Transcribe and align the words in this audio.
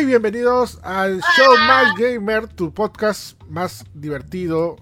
y 0.00 0.04
bienvenidos 0.04 0.78
al 0.82 1.20
Show 1.36 1.54
Más 1.66 1.94
Gamer, 1.96 2.48
tu 2.48 2.72
podcast 2.72 3.40
más 3.48 3.84
divertido, 3.94 4.76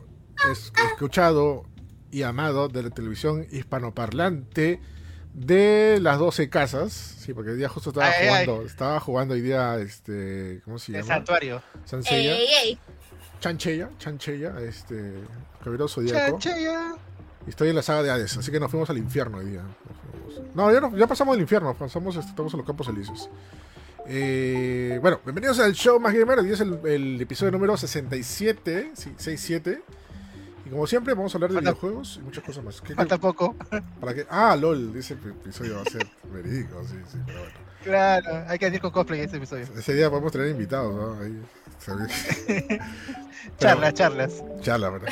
es- 0.50 0.72
escuchado 0.90 1.64
y 2.10 2.22
amado 2.22 2.68
de 2.68 2.84
la 2.84 2.90
televisión 2.90 3.46
hispanoparlante 3.50 4.80
de 5.34 5.98
las 6.00 6.18
12 6.18 6.48
casas. 6.48 6.92
Sí, 6.92 7.34
porque 7.34 7.50
hoy 7.50 7.56
día 7.56 7.68
justo 7.68 7.90
estaba 7.90 8.06
Ay, 8.06 8.12
ay, 8.20 8.28
jugando, 8.46 8.66
estaba 8.66 9.00
jugando 9.00 9.34
hoy 9.34 9.40
día, 9.40 9.76
este, 9.78 10.60
¿cómo 10.64 10.78
se 10.78 10.92
El 10.92 10.98
llama? 11.02 11.14
santuario. 11.14 11.62
Sansella, 11.84 12.36
Ey, 12.36 12.46
ey. 12.64 12.78
Chanchella, 13.40 13.90
Chanchella, 13.98 14.60
este, 14.60 15.14
Caballero 15.62 15.88
Zodíaco. 15.88 16.38
Chanchella. 16.38 16.94
Y 17.46 17.50
estoy 17.50 17.70
en 17.70 17.76
la 17.76 17.82
saga 17.82 18.02
de 18.02 18.10
Hades, 18.10 18.36
así 18.36 18.50
que 18.50 18.60
nos 18.60 18.70
fuimos 18.70 18.88
al 18.90 18.98
infierno 18.98 19.38
hoy 19.38 19.46
día. 19.46 19.62
No, 20.54 20.72
ya, 20.72 20.80
no- 20.80 20.96
ya 20.96 21.06
pasamos 21.06 21.34
el 21.36 21.42
infierno, 21.42 21.74
pasamos, 21.74 22.16
este, 22.16 22.30
estamos 22.30 22.52
en 22.52 22.58
los 22.58 22.66
campos 22.66 22.88
elíseos. 22.88 23.28
Eh, 24.10 24.98
bueno, 25.02 25.20
bienvenidos 25.24 25.58
al 25.60 25.72
show 25.74 26.00
más 26.00 26.14
gamer. 26.14 26.38
Hoy 26.38 26.50
es 26.52 26.60
el, 26.60 26.78
el 26.86 27.20
episodio 27.20 27.52
número 27.52 27.76
67, 27.76 28.92
sí, 28.94 29.12
67. 29.16 29.82
Y 30.64 30.70
como 30.70 30.86
siempre, 30.86 31.12
vamos 31.14 31.34
a 31.34 31.36
hablar 31.36 31.50
de 31.50 31.56
Falta- 31.56 31.70
videojuegos 31.72 32.16
y 32.20 32.24
muchas 32.24 32.42
cosas 32.44 32.64
más. 32.64 32.80
¿Qué- 32.80 32.88
qué- 32.88 32.94
Falta 32.94 33.18
poco. 33.18 33.54
para 34.00 34.14
qué? 34.14 34.26
Ah, 34.30 34.56
LOL, 34.56 34.96
ese 34.96 35.14
episodio 35.14 35.76
va 35.76 35.82
a 35.82 35.84
ser 35.90 36.06
verídico, 36.32 36.82
sí, 36.86 36.96
sí, 37.10 37.18
pero 37.26 37.38
bueno. 37.40 37.54
Claro, 37.84 38.44
hay 38.48 38.58
que 38.58 38.64
decir 38.66 38.80
con 38.80 38.90
cosplay 38.90 39.20
este 39.20 39.36
episodio. 39.36 39.66
Ese 39.76 39.94
día 39.94 40.10
podemos 40.10 40.32
tener 40.32 40.48
invitados, 40.48 40.94
¿no? 40.94 41.22
Ahí, 41.22 41.40
Charlas, 43.58 43.94
charlas. 43.94 44.42
Charla, 44.62 44.90
¿verdad? 44.90 45.08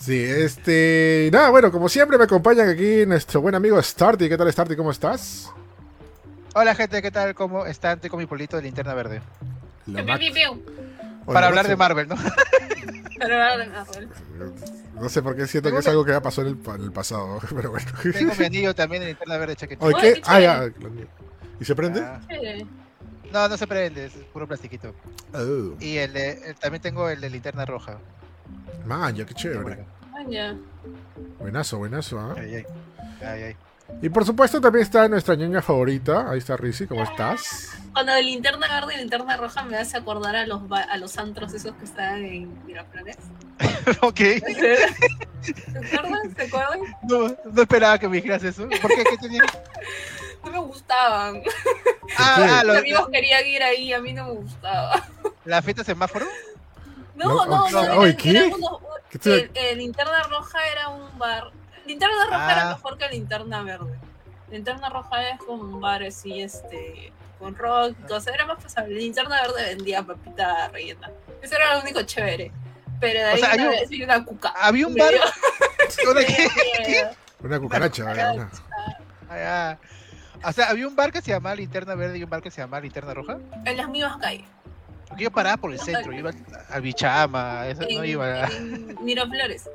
Sí, 0.00 0.18
este. 0.20 1.28
Nada, 1.32 1.50
bueno, 1.50 1.70
como 1.70 1.88
siempre 1.88 2.18
me 2.18 2.24
acompañan 2.24 2.68
aquí 2.68 3.04
nuestro 3.06 3.40
buen 3.40 3.54
amigo 3.54 3.80
Starty. 3.80 4.28
¿Qué 4.28 4.36
tal, 4.38 4.50
Starty? 4.50 4.74
¿Cómo 4.74 4.90
estás? 4.90 5.52
Hola 6.54 6.74
gente, 6.74 7.00
¿qué 7.00 7.10
tal? 7.10 7.34
¿Cómo 7.34 7.64
están? 7.66 7.94
Estoy 7.94 8.10
con 8.10 8.18
mi 8.18 8.26
polito 8.26 8.56
de 8.56 8.62
linterna 8.62 8.94
verde. 8.94 9.22
La 9.86 10.02
Max- 10.02 10.24
Para 11.26 11.46
hablar 11.48 11.66
de 11.66 11.76
Marvel, 11.76 12.08
¿no? 12.08 12.16
Pero 13.18 13.34
ahora 13.34 13.58
de 13.58 13.66
Marvel. 13.68 14.08
No 14.94 15.08
sé 15.08 15.22
por 15.22 15.34
qué 15.36 15.46
siento 15.46 15.70
que 15.70 15.78
es 15.78 15.88
algo 15.88 16.04
que 16.04 16.12
ya 16.12 16.20
pasó 16.20 16.42
en 16.42 16.48
el, 16.48 16.56
pa- 16.58 16.74
en 16.74 16.82
el 16.82 16.92
pasado, 16.92 17.40
pero 17.54 17.70
bueno. 17.70 17.86
Tengo 18.12 18.34
mi 18.38 18.44
anillo 18.44 18.74
también 18.74 19.00
de 19.02 19.08
linterna 19.08 19.38
verde. 19.38 19.56
Oye, 19.80 19.94
Oye, 19.96 20.12
¿qué? 20.14 20.22
Ah, 20.26 20.40
ya. 20.40 20.64
¿Y 21.60 21.64
se 21.64 21.74
prende? 21.74 22.00
Ah. 22.02 22.20
No, 23.32 23.48
no 23.48 23.56
se 23.56 23.66
prende, 23.66 24.06
es 24.06 24.12
puro 24.32 24.46
plastiquito. 24.46 24.94
Oh, 25.32 25.74
Y 25.80 25.96
el 25.96 26.12
de- 26.12 26.50
el- 26.50 26.54
también 26.56 26.82
tengo 26.82 27.08
el 27.08 27.20
de 27.20 27.30
linterna 27.30 27.64
roja. 27.64 27.98
man, 28.84 29.14
ya 29.14 29.24
qué 29.24 29.32
chévere. 29.34 29.72
acá. 29.74 29.84
Ah, 30.14 30.24
ya. 30.28 30.54
Buenazo, 31.38 31.78
buenazo, 31.78 32.20
¿ah? 32.20 32.34
Ay, 32.36 32.56
ay. 32.56 32.64
Ay, 33.22 33.42
ay. 33.44 33.56
Y 34.00 34.08
por 34.08 34.24
supuesto 34.24 34.60
también 34.60 34.82
está 34.82 35.06
nuestra 35.08 35.34
ñaña 35.36 35.62
favorita. 35.62 36.28
Ahí 36.30 36.38
está 36.38 36.56
Rizzy, 36.56 36.86
¿cómo 36.86 37.02
estás? 37.04 37.70
Cuando 37.92 38.12
de 38.12 38.22
linterna 38.22 38.66
verde 38.68 38.94
y 38.94 38.98
linterna 38.98 39.36
roja 39.36 39.62
me 39.62 39.76
hace 39.76 39.96
acordar 39.96 40.34
a 40.34 40.46
los, 40.46 40.66
ba- 40.66 40.82
a 40.90 40.96
los 40.96 41.16
antros 41.18 41.52
esos 41.52 41.72
que 41.76 41.84
estaban 41.84 42.24
en 42.24 42.66
Miraflores. 42.66 43.16
ok. 44.00 44.16
¿Se 44.18 45.96
acuerdan? 45.96 46.34
¿Se 46.36 46.42
acuerdan? 46.42 46.80
No, 47.08 47.28
no 47.52 47.62
esperaba 47.62 47.98
que 47.98 48.08
me 48.08 48.16
dijeras 48.16 48.42
eso. 48.42 48.68
¿Por 48.80 48.90
qué? 48.90 49.04
¿Qué 49.04 49.18
tenía? 49.20 49.42
No 50.44 50.50
me 50.50 50.58
gustaban. 50.58 51.42
Ah, 52.18 52.36
ah, 52.38 52.62
Mis 52.64 52.72
lo- 52.72 52.78
amigos 52.80 53.08
querían 53.12 53.46
ir 53.46 53.62
ahí, 53.62 53.92
a 53.92 54.00
mí 54.00 54.12
no 54.12 54.24
me 54.26 54.32
gustaba. 54.32 55.06
la 55.44 55.62
fiesta 55.62 55.84
semáforo. 55.84 56.26
No, 57.14 57.46
No, 57.46 57.46
no, 57.46 57.70
no. 57.70 58.02
eran- 58.04 58.16
¿qué? 58.16 58.50
unos- 58.52 58.80
¿Qué 59.10 59.18
te- 59.18 59.34
el- 59.42 59.50
el 59.54 59.78
linterna 59.78 60.22
roja 60.24 60.58
era 60.72 60.88
un 60.88 61.18
bar. 61.18 61.52
Linterna 61.86 62.24
roja 62.26 62.48
Ah. 62.48 62.52
era 62.52 62.74
mejor 62.74 62.98
que 62.98 63.08
linterna 63.08 63.62
verde. 63.62 63.98
Linterna 64.50 64.88
roja 64.90 65.28
es 65.30 65.38
como 65.38 65.62
un 65.62 65.80
bar 65.80 66.02
así, 66.02 66.40
este, 66.42 67.12
con 67.38 67.54
rock 67.56 67.96
y 67.98 68.06
cosas. 68.06 68.34
Era 68.34 68.46
más 68.46 68.62
pasable. 68.62 68.94
Linterna 68.94 69.40
verde 69.42 69.64
vendía 69.74 70.02
papita 70.02 70.68
rellena. 70.68 71.10
Eso 71.40 71.56
era 71.56 71.74
lo 71.76 71.82
único 71.82 72.02
chévere. 72.02 72.52
Pero 73.00 73.18
de 73.20 73.24
O 73.26 73.28
ahí 73.34 73.38
sea, 73.40 73.50
hay 73.52 73.58
una 73.58 73.64
un- 73.68 73.70
vez 73.72 73.88
vi 73.88 74.02
una 74.04 74.24
cuca. 74.24 74.48
Había 74.56 74.86
un 74.86 74.94
bar. 74.94 75.10
dio- 75.10 76.04
¿Dónde 76.04 76.26
me 76.26 76.34
dio 76.36 76.50
qué? 76.86 77.06
Una 77.46 77.58
cucaracha. 77.58 78.02
Cucaracha. 78.04 78.32
una- 78.34 78.50
Ah, 79.28 79.36
ya. 79.36 79.78
O 80.48 80.52
sea, 80.52 80.68
había 80.70 80.86
un 80.86 80.94
bar 80.94 81.10
que 81.10 81.20
se 81.22 81.30
llamaba 81.32 81.54
Linterna 81.56 81.94
Verde 81.96 82.18
y 82.18 82.22
un 82.24 82.30
bar 82.30 82.42
que 82.42 82.50
se 82.50 82.60
llamaba 82.60 82.80
Linterna 82.80 83.14
Roja. 83.14 83.38
En 83.64 83.76
las 83.76 83.88
mismas 83.88 84.16
calles. 84.18 84.44
Porque 85.08 85.24
yo 85.24 85.30
paraba 85.30 85.56
por 85.56 85.72
el 85.72 85.78
centro, 85.80 86.12
yo 86.12 86.18
iba 86.20 86.30
al 86.70 86.80
Bichama, 86.82 87.66
eso 87.66 87.82
no 87.92 88.04
iba. 88.04 88.46
en 88.46 88.96
Miraflores. 89.04 89.68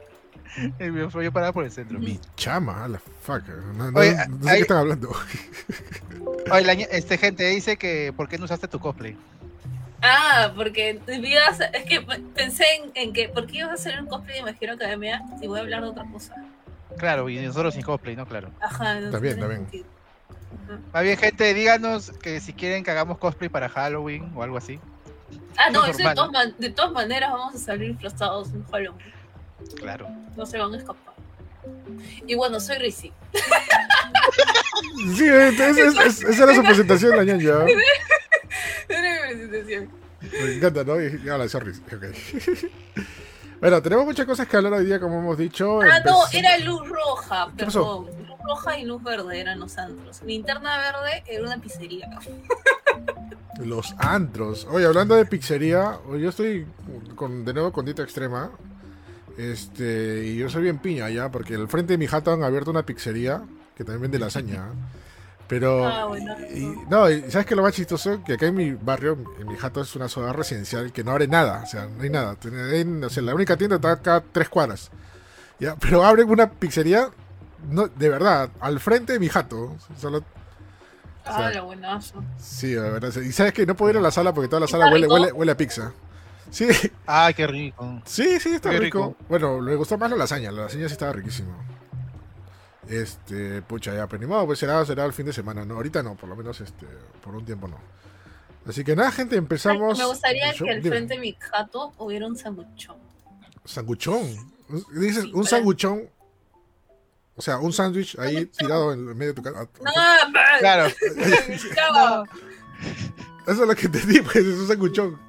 Yo 1.24 1.32
paraba 1.32 1.54
por 1.54 1.64
el 1.66 1.72
centro. 1.72 2.00
Mi 2.00 2.20
chama, 2.36 2.84
a 2.86 2.88
la 2.88 3.00
fuck. 3.00 3.48
No, 3.76 3.92
no- 3.92 4.00
Oye, 4.00 4.16
no 4.16 4.38
sé 4.38 4.44
de 4.44 4.50
ahí- 4.50 4.56
qué 4.58 4.62
están 4.62 4.78
hablando. 4.78 5.10
Oye, 6.52 6.64
la 6.64 6.74
este 6.74 7.18
gente 7.18 7.46
dice 7.48 7.78
que 7.78 8.14
¿por 8.16 8.28
qué 8.30 8.38
no 8.38 8.46
usaste 8.46 8.68
tu 8.68 8.80
cosplay? 8.80 9.18
Ah, 10.02 10.54
porque 10.56 11.00
ibas 11.08 11.60
a- 11.60 11.66
es 11.66 11.84
que 11.86 12.02
pensé 12.36 12.64
en, 12.76 12.92
en 12.96 13.14
que, 13.14 13.30
¿por 13.30 13.48
qué 13.48 13.58
ibas 13.60 13.72
a 13.72 13.74
hacer 13.74 14.00
un 14.00 14.08
cosplay 14.08 14.36
de 14.36 14.42
Imagino 14.42 14.74
Academia 14.74 15.24
si 15.40 15.48
voy 15.48 15.60
a 15.60 15.64
hablar 15.64 15.82
de 15.82 15.88
otra 15.90 16.06
cosa? 16.12 16.36
Claro, 16.98 17.30
y 17.30 17.40
nosotros 17.40 17.74
sin 17.74 17.84
cosplay, 17.84 18.16
¿no? 18.16 18.26
Claro. 18.26 18.50
Ajá, 18.62 18.96
tiene 18.96 19.12
también. 19.12 19.38
sentido. 19.38 19.86
Ajá. 20.66 20.80
Más 20.94 21.04
bien, 21.04 21.18
gente, 21.18 21.54
díganos 21.54 22.12
que 22.22 22.40
si 22.40 22.54
quieren 22.54 22.84
que 22.84 22.92
hagamos 22.92 23.18
cosplay 23.18 23.50
para 23.50 23.70
Halloween 23.70 24.32
o 24.36 24.44
algo 24.44 24.58
así. 24.58 24.80
Ah, 25.58 25.70
no, 25.72 25.84
Es 25.86 26.00
eso 26.00 26.08
de 26.08 26.16
todas, 26.16 26.32
man- 26.32 26.56
de 26.58 26.70
todas 26.70 26.92
maneras 26.92 27.32
vamos 27.32 27.56
a 27.56 27.58
salir 27.58 27.90
disfrazados 27.92 28.50
en 28.54 28.64
Halloween. 28.68 29.17
Claro. 29.76 30.08
No 30.36 30.46
se 30.46 30.58
van 30.58 30.74
a 30.74 30.78
escapar. 30.78 31.14
Y 32.26 32.36
bueno, 32.36 32.60
soy 32.60 32.78
Rizzy. 32.78 33.12
Sí, 35.16 35.28
es- 35.28 35.60
es- 35.60 35.78
es- 35.78 36.24
esa 36.24 36.44
era 36.44 36.56
su 36.56 36.64
presentación, 36.64 37.16
la 37.18 37.24
ñaña. 37.24 37.54
Era 38.90 39.12
mi 39.12 39.20
presentación. 39.36 39.90
Me 40.22 40.54
encanta, 40.56 40.84
¿no? 40.84 41.02
Y, 41.02 41.22
y 41.24 41.30
ahora, 41.30 41.48
sorry. 41.50 41.72
ok. 41.72 42.06
bueno, 43.60 43.82
tenemos 43.82 44.06
muchas 44.06 44.26
cosas 44.26 44.48
que 44.48 44.58
hablar 44.58 44.74
hoy 44.74 44.86
día, 44.86 45.00
como 45.00 45.20
hemos 45.20 45.38
dicho. 45.38 45.82
Ah, 45.82 46.00
no, 46.06 46.24
Empecé- 46.26 46.40
era 46.40 46.58
luz 46.60 46.88
roja, 46.88 47.52
¿Qué 47.58 47.66
pasó? 47.66 48.06
perdón. 48.06 48.28
Luz 48.28 48.38
roja 48.48 48.80
y 48.80 48.86
luz 48.86 49.04
verde 49.04 49.40
eran 49.40 49.60
los 49.60 49.78
antros. 49.78 50.22
Linterna 50.24 50.78
verde 50.78 51.24
era 51.28 51.44
una 51.44 51.58
pizzería. 51.60 52.08
Los 53.60 53.94
antros. 53.98 54.66
Oye, 54.72 54.86
hablando 54.86 55.16
de 55.16 55.26
pizzería, 55.26 56.00
hoy 56.08 56.22
yo 56.22 56.30
estoy 56.30 56.66
con, 57.16 57.44
de 57.44 57.54
nuevo 57.54 57.72
con 57.72 57.86
dieta 57.86 58.04
extrema. 58.04 58.52
Este, 59.38 60.26
y 60.26 60.36
yo 60.38 60.50
soy 60.50 60.64
bien 60.64 60.80
piña 60.80 61.10
ya, 61.10 61.30
porque 61.30 61.56
al 61.56 61.68
frente 61.68 61.94
de 61.94 61.98
mi 61.98 62.08
jato 62.08 62.34
han 62.34 62.44
abierto 62.44 62.72
una 62.72 62.84
pizzería 62.86 63.44
que 63.76 63.84
también 63.84 64.02
vende 64.04 64.20
lasaña. 64.20 64.66
Pero. 65.48 65.86
Ah, 65.88 66.06
bueno. 66.06 66.36
y- 66.54 66.76
no, 66.90 67.10
y 67.10 67.22
¿sabes 67.32 67.46
qué 67.46 67.56
lo 67.56 67.62
más 67.62 67.74
chistoso? 67.74 68.22
Que 68.26 68.34
acá 68.34 68.48
en 68.48 68.56
mi 68.56 68.72
barrio, 68.72 69.18
en 69.40 69.48
mi 69.48 69.56
jato, 69.56 69.82
es 69.82 69.96
una 69.96 70.10
zona 70.10 70.34
residencial 70.34 70.92
que 70.92 71.04
no 71.04 71.12
abre 71.12 71.28
nada. 71.28 71.62
O 71.64 71.68
sea, 71.68 71.86
no 71.88 72.02
hay 72.04 72.10
nada. 72.10 72.36
O 73.06 73.10
sea, 73.10 73.24
la 73.24 73.34
única 73.36 73.56
tienda 73.56 73.78
está 73.78 73.92
acá 73.94 74.16
a 74.18 74.22
tres 74.22 74.50
cuadras. 74.50 74.92
Ya, 75.60 75.76
pero 75.80 76.04
abren 76.04 76.30
una 76.30 76.50
pizzería, 76.50 77.10
no, 77.70 77.88
de 77.88 78.10
verdad, 78.10 78.50
al 78.60 78.80
frente 78.80 79.14
de 79.14 79.20
mi 79.20 79.30
jato. 79.30 79.76
Solo 80.00 80.24
Ah, 81.30 81.50
sí. 81.52 81.58
lo 81.58 81.66
buenazo. 81.66 82.24
Sí, 82.40 82.72
de 82.72 82.80
verdad. 82.90 83.14
Y 83.22 83.32
sabes 83.34 83.52
que 83.54 83.66
no 83.66 83.76
puedo 83.76 83.92
ir 83.92 83.98
a 83.98 84.02
la 84.02 84.12
sala 84.12 84.34
porque 84.34 84.48
toda 84.48 84.62
la 84.62 84.66
¿Está 84.66 84.78
sala 84.80 84.92
huele, 84.92 85.08
huele, 85.08 85.32
huele 85.32 85.52
a 85.52 85.58
pizza. 85.58 85.92
Sí, 86.50 86.68
Ay, 87.06 87.34
qué 87.34 87.46
rico. 87.48 88.02
sí, 88.06 88.40
sí, 88.40 88.50
está 88.50 88.70
rico. 88.72 88.80
rico. 88.84 89.18
Bueno, 89.28 89.60
me 89.60 89.76
gustó 89.76 89.98
más 89.98 90.10
la 90.10 90.16
lasaña. 90.18 90.52
La 90.52 90.64
lasaña 90.64 90.88
sí 90.88 90.94
estaba 90.94 91.12
riquísima. 91.14 91.56
Este, 92.88 93.62
pucha, 93.64 93.94
ya, 93.94 94.08
pero 94.08 94.22
ni 94.22 94.28
modo, 94.28 94.46
pues 94.46 94.60
será, 94.60 94.86
será 94.86 95.04
el 95.06 95.12
fin 95.14 95.26
de 95.26 95.34
semana, 95.34 95.66
¿no? 95.66 95.76
Ahorita 95.76 96.02
no, 96.04 96.16
por 96.16 96.30
lo 96.30 96.36
menos 96.38 96.62
este, 96.62 96.86
por 97.22 97.36
un 97.36 97.44
tiempo 97.46 97.68
no. 97.68 97.78
Así 98.66 98.84
que 98.84 98.96
nada, 98.96 99.12
gente, 99.12 99.36
empezamos. 99.36 99.98
me 99.98 100.06
gustaría 100.06 100.54
que 100.54 100.70
al 100.70 100.82
Dime. 100.82 100.90
frente 100.96 101.14
de 101.16 101.20
mi 101.20 101.34
jato 101.40 101.94
hubiera 101.98 102.26
un 102.28 102.38
sanguchón. 102.38 102.96
Sanguchón. 103.66 104.22
Dices, 104.94 105.24
Sí, 105.24 105.32
un 105.34 105.46
sanguchón. 105.46 106.10
O 107.36 107.42
sea, 107.42 107.60
un 107.60 107.72
sándwich 107.72 108.18
ahí 108.20 108.46
tirado 108.48 108.94
en 108.94 109.06
medio 109.18 109.34
de 109.34 109.42
tu 109.42 109.44
casa. 109.44 109.68
No, 109.84 109.92
Claro. 110.60 110.90
Chao. 111.76 112.24
Eso 113.48 113.62
es 113.64 113.68
lo 113.68 113.76
que 113.76 113.86
entendí, 113.86 114.22
pues, 114.22 114.38
es 114.38 114.58
un 114.60 114.68
sanguchón. 114.68 115.27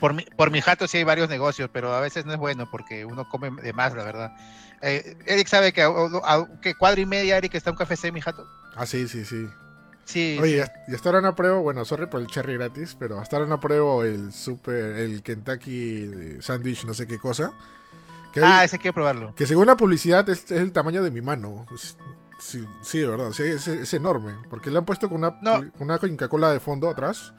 Por 0.00 0.12
mi, 0.14 0.24
por 0.36 0.50
mi 0.50 0.60
jato 0.60 0.86
sí 0.88 0.98
hay 0.98 1.04
varios 1.04 1.28
negocios, 1.28 1.70
pero 1.72 1.94
a 1.94 2.00
veces 2.00 2.26
no 2.26 2.32
es 2.32 2.38
bueno 2.38 2.68
porque 2.70 3.04
uno 3.04 3.28
come 3.28 3.50
de 3.62 3.72
más, 3.72 3.94
la 3.94 4.04
verdad. 4.04 4.32
Eh, 4.82 5.16
Eric 5.26 5.48
sabe 5.48 5.72
que 5.72 5.82
a, 5.82 5.88
a- 5.88 6.46
que 6.60 6.74
cuadra 6.74 7.00
y 7.00 7.06
media, 7.06 7.36
Eric, 7.38 7.54
está 7.54 7.70
un 7.70 7.76
café 7.76 8.12
mi 8.12 8.20
jato. 8.20 8.46
Ah, 8.74 8.84
sí, 8.86 9.08
sí, 9.08 9.24
sí. 9.24 9.48
Sí. 10.04 10.38
Oye, 10.40 10.64
y 10.86 10.94
hasta 10.94 11.08
ahora 11.08 11.20
no 11.20 11.28
apruebo, 11.28 11.62
bueno, 11.62 11.84
sorry 11.84 12.06
por 12.06 12.20
el 12.20 12.28
cherry 12.28 12.54
gratis, 12.54 12.94
pero 12.98 13.18
hasta 13.18 13.36
ahora 13.36 13.48
no 13.48 13.56
apruebo 13.56 14.04
el 14.04 14.32
super, 14.32 14.74
el 14.96 15.22
Kentucky 15.22 16.36
sandwich, 16.40 16.84
no 16.84 16.94
sé 16.94 17.06
qué 17.06 17.18
cosa. 17.18 17.52
Que, 18.32 18.40
ah, 18.44 18.60
hay- 18.60 18.66
ese 18.66 18.78
quiero 18.78 18.94
probarlo. 18.94 19.34
que 19.34 19.46
según 19.46 19.66
la 19.66 19.76
publicidad 19.76 20.28
es, 20.28 20.44
es 20.44 20.60
el 20.60 20.72
tamaño 20.72 21.02
de 21.02 21.10
mi 21.10 21.20
mano. 21.22 21.66
Es- 21.74 21.96
Sí, 22.38 22.62
sí, 22.82 22.98
de 22.98 23.06
verdad, 23.06 23.30
sí, 23.32 23.44
es, 23.44 23.66
es 23.66 23.94
enorme. 23.94 24.34
Porque 24.50 24.70
le 24.70 24.76
han 24.76 24.84
puesto 24.84 25.08
con 25.08 25.16
una, 25.24 25.38
No. 25.40 25.54
con 25.72 25.72
una 25.88 25.98
Coca-Cola 25.98 26.50
de 26.50 26.60
fondo 26.60 26.90
atrás 26.90 27.32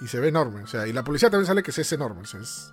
y 0.00 0.08
se 0.08 0.20
ve 0.20 0.28
enorme. 0.28 0.62
O 0.62 0.66
sea, 0.66 0.86
y 0.86 0.92
la 0.92 1.02
publicidad 1.04 1.30
también 1.30 1.46
sale 1.46 1.62
que 1.62 1.70
es 1.70 1.92
enorme. 1.92 2.22
o 2.22 2.26
sea, 2.26 2.40
es, 2.40 2.72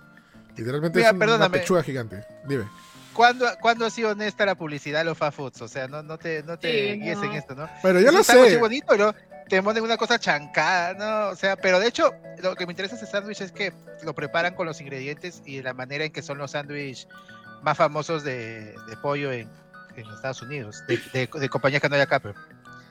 literalmente 0.56 0.98
Mira, 0.98 1.10
es 1.10 1.14
un- 1.14 1.22
una 1.22 1.48
pechuga 1.48 1.82
gigante. 1.82 2.24
Dime. 2.46 2.64
¿Cuándo, 3.12 3.46
¿Cuándo 3.60 3.86
ha 3.86 3.90
sido 3.90 4.10
honesta 4.10 4.44
la 4.44 4.56
publicidad 4.56 4.98
de 5.00 5.04
los 5.04 5.16
fast 5.16 5.36
foods? 5.36 5.62
O 5.62 5.68
sea, 5.68 5.86
no, 5.86 6.02
no 6.02 6.18
te, 6.18 6.42
no 6.42 6.58
te 6.58 6.94
Sí, 6.94 7.00
guíes 7.00 7.18
no. 7.18 7.24
en 7.24 7.32
esto, 7.32 7.54
¿no? 7.54 7.68
Pero 7.82 8.00
Si 8.00 8.04
lo 8.06 8.24
sé. 8.24 8.56
bonito, 8.58 8.96
lo- 8.96 9.14
te 9.48 9.62
ponen 9.62 9.84
una 9.84 9.96
cosa 9.96 10.18
chancada, 10.18 10.94
¿no? 10.94 11.28
O 11.30 11.36
sea, 11.36 11.54
pero 11.54 11.78
de 11.78 11.86
hecho, 11.86 12.10
lo 12.42 12.56
que 12.56 12.66
me 12.66 12.72
interesa 12.72 12.96
de 12.96 13.02
ese 13.02 13.10
sándwich 13.10 13.40
es 13.42 13.52
que 13.52 13.72
lo 14.02 14.14
preparan 14.14 14.54
con 14.54 14.66
los 14.66 14.80
ingredientes 14.80 15.42
y 15.44 15.62
la 15.62 15.74
manera 15.74 16.04
en 16.04 16.12
que 16.12 16.22
son 16.22 16.38
los 16.38 16.52
sándwiches 16.52 17.06
más 17.62 17.76
famosos 17.76 18.24
de, 18.24 18.74
de 18.88 18.96
pollo 19.02 19.30
en, 19.32 19.48
en 19.96 20.06
Estados 20.10 20.42
Unidos, 20.42 20.82
de, 20.88 20.96
de, 21.12 21.28
de 21.32 21.48
compañías 21.48 21.80
que 21.82 21.88
no 21.88 21.94
hay 21.94 22.00
acá, 22.00 22.18
pero. 22.20 22.34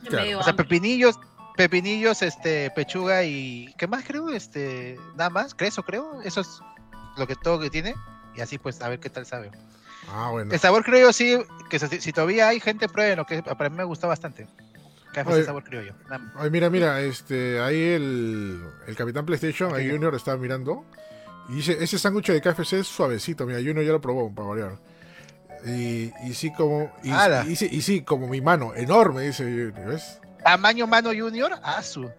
Claro. 0.08 0.40
O 0.40 0.44
sea, 0.44 0.54
pepinillos, 0.54 1.20
pepinillos, 1.56 2.22
este, 2.22 2.72
pechuga 2.72 3.24
y 3.24 3.74
¿qué 3.78 3.88
más 3.88 4.04
creo? 4.06 4.30
Este, 4.30 4.98
nada 5.16 5.30
más, 5.30 5.54
creso 5.54 5.84
creo, 5.84 6.22
eso 6.22 6.42
es 6.42 6.62
lo 7.18 7.28
que 7.28 7.36
todo 7.36 7.60
que 7.60 7.70
tiene 7.70 7.96
y 8.36 8.42
así 8.42 8.58
pues 8.58 8.82
a 8.82 8.90
ver 8.90 9.00
qué 9.00 9.10
tal 9.10 9.26
sabe. 9.26 9.52
Ah, 10.10 10.30
bueno. 10.32 10.52
El 10.52 10.60
sabor 10.60 10.84
creo 10.84 11.08
yo 11.08 11.14
sí, 11.14 11.38
que 11.70 11.80
si, 11.80 12.02
si 12.02 12.12
todavía 12.12 12.48
hay 12.48 12.60
gente 12.60 12.90
prueben 12.90 13.18
lo 13.18 13.26
que 13.26 13.42
para 13.42 13.70
mí 13.70 13.78
me 13.78 13.84
gusta 13.84 14.08
bastante. 14.08 14.48
KFC 15.14 15.28
Oye. 15.28 15.44
sabor 15.46 15.64
creo 15.64 15.84
yo. 15.84 15.94
Ay, 16.36 16.50
mira, 16.50 16.70
mira, 16.70 17.00
este, 17.02 17.62
ahí 17.62 17.80
el, 17.80 18.62
el 18.88 18.96
Capitán 18.96 19.26
PlayStation, 19.26 19.74
ahí. 19.74 19.90
Junior 19.90 20.14
está 20.16 20.36
mirando. 20.36 20.86
Y 21.50 21.56
dice, 21.56 21.78
ese 21.80 22.00
sándwich 22.00 22.32
de 22.32 22.42
KFC 22.42 22.74
es 22.74 22.88
suavecito, 22.88 23.46
mira, 23.46 23.60
Junior 23.60 23.84
ya 23.84 23.92
lo 23.92 24.02
probó, 24.02 24.34
para 24.34 24.48
variar. 24.48 24.80
Y, 25.66 26.12
y 26.26 26.34
sí, 26.34 26.52
como, 26.52 26.92
y, 27.04 27.12
¡Hala! 27.12 27.46
y 27.48 27.56
sí, 27.56 27.70
y 27.72 27.82
sí, 27.82 28.02
como 28.02 28.28
mi 28.28 28.42
mano, 28.42 28.74
enorme, 28.76 29.22
dice 29.22 29.44
Junior, 29.44 29.86
¿ves? 29.86 30.20
Tamaño 30.44 30.88
mano 30.88 31.10
junior, 31.18 31.54
asu. 31.64 32.10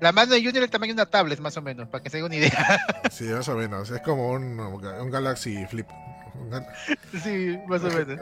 La 0.00 0.12
mano 0.12 0.32
de 0.32 0.38
junior 0.38 0.56
es 0.58 0.62
el 0.64 0.70
tamaño 0.70 0.94
de 0.94 1.02
una 1.02 1.10
tablet 1.10 1.38
más 1.40 1.56
o 1.56 1.62
menos, 1.62 1.88
para 1.88 2.02
que 2.02 2.08
se 2.10 2.16
haga 2.16 2.26
una 2.26 2.36
idea. 2.36 2.80
Sí, 3.10 3.24
más 3.24 3.48
o 3.48 3.54
menos, 3.56 3.90
es 3.90 4.00
como 4.02 4.30
un, 4.30 4.58
un 4.58 5.10
Galaxy 5.10 5.66
Flip. 5.66 5.86
Un 6.34 6.50
gal- 6.50 6.66
sí, 7.22 7.58
más 7.68 7.82
o 7.84 7.88
menos. 7.90 8.18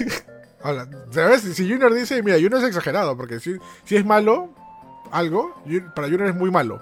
Ahora, 0.62 0.86
¿sabes? 1.10 1.42
Si 1.42 1.68
Junior 1.68 1.92
dice, 1.92 2.22
mira, 2.22 2.36
Junior 2.36 2.56
es 2.62 2.68
exagerado, 2.68 3.16
porque 3.16 3.40
si, 3.40 3.56
si 3.84 3.96
es 3.96 4.04
malo, 4.06 4.48
algo, 5.10 5.54
para 5.94 6.06
Junior 6.08 6.28
es 6.28 6.34
muy 6.36 6.50
malo. 6.50 6.80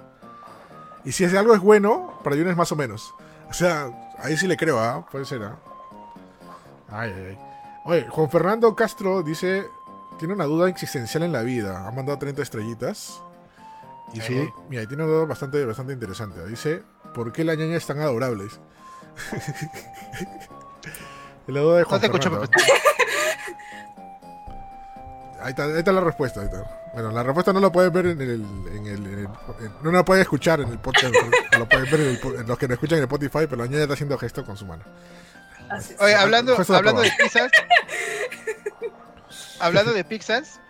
Y 1.04 1.12
si 1.12 1.24
es 1.24 1.34
algo 1.34 1.54
es 1.54 1.60
bueno, 1.60 2.20
para 2.22 2.36
Junior 2.36 2.50
es 2.52 2.56
más 2.58 2.70
o 2.72 2.76
menos. 2.76 3.14
O 3.48 3.54
sea, 3.54 3.90
ahí 4.18 4.36
sí 4.36 4.46
le 4.46 4.56
creo, 4.56 4.78
¿ah? 4.78 5.06
Puede 5.10 5.24
ser, 5.24 5.42
¿ah? 5.42 5.56
Ay, 6.92 7.12
ay, 7.16 7.24
ay. 7.30 7.38
Oye, 7.86 8.06
Juan 8.10 8.30
Fernando 8.30 8.76
Castro 8.76 9.22
dice, 9.22 9.66
tiene 10.20 10.34
una 10.34 10.44
duda 10.44 10.68
existencial 10.68 11.24
en 11.24 11.32
la 11.32 11.42
vida. 11.42 11.84
Ha 11.86 11.90
mandado 11.90 12.16
30 12.18 12.40
estrellitas. 12.42 13.20
Y 14.12 14.20
su, 14.20 14.32
Ey. 14.32 14.48
mira, 14.68 14.86
tiene 14.86 15.02
una 15.04 15.12
duda 15.12 15.24
bastante, 15.24 15.64
bastante 15.64 15.92
interesante. 15.94 16.46
Dice, 16.46 16.82
¿por 17.14 17.32
qué 17.32 17.42
las 17.42 17.56
ñañas 17.56 17.78
están 17.78 18.00
adorables? 18.00 18.60
la 21.46 21.60
duda 21.60 21.78
de 21.78 21.84
Juan 21.84 22.00
No 22.02 22.10
te 22.10 22.18
Fernando. 22.20 22.50
Ahí 25.42 25.50
está, 25.50 25.64
ahí 25.64 25.78
está 25.78 25.90
la 25.92 26.02
respuesta. 26.02 26.40
ahí 26.40 26.46
está. 26.48 26.62
Bueno, 26.92 27.10
la 27.12 27.22
respuesta 27.22 27.50
no 27.54 27.60
la 27.60 27.72
pueden 27.72 27.90
ver 27.94 28.06
en 28.08 28.20
el. 28.20 28.30
En 28.76 28.86
el, 28.86 29.06
en 29.06 29.18
el- 29.20 29.28
en- 29.64 29.72
no 29.82 29.90
la 29.90 30.04
pueden 30.04 30.20
escuchar 30.20 30.60
en 30.60 30.68
el 30.68 30.78
podcast. 30.78 31.14
no 31.52 31.58
lo 31.60 31.66
pueden 31.66 31.90
ver 31.90 32.00
en, 32.00 32.08
el 32.40 32.46
los 32.46 32.58
que 32.58 32.68
nos 32.68 32.74
escuchan 32.74 32.98
en 32.98 33.04
Spotify, 33.04 33.46
pero 33.48 33.56
la 33.56 33.64
ñaña 33.66 33.82
está 33.84 33.94
haciendo 33.94 34.18
gesto 34.18 34.44
con 34.44 34.58
su 34.58 34.66
mano. 34.66 34.84
Así 35.70 35.94
es. 35.94 36.00
Oye, 36.00 36.14
hablando, 36.14 36.54
hablando 36.58 37.00
de 37.00 37.10
pizzas. 37.18 37.50
Hablando 39.60 39.92
de 39.92 40.04
pizzas. 40.04 40.60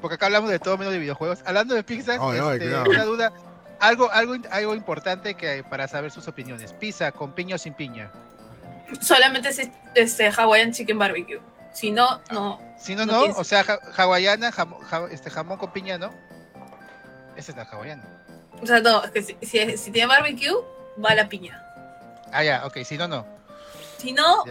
Porque 0.00 0.16
acá 0.16 0.26
hablamos 0.26 0.50
de 0.50 0.58
todo 0.58 0.76
menos 0.76 0.92
de 0.92 0.98
videojuegos. 0.98 1.40
Hablando 1.46 1.74
de 1.74 1.82
pizzas, 1.82 2.18
Ay, 2.20 2.38
ay, 2.42 2.58
este, 2.60 2.76
una 2.90 3.04
duda. 3.04 3.32
Algo, 3.80 4.10
algo, 4.12 4.34
algo 4.50 4.74
importante 4.74 5.34
que 5.34 5.64
para 5.64 5.88
saber 5.88 6.10
sus 6.10 6.28
opiniones. 6.28 6.72
Pizza 6.74 7.10
con 7.12 7.32
piña 7.32 7.56
o 7.56 7.58
sin 7.58 7.74
piña. 7.74 8.10
Solamente 9.00 9.48
es 9.48 9.68
este 9.94 10.30
Hawaiian 10.30 10.72
Chicken 10.72 10.98
Barbecue. 10.98 11.40
Si 11.72 11.90
no, 11.90 12.20
no. 12.30 12.60
Si 12.78 12.94
no, 12.94 13.04
No. 13.06 13.22
O 13.36 13.44
sea, 13.44 13.64
ja- 13.64 13.80
hawaiana, 13.96 14.52
jamón, 14.52 14.80
ja- 14.82 15.08
este, 15.10 15.30
jamón 15.30 15.58
con 15.58 15.72
piña, 15.72 15.98
¿no? 15.98 16.10
Esa 17.36 17.50
es 17.52 17.56
la 17.56 17.64
hawaiana. 17.64 18.04
O 18.62 18.66
sea, 18.66 18.80
no, 18.80 19.02
es 19.02 19.10
que 19.10 19.22
si, 19.22 19.36
si, 19.42 19.76
si 19.76 19.90
tiene 19.90 20.06
barbecue, 20.06 20.52
va 21.04 21.14
la 21.14 21.28
piña. 21.28 21.60
Ah, 22.32 22.44
ya, 22.44 22.64
ok. 22.66 22.78
Si 22.84 22.96
no, 22.96 23.08
no. 23.08 23.26
Si 23.98 24.12
no. 24.12 24.44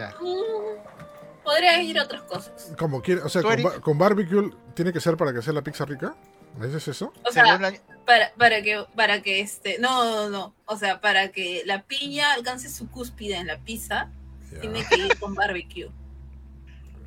Mm, 1.44 1.46
podría 1.46 1.82
ir 1.82 1.98
a 1.98 2.04
otras 2.04 2.22
cosas. 2.22 2.72
Como 2.78 3.02
quiere, 3.02 3.22
o 3.22 3.28
sea, 3.28 3.42
con, 3.42 3.52
Eric. 3.52 3.64
ba- 3.66 3.80
con 3.80 3.98
barbecue 3.98 4.50
tiene 4.74 4.92
que 4.92 5.00
ser 5.00 5.16
para 5.16 5.32
que 5.32 5.42
sea 5.42 5.52
la 5.52 5.62
pizza 5.62 5.84
rica. 5.84 6.14
¿Me 6.58 6.66
dices 6.66 6.86
eso? 6.88 7.12
O 7.24 7.32
sea, 7.32 7.58
la- 7.58 7.72
para, 8.06 8.32
para 8.34 8.62
que, 8.62 8.84
para 8.94 9.22
que 9.22 9.40
este, 9.40 9.78
no, 9.78 10.04
no, 10.04 10.28
no. 10.30 10.54
O 10.66 10.76
sea, 10.76 11.00
para 11.00 11.28
que 11.32 11.62
la 11.66 11.82
piña 11.82 12.32
alcance 12.32 12.68
su 12.70 12.88
cúspide 12.90 13.36
en 13.36 13.46
la 13.48 13.58
pizza, 13.58 14.10
Ya. 14.52 14.60
tiene 14.60 14.84
que 14.86 14.96
ir 14.98 15.18
con 15.18 15.34
barbecue. 15.34 15.90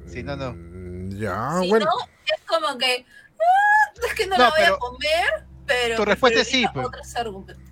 Sí, 0.08 0.24
no, 0.24 0.36
no. 0.36 0.54
Mm, 0.54 1.18
Ya, 1.18 1.60
si 1.62 1.70
bueno. 1.70 1.86
no, 1.86 1.92
es 2.26 2.42
como 2.46 2.78
que, 2.78 3.06
ah, 3.40 3.94
es 4.08 4.14
que 4.16 4.28
no, 4.28 4.38
No, 4.38 4.44
la 4.44 4.50
voy 4.50 4.60
pero- 4.60 4.76
a 4.76 4.80
comer, 4.80 5.46
pero. 5.66 5.96
Tu 5.96 6.06
respuesta 6.06 6.42
es 6.42 6.48
sí, 6.48 6.66
pues. 6.74 6.86
otros 6.88 7.16
argumentos. 7.16 7.64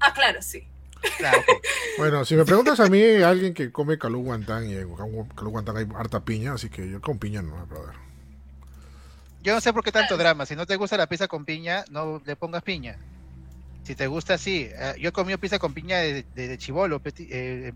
Ah, 0.00 0.12
claro, 0.14 0.40
sí. 0.40 0.66
Bueno, 1.98 2.24
si 2.24 2.34
me 2.34 2.44
preguntas 2.44 2.80
a 2.80 2.88
mí, 2.88 3.02
alguien 3.22 3.52
que 3.52 3.70
come 3.70 3.98
calú 3.98 4.22
guantán 4.22 4.68
y 4.68 4.74
en 4.74 4.94
calú 5.36 5.50
guantán 5.50 5.76
hay 5.76 5.86
harta 5.94 6.20
piña, 6.20 6.54
así 6.54 6.70
que 6.70 6.88
yo 6.88 7.00
con 7.00 7.18
piña 7.18 7.42
no, 7.42 7.66
brother. 7.66 7.94
Yo 9.42 9.54
no 9.54 9.60
sé 9.60 9.72
por 9.72 9.84
qué 9.84 9.92
tanto 9.92 10.16
drama. 10.16 10.46
Si 10.46 10.56
no 10.56 10.66
te 10.66 10.76
gusta 10.76 10.96
la 10.96 11.06
pizza 11.06 11.28
con 11.28 11.44
piña, 11.44 11.84
no 11.90 12.22
le 12.24 12.36
pongas 12.36 12.62
piña. 12.62 12.96
Si 13.82 13.94
te 13.94 14.06
gusta, 14.06 14.38
sí. 14.38 14.68
Eh, 14.70 14.94
yo 15.00 15.08
he 15.08 15.12
comido 15.12 15.38
pizza 15.38 15.58
con 15.58 15.74
piña 15.74 15.98
de, 15.98 16.24
de, 16.34 16.48
de 16.48 16.58
chivolo. 16.58 17.00
eh, 17.04 17.72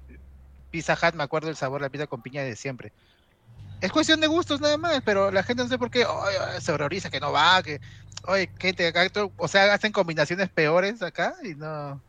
pizza 0.70 0.94
Hut, 0.94 1.14
me 1.14 1.24
acuerdo 1.24 1.48
el 1.48 1.56
sabor 1.56 1.80
de 1.80 1.86
la 1.86 1.90
pizza 1.90 2.06
con 2.06 2.22
piña 2.22 2.42
de 2.42 2.54
siempre. 2.56 2.92
Es 3.80 3.92
cuestión 3.92 4.20
de 4.20 4.26
gustos 4.26 4.60
nada 4.60 4.78
más, 4.78 5.02
pero 5.04 5.30
la 5.30 5.42
gente 5.42 5.62
no 5.62 5.68
sé 5.68 5.78
por 5.78 5.90
qué 5.90 6.04
ay, 6.04 6.60
se 6.60 6.72
horroriza 6.72 7.10
que 7.10 7.20
no 7.20 7.32
va, 7.32 7.62
que, 7.62 7.80
oye, 8.24 8.48
gente 8.58 8.86
acá, 8.86 9.06
o 9.36 9.48
sea, 9.48 9.74
hacen 9.74 9.92
combinaciones 9.92 10.48
peores 10.48 11.02
acá 11.02 11.34
y 11.42 11.54
no. 11.54 12.00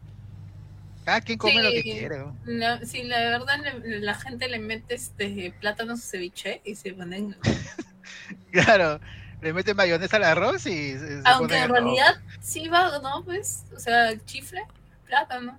Cada 1.07 1.21
quien 1.21 1.37
come 1.37 1.63
lo 1.63 1.69
que 1.71 1.83
Sí. 1.83 1.91
quiere. 1.91 2.19
¿no? 2.19 2.35
La, 2.43 2.85
sí, 2.85 3.03
la 3.03 3.17
verdad, 3.19 3.59
le- 3.81 4.01
la 4.01 4.13
gente 4.13 4.49
le 4.49 4.59
mete 4.59 4.95
este 4.95 5.53
plátano 5.57 5.93
a 5.93 5.95
su 5.95 6.01
ceviche 6.05 6.61
y 6.65 6.75
se 6.75 6.93
ponen. 6.93 7.33
Claro, 8.51 8.99
le 9.41 9.53
meten 9.53 9.77
mayonesa 9.77 10.17
al 10.17 10.25
arroz 10.25 10.65
y 10.65 10.97
se, 10.97 11.21
Aunque 11.23 11.55
ponen 11.55 11.63
en 11.63 11.69
realidad 11.69 12.15
sí 12.41 12.67
va, 12.67 12.99
¿no? 12.99 13.23
Pues, 13.23 13.63
o 13.73 13.79
sea, 13.79 14.17
chifle, 14.25 14.65
plátano. 15.05 15.57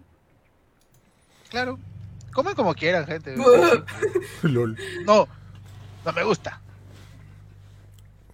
Claro, 1.48 1.78
comen 2.34 2.54
como 2.54 2.74
quieran, 2.74 3.06
gente. 3.06 3.34
Lol. 4.42 4.76
No, 5.06 5.26
no 6.04 6.12
me 6.12 6.24
gusta. 6.24 6.60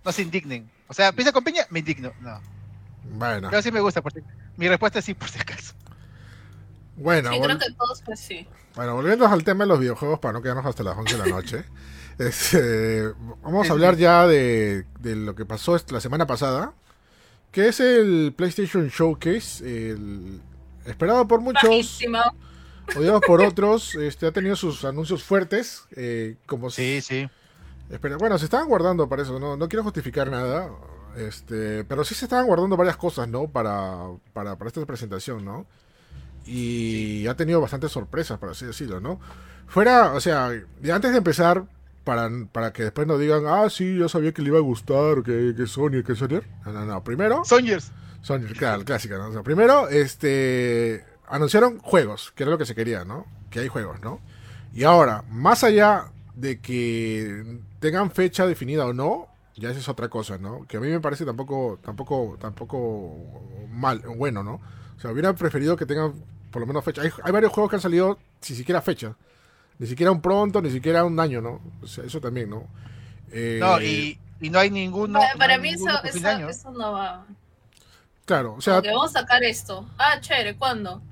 No 0.04 0.10
se 0.10 0.22
indignen. 0.22 0.68
O 0.88 0.94
sea, 0.94 1.12
pizza 1.12 1.30
con 1.30 1.44
piña, 1.44 1.64
me 1.70 1.78
indigno. 1.78 2.12
No. 2.20 2.40
Bueno, 3.04 3.50
Pero 3.50 3.62
sí 3.62 3.70
me 3.70 3.78
gusta. 3.78 4.02
Por 4.02 4.12
si- 4.12 4.20
Mi 4.56 4.66
respuesta 4.68 4.98
es 4.98 5.04
sí, 5.04 5.14
por 5.14 5.28
si 5.28 5.38
acaso. 5.38 5.74
Bueno, 6.96 7.30
sí, 7.30 7.36
vol- 7.36 7.44
creo 7.44 7.58
que 7.58 7.72
todos 7.72 8.02
pues 8.02 8.20
sí. 8.20 8.46
bueno, 8.74 8.94
volviendo 8.94 9.26
al 9.26 9.44
tema 9.44 9.64
de 9.64 9.68
los 9.68 9.80
videojuegos 9.80 10.18
para 10.20 10.32
no 10.32 10.42
quedarnos 10.42 10.66
hasta 10.66 10.82
las 10.82 10.96
11 10.96 11.16
de 11.16 11.18
la 11.18 11.26
noche. 11.26 11.64
este, 12.18 13.08
vamos 13.42 13.68
a 13.68 13.72
hablar 13.72 13.96
ya 13.96 14.26
de, 14.26 14.84
de 15.00 15.16
lo 15.16 15.34
que 15.34 15.44
pasó 15.44 15.76
la 15.90 16.00
semana 16.00 16.26
pasada, 16.26 16.72
que 17.50 17.68
es 17.68 17.80
el 17.80 18.32
PlayStation 18.36 18.88
Showcase, 18.88 19.90
el 19.90 20.40
esperado 20.86 21.26
por 21.26 21.40
muchos, 21.40 21.62
Bajísimo. 21.68 22.20
odiado 22.96 23.20
por 23.20 23.40
otros, 23.44 23.94
este, 23.96 24.26
ha 24.26 24.32
tenido 24.32 24.56
sus 24.56 24.84
anuncios 24.84 25.22
fuertes, 25.24 25.84
eh, 25.96 26.36
como 26.46 26.70
Sí, 26.70 27.00
sí. 27.00 27.28
Espera, 27.90 28.16
bueno, 28.16 28.38
se 28.38 28.46
estaban 28.46 28.68
guardando 28.68 29.08
para 29.08 29.22
eso, 29.22 29.38
no, 29.38 29.56
no 29.56 29.68
quiero 29.68 29.82
justificar 29.84 30.30
nada, 30.30 30.70
este, 31.16 31.84
pero 31.84 32.02
sí 32.04 32.14
se 32.14 32.24
estaban 32.24 32.46
guardando 32.46 32.76
varias 32.76 32.96
cosas, 32.96 33.28
¿no? 33.28 33.46
Para, 33.48 34.06
para, 34.32 34.56
para 34.56 34.68
esta 34.68 34.84
presentación, 34.86 35.44
¿no? 35.44 35.66
Y 36.46 37.26
ha 37.26 37.34
tenido 37.36 37.60
bastantes 37.60 37.90
sorpresas, 37.92 38.38
por 38.38 38.50
así 38.50 38.66
decirlo, 38.66 39.00
¿no? 39.00 39.18
Fuera, 39.66 40.12
o 40.12 40.20
sea, 40.20 40.50
y 40.82 40.90
antes 40.90 41.12
de 41.12 41.18
empezar, 41.18 41.64
para, 42.04 42.30
para 42.52 42.72
que 42.72 42.84
después 42.84 43.06
no 43.06 43.18
digan, 43.18 43.44
ah, 43.46 43.68
sí, 43.70 43.96
yo 43.96 44.08
sabía 44.08 44.32
que 44.32 44.42
le 44.42 44.48
iba 44.48 44.58
a 44.58 44.62
gustar, 44.62 45.22
que, 45.22 45.54
que 45.56 45.66
Sony, 45.66 46.02
que 46.06 46.14
Sony. 46.14 46.42
No, 46.64 46.72
no, 46.72 46.84
no, 46.84 47.02
primero, 47.02 47.44
Sonyers. 47.44 47.90
Sony, 48.20 48.46
claro, 48.56 48.84
clásica, 48.84 49.16
¿no? 49.18 49.28
O 49.28 49.32
sea, 49.32 49.42
primero, 49.42 49.88
este, 49.88 51.04
anunciaron 51.26 51.78
juegos, 51.78 52.32
que 52.34 52.42
era 52.42 52.52
lo 52.52 52.58
que 52.58 52.66
se 52.66 52.74
quería, 52.74 53.04
¿no? 53.04 53.26
Que 53.50 53.60
hay 53.60 53.68
juegos, 53.68 54.00
¿no? 54.00 54.20
Y 54.74 54.84
ahora, 54.84 55.24
más 55.30 55.64
allá 55.64 56.06
de 56.34 56.60
que 56.60 57.60
tengan 57.80 58.10
fecha 58.10 58.46
definida 58.46 58.86
o 58.86 58.92
no, 58.92 59.28
ya 59.56 59.70
esa 59.70 59.80
es 59.80 59.88
otra 59.88 60.08
cosa, 60.08 60.38
¿no? 60.38 60.66
Que 60.66 60.78
a 60.78 60.80
mí 60.80 60.88
me 60.88 61.00
parece 61.00 61.24
tampoco, 61.24 61.78
tampoco, 61.82 62.36
tampoco 62.40 63.14
mal, 63.70 64.02
bueno, 64.16 64.42
¿no? 64.42 64.60
O 64.96 65.00
sea, 65.00 65.12
hubiera 65.12 65.32
preferido 65.34 65.76
que 65.76 65.86
tengan 65.86 66.14
por 66.54 66.60
lo 66.60 66.66
menos 66.68 66.84
fecha. 66.84 67.02
Hay, 67.02 67.10
hay 67.24 67.32
varios 67.32 67.52
juegos 67.52 67.68
que 67.68 67.76
han 67.76 67.82
salido 67.82 68.16
sin 68.40 68.54
siquiera 68.54 68.80
fecha. 68.80 69.16
Ni 69.80 69.88
siquiera 69.88 70.12
un 70.12 70.22
pronto, 70.22 70.62
ni 70.62 70.70
siquiera 70.70 71.02
un 71.04 71.18
año, 71.18 71.40
¿no? 71.40 71.60
O 71.82 71.86
sea, 71.88 72.04
eso 72.04 72.20
también, 72.20 72.48
¿no? 72.48 72.62
Eh, 73.32 73.58
No, 73.60 73.80
y, 73.82 74.16
y 74.40 74.48
no 74.50 74.60
hay 74.60 74.70
ninguno. 74.70 75.18
para 75.18 75.34
para 75.34 75.56
no 75.56 75.62
mí 75.62 75.70
hay 75.70 75.74
eso, 75.74 75.84
ninguno 75.86 76.00
eso, 76.08 76.28
año. 76.28 76.48
eso 76.48 76.70
no 76.70 76.92
va. 76.92 77.26
Claro, 78.24 78.54
o 78.54 78.60
sea, 78.60 78.74
Porque 78.74 78.90
vamos 78.90 79.10
a 79.16 79.20
sacar 79.20 79.42
esto. 79.42 79.84
Ah, 79.98 80.20
chévere, 80.20 80.54
¿cuándo? 80.56 81.02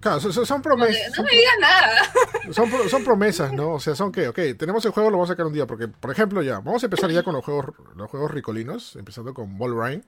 Claro, 0.00 0.18
son, 0.20 0.44
son 0.44 0.62
promesas. 0.62 1.10
no 1.10 1.14
Son, 1.14 1.24
me 1.24 1.30
digas 1.30 1.54
nada. 1.60 2.52
son 2.52 2.70
pro- 2.70 2.88
son 2.88 3.04
promesas, 3.04 3.52
¿no? 3.52 3.74
O 3.74 3.80
sea, 3.80 3.94
son 3.94 4.10
que, 4.10 4.26
ok, 4.28 4.38
tenemos 4.58 4.84
el 4.84 4.90
juego, 4.90 5.10
lo 5.10 5.16
vamos 5.18 5.30
a 5.30 5.34
sacar 5.34 5.46
un 5.46 5.52
día. 5.52 5.66
Porque, 5.66 5.86
por 5.88 6.10
ejemplo, 6.10 6.42
ya, 6.42 6.54
vamos 6.58 6.82
a 6.82 6.86
empezar 6.86 7.08
ya 7.12 7.22
con 7.22 7.34
los 7.34 7.44
juegos, 7.44 7.66
los 7.94 8.10
juegos 8.10 8.32
ricolinos, 8.32 8.96
empezando 8.96 9.32
con 9.32 9.56
Wolverine, 9.58 10.02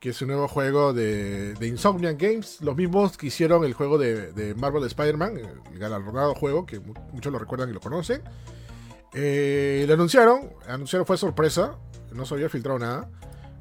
que 0.00 0.10
es 0.10 0.22
un 0.22 0.28
nuevo 0.28 0.46
juego 0.48 0.92
de, 0.92 1.54
de 1.54 1.66
Insomniac 1.66 2.20
Games, 2.20 2.60
los 2.60 2.76
mismos 2.76 3.16
que 3.16 3.26
hicieron 3.26 3.64
el 3.64 3.74
juego 3.74 3.98
de, 3.98 4.32
de 4.32 4.54
Marvel 4.54 4.84
Spider-Man, 4.84 5.38
el 5.72 5.78
galardonado 5.78 6.34
juego, 6.34 6.64
que 6.66 6.78
mu- 6.78 6.94
muchos 7.12 7.32
lo 7.32 7.38
recuerdan 7.38 7.70
y 7.70 7.72
lo 7.72 7.80
conocen. 7.80 8.22
Eh, 9.14 9.84
lo 9.88 9.94
anunciaron, 9.94 10.50
anunciaron 10.68 11.06
fue 11.06 11.16
sorpresa, 11.16 11.76
no 12.12 12.24
se 12.26 12.34
había 12.34 12.48
filtrado 12.48 12.78
nada. 12.78 13.10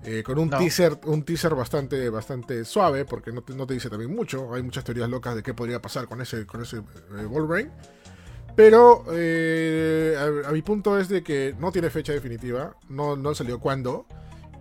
eh, 0.04 0.22
con 0.24 0.38
un 0.38 0.50
No. 0.50 0.58
teaser, 0.60 0.98
un 1.06 1.24
teaser 1.24 1.54
bastante, 1.56 2.10
bastante 2.10 2.64
suave, 2.66 3.04
porque 3.04 3.32
no 3.32 3.42
te, 3.42 3.54
no 3.56 3.66
te 3.68 3.74
dice 3.74 3.90
también 3.90 4.16
mucho. 4.16 4.54
Hay 4.54 4.62
muchas 4.64 4.84
teorías 4.86 5.10
locas 5.10 5.36
de 5.36 5.44
qué 5.44 5.54
podría 5.54 5.82
pasar 5.82 6.08
con 6.08 6.22
ese, 6.22 6.46
con 6.46 6.62
ese 6.62 6.78
eh, 6.78 7.26
Wolverine. 7.28 7.72
Pero 8.56 9.04
eh, 9.12 10.16
a, 10.46 10.50
a 10.50 10.52
mi 10.52 10.62
punto 10.62 10.98
es 11.00 11.10
de 11.10 11.24
que 11.24 11.56
no 11.60 11.72
tiene 11.72 11.90
fecha 11.90 12.14
definitiva, 12.14 12.76
no, 12.90 13.16
no 13.18 13.34
salió 13.36 13.60
cuándo. 13.60 14.06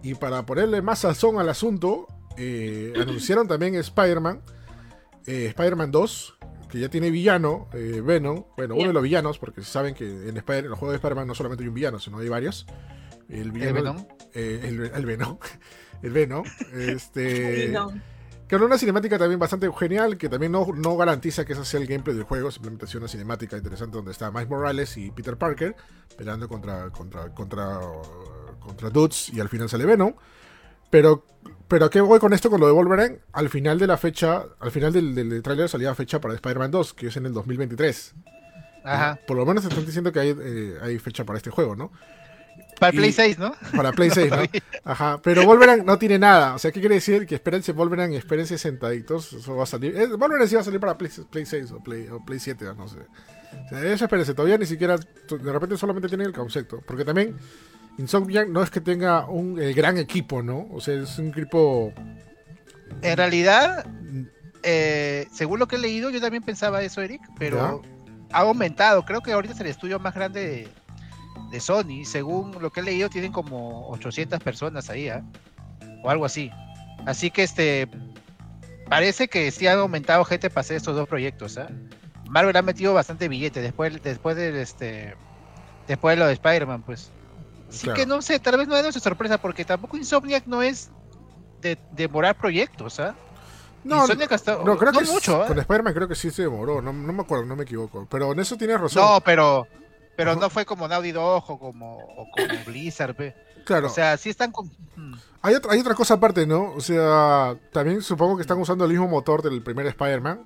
Y 0.07 0.15
para 0.15 0.47
ponerle 0.47 0.83
más 0.83 1.01
sazón 1.01 1.39
al 1.41 1.49
asunto, 1.49 2.07
eh, 2.37 2.93
anunciaron 3.01 3.49
también 3.49 3.75
Spider-Man, 3.75 4.41
eh, 5.27 5.47
Spider-Man 5.47 5.91
2, 5.91 6.39
que 6.71 6.79
ya 6.79 6.89
tiene 6.89 7.11
villano, 7.11 7.69
eh, 7.73 8.01
Venom. 8.05 8.45
Bueno, 8.57 8.77
uno 8.77 8.87
de 8.89 8.93
los 8.93 9.03
villanos, 9.03 9.39
porque 9.39 9.63
saben 9.63 9.95
que 9.95 10.05
en, 10.29 10.37
Spider- 10.37 10.65
en 10.65 10.71
los 10.71 10.79
juegos 10.79 10.93
de 10.93 10.97
Spider-Man 10.99 11.27
no 11.27 11.35
solamente 11.35 11.65
hay 11.65 11.69
un 11.69 11.75
villano, 11.75 11.99
sino 11.99 12.19
hay 12.19 12.29
varios. 12.29 12.67
El 13.29 13.51
villano. 13.51 13.75
Venom? 13.75 14.07
eh, 14.33 14.61
el, 14.63 14.91
el 14.95 15.07
Venom. 15.07 15.39
El 16.03 16.11
Venom. 16.13 16.45
Este. 16.73 17.75
Que 18.47 18.55
era 18.55 18.65
una 18.65 18.79
cinemática 18.79 19.19
también 19.19 19.41
bastante 19.41 19.69
genial, 19.77 20.17
que 20.17 20.29
también 20.29 20.53
no, 20.53 20.69
no 20.73 20.97
garantiza 20.97 21.45
que 21.45 21.55
ese 21.55 21.65
sea 21.65 21.81
el 21.81 21.89
gameplay 21.89 22.15
del 22.15 22.23
juego, 22.27 22.49
simplemente 22.53 22.85
es 22.85 22.95
una 22.95 23.09
cinemática 23.09 23.57
interesante 23.57 23.97
donde 23.97 24.13
está 24.13 24.31
Miles 24.31 24.49
Morales 24.49 24.97
y 24.99 25.11
Peter 25.11 25.37
Parker 25.37 25.75
peleando 26.17 26.49
contra, 26.49 26.91
contra, 26.91 27.35
contra, 27.35 27.81
contra 28.67 28.91
Dudes 28.91 29.31
y 29.33 29.41
al 29.41 29.49
final 29.49 29.69
sale 29.69 29.87
Venom. 29.87 30.15
Pero, 30.91 31.25
pero 31.69 31.87
¿a 31.87 31.91
qué 31.91 32.01
voy 32.01 32.19
con 32.21 32.33
esto 32.33 32.49
con 32.51 32.61
lo 32.61 32.67
de 32.67 32.73
Wolverine? 32.73 33.21
Al 33.33 33.49
final 33.49 33.79
de 33.79 33.87
la 33.87 33.97
fecha, 33.97 34.45
al 34.61 34.71
final 34.71 34.93
del, 34.93 35.15
del 35.15 35.43
tráiler 35.43 35.69
salía 35.69 35.95
fecha 35.95 36.21
para 36.21 36.35
Spider-Man 36.35 36.71
2, 36.71 36.95
que 36.95 37.09
es 37.09 37.17
en 37.17 37.27
el 37.27 37.33
2023. 37.33 38.15
Ajá. 38.85 39.19
Por 39.27 39.37
lo 39.37 39.45
menos 39.45 39.65
están 39.65 39.85
diciendo 39.85 40.13
que 40.13 40.21
hay, 40.21 40.37
eh, 40.41 40.79
hay 40.81 40.99
fecha 40.99 41.25
para 41.25 41.39
este 41.39 41.51
juego, 41.51 41.75
¿no? 41.75 41.91
Para 42.79 42.95
Y- 42.95 42.99
Play 42.99 43.13
6, 43.13 43.39
¿no? 43.39 43.53
Para 43.75 43.91
Play 43.93 44.11
6, 44.11 44.31
¿no? 44.31 44.37
Ajá, 44.85 45.19
pero 45.23 45.45
Wolverine 45.45 45.83
no 45.83 45.99
tiene 45.99 46.19
nada. 46.19 46.55
O 46.55 46.59
sea, 46.59 46.71
¿qué 46.71 46.79
quiere 46.81 46.95
decir? 46.97 47.27
Que 47.27 47.35
espérense 47.35 47.73
Wolverine 47.73 48.15
y 48.15 48.17
espérense 48.17 48.59
sentaditos. 48.59 49.33
Eso 49.33 49.57
va 49.57 49.65
a 49.65 49.67
salir. 49.67 49.97
eh, 49.97 50.07
Wolverine 50.07 50.47
sí 50.47 50.55
va 50.55 50.61
a 50.61 50.65
salir 50.65 50.79
para 50.79 50.97
Play, 50.97 51.11
Play 51.31 51.47
6 51.47 51.73
o 51.73 51.83
Play, 51.83 52.07
o 52.09 52.25
Play 52.25 52.39
7, 52.39 52.65
no 52.77 52.87
sé. 52.87 52.99
O 52.99 53.69
sea, 53.71 53.83
eso 53.93 54.05
espérense. 54.05 54.35
Todavía 54.35 54.59
ni 54.59 54.67
siquiera. 54.67 54.97
De 54.99 55.53
repente 55.53 55.77
solamente 55.77 56.09
tienen 56.09 56.27
el 56.29 56.33
concepto. 56.35 56.81
Porque 56.87 57.05
también 57.05 57.37
Insomniac 57.99 58.49
no 58.49 58.63
es 58.63 58.71
que 58.71 58.81
tenga 58.81 59.27
un 59.27 59.55
gran 59.75 59.97
equipo, 59.99 60.43
¿no? 60.43 60.69
O 60.73 60.81
sea, 60.81 60.95
es 60.95 61.19
un 61.19 61.29
equipo. 61.29 61.93
En 63.03 63.17
realidad, 63.17 63.87
eh, 64.63 65.27
según 65.33 65.59
lo 65.59 65.69
que 65.69 65.77
he 65.77 65.79
leído, 65.79 66.11
yo 66.11 66.21
también 66.21 66.43
pensaba 66.43 66.83
eso, 66.83 67.01
Eric, 67.01 67.23
pero 67.39 67.83
ha 68.33 68.41
aumentado. 68.41 69.05
Creo 69.05 69.21
que 69.21 69.33
ahorita 69.33 69.55
es 69.55 69.61
el 69.61 69.69
estudio 69.69 69.99
más 69.99 70.15
grande 70.15 70.47
de, 70.47 70.69
de 71.51 71.61
Sony. 71.61 72.05
Según 72.05 72.57
lo 72.61 72.71
que 72.71 72.81
he 72.81 72.83
leído, 72.83 73.09
tienen 73.09 73.33
como 73.33 73.89
800 73.91 74.41
personas 74.41 74.91
ahí, 74.91 75.09
¿ah? 75.09 75.23
O 76.03 76.11
algo 76.11 76.25
así. 76.25 76.51
Así 77.07 77.31
que 77.31 77.43
este. 77.43 77.89
Parece 78.89 79.29
que 79.29 79.51
sí 79.51 79.67
han 79.67 79.79
aumentado 79.79 80.25
gente 80.25 80.49
para 80.49 80.61
hacer 80.61 80.77
estos 80.77 80.95
dos 80.95 81.09
proyectos, 81.09 81.59
¿ah? 81.59 81.69
Marvel 82.29 82.57
ha 82.57 82.63
metido 82.63 82.93
bastante 82.93 83.29
billete 83.29 83.61
después, 83.61 84.03
después 84.03 84.37
del 84.37 84.57
este. 84.57 85.15
Después 85.87 86.17
de 86.17 86.21
lo 86.21 86.27
de 86.27 86.33
Spider-Man, 86.35 86.83
pues. 86.83 87.13
Así 87.69 87.85
Claro. 87.85 87.97
que 87.97 88.07
no 88.07 88.23
sé, 88.23 88.39
tal 88.39 88.57
vez 88.59 88.69
no 88.69 88.77
es 88.77 88.83
nuestra 88.83 89.03
sorpresa, 89.03 89.39
porque 89.39 89.65
tampoco 89.65 89.97
Insomniac 89.97 90.47
no 90.47 90.63
es 90.63 90.91
de 91.61 91.79
demorar 91.93 92.37
proyectos, 92.37 93.01
¿ah? 93.01 93.15
No, 93.85 94.03
Insomniac 94.03 94.33
hasta- 94.33 94.57
no, 94.65 94.77
creo 94.77 94.93
no 94.93 94.99
que 94.99 95.05
es- 95.05 95.11
mucho, 95.11 95.45
¿eh? 95.45 95.49
con 95.49 95.59
Spider-Man 95.59 95.95
creo 95.95 96.09
que 96.09 96.15
sí 96.15 96.31
se 96.31 96.43
demoró. 96.43 96.81
No, 96.83 96.93
no 96.93 97.13
me 97.13 97.23
acuerdo, 97.23 97.45
no 97.45 97.57
me 97.57 97.63
equivoco. 97.65 98.07
Pero 98.11 98.33
en 98.33 98.41
eso 98.41 98.57
tienes 98.57 98.81
razón. 98.81 99.03
No, 99.03 99.21
pero 99.21 99.67
pero 100.17 100.31
Ajá. 100.31 100.41
no 100.41 100.49
fue 100.51 100.65
como 100.65 100.89
Naughty 100.89 101.13
Dog 101.13 101.45
o 101.51 101.59
como, 101.59 101.99
o 101.99 102.27
como 102.31 102.31
Blizzard, 102.67 103.15
claro. 103.67 103.89
O 103.89 103.91
sea, 103.91 104.17
sí 104.17 104.31
están 104.31 104.51
con... 104.51 104.67
mm, 104.97 105.15
Hay 105.43 105.55
otra, 105.55 105.73
hay 105.73 105.81
otra 105.81 105.95
cosa 105.95 106.15
aparte, 106.15 106.47
¿no? 106.47 106.73
O 106.73 106.81
sea, 106.81 107.55
también 107.71 108.01
supongo 108.01 108.37
que 108.37 108.41
están 108.41 108.59
usando 108.59 108.85
el 108.87 108.93
mismo 108.93 109.09
motor 109.09 109.43
del 109.43 109.63
primer 109.63 109.87
Spider-Man. 109.89 110.41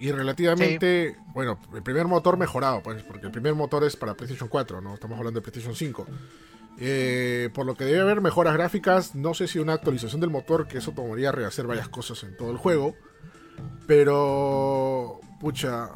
Y 0.00 0.12
relativamente, 0.12 1.16
bueno, 1.32 1.58
el 1.74 1.82
primer 1.82 2.06
motor 2.06 2.36
mejorado, 2.36 2.82
pues, 2.82 3.02
porque 3.02 3.26
el 3.26 3.32
primer 3.32 3.54
motor 3.54 3.82
es 3.82 3.96
para 3.96 4.14
PlayStation 4.14 4.48
4, 4.48 4.80
¿no? 4.80 4.94
Estamos 4.94 5.18
hablando 5.18 5.40
de 5.40 5.42
PlayStation 5.42 5.74
5. 5.74 6.06
Eh, 6.80 7.50
por 7.52 7.66
lo 7.66 7.74
que 7.74 7.84
debe 7.84 8.00
haber 8.00 8.20
mejoras 8.20 8.54
gráficas, 8.54 9.16
no 9.16 9.34
sé 9.34 9.48
si 9.48 9.58
una 9.58 9.72
actualización 9.72 10.20
del 10.20 10.30
motor, 10.30 10.68
que 10.68 10.78
eso 10.78 10.92
tomaría 10.92 11.32
rehacer 11.32 11.66
varias 11.66 11.88
cosas 11.88 12.22
en 12.22 12.36
todo 12.36 12.52
el 12.52 12.58
juego. 12.58 12.94
Pero, 13.88 15.20
pucha, 15.40 15.90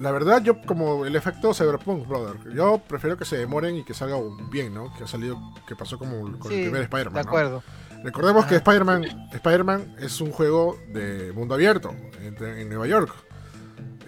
la 0.00 0.10
verdad, 0.10 0.42
yo 0.42 0.62
como 0.62 1.04
el 1.04 1.14
efecto 1.14 1.52
Cyberpunk, 1.52 2.06
brother, 2.06 2.54
yo 2.54 2.80
prefiero 2.88 3.18
que 3.18 3.26
se 3.26 3.36
demoren 3.36 3.76
y 3.76 3.84
que 3.84 3.92
salga 3.92 4.16
bien, 4.50 4.72
¿no? 4.72 4.94
Que 4.96 5.04
ha 5.04 5.06
salido, 5.06 5.38
que 5.66 5.76
pasó 5.76 5.98
como 5.98 6.22
con 6.38 6.52
el 6.52 6.60
primer 6.62 6.72
de 6.72 6.82
Spider-Man. 6.84 7.26
¿no? 7.26 7.62
Recordemos 8.04 8.46
que 8.46 8.54
Ah. 8.54 8.58
Spider-Man 8.58 9.28
Spider-Man 9.32 9.96
es 10.00 10.20
un 10.20 10.30
juego 10.32 10.78
de 10.92 11.32
mundo 11.32 11.54
abierto 11.54 11.94
en, 12.22 12.36
en 12.44 12.68
Nueva 12.68 12.86
York. 12.86 13.12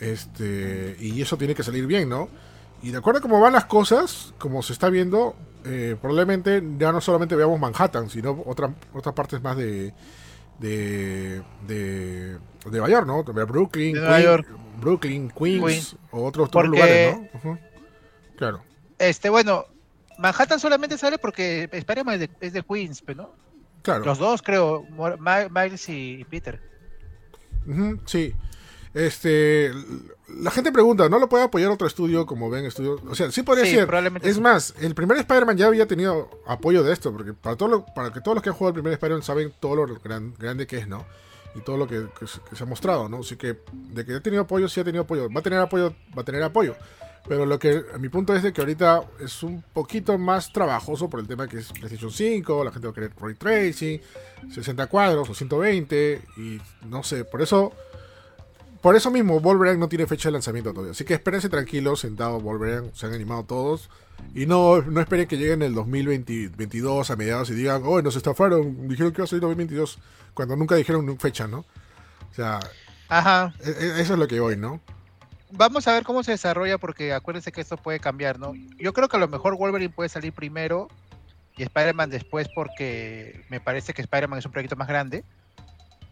Este, 0.01 0.97
y 0.99 1.21
eso 1.21 1.37
tiene 1.37 1.55
que 1.55 1.63
salir 1.63 1.87
bien, 1.87 2.09
¿no? 2.09 2.29
Y 2.83 2.91
de 2.91 2.99
acuerdo 2.99 3.19
a 3.19 3.23
cómo 3.23 3.41
van 3.41 3.53
las 3.53 3.67
cosas, 3.67 4.33
como 4.39 4.63
se 4.63 4.73
está 4.73 4.89
viendo, 4.89 5.37
eh, 5.65 5.97
probablemente 6.01 6.63
ya 6.79 6.93
no 6.93 7.01
solamente 7.03 7.37
veamos 7.37 7.61
Manhattan, 7.61 8.09
sino 8.09 8.43
otra- 8.47 8.75
otras 8.95 9.15
partes 9.15 9.43
más 9.43 9.57
de, 9.59 9.93
de, 10.59 11.43
de, 11.67 12.35
de 12.35 12.39
Nueva 12.71 12.89
York, 12.89 13.07
¿no? 13.07 13.23
Brooklyn, 13.23 13.97
Nueva 13.97 14.21
York. 14.21 14.47
Brooklyn, 14.81 15.31
Queens, 15.31 15.97
o 16.11 16.25
otros, 16.25 16.49
otros 16.49 16.69
lugares, 16.69 17.19
¿no? 17.45 17.59
Claro, 18.37 18.63
Este, 18.99 19.29
bueno, 19.29 19.67
Manhattan 20.19 20.59
solamente 20.59 20.97
sale 20.97 21.19
porque 21.19 21.69
Spider-Man 21.71 22.15
es 22.15 22.21
de, 22.21 22.31
es 22.41 22.53
de 22.55 22.63
Queens, 22.63 23.03
¿no? 23.15 23.31
Claro. 23.83 24.05
Los 24.05 24.19
dos, 24.19 24.43
creo, 24.43 24.85
Miles 25.51 25.89
y, 25.89 26.25
Peter. 26.25 26.61
Ujú, 27.67 27.99
sí. 28.07 28.35
Este, 28.93 29.71
la 30.41 30.51
gente 30.51 30.73
pregunta, 30.73 31.09
¿no 31.09 31.19
lo 31.21 31.29
puede 31.29 31.45
apoyar 31.45 31.71
otro 31.71 31.87
estudio 31.87 32.27
como 32.27 32.51
ven 32.51 32.65
estudio? 32.65 33.01
O 33.09 33.15
sea, 33.15 33.31
sí 33.31 33.43
podría 33.45 33.65
Sí, 33.65 33.73
ser. 33.77 33.87
probablemente 33.87 34.29
Es 34.29 34.35
sí. 34.37 34.41
más, 34.41 34.75
el 34.81 34.95
primer 34.97 35.17
Spider-Man 35.19 35.57
ya 35.57 35.67
había 35.69 35.87
tenido 35.87 36.29
apoyo 36.47 36.83
de 36.83 36.93
esto, 36.93 37.13
porque 37.13 37.33
para 37.33 37.55
todo 37.57 37.69
lo- 37.69 37.87
para 37.87 38.13
que 38.13 38.21
todos 38.21 38.35
los 38.35 38.43
que 38.43 38.49
han 38.51 38.57
jugado 38.57 38.71
el 38.71 38.75
primer 38.83 38.93
Spider-Man 38.95 39.23
saben 39.23 39.53
todo 39.61 39.77
lo 39.77 39.87
gran- 40.01 40.35
grande 40.37 40.67
que 40.67 40.79
es, 40.79 40.89
¿no? 40.89 41.07
Y 41.55 41.61
todo 41.61 41.77
lo 41.77 41.87
que, 41.87 42.07
que 42.19 42.27
se 42.57 42.63
ha 42.63 42.67
mostrado, 42.67 43.09
¿no? 43.09 43.19
Así 43.19 43.37
que 43.37 43.59
de 43.73 44.05
que 44.05 44.15
ha 44.15 44.21
tenido 44.21 44.43
apoyo, 44.43 44.69
sí 44.69 44.81
ha 44.81 44.85
tenido 44.85 45.03
apoyo. 45.05 45.29
Va 45.33 45.39
a 45.41 45.43
tener 45.43 45.59
apoyo, 45.61 45.95
va 46.17 46.23
a 46.23 46.25
tener 46.25 46.43
apoyo. 46.43 46.75
Pero 47.29 47.47
lo 47.47 47.59
que, 47.59 47.85
a 47.95 47.99
mi 47.99 48.09
punto 48.09 48.35
es 48.35 48.43
de 48.43 48.53
que 48.53 48.61
ahorita 48.61 49.03
es 49.21 49.43
un 49.43 49.62
poquito 49.62 50.19
más 50.19 50.53
trabajoso 50.53 51.09
por 51.09 51.21
el 51.21 51.29
tema 51.29 51.47
que 51.47 51.59
es 51.59 51.71
PlayStation 51.73 52.11
5, 52.11 52.65
la 52.65 52.73
gente 52.73 52.89
va 52.89 52.93
a 52.93 52.95
querer 52.95 53.12
Ray 53.21 53.35
Tracing, 53.35 54.00
60 54.50 54.87
cuadros 54.87 55.29
o 55.29 55.35
120, 55.35 56.23
y 56.39 56.61
no 56.87 57.03
sé, 57.03 57.25
por 57.25 57.43
eso 57.43 57.73
por 58.81 58.97
eso 58.97 59.11
mismo, 59.11 59.41
Wolverine 59.41 59.77
no 59.77 59.89
tiene 59.89 60.07
fecha 60.07 60.29
de 60.29 60.33
lanzamiento 60.33 60.71
todavía. 60.71 60.93
Así 60.93 61.05
que 61.05 61.15
espérense 61.15 61.50
tranquilos, 61.50 62.00
sentado 62.00 62.41
Wolverine, 62.41 62.91
se 62.95 63.07
han 63.07 63.12
animado 63.12 63.45
todos. 63.45 63.91
Y 64.35 64.47
no, 64.47 64.81
no 64.81 65.00
esperen 65.00 65.29
que 65.29 65.37
llegue 65.37 65.53
en 65.53 65.62
el 65.62 65.75
2022 65.75 67.11
a 67.11 67.17
mediados 67.17 67.50
y 67.50 67.55
digan, 67.55 67.83
oh, 67.85 68.00
nos 68.00 68.17
estafaron, 68.17 68.89
dijeron 68.89 69.12
que 69.12 69.21
iba 69.21 69.25
a 69.25 69.29
salir 69.29 69.43
2022, 69.43 69.99
cuando 70.33 70.57
nunca 70.57 70.77
dijeron 70.77 71.19
fecha, 71.19 71.47
¿no? 71.47 71.59
O 71.59 72.35
sea, 72.35 72.61
Ajá. 73.09 73.55
e- 73.62 73.71
e- 73.71 74.00
eso 74.00 74.15
es 74.15 74.19
lo 74.19 74.29
que 74.29 74.41
voy, 74.41 74.57
¿no? 74.57 74.81
Vamos 75.52 75.87
a 75.88 75.92
ver 75.95 76.04
cómo 76.04 76.23
se 76.23 76.33
desarrolla 76.33 76.78
porque 76.78 77.12
acuérdense 77.12 77.50
que 77.52 77.61
esto 77.61 77.76
puede 77.76 77.99
cambiar, 78.00 78.38
¿no? 78.38 78.52
Yo 78.78 78.92
creo 78.92 79.09
que 79.09 79.16
a 79.16 79.21
lo 79.21 79.28
mejor 79.28 79.57
Wolverine 79.57 79.92
puede 79.92 80.09
salir 80.09 80.33
primero 80.33 80.88
y 81.57 81.62
Spider-Man 81.64 82.11
después 82.11 82.49
porque 82.54 83.45
me 83.49 83.61
parece 83.61 83.92
que 83.92 84.02
Spider-Man 84.02 84.38
es 84.38 84.47
un 84.47 84.52
proyecto 84.52 84.76
más 84.76 84.88
grande. 84.88 85.25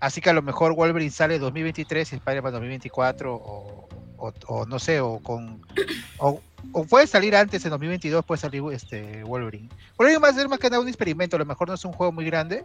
Así 0.01 0.21
que 0.21 0.31
a 0.31 0.33
lo 0.33 0.43
mejor 0.43 0.75
Wolverine 0.75 1.11
sale 1.11 1.39
2023 1.39 2.13
y 2.13 2.17
Spider-Man 2.17 2.53
2024 2.53 3.35
o, 3.35 3.89
o- 4.17 4.33
o 4.47 4.67
no 4.67 4.79
sé, 4.79 5.01
o 5.01 5.19
con... 5.21 5.61
O, 6.19 6.41
o 6.73 6.85
puede 6.85 7.07
salir 7.07 7.35
antes 7.37 7.65
en 7.65 7.71
2022, 7.71 8.25
puede 8.25 8.41
salir 8.41 8.63
este 8.73 9.23
Wolverine. 9.25 9.69
Wolverine 9.97 10.21
va 10.23 10.29
a 10.29 10.33
ser 10.33 10.49
más 10.49 10.59
que 10.59 10.69
nada 10.71 10.83
un 10.83 10.89
experimento, 10.89 11.37
a 11.37 11.39
lo 11.39 11.45
mejor 11.47 11.69
no 11.69 11.75
es 11.75 11.85
un 11.85 11.93
juego 11.93 12.13
muy 12.13 12.25
grande. 12.25 12.65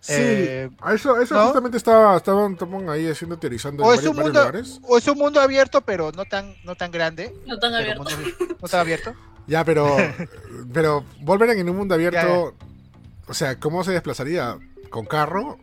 Sí, 0.00 0.12
Eh, 0.16 0.70
a 0.80 0.94
eso, 0.94 1.20
eso 1.20 1.34
¿no? 1.34 1.44
justamente 1.46 1.76
estaba, 1.76 2.16
estaban, 2.16 2.52
estaban 2.52 2.88
ahí 2.88 3.08
haciendo 3.10 3.36
teorizando 3.38 3.82
en 3.82 3.88
O 3.88 3.92
es, 3.92 3.98
varios, 3.98 4.10
un 4.10 4.16
varios 4.16 4.34
mundo, 4.34 4.40
lugares. 4.40 4.80
o 4.82 4.98
es 4.98 5.08
un 5.08 5.18
mundo 5.18 5.40
abierto, 5.40 5.80
pero 5.80 6.12
no 6.12 6.24
tan, 6.24 6.54
no 6.64 6.74
tan 6.76 6.90
grande. 6.92 7.34
No 7.46 7.58
tan 7.58 7.74
abierto. 7.74 8.04
mundo- 8.04 8.56
no 8.60 8.68
tan 8.68 8.80
abierto. 8.80 9.14
Ya, 9.48 9.64
pero, 9.64 9.96
pero 10.74 11.04
Wolverine 11.22 11.60
en 11.60 11.70
un 11.70 11.76
mundo 11.78 11.94
abierto, 11.94 12.54
Ya, 12.58 12.66
o 13.30 13.34
sea, 13.34 13.58
¿cómo 13.58 13.82
se 13.82 13.92
desplazaría? 13.92 14.58
¿Con 14.90 15.06
carro? 15.06 15.58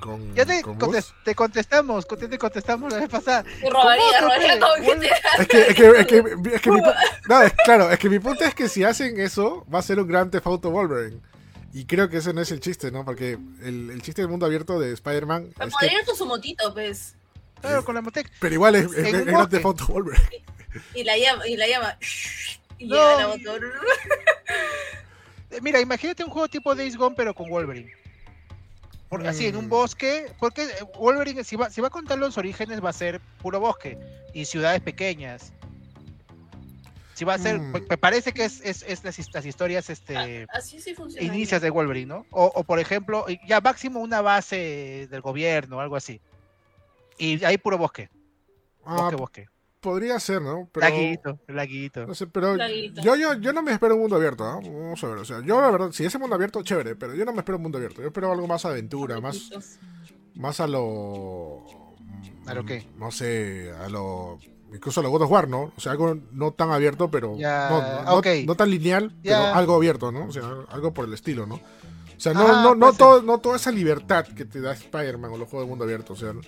con, 0.00 0.34
Ya 0.34 0.46
te, 0.46 0.62
con 0.62 0.78
contes- 0.78 1.06
Gus. 1.06 1.14
te 1.24 1.34
contestamos, 1.34 2.06
te 2.08 2.28
te 2.28 2.38
contestamos 2.38 2.92
la 2.92 3.00
vez 3.00 3.08
pasada. 3.08 3.44
Y 3.62 3.68
robaría, 3.68 4.20
robaría 4.20 4.58
todo 4.60 4.74
que 4.76 4.94
te 4.96 5.06
Es 5.42 5.48
que, 5.48 5.60
es 5.68 5.74
que, 5.74 5.88
es 6.00 6.06
que, 6.06 6.24
es 6.54 6.60
que 6.62 6.70
mi 6.70 6.80
no, 7.28 7.42
es- 7.42 7.52
claro, 7.64 7.90
es 7.90 7.98
que 7.98 8.08
mi 8.08 8.18
punto 8.18 8.44
es 8.44 8.54
que 8.54 8.68
si 8.68 8.82
hacen 8.84 9.18
eso, 9.20 9.66
va 9.72 9.80
a 9.80 9.82
ser 9.82 9.98
un 10.00 10.06
gran 10.08 10.30
Theft 10.30 10.46
Auto 10.46 10.70
Wolverine. 10.70 11.20
Y 11.72 11.84
creo 11.84 12.08
que 12.08 12.16
ese 12.18 12.32
no 12.32 12.40
es 12.40 12.50
el 12.50 12.60
chiste, 12.60 12.90
¿no? 12.90 13.04
Porque 13.04 13.38
el, 13.62 13.90
el 13.90 14.02
chiste 14.02 14.22
del 14.22 14.30
mundo 14.30 14.46
abierto 14.46 14.78
de 14.80 14.92
Spider-Man 14.94 15.50
que, 15.52 15.66
podría 15.66 16.00
ir 16.00 16.04
con 16.06 16.16
su 16.16 16.24
motito, 16.26 16.72
pues. 16.72 17.14
Claro, 17.60 17.84
con 17.84 17.94
la 17.94 18.00
Motec. 18.00 18.30
pero 18.40 18.54
igual 18.54 18.76
es, 18.76 18.84
es, 18.92 18.98
es 19.08 19.14
un 19.14 19.24
gran 19.24 19.34
bosque. 19.40 19.50
Theft 19.56 19.66
Auto 19.66 19.86
Wolverine. 19.88 20.44
Y 20.94 21.02
la 21.04 21.18
llama, 21.18 21.46
y 21.48 21.56
la 21.56 21.66
llama. 21.66 21.98
Y 22.78 22.86
No. 22.86 22.94
llega 22.94 23.16
la 23.20 23.28
moto. 23.28 23.56
Eh, 25.50 25.60
Mira, 25.62 25.80
imagínate 25.80 26.22
un 26.24 26.30
juego 26.30 26.46
tipo 26.48 26.74
Days 26.74 26.96
Gone, 26.96 27.16
pero 27.16 27.34
con 27.34 27.48
Wolverine. 27.50 27.90
Por- 29.08 29.26
así, 29.26 29.46
en 29.46 29.56
un 29.56 29.66
Mm. 29.66 29.70
bosque, 29.70 30.30
porque 30.38 30.62
eh, 30.64 30.68
Wolverine, 30.98 31.42
si 31.42 31.56
va, 31.56 31.70
si 31.70 31.80
va 31.80 31.88
a 31.88 31.90
contar 31.90 32.18
los 32.18 32.36
orígenes, 32.38 32.84
va 32.84 32.90
a 32.90 32.92
ser 32.92 33.20
puro 33.42 33.58
bosque 33.58 33.98
y 34.34 34.44
ciudades 34.44 34.80
pequeñas. 34.82 35.52
Si 37.18 37.24
va 37.24 37.34
a 37.34 37.38
ser, 37.38 37.58
Mm. 37.58 37.72
me- 37.72 37.80
parece 37.98 38.32
que 38.32 38.44
es, 38.44 38.60
es, 38.60 38.84
es 38.86 39.02
las, 39.02 39.18
his- 39.18 39.34
las 39.34 39.44
historias 39.44 39.90
este, 39.90 40.44
Ah, 40.44 40.58
Así 40.58 40.78
sí 40.80 40.94
funciona. 40.94 41.26
inicias 41.26 41.60
de 41.60 41.68
Wolverine, 41.70 42.06
¿no? 42.06 42.26
O, 42.30 42.44
o, 42.54 42.62
por 42.62 42.78
ejemplo, 42.78 43.26
ya 43.44 43.60
máximo 43.60 43.98
una 43.98 44.20
base 44.20 45.08
del 45.10 45.20
gobierno, 45.20 45.80
algo 45.80 45.96
así. 45.96 46.20
Y 47.18 47.42
ahí 47.44 47.58
puro 47.58 47.76
bosque, 47.76 48.08
Ah, 48.84 48.94
bosque, 49.00 49.16
bosque. 49.16 49.46
podría 49.80 50.20
ser, 50.20 50.42
¿no? 50.42 50.68
Pero, 50.72 50.86
Laguito, 50.88 51.40
laguito. 51.48 52.06
no 52.06 52.14
sé, 52.14 52.28
pero 52.28 52.54
Laguito. 52.54 53.02
yo, 53.02 53.16
yo, 53.16 53.34
yo 53.34 53.52
no 53.52 53.62
me 53.64 53.72
espero 53.72 53.96
un 53.96 54.02
mundo 54.02 54.14
abierto, 54.14 54.44
¿ah? 54.44 54.60
Vamos 54.62 55.02
a 55.02 55.08
ver, 55.08 55.18
o 55.18 55.24
sea, 55.24 55.40
yo 55.44 55.60
la 55.60 55.72
verdad, 55.72 55.90
si 55.90 56.04
ese 56.04 56.18
mundo 56.20 56.36
abierto, 56.36 56.62
chévere, 56.62 56.94
pero 56.94 57.16
yo 57.16 57.24
no 57.24 57.32
me 57.32 57.38
espero 57.38 57.56
un 57.56 57.62
mundo 57.62 57.78
abierto. 57.78 58.00
Yo 58.00 58.06
espero 58.06 58.30
algo 58.30 58.46
más 58.46 58.64
aventura, 58.64 59.20
más, 59.20 59.50
más 60.36 60.60
a 60.60 60.68
lo. 60.68 61.64
¿A 62.46 62.54
lo 62.54 62.64
qué? 62.64 62.86
No 62.96 63.10
sé, 63.10 63.72
a 63.72 63.88
lo. 63.88 64.38
Incluso 64.72 65.00
a 65.00 65.02
lo 65.02 65.10
God 65.10 65.22
of 65.22 65.30
War, 65.30 65.48
¿no? 65.48 65.72
O 65.76 65.80
sea, 65.80 65.92
algo 65.92 66.16
no 66.32 66.52
tan 66.52 66.70
abierto, 66.70 67.10
pero. 67.10 67.36
Ya, 67.38 67.68
no, 67.70 68.02
no- 68.04 68.14
ok. 68.18 68.26
no 68.46 68.54
tan 68.54 68.70
lineal, 68.70 69.14
pero 69.22 69.54
algo 69.54 69.74
abierto, 69.76 70.12
¿no? 70.12 70.26
O 70.26 70.32
sea, 70.32 70.42
algo 70.70 70.92
por 70.92 71.06
el 71.06 71.14
estilo, 71.14 71.46
¿no? 71.46 71.54
O 71.56 72.20
sea, 72.20 72.34
no, 72.34 72.46
Ah, 72.48 72.62
no, 72.64 72.74
no, 72.74 72.78
puede 72.80 72.92
ser. 72.92 72.98
todo, 72.98 73.22
no 73.22 73.38
toda 73.38 73.56
esa 73.56 73.70
libertad 73.70 74.26
que 74.26 74.44
te 74.44 74.60
da 74.60 74.72
Spider-Man 74.72 75.30
o 75.32 75.38
los 75.38 75.48
juegos 75.48 75.66
de 75.66 75.70
mundo 75.70 75.84
abierto. 75.84 76.14
O 76.14 76.16
sea, 76.16 76.32
no, 76.32 76.40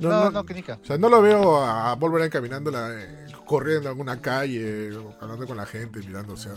No, 0.00 0.08
no, 0.24 0.30
no, 0.32 0.44
que 0.44 0.52
nica. 0.54 0.78
o 0.82 0.84
sea, 0.86 0.98
no 0.98 1.08
lo 1.08 1.22
veo 1.22 1.64
a 1.64 1.94
Wolverine 1.94 2.28
caminando, 2.28 2.70
la, 2.72 2.90
eh, 2.92 3.26
corriendo 3.46 3.82
en 3.82 3.88
alguna 3.88 4.20
calle, 4.20 4.92
o 4.96 5.14
hablando 5.20 5.46
con 5.46 5.56
la 5.56 5.64
gente, 5.66 6.00
mirando, 6.00 6.32
o 6.34 6.36
sea. 6.36 6.52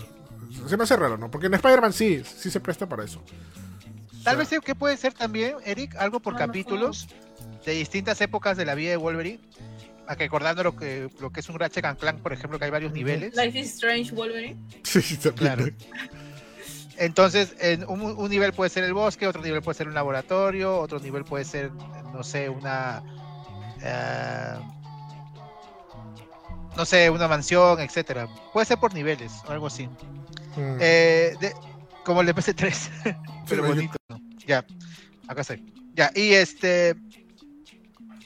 Se 0.67 0.77
me 0.77 0.83
hace 0.83 0.95
raro, 0.95 1.17
¿no? 1.17 1.29
Porque 1.29 1.47
en 1.47 1.53
Spider-Man 1.53 1.93
sí, 1.93 2.23
sí 2.25 2.49
se 2.49 2.59
presta 2.59 2.87
para 2.89 3.03
eso. 3.03 3.19
O 3.19 4.23
Tal 4.23 4.37
vez 4.37 4.49
que 4.63 4.73
puede 4.75 4.97
ser 4.97 5.13
también, 5.13 5.55
Eric, 5.65 5.95
algo 5.97 6.19
por 6.19 6.35
capítulos 6.35 7.07
de 7.65 7.73
distintas 7.73 8.19
épocas 8.21 8.57
de 8.57 8.65
la 8.65 8.73
vida 8.73 8.89
de 8.91 8.97
Wolverine. 8.97 9.39
Recordando 10.07 10.63
lo 10.63 10.75
que, 10.75 11.09
lo 11.19 11.31
que 11.31 11.39
es 11.39 11.49
un 11.49 11.57
Ratchet 11.59 11.83
and 11.85 11.97
Clank, 11.97 12.19
por 12.19 12.31
ejemplo, 12.33 12.59
que 12.59 12.65
hay 12.65 12.71
varios 12.71 12.91
niveles. 12.93 13.35
Life 13.35 13.57
is 13.59 13.73
Strange 13.73 14.13
Wolverine. 14.13 14.57
Sí. 14.83 15.01
Claro. 15.35 15.65
Entonces, 16.97 17.55
en 17.59 17.83
un, 17.89 18.01
un 18.01 18.29
nivel 18.29 18.53
puede 18.53 18.69
ser 18.69 18.83
el 18.83 18.93
bosque, 18.93 19.27
otro 19.27 19.41
nivel 19.41 19.61
puede 19.61 19.77
ser 19.77 19.87
un 19.87 19.93
laboratorio, 19.95 20.77
otro 20.79 20.99
nivel 20.99 21.25
puede 21.25 21.43
ser, 21.43 21.71
no 22.13 22.23
sé, 22.23 22.47
una. 22.49 23.03
eh, 23.81 24.59
no 26.77 26.85
sé, 26.85 27.09
una 27.09 27.27
mansión, 27.27 27.79
etcétera. 27.79 28.27
Puede 28.53 28.65
ser 28.65 28.77
por 28.77 28.93
niveles 28.93 29.31
o 29.47 29.51
algo 29.51 29.67
así. 29.67 29.87
Mm. 30.57 30.77
Eh, 30.79 31.33
de- 31.39 31.53
como 32.03 32.21
el 32.21 32.27
de 32.27 32.35
PC3, 32.35 32.89
pero 33.49 33.63
Sí, 33.63 33.69
bonito. 33.73 33.95
¿no? 34.09 34.19
Ya, 34.45 34.65
acá 35.27 35.41
estoy. 35.41 35.63
Ya, 35.95 36.11
y 36.13 36.33
este. 36.33 36.95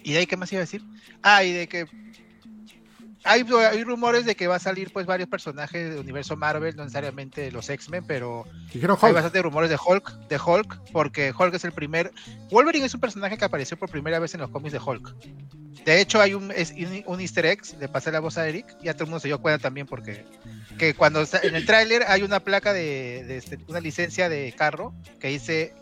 ¿Y 0.03 0.13
de 0.13 0.19
ahí 0.19 0.25
qué 0.27 0.37
más 0.37 0.51
iba 0.51 0.59
a 0.59 0.65
decir? 0.65 0.83
Ah, 1.21 1.43
y 1.43 1.53
de 1.53 1.67
que. 1.67 1.87
Hay, 3.25 3.45
hay 3.69 3.83
rumores 3.83 4.25
de 4.25 4.35
que 4.35 4.47
va 4.47 4.55
a 4.55 4.59
salir 4.59 4.93
pues 4.93 5.05
varios 5.05 5.27
personajes 5.27 5.89
del 5.89 5.99
universo 5.99 6.37
Marvel, 6.37 6.75
no 6.77 6.83
necesariamente 6.83 7.51
los 7.51 7.69
X-Men, 7.69 8.05
pero 8.07 8.45
Dijeron 8.73 8.97
hay 9.01 9.07
Hulk. 9.07 9.13
bastante 9.13 9.41
rumores 9.41 9.69
de 9.69 9.75
Hulk, 9.75 10.27
de 10.29 10.39
Hulk, 10.39 10.91
porque 10.93 11.33
Hulk 11.37 11.53
es 11.53 11.65
el 11.65 11.73
primer. 11.73 12.13
Wolverine 12.49 12.85
es 12.85 12.93
un 12.93 13.01
personaje 13.01 13.37
que 13.37 13.43
apareció 13.43 13.75
por 13.77 13.89
primera 13.89 14.19
vez 14.19 14.33
en 14.35 14.39
los 14.39 14.49
cómics 14.49 14.71
de 14.71 14.79
Hulk. 14.79 15.13
De 15.83 15.99
hecho, 15.99 16.21
hay 16.21 16.33
un, 16.33 16.51
es 16.51 16.73
un, 17.05 17.19
Easter 17.19 17.45
egg, 17.45 17.61
le 17.79 17.89
pasé 17.89 18.11
la 18.11 18.21
voz 18.21 18.37
a 18.37 18.47
Eric, 18.47 18.65
ya 18.81 18.93
todo 18.93 19.03
el 19.03 19.09
mundo 19.09 19.19
se 19.19 19.27
dio 19.27 19.41
cuenta 19.41 19.61
también 19.61 19.85
porque 19.85 20.25
que 20.77 20.93
cuando 20.93 21.23
en 21.43 21.55
el 21.55 21.65
tráiler 21.65 22.05
hay 22.07 22.23
una 22.23 22.39
placa 22.39 22.73
de, 22.73 23.25
de 23.27 23.37
este, 23.37 23.59
una 23.67 23.81
licencia 23.81 24.29
de 24.29 24.53
carro 24.57 24.93
que 25.19 25.27
dice 25.27 25.73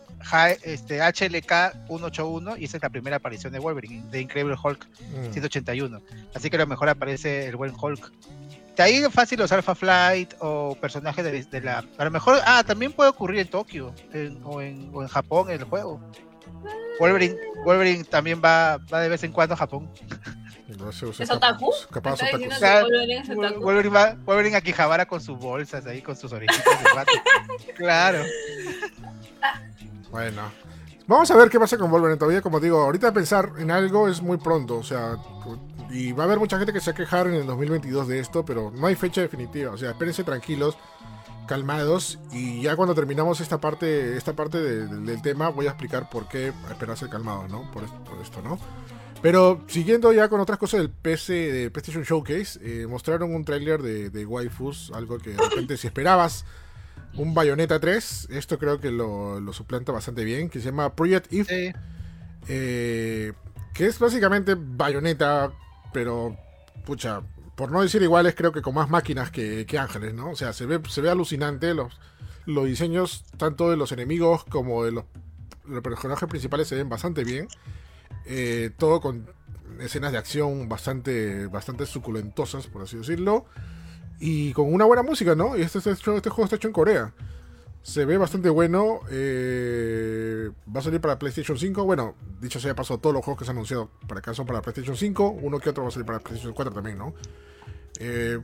este, 0.64 1.00
HLK 1.00 1.86
181 1.86 2.56
y 2.58 2.64
esa 2.64 2.76
es 2.76 2.82
la 2.82 2.90
primera 2.90 3.16
aparición 3.16 3.52
de 3.52 3.58
Wolverine, 3.58 4.04
de 4.10 4.20
Incredible 4.20 4.56
Hulk 4.62 4.86
Mm. 5.00 5.32
181. 5.32 6.00
Así 6.34 6.50
que 6.50 6.56
a 6.56 6.60
lo 6.60 6.66
mejor 6.66 6.88
aparece 6.88 7.46
el 7.46 7.56
buen 7.56 7.72
Hulk. 7.80 8.12
De 8.76 8.82
ahí 8.84 9.02
fácil 9.10 9.38
los 9.40 9.50
Alpha 9.50 9.74
Flight 9.74 10.34
o 10.40 10.76
personajes 10.80 11.24
de, 11.24 11.42
de 11.44 11.60
la. 11.60 11.84
A 11.98 12.04
lo 12.04 12.10
mejor. 12.12 12.38
Ah, 12.46 12.62
también 12.64 12.92
puede 12.92 13.10
ocurrir 13.10 13.40
en 13.40 13.48
Tokio 13.48 13.92
en- 14.12 14.40
o, 14.44 14.60
en, 14.60 14.90
o 14.94 15.02
en 15.02 15.08
Japón 15.08 15.50
en 15.50 15.58
el 15.60 15.64
juego. 15.64 16.00
Wolverine, 17.00 17.36
Wolverine 17.64 18.04
también 18.04 18.40
va, 18.44 18.78
va 18.92 19.00
de 19.00 19.08
vez 19.08 19.22
en 19.24 19.32
cuando 19.32 19.54
a 19.54 19.56
Japón. 19.56 19.90
No 20.78 20.92
sé, 20.92 21.06
o 21.06 21.12
sea, 21.12 21.24
¿Es 21.24 21.30
otaku? 21.30 21.72
Capaz 21.90 22.10
¿Me 22.10 22.14
otaku. 22.28 22.36
diciendo 22.38 22.56
Claro. 22.58 22.88
que 23.54 23.58
Wolverine 23.58 23.94
va 23.94 24.16
Wolverine 24.24 24.56
a 24.56 24.60
Quijabara 24.60 25.06
con 25.06 25.20
sus 25.20 25.38
bolsas 25.38 25.86
ahí, 25.86 26.00
con 26.02 26.14
sus 26.16 26.32
orejitas 26.32 26.64
de. 26.64 27.72
Claro. 27.74 28.22
Bueno. 30.10 30.42
Vamos 31.06 31.30
a 31.30 31.36
ver 31.36 31.48
qué 31.48 31.58
pasa 31.58 31.78
con 31.78 31.90
Wolverine 31.90 32.18
todavía. 32.18 32.42
Como 32.42 32.60
digo, 32.60 32.82
ahorita 32.82 33.12
pensar 33.12 33.52
en 33.58 33.70
algo 33.70 34.08
es 34.08 34.20
muy 34.20 34.36
pronto. 34.36 34.76
O 34.76 34.82
sea, 34.82 35.16
y 35.90 36.12
va 36.12 36.24
a 36.24 36.26
haber 36.26 36.38
mucha 36.38 36.58
gente 36.58 36.72
que 36.72 36.80
se 36.80 36.90
va 36.90 36.94
a 36.94 36.96
quejar 36.98 37.26
en 37.28 37.34
el 37.34 37.46
2022 37.46 38.06
de 38.08 38.18
esto, 38.20 38.44
pero 38.44 38.70
no 38.74 38.86
hay 38.86 38.94
fecha 38.94 39.22
definitiva. 39.22 39.72
O 39.72 39.78
sea, 39.78 39.90
espérense 39.92 40.22
tranquilos, 40.24 40.76
calmados. 41.46 42.18
Y 42.30 42.60
ya 42.62 42.76
cuando 42.76 42.94
terminamos 42.94 43.40
esta 43.40 43.58
parte, 43.58 44.16
esta 44.16 44.34
parte 44.34 44.58
de- 44.60 44.86
de- 44.86 45.00
del 45.00 45.22
tema, 45.22 45.48
voy 45.48 45.66
a 45.66 45.70
explicar 45.70 46.10
por 46.10 46.28
qué 46.28 46.52
esperarse 46.70 47.08
calmados, 47.08 47.50
¿no? 47.50 47.70
Por 47.72 47.84
por 48.04 48.20
esto, 48.20 48.42
¿no? 48.42 48.58
Pero 49.22 49.62
siguiendo 49.66 50.12
ya 50.12 50.28
con 50.28 50.40
otras 50.40 50.58
cosas 50.58 50.80
del 50.80 50.90
PC, 50.90 51.32
de 51.32 51.70
PlayStation 51.70 52.04
Showcase, 52.04 52.60
eh, 52.62 52.86
mostraron 52.86 53.34
un 53.34 53.44
tráiler 53.44 53.82
de, 53.82 54.10
de 54.10 54.26
Waifus, 54.26 54.92
algo 54.94 55.18
que 55.18 55.30
de 55.30 55.38
repente 55.42 55.76
si 55.76 55.86
esperabas 55.88 56.44
un 57.18 57.34
Bayonetta 57.34 57.78
3, 57.80 58.28
esto 58.30 58.58
creo 58.58 58.80
que 58.80 58.90
lo, 58.90 59.40
lo 59.40 59.52
suplanta 59.52 59.92
bastante 59.92 60.24
bien, 60.24 60.48
que 60.48 60.60
se 60.60 60.66
llama 60.66 60.94
Project 60.94 61.32
If, 61.32 61.48
Sí. 61.48 61.72
eh, 62.48 63.32
que 63.74 63.86
es 63.86 63.98
básicamente 63.98 64.54
Bayonetta, 64.56 65.52
pero 65.92 66.36
pucha, 66.84 67.22
por 67.56 67.70
no 67.72 67.82
decir 67.82 68.02
iguales, 68.02 68.34
creo 68.36 68.52
que 68.52 68.62
con 68.62 68.74
más 68.74 68.88
máquinas 68.88 69.30
que, 69.30 69.66
que 69.66 69.78
ángeles, 69.78 70.14
¿no? 70.14 70.30
O 70.30 70.36
sea, 70.36 70.52
se 70.52 70.66
ve, 70.66 70.80
se 70.88 71.00
ve 71.00 71.10
alucinante, 71.10 71.74
los, 71.74 71.98
los 72.46 72.66
diseños 72.66 73.24
tanto 73.36 73.70
de 73.70 73.76
los 73.76 73.92
enemigos 73.92 74.44
como 74.44 74.84
de 74.84 74.92
los, 74.92 75.04
los 75.66 75.82
personajes 75.82 76.28
principales 76.28 76.68
se 76.68 76.76
ven 76.76 76.88
bastante 76.88 77.24
bien. 77.24 77.48
Eh, 78.26 78.70
todo 78.78 79.00
con 79.00 79.26
escenas 79.80 80.12
de 80.12 80.18
acción 80.18 80.68
bastante, 80.68 81.46
bastante 81.46 81.86
suculentosas, 81.86 82.66
por 82.66 82.82
así 82.82 82.96
decirlo. 82.96 83.46
Y 84.20 84.52
con 84.52 84.72
una 84.72 84.84
buena 84.84 85.02
música, 85.02 85.34
¿no? 85.34 85.56
Y 85.56 85.62
este, 85.62 85.78
hecho- 85.78 86.16
este 86.16 86.30
juego 86.30 86.44
está 86.44 86.56
hecho 86.56 86.68
en 86.68 86.74
Corea. 86.74 87.12
Se 87.82 88.04
ve 88.04 88.18
bastante 88.18 88.50
bueno. 88.50 89.00
eh, 89.10 90.50
va 90.74 90.80
a 90.80 90.82
salir 90.82 91.00
para 91.00 91.18
PlayStation 91.18 91.56
5. 91.58 91.84
Bueno, 91.84 92.14
dicho 92.40 92.58
sea 92.60 92.74
paso, 92.74 92.98
todos 92.98 93.14
los 93.14 93.24
juegos 93.24 93.38
que 93.38 93.44
se 93.44 93.50
han 93.52 93.56
anunciado 93.56 93.90
para 94.06 94.18
acá 94.18 94.34
son 94.34 94.46
para 94.46 94.60
PlayStation 94.60 94.96
5. 94.96 95.28
Uno 95.42 95.58
que 95.60 95.70
otro 95.70 95.84
va 95.84 95.88
a 95.88 95.92
salir 95.92 96.06
para 96.06 96.18
PlayStation 96.18 96.52
4 96.52 96.74
también, 96.74 96.98
¿no? 96.98 97.14
Eh, 98.00 98.38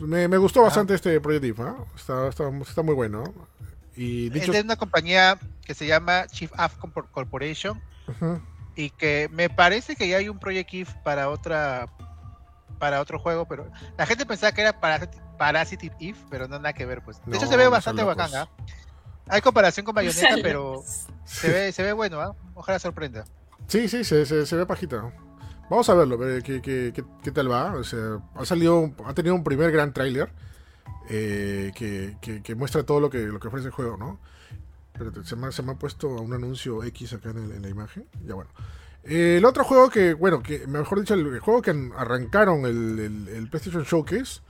me, 0.00 0.28
me 0.28 0.36
gustó 0.36 0.62
bastante 0.62 0.94
este 0.94 1.20
Project 1.20 1.58
¿ah? 1.60 1.76
está, 1.94 2.28
está, 2.28 2.48
está 2.60 2.82
muy 2.82 2.94
bueno. 2.94 3.24
Y 3.96 4.26
Es 4.36 4.50
de 4.52 4.60
una 4.60 4.76
compañía 4.76 5.38
que 5.64 5.72
se 5.74 5.86
llama 5.86 6.26
Chief 6.26 6.50
Af 6.56 6.76
Corpor- 6.78 7.08
Corporation 7.10 7.80
y 8.74 8.90
que 8.90 9.30
me 9.32 9.48
parece 9.48 9.96
que 9.96 10.08
ya 10.08 10.18
hay 10.18 10.28
un 10.28 10.38
Project 10.38 10.74
If 10.74 10.92
para 11.04 11.30
otra 11.30 11.88
para 12.78 13.00
otro 13.00 13.18
juego, 13.18 13.46
pero 13.46 13.70
la 13.96 14.06
gente 14.06 14.26
pensaba 14.26 14.52
que 14.52 14.60
era 14.62 14.80
Parasite, 14.80 15.18
Parasite 15.38 15.92
If, 15.98 16.18
pero 16.30 16.48
no 16.48 16.58
nada 16.58 16.72
que 16.72 16.86
ver, 16.86 17.02
pues. 17.02 17.20
De 17.26 17.36
hecho 17.36 17.46
se 17.46 17.56
ve 17.56 17.64
no 17.64 17.70
bastante 17.70 18.02
bacán. 18.02 18.30
¿ah? 18.34 18.48
Hay 19.28 19.40
comparación 19.40 19.84
con 19.84 19.94
Bayonetta, 19.94 20.36
pero 20.42 20.82
se 21.24 21.50
ve, 21.50 21.72
se 21.72 21.82
ve 21.82 21.92
bueno, 21.92 22.20
¿ah? 22.20 22.34
Ojalá 22.54 22.78
sorprenda. 22.78 23.24
Sí, 23.66 23.88
sí, 23.88 24.04
se, 24.04 24.24
se, 24.26 24.46
se 24.46 24.56
ve 24.56 24.66
pajita. 24.66 25.12
Vamos 25.68 25.88
a 25.88 25.94
verlo, 25.94 26.16
ver 26.16 26.42
qué, 26.44 26.62
qué, 26.62 26.92
qué, 26.94 27.04
qué 27.24 27.32
tal 27.32 27.50
va. 27.50 27.72
O 27.74 27.82
sea, 27.82 28.20
ha 28.36 28.44
salido, 28.44 28.92
ha 29.04 29.12
tenido 29.14 29.34
un 29.34 29.42
primer 29.42 29.72
gran 29.72 29.92
tráiler 29.92 30.32
eh, 31.08 31.72
que, 31.74 32.16
que, 32.20 32.42
que 32.42 32.54
muestra 32.54 32.84
todo 32.84 33.00
lo 33.00 33.10
que, 33.10 33.18
lo 33.18 33.40
que 33.40 33.48
ofrece 33.48 33.66
el 33.66 33.72
juego, 33.72 33.96
¿no? 33.96 34.20
Espérate, 34.92 35.24
se 35.24 35.36
me, 35.36 35.48
ha- 35.48 35.52
se 35.52 35.62
me 35.62 35.72
ha 35.72 35.74
puesto 35.74 36.08
un 36.08 36.32
anuncio 36.32 36.82
X 36.84 37.12
acá 37.14 37.30
en, 37.30 37.38
el- 37.38 37.52
en 37.52 37.62
la 37.62 37.68
imagen. 37.68 38.06
Ya 38.24 38.34
bueno. 38.34 38.50
Eh, 39.08 39.36
el 39.38 39.44
otro 39.44 39.64
juego 39.64 39.88
que, 39.88 40.14
bueno, 40.14 40.42
que 40.42 40.66
mejor 40.66 40.98
dicho, 41.00 41.14
el, 41.14 41.38
juego 41.40 41.62
que 41.62 41.70
an- 41.70 41.92
arrancaron 41.96 42.64
el, 42.66 42.98
el- 42.98 43.28
el 43.28 43.48
PlayStation 43.48 43.84
Showcase 43.84 44.40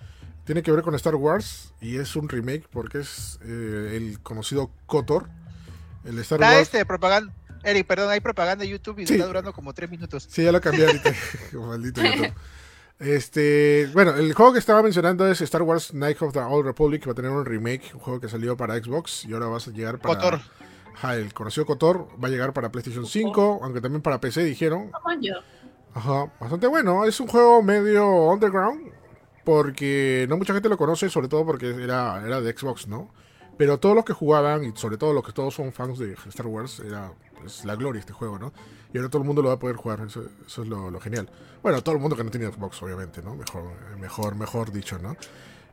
tiene 0.45 0.63
que 0.63 0.73
ver 0.73 0.83
con 0.83 0.95
Star 0.95 1.15
Wars 1.17 1.75
y 1.81 1.97
es 1.99 2.17
un 2.17 2.29
remake 2.29 2.67
porque 2.71 3.01
es 3.01 3.39
eh, 3.45 3.95
el 3.97 4.21
conocido 4.23 4.71
KOTOR. 4.87 5.29
El 6.05 6.19
Star 6.21 6.41
Está 6.41 6.51
Wars. 6.53 6.63
este 6.63 6.87
propaganda, 6.87 7.33
Eric, 7.65 7.87
perdón, 7.87 8.11
hay 8.11 8.21
propaganda 8.21 8.63
de 8.65 8.71
YouTube 8.71 9.01
y 9.01 9.07
Sí. 9.07 9.15
está 9.15 9.27
durando 9.27 9.53
como 9.53 9.75
tres 9.75 9.91
minutos. 9.91 10.27
Sí, 10.31 10.45
ya 10.45 10.53
lo 10.53 10.61
cambié 10.61 10.87
ahorita. 10.87 11.13
Maldito 11.53 12.01
YouTube. 12.03 12.33
Este, 12.99 13.91
bueno, 13.93 14.15
el 14.15 14.33
juego 14.33 14.55
que 14.55 14.59
estaba 14.59 14.83
mencionando 14.83 15.29
es 15.31 15.41
Star 15.43 15.63
Wars 15.63 15.91
Knights 15.91 16.23
of 16.23 16.33
the 16.33 16.39
Old 16.39 16.65
Republic, 16.65 17.03
que 17.03 17.07
va 17.07 17.13
a 17.13 17.15
tener 17.15 17.31
un 17.31 17.45
remake, 17.45 17.91
un 17.93 18.01
juego 18.01 18.21
que 18.21 18.29
salió 18.29 18.57
para 18.57 18.75
Xbox 18.83 19.27
y 19.27 19.35
ahora 19.35 19.47
va 19.49 19.59
a 19.59 19.71
llegar 19.71 19.99
para... 19.99 20.15
Cotor. 20.15 20.41
Ajá, 20.97 21.15
el 21.17 21.35
conocido 21.35 21.67
Kotor 21.67 22.09
va 22.23 22.29
a 22.29 22.31
llegar 22.31 22.55
para 22.55 22.73
PlayStation 22.73 23.05
5, 23.05 23.61
aunque 23.63 23.83
también 23.83 24.01
para 24.01 24.19
PC 24.19 24.45
dijeron. 24.45 24.91
Ajá, 25.93 26.33
bastante 26.41 26.67
bueno. 26.67 27.05
Es 27.05 27.21
un 27.21 27.29
juego 27.29 27.63
medio 27.63 28.09
underground, 28.31 28.93
porque 29.45 30.25
no 30.31 30.39
mucha 30.39 30.55
gente 30.55 30.71
lo 30.71 30.79
conoce, 30.79 31.11
sobre 31.11 31.29
todo 31.29 31.45
porque 31.45 31.69
era, 31.69 32.23
era 32.25 32.41
de 32.41 32.51
Xbox, 32.51 32.89
¿no? 32.89 33.11
Pero 33.59 33.79
todos 33.79 33.95
los 33.95 34.07
que 34.07 34.15
jugaban, 34.15 34.65
y 34.65 34.73
sobre 34.75 34.97
todo 34.97 35.13
los 35.13 35.23
que 35.23 35.33
todos 35.33 35.55
son 35.55 35.71
fans 35.71 35.99
de 35.99 36.15
Star 36.15 36.47
Wars, 36.47 36.81
era 36.81 37.13
es 37.45 37.67
la 37.67 37.77
gloria 37.77 38.01
este 38.01 38.15
juego, 38.15 38.39
¿no? 38.39 38.55
Y 38.95 38.97
ahora 38.97 39.11
todo 39.11 39.21
el 39.21 39.27
mundo 39.27 39.43
lo 39.43 39.49
va 39.49 39.55
a 39.55 39.59
poder 39.59 39.77
jugar, 39.77 40.01
eso, 40.07 40.25
eso 40.47 40.63
es 40.63 40.69
lo, 40.69 40.91
lo 40.91 40.99
genial. 40.99 41.29
Bueno, 41.63 41.83
todo 41.83 41.95
el 41.95 42.01
mundo 42.01 42.17
que 42.17 42.25
no 42.25 42.31
tiene 42.31 42.51
Xbox, 42.51 42.83
obviamente, 42.83 43.21
¿no? 43.23 43.35
Mejor, 43.35 43.65
mejor, 43.99 44.35
mejor 44.35 44.73
dicho, 44.73 44.99
¿no? 44.99 45.15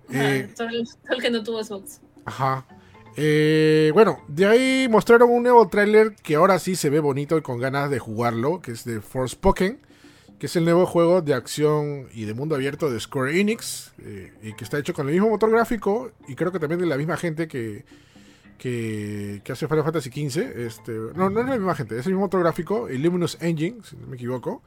Eh, 0.09 0.53
todo, 0.55 0.67
el, 0.67 0.86
todo 0.86 1.15
el 1.15 1.21
que 1.21 1.31
no 1.31 1.43
tuvo 1.43 1.63
Xbox. 1.63 2.01
Ajá. 2.25 2.65
Eh, 3.15 3.91
bueno, 3.93 4.19
de 4.28 4.45
ahí 4.45 4.88
mostraron 4.89 5.30
un 5.30 5.43
nuevo 5.43 5.67
tráiler 5.67 6.15
que 6.15 6.36
ahora 6.36 6.58
sí 6.60 6.76
se 6.76 6.89
ve 6.89 6.99
bonito 6.99 7.38
y 7.38 7.41
con 7.41 7.60
ganas 7.60 7.89
de 7.89 7.99
jugarlo, 7.99 8.62
que 8.62 8.71
es 8.71 8.86
de 8.86 9.02
Forspoken, 9.02 9.80
que 10.39 10.47
es 10.47 10.56
el 10.56 10.65
nuevo 10.65 10.86
juego 10.86 11.21
de 11.21 11.34
acción 11.34 12.08
y 12.13 12.26
de 12.26 12.34
mundo 12.34 12.56
abierto 12.56 12.89
de 12.89 12.99
Square 12.99 13.39
Enix, 13.39 13.93
eh, 13.99 14.34
y 14.41 14.54
que 14.54 14.63
está 14.63 14.80
hecho 14.80 14.93
con 14.93 15.08
el 15.08 15.13
mismo 15.13 15.30
motor 15.30 15.52
gráfico 15.52 16.12
y 16.28 16.36
creo 16.36 16.52
que 16.52 16.60
también 16.60 16.80
de 16.80 16.88
la 16.88 16.97
misma 16.97 17.17
gente 17.17 17.47
que, 17.47 17.86
que, 18.58 19.41
hace 19.52 19.67
Final 19.67 19.84
Fantasy 19.84 20.10
XV. 20.10 20.38
Este, 20.65 20.91
no, 21.15 21.30
no 21.30 21.41
es 21.41 21.45
la 21.47 21.56
misma 21.56 21.76
gente, 21.76 21.97
es 21.99 22.06
el 22.06 22.13
mismo 22.13 22.26
motor 22.26 22.41
gráfico, 22.41 22.88
el 22.88 23.02
Luminous 23.02 23.38
Engine, 23.41 23.82
si 23.84 23.95
no 23.95 24.08
me 24.08 24.15
equivoco. 24.15 24.63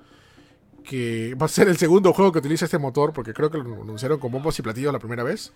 Que 0.85 1.35
va 1.35 1.47
a 1.47 1.49
ser 1.49 1.67
el 1.67 1.77
segundo 1.79 2.13
juego 2.13 2.31
que 2.31 2.39
utiliza 2.39 2.67
este 2.67 2.79
motor, 2.79 3.13
porque 3.13 3.35
creo 3.35 3.51
que 3.51 3.59
lo 3.59 3.83
anunciaron 3.83 4.21
con 4.21 4.31
bombos 4.31 4.57
y 4.59 4.63
platillos 4.63 4.93
la 4.93 5.01
primera 5.01 5.25
vez. 5.25 5.53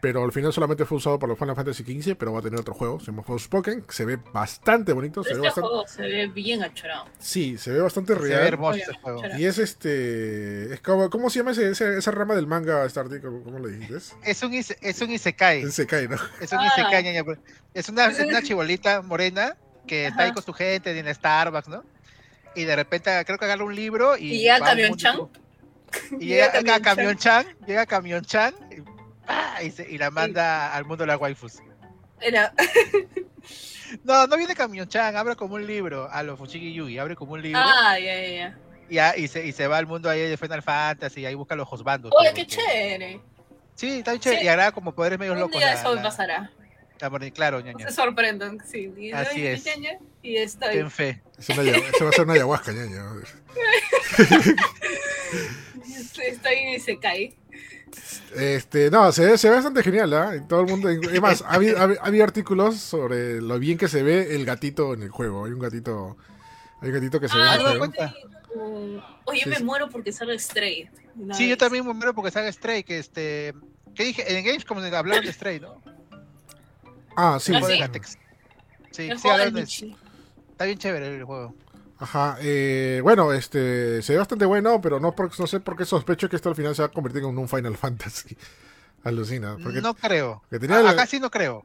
Pero 0.00 0.24
al 0.24 0.32
final 0.32 0.52
solamente 0.52 0.86
fue 0.86 0.96
usado 0.96 1.18
para 1.18 1.30
los 1.30 1.38
Final 1.38 1.54
Fantasy 1.54 1.82
XV, 1.84 2.16
pero 2.16 2.32
va 2.32 2.38
a 2.38 2.42
tener 2.42 2.58
otro 2.58 2.72
juego, 2.72 2.98
se 3.00 3.06
llama 3.06 3.22
Forspoken, 3.22 3.82
que 3.82 3.92
se 3.92 4.04
ve 4.06 4.18
bastante 4.32 4.92
bonito, 4.94 5.22
se 5.22 5.30
ve 5.30 5.34
Este 5.36 5.46
bastante... 5.48 5.68
juego 5.68 5.86
se 5.86 6.02
ve 6.02 6.26
bien 6.28 6.62
achorado. 6.62 7.04
Sí, 7.18 7.58
se 7.58 7.70
ve 7.72 7.80
bastante 7.82 8.14
Se 8.14 8.18
ve 8.20 8.28
real. 8.28 8.46
hermoso 8.46 8.78
este 8.78 8.94
juego. 8.94 9.22
Y 9.38 9.44
es 9.44 9.58
este... 9.58 10.72
Es 10.72 10.80
como, 10.80 11.10
¿Cómo 11.10 11.28
se 11.28 11.40
llama 11.40 11.50
ese- 11.50 11.70
ese- 11.70 11.98
esa 11.98 12.10
rama 12.12 12.34
del 12.34 12.46
manga, 12.46 12.88
Stardy? 12.88 13.20
¿Cómo, 13.20 13.42
cómo 13.42 13.58
le 13.58 13.72
dices? 13.76 14.14
Es 14.24 14.42
un, 14.42 14.54
es 14.54 15.00
un 15.02 15.10
Isekai. 15.10 15.70
Se 15.70 15.86
cae, 15.86 16.08
¿no? 16.08 16.16
Es 16.40 16.50
un 16.52 16.58
Ah. 16.60 16.66
Isekai, 16.68 17.02
ñaña, 17.04 17.22
pues. 17.24 17.38
Es 17.74 17.88
una, 17.88 18.06
es 18.06 18.18
una 18.20 18.42
chibolita 18.42 19.02
morena 19.02 19.56
que 19.86 20.06
está 20.06 20.22
ahí 20.22 20.32
con 20.32 20.42
su 20.42 20.52
gente 20.52 20.98
en 20.98 21.14
Starbucks, 21.14 21.68
¿no? 21.68 21.84
Y 22.54 22.64
de 22.64 22.74
repente 22.74 23.10
creo 23.26 23.38
que 23.38 23.44
agarra 23.44 23.64
un 23.64 23.74
libro 23.76 24.16
y. 24.16 24.32
Y 24.34 24.38
llega 24.40 24.58
Camión 24.60 24.96
Chan. 24.96 25.18
Y 26.20 26.26
llega, 26.26 26.52
Llega 26.60 26.80
Camión 26.80 27.16
Chan, 27.16 27.46
llega 27.66 27.84
Camión 27.86 28.24
Chan 28.24 28.54
y, 29.30 29.34
¡pah! 29.56 29.62
y, 29.62 29.70
se- 29.70 29.90
y 29.90 29.98
la 29.98 30.10
manda 30.10 30.74
al 30.74 30.84
mundo 30.84 31.02
de 31.02 31.08
las 31.08 31.20
waifus. 31.20 31.58
Era, 32.20 32.52
No, 34.04 34.26
no 34.26 34.36
viene 34.36 34.54
Camión 34.54 34.86
Chan, 34.88 35.16
abre 35.16 35.34
como 35.36 35.54
un 35.56 35.66
libro 35.66 36.08
a 36.10 36.22
los 36.22 36.38
Fushigi 36.38 36.72
Yugi, 36.72 36.98
abre 36.98 37.16
como 37.16 37.32
un 37.32 37.42
libro 37.42 37.60
ah, 37.60 37.98
ya, 37.98 38.20
ya, 38.20 38.56
ya. 38.88 39.16
y, 39.16 39.26
se, 39.26 39.44
y 39.46 39.52
se 39.52 39.66
va 39.66 39.78
al 39.78 39.86
mundo 39.86 40.08
ahí 40.08 40.20
de 40.20 40.36
Final 40.36 40.62
Fantasy 40.62 41.22
y 41.22 41.26
ahí 41.26 41.34
busca 41.34 41.56
los 41.56 41.66
hosbandos. 41.72 42.12
Oye, 42.16 42.32
qué 42.34 42.46
chévere. 42.46 43.20
Sí, 43.74 43.98
está 43.98 44.12
bien 44.12 44.20
chévere. 44.20 44.40
Sí. 44.42 44.46
Y 44.46 44.48
agarra 44.48 44.72
como 44.72 44.94
poderes 44.94 45.18
medios 45.18 45.34
Un 45.34 45.40
locos. 45.40 45.56
día 45.58 45.74
la- 45.74 45.80
eso 45.80 45.94
la- 45.94 46.02
pasará. 46.02 46.50
la 47.00 47.30
claro, 47.32 47.60
ñaña. 47.60 47.88
Se 47.88 47.94
sorprendan, 47.94 48.58
sí. 48.64 48.92
Y, 48.96 49.10
Así 49.12 49.44
es. 49.46 49.64
Y 50.22 50.36
estoy. 50.36 50.72
Ten 50.74 50.90
fe. 50.90 51.22
Eso 51.38 51.54
va 52.04 52.10
a 52.10 52.12
ser 52.12 52.24
una 52.24 52.34
ayahuasca, 52.34 52.72
ñaña. 52.72 53.02
Estoy 55.96 56.54
y 56.76 56.80
se 56.80 56.98
cae. 56.98 57.34
Este, 58.36 58.90
no, 58.90 59.10
se 59.12 59.24
ve, 59.26 59.38
se 59.38 59.48
ve 59.48 59.56
bastante 59.56 59.82
genial, 59.82 60.12
¿ah? 60.14 60.36
Y 60.36 60.40
Todo 60.46 60.60
el 60.60 60.66
mundo. 60.66 60.88
Es 60.88 61.20
más, 61.20 61.42
ha 61.42 61.54
habido, 61.54 61.78
ha 61.78 61.82
habido- 61.82 62.02
ha 62.02 62.06
habido 62.06 62.24
artículos 62.24 62.76
sobre 62.76 63.40
lo 63.40 63.58
bien 63.58 63.76
que 63.78 63.88
se 63.88 64.02
ve 64.02 64.34
el 64.34 64.44
gatito 64.44 64.94
en 64.94 65.02
el 65.02 65.10
juego. 65.10 65.44
Hay 65.46 65.52
un 65.52 65.58
gatito. 65.58 66.16
Hay 66.80 66.88
un 66.88 66.94
gatito 66.94 67.20
que 67.20 67.28
se 67.28 67.36
ve 67.36 67.42
Ah, 67.44 67.54
en 67.54 67.60
el 67.60 67.64
no, 67.64 67.68
juego. 67.70 67.78
cuenta. 67.78 68.14
Um, 68.54 69.00
Oye, 69.26 69.42
Sí, 69.44 69.48
me 69.48 69.56
sí. 69.56 69.64
muero 69.64 69.88
porque 69.90 70.12
sale 70.12 70.38
Stray. 70.38 70.88
Una 71.16 71.34
Sí, 71.34 71.48
yo 71.48 71.56
también 71.56 71.86
me 71.86 71.92
muero 71.92 72.14
porque 72.14 72.30
sale 72.30 72.50
Stray, 72.52 72.82
que 72.84 72.98
este... 72.98 73.54
¿Qué 73.94 74.04
dije? 74.04 74.36
En 74.38 74.44
Games 74.44 74.64
como 74.64 74.80
hablaron 74.80 75.24
de 75.24 75.32
Stray, 75.32 75.60
¿no? 75.60 75.80
Ah, 77.16 77.38
sí. 77.40 77.52
¿Ah, 77.54 77.60
de 77.60 77.74
sí? 77.74 77.78
Latex. 77.78 78.18
Sí, 78.92 79.02
El 79.08 79.16
sí, 79.18 79.22
juego 79.22 79.36
del 79.38 79.48
hablaron 79.48 79.54
de- 79.54 79.60
Michi. 79.62 79.96
Está 80.52 80.64
bien 80.64 80.78
chévere 80.78 81.16
el 81.16 81.24
juego. 81.24 81.54
Ajá, 82.00 82.38
eh, 82.40 83.00
bueno, 83.02 83.32
este, 83.32 84.00
se 84.02 84.14
ve 84.14 84.18
bastante 84.18 84.46
bueno, 84.46 84.80
pero 84.80 84.98
no, 84.98 85.12
por- 85.14 85.38
no 85.38 85.46
sé 85.46 85.60
por 85.60 85.76
qué 85.76 85.84
sospecho 85.84 86.28
que 86.28 86.36
esto 86.36 86.48
al 86.48 86.56
final 86.56 86.74
se 86.74 86.82
va 86.82 86.86
a 86.86 86.90
convertir 86.90 87.22
en 87.22 87.36
un 87.38 87.48
Final 87.48 87.76
Fantasy. 87.76 88.36
Alucina, 89.04 89.56
porque, 89.62 89.80
no 89.80 89.94
creo. 89.94 90.42
tenía, 90.50 90.78
A- 90.78 90.90
Acá 90.90 91.06
sí 91.06 91.20
no 91.20 91.30
creo. 91.30 91.64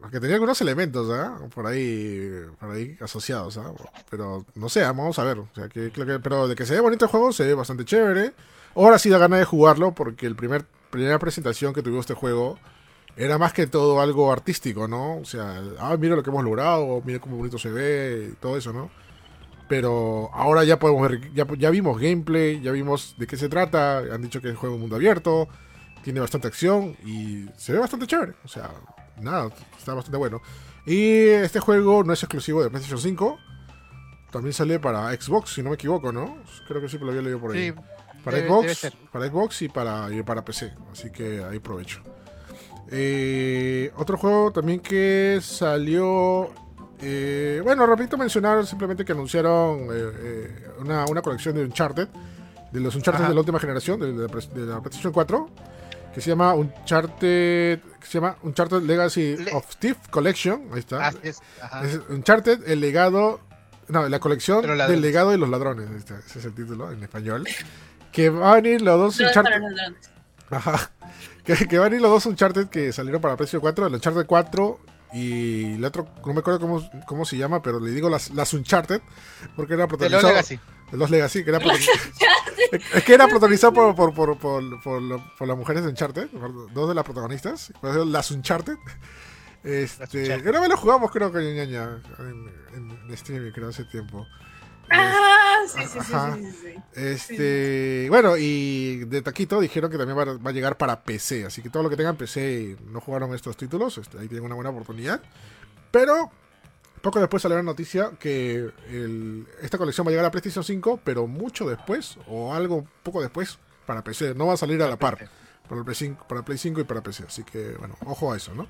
porque 0.00 0.20
tenía 0.20 0.34
algunos 0.36 0.60
elementos, 0.60 1.08
¿ah? 1.10 1.38
Por 1.54 1.66
ahí, 1.66 2.30
por 2.60 2.70
ahí 2.70 2.96
asociados, 3.00 3.56
¿ah? 3.58 3.72
Pero 4.10 4.44
no 4.54 4.68
sé, 4.68 4.82
vamos 4.82 5.18
a 5.18 5.24
ver. 5.24 5.38
O 5.38 5.48
sea, 5.54 5.68
que, 5.68 5.90
que- 5.90 6.04
pero 6.22 6.48
de 6.48 6.54
que 6.54 6.66
se 6.66 6.74
ve 6.74 6.80
bonito 6.80 7.04
el 7.06 7.10
juego, 7.10 7.32
se 7.32 7.44
ve 7.46 7.54
bastante 7.54 7.84
chévere. 7.84 8.32
Ahora 8.74 8.98
sí 8.98 9.08
da 9.10 9.18
ganas 9.18 9.38
de 9.38 9.44
jugarlo, 9.44 9.92
porque 9.92 10.26
el 10.26 10.34
primer, 10.36 10.64
primera 10.90 11.18
presentación 11.18 11.72
que 11.74 11.82
tuvo 11.82 12.00
este 12.00 12.14
juego 12.14 12.58
era 13.16 13.36
más 13.38 13.52
que 13.52 13.66
todo 13.66 14.00
algo 14.00 14.32
artístico, 14.32 14.88
¿no? 14.88 15.18
O 15.18 15.24
sea, 15.26 15.62
ah, 15.78 15.96
mira 15.98 16.16
lo 16.16 16.22
que 16.22 16.30
hemos 16.30 16.42
logrado, 16.44 17.02
mira 17.04 17.18
cómo 17.20 17.36
bonito 17.36 17.58
se 17.58 17.70
ve, 17.70 18.30
y 18.32 18.36
todo 18.36 18.56
eso, 18.56 18.72
¿no? 18.72 18.90
Pero 19.72 20.28
ahora 20.34 20.64
ya 20.64 20.78
podemos 20.78 21.08
ver, 21.08 21.32
ya, 21.32 21.46
ya 21.56 21.70
vimos 21.70 21.98
gameplay, 21.98 22.60
ya 22.60 22.72
vimos 22.72 23.14
de 23.16 23.26
qué 23.26 23.38
se 23.38 23.48
trata, 23.48 24.00
han 24.00 24.20
dicho 24.20 24.42
que 24.42 24.48
es 24.48 24.52
un 24.52 24.58
juego 24.60 24.74
de 24.74 24.80
mundo 24.82 24.96
abierto, 24.96 25.48
tiene 26.04 26.20
bastante 26.20 26.46
acción 26.46 26.94
y 27.06 27.46
se 27.56 27.72
ve 27.72 27.78
bastante 27.78 28.06
chévere. 28.06 28.34
O 28.44 28.48
sea, 28.48 28.70
nada, 29.18 29.48
está 29.78 29.94
bastante 29.94 30.18
bueno. 30.18 30.42
Y 30.84 31.20
este 31.28 31.58
juego 31.58 32.04
no 32.04 32.12
es 32.12 32.22
exclusivo 32.22 32.62
de 32.62 32.68
PlayStation 32.68 33.00
5, 33.00 33.38
también 34.30 34.52
sale 34.52 34.78
para 34.78 35.10
Xbox, 35.18 35.54
si 35.54 35.62
no 35.62 35.70
me 35.70 35.76
equivoco, 35.76 36.12
¿no? 36.12 36.36
Creo 36.68 36.82
que 36.82 36.88
sí 36.90 36.98
lo 36.98 37.08
había 37.08 37.22
leído 37.22 37.40
por 37.40 37.52
ahí. 37.56 37.70
Sí, 37.70 37.74
Para 38.22 38.36
debe- 38.36 38.48
Xbox, 38.48 38.82
debe 38.82 38.96
para 39.10 39.26
Xbox 39.28 39.62
y 39.62 39.68
para, 39.70 40.12
y 40.14 40.22
para 40.22 40.44
PC. 40.44 40.70
Así 40.92 41.10
que 41.10 41.42
ahí 41.44 41.56
aprovecho. 41.56 42.02
Eh, 42.90 43.90
otro 43.96 44.18
juego 44.18 44.52
también 44.52 44.80
que 44.80 45.38
salió. 45.40 46.50
Eh, 47.02 47.60
bueno, 47.62 47.84
repito 47.86 48.16
mencionar 48.16 48.64
simplemente 48.66 49.04
que 49.04 49.12
anunciaron 49.12 49.80
eh, 49.84 49.88
eh, 49.92 50.66
una, 50.80 51.04
una 51.06 51.20
colección 51.22 51.54
de 51.56 51.64
Uncharted. 51.64 52.08
De 52.70 52.80
los 52.80 52.94
Uncharted 52.94 53.20
Ajá. 53.24 53.28
de 53.28 53.34
la 53.34 53.40
última 53.40 53.58
generación, 53.60 54.00
de, 54.00 54.12
la 54.12 54.28
pres- 54.28 54.48
de 54.48 54.64
la 54.64 54.80
PlayStation 54.80 55.12
4. 55.12 55.50
Que 56.14 56.20
se 56.20 56.30
llama 56.30 56.54
Uncharted. 56.54 57.80
Que 58.00 58.06
se 58.06 58.14
llama 58.14 58.36
Uncharted 58.42 58.82
Legacy 58.82 59.36
Le- 59.36 59.52
of 59.52 59.76
Thief 59.76 59.96
Collection. 60.08 60.68
Ahí 60.72 60.78
está. 60.78 61.08
Así 61.08 61.18
es. 61.22 61.40
Ajá. 61.60 61.84
Es 61.84 62.00
Uncharted, 62.08 62.68
el 62.70 62.80
legado. 62.80 63.40
No, 63.88 64.08
la 64.08 64.20
colección 64.20 64.62
del 64.62 65.00
legado 65.02 65.30
de 65.32 65.38
los 65.38 65.48
ladrones. 65.50 65.88
Ese 65.90 66.38
es 66.38 66.44
el 66.44 66.54
título 66.54 66.90
en 66.92 67.02
español. 67.02 67.46
Que 68.10 68.30
van 68.30 68.42
a 68.42 68.54
venir 68.54 68.80
los 68.80 68.98
dos 68.98 69.20
Uncharted. 69.20 69.60
Ajá. 70.50 70.90
Que, 71.44 71.56
que 71.66 71.76
van 71.76 71.92
a 71.92 71.96
ir 71.96 72.00
los 72.00 72.08
dos 72.12 72.24
Uncharted 72.26 72.68
que 72.68 72.92
salieron 72.92 73.20
para 73.20 73.36
PlayStation 73.36 73.60
4. 73.60 73.88
El 73.88 73.94
Uncharted 73.94 74.26
4 74.26 74.78
y 75.12 75.74
el 75.74 75.84
otro, 75.84 76.06
no 76.24 76.32
me 76.32 76.40
acuerdo 76.40 76.60
cómo, 76.60 76.88
cómo 77.06 77.24
se 77.24 77.36
llama, 77.36 77.62
pero 77.62 77.78
le 77.80 77.90
digo 77.90 78.08
las, 78.08 78.30
las 78.30 78.52
Uncharted. 78.54 79.00
Porque 79.56 79.74
era 79.74 79.86
De 79.86 79.88
los 79.90 79.98
protagonizado. 79.98 80.28
Legacy. 80.32 80.60
de 80.90 80.96
los 80.96 81.10
Legacy, 81.10 81.44
que 81.44 81.50
era 81.50 81.58
es 82.94 83.04
que 83.04 83.14
era 83.14 83.28
protagonizado 83.28 83.72
por, 83.72 83.94
por, 83.94 84.14
por, 84.14 84.38
por, 84.38 84.82
por 85.38 85.48
las 85.48 85.56
mujeres 85.56 85.82
de 85.82 85.90
Uncharted, 85.90 86.28
por 86.28 86.72
dos 86.72 86.88
de 86.88 86.94
las 86.94 87.04
protagonistas, 87.04 87.72
por 87.80 87.90
eso 87.90 88.04
las 88.04 88.30
Uncharted. 88.30 88.76
Este, 89.64 90.22
Uncharted. 90.22 90.42
que 90.42 90.50
una 90.50 90.60
vez 90.60 90.68
lo 90.70 90.76
jugamos, 90.76 91.10
creo 91.10 91.30
que 91.30 91.38
en, 91.38 91.58
en 92.74 93.12
streaming, 93.12 93.52
creo, 93.52 93.68
hace 93.68 93.84
tiempo. 93.84 94.26
Ah, 94.90 95.58
sí, 95.66 95.80
sí, 95.82 95.88
sí, 95.92 95.98
Ajá. 95.98 96.36
sí, 96.36 96.44
sí, 96.44 96.56
sí. 96.62 97.00
Este, 97.00 98.06
bueno, 98.10 98.36
y 98.36 99.04
de 99.06 99.22
Taquito 99.22 99.60
dijeron 99.60 99.90
que 99.90 99.96
también 99.98 100.18
va, 100.18 100.22
a- 100.22 100.36
va 100.38 100.50
a 100.50 100.52
llegar 100.52 100.76
para 100.76 101.02
PC, 101.02 101.44
así 101.46 101.62
que 101.62 101.70
todo 101.70 101.82
lo 101.82 101.90
que 101.90 101.96
tengan 101.96 102.16
PC 102.16 102.76
y 102.80 102.84
no 102.90 103.00
jugaron 103.00 103.34
estos 103.34 103.56
títulos, 103.56 103.96
este, 103.98 104.18
ahí 104.18 104.28
tienen 104.28 104.44
una 104.44 104.54
buena 104.54 104.70
oportunidad. 104.70 105.22
Pero 105.90 106.30
poco 107.00 107.18
después 107.20 107.42
salió 107.42 107.56
la 107.56 107.62
noticia 107.62 108.10
que 108.18 108.70
el- 108.88 109.46
esta 109.62 109.78
colección 109.78 110.06
va 110.06 110.10
a 110.10 110.12
llegar 110.12 110.26
a 110.26 110.30
PlayStation 110.30 110.64
5, 110.64 111.00
pero 111.02 111.26
mucho 111.26 111.68
después, 111.68 112.18
o 112.28 112.54
algo 112.54 112.86
poco 113.02 113.20
después, 113.22 113.58
para 113.86 114.04
PC. 114.04 114.34
No 114.34 114.46
va 114.46 114.54
a 114.54 114.56
salir 114.58 114.82
a 114.82 114.88
la 114.88 114.96
par 114.96 115.28
para 115.68 115.78
el 115.78 115.84
Play 115.84 115.94
5, 115.96 116.26
para 116.28 116.42
Play 116.44 116.58
5 116.58 116.80
y 116.80 116.84
para 116.84 117.02
PC. 117.02 117.24
Así 117.26 117.42
que, 117.44 117.72
bueno, 117.78 117.96
ojo 118.04 118.32
a 118.32 118.36
eso, 118.36 118.54
¿no? 118.54 118.66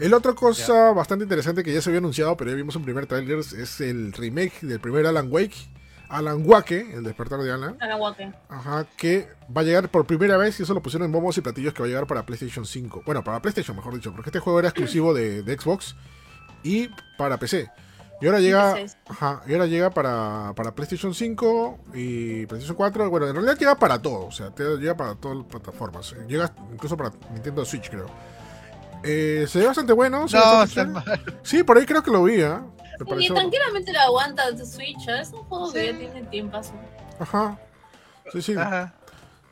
El 0.00 0.14
otra 0.14 0.32
cosa 0.34 0.92
bastante 0.92 1.24
interesante 1.24 1.62
que 1.62 1.72
ya 1.72 1.82
se 1.82 1.90
había 1.90 1.98
anunciado, 1.98 2.36
pero 2.36 2.50
ya 2.50 2.56
vimos 2.56 2.74
un 2.76 2.82
primer 2.84 3.06
tráiler, 3.06 3.38
es 3.38 3.80
el 3.80 4.12
remake 4.12 4.60
del 4.62 4.80
primer 4.80 5.06
Alan 5.06 5.28
Wake, 5.30 5.54
Alan 6.08 6.42
Wake, 6.44 6.92
el 6.94 7.04
despertar 7.04 7.38
de 7.40 7.52
Alan. 7.52 7.76
Anahuaque. 7.80 8.32
Ajá, 8.48 8.86
que 8.96 9.28
va 9.56 9.60
a 9.60 9.64
llegar 9.64 9.88
por 9.90 10.06
primera 10.06 10.36
vez, 10.36 10.58
y 10.58 10.62
eso 10.64 10.74
lo 10.74 10.82
pusieron 10.82 11.06
en 11.06 11.12
bombos 11.12 11.36
y 11.38 11.40
platillos, 11.42 11.72
que 11.74 11.82
va 11.82 11.86
a 11.86 11.88
llegar 11.88 12.06
para 12.06 12.24
PlayStation 12.26 12.64
5. 12.66 13.02
Bueno, 13.06 13.22
para 13.22 13.40
PlayStation, 13.40 13.76
mejor 13.76 13.94
dicho, 13.94 14.10
porque 14.12 14.30
este 14.30 14.40
juego 14.40 14.58
era 14.58 14.68
exclusivo 14.68 15.12
de, 15.14 15.42
de 15.42 15.56
Xbox 15.58 15.94
y 16.64 16.88
para 17.18 17.36
PC. 17.38 17.70
Y 18.22 18.26
ahora 18.26 18.40
llega, 18.40 18.74
ajá, 19.08 19.42
y 19.46 19.52
ahora 19.52 19.66
llega 19.66 19.90
para, 19.90 20.52
para 20.54 20.74
PlayStation 20.74 21.14
5 21.14 21.78
y 21.94 22.44
PlayStation 22.46 22.76
4. 22.76 23.08
Bueno, 23.08 23.26
en 23.28 23.34
realidad 23.34 23.56
llega 23.58 23.74
para 23.78 24.00
todo, 24.02 24.26
o 24.26 24.32
sea, 24.32 24.50
te- 24.50 24.76
llega 24.78 24.94
para 24.96 25.14
todas 25.14 25.38
las 25.38 25.46
plataformas. 25.46 26.14
Llega 26.28 26.52
incluso 26.72 26.96
para 26.96 27.12
Nintendo 27.32 27.64
Switch, 27.64 27.88
creo. 27.88 28.06
Eh, 29.02 29.46
se 29.48 29.58
ve 29.60 29.66
bastante 29.66 29.92
bueno. 29.92 30.28
se 30.28 30.36
No, 30.36 30.42
bastante 30.42 30.68
está 30.68 30.82
chévere. 31.02 31.24
mal. 31.32 31.40
Sí, 31.42 31.62
por 31.62 31.78
ahí 31.78 31.86
creo 31.86 32.02
que 32.02 32.10
lo 32.10 32.22
vi, 32.24 32.42
¿ah? 32.42 32.62
Me 32.98 33.06
Y 33.06 33.08
pareció- 33.08 33.34
tranquilamente 33.34 33.92
la 33.92 34.02
aguanta 34.04 34.50
de 34.50 34.66
Switch. 34.66 35.08
¿eh? 35.08 35.20
Es 35.20 35.30
un 35.32 35.42
juego 35.44 35.72
que 35.72 35.86
ya 35.92 35.98
tiene 35.98 36.22
tiempo. 36.28 36.60
Ajá. 37.18 37.58
Sí, 38.32 38.42
sí. 38.42 38.54
Ajá. 38.56 38.94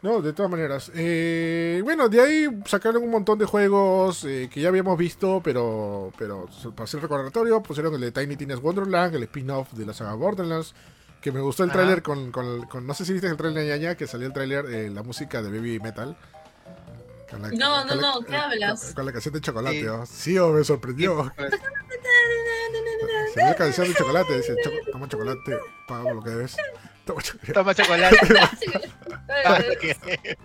No, 0.00 0.20
de 0.22 0.32
todas 0.32 0.50
maneras. 0.50 0.92
Eh, 0.94 1.80
bueno, 1.82 2.08
de 2.08 2.20
ahí 2.20 2.46
sacaron 2.66 3.02
un 3.02 3.10
montón 3.10 3.36
de 3.38 3.46
juegos 3.46 4.22
eh, 4.24 4.48
que 4.52 4.60
ya 4.60 4.68
habíamos 4.68 4.96
visto, 4.96 5.40
pero, 5.42 6.12
pero 6.16 6.46
para 6.76 6.84
hacer 6.84 7.00
recordatorio, 7.00 7.60
pusieron 7.62 7.92
el 7.94 8.00
de 8.02 8.12
Tiny 8.12 8.36
Tina's 8.36 8.60
Wonderland, 8.62 9.16
el 9.16 9.24
spin-off 9.24 9.72
de 9.72 9.84
la 9.86 9.92
saga 9.94 10.14
Borderlands, 10.14 10.72
que 11.20 11.32
me 11.32 11.40
gustó 11.40 11.64
el 11.64 11.72
tráiler 11.72 12.02
con, 12.04 12.30
con, 12.30 12.66
con- 12.66 12.86
no 12.86 12.94
sé 12.94 13.04
si 13.04 13.12
viste 13.12 13.26
el 13.26 13.36
tráiler 13.36 13.64
de 13.64 13.70
Ñaña, 13.70 13.96
que 13.96 14.06
salió 14.06 14.28
el 14.28 14.32
tráiler, 14.32 14.66
eh, 14.66 14.88
la 14.88 15.02
música 15.02 15.42
de 15.42 15.50
Baby 15.50 15.80
Metal. 15.80 16.16
Con 17.30 17.42
la- 17.42 17.50
No, 17.50 17.84
no, 17.84 17.94
la- 17.94 18.00
no, 18.00 18.20
¿qué 18.22 18.32
eh, 18.32 18.36
hablas? 18.36 18.84
Con, 18.86 18.94
con 18.94 19.06
la 19.06 19.12
canción 19.12 19.34
de 19.34 19.40
chocolate, 19.40 19.80
Sí. 19.80 19.86
oh. 19.86 20.06
Sí, 20.06 20.38
oh, 20.38 20.52
me 20.52 20.64
sorprendió. 20.64 21.30
Pues, 21.36 21.52
Salió 23.34 23.50
la 23.50 23.54
canción 23.56 23.88
de 23.88 23.94
chocolate, 23.94 24.36
dice, 24.36 24.56
"Cho- 24.64 24.70
toma 24.92 25.08
chocolate, 25.08 25.58
paga 25.86 26.02
por 26.04 26.14
lo 26.16 26.22
que 26.22 26.30
debes. 26.30 26.56
Toma 27.04 27.22
chocolate. 27.22 27.52
Toma 27.52 27.74
chocolate. 27.74 28.18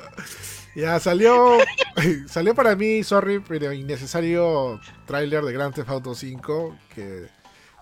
Ya 0.76 1.00
salió. 1.00 1.58
salió 2.28 2.56
para 2.56 2.76
mí, 2.76 3.04
sorry, 3.04 3.40
pero 3.40 3.72
innecesario 3.72 4.80
tráiler 5.06 5.44
de 5.44 5.54
Grand 5.54 5.74
Theft 5.74 5.90
Auto 5.90 6.16
5. 6.16 6.78
Que 6.96 7.28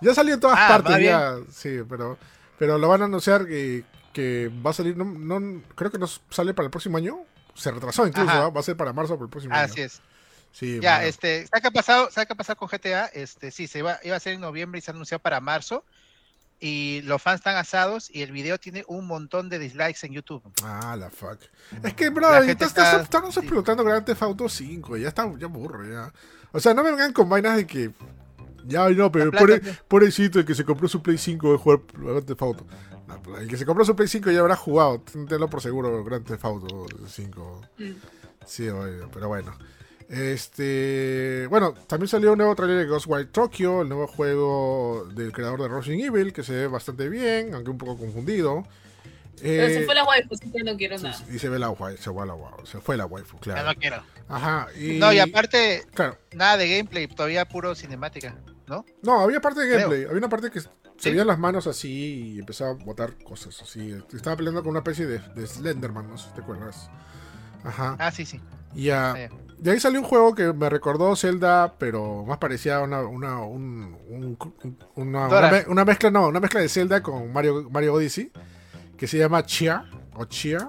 ya 0.02 0.14
salió 0.14 0.34
en 0.34 0.40
todas 0.40 0.58
Ah, 0.60 0.68
partes. 0.68 1.02
Ya, 1.02 1.36
sí, 1.50 1.80
pero, 1.88 2.18
pero 2.58 2.76
lo 2.76 2.88
van 2.88 3.00
a 3.02 3.04
anunciar 3.06 3.46
que, 3.46 3.84
que 4.12 4.50
va 4.64 4.70
a 4.70 4.74
salir. 4.74 4.94
No, 4.96 5.04
no- 5.06 5.62
creo 5.74 5.90
que 5.90 5.98
no 5.98 6.06
sale 6.28 6.52
para 6.52 6.66
el 6.66 6.70
próximo 6.70 6.98
año. 6.98 7.20
Se 7.54 7.70
retrasó 7.70 8.06
incluso, 8.06 8.28
Ajá. 8.30 8.48
va 8.48 8.60
a 8.60 8.62
ser 8.62 8.76
para 8.76 8.92
marzo 8.92 9.14
para 9.14 9.24
el 9.24 9.30
próximo 9.30 9.54
año. 9.54 9.64
Así 9.64 9.80
es. 9.82 10.00
Sí, 10.52 10.80
Ya, 10.80 10.96
bueno. 10.96 11.08
este, 11.08 11.46
¿sabes 11.46 11.62
qué 11.62 11.68
ha 11.68 11.70
pasado? 11.70 12.10
¿Sabes 12.10 12.26
qué 12.26 12.32
ha 12.34 12.36
pasado 12.36 12.56
con 12.58 12.68
GTA? 12.68 13.06
Este, 13.06 13.50
sí, 13.50 13.66
se 13.66 13.78
iba, 13.78 13.98
iba 14.02 14.16
a 14.16 14.20
ser 14.20 14.34
en 14.34 14.40
noviembre 14.40 14.78
y 14.78 14.82
se 14.82 14.90
ha 14.90 14.94
anunciado 14.94 15.20
para 15.22 15.40
marzo. 15.40 15.84
Y 16.60 17.00
los 17.02 17.20
fans 17.20 17.40
están 17.40 17.56
asados 17.56 18.08
y 18.08 18.22
el 18.22 18.30
video 18.30 18.56
tiene 18.58 18.84
un 18.86 19.06
montón 19.06 19.48
de 19.48 19.58
dislikes 19.58 20.06
en 20.06 20.12
YouTube. 20.12 20.42
Ah, 20.62 20.94
la 20.96 21.10
fuck. 21.10 21.40
Es 21.82 21.94
que, 21.94 22.08
bro, 22.10 22.32
estás- 22.36 22.68
está- 22.68 23.02
estamos 23.02 23.34
sí. 23.34 23.40
explotando 23.40 23.82
Grand 23.82 24.04
Theft 24.04 24.22
Auto 24.22 24.48
5. 24.48 24.96
Ya 24.96 25.08
está, 25.08 25.28
ya 25.38 25.46
aburro, 25.46 25.84
ya. 25.90 26.12
O 26.52 26.60
sea, 26.60 26.72
no 26.72 26.84
me 26.84 26.90
vengan 26.92 27.12
con 27.12 27.28
vainas 27.28 27.56
de 27.56 27.66
que. 27.66 27.90
Ya, 28.64 28.88
no, 28.90 29.10
pero 29.10 29.32
pobre- 29.32 29.60
pobrecito 29.88 30.38
el 30.38 30.44
que 30.44 30.54
se 30.54 30.64
compró 30.64 30.86
su 30.86 31.02
Play 31.02 31.18
5 31.18 31.50
de 31.50 31.58
jugar 31.58 31.80
Grand 31.94 32.24
Theft 32.24 32.42
Auto. 32.42 32.64
No, 33.12 33.22
pues, 33.22 33.42
el 33.42 33.48
que 33.48 33.56
se 33.56 33.66
compró 33.66 33.84
su 33.84 33.94
Play 33.96 34.08
5 34.08 34.30
ya 34.30 34.40
habrá 34.40 34.56
jugado. 34.56 35.00
Tenlo 35.28 35.48
por 35.48 35.60
seguro, 35.62 36.02
Grand 36.04 36.24
Theft 36.26 36.44
Auto 36.44 36.86
5. 37.06 37.60
Mm. 37.78 37.90
Sí, 38.46 38.68
obvio, 38.68 39.08
pero 39.12 39.28
bueno. 39.28 39.54
Este. 40.08 41.46
Bueno, 41.48 41.74
también 41.86 42.08
salió 42.08 42.32
un 42.32 42.38
nuevo 42.38 42.54
trailer 42.54 42.78
de 42.78 42.86
Ghostwire 42.86 43.26
Tokyo, 43.26 43.82
el 43.82 43.88
nuevo 43.88 44.06
juego 44.06 45.06
del 45.14 45.32
creador 45.32 45.60
de 45.62 45.68
Resident 45.68 46.04
Evil, 46.04 46.32
que 46.32 46.42
se 46.42 46.52
ve 46.52 46.66
bastante 46.66 47.08
bien, 47.08 47.54
aunque 47.54 47.70
un 47.70 47.78
poco 47.78 47.96
confundido. 47.98 48.62
Pero 49.40 49.66
Eh, 49.66 49.74
se 49.74 49.84
fue 49.86 49.94
la 49.94 50.04
waifu, 50.04 50.34
así 50.34 50.50
que 50.52 50.62
no 50.62 50.76
quiero 50.76 50.98
nada. 50.98 51.16
y 51.32 51.38
se 51.38 51.48
ve 51.48 51.58
la 51.58 51.70
waifu, 51.70 52.02
se 52.02 52.10
fue 52.12 52.26
la 52.26 52.34
waifu, 52.34 52.66
se 52.66 52.80
fue 52.80 52.96
la 52.96 53.06
waifu, 53.06 53.36
Ya 53.38 53.40
claro. 53.42 53.68
no 53.68 53.74
quiero. 53.74 54.02
Ajá, 54.28 54.68
y... 54.78 54.98
No, 54.98 55.12
y 55.12 55.18
aparte, 55.18 55.84
Claro, 55.94 56.16
nada 56.32 56.56
de 56.58 56.68
gameplay, 56.76 57.08
todavía 57.08 57.46
puro 57.48 57.74
cinemática, 57.74 58.36
¿no? 58.68 58.84
no, 59.02 59.20
había 59.20 59.40
parte 59.40 59.60
de 59.60 59.66
Creo. 59.66 59.78
gameplay, 59.80 60.04
había 60.04 60.18
una 60.18 60.28
parte 60.28 60.50
que 60.50 60.60
se 61.02 61.10
veían 61.10 61.26
las 61.26 61.38
manos 61.38 61.66
así 61.66 62.34
y 62.34 62.38
empezaba 62.38 62.70
a 62.70 62.74
botar 62.74 63.14
cosas 63.24 63.60
así. 63.62 63.94
Estaba 64.12 64.36
peleando 64.36 64.62
con 64.62 64.70
una 64.70 64.78
especie 64.80 65.06
de, 65.06 65.18
de 65.18 65.46
Slenderman, 65.46 66.08
no 66.08 66.16
sé 66.18 66.28
si 66.28 66.34
te 66.34 66.40
acuerdas. 66.42 66.88
Ajá, 67.64 67.96
Ah, 67.98 68.10
sí, 68.10 68.24
sí. 68.24 68.40
y. 68.74 68.88
Eh, 68.90 69.28
De 69.58 69.70
ahí 69.70 69.78
salió 69.78 70.00
un 70.00 70.06
juego 70.06 70.34
que 70.34 70.52
me 70.52 70.68
recordó 70.68 71.14
Zelda, 71.14 71.74
pero 71.78 72.24
más 72.24 72.38
parecía 72.38 72.80
una, 72.80 73.00
una, 73.02 73.40
un- 73.40 73.96
un- 74.08 74.36
un- 74.64 74.78
una, 74.96 75.28
una 75.28 75.50
me- 75.52 75.64
una 75.68 75.84
mezcla, 75.84 76.10
no, 76.10 76.26
una 76.26 76.40
mezcla 76.40 76.60
de 76.60 76.68
Zelda 76.68 77.00
con 77.02 77.32
Mario, 77.32 77.68
Mario 77.70 77.94
Odyssey, 77.94 78.32
que 78.96 79.06
se 79.06 79.18
llama 79.18 79.44
Chia, 79.46 79.84
o 80.14 80.24
Chia. 80.24 80.68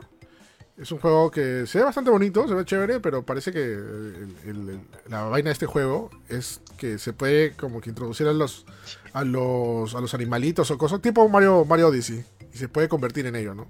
Es 0.78 0.92
un 0.92 1.00
juego 1.00 1.30
que 1.32 1.66
se 1.68 1.78
ve 1.80 1.84
bastante 1.86 2.10
bonito, 2.12 2.48
se 2.48 2.54
ve 2.56 2.66
chévere, 2.66 3.00
pero 3.00 3.24
parece 3.26 3.52
que 3.52 3.64
el- 3.64 4.36
el- 4.46 4.70
el- 4.70 4.82
la 5.08 5.24
vaina 5.24 5.50
de 5.50 5.54
este 5.54 5.66
juego 5.68 6.10
es 6.30 6.62
que 6.78 6.98
se 7.00 7.14
puede 7.14 7.54
como 7.56 7.80
que 7.82 7.90
introducir 7.90 8.28
a 8.28 8.34
los 8.34 8.66
a 9.14 9.24
los, 9.24 9.94
a 9.96 10.02
los 10.02 10.14
animalitos 10.14 10.70
o 10.72 10.78
cosas, 10.78 11.02
tipo 11.02 11.28
Mario, 11.30 11.66
Mario 11.66 11.88
Odyssey, 11.90 12.24
y 12.54 12.58
se 12.58 12.68
puede 12.68 12.88
convertir 12.90 13.26
en 13.28 13.36
ello, 13.36 13.54
¿no? 13.54 13.68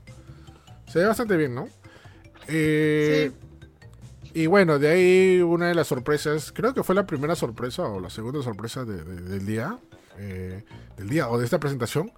Se 0.88 1.00
ve 1.00 1.06
bastante 1.06 1.36
bien, 1.38 1.54
¿no? 1.56 1.68
Eh, 2.48 3.32
y 4.34 4.48
bueno, 4.48 4.80
de 4.80 4.88
ahí 4.90 5.42
una 5.42 5.68
de 5.68 5.76
las 5.76 5.88
sorpresas, 5.88 6.52
creo 6.52 6.74
que 6.74 6.84
fue 6.84 6.96
la 6.96 7.06
primera 7.06 7.36
sorpresa 7.36 7.84
o 7.84 8.00
la 8.00 8.10
segunda 8.10 8.42
sorpresa 8.42 8.84
de- 8.84 9.04
de- 9.04 9.22
del 9.22 9.46
día, 9.46 9.78
eh, 10.18 10.64
del 10.98 11.10
día 11.10 11.30
o 11.30 11.38
de 11.38 11.46
esta 11.46 11.60
presentación, 11.60 12.12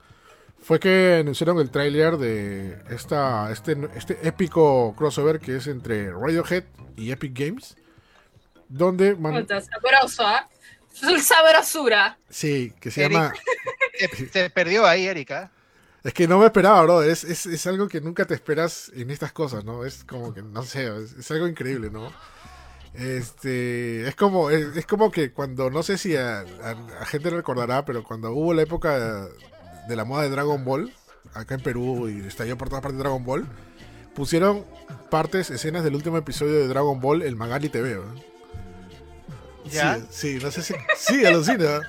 fue 0.60 0.80
que 0.80 1.18
anunciaron 1.22 1.60
el 1.60 1.70
tráiler 1.70 2.18
de 2.18 2.78
esta, 2.90 3.52
este, 3.52 3.78
este 3.96 4.28
épico 4.28 4.96
crossover 4.98 5.40
que 5.40 5.58
es 5.58 5.68
entre 5.68 6.12
Radiohead 6.12 6.64
y 6.96 7.12
Epic 7.12 7.38
Games, 7.38 7.76
donde 8.70 9.16
man- 9.16 9.42
Puta, 9.42 9.62
sabroso, 9.62 10.24
¿ah? 10.26 10.50
Sabrosura. 11.22 12.18
sí, 12.30 12.74
que 12.80 12.92
se 12.92 13.04
Eric. 13.06 13.18
llama, 13.18 13.34
Se, 14.00 14.28
se 14.30 14.50
perdió 14.50 14.86
ahí, 14.86 15.08
Erika. 15.08 15.52
es 16.04 16.14
que 16.14 16.28
no 16.28 16.40
me 16.40 16.46
esperaba, 16.46 16.82
bro, 16.84 17.02
es, 17.04 17.24
es, 17.24 17.46
es 17.46 17.66
algo 17.68 17.88
que 17.88 18.02
nunca 18.02 18.26
te 18.26 18.34
esperas 18.34 18.92
en 18.94 19.10
estas 19.10 19.32
cosas, 19.32 19.64
¿no? 19.64 19.86
Es 19.86 20.04
como 20.04 20.34
que, 20.34 20.42
no 20.42 20.64
sé, 20.64 20.88
es, 21.04 21.14
es 21.14 21.32
algo 21.32 21.48
increíble, 21.48 21.90
¿no? 21.90 22.12
Este, 22.94 24.08
es 24.08 24.16
como, 24.16 24.50
es, 24.50 24.76
es 24.78 24.86
como 24.86 25.12
que 25.12 25.32
cuando, 25.32 25.70
no 25.70 25.84
sé 25.84 25.98
si 25.98 26.16
a, 26.16 26.40
a- 26.40 27.02
a 27.02 27.06
gente 27.06 27.30
recordará, 27.30 27.84
pero 27.86 28.04
cuando 28.04 28.32
hubo 28.32 28.54
la 28.54 28.62
época 28.62 29.28
de 29.88 29.96
la 29.96 30.06
moda 30.06 30.24
de 30.24 30.30
Dragon 30.30 30.64
Ball, 30.64 30.94
acá 31.34 31.56
en 31.56 31.62
Perú 31.62 32.08
y 32.10 32.26
estalló 32.26 32.58
por 32.58 32.70
todas 32.70 32.82
partes 32.82 33.00
Dragon 33.00 33.24
Ball, 33.26 33.46
pusieron 34.14 34.66
partes, 35.10 35.50
escenas 35.52 35.84
del 35.84 35.96
último 35.96 36.18
episodio 36.18 36.54
de 36.54 36.68
Dragon 36.68 37.00
Ball, 37.02 37.22
el 37.22 37.36
Magali 37.36 37.70
TV, 37.70 37.96
¿no? 37.96 38.35
¿Ya? 39.72 39.98
Sí, 40.10 40.38
sí, 40.38 40.40
no 40.44 40.52
sé 40.52 40.62
si, 40.62 40.74
sí, 40.98 41.26
alucina. 41.26 41.82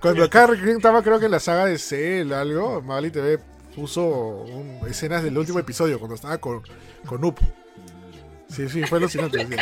Cuando 0.00 0.24
acá 0.24 0.48
estaba 0.64 1.02
creo 1.02 1.18
que 1.18 1.26
en 1.26 1.30
la 1.32 1.40
saga 1.40 1.64
de 1.66 1.78
Cell, 1.78 2.32
algo, 2.32 2.82
Magali 2.82 3.10
TV 3.10 3.38
puso 3.74 4.04
un- 4.06 4.80
escenas 4.88 5.22
del 5.22 5.36
último 5.36 5.58
episodio, 5.58 5.98
cuando 5.98 6.14
estaba 6.14 6.38
con, 6.38 6.62
con 7.06 7.24
Up. 7.24 7.38
Sí, 8.48 8.68
sí, 8.68 8.84
fue 8.84 8.98
alucinante. 8.98 9.44
sí. 9.46 9.56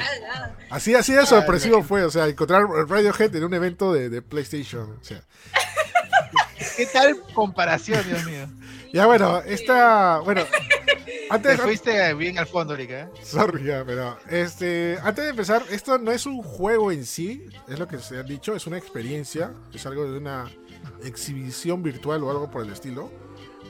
Así, 0.71 0.95
así 0.95 1.13
de 1.15 1.25
sorpresivo 1.27 1.83
fue, 1.83 2.05
o 2.05 2.11
sea, 2.11 2.27
encontrar 2.29 2.65
Radiohead 2.69 3.35
en 3.35 3.45
un 3.45 3.55
evento 3.55 3.93
de, 3.93 4.09
de 4.11 4.21
PlayStation. 4.23 4.99
O 5.01 5.05
sea, 5.05 5.23
¿Qué 6.77 6.87
tal 6.87 7.17
comparación, 7.33 8.03
Dios 8.07 8.25
mío? 8.25 8.47
ya 8.93 9.07
bueno, 9.07 9.41
esta, 9.43 10.19
bueno, 10.21 10.43
Te 11.29 11.35
antes, 11.35 11.61
fuiste 11.61 12.15
bien 12.15 12.39
al 12.39 12.47
fondo, 12.47 12.75
Erika. 12.75 13.11
sorry, 13.23 13.65
ya, 13.65 13.85
pero, 13.85 14.19
este, 14.29 14.99
antes 15.03 15.25
de 15.25 15.31
empezar, 15.31 15.63
esto 15.71 15.99
no 15.99 16.13
es 16.13 16.27
un 16.27 16.43
juego 16.43 16.93
en 16.93 17.05
sí, 17.05 17.47
es 17.69 17.79
lo 17.79 17.89
que 17.89 17.99
se 17.99 18.19
ha 18.19 18.23
dicho, 18.23 18.55
es 18.55 18.67
una 18.67 18.77
experiencia, 18.77 19.53
es 19.73 19.87
algo 19.87 20.11
de 20.11 20.19
una 20.19 20.51
exhibición 21.03 21.83
virtual 21.83 22.23
o 22.23 22.31
algo 22.31 22.51
por 22.51 22.65
el 22.65 22.73
estilo, 22.73 23.11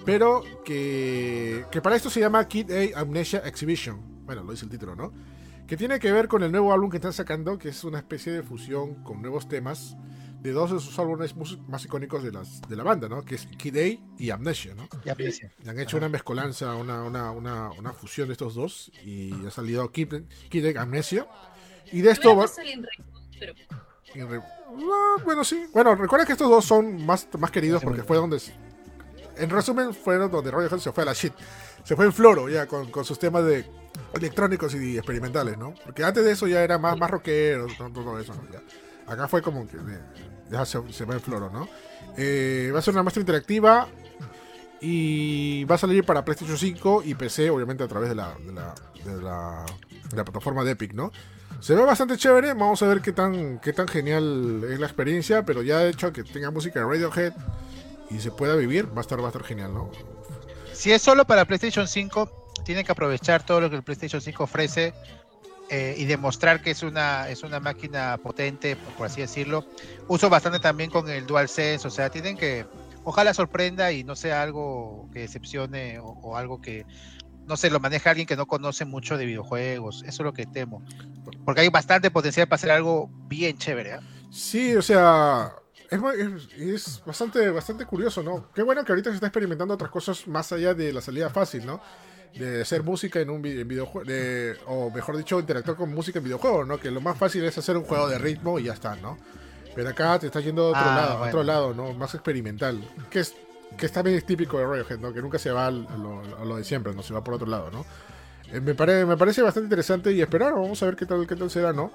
pero 0.04 0.42
que, 0.64 1.64
que 1.70 1.80
para 1.80 1.96
esto 1.96 2.10
se 2.10 2.20
llama 2.20 2.46
Kid 2.46 2.70
A 2.70 3.00
Amnesia 3.00 3.42
Exhibition, 3.44 4.00
bueno, 4.24 4.42
lo 4.42 4.52
dice 4.52 4.64
el 4.64 4.70
título, 4.70 4.94
¿no? 4.96 5.12
Que 5.66 5.76
tiene 5.76 5.98
que 5.98 6.12
ver 6.12 6.28
con 6.28 6.42
el 6.42 6.52
nuevo 6.52 6.72
álbum 6.72 6.90
que 6.90 6.98
están 6.98 7.14
sacando, 7.14 7.58
que 7.58 7.70
es 7.70 7.84
una 7.84 7.98
especie 7.98 8.32
de 8.32 8.42
fusión 8.42 8.96
con 9.02 9.22
nuevos 9.22 9.48
temas 9.48 9.96
de 10.44 10.52
dos 10.52 10.70
de 10.70 10.78
sus 10.78 10.98
álbumes 10.98 11.34
más 11.68 11.84
icónicos 11.86 12.22
de, 12.22 12.30
las, 12.30 12.60
de 12.68 12.76
la 12.76 12.82
banda, 12.84 13.08
¿no? 13.08 13.24
Que 13.24 13.36
es 13.36 13.46
Kid 13.46 13.76
A 13.78 13.98
y 14.18 14.30
Amnesia, 14.30 14.74
¿no? 14.74 14.86
Ya 15.02 15.12
aprecio. 15.12 15.50
Le 15.62 15.70
han 15.70 15.80
hecho 15.80 15.96
una 15.96 16.10
mezcolanza, 16.10 16.74
una, 16.74 17.02
una, 17.02 17.30
una, 17.30 17.70
una 17.70 17.92
fusión 17.94 18.28
de 18.28 18.32
estos 18.32 18.54
dos 18.54 18.92
y 19.02 19.32
ha 19.46 19.50
salido 19.50 19.90
Kid, 19.90 20.24
Kid 20.50 20.76
A 20.76 20.82
Amnesia. 20.82 21.26
Y 21.90 22.02
de 22.02 22.10
esto 22.10 22.36
va... 22.36 22.44
y 24.14 24.20
re- 24.20 24.42
Ah, 24.76 25.16
bueno, 25.24 25.44
sí. 25.44 25.66
Bueno, 25.72 25.94
recuerda 25.94 26.26
que 26.26 26.32
estos 26.32 26.50
dos 26.50 26.64
son 26.64 27.04
más, 27.06 27.26
más 27.38 27.50
queridos 27.50 27.80
Sí, 27.80 27.86
porque 27.86 28.02
fue 28.02 28.18
donde... 28.18 28.38
En 29.36 29.48
resumen, 29.48 29.94
fueron 29.94 30.30
donde 30.30 30.50
Radiohead 30.50 30.78
se 30.78 30.92
fue 30.92 31.04
a 31.04 31.06
la 31.06 31.12
shit. 31.14 31.32
Se 31.84 31.96
fue 31.96 32.04
en 32.04 32.12
floro 32.12 32.50
ya 32.50 32.66
con, 32.66 32.90
con 32.90 33.04
sus 33.04 33.18
temas 33.18 33.44
de 33.44 33.64
electrónicos 34.12 34.74
y 34.74 34.96
experimentales, 34.98 35.56
¿no? 35.56 35.74
Porque 35.84 36.04
antes 36.04 36.22
de 36.24 36.32
eso 36.32 36.46
ya 36.46 36.62
era 36.62 36.78
más, 36.78 36.98
más 36.98 37.10
rockero, 37.10 37.66
todo, 37.94 38.20
eso, 38.20 38.34
¿no? 38.34 38.42
Ya. 38.52 38.62
Acá 39.06 39.26
fue 39.26 39.42
como 39.42 39.66
que 39.66 39.76
se, 40.64 40.80
se 40.92 41.04
va 41.04 41.14
en 41.14 41.20
floro, 41.20 41.50
¿no? 41.50 41.68
Eh, 42.16 42.70
va 42.72 42.78
a 42.78 42.82
ser 42.82 42.94
una 42.94 43.02
muestra 43.02 43.20
interactiva 43.20 43.88
y 44.80 45.64
va 45.64 45.76
a 45.76 45.78
salir 45.78 46.04
para 46.04 46.24
PlayStation 46.24 46.58
5 46.58 47.02
y 47.04 47.14
PC, 47.14 47.50
obviamente 47.50 47.82
a 47.82 47.88
través 47.88 48.10
de 48.10 48.14
la, 48.14 48.34
de 49.04 49.22
la, 49.22 49.64
plataforma 50.24 50.62
de 50.62 50.72
Epic, 50.72 50.92
¿no? 50.92 51.10
Se 51.60 51.74
ve 51.74 51.82
bastante 51.82 52.16
chévere, 52.16 52.52
vamos 52.52 52.82
a 52.82 52.86
ver 52.86 53.00
qué 53.00 53.12
tan, 53.12 53.58
qué 53.60 53.72
tan 53.72 53.88
genial 53.88 54.62
es 54.70 54.78
la 54.78 54.86
experiencia, 54.86 55.44
pero 55.44 55.62
ya 55.62 55.78
de 55.78 55.90
hecho 55.90 56.12
que 56.12 56.22
tenga 56.22 56.50
música 56.50 56.80
de 56.80 56.86
Radiohead 56.86 57.32
y 58.10 58.18
se 58.20 58.30
pueda 58.30 58.54
vivir, 58.56 58.86
va 58.86 58.98
a 58.98 59.00
estar, 59.00 59.22
va 59.24 59.32
genial, 59.42 59.72
¿no? 59.72 59.90
Si 60.72 60.92
es 60.92 61.00
solo 61.00 61.24
para 61.24 61.46
PlayStation 61.46 61.88
5, 61.88 62.52
tienen 62.64 62.84
que 62.84 62.92
aprovechar 62.92 63.46
todo 63.46 63.62
lo 63.62 63.70
que 63.70 63.76
el 63.76 63.82
PlayStation 63.82 64.20
5 64.20 64.44
ofrece 64.44 64.92
eh, 65.70 65.94
y 65.96 66.04
demostrar 66.04 66.62
que 66.62 66.70
es 66.70 66.82
una, 66.82 67.28
es 67.28 67.42
una 67.42 67.60
máquina 67.60 68.18
potente, 68.18 68.76
por 68.96 69.06
así 69.06 69.20
decirlo. 69.20 69.64
Uso 70.08 70.28
bastante 70.28 70.60
también 70.60 70.90
con 70.90 71.08
el 71.08 71.26
DualSense, 71.26 71.86
o 71.86 71.90
sea, 71.90 72.10
tienen 72.10 72.36
que, 72.36 72.66
ojalá 73.04 73.32
sorprenda 73.34 73.92
y 73.92 74.04
no 74.04 74.16
sea 74.16 74.42
algo 74.42 75.08
que 75.12 75.20
decepcione 75.20 75.98
o, 75.98 76.06
o 76.06 76.36
algo 76.36 76.60
que, 76.60 76.84
no 77.46 77.56
sé, 77.56 77.70
lo 77.70 77.80
maneja 77.80 78.10
alguien 78.10 78.26
que 78.26 78.36
no 78.36 78.46
conoce 78.46 78.84
mucho 78.84 79.16
de 79.16 79.26
videojuegos. 79.26 80.02
Eso 80.02 80.22
es 80.22 80.24
lo 80.24 80.32
que 80.32 80.46
temo. 80.46 80.82
Porque 81.44 81.62
hay 81.62 81.68
bastante 81.68 82.10
potencial 82.10 82.46
para 82.48 82.56
hacer 82.56 82.70
algo 82.70 83.10
bien 83.28 83.58
chévere. 83.58 83.94
¿eh? 83.94 84.00
Sí, 84.30 84.74
o 84.76 84.82
sea, 84.82 85.52
es, 85.90 86.00
es 86.56 87.02
bastante, 87.04 87.50
bastante 87.50 87.86
curioso, 87.86 88.22
¿no? 88.22 88.50
Qué 88.52 88.62
bueno 88.62 88.84
que 88.84 88.92
ahorita 88.92 89.10
se 89.10 89.16
está 89.16 89.26
experimentando 89.26 89.74
otras 89.74 89.90
cosas 89.90 90.26
más 90.26 90.52
allá 90.52 90.74
de 90.74 90.92
la 90.92 91.00
salida 91.00 91.30
fácil, 91.30 91.66
¿no? 91.66 91.80
De 92.38 92.62
hacer 92.62 92.82
música 92.82 93.20
en 93.20 93.30
un 93.30 93.40
videojuego, 93.40 94.04
de- 94.04 94.56
o 94.66 94.90
mejor 94.90 95.16
dicho, 95.16 95.38
interactuar 95.38 95.76
con 95.76 95.94
música 95.94 96.18
en 96.18 96.24
videojuegos, 96.24 96.66
¿no? 96.66 96.78
Que 96.78 96.90
lo 96.90 97.00
más 97.00 97.16
fácil 97.16 97.44
es 97.44 97.56
hacer 97.56 97.76
un 97.76 97.84
juego 97.84 98.08
de 98.08 98.18
ritmo 98.18 98.58
y 98.58 98.64
ya 98.64 98.72
está, 98.72 98.96
¿no? 98.96 99.16
Pero 99.74 99.88
acá 99.90 100.18
te 100.18 100.26
está 100.26 100.40
yendo 100.40 100.66
a 100.66 100.68
otro 100.70 100.80
Ah, 100.82 100.96
lado, 100.96 101.10
a 101.12 101.16
bueno. 101.18 101.26
otro 101.30 101.42
lado, 101.44 101.74
¿no? 101.74 101.92
Más 101.94 102.12
experimental. 102.14 102.80
Que 103.10 103.20
es 103.20 103.34
que 103.76 103.88
también 103.88 104.16
es 104.16 104.24
típico 104.26 104.58
de 104.58 104.66
Radiohead, 104.66 104.98
¿no? 104.98 105.12
Que 105.12 105.20
nunca 105.22 105.38
se 105.38 105.50
va 105.50 105.66
a 105.66 105.70
lo, 105.70 106.22
a 106.40 106.44
lo 106.44 106.56
de 106.56 106.64
siempre, 106.64 106.92
¿no? 106.94 107.02
Se 107.02 107.12
va 107.14 107.22
por 107.24 107.34
otro 107.34 107.46
lado, 107.46 107.70
¿no? 107.70 107.84
Eh, 108.52 108.60
me, 108.60 108.74
pare- 108.74 109.04
me 109.06 109.16
parece 109.16 109.40
bastante 109.42 109.66
interesante 109.66 110.12
y 110.12 110.20
esperar, 110.20 110.52
vamos 110.54 110.80
a 110.82 110.86
ver 110.86 110.96
qué 110.96 111.06
tal, 111.06 111.26
qué 111.26 111.34
tal 111.36 111.50
será, 111.50 111.72
¿no? 111.72 111.92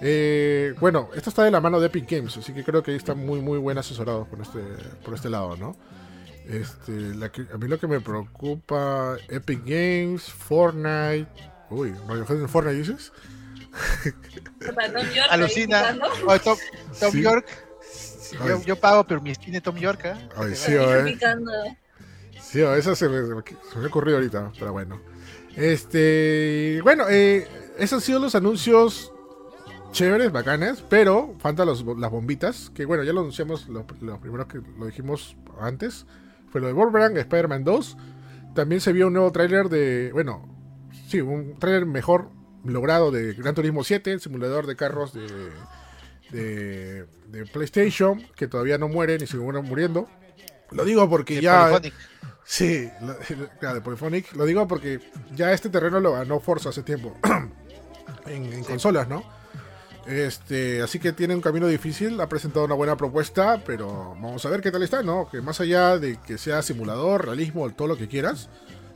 Eh, 0.00 0.74
bueno, 0.80 1.10
esto 1.14 1.30
está 1.30 1.44
de 1.44 1.50
la 1.50 1.60
mano 1.60 1.78
de 1.78 1.86
Epic 1.88 2.10
Games, 2.10 2.36
así 2.36 2.52
que 2.52 2.64
creo 2.64 2.82
que 2.82 2.92
ahí 2.92 2.96
están 2.96 3.18
muy, 3.24 3.40
muy 3.40 3.58
bien 3.60 3.76
asesorados 3.78 4.26
por 4.28 4.40
este, 4.40 4.60
por 5.04 5.14
este 5.14 5.28
lado, 5.30 5.56
¿no? 5.56 5.76
Este, 6.50 6.92
la 7.14 7.30
que- 7.30 7.46
a 7.52 7.56
mí 7.58 7.68
lo 7.68 7.78
que 7.78 7.86
me 7.86 8.00
preocupa, 8.00 9.16
Epic 9.28 9.60
Games, 9.64 10.24
Fortnite. 10.24 11.28
Uy, 11.70 11.94
Radiohead 12.08 12.40
en 12.40 12.48
Fortnite 12.48 12.78
dices? 12.78 13.12
Alucina. 15.30 15.96
Oh, 16.26 16.38
Tom, 16.40 16.58
Tom 16.98 17.12
Sí. 17.12 17.22
York, 17.22 17.46
yo, 18.66 18.76
pago, 18.76 19.04
pero 19.06 19.20
mi 19.20 19.34
skin 19.34 19.52
de 19.54 19.60
Tom 19.60 19.76
York. 19.76 20.00
¿eh? 20.04 20.28
ay, 20.36 20.54
sí, 20.54 20.72
eh. 20.74 21.18
Sí, 22.40 22.60
eso 22.62 22.96
se 22.96 23.08
me, 23.08 23.20
se 23.26 23.78
me 23.78 23.84
ha 23.84 23.88
ocurrido 23.88 24.16
ahorita, 24.18 24.52
pero 24.58 24.72
bueno. 24.72 25.00
Este, 25.56 26.80
bueno, 26.82 27.04
eh, 27.08 27.46
esos 27.78 27.94
han 27.94 28.00
sido 28.00 28.18
los 28.18 28.34
anuncios 28.34 29.12
chéveres, 29.92 30.32
bacanes, 30.32 30.82
pero 30.88 31.34
faltan 31.40 31.66
los- 31.66 31.84
las 31.98 32.10
bombitas, 32.10 32.70
que 32.74 32.84
bueno, 32.84 33.02
ya 33.04 33.12
lo 33.12 33.20
anunciamos, 33.20 33.68
lo, 33.68 33.84
lo 34.00 34.20
primero 34.20 34.46
que 34.48 34.60
lo 34.78 34.86
dijimos 34.86 35.36
antes, 35.60 36.06
fue 36.50 36.60
lo 36.60 36.66
de 36.66 36.72
Wolverine, 36.72 37.18
Spider-Man 37.20 37.64
2. 37.64 37.96
También 38.54 38.80
se 38.80 38.92
vio 38.92 39.06
un 39.08 39.12
nuevo 39.14 39.30
tráiler 39.32 39.68
de, 39.68 40.10
bueno, 40.12 40.48
sí, 41.08 41.20
un 41.20 41.58
tráiler 41.58 41.86
mejor 41.86 42.30
logrado 42.64 43.10
de 43.10 43.32
Gran 43.34 43.54
Turismo 43.54 43.84
7, 43.84 44.12
el 44.12 44.20
simulador 44.20 44.66
de 44.66 44.76
carros 44.76 45.12
de, 45.14 45.26
de, 46.30 47.06
de 47.28 47.46
PlayStation, 47.46 48.22
que 48.36 48.48
todavía 48.48 48.78
no 48.78 48.88
muere 48.88 49.18
ni 49.18 49.26
se 49.26 49.36
mueren 49.36 49.64
muriendo. 49.64 50.08
Lo 50.70 50.84
digo 50.84 51.08
porque 51.08 51.36
De 51.36 51.42
ya... 51.42 51.62
Polyphonic. 51.68 51.94
Sí, 52.44 52.90
lo- 53.02 53.16
claro, 53.60 53.76
de 53.76 53.80
Polyphonic. 53.80 54.32
Lo 54.34 54.44
digo 54.44 54.66
porque 54.66 55.00
ya 55.34 55.52
este 55.52 55.68
terreno 55.70 56.00
lo 56.00 56.12
ganó 56.12 56.40
Forza 56.40 56.70
hace 56.70 56.82
tiempo. 56.82 57.16
en, 58.26 58.52
en 58.52 58.64
consolas, 58.64 59.08
¿no? 59.08 59.22
Este, 60.10 60.82
así 60.82 60.98
que 60.98 61.12
tiene 61.12 61.36
un 61.36 61.40
camino 61.40 61.68
difícil, 61.68 62.20
ha 62.20 62.28
presentado 62.28 62.64
una 62.64 62.74
buena 62.74 62.96
propuesta, 62.96 63.62
pero 63.64 64.16
vamos 64.20 64.44
a 64.44 64.50
ver 64.50 64.60
qué 64.60 64.72
tal 64.72 64.82
está, 64.82 65.04
¿no? 65.04 65.28
Que 65.30 65.40
más 65.40 65.60
allá 65.60 65.98
de 65.98 66.18
que 66.26 66.36
sea 66.36 66.62
simulador, 66.62 67.26
realismo, 67.26 67.70
todo 67.70 67.86
lo 67.86 67.96
que 67.96 68.08
quieras, 68.08 68.48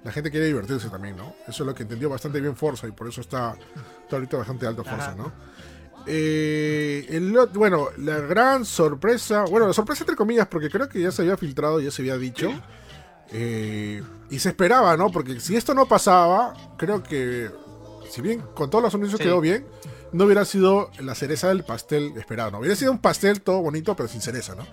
la 0.03 0.11
gente 0.11 0.33
quiere 0.33 0.47
divertirse 0.47 0.89
también, 0.89 1.17
¿no? 1.17 1.37
Eso 1.47 1.63
es 1.63 1.67
lo 1.69 1.73
que 1.75 1.85
entendió 1.85 2.09
bastante 2.11 2.41
bien 2.41 2.57
Forza 2.57 2.89
y 2.89 2.91
por 2.91 3.07
eso 3.07 3.21
está, 3.21 3.55
está 4.03 4.17
ahorita 4.17 4.39
bastante 4.39 4.67
alto 4.67 4.83
Forza, 4.83 5.11
Ajá. 5.13 5.15
¿no? 5.15 5.33
Eh, 6.07 7.07
el 7.11 7.33
bueno, 7.55 7.91
la 7.99 8.19
gran 8.19 8.65
sorpresa, 8.65 9.45
bueno, 9.45 9.69
la 9.69 9.73
sorpresa 9.73 10.03
entre 10.03 10.17
comillas, 10.17 10.49
porque 10.49 10.69
creo 10.69 10.89
que 10.89 11.01
ya 11.01 11.13
se 11.13 11.23
había 11.23 11.37
filtrado, 11.37 11.81
ya 11.81 11.93
se 11.93 12.03
había 12.03 12.19
dicho, 12.19 12.51
eh, 13.31 14.03
y 14.31 14.39
se 14.41 14.49
esperaba, 14.49 14.97
¿no? 14.97 15.11
Porque 15.13 15.39
si 15.39 15.55
esto 15.55 15.75
no 15.75 15.87
pasaba, 15.87 16.55
creo 16.77 17.05
que, 17.05 17.51
si 18.11 18.21
bien 18.21 18.43
con 18.55 18.69
todos 18.69 18.83
los 18.83 18.95
anuncios 18.97 19.19
Sí. 19.19 19.25
quedó 19.25 19.41
bien, 19.41 19.65
no 20.15 20.25
hubiera 20.25 20.45
sido 20.45 20.91
la 21.01 21.15
cereza 21.15 21.49
del 21.49 21.65
pastel 21.65 22.13
esperado, 22.17 22.51
¿no? 22.53 22.59
Hubiera 22.61 22.77
sido 22.77 22.93
un 22.93 22.99
pastel 23.01 23.43
todo 23.43 23.61
bonito, 23.61 23.95
pero 23.97 24.09
sin 24.09 24.21
cereza, 24.23 24.55
¿no? 24.55 24.65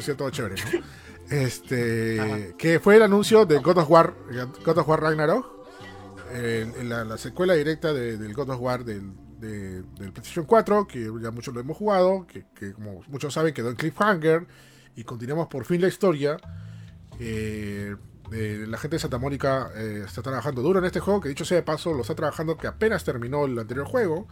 Sido 0.00 0.16
todo 0.16 0.30
chévere, 0.30 0.56
¿no? 0.56 0.82
Este, 1.30 2.20
Ajá. 2.20 2.38
que 2.56 2.78
fue 2.80 2.96
el 2.96 3.02
anuncio 3.02 3.46
de 3.46 3.58
God 3.58 3.78
of 3.78 3.90
War, 3.90 4.14
God 4.64 4.78
of 4.78 4.88
War 4.88 5.00
Ragnarok, 5.00 5.46
eh, 6.32 6.70
en 6.78 6.88
la, 6.88 7.04
la 7.04 7.18
secuela 7.18 7.54
directa 7.54 7.92
de- 7.92 8.16
del 8.16 8.32
God 8.34 8.50
of 8.50 8.60
War 8.60 8.84
del, 8.84 9.12
de- 9.40 9.82
del 9.82 10.12
PlayStation 10.12 10.44
4, 10.44 10.86
que 10.86 11.10
ya 11.20 11.30
muchos 11.30 11.52
lo 11.54 11.60
hemos 11.60 11.76
jugado, 11.76 12.26
que, 12.26 12.46
que 12.54 12.72
como 12.72 13.02
muchos 13.08 13.34
saben 13.34 13.54
quedó 13.54 13.70
en 13.70 13.76
cliffhanger, 13.76 14.46
y 14.94 15.04
continuamos 15.04 15.48
por 15.48 15.64
fin 15.64 15.80
la 15.80 15.88
historia. 15.88 16.36
Eh, 17.18 17.94
eh, 18.32 18.64
la 18.68 18.78
gente 18.78 18.96
de 18.96 19.00
Santa 19.00 19.18
Mónica 19.18 19.70
eh, 19.76 20.02
está 20.06 20.22
trabajando 20.22 20.62
duro 20.62 20.78
en 20.80 20.84
este 20.84 21.00
juego, 21.00 21.20
que 21.20 21.28
dicho 21.28 21.44
sea 21.44 21.56
de 21.56 21.62
paso, 21.62 21.92
lo 21.92 22.02
está 22.02 22.14
trabajando 22.14 22.56
que 22.56 22.66
apenas 22.66 23.04
terminó 23.04 23.44
el 23.46 23.58
anterior 23.58 23.86
juego. 23.86 24.26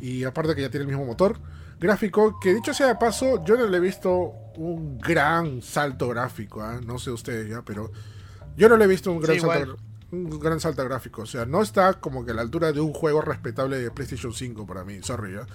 Y 0.00 0.24
aparte 0.24 0.54
que 0.54 0.62
ya 0.62 0.70
tiene 0.70 0.82
el 0.84 0.88
mismo 0.88 1.04
motor 1.04 1.38
gráfico, 1.78 2.38
que 2.40 2.54
dicho 2.54 2.72
sea 2.72 2.86
de 2.86 2.96
paso, 2.96 3.44
yo 3.44 3.56
no 3.56 3.66
le 3.66 3.76
he 3.76 3.80
visto 3.80 4.32
un 4.56 4.98
gran 4.98 5.62
salto 5.62 6.08
gráfico, 6.08 6.62
¿ah? 6.62 6.80
no 6.84 6.98
sé 6.98 7.10
ustedes 7.10 7.50
ya, 7.50 7.62
pero 7.62 7.90
yo 8.56 8.68
no 8.68 8.76
le 8.76 8.84
he 8.84 8.88
visto 8.88 9.12
un 9.12 9.20
gran, 9.20 9.36
Sí, 9.36 9.40
salto, 9.40 9.76
un 10.10 10.40
gran 10.40 10.60
salto 10.60 10.84
gráfico. 10.84 11.22
O 11.22 11.26
sea, 11.26 11.44
no 11.44 11.62
está 11.62 11.94
como 11.94 12.24
que 12.24 12.30
a 12.30 12.34
la 12.34 12.42
altura 12.42 12.72
de 12.72 12.80
un 12.80 12.92
juego 12.92 13.20
respetable 13.20 13.78
de 13.78 13.90
PlayStation 13.90 14.32
5 14.32 14.66
para 14.66 14.84
mí, 14.84 15.00
sorry, 15.02 15.34
¿ya? 15.34 15.46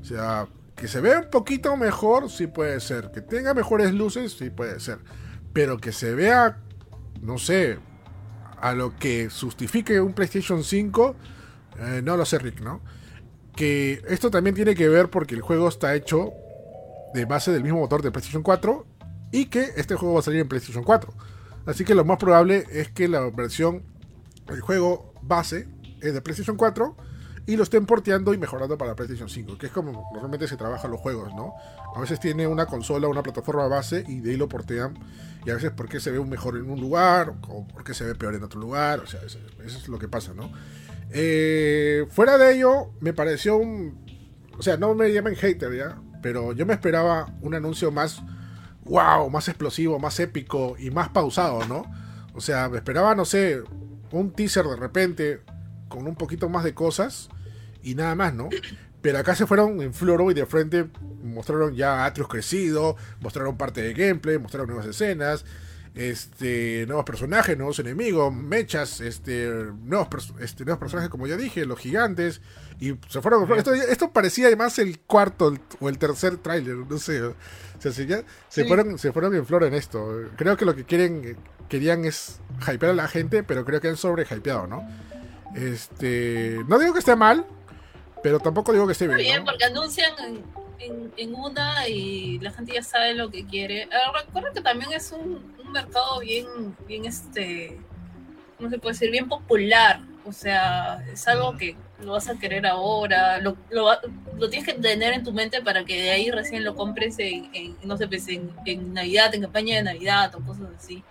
O 0.00 0.04
sea, 0.04 0.48
que 0.76 0.88
se 0.88 1.00
vea 1.00 1.20
un 1.20 1.30
poquito 1.30 1.76
mejor, 1.76 2.30
sí 2.30 2.46
puede 2.46 2.80
ser. 2.80 3.10
Que 3.10 3.20
tenga 3.20 3.52
mejores 3.52 3.92
luces, 3.92 4.32
sí 4.32 4.50
puede 4.50 4.80
ser. 4.80 4.98
Pero 5.52 5.78
que 5.78 5.92
se 5.92 6.14
vea, 6.14 6.58
no 7.20 7.38
sé, 7.38 7.78
a 8.60 8.72
lo 8.72 8.96
que 8.96 9.28
justifique 9.28 10.00
un 10.00 10.14
PlayStation 10.14 10.62
5, 10.62 11.16
eh, 11.80 12.00
no 12.02 12.16
lo 12.16 12.24
sé, 12.24 12.38
Rick, 12.38 12.60
¿no? 12.60 12.80
Que 13.58 14.00
esto 14.06 14.30
también 14.30 14.54
tiene 14.54 14.76
que 14.76 14.88
ver 14.88 15.10
porque 15.10 15.34
el 15.34 15.40
juego 15.40 15.68
está 15.68 15.96
hecho 15.96 16.32
de 17.12 17.24
base 17.24 17.50
del 17.50 17.64
mismo 17.64 17.80
motor 17.80 18.02
de 18.02 18.12
PlayStation 18.12 18.44
4 18.44 18.86
y 19.32 19.46
que 19.46 19.72
este 19.76 19.96
juego 19.96 20.14
va 20.14 20.20
a 20.20 20.22
salir 20.22 20.40
en 20.40 20.48
PlayStation 20.48 20.84
4. 20.84 21.12
Así 21.66 21.84
que 21.84 21.96
lo 21.96 22.04
más 22.04 22.18
probable 22.18 22.64
es 22.70 22.88
que 22.88 23.08
la 23.08 23.28
versión, 23.30 23.82
el 24.48 24.60
juego 24.60 25.12
base 25.22 25.66
es 26.00 26.14
de 26.14 26.20
PlayStation 26.20 26.56
4 26.56 26.96
y 27.48 27.56
lo 27.56 27.64
estén 27.64 27.84
porteando 27.84 28.32
y 28.32 28.38
mejorando 28.38 28.78
para 28.78 28.94
PlayStation 28.94 29.28
5, 29.28 29.58
que 29.58 29.66
es 29.66 29.72
como 29.72 30.08
normalmente 30.12 30.46
se 30.46 30.56
trabajan 30.56 30.90
los 30.92 31.00
juegos, 31.00 31.34
¿no? 31.34 31.54
A 31.96 32.00
veces 32.00 32.20
tiene 32.20 32.46
una 32.46 32.66
consola, 32.66 33.08
una 33.08 33.24
plataforma 33.24 33.66
base 33.66 34.04
y 34.06 34.20
de 34.20 34.30
ahí 34.30 34.36
lo 34.36 34.48
portean 34.48 34.94
y 35.44 35.50
a 35.50 35.54
veces 35.54 35.72
porque 35.74 35.98
se 35.98 36.10
ve 36.10 36.22
mejor 36.24 36.58
en 36.58 36.70
un 36.70 36.78
lugar 36.78 37.32
o 37.48 37.66
porque 37.66 37.94
se 37.94 38.04
ve 38.04 38.14
peor 38.14 38.34
en 38.34 38.44
otro 38.44 38.60
lugar, 38.60 39.00
o 39.00 39.06
sea, 39.06 39.20
eso, 39.22 39.38
es 39.64 39.88
lo 39.88 39.98
que 39.98 40.08
pasa, 40.08 40.34
¿no? 40.34 40.52
Eh, 41.12 42.06
fuera 42.10 42.38
de 42.38 42.54
ello, 42.54 42.90
me 43.00 43.12
pareció 43.12 43.56
un... 43.56 44.06
O 44.58 44.62
sea, 44.62 44.76
no 44.76 44.94
me 44.94 45.12
llamen 45.12 45.36
hater, 45.36 45.74
¿ya? 45.74 46.00
Pero 46.22 46.52
yo 46.52 46.66
me 46.66 46.74
esperaba 46.74 47.32
un 47.40 47.54
anuncio 47.54 47.90
más 47.90 48.22
wow, 48.88 49.30
más 49.30 49.48
explosivo, 49.48 49.98
más 49.98 50.18
épico 50.18 50.76
y 50.78 50.90
más 50.90 51.10
pausado, 51.10 51.64
¿no? 51.66 51.84
O 52.34 52.40
sea, 52.40 52.68
me 52.68 52.78
esperaba, 52.78 53.14
no 53.14 53.24
sé, 53.24 53.62
un 54.10 54.32
teaser 54.32 54.64
de 54.66 54.76
repente 54.76 55.42
con 55.88 56.06
un 56.06 56.16
poquito 56.16 56.48
más 56.48 56.64
de 56.64 56.74
cosas 56.74 57.28
y 57.82 57.94
nada 57.94 58.14
más, 58.14 58.34
¿no? 58.34 58.48
Pero 59.00 59.18
acá 59.18 59.34
se 59.34 59.46
fueron 59.46 59.80
en 59.80 59.94
floro 59.94 60.30
y 60.30 60.34
de 60.34 60.46
frente 60.46 60.88
mostraron 61.22 61.74
ya 61.74 62.04
Atreus 62.04 62.28
crecido, 62.28 62.96
mostraron 63.20 63.56
parte 63.56 63.82
de 63.82 63.94
gameplay, 63.94 64.38
mostraron 64.38 64.68
nuevas 64.68 64.86
escenas, 64.86 65.44
este, 65.98 66.84
nuevos 66.86 67.04
personajes, 67.04 67.56
nuevos 67.56 67.78
enemigos, 67.80 68.32
mechas, 68.32 69.00
este, 69.00 69.48
nuevos, 69.82 70.06
este, 70.40 70.64
nuevos 70.64 70.78
personajes, 70.78 71.10
como 71.10 71.26
ya 71.26 71.36
dije, 71.36 71.66
los 71.66 71.78
gigantes, 71.78 72.40
y 72.78 72.94
se 73.08 73.20
fueron. 73.20 73.50
Esto, 73.58 73.74
esto 73.74 74.12
parecía 74.12 74.46
además 74.46 74.78
el 74.78 75.00
cuarto 75.00 75.52
o 75.80 75.88
el 75.88 75.98
tercer 75.98 76.36
tráiler, 76.36 76.76
no 76.76 76.98
sé. 76.98 77.20
O 77.22 77.34
sea, 77.80 77.90
se, 77.92 78.06
ya- 78.06 78.22
se 78.48 78.62
Sí. 78.62 78.68
fueron, 78.68 78.96
se 78.98 79.12
fueron 79.12 79.34
en 79.34 79.44
flor 79.44 79.64
en 79.64 79.74
esto. 79.74 80.08
Creo 80.36 80.56
que 80.56 80.64
lo 80.64 80.76
que 80.76 80.84
quieren, 80.84 81.36
querían 81.68 82.04
es 82.04 82.40
hypear 82.62 82.92
a 82.92 82.94
la 82.94 83.08
gente, 83.08 83.42
pero 83.42 83.64
creo 83.64 83.80
que 83.80 83.88
han 83.88 83.96
sobre 83.96 84.22
hypeado, 84.24 84.66
¿no? 84.68 84.88
Este, 85.56 86.60
no 86.68 86.78
digo 86.78 86.92
que 86.92 86.98
esté 87.00 87.16
mal, 87.16 87.44
pero 88.22 88.38
tampoco 88.38 88.72
digo 88.72 88.86
que 88.86 88.92
esté 88.92 89.06
Está 89.06 89.16
bien. 89.16 89.28
bien, 89.28 89.38
¿no? 89.40 89.50
porque 89.50 89.64
anuncian 89.64 90.12
en, 90.20 90.44
en- 90.78 91.12
en 91.16 91.34
una 91.34 91.88
y 91.88 92.38
la 92.38 92.52
gente 92.52 92.72
ya 92.74 92.82
sabe 92.82 93.14
lo 93.14 93.30
que 93.30 93.44
quiere. 93.46 93.88
Ah, 93.92 94.12
recuerda 94.24 94.52
que 94.52 94.60
también 94.60 94.92
es 94.92 95.10
un, 95.12 95.54
un 95.68 95.72
mercado 95.72 96.20
bien, 96.20 96.76
bien 96.86 97.04
este, 97.04 97.78
¿cómo 98.56 98.70
se 98.70 98.78
puede 98.78 98.94
decir? 98.94 99.10
Bien 99.10 99.28
popular. 99.28 100.00
O 100.24 100.32
sea, 100.32 101.02
es 101.10 101.26
algo 101.26 101.56
que 101.56 101.76
lo 102.00 102.12
vas 102.12 102.28
a 102.28 102.38
querer 102.38 102.66
ahora, 102.66 103.38
lo, 103.38 103.56
lo, 103.70 103.88
lo 104.36 104.50
tienes 104.50 104.68
que 104.68 104.78
tener 104.78 105.14
en 105.14 105.24
tu 105.24 105.32
mente 105.32 105.62
para 105.62 105.84
que 105.84 106.00
de 106.00 106.10
ahí 106.10 106.30
recién 106.30 106.64
lo 106.64 106.74
compres 106.76 107.18
en, 107.18 107.50
en, 107.54 107.76
no 107.82 107.96
sé, 107.96 108.06
pues 108.06 108.28
en, 108.28 108.52
en 108.66 108.92
Navidad, 108.92 109.34
en 109.34 109.42
campaña 109.42 109.76
de 109.76 109.82
Navidad 109.82 110.34
o 110.34 110.40
cosas 110.40 110.68
así. 110.76 111.02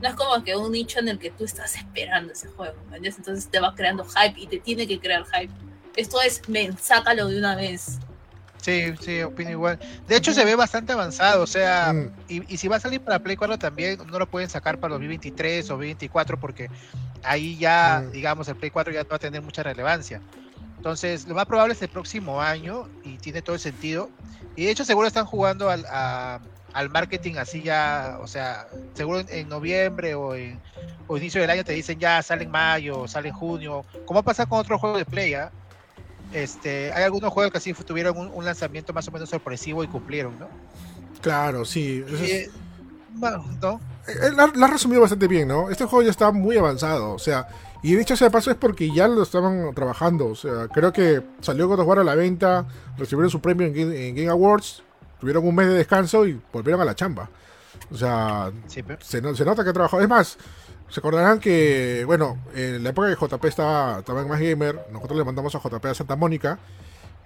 No 0.00 0.08
es 0.08 0.14
como 0.14 0.42
que 0.44 0.56
un 0.56 0.72
nicho 0.72 1.00
en 1.00 1.08
el 1.08 1.18
que 1.18 1.30
tú 1.30 1.44
estás 1.44 1.74
esperando 1.74 2.32
ese 2.32 2.48
juego. 2.48 2.76
Entonces 2.92 3.48
te 3.48 3.60
va 3.60 3.74
creando 3.74 4.04
hype 4.04 4.40
y 4.40 4.46
te 4.46 4.58
tiene 4.60 4.86
que 4.86 4.98
crear 4.98 5.24
hype. 5.26 5.52
Esto 5.96 6.22
es, 6.22 6.48
men, 6.48 6.78
sácalo 6.78 7.28
de 7.28 7.38
una 7.38 7.56
vez. 7.56 7.98
Sí, 8.62 8.92
sí, 9.00 9.22
opino 9.22 9.50
igual. 9.50 9.78
De 10.06 10.16
hecho, 10.16 10.32
se 10.34 10.44
ve 10.44 10.54
bastante 10.54 10.92
avanzado, 10.92 11.42
o 11.44 11.46
sea, 11.46 11.92
Mm. 11.94 12.12
y, 12.28 12.54
y 12.54 12.56
si 12.58 12.68
va 12.68 12.76
a 12.76 12.80
salir 12.80 13.00
para 13.02 13.18
Play 13.18 13.36
4 13.36 13.58
también, 13.58 13.98
no 14.10 14.18
lo 14.18 14.28
pueden 14.28 14.50
sacar 14.50 14.78
para 14.78 14.92
2023 14.92 15.64
o 15.70 15.74
2024 15.74 16.38
porque 16.38 16.68
ahí 17.22 17.56
ya, 17.58 18.04
Mm. 18.06 18.10
digamos, 18.12 18.48
el 18.48 18.56
Play 18.56 18.70
4 18.70 18.92
ya 18.92 19.02
no 19.02 19.08
va 19.08 19.16
a 19.16 19.18
tener 19.18 19.40
mucha 19.42 19.62
relevancia. 19.62 20.22
Entonces, 20.76 21.26
lo 21.26 21.34
más 21.34 21.46
probable 21.46 21.74
es 21.74 21.82
el 21.82 21.88
próximo 21.88 22.40
año 22.40 22.88
y 23.02 23.18
tiene 23.18 23.42
todo 23.42 23.54
el 23.54 23.60
sentido. 23.60 24.10
Y 24.56 24.64
de 24.64 24.70
hecho, 24.70 24.84
seguro 24.84 25.06
están 25.06 25.26
jugando 25.26 25.70
al, 25.70 25.84
a- 25.90 26.40
al 26.72 26.88
marketing 26.90 27.34
así 27.36 27.62
ya, 27.62 28.18
o 28.20 28.26
sea, 28.26 28.66
seguro 28.94 29.20
en, 29.20 29.26
en 29.30 29.48
noviembre 29.48 30.14
o 30.14 30.34
en 30.34 30.60
o 31.08 31.16
inicio 31.16 31.40
del 31.40 31.50
año 31.50 31.64
te 31.64 31.72
dicen 31.72 31.98
ya 31.98 32.22
sale 32.22 32.44
en 32.44 32.50
mayo, 32.52 33.08
sale 33.08 33.28
en 33.30 33.34
junio, 33.34 33.84
como 34.06 34.22
pasa 34.22 34.46
con 34.46 34.60
otros 34.60 34.80
juegos 34.80 35.00
de 35.00 35.04
Play, 35.04 35.34
¿ah? 35.34 35.50
Este, 36.32 36.92
hay 36.92 37.02
algunos 37.04 37.32
juegos 37.32 37.52
que 37.52 37.58
así 37.58 37.74
fu- 37.74 37.84
tuvieron 37.84 38.16
un, 38.16 38.28
un 38.32 38.44
lanzamiento 38.44 38.92
más 38.92 39.06
o 39.08 39.10
menos 39.10 39.28
sorpresivo 39.28 39.82
y 39.84 39.88
cumplieron, 39.88 40.38
¿no? 40.38 40.48
Claro, 41.20 41.64
sí. 41.64 42.04
Eh, 42.08 42.48
bueno, 43.14 43.44
¿no? 43.60 43.80
Eh, 44.06 44.30
la, 44.36 44.50
la 44.54 44.66
has 44.66 44.72
resumido 44.72 45.00
bastante 45.00 45.26
bien, 45.26 45.48
¿no? 45.48 45.68
Este 45.70 45.84
juego 45.84 46.02
ya 46.02 46.10
está 46.10 46.30
muy 46.30 46.56
avanzado, 46.56 47.12
o 47.12 47.18
sea, 47.18 47.48
y 47.82 47.94
dicho 47.96 48.16
sea 48.16 48.28
de 48.28 48.32
paso 48.32 48.50
es 48.50 48.56
porque 48.56 48.92
ya 48.92 49.08
lo 49.08 49.22
estaban 49.22 49.74
trabajando, 49.74 50.26
o 50.28 50.34
sea, 50.36 50.68
creo 50.68 50.92
que 50.92 51.22
salió 51.40 51.66
God 51.68 51.80
of 51.80 51.86
War 51.88 51.98
a 51.98 52.04
la 52.04 52.14
venta, 52.14 52.66
recibieron 52.96 53.30
su 53.30 53.40
premio 53.40 53.66
en 53.66 53.74
Game, 53.74 54.08
en 54.08 54.14
Game 54.14 54.28
Awards, 54.30 54.82
tuvieron 55.18 55.46
un 55.46 55.54
mes 55.54 55.66
de 55.66 55.74
descanso 55.74 56.26
y 56.26 56.40
volvieron 56.52 56.80
a 56.80 56.84
la 56.84 56.94
chamba. 56.94 57.28
O 57.90 57.96
sea, 57.96 58.52
Sí, 58.66 58.82
pero- 58.82 59.00
se, 59.02 59.20
se 59.34 59.44
nota 59.44 59.64
que 59.64 59.70
ha 59.70 59.72
trabajado. 59.72 60.02
Es 60.02 60.08
más, 60.08 60.38
se 60.90 61.00
acordarán 61.00 61.38
que, 61.38 62.04
bueno, 62.04 62.36
en 62.54 62.82
la 62.82 62.90
época 62.90 63.08
que 63.08 63.14
JP 63.14 63.44
estaba, 63.44 64.00
estaba 64.00 64.22
en 64.22 64.28
Más 64.28 64.40
Gamer, 64.40 64.86
nosotros 64.92 65.18
le 65.18 65.24
mandamos 65.24 65.54
a 65.54 65.60
JP 65.60 65.86
a 65.86 65.94
Santa 65.94 66.16
Mónica 66.16 66.58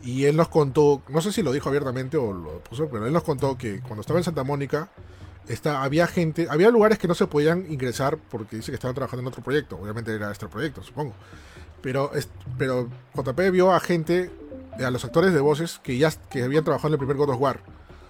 y 0.02 0.26
él 0.26 0.36
nos 0.36 0.48
contó, 0.48 1.02
no 1.08 1.22
sé 1.22 1.32
si 1.32 1.42
lo 1.42 1.50
dijo 1.50 1.70
abiertamente 1.70 2.18
o 2.18 2.32
lo 2.32 2.58
puso, 2.60 2.88
pero 2.88 3.06
él 3.06 3.12
nos 3.12 3.22
contó 3.22 3.56
que 3.56 3.80
cuando 3.80 4.02
estaba 4.02 4.20
en 4.20 4.24
Santa 4.24 4.44
Mónica, 4.44 4.90
está, 5.48 5.82
había 5.82 6.06
gente, 6.06 6.46
había 6.50 6.70
lugares 6.70 6.98
que 6.98 7.08
no 7.08 7.14
se 7.14 7.26
podían 7.26 7.70
ingresar 7.70 8.18
porque 8.30 8.56
dice 8.56 8.70
que 8.70 8.76
estaban 8.76 8.94
trabajando 8.94 9.22
en 9.22 9.28
otro 9.28 9.42
proyecto. 9.42 9.78
Obviamente 9.80 10.14
era 10.14 10.30
este 10.30 10.46
proyecto, 10.46 10.82
supongo. 10.82 11.14
Pero, 11.80 12.10
pero 12.58 12.88
JP 13.14 13.50
vio 13.50 13.72
a 13.72 13.80
gente, 13.80 14.30
a 14.78 14.90
los 14.90 15.04
actores 15.04 15.32
de 15.32 15.40
voces 15.40 15.80
que 15.82 15.96
ya 15.96 16.10
que 16.10 16.42
habían 16.42 16.64
trabajado 16.64 16.88
en 16.88 16.92
el 16.94 16.98
primer 16.98 17.16
God 17.16 17.30
of 17.30 17.40
War. 17.40 17.60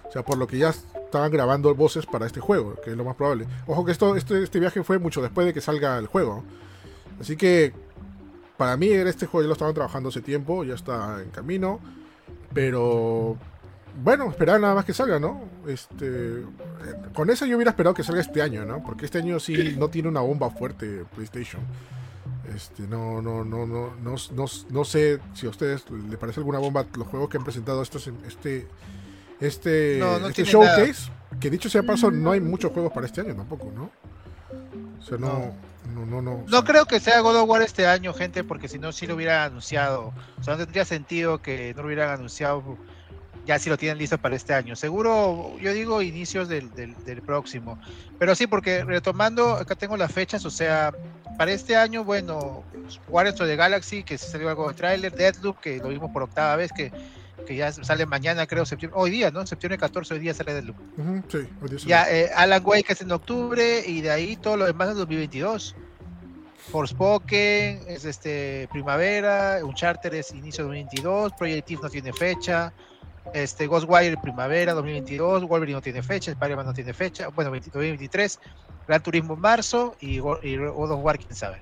O 0.07 0.11
sea, 0.11 0.23
por 0.23 0.37
lo 0.37 0.47
que 0.47 0.57
ya 0.57 0.73
estaban 1.15 1.31
grabando 1.31 1.73
voces 1.73 2.05
para 2.05 2.25
este 2.25 2.41
juego, 2.41 2.75
que 2.83 2.91
es 2.91 2.97
lo 2.97 3.05
más 3.05 3.15
probable. 3.15 3.47
Ojo 3.67 3.85
que 3.85 3.93
esto, 3.93 4.17
este, 4.17 4.43
este 4.43 4.59
viaje 4.59 4.83
fue 4.83 4.99
mucho 4.99 5.21
después 5.21 5.47
de 5.47 5.53
que 5.53 5.61
salga 5.61 5.97
el 5.97 6.07
juego. 6.07 6.43
Así 7.21 7.37
que 7.37 7.71
para 8.57 8.75
mí 8.75 8.89
era 8.89 9.09
este 9.09 9.25
juego 9.25 9.43
ya 9.43 9.47
lo 9.47 9.53
estaban 9.53 9.73
trabajando 9.73 10.09
hace 10.09 10.19
tiempo, 10.19 10.65
ya 10.65 10.75
está 10.75 11.21
en 11.21 11.29
camino. 11.29 11.79
Pero 12.53 13.37
bueno, 14.03 14.29
esperar 14.29 14.59
nada 14.59 14.75
más 14.75 14.83
que 14.83 14.93
salga, 14.93 15.19
¿no? 15.19 15.43
Este, 15.67 16.43
con 17.13 17.29
eso 17.29 17.45
yo 17.45 17.55
hubiera 17.55 17.71
esperado 17.71 17.95
que 17.95 18.03
salga 18.03 18.19
este 18.19 18.41
año, 18.41 18.65
¿no? 18.65 18.83
Porque 18.83 19.05
este 19.05 19.19
año 19.19 19.39
sí 19.39 19.75
no 19.79 19.87
tiene 19.87 20.09
una 20.09 20.19
bomba 20.19 20.49
fuerte 20.49 21.05
PlayStation. 21.15 21.61
Este, 22.53 22.83
no, 22.83 23.21
no, 23.21 23.45
no, 23.45 23.65
no, 23.65 23.93
no, 24.03 24.15
no, 24.33 24.45
no 24.69 24.85
sé 24.85 25.19
si 25.33 25.47
a 25.47 25.49
ustedes 25.49 25.89
le 25.89 26.17
parece 26.17 26.41
alguna 26.41 26.59
bomba 26.59 26.85
los 26.97 27.07
juegos 27.07 27.29
que 27.29 27.37
han 27.37 27.45
presentado 27.45 27.81
estos, 27.81 28.11
este, 28.27 28.67
este, 29.39 29.97
No, 29.99 30.19
no 30.19 30.27
este 30.27 30.43
showcase. 30.43 31.11
Que 31.39 31.49
dicho 31.49 31.69
sea 31.69 31.83
paso, 31.83 32.11
no 32.11 32.31
hay 32.31 32.39
muchos 32.39 32.71
juegos 32.71 32.93
para 32.93 33.07
este 33.07 33.21
año 33.21 33.35
tampoco, 33.35 33.71
¿no? 33.75 33.91
O 34.99 35.03
sea, 35.03 35.17
no, 35.17 35.53
no, 35.93 36.21
no, 36.21 36.43
no. 36.47 36.63
creo 36.63 36.85
que 36.85 36.99
sea 36.99 37.19
God 37.19 37.35
of 37.41 37.49
War 37.49 37.61
este 37.61 37.87
año, 37.87 38.13
gente, 38.13 38.43
porque 38.43 38.67
si 38.67 38.79
no, 38.79 38.91
sí 38.91 39.05
lo 39.05 39.15
hubieran 39.15 39.41
anunciado. 39.41 40.13
O 40.39 40.43
sea, 40.43 40.53
no 40.53 40.63
tendría 40.63 40.85
sentido 40.85 41.41
que 41.41 41.73
no 41.75 41.81
lo 41.81 41.87
hubieran 41.87 42.09
anunciado 42.09 42.77
ya 43.45 43.59
si 43.59 43.69
lo 43.69 43.77
tienen 43.77 43.97
listo 43.97 44.17
para 44.17 44.35
este 44.35 44.53
año. 44.53 44.75
Seguro, 44.75 45.55
yo 45.59 45.73
digo 45.73 46.01
inicios 46.01 46.47
del, 46.47 46.71
del, 46.71 46.95
del 47.05 47.21
próximo. 47.21 47.79
Pero 48.17 48.33
sí, 48.33 48.47
porque 48.47 48.83
retomando, 48.83 49.51
acá 49.53 49.75
tengo 49.75 49.97
las 49.97 50.11
fechas, 50.11 50.45
o 50.45 50.49
sea, 50.49 50.93
para 51.37 51.51
este 51.51 51.75
año, 51.75 52.03
bueno, 52.03 52.63
Guardians 53.07 53.39
of 53.41 53.47
the 53.47 53.55
Galaxy, 53.55 54.03
que 54.03 54.17
se 54.17 54.29
salió 54.29 54.49
algo 54.49 54.67
de 54.69 54.73
tráiler, 54.73 55.13
Deadloop, 55.13 55.59
que 55.59 55.77
lo 55.77 55.89
vimos 55.89 56.11
por 56.11 56.23
octava 56.23 56.55
vez, 56.55 56.71
que, 56.71 56.91
que 57.45 57.55
ya 57.55 57.71
sale 57.71 58.05
mañana, 58.05 58.45
creo, 58.47 58.65
septiembre, 58.65 58.99
hoy 58.99 59.11
día, 59.11 59.31
¿no? 59.31 59.45
Septiembre 59.45 59.77
14, 59.77 60.15
hoy 60.15 60.19
día 60.19 60.33
sale 60.33 60.53
Deadloop. 60.53 60.77
ujú, 60.97 61.23
sí, 61.29 61.37
hoy 61.61 61.69
día 61.69 61.79
Ya, 61.85 62.11
eh, 62.11 62.31
Alan 62.35 62.61
Wake 62.65 62.91
es 62.91 63.01
en 63.01 63.11
octubre 63.11 63.83
y 63.85 64.01
de 64.01 64.11
ahí 64.11 64.35
todo 64.35 64.57
lo 64.57 64.65
demás 64.65 64.89
es 64.89 64.95
2022. 64.95 65.75
Forspoken 66.71 67.83
es 67.87 68.05
este 68.05 68.67
primavera, 68.71 69.59
Uncharted 69.63 70.13
es 70.13 70.31
inicio 70.31 70.63
de 70.63 70.69
2022, 70.79 71.33
Project 71.33 71.71
Eve 71.71 71.79
no 71.83 71.89
tiene 71.89 72.11
fecha, 72.11 72.73
este 73.33 73.67
Ghostwire 73.67 74.17
primavera 74.17 74.73
2022, 74.73 75.47
Wolverine 75.47 75.75
no 75.75 75.81
tiene 75.81 76.01
fecha, 76.01 76.31
Spider-Man 76.31 76.65
no 76.65 76.73
tiene 76.73 76.93
fecha, 76.93 77.27
bueno, 77.29 77.51
20 77.51 77.69
2023, 77.69 78.39
Gran 78.87 79.03
Turismo 79.03 79.35
en 79.35 79.39
marzo 79.41 79.95
y, 79.99 80.15
y 80.15 80.19
God 80.57 80.91
of 80.91 81.03
War 81.03 81.17
quién 81.17 81.35
sabe. 81.35 81.61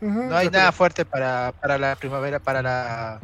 No 0.00 0.36
hay 0.36 0.50
nada 0.50 0.72
fuerte 0.72 1.04
para, 1.04 1.52
para 1.60 1.78
la 1.78 1.96
primavera, 1.96 2.38
para 2.38 2.62
la 2.62 3.20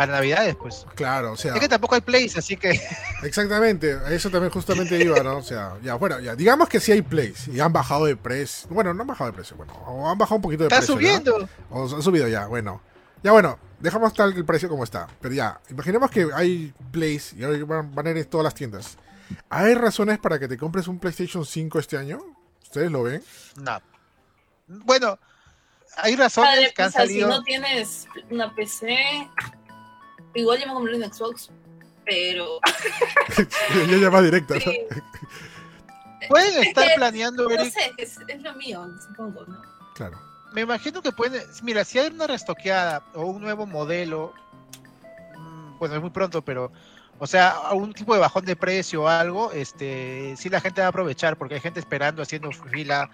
para 0.00 0.12
Navidades, 0.12 0.56
pues. 0.56 0.86
Claro, 0.94 1.32
o 1.32 1.36
sea. 1.36 1.52
Es 1.52 1.60
que 1.60 1.68
tampoco 1.68 1.94
hay 1.94 2.00
plays, 2.00 2.34
así 2.38 2.56
que 2.56 2.70
Exactamente, 3.22 3.92
a 3.92 4.10
eso 4.10 4.30
también 4.30 4.50
justamente 4.50 4.98
iba, 4.98 5.22
¿no? 5.22 5.36
O 5.36 5.42
sea, 5.42 5.74
ya, 5.82 5.96
bueno, 5.96 6.18
ya, 6.20 6.34
digamos 6.34 6.70
que 6.70 6.80
sí 6.80 6.90
hay 6.90 7.02
plays 7.02 7.48
y 7.48 7.60
han 7.60 7.70
bajado 7.70 8.06
de 8.06 8.16
precio. 8.16 8.66
Bueno, 8.70 8.94
no 8.94 9.02
han 9.02 9.06
bajado 9.08 9.30
de 9.30 9.34
precio, 9.34 9.58
bueno, 9.58 9.74
o 9.86 10.08
han 10.08 10.16
bajado 10.16 10.36
un 10.36 10.42
poquito 10.42 10.62
de 10.62 10.68
está 10.68 10.78
precio. 10.78 10.94
¿no? 10.94 11.00
subiendo. 11.00 11.48
O 11.68 11.82
han 11.82 12.02
subido 12.02 12.28
ya, 12.28 12.46
bueno. 12.46 12.80
Ya 13.22 13.32
bueno, 13.32 13.58
dejamos 13.78 14.14
tal 14.14 14.32
el 14.32 14.46
precio 14.46 14.70
como 14.70 14.84
está. 14.84 15.06
Pero 15.20 15.34
ya, 15.34 15.60
imaginemos 15.68 16.10
que 16.10 16.28
hay 16.32 16.72
plays 16.90 17.34
y 17.34 17.44
ahora 17.44 17.62
van, 17.66 17.94
van 17.94 18.06
a 18.06 18.10
ir 18.12 18.16
en 18.16 18.24
todas 18.24 18.44
las 18.44 18.54
tiendas. 18.54 18.96
¿Hay 19.50 19.74
razones 19.74 20.18
para 20.18 20.38
que 20.38 20.48
te 20.48 20.56
compres 20.56 20.88
un 20.88 20.98
PlayStation 20.98 21.44
5 21.44 21.78
este 21.78 21.98
año? 21.98 22.22
¿Ustedes 22.62 22.90
lo 22.90 23.02
ven? 23.02 23.22
No. 23.56 23.82
Bueno, 24.66 25.18
hay 25.96 26.16
razones 26.16 26.50
Padre, 26.50 26.72
que 26.74 26.82
han 26.82 26.88
o 26.88 26.92
sea, 26.92 27.02
si 27.02 27.08
salido. 27.08 27.28
no 27.28 27.42
tienes 27.42 28.06
una 28.30 28.54
PC, 28.54 28.96
igual 30.34 30.60
yo 30.60 30.66
me 30.66 30.74
compré 30.74 30.96
un 30.96 31.12
Xbox, 31.12 31.50
pero 32.04 32.60
ya 33.88 33.96
ya 33.96 34.10
va 34.10 34.20
Pueden 36.28 36.64
estar 36.64 36.88
Es- 36.88 36.94
planeando, 36.96 37.48
no 37.48 37.64
sé, 37.64 37.92
es, 37.96 38.18
es 38.28 38.42
lo 38.42 38.54
mío, 38.54 38.86
supongo, 39.08 39.44
¿no? 39.46 39.60
Claro. 39.94 40.18
Me 40.52 40.62
imagino 40.62 41.00
que 41.02 41.12
pueden. 41.12 41.42
Mira, 41.62 41.84
si 41.84 41.98
hay 41.98 42.08
una 42.08 42.26
restoqueada 42.26 43.02
o 43.14 43.22
un 43.26 43.40
nuevo 43.40 43.66
modelo, 43.66 44.34
mm, 45.36 45.78
bueno, 45.78 45.94
es 45.94 46.00
muy 46.00 46.10
pronto, 46.10 46.42
pero. 46.42 46.72
O 47.22 47.26
sea, 47.26 47.50
algún 47.68 47.92
tipo 47.92 48.14
de 48.14 48.20
bajón 48.20 48.46
de 48.46 48.56
precio 48.56 49.02
o 49.02 49.08
algo, 49.08 49.52
este, 49.52 50.34
sí 50.38 50.48
la 50.48 50.58
gente 50.60 50.80
va 50.80 50.86
a 50.86 50.90
aprovechar 50.90 51.36
porque 51.36 51.54
hay 51.56 51.60
gente 51.60 51.78
esperando, 51.78 52.22
haciendo 52.22 52.50
fila. 52.50 53.10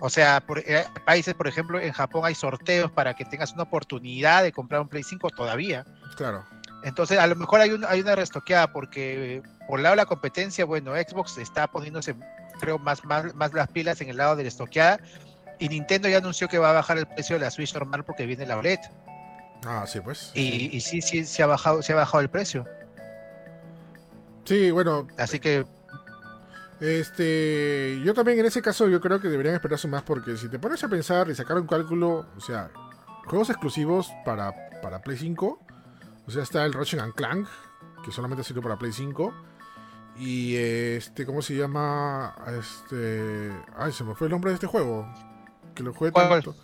O 0.00 0.10
sea, 0.10 0.40
por, 0.40 0.58
eh, 0.58 0.84
países, 1.04 1.34
por 1.34 1.46
ejemplo, 1.46 1.80
en 1.80 1.92
Japón 1.92 2.22
hay 2.24 2.34
sorteos 2.34 2.90
para 2.90 3.14
que 3.14 3.24
tengas 3.24 3.52
una 3.52 3.62
oportunidad 3.62 4.42
de 4.42 4.50
comprar 4.50 4.80
un 4.80 4.88
Play 4.88 5.04
5 5.04 5.30
todavía. 5.30 5.86
Claro. 6.16 6.44
Entonces, 6.84 7.18
a 7.18 7.26
lo 7.26 7.34
mejor 7.34 7.60
hay, 7.60 7.70
un, 7.70 7.84
hay 7.84 8.02
una 8.02 8.14
restoqueada 8.14 8.70
porque 8.70 9.36
eh, 9.36 9.42
por 9.66 9.78
el 9.78 9.84
lado 9.84 9.94
de 9.94 10.02
la 10.02 10.06
competencia, 10.06 10.64
bueno, 10.64 10.92
Xbox 10.92 11.38
está 11.38 11.66
poniéndose, 11.66 12.14
creo, 12.60 12.78
más, 12.78 13.04
más, 13.04 13.34
más 13.34 13.52
las 13.54 13.68
pilas 13.68 14.00
en 14.02 14.10
el 14.10 14.18
lado 14.18 14.36
de 14.36 14.42
la 14.44 14.48
estoqueada. 14.48 15.00
Y 15.58 15.68
Nintendo 15.68 16.08
ya 16.08 16.18
anunció 16.18 16.48
que 16.48 16.58
va 16.58 16.70
a 16.70 16.74
bajar 16.74 16.98
el 16.98 17.06
precio 17.06 17.36
de 17.36 17.44
la 17.44 17.50
Switch 17.50 17.74
normal 17.74 18.04
porque 18.04 18.26
viene 18.26 18.44
la 18.44 18.58
OLED. 18.58 18.80
Ah, 19.64 19.84
sí, 19.86 20.00
pues. 20.00 20.30
Y, 20.34 20.76
y 20.76 20.80
sí, 20.80 21.00
sí, 21.00 21.24
se 21.24 21.42
ha 21.42 21.46
bajado, 21.46 21.80
se 21.80 21.92
ha 21.94 21.96
bajado 21.96 22.20
el 22.20 22.28
precio. 22.28 22.66
Sí, 24.44 24.70
bueno, 24.70 25.06
Así 25.16 25.40
que 25.40 25.64
Este, 26.80 27.98
yo 28.04 28.12
también 28.12 28.40
en 28.40 28.46
ese 28.46 28.60
caso 28.60 28.88
yo 28.88 29.00
creo 29.00 29.20
que 29.20 29.28
deberían 29.28 29.54
esperarse 29.54 29.88
más 29.88 30.02
porque 30.02 30.36
si 30.36 30.48
te 30.48 30.58
pones 30.58 30.84
a 30.84 30.88
pensar 30.88 31.30
y 31.30 31.34
sacar 31.34 31.56
un 31.56 31.66
cálculo, 31.66 32.26
o 32.36 32.40
sea, 32.40 32.70
juegos 33.24 33.48
exclusivos 33.48 34.12
para, 34.24 34.52
para 34.82 35.00
Play 35.00 35.16
5, 35.16 35.58
o 36.26 36.30
sea, 36.30 36.42
está 36.42 36.64
el 36.64 36.72
Ratchet 36.72 37.00
and 37.00 37.14
Clank, 37.14 37.48
que 38.04 38.12
solamente 38.12 38.44
sirve 38.44 38.62
para 38.62 38.78
Play 38.78 38.92
5, 38.92 39.32
y 40.16 40.56
este, 40.56 41.26
¿cómo 41.26 41.42
se 41.42 41.56
llama? 41.56 42.34
Este, 42.58 43.52
ay, 43.76 43.92
se 43.92 44.04
me 44.04 44.14
fue 44.14 44.28
el 44.28 44.32
nombre 44.32 44.50
de 44.50 44.54
este 44.54 44.66
juego, 44.66 45.06
que 45.74 45.82
lo 45.82 45.92
jugué 45.92 46.12
tanto. 46.12 46.54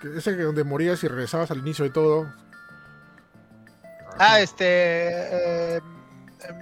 Que 0.00 0.18
ese 0.18 0.36
que 0.36 0.42
donde 0.42 0.64
morías 0.64 1.02
y 1.04 1.08
regresabas 1.08 1.50
al 1.50 1.58
inicio 1.58 1.84
de 1.84 1.90
todo. 1.90 2.32
Ah, 4.18 4.40
este. 4.40 4.64
eh, 4.66 5.80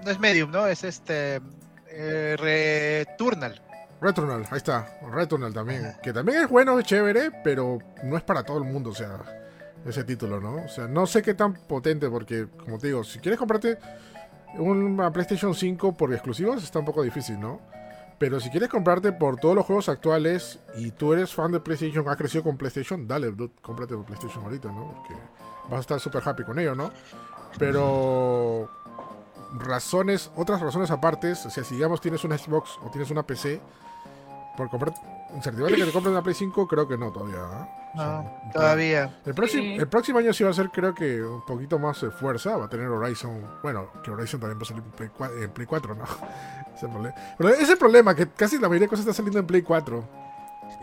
no 0.05 0.11
es 0.11 0.19
Medium, 0.19 0.51
¿no? 0.51 0.67
Es 0.67 0.85
este. 0.85 1.41
Eh, 1.89 2.37
Returnal. 2.39 3.63
Returnal, 4.01 4.47
ahí 4.51 4.57
está. 4.57 4.99
Returnal 5.13 5.53
también. 5.53 5.95
Que 6.03 6.13
también 6.13 6.43
es 6.43 6.49
bueno, 6.49 6.79
es 6.79 6.85
chévere, 6.85 7.31
pero 7.45 7.79
no 8.03 8.17
es 8.17 8.23
para 8.23 8.43
todo 8.43 8.59
el 8.59 8.65
mundo, 8.65 8.91
o 8.91 8.95
sea, 8.95 9.21
ese 9.85 10.05
título, 10.05 10.41
¿no? 10.41 10.65
O 10.65 10.69
sea, 10.69 10.87
no 10.87 11.07
sé 11.07 11.23
qué 11.23 11.35
tan 11.35 11.55
potente, 11.55 12.09
porque, 12.09 12.47
como 12.65 12.79
te 12.79 12.89
digo, 12.89 13.05
si 13.05 13.19
quieres 13.19 13.39
comprarte 13.39 13.79
una 14.59 15.11
PlayStation 15.13 15.55
5 15.55 15.97
por 15.97 16.13
exclusivos, 16.13 16.63
está 16.63 16.79
un 16.79 16.85
poco 16.85 17.03
difícil, 17.03 17.41
¿no? 17.41 17.61
Pero 18.19 18.39
si 18.39 18.51
quieres 18.51 18.69
comprarte 18.69 19.13
por 19.13 19.37
todos 19.37 19.57
los 19.57 19.67
juegos 19.67 19.89
actuales 19.89 20.61
y 20.77 20.93
tú 20.93 21.13
eres 21.13 21.35
fan 21.35 21.51
de 21.51 21.59
PlayStation, 21.59 22.09
has 22.09 22.17
crecido 22.17 22.45
con 22.45 22.57
PlayStation, 22.57 23.09
dale, 23.09 23.33
dude, 23.33 23.53
cómprate 23.61 23.97
por 23.97 24.05
PlayStation 24.05 24.45
ahorita, 24.45 24.69
¿no? 24.71 24.93
Porque 24.93 25.15
vas 25.65 25.79
a 25.79 25.81
estar 25.81 26.01
súper 26.01 26.23
happy 26.25 26.45
con 26.45 26.59
ello, 26.59 26.75
¿no? 26.75 26.93
Pero 27.59 28.71
razones, 29.55 30.31
otras 30.37 30.61
razones 30.61 30.91
aparte, 30.91 31.33
o 31.33 31.35
sea, 31.51 31.65
si 31.65 31.75
digamos 31.75 32.01
tienes 32.01 32.23
una 32.25 32.39
Xbox 32.39 32.79
o 32.85 32.91
tienes 32.91 33.11
una 33.11 33.25
PC, 33.25 33.61
por 34.57 34.69
comprar 34.71 34.93
incertidumbre 35.35 35.77
que 35.77 35.85
te 35.87 35.93
compres 35.93 36.13
una 36.13 36.23
Play 36.23 36.35
5, 36.35 36.67
creo 36.69 36.87
que 36.87 36.99
no 36.99 37.11
todavía. 37.11 37.39
¿eh? 37.39 37.69
O 37.95 37.97
sea, 37.97 38.07
No, 38.07 38.51
todavía. 38.53 39.19
El 39.25 39.35
próximo, 39.35 39.63
Sí. 39.63 39.75
el 39.75 39.89
próximo 39.89 40.19
año 40.19 40.33
sí 40.33 40.45
va 40.45 40.51
a 40.51 40.55
ser, 40.55 40.71
creo 40.71 40.95
que, 40.95 41.23
un 41.23 41.45
poquito 41.47 41.79
más 41.79 42.01
de 42.03 42.11
fuerza. 42.11 42.57
Va 42.57 42.67
a 42.67 42.69
tener 42.69 42.87
Horizon. 42.89 43.41
Bueno, 43.63 43.89
que 44.05 44.11
Horizon 44.11 44.41
también 44.41 44.59
va 44.59 44.63
a 44.63 44.67
salir 44.67 44.83
en 44.83 44.91
Play 44.91 45.11
4, 45.17 45.43
en 45.43 45.51
Play 45.51 45.67
4 45.67 45.95
¿no? 45.95 46.05
Ese 46.05 46.15
es 46.77 46.83
el 46.83 46.91
problema. 46.91 47.15
Pero 47.39 47.49
ese 47.51 47.63
es 47.63 47.71
el 47.71 47.79
problema, 47.79 48.15
que 48.15 48.29
casi 48.31 48.57
la 48.57 48.69
mayoría 48.69 48.87
de 48.87 48.91
cosas 48.91 49.05
está 49.07 49.15
saliendo 49.15 49.39
en 49.41 49.47
Play 49.47 49.63
4. 49.63 50.05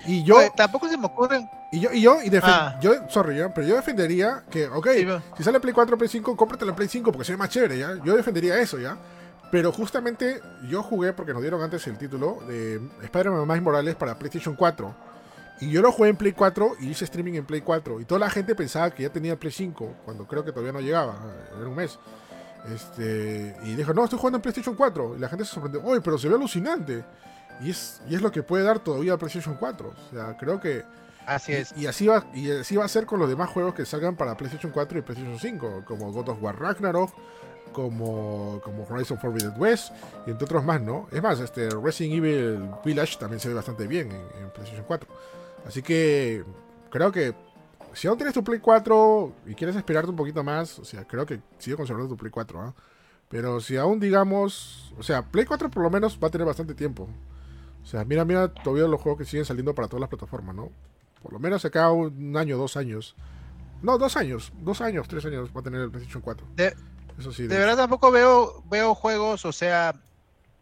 Y 0.05 0.23
yo, 0.23 0.37
Oye, 0.37 0.51
tampoco 0.55 0.87
se 0.87 0.97
me 0.97 1.07
ocurren. 1.07 1.49
y 1.71 1.79
yo, 1.79 1.91
y 1.91 2.01
yo, 2.01 2.17
y 2.23 2.29
Ah. 2.43 2.79
yo, 2.81 2.93
sorry, 3.09 3.37
¿ya? 3.37 3.53
pero 3.53 3.67
yo 3.67 3.75
defendería 3.75 4.43
que, 4.49 4.67
ok, 4.67 4.87
Sí, 4.95 5.07
si 5.37 5.43
sale 5.43 5.59
Play 5.59 5.73
4 5.73 5.97
Play 5.97 6.09
5, 6.09 6.35
cómprate 6.37 6.65
la 6.65 6.75
Play 6.75 6.87
5 6.87 7.11
porque 7.11 7.25
se 7.25 7.33
ve 7.33 7.37
más 7.37 7.49
chévere, 7.49 7.77
¿ya? 7.77 7.95
Yo 8.03 8.15
defendería 8.15 8.57
eso, 8.59 8.77
¿ya? 8.79 8.97
Pero 9.51 9.71
justamente 9.71 10.41
yo 10.67 10.83
jugué, 10.83 11.13
porque 11.13 11.33
nos 11.33 11.41
dieron 11.41 11.61
antes 11.61 11.85
el 11.87 11.97
título 11.97 12.39
de 12.47 12.79
Spider-Man 13.01 13.47
Miles 13.47 13.63
Morales 13.63 13.95
para 13.95 14.17
PlayStation 14.17 14.55
4. 14.55 14.95
Y 15.61 15.71
yo 15.71 15.81
lo 15.81 15.91
jugué 15.91 16.09
en 16.09 16.15
Play 16.15 16.31
4 16.33 16.75
y 16.79 16.89
hice 16.89 17.05
streaming 17.05 17.33
en 17.33 17.45
Play 17.45 17.61
4. 17.61 17.99
Y 17.99 18.05
toda 18.05 18.19
la 18.19 18.29
gente 18.29 18.55
pensaba 18.55 18.91
que 18.91 19.03
ya 19.03 19.09
tenía 19.09 19.37
Play 19.37 19.51
5, 19.51 19.95
cuando 20.05 20.25
creo 20.25 20.45
que 20.45 20.51
todavía 20.51 20.71
no 20.71 20.79
llegaba, 20.79 21.17
era 21.57 21.67
un 21.67 21.75
mes. 21.75 21.99
Este, 22.73 23.55
y 23.63 23.75
dijo, 23.75 23.93
no, 23.93 24.03
estoy 24.03 24.19
jugando 24.19 24.37
en 24.37 24.41
PlayStation 24.41 24.75
4. 24.75 25.15
Y 25.17 25.19
la 25.19 25.27
gente 25.29 25.45
se 25.45 25.51
sorprendió, 25.51 25.83
oye, 25.83 26.01
pero 26.01 26.17
se 26.17 26.29
ve 26.29 26.35
alucinante. 26.35 27.03
Y 27.61 27.71
es, 27.71 28.01
y 28.07 28.15
es 28.15 28.21
lo 28.21 28.31
que 28.31 28.43
puede 28.43 28.63
dar 28.63 28.79
todavía 28.79 29.17
PlayStation 29.17 29.55
4. 29.55 29.89
O 29.89 30.15
sea, 30.15 30.37
creo 30.37 30.61
que 30.61 30.85
Así 31.25 31.53
es. 31.53 31.73
y, 31.75 31.81
y 31.81 31.87
así 31.87 32.07
va, 32.07 32.25
y 32.33 32.49
así 32.51 32.75
va 32.77 32.85
a 32.85 32.87
ser 32.87 33.05
con 33.05 33.19
los 33.19 33.27
demás 33.27 33.49
juegos 33.49 33.73
que 33.73 33.85
salgan 33.85 34.15
para 34.15 34.37
PlayStation 34.37 34.71
4 34.71 34.99
y 34.99 35.01
PlayStation 35.01 35.39
5, 35.39 35.83
como 35.85 36.11
God 36.11 36.29
of 36.29 36.41
War 36.41 36.57
Ragnarok, 36.57 37.11
como, 37.73 38.59
como 38.63 38.85
Horizon 38.89 39.17
Forbidden 39.17 39.53
West, 39.57 39.91
y 40.25 40.31
entre 40.31 40.45
otros 40.45 40.63
más, 40.63 40.81
¿no? 40.81 41.07
Es 41.11 41.21
más, 41.21 41.39
este 41.39 41.69
Resident 41.69 42.15
Evil 42.17 42.69
Village 42.83 43.17
también 43.17 43.39
se 43.39 43.47
ve 43.49 43.53
bastante 43.53 43.87
bien 43.87 44.11
en, 44.11 44.49
PlayStation 44.51 44.85
4. 44.85 45.09
Así 45.65 45.81
que 45.81 46.43
creo 46.89 47.11
que 47.11 47.33
si 47.93 48.07
aún 48.07 48.17
tienes 48.17 48.33
tu 48.33 48.43
Play 48.43 48.59
4 48.59 49.33
y 49.47 49.55
quieres 49.55 49.75
esperarte 49.75 50.09
un 50.09 50.15
poquito 50.15 50.43
más, 50.43 50.79
o 50.79 50.85
sea, 50.85 51.05
creo 51.05 51.25
que 51.25 51.39
sigue 51.57 51.75
conservando 51.75 52.09
tu 52.09 52.17
Play 52.17 52.31
4, 52.31 52.61
¿ah? 52.61 52.73
Pero 53.29 53.59
si 53.61 53.77
aún 53.77 53.99
digamos, 53.99 54.93
o 54.97 55.03
sea, 55.03 55.21
Play 55.21 55.45
4 55.45 55.69
por 55.69 55.83
lo 55.83 55.89
menos 55.89 56.19
va 56.21 56.29
a 56.29 56.31
tener 56.31 56.47
bastante 56.47 56.73
tiempo. 56.73 57.07
O 57.83 57.85
sea, 57.85 58.03
mira, 58.03 58.25
mira 58.25 58.53
todavía 58.53 58.87
los 58.87 59.01
juegos 59.01 59.19
que 59.19 59.25
siguen 59.25 59.45
saliendo 59.45 59.73
para 59.75 59.87
todas 59.87 60.01
las 60.01 60.09
plataformas, 60.09 60.55
¿no? 60.55 60.71
Por 61.21 61.33
lo 61.33 61.39
menos 61.39 61.63
acá 61.65 61.91
un 61.91 62.35
año, 62.37 62.57
dos 62.57 62.77
años. 62.77 63.15
No, 63.81 63.97
dos 63.97 64.17
años, 64.17 64.51
dos 64.61 64.81
años, 64.81 65.07
tres 65.07 65.25
años 65.25 65.51
va 65.55 65.61
a 65.61 65.63
tener 65.63 65.81
el 65.81 65.89
PlayStation 65.89 66.21
4. 66.21 66.47
De- 66.55 66.75
Eso 67.19 67.31
sí. 67.33 67.47
De 67.47 67.57
verdad 67.57 67.77
tampoco 67.77 68.11
veo, 68.11 68.63
veo 68.69 68.95
juegos, 68.95 69.45
o 69.45 69.51
sea, 69.51 69.95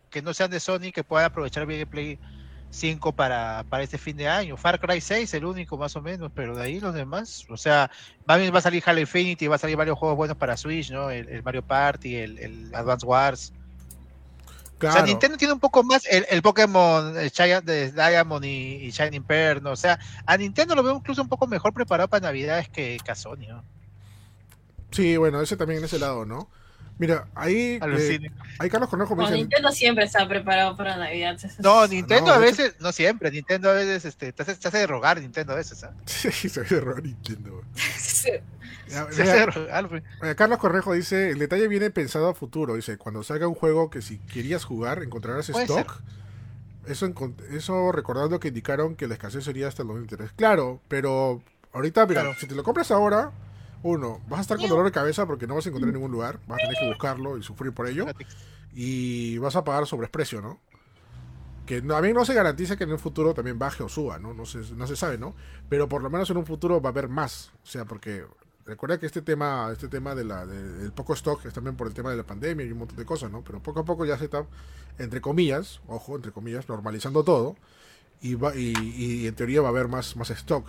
que 0.10 0.22
no 0.22 0.34
sean 0.34 0.50
de 0.50 0.60
Sony 0.60 0.92
que 0.94 1.04
puedan 1.04 1.28
aprovechar 1.28 1.66
bien 1.66 1.82
el 1.82 1.88
Play 1.88 2.20
5 2.70 3.12
para, 3.14 3.64
para 3.70 3.84
este 3.84 3.98
fin 3.98 4.18
de 4.18 4.28
año. 4.28 4.58
Far 4.58 4.80
Cry 4.80 5.00
6, 5.00 5.34
el 5.36 5.46
único 5.46 5.78
más 5.78 5.96
o 5.96 6.02
menos, 6.02 6.32
pero 6.34 6.56
de 6.56 6.64
ahí 6.64 6.80
los 6.80 6.94
demás, 6.94 7.46
o 7.50 7.58
sea, 7.58 7.92
va, 8.30 8.38
va 8.38 8.60
a 8.60 8.62
salir 8.62 8.84
Halo 8.86 9.00
Infinity, 9.00 9.48
va 9.48 9.56
a 9.56 9.60
salir 9.60 9.78
varios 9.78 9.98
juegos 9.98 10.18
buenos 10.18 10.38
para 10.38 10.58
Switch, 10.58 10.92
¿no? 10.92 11.10
El, 11.10 11.30
el 11.30 11.44
Mario 11.44 11.62
Party, 11.62 12.16
el, 12.16 12.40
el 12.40 12.76
Advance 12.76 13.06
Wars. 13.06 13.54
O 14.78 14.82
sea, 14.82 14.92
Claro. 14.92 15.08
Nintendo 15.08 15.38
tiene 15.38 15.54
un 15.54 15.60
poco 15.60 15.84
más 15.84 16.06
el, 16.06 16.28
el 16.30 16.44
Pokémon 16.44 17.18
el 17.18 17.32
de 17.66 17.92
Diamond 17.92 18.46
y, 18.46 18.86
y 18.86 18.92
Shining 18.92 19.24
Pearl, 19.24 19.64
¿no? 19.64 19.72
O 19.72 19.76
sea, 19.76 19.98
a 20.26 20.38
Nintendo 20.38 20.76
lo 20.76 20.84
veo 20.84 20.98
incluso 20.98 21.22
un 21.22 21.30
poco 21.30 21.48
mejor 21.48 21.74
preparado 21.74 22.08
para 22.08 22.28
Navidades 22.28 22.70
que, 22.70 23.00
que 23.04 23.12
a 23.12 23.16
Sony, 23.16 23.48
¿no? 23.50 23.64
Sí, 24.92 25.18
bueno, 25.18 25.42
ese 25.42 25.58
también 25.58 25.80
en 25.80 25.86
ese 25.86 26.00
lado, 26.00 26.26
¿no? 26.26 26.50
Mira, 27.00 27.28
ahí, 27.36 27.80
eh, 27.80 28.32
ahí 28.58 28.70
Carlos 28.72 28.90
Cornejo 28.90 29.16
me 29.16 29.24
No. 29.24 29.30
Nintendo 29.30 29.72
siempre 29.72 30.06
está 30.06 30.28
preparado 30.28 30.76
para 30.76 30.98
Navidad. 30.98 31.38
No, 31.60 31.88
Nintendo 31.88 32.32
no, 32.32 32.34
a 32.34 32.40
veces, 32.40 32.76
no 32.80 32.92
siempre, 32.92 33.30
Nintendo 33.30 33.70
a 33.70 33.74
veces 33.74 34.06
este, 34.06 34.34
te, 34.34 34.42
hace, 34.42 34.56
te 34.56 34.68
hace 34.68 34.80
de 34.80 34.88
rogar 34.88 35.22
Nintendo 35.22 35.54
a 35.54 35.58
veces, 35.58 35.84
¿ah? 35.84 35.94
Sí, 36.06 36.32
se 36.50 36.62
Nintendo. 37.04 37.62
Sí. 37.76 38.32
Hace 38.96 39.24
de 39.24 39.46
rogar, 39.46 39.90
pues. 39.90 40.04
Eh, 40.24 40.34
Carlos 40.36 40.58
Correjo 40.58 40.94
dice, 40.94 41.30
el 41.30 41.38
detalle 41.38 41.68
viene 41.68 41.92
pensado 41.92 42.30
a 42.30 42.34
futuro. 42.34 42.76
Dice, 42.76 42.98
cuando 42.98 43.22
salga 43.22 43.48
un 43.48 43.56
juego 43.56 43.92
que 43.92 44.02
si 44.02 44.18
querías 44.18 44.64
jugar 44.64 45.04
encontrarás 45.04 45.50
stock. 45.50 46.02
Eso, 46.88 47.14
eso 47.52 47.92
recordando 47.92 48.40
que 48.40 48.48
indicaron 48.48 48.96
que 48.96 49.08
la 49.08 49.16
escasez 49.16 49.44
sería 49.44 49.68
hasta 49.68 49.82
el 49.82 49.90
2003. 49.90 50.32
Claro, 50.32 50.82
pero 50.88 51.44
ahorita, 51.74 52.08
mira, 52.08 52.22
Claro. 52.22 52.38
si 52.40 52.48
te 52.48 52.56
lo 52.56 52.64
compras 52.64 52.90
ahora, 52.92 53.32
uno, 53.84 54.20
vas 54.28 54.40
a 54.40 54.42
estar 54.42 54.58
con 54.58 54.68
dolor 54.70 54.86
de 54.86 54.92
cabeza 54.92 55.26
porque 55.26 55.48
no 55.48 55.56
vas 55.56 55.66
a 55.66 55.70
encontrar 55.70 55.90
en 55.90 55.96
ningún 55.96 56.12
lugar. 56.12 56.40
Vas 56.48 56.58
a 56.60 56.68
tener 56.68 56.76
que 56.82 56.88
buscarlo 56.90 57.38
y 57.38 57.44
sufrir 57.44 57.74
por 57.74 57.88
ello. 57.88 58.06
Y 58.74 59.38
vas 59.40 59.56
a 59.56 59.64
pagar 59.64 59.86
sobreprecio, 59.88 60.42
¿no? 60.42 60.60
Que 61.66 61.82
mí 61.82 62.14
no 62.14 62.24
se 62.26 62.34
garantiza 62.34 62.78
que 62.78 62.86
en 62.86 62.92
un 62.94 63.00
futuro 63.00 63.34
también 63.34 63.60
baje 63.60 63.84
o 63.84 63.90
suba, 63.90 64.20
¿no? 64.20 64.34
No 64.34 64.46
se, 64.46 64.60
no 64.76 64.88
se 64.88 64.96
sabe, 64.96 65.18
¿no? 65.18 65.36
Pero 65.68 65.90
por 65.90 66.02
lo 66.02 66.10
menos 66.10 66.30
en 66.30 66.38
un 66.38 66.46
futuro 66.46 66.82
va 66.82 66.90
a 66.90 66.92
haber 66.92 67.10
más. 67.10 67.52
O 67.64 67.66
sea, 67.68 67.84
porque 67.86 68.26
recuerda 68.66 69.00
que 69.00 69.06
este 69.06 69.22
tema, 69.22 69.70
este 69.74 69.90
tema 69.90 70.16
de 70.16 70.24
la, 70.24 70.46
de- 70.46 70.74
del 70.80 70.92
poco 70.94 71.14
stock 71.14 71.46
es 71.46 71.54
también 71.54 71.76
por 71.76 71.88
el 71.88 71.94
tema 71.94 72.10
de 72.12 72.18
la 72.18 72.24
pandemia 72.24 72.66
y 72.66 72.72
un 72.72 72.80
montón 72.80 72.98
de 72.98 73.06
cosas, 73.06 73.32
¿no? 73.32 73.44
Pero 73.44 73.62
poco 73.62 73.82
a 73.82 73.86
poco 73.86 74.06
ya 74.06 74.18
se 74.18 74.26
está, 74.26 74.46
entre 74.98 75.20
comillas, 75.22 75.82
ojo, 75.88 76.16
entre 76.16 76.32
comillas, 76.32 76.70
normalizando 76.70 77.24
todo. 77.24 77.56
Y, 78.22 78.36
va, 78.36 78.56
y, 78.56 78.74
y 78.96 79.28
en 79.28 79.36
teoría 79.36 79.62
va 79.62 79.68
a 79.68 79.72
haber 79.72 79.88
más, 79.90 80.16
más 80.16 80.30
stock 80.32 80.66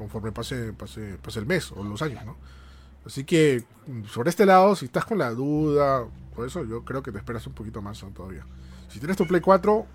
conforme 0.00 0.32
pase, 0.32 0.72
pase, 0.72 1.18
pase 1.22 1.38
el 1.38 1.46
mes 1.46 1.70
o 1.72 1.84
los 1.84 2.00
años, 2.02 2.24
¿no? 2.24 2.36
Así 3.06 3.24
que 3.24 3.62
mm, 3.86 4.04
sobre 4.04 4.30
este 4.30 4.46
lado, 4.46 4.74
si 4.74 4.86
estás 4.86 5.04
con 5.04 5.18
la 5.18 5.30
duda, 5.30 6.06
por 6.34 6.46
eso 6.46 6.64
yo 6.64 6.84
creo 6.84 7.02
que 7.02 7.12
te 7.12 7.18
esperas 7.18 7.46
un 7.46 7.52
poquito 7.52 7.82
más 7.82 8.02
todavía. 8.14 8.44
Si 8.88 8.98
tienes 8.98 9.16
tu 9.16 9.26
Play 9.26 9.40
4, 9.42 9.86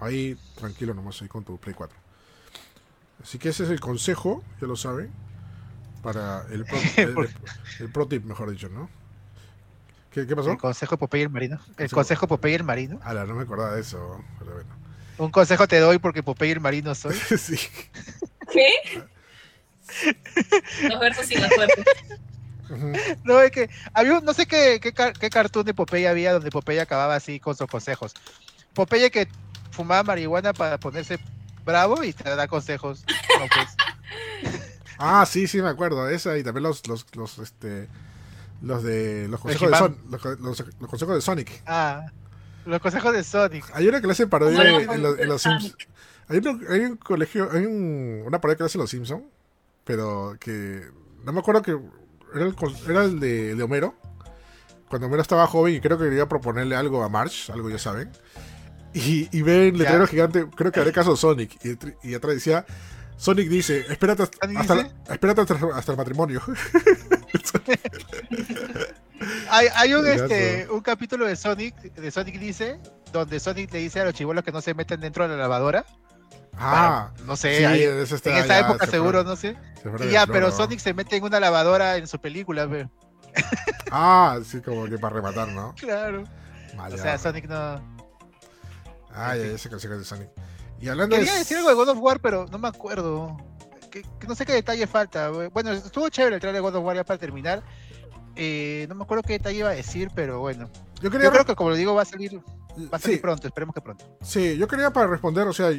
ahí 0.00 0.36
tranquilo 0.56 0.92
nomás 0.94 1.20
ahí 1.22 1.28
con 1.28 1.42
tu 1.44 1.58
Play 1.58 1.74
4. 1.74 1.96
Así 3.22 3.38
que 3.38 3.48
ese 3.50 3.64
es 3.64 3.70
el 3.70 3.80
consejo, 3.80 4.42
ya 4.60 4.66
lo 4.66 4.76
saben, 4.76 5.10
para 6.02 6.46
el 6.50 6.64
pro, 6.64 6.78
el, 6.96 7.08
el- 7.18 7.30
el 7.80 7.92
pro 7.92 8.06
tip, 8.08 8.24
mejor 8.24 8.50
dicho, 8.50 8.68
¿no? 8.68 8.88
¿Qué, 10.10 10.26
qué 10.26 10.34
pasó? 10.34 10.50
El 10.50 10.58
consejo 10.58 10.96
Popeye 10.98 11.22
el 11.24 11.30
Marino. 11.30 11.56
El 11.56 11.74
Consejo. 11.76 11.94
consejo 11.96 12.26
Popeye 12.28 12.56
el 12.56 12.64
Marino. 12.64 12.98
Ala, 13.02 13.24
no 13.26 13.34
me 13.34 13.42
acordaba 13.42 13.74
de 13.74 13.80
eso, 13.82 14.20
pero 14.38 14.52
bueno. 14.54 14.70
Un 15.18 15.30
consejo 15.30 15.68
te 15.68 15.78
doy 15.78 15.98
porque 15.98 16.22
Popeye 16.22 16.52
el 16.52 16.60
Marino 16.60 16.94
soy. 16.94 17.14
sí. 17.38 17.56
¿Qué? 18.52 18.72
Los 20.88 21.00
versos 21.00 21.30
y 21.30 21.34
las 21.36 21.52
fuertes. 21.54 21.84
Ujú. 22.70 22.92
No, 23.24 23.40
es 23.40 23.50
que 23.50 23.68
había 23.94 24.18
un, 24.18 24.24
no 24.24 24.32
sé 24.32 24.46
qué, 24.46 24.78
qué, 24.80 24.92
qué 24.92 25.30
cartoon 25.30 25.64
de 25.66 25.74
Popeye 25.74 26.06
había 26.08 26.32
donde 26.32 26.50
Popeye 26.50 26.80
acababa 26.80 27.16
así 27.16 27.40
con 27.40 27.56
sus 27.56 27.66
consejos. 27.66 28.14
Popeye 28.74 29.10
que 29.10 29.26
fumaba 29.72 30.02
marihuana 30.04 30.52
para 30.52 30.78
ponerse 30.78 31.18
bravo 31.64 32.02
y 32.04 32.12
te 32.12 32.34
da 32.34 32.46
consejos. 32.48 33.04
No, 33.38 33.46
pues. 33.52 33.68
Ah, 35.02 35.24
sí, 35.26 35.46
sí, 35.48 35.62
me 35.62 35.68
acuerdo. 35.70 36.10
Esa 36.10 36.36
y 36.36 36.42
también 36.42 36.62
los, 36.64 36.86
los, 36.86 37.06
los, 37.16 37.38
este, 37.38 37.88
los 38.60 38.82
de 38.82 39.28
los 39.28 39.40
consejos 39.40 39.70
de. 39.70 39.76
Son- 39.78 39.98
los, 40.10 40.22
los- 40.40 40.58
los 40.78 40.90
consejos 40.90 41.14
de 41.14 41.20
Sonic. 41.22 41.62
Ah, 41.66 42.04
los 42.66 42.80
consejos 42.82 43.14
de 43.14 43.24
Sonic. 43.24 43.64
Hay 43.72 43.88
una 43.88 44.02
que 44.02 44.06
le 44.06 44.12
hacen 44.12 44.28
parodia 44.28 44.62
en, 44.62 44.90
en 44.90 45.02
los, 45.02 45.18
en 45.18 45.26
los 45.28 45.40
Sims. 45.40 45.74
Hay, 46.28 46.36
un- 46.38 46.66
hay 46.68 46.80
un 46.80 46.96
colegio, 46.98 47.48
hay 47.50 47.64
un- 47.64 48.24
una 48.26 48.38
parodia 48.42 48.58
que 48.58 48.62
le 48.64 48.66
hacen 48.66 48.80
los 48.82 48.90
Simpsons, 48.90 49.22
pero 49.90 50.36
que 50.38 50.84
no 51.24 51.32
me 51.32 51.40
acuerdo 51.40 51.62
que 51.62 51.76
era 52.34 52.44
el, 52.46 52.54
con- 52.54 52.74
era 52.88 53.04
el 53.04 53.18
de, 53.18 53.60
Homero. 53.62 53.94
Cuando 54.88 55.06
Homero 55.08 55.22
estaba 55.22 55.46
joven 55.46 55.74
y 55.74 55.80
creo 55.80 55.98
que 55.98 56.04
quería 56.04 56.28
proponerle 56.28 56.76
algo 56.76 57.02
a 57.02 57.08
Marge, 57.08 57.52
algo 57.52 57.68
ya 57.70 57.78
saben. 57.78 58.10
Y, 58.94 59.28
y 59.36 59.42
ven 59.42 59.76
letrero 59.78 60.06
gigante, 60.06 60.46
creo 60.56 60.72
que 60.72 60.80
haré 60.80 60.92
caso 60.92 61.12
a 61.12 61.16
Sonic. 61.16 61.58
Y, 61.64 62.10
y 62.10 62.14
atrás 62.14 62.34
decía, 62.34 62.64
Sonic 63.16 63.48
dice, 63.48 63.84
espérate 63.88 64.22
hasta, 64.24 64.38
¿Sonic 64.40 64.58
hasta, 64.60 64.74
dice? 64.76 64.90
espérate 65.10 65.40
hasta, 65.42 65.54
hasta 65.74 65.92
el 65.92 65.98
matrimonio. 65.98 66.40
Hay, 69.50 69.66
hay 69.74 69.92
un, 69.92 70.06
este, 70.06 70.66
un 70.70 70.80
capítulo 70.80 71.26
de 71.26 71.36
Sonic, 71.36 71.74
de 71.76 72.10
Sonic 72.10 72.38
dice, 72.38 72.80
donde 73.12 73.38
Sonic 73.38 73.70
le 73.72 73.80
dice 73.80 74.00
a 74.00 74.04
los 74.06 74.14
chibolos 74.14 74.42
que 74.42 74.50
no 74.52 74.62
se 74.62 74.72
meten 74.72 75.00
dentro 75.00 75.24
de 75.28 75.36
la 75.36 75.42
lavadora. 75.42 75.84
Ah, 76.56 77.10
no 77.24 77.36
sé, 77.36 77.58
sí, 77.58 77.64
ahí- 77.64 77.82
en 77.84 77.98
esa 78.02 78.46
ya, 78.46 78.58
época 78.60 78.84
se 78.86 78.92
seguro, 78.92 79.20
fue- 79.22 79.30
no 79.30 79.36
sé. 79.36 79.56
se 79.98 80.10
ya, 80.10 80.26
pero. 80.26 80.50
Sonic 80.50 80.78
se 80.80 80.94
mete 80.94 81.16
en 81.16 81.24
una 81.24 81.40
lavadora 81.40 81.96
en 81.96 82.06
su 82.06 82.18
película, 82.18 82.66
ve. 82.66 82.88
Ah, 83.92 84.38
sí, 84.44 84.60
como 84.60 84.84
que 84.86 84.98
para 84.98 85.16
rematar, 85.16 85.48
¿no? 85.48 85.74
Claro. 85.74 86.24
Mal, 86.76 86.92
O 86.94 86.98
sea, 86.98 87.18
Sonic 87.18 87.46
no. 87.48 87.80
Ah, 89.12 89.36
ya, 89.36 89.46
ya 89.46 89.58
sé 89.58 89.68
que 89.68 89.76
de 89.88 90.04
Sonic. 90.04 90.28
Y 90.80 90.88
hablando 90.88 91.16
Quería 91.16 91.32
de... 91.32 91.38
decir 91.40 91.56
algo 91.56 91.68
de 91.70 91.74
God 91.74 91.88
of 91.88 91.98
War, 92.00 92.20
pero 92.20 92.46
no 92.50 92.58
me 92.58 92.68
acuerdo. 92.68 93.36
Que, 93.90 94.02
que 94.02 94.26
no 94.28 94.34
sé 94.36 94.46
qué 94.46 94.52
detalle 94.52 94.86
falta. 94.86 95.30
Bueno, 95.52 95.72
estuvo 95.72 96.08
chévere 96.08 96.36
el 96.36 96.40
trailer 96.40 96.62
de 96.62 96.68
God 96.70 96.76
of 96.76 96.84
War 96.84 96.96
ya 96.96 97.04
para 97.04 97.18
terminar. 97.18 97.62
Eh, 98.36 98.86
no 98.88 98.94
me 98.94 99.02
acuerdo 99.02 99.22
qué 99.24 99.32
detalle 99.34 99.58
iba 99.58 99.70
a 99.70 99.74
decir, 99.74 100.10
pero 100.14 100.38
bueno. 100.38 100.70
Yo 101.00 101.10
quería 101.10 101.26
Yo 101.26 101.32
creo 101.32 101.44
que 101.44 101.56
como 101.56 101.70
lo 101.70 101.76
digo 101.76 101.94
va 101.94 102.02
a 102.02 102.04
salir, 102.04 102.38
va 102.38 102.96
a 102.96 103.00
salir 103.00 103.16
Sí. 103.16 103.20
pronto, 103.22 103.46
esperemos 103.48 103.74
que 103.74 103.80
pronto. 103.80 104.16
Sí, 104.22 104.56
yo 104.56 104.68
quería 104.68 104.92
para 104.92 105.08
responder, 105.08 105.48
o 105.48 105.52
sea, 105.52 105.70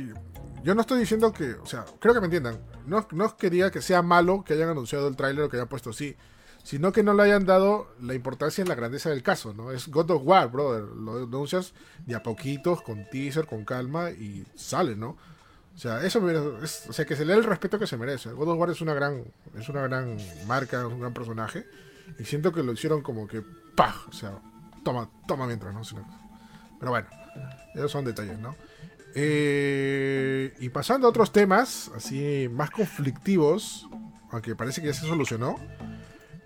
yo 0.64 0.76
no 0.76 0.82
estoy 0.82 1.00
diciendo 1.00 1.34
que, 1.34 1.54
o 1.54 1.66
sea, 1.66 1.86
creo 2.00 2.14
que 2.14 2.20
me 2.20 2.26
entiendan. 2.26 2.60
No, 2.86 3.08
no 3.12 3.38
quería 3.38 3.72
que 3.72 3.82
sea 3.82 4.02
malo 4.02 4.44
que 4.44 4.54
hayan 4.54 4.70
anunciado 4.70 5.08
el 5.08 5.16
tráiler 5.16 5.46
o 5.46 5.50
que 5.50 5.58
hayan 5.58 5.68
puesto 5.68 5.94
sí, 5.94 6.16
sino 6.64 6.92
que 6.92 7.04
no 7.04 7.14
le 7.14 7.24
hayan 7.24 7.46
dado 7.46 7.88
la 8.02 8.14
importancia 8.14 8.62
en 8.62 8.70
la 8.70 8.76
grandeza 8.76 9.10
del 9.10 9.24
caso, 9.24 9.54
¿no? 9.54 9.72
Es 9.72 9.88
God 9.88 10.12
of 10.12 10.22
War, 10.24 10.52
brother. 10.52 10.84
Lo 10.84 11.24
anuncias 11.24 11.74
de 12.06 12.16
a 12.16 12.24
poquitos, 12.24 12.82
con 12.82 13.10
teaser, 13.10 13.48
con 13.48 13.66
calma 13.66 14.12
y 14.12 14.46
sale, 14.56 14.96
¿no? 14.96 15.18
O 15.74 15.78
sea, 15.78 16.04
eso 16.06 16.30
es, 16.62 16.86
o 16.90 16.94
sea, 16.94 17.06
que 17.06 17.16
se 17.16 17.26
le 17.26 17.34
dé 17.34 17.40
el 17.40 17.46
respeto 17.46 17.80
que 17.80 17.88
se 17.88 17.98
merece. 17.98 18.32
God 18.32 18.50
of 18.50 18.60
War 18.60 18.70
es 18.70 18.82
una 18.82 18.94
gran, 18.94 19.24
es 19.58 19.70
una 19.70 19.82
gran 19.82 20.18
marca, 20.46 20.82
es 20.82 20.86
un 20.86 21.00
gran 21.00 21.14
personaje. 21.14 21.66
Y 22.20 22.26
siento 22.26 22.52
que 22.52 22.62
lo 22.62 22.74
hicieron 22.74 23.02
como 23.02 23.28
que, 23.28 23.42
¡pah! 23.76 23.96
O 24.10 24.14
sea, 24.14 24.38
toma, 24.84 25.10
toma 25.28 25.48
mientras, 25.48 25.74
¿no? 25.74 25.82
Pero 26.80 26.92
bueno, 26.92 27.08
esos 27.74 27.92
son 27.92 28.06
detalles, 28.06 28.38
¿no? 28.40 28.56
Eh, 29.16 30.54
y 30.60 30.70
pasando 30.70 31.08
a 31.08 31.10
otros 31.10 31.32
temas, 31.32 31.92
así 31.96 32.48
más 32.52 32.70
conflictivos, 32.72 33.88
aunque 34.32 34.56
parece 34.56 34.82
que 34.82 34.88
ya 34.88 34.94
se 34.94 35.06
solucionó, 35.06 35.56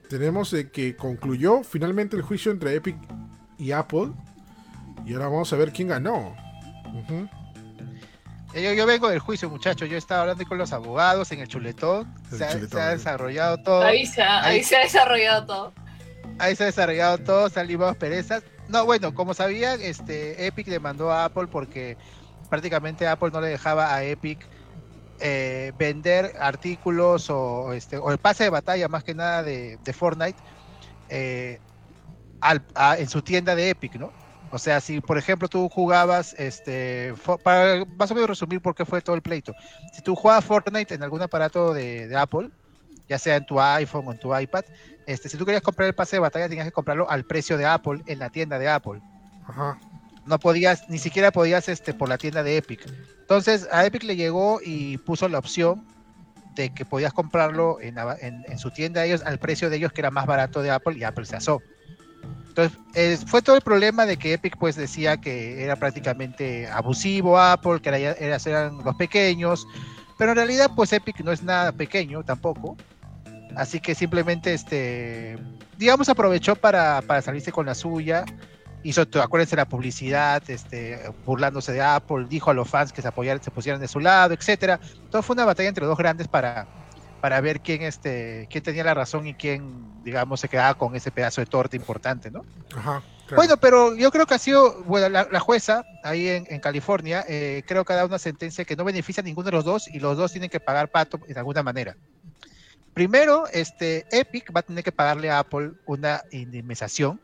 tenemos 0.09 0.51
de 0.51 0.69
que 0.71 0.95
concluyó 0.95 1.63
finalmente 1.63 2.15
el 2.15 2.21
juicio 2.21 2.51
entre 2.51 2.75
Epic 2.75 2.95
y 3.57 3.71
Apple. 3.71 4.11
Y 5.05 5.13
ahora 5.13 5.27
vamos 5.27 5.51
a 5.53 5.55
ver 5.55 5.71
quién 5.71 5.87
ganó. 5.89 6.35
Eh, 8.53 8.63
Yo, 8.63 8.73
yo 8.73 8.85
vengo 8.85 9.09
del 9.09 9.19
juicio, 9.19 9.49
muchachos. 9.49 9.89
Yo 9.89 9.97
estaba 9.97 10.21
hablando 10.21 10.45
con 10.45 10.57
los 10.57 10.71
abogados 10.73 11.31
en 11.31 11.39
el 11.41 11.47
chuletón. 11.47 12.11
El 12.31 12.37
Se 12.37 12.45
ha, 12.45 12.51
chuletón, 12.53 12.79
se 12.79 12.85
ha 12.85 12.91
eh. 12.91 12.97
desarrollado 12.97 13.57
todo. 13.61 13.83
Ahí 13.83 14.05
se, 14.05 14.21
ha, 14.21 14.43
ahí 14.43 14.57
Ahí- 14.57 14.63
se 14.63 14.75
ha 14.77 14.79
desarrollado 14.79 15.45
todo. 15.45 15.73
Ahí 16.39 16.55
se 16.55 16.63
ha 16.63 16.65
desarrollado 16.65 17.17
todo, 17.19 17.49
salimos 17.49 17.95
perezas. 17.97 18.43
No, 18.67 18.83
bueno, 18.85 19.13
como 19.13 19.33
sabían, 19.33 19.79
este, 19.81 20.47
Epic 20.47 20.67
demandó 20.67 21.11
a 21.11 21.25
Apple 21.25 21.47
porque 21.47 21.97
prácticamente 22.49 23.07
Apple 23.07 23.31
no 23.31 23.41
le 23.41 23.47
dejaba 23.49 23.93
a 23.93 24.03
Epic 24.03 24.47
eh, 25.19 25.71
vender 25.77 26.33
artículos 26.39 27.29
o, 27.29 27.73
este, 27.73 27.97
o 27.97 28.11
el 28.11 28.17
pase 28.17 28.43
de 28.45 28.49
batalla 28.49 28.87
más 28.87 29.03
que 29.03 29.15
nada 29.15 29.43
de, 29.43 29.79
Fortnite 29.93 30.41
eh, 31.09 31.59
al- 32.41 32.65
en 32.97 33.07
su 33.09 33.21
tienda 33.21 33.55
de 33.55 33.69
Epic, 33.69 33.95
¿no? 33.95 34.13
O 34.51 34.59
sea, 34.59 34.79
si 34.79 35.01
por 35.01 35.17
ejemplo 35.17 35.47
tú 35.47 35.67
jugabas, 35.69 36.33
este, 36.37 37.13
para 37.43 37.83
más 37.97 38.11
o 38.11 38.15
menos 38.15 38.29
resumir 38.29 38.61
por 38.61 38.75
qué 38.75 38.85
fue 38.85 39.01
todo 39.01 39.15
el 39.15 39.21
pleito, 39.21 39.53
si 39.91 40.01
tú 40.01 40.15
jugabas 40.15 40.45
Fortnite 40.45 40.93
en 40.93 41.03
algún 41.03 41.21
aparato 41.21 41.73
de, 41.73 42.07
de 42.07 42.15
Apple, 42.15 42.49
ya 43.07 43.19
sea 43.19 43.35
en 43.35 43.45
tu 43.45 43.59
iPhone 43.59 44.03
o 44.07 44.11
en 44.11 44.19
tu 44.19 44.37
iPad, 44.37 44.63
este, 45.05 45.29
si 45.29 45.37
tú 45.37 45.45
querías 45.45 45.63
comprar 45.63 45.87
el 45.87 45.95
pase 45.95 46.15
de 46.15 46.21
batalla, 46.21 46.47
tenías 46.47 46.65
que 46.65 46.71
comprarlo 46.71 47.09
al 47.09 47.25
precio 47.25 47.57
de 47.57 47.65
Apple 47.65 48.01
en 48.05 48.19
la 48.19 48.29
tienda 48.29 48.57
de 48.59 48.69
Apple. 48.69 49.01
Ajá. 49.43 49.77
No 50.25 50.39
podías, 50.39 50.89
ni 50.89 50.97
siquiera 50.97 51.31
podías 51.31 51.69
este, 51.69 51.93
por 51.93 52.09
la 52.09 52.17
tienda 52.17 52.41
de 52.43 52.57
Epic. 52.57 52.85
Entonces 53.21 53.67
a 53.71 53.85
Epic 53.85 54.03
le 54.03 54.15
llegó 54.15 54.59
y 54.63 54.97
puso 54.99 55.27
la 55.29 55.39
opción 55.39 55.85
de 56.55 56.73
que 56.73 56.85
podías 56.85 57.13
comprarlo 57.13 57.79
en, 57.81 57.95
en- 58.21 58.57
su 58.57 58.71
tienda 58.71 59.03
ellos 59.03 59.21
al 59.25 59.39
precio 59.39 59.69
de 59.69 59.75
ellos 59.77 59.91
que 59.91 60.01
era 60.01 60.09
más 60.11 60.25
barato 60.25 60.61
de 60.61 60.71
Apple 60.71 60.97
y 60.97 61.03
Apple 61.03 61.25
se 61.25 61.35
asó. 61.35 61.61
Entonces 62.47 62.77
es- 62.93 63.25
fue 63.25 63.41
todo 63.41 63.55
el 63.55 63.61
problema 63.61 64.05
de 64.05 64.17
que 64.17 64.33
Epic 64.33 64.57
pues 64.57 64.75
decía 64.75 65.17
que 65.17 65.63
era 65.63 65.75
prácticamente 65.75 66.67
abusivo 66.67 67.37
Apple, 67.39 67.81
que 67.81 67.89
era, 67.89 67.97
era- 67.97 68.37
eran 68.45 68.77
los 68.83 68.95
pequeños, 68.95 69.67
pero 70.17 70.31
en 70.31 70.37
realidad 70.37 70.71
pues 70.75 70.93
Epic 70.93 71.19
no 71.21 71.31
es 71.31 71.43
nada 71.43 71.71
pequeño 71.71 72.23
tampoco. 72.23 72.77
Así 73.57 73.79
que 73.79 73.95
simplemente, 73.95 74.53
este, 74.53 75.37
digamos, 75.77 76.09
aprovechó 76.09 76.55
para, 76.55 77.01
para 77.01 77.21
salirse 77.21 77.51
con 77.51 77.65
la 77.65 77.75
suya. 77.75 78.25
Hizo, 78.85 79.01
acuérdense, 79.19 79.55
la 79.55 79.65
publicidad, 79.67 80.43
este, 80.47 81.01
burlándose 81.25 81.73
de 81.73 81.81
Apple, 81.81 82.27
dijo 82.29 82.51
a 82.51 82.53
los 82.53 82.69
fans 82.69 82.93
que 82.93 83.01
se 83.01 83.07
apoyaran, 83.07 83.41
se 83.41 83.49
pusieran 83.49 83.81
de 83.81 83.87
su 83.87 83.99
lado, 83.99 84.35
etcétera. 84.35 84.79
Todo 85.09 85.23
fue 85.23 85.33
una 85.33 85.43
batalla 85.43 85.69
entre 85.69 85.87
dos 85.87 85.97
grandes 85.97 86.27
para, 86.27 86.67
para 87.19 87.41
ver 87.41 87.61
quién, 87.61 87.81
este, 87.81 88.47
quién 88.51 88.63
tenía 88.63 88.83
la 88.83 88.93
razón 88.93 89.25
y 89.25 89.33
quién, 89.33 90.03
digamos, 90.03 90.39
se 90.39 90.49
quedaba 90.49 90.75
con 90.75 90.95
ese 90.95 91.09
pedazo 91.09 91.41
de 91.41 91.47
torta 91.47 91.75
importante, 91.75 92.29
¿no? 92.29 92.45
Ajá. 92.77 93.01
claro. 93.25 93.35
Bueno, 93.37 93.57
pero 93.57 93.95
yo 93.95 94.11
creo 94.11 94.27
que 94.27 94.35
ha 94.35 94.37
sido, 94.37 94.83
bueno, 94.83 95.09
la, 95.09 95.27
la 95.31 95.39
jueza 95.39 95.83
ahí 96.03 96.27
en, 96.29 96.45
en 96.47 96.59
California, 96.59 97.25
eh, 97.27 97.63
creo 97.65 97.85
que 97.85 97.93
ha 97.93 97.95
dado 97.95 98.09
una 98.09 98.19
sentencia 98.19 98.65
que 98.65 98.75
no 98.75 98.83
beneficia 98.83 99.21
a 99.21 99.23
ninguno 99.23 99.45
de 99.45 99.53
los 99.53 99.65
dos 99.65 99.87
y 99.87 99.99
los 99.99 100.15
dos 100.15 100.31
tienen 100.31 100.51
que 100.51 100.59
pagar 100.59 100.91
pato 100.91 101.19
de 101.27 101.39
alguna 101.39 101.63
manera. 101.63 101.97
Primero, 102.93 103.45
este, 103.51 104.05
Epic 104.11 104.55
va 104.55 104.59
a 104.59 104.63
tener 104.63 104.83
que 104.83 104.91
pagarle 104.91 105.31
a 105.31 105.39
Apple 105.39 105.71
una 105.87 106.21
indemnización 106.29 107.19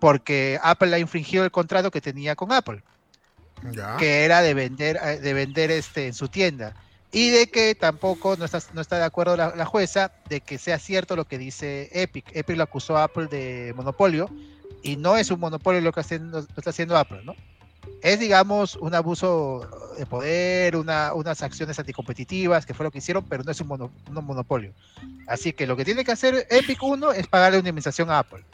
porque 0.00 0.58
Apple 0.62 0.94
ha 0.94 0.98
infringido 0.98 1.44
el 1.44 1.50
contrato 1.50 1.90
que 1.90 2.00
tenía 2.00 2.34
con 2.34 2.50
Apple, 2.52 2.82
ya. 3.72 3.96
que 3.98 4.24
era 4.24 4.42
de 4.42 4.54
vender, 4.54 4.98
eh, 5.02 5.18
de 5.20 5.32
vender 5.34 5.70
este, 5.70 6.06
en 6.06 6.14
su 6.14 6.28
tienda. 6.28 6.74
Y 7.12 7.30
de 7.30 7.48
que 7.48 7.74
tampoco 7.74 8.36
no 8.36 8.44
está, 8.44 8.60
no 8.72 8.80
está 8.80 8.96
de 8.98 9.04
acuerdo 9.04 9.36
la, 9.36 9.54
la 9.56 9.64
jueza 9.64 10.12
de 10.28 10.40
que 10.40 10.58
sea 10.58 10.78
cierto 10.78 11.16
lo 11.16 11.24
que 11.26 11.38
dice 11.38 11.88
Epic. 11.92 12.24
Epic 12.34 12.56
lo 12.56 12.62
acusó 12.62 12.96
a 12.96 13.04
Apple 13.04 13.26
de 13.26 13.72
monopolio 13.76 14.30
y 14.82 14.96
no 14.96 15.16
es 15.16 15.30
un 15.32 15.40
monopolio 15.40 15.80
lo 15.80 15.92
que 15.92 16.00
haciendo- 16.00 16.40
lo 16.40 16.46
está 16.56 16.70
haciendo 16.70 16.96
Apple, 16.96 17.22
¿no? 17.24 17.34
Es, 18.02 18.20
digamos, 18.20 18.76
un 18.76 18.94
abuso 18.94 19.68
de 19.98 20.06
poder, 20.06 20.76
una, 20.76 21.12
unas 21.12 21.42
acciones 21.42 21.78
anticompetitivas, 21.80 22.64
que 22.64 22.74
fue 22.74 22.84
lo 22.84 22.90
que 22.92 22.98
hicieron, 22.98 23.24
pero 23.28 23.42
no 23.42 23.50
es 23.50 23.60
un, 23.60 23.66
mono- 23.66 23.90
un 24.08 24.24
monopolio. 24.24 24.72
Así 25.26 25.52
que 25.52 25.66
lo 25.66 25.76
que 25.76 25.84
tiene 25.84 26.04
que 26.04 26.12
hacer 26.12 26.46
Epic 26.48 26.80
1 26.82 27.12
es 27.12 27.26
pagarle 27.26 27.58
una 27.58 27.68
indemnización 27.68 28.08
a 28.10 28.20
Apple. 28.20 28.44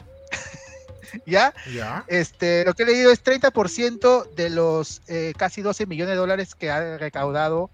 ¿Ya? 1.25 1.53
Ya. 1.73 2.03
Este, 2.07 2.65
lo 2.65 2.73
que 2.73 2.83
he 2.83 2.85
leído 2.85 3.11
es 3.11 3.23
30% 3.23 4.29
de 4.35 4.49
los 4.49 5.01
eh, 5.07 5.33
casi 5.37 5.61
12 5.61 5.85
millones 5.85 6.13
de 6.13 6.17
dólares 6.17 6.55
que 6.55 6.69
ha 6.71 6.97
recaudado 6.97 7.69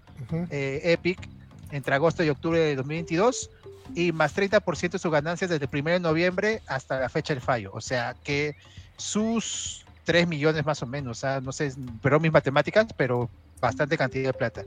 eh, 0.50 0.80
Epic 0.84 1.28
entre 1.70 1.94
agosto 1.94 2.22
y 2.22 2.30
octubre 2.30 2.58
de 2.58 2.76
2022 2.76 3.50
y 3.94 4.12
más 4.12 4.34
30% 4.34 4.92
de 4.92 4.98
sus 4.98 5.12
ganancias 5.12 5.50
desde 5.50 5.64
el 5.70 5.70
1 5.80 5.90
de 5.90 6.00
noviembre 6.00 6.62
hasta 6.66 7.00
la 7.00 7.08
fecha 7.08 7.34
del 7.34 7.42
fallo. 7.42 7.70
O 7.74 7.80
sea 7.80 8.14
que 8.24 8.56
sus 8.96 9.84
3 10.04 10.26
millones 10.26 10.64
más 10.64 10.82
o 10.82 10.86
menos, 10.86 11.18
o 11.18 11.20
sea, 11.20 11.40
no 11.40 11.52
sé, 11.52 11.72
pero 12.02 12.20
mis 12.20 12.32
matemáticas, 12.32 12.86
pero 12.96 13.28
bastante 13.60 13.96
cantidad 13.98 14.28
de 14.28 14.38
plata. 14.38 14.62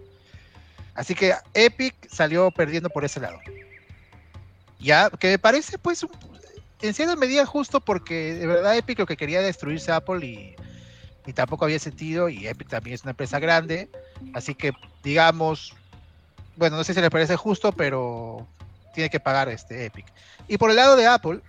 Así 0.94 1.14
que 1.14 1.34
Epic 1.54 1.96
salió 2.10 2.50
perdiendo 2.52 2.90
por 2.90 3.06
ese 3.06 3.20
lado. 3.20 3.40
Ya, 4.80 5.10
que 5.10 5.30
me 5.30 5.40
parece 5.40 5.78
pues 5.78 6.04
un- 6.04 6.12
en 6.82 6.94
cierta 6.94 7.16
medida 7.16 7.46
justo 7.46 7.80
porque 7.80 8.34
de 8.36 8.48
verdad 8.48 8.78
Epic 8.78 9.00
lo 9.00 9.06
que 9.06 9.18
quería 9.18 9.42
destruirse 9.42 9.92
Apple 9.92 10.26
y, 10.26 10.56
y 11.26 11.34
tampoco 11.34 11.66
había 11.66 11.80
sentido 11.80 12.30
y 12.30 12.48
Epic 12.48 12.70
también 12.70 12.96
es 12.96 13.04
una 13.04 13.12
empresa 13.12 13.40
grande, 13.40 13.90
así 14.34 14.56
que 14.56 14.74
digamos, 15.04 15.76
bueno, 16.56 16.78
no 16.78 16.84
sé 16.84 16.94
si 16.94 17.02
le 17.02 17.10
parece 17.10 17.36
justo, 17.36 17.72
pero 17.72 18.48
tiene 18.94 19.10
que 19.10 19.20
pagar 19.20 19.50
este 19.50 19.86
Epic. 19.86 20.06
Y 20.48 20.58
por 20.58 20.70
el 20.70 20.76
lado 20.76 20.96
de 20.96 21.06
Apple, 21.06 21.42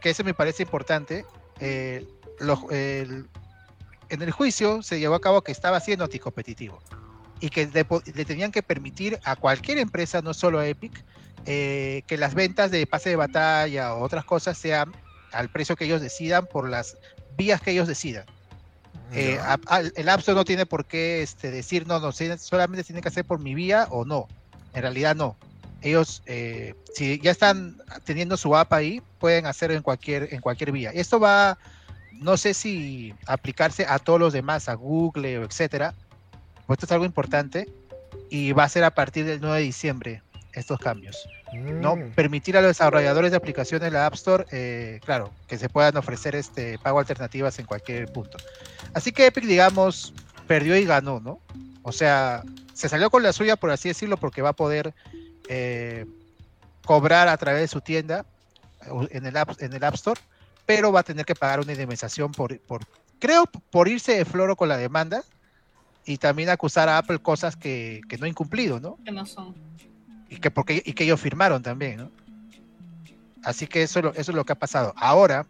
que 0.00 0.10
eso 0.10 0.24
me 0.24 0.34
parece 0.34 0.62
importante, 0.62 1.24
eh, 1.60 2.06
en 2.40 3.28
el 4.22 4.30
juicio 4.30 4.82
se 4.82 4.98
llevó 4.98 5.16
a 5.16 5.20
cabo 5.20 5.42
que 5.42 5.52
estaba 5.52 5.80
siendo 5.80 6.04
anticompetitivo 6.04 6.80
y 7.40 7.50
que 7.50 7.66
le, 7.66 7.86
le 8.14 8.24
tenían 8.24 8.50
que 8.50 8.62
permitir 8.62 9.20
a 9.24 9.36
cualquier 9.36 9.78
empresa, 9.78 10.22
no 10.22 10.34
solo 10.34 10.58
a 10.58 10.66
Epic, 10.66 11.04
eh, 11.46 12.02
que 12.06 12.16
las 12.16 12.34
ventas 12.34 12.70
de 12.70 12.86
pase 12.86 13.10
de 13.10 13.16
batalla 13.16 13.94
o 13.94 14.02
otras 14.02 14.24
cosas 14.24 14.58
sean 14.58 14.92
al 15.32 15.48
precio 15.50 15.76
que 15.76 15.84
ellos 15.84 16.00
decidan 16.00 16.46
por 16.46 16.68
las 16.68 16.96
vías 17.36 17.60
que 17.60 17.70
ellos 17.72 17.88
decidan. 17.88 18.24
Eh, 19.12 19.38
a- 19.40 19.58
a- 19.68 19.80
el 19.80 20.08
App 20.08 20.18
Store 20.20 20.36
no 20.36 20.44
tiene 20.44 20.66
por 20.66 20.84
qué 20.84 21.22
este, 21.22 21.50
decir, 21.50 21.86
no, 21.86 21.98
no, 21.98 22.12
solamente 22.12 22.84
tiene 22.84 23.00
que 23.00 23.08
hacer 23.08 23.24
por 23.24 23.38
mi 23.38 23.54
vía 23.54 23.86
o 23.90 24.04
no. 24.04 24.28
En 24.74 24.82
realidad 24.82 25.16
no. 25.16 25.36
Ellos, 25.80 26.22
eh, 26.26 26.74
si 26.94 27.18
ya 27.20 27.30
están 27.30 27.76
teniendo 28.04 28.36
su 28.36 28.54
app 28.56 28.72
ahí, 28.72 29.00
pueden 29.18 29.46
hacerlo 29.46 29.76
en 29.76 29.82
cualquier, 29.82 30.34
en 30.34 30.40
cualquier 30.40 30.72
vía. 30.72 30.90
Esto 30.92 31.20
va, 31.20 31.56
no 32.12 32.36
sé 32.36 32.52
si 32.52 33.14
aplicarse 33.26 33.86
a 33.88 33.98
todos 33.98 34.18
los 34.20 34.32
demás, 34.32 34.68
a 34.68 34.74
Google 34.74 35.38
o 35.38 35.44
etcétera. 35.44 35.94
Pues 36.66 36.76
esto 36.76 36.86
es 36.86 36.92
algo 36.92 37.04
importante 37.06 37.68
y 38.28 38.52
va 38.52 38.64
a 38.64 38.68
ser 38.68 38.84
a 38.84 38.90
partir 38.90 39.24
del 39.24 39.40
9 39.40 39.58
de 39.58 39.62
diciembre 39.62 40.22
estos 40.58 40.78
cambios. 40.78 41.28
¿no? 41.52 41.96
Mm. 41.96 42.10
Permitir 42.12 42.56
a 42.56 42.60
los 42.60 42.70
desarrolladores 42.70 43.30
de 43.30 43.36
aplicaciones 43.36 43.90
de 43.90 43.90
la 43.90 44.06
App 44.06 44.14
Store, 44.14 44.44
eh, 44.52 45.00
claro, 45.04 45.30
que 45.46 45.58
se 45.58 45.68
puedan 45.68 45.96
ofrecer 45.96 46.34
este 46.34 46.78
pago 46.78 46.98
alternativas 46.98 47.58
en 47.58 47.66
cualquier 47.66 48.12
punto. 48.12 48.36
Así 48.94 49.12
que 49.12 49.26
Epic, 49.26 49.44
digamos, 49.44 50.12
perdió 50.46 50.76
y 50.76 50.84
ganó, 50.84 51.20
¿no? 51.20 51.40
O 51.82 51.92
sea, 51.92 52.42
se 52.74 52.88
salió 52.88 53.10
con 53.10 53.22
la 53.22 53.32
suya, 53.32 53.56
por 53.56 53.70
así 53.70 53.88
decirlo, 53.88 54.16
porque 54.16 54.42
va 54.42 54.50
a 54.50 54.54
poder 54.54 54.94
eh, 55.48 56.06
cobrar 56.84 57.28
a 57.28 57.36
través 57.36 57.62
de 57.62 57.68
su 57.68 57.80
tienda 57.80 58.26
en 59.10 59.26
el, 59.26 59.36
App, 59.36 59.60
en 59.60 59.72
el 59.72 59.82
App 59.84 59.94
Store, 59.94 60.20
pero 60.66 60.92
va 60.92 61.00
a 61.00 61.02
tener 61.02 61.24
que 61.24 61.34
pagar 61.34 61.60
una 61.60 61.72
indemnización 61.72 62.32
por, 62.32 62.58
por 62.60 62.82
creo, 63.18 63.46
por 63.70 63.88
irse 63.88 64.16
de 64.16 64.24
floro 64.24 64.56
con 64.56 64.68
la 64.68 64.76
demanda 64.76 65.22
y 66.04 66.18
también 66.18 66.48
acusar 66.48 66.88
a 66.88 66.98
Apple 66.98 67.18
cosas 67.18 67.56
que, 67.56 68.00
que 68.08 68.16
no 68.16 68.26
ha 68.26 68.28
incumplido, 68.28 68.80
¿no? 68.80 68.98
Que 69.04 69.12
no 69.12 69.26
son. 69.26 69.54
Y 70.30 70.36
que, 70.36 70.50
porque, 70.50 70.82
y 70.84 70.92
que 70.92 71.04
ellos 71.04 71.20
firmaron 71.20 71.62
también, 71.62 71.96
¿no? 71.98 72.10
Así 73.42 73.66
que 73.66 73.82
eso, 73.82 74.00
es 74.00 74.04
lo- 74.04 74.12
eso 74.12 74.30
es 74.32 74.34
lo 74.36 74.44
que 74.44 74.52
ha 74.52 74.58
pasado. 74.58 74.92
Ahora, 74.96 75.46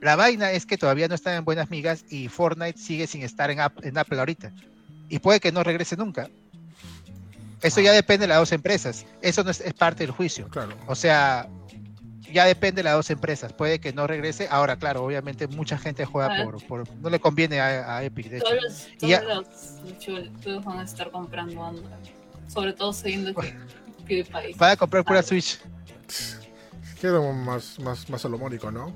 la 0.00 0.16
vaina 0.16 0.50
es 0.52 0.66
que 0.66 0.76
todavía 0.76 1.08
no 1.08 1.14
están 1.14 1.34
en 1.34 1.44
buenas 1.44 1.70
migas 1.70 2.04
y 2.10 2.28
Fortnite 2.28 2.78
sigue 2.78 3.06
sin 3.06 3.22
estar 3.22 3.50
en, 3.50 3.60
App- 3.60 3.84
en 3.84 3.96
Apple 3.96 4.18
ahorita. 4.18 4.52
Y 5.08 5.18
puede 5.18 5.40
que 5.40 5.52
no 5.52 5.62
regrese 5.62 5.96
nunca. 5.96 6.28
Eso 7.62 7.80
ya 7.80 7.92
depende 7.92 8.24
de 8.24 8.28
las 8.28 8.38
dos 8.38 8.52
empresas. 8.52 9.06
Eso 9.22 9.42
no 9.44 9.50
es, 9.50 9.60
es 9.60 9.72
parte 9.72 10.02
del 10.04 10.10
juicio. 10.10 10.48
Claro. 10.48 10.76
O 10.86 10.94
sea, 10.94 11.48
ya 12.30 12.44
depende 12.44 12.80
de 12.80 12.84
las 12.84 12.94
dos 12.96 13.08
empresas. 13.08 13.54
Puede 13.54 13.78
que 13.78 13.92
no 13.94 14.06
regrese. 14.06 14.48
Ahora, 14.50 14.76
claro, 14.76 15.02
obviamente 15.04 15.46
mucha 15.46 15.78
gente 15.78 16.04
juega 16.04 16.34
Ah. 16.40 16.44
por, 16.44 16.62
por- 16.66 16.94
no 16.96 17.08
le 17.08 17.18
conviene 17.20 17.60
a, 17.60 17.96
a 17.96 18.02
Epic, 18.04 18.28
de 18.28 18.36
hecho. 18.38 18.46
Todos 18.46 18.62
los, 18.62 18.88
Y 19.00 19.06
ya- 19.08 19.22
todos 19.22 19.46
los 20.44 20.64
van 20.64 20.78
a 20.80 20.82
estar 20.82 21.10
comprando 21.10 21.64
Android. 21.64 21.86
Sobre 22.48 22.72
todo 22.72 22.92
sabiendo 22.92 23.34
que 23.34 23.54
PewDiePie. 24.06 24.56
Para 24.56 24.76
comprar 24.76 25.04
pura. 25.04 25.22
Switch. 25.22 25.58
Queda 27.00 27.20
más, 27.20 27.78
más, 27.80 28.08
más 28.08 28.20
salomónico, 28.20 28.70
¿no? 28.70 28.92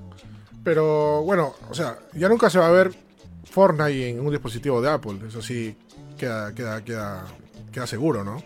Pero 0.64 1.22
bueno, 1.22 1.54
o 1.70 1.74
sea, 1.74 1.98
ya 2.14 2.28
nunca 2.28 2.50
se 2.50 2.58
va 2.58 2.68
a 2.68 2.70
ver 2.70 2.92
Fortnite 3.44 4.10
en 4.10 4.20
un 4.20 4.30
dispositivo 4.30 4.80
de 4.80 4.90
Apple. 4.90 5.18
Eso 5.26 5.42
sí, 5.42 5.76
queda, 6.16 6.54
queda, 6.54 6.84
queda, 6.84 7.24
queda 7.72 7.86
seguro, 7.86 8.24
¿no? 8.24 8.42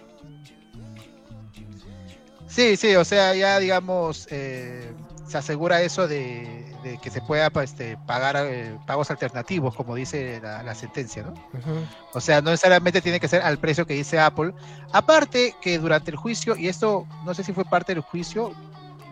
Sí, 2.49 2.77
sí, 2.77 2.95
o 2.97 3.05
sea, 3.05 3.35
ya 3.35 3.59
digamos, 3.59 4.29
eh, 4.31 4.93
se 5.27 5.39
asegura 5.39 5.83
eso 5.83 6.07
de, 6.07 6.72
de 6.83 6.99
que 6.99 7.11
se 7.11 7.21
pueda 7.21 7.49
pa- 7.51 7.63
este, 7.65 7.97
pagar 8.07 8.37
eh, 8.39 8.77
pagos 8.87 9.11
alternativos, 9.11 9.75
como 9.75 9.95
dice 9.95 10.41
la, 10.43 10.63
la 10.63 10.75
sentencia, 10.75 11.23
¿no? 11.23 11.31
Ujú. 11.31 11.87
O 12.15 12.21
sea, 12.21 12.41
no 12.41 12.51
necesariamente 12.51 13.01
tiene 13.01 13.21
que 13.21 13.29
ser 13.29 13.43
al 13.43 13.59
precio 13.59 13.87
que 13.87 13.95
dice 13.95 14.19
Apple. 14.19 14.53
Aparte 14.93 15.55
que 15.61 15.79
durante 15.79 16.11
el 16.11 16.17
juicio, 16.17 16.57
y 16.57 16.69
esto 16.69 17.07
no 17.25 17.35
sé 17.35 17.45
si 17.45 17.53
fue 17.53 17.65
parte 17.65 17.95
del 17.95 18.03
juicio, 18.03 18.53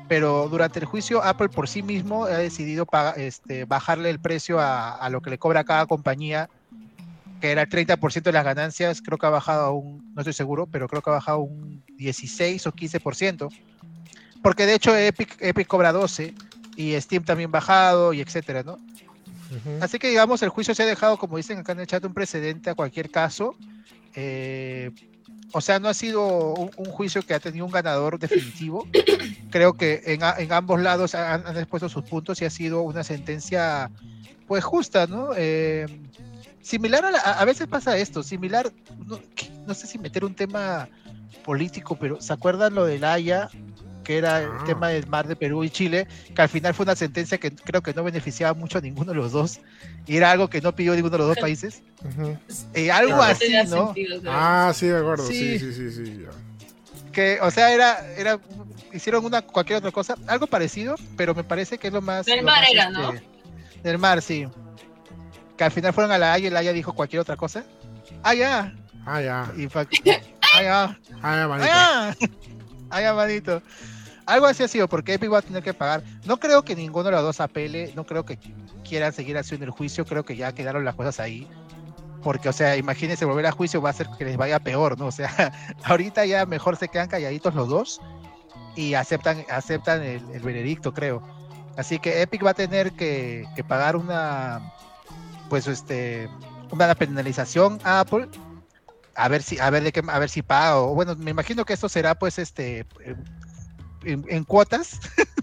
pero 0.09 0.49
durante 0.49 0.81
el 0.81 0.85
juicio 0.87 1.23
Apple 1.23 1.49
por 1.49 1.69
sí 1.69 1.83
mismo 1.83 2.25
ha 2.25 2.39
decidido 2.39 2.85
paga- 2.87 3.15
este, 3.17 3.65
bajarle 3.65 4.11
el 4.11 4.19
precio 4.21 4.59
a, 4.59 4.97
a 4.97 5.09
lo 5.09 5.21
que 5.21 5.31
le 5.31 5.39
cobra 5.39 5.63
cada 5.65 5.87
compañía, 5.87 6.49
que 7.41 7.53
era 7.53 7.63
el 7.63 7.69
30% 7.69 8.23
de 8.25 8.33
las 8.33 8.45
ganancias, 8.45 9.01
creo 9.01 9.17
que 9.17 9.27
ha 9.27 9.31
bajado 9.31 9.65
a 9.65 9.71
un, 9.71 10.03
no 10.15 10.21
estoy 10.21 10.35
seguro, 10.35 10.67
pero 10.67 10.89
creo 10.89 11.01
que 11.01 11.11
ha 11.11 11.15
bajado 11.15 11.39
un 11.39 11.83
16 11.97 12.67
o 12.67 12.73
15%, 12.73 13.49
porque 14.43 14.67
de 14.67 14.75
hecho 14.75 14.97
Epic, 14.97 15.37
Epic 15.41 15.67
cobra 15.67 15.93
12 15.93 16.35
y 16.77 16.99
Steam 17.01 17.25
también 17.25 17.51
bajado 17.51 18.13
y 18.13 18.21
etcétera, 18.21 18.63
¿no? 18.63 18.79
Así 19.83 19.99
que 19.99 20.09
digamos, 20.09 20.43
el 20.43 20.49
juicio 20.51 20.75
se 20.75 20.83
ha 20.83 20.87
dejado, 20.87 21.17
como 21.19 21.37
dicen 21.37 21.59
acá 21.59 21.73
en 21.73 21.81
el 21.81 21.87
chat, 21.87 22.05
un 22.05 22.15
precedente 22.15 22.71
a 22.71 22.75
cualquier 22.75 23.11
caso. 23.11 23.55
Eh, 24.15 24.91
o 25.53 25.61
sea, 25.61 25.79
no 25.81 25.89
ha 25.89 25.95
sido 25.95 26.55
un, 26.55 26.71
un 26.77 26.87
juicio 26.93 27.23
que 27.23 27.35
ha 27.35 27.41
tenido 27.41 27.65
un 27.67 27.73
ganador 27.73 28.19
definitivo. 28.19 28.89
Creo 29.51 29.73
que 29.75 30.03
en, 30.07 30.21
en 30.39 30.53
ambos 30.53 30.81
lados 30.81 31.15
han, 31.15 31.47
han 31.47 31.57
expuesto 31.57 31.89
sus 31.89 32.05
puntos 32.05 32.41
y 32.41 32.45
ha 32.45 32.51
sido 32.51 32.83
una 32.83 33.03
sentencia, 33.03 33.91
pues 34.47 34.63
justa, 34.63 35.07
¿no? 35.07 35.31
Eh, 35.37 35.89
similar 36.63 37.05
a, 37.05 37.11
la- 37.11 37.19
a 37.19 37.45
veces 37.45 37.67
pasa 37.67 37.97
esto, 37.99 38.23
similar, 38.23 38.71
no 39.67 39.75
sé 39.75 39.87
si 39.87 39.99
meter 39.99 40.25
un 40.25 40.35
tema 40.35 40.89
político, 41.45 41.97
pero 41.99 42.21
¿se 42.21 42.33
acuerdan 42.33 42.75
lo 42.75 42.85
del 42.85 43.03
Haya? 43.05 43.51
Que 44.05 44.17
era 44.19 44.41
el 44.43 44.49
Ah. 44.51 44.65
tema 44.67 44.89
del 44.89 45.07
mar 45.07 45.27
de 45.29 45.37
Perú 45.37 45.63
y 45.65 45.71
Chile, 45.71 46.07
que 46.35 46.43
al 46.43 46.49
final 46.49 46.75
fue 46.75 46.85
una 46.85 46.97
sentencia 46.97 47.39
que 47.39 47.55
creo 47.55 47.83
que 47.83 47.93
no 47.95 48.03
beneficiaba 48.05 48.55
mucho 48.55 48.79
a 48.79 48.81
ninguno 48.81 49.13
de 49.13 49.17
los 49.19 49.33
dos, 49.33 49.61
y 50.07 50.17
era 50.17 50.31
algo 50.31 50.49
que 50.49 50.61
no 50.61 50.75
pidió 50.75 50.95
ninguno 50.95 51.13
de 51.13 51.19
los 51.19 51.27
dos 51.29 51.39
países. 51.39 51.83
Ujú. 52.05 52.37
Eh, 52.75 52.91
algo 52.91 53.17
Claro. 53.17 53.33
así, 53.33 53.53
¿no? 53.69 53.87
sentido. 53.95 54.21
Ah, 54.27 54.73
sí, 54.75 54.87
de 54.87 54.99
acuerdo. 54.99 55.27
Sí, 55.27 55.59
Sí. 55.59 55.73
sí, 55.73 55.91
sí, 55.91 56.05
sí. 56.07 56.23
ya. 56.25 56.31
Que, 57.13 57.39
o 57.43 57.51
sea, 57.51 57.73
era, 57.75 58.07
era, 58.17 58.39
hicieron 58.93 59.25
una 59.25 59.43
cualquier 59.43 59.79
otra 59.79 59.91
cosa, 59.91 60.17
algo 60.29 60.47
parecido, 60.47 60.95
pero 61.17 61.35
me 61.35 61.43
parece 61.45 61.77
que 61.79 61.89
es 61.89 61.93
lo 61.93 62.01
más. 62.01 62.25
Del 62.27 62.39
lo 62.39 62.45
mar 62.45 62.61
más, 62.63 62.71
era, 62.71 62.91
¿no? 62.91 63.13
Del 63.83 63.99
mar, 63.99 64.23
sí. 64.23 64.47
Que 65.57 65.65
al 65.65 65.73
final 65.73 65.93
fueron 65.93 66.13
a 66.13 66.19
la 66.19 66.33
Haya 66.33 66.47
y 66.47 66.51
la 66.51 66.61
Haya 66.61 66.73
dijo 66.73 66.93
cualquier 66.95 67.21
otra 67.21 67.37
cosa. 67.37 67.65
Ah, 68.23 68.35
ya. 68.35 68.75
Ah, 69.05 69.21
ya. 69.21 69.53
Y 69.57 69.65
ah, 69.75 70.63
ya. 70.63 70.99
Ah, 71.23 71.37
ya, 71.37 71.49
manito. 71.49 71.69
¡Ah! 71.73 72.15
¡Ay, 72.91 73.05
amadito! 73.05 73.63
Algo 74.27 74.47
así 74.47 74.63
ha 74.63 74.69
sido, 74.69 74.89
porque 74.89 75.15
Epic 75.15 75.33
va 75.33 75.39
a 75.39 75.43
tener 75.43 75.63
que 75.63 75.75
pagar. 75.75 76.03
No 76.25 76.39
creo 76.39 76.63
que 76.63 76.77
ninguno 76.77 77.07
de 77.07 77.13
los 77.13 77.23
dos 77.23 77.41
apele, 77.41 77.93
no 77.97 78.05
creo 78.05 78.25
que 78.25 78.39
quieran 78.89 79.13
seguir 79.13 79.37
haciendo 79.39 79.67
el 79.67 79.73
juicio, 79.73 80.05
creo 80.05 80.25
que 80.25 80.37
ya 80.37 80.55
quedaron 80.55 80.85
las 80.85 80.95
cosas 80.95 81.19
ahí. 81.21 81.49
Porque, 82.23 82.49
o 82.49 82.53
sea, 82.53 82.77
imagínense, 82.77 83.25
volver 83.25 83.47
a 83.47 83.53
juicio 83.53 83.81
va 83.81 83.89
a 83.89 83.93
hacer 83.93 84.09
que 84.19 84.25
les 84.25 84.37
vaya 84.37 84.61
peor, 84.61 84.99
¿no? 84.99 85.07
O 85.07 85.13
sea, 85.13 85.53
ahorita 85.85 86.27
ya 86.27 86.47
mejor 86.47 86.77
se 86.77 86.89
quedan 86.89 87.09
calladitos 87.09 87.55
los 87.55 87.69
dos 87.69 88.01
y 88.77 88.95
aceptan, 88.95 89.45
aceptan 89.51 90.03
el, 90.03 90.23
el 90.33 90.43
veredicto, 90.43 90.93
creo. 90.93 91.23
Así 91.77 91.99
que 91.99 92.23
Epic 92.23 92.45
va 92.45 92.51
a 92.51 92.55
tener 92.55 92.93
que, 92.93 93.47
que 93.57 93.65
pagar 93.65 93.97
una, 93.97 94.61
pues, 95.49 95.67
este, 95.67 96.29
una 96.71 96.95
penalización 96.95 97.81
a 97.85 98.01
Apple 98.01 98.29
a 99.15 99.29
ver 99.29 99.43
si 99.43 99.59
a 99.59 99.71
ver 99.71 99.83
de 99.83 99.93
qué 99.93 100.03
a 100.07 100.19
ver 100.19 100.29
si 100.29 100.43
paga 100.43 100.79
o 100.79 100.95
bueno 100.95 101.17
me 101.17 101.31
imagino 101.31 101.65
que 101.65 101.73
esto 101.73 101.89
será 101.89 102.15
pues 102.15 102.39
este 102.39 102.87
en, 104.05 104.25
en 104.29 104.45
cuotas 104.45 105.01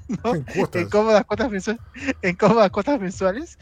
¿no? 0.23 0.35
En 0.35 0.43
cuotas. 0.43 0.81
en 0.81 0.89
cómodas 0.89 1.25
cuotas 1.25 1.51
mensuales 1.51 1.81
en 2.21 2.35
cómodas 2.35 2.71
cuotas 2.71 2.99
mensuales 2.99 3.57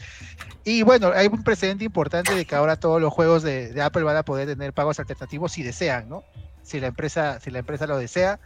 y 0.64 0.82
bueno 0.82 1.12
hay 1.14 1.26
un 1.26 1.42
precedente 1.42 1.84
importante 1.84 2.34
de 2.34 2.44
que 2.44 2.54
ahora 2.54 2.76
todos 2.76 3.00
los 3.00 3.12
juegos 3.12 3.42
de, 3.42 3.72
de 3.72 3.82
Apple 3.82 4.02
van 4.04 4.16
a 4.16 4.24
poder 4.24 4.48
tener 4.48 4.72
pagos 4.72 4.98
alternativos 4.98 5.52
si 5.52 5.62
desean 5.62 6.08
no 6.08 6.24
si 6.62 6.80
la 6.80 6.88
empresa 6.88 7.40
si 7.40 7.50
la 7.50 7.58
empresa 7.60 7.86
lo 7.86 7.98
desea 7.98 8.40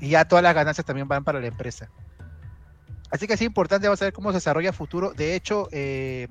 y 0.00 0.10
ya 0.10 0.26
todas 0.26 0.42
las 0.42 0.54
ganancias 0.54 0.84
también 0.84 1.08
van 1.08 1.24
para 1.24 1.40
la 1.40 1.46
empresa 1.46 1.90
así 3.10 3.26
que 3.26 3.34
es 3.34 3.42
importante 3.42 3.86
vamos 3.86 4.02
a 4.02 4.06
ver 4.06 4.14
cómo 4.14 4.30
se 4.30 4.36
desarrolla 4.36 4.70
a 4.70 4.74
futuro 4.74 5.12
de 5.12 5.34
hecho 5.34 5.68
eh, 5.72 6.28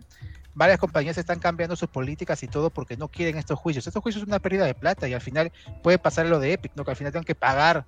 varias 0.56 0.80
compañías 0.80 1.18
están 1.18 1.40
cambiando 1.40 1.76
sus 1.76 1.90
políticas 1.90 2.42
y 2.44 2.48
todo 2.48 2.70
porque 2.70 2.96
no 2.98 3.08
quieren 3.08 3.38
estos 3.38 3.58
juicios. 3.60 3.88
Estos 3.88 4.02
juicios 4.04 4.22
son 4.22 4.30
una 4.30 4.40
pérdida 4.40 4.66
de 4.66 4.76
plata 4.76 5.08
y 5.08 5.14
al 5.14 5.22
final 5.22 5.52
puede 5.82 5.98
pasar 5.98 6.26
lo 6.28 6.40
de 6.40 6.54
Epic, 6.54 6.72
¿no? 6.76 6.86
Que 6.86 6.92
al 6.92 6.98
final 6.98 7.12
tengan 7.12 7.26
que 7.26 7.36
pagar. 7.36 7.86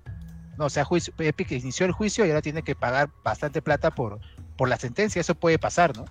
No, 0.58 0.66
o 0.66 0.70
sea, 0.70 0.84
juicio, 0.84 1.12
Epic 1.18 1.50
inició 1.52 1.86
el 1.86 1.92
juicio 1.92 2.24
y 2.24 2.30
ahora 2.30 2.42
tiene 2.42 2.62
que 2.62 2.74
pagar 2.74 3.10
bastante 3.22 3.60
plata 3.62 3.94
por, 3.94 4.18
por 4.56 4.68
la 4.68 4.76
sentencia. 4.78 5.20
Eso 5.20 5.34
puede 5.34 5.58
pasar, 5.58 5.94
¿no? 5.96 6.06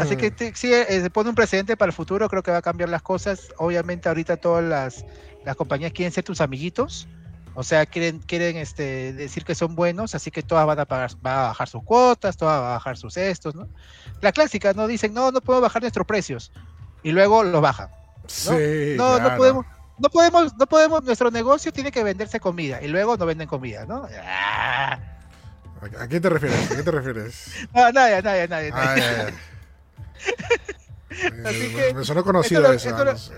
Así 0.00 0.16
que 0.16 0.30
Mm. 0.30 0.34
te- 0.34 0.54
sí, 0.54 0.72
eh, 0.72 1.00
se 1.02 1.10
pone 1.10 1.28
un 1.28 1.34
precedente 1.34 1.76
para 1.76 1.90
el 1.90 1.94
futuro, 1.94 2.28
creo 2.28 2.42
que 2.42 2.50
va 2.50 2.56
a 2.58 2.62
cambiar 2.62 2.88
las 2.88 3.02
cosas. 3.02 3.52
Obviamente 3.58 4.08
ahorita 4.08 4.38
todas 4.38 4.64
las, 4.64 5.04
las 5.44 5.56
compañías 5.56 5.92
quieren 5.92 6.10
ser 6.10 6.24
tus 6.24 6.40
amiguitos, 6.40 7.06
o 7.54 7.62
sea, 7.62 7.86
quieren, 7.86 8.18
quieren 8.20 8.56
este, 8.56 9.12
decir 9.12 9.44
que 9.44 9.54
son 9.54 9.74
buenos, 9.76 10.14
así 10.14 10.30
que 10.30 10.42
todas 10.42 10.66
van 10.66 10.78
a 10.80 10.84
pagar, 10.84 11.12
van 11.22 11.38
a 11.38 11.42
bajar 11.48 11.68
sus 11.68 11.82
cuotas, 11.84 12.36
todas 12.36 12.60
van 12.60 12.70
a 12.70 12.74
bajar 12.74 12.96
sus 12.96 13.16
estos, 13.16 13.54
¿no? 13.54 13.68
La 14.20 14.32
clásica, 14.32 14.72
¿no? 14.72 14.86
Dicen, 14.86 15.14
no, 15.14 15.30
no 15.30 15.40
podemos 15.40 15.62
bajar 15.62 15.82
nuestros 15.82 16.06
precios, 16.06 16.50
y 17.02 17.12
luego 17.12 17.44
los 17.44 17.60
bajan. 17.62 17.88
Sí, 18.26 18.94
no, 18.96 19.16
claro. 19.16 19.30
no 19.30 19.36
podemos, 19.36 19.66
no 19.98 20.08
podemos, 20.10 20.56
no 20.56 20.66
podemos, 20.66 21.04
nuestro 21.04 21.30
negocio 21.30 21.72
tiene 21.72 21.92
que 21.92 22.02
venderse 22.02 22.40
comida, 22.40 22.82
y 22.82 22.88
luego 22.88 23.16
no 23.16 23.26
venden 23.26 23.46
comida, 23.48 23.84
¿no? 23.86 24.06
Ah. 24.26 24.98
¿A 26.00 26.08
qué 26.08 26.18
te 26.18 26.30
refieres? 26.30 26.70
¿A 26.72 26.76
qué 26.76 26.82
te 26.82 26.90
refieres? 26.90 27.50
No, 27.74 27.92
nadie, 27.92 28.22
nadie, 28.22 28.48
nadie. 28.48 28.70
Ah, 28.72 28.94
nadie. 28.96 29.34
Así 31.44 31.58
Me- 31.74 31.74
que- 31.74 31.94
me 31.94 32.04
sonó 32.04 32.24
conocido 32.24 32.72
eso. 32.72 32.94
ah, 32.96 33.04
no 33.04 33.16
sé. 33.16 33.34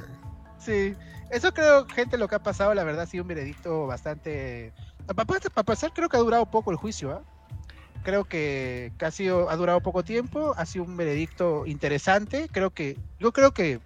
Sí, 0.59 0.95
eso 1.31 1.53
creo, 1.53 1.87
gente, 1.87 2.16
lo 2.18 2.29
que 2.29 2.35
ha 2.37 2.43
pasado, 2.43 2.74
la 2.74 2.85
verdad, 2.85 3.03
ha 3.03 3.07
sido 3.07 3.22
un 3.24 3.29
veredicto 3.29 3.87
bastante. 3.87 4.72
Para, 5.07 5.64
pasar, 5.64 5.93
creo 5.95 6.09
que 6.09 6.16
ha 6.16 6.20
durado 6.20 6.47
poco 6.51 6.70
el 6.70 6.77
juicio, 6.77 7.12
¿ah? 7.12 7.22
Creo 8.03 8.24
que, 8.24 8.93
que 8.99 9.05
ha, 9.05 9.11
sido- 9.11 9.51
ha 9.51 9.57
durado 9.57 9.81
poco 9.81 10.05
tiempo, 10.05 10.55
ha 10.57 10.64
sido 10.66 10.85
un 10.85 10.97
veredicto 10.97 11.66
interesante. 11.66 12.49
Creo 12.53 12.70
que, 12.70 12.99
yo 13.18 13.33
creo 13.33 13.53
que 13.53 13.81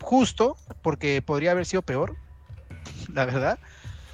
justo, 0.00 0.56
porque 0.82 1.22
podría 1.22 1.52
haber 1.52 1.66
sido 1.66 1.82
peor, 1.82 2.16
la 3.12 3.24
verdad. 3.24 3.58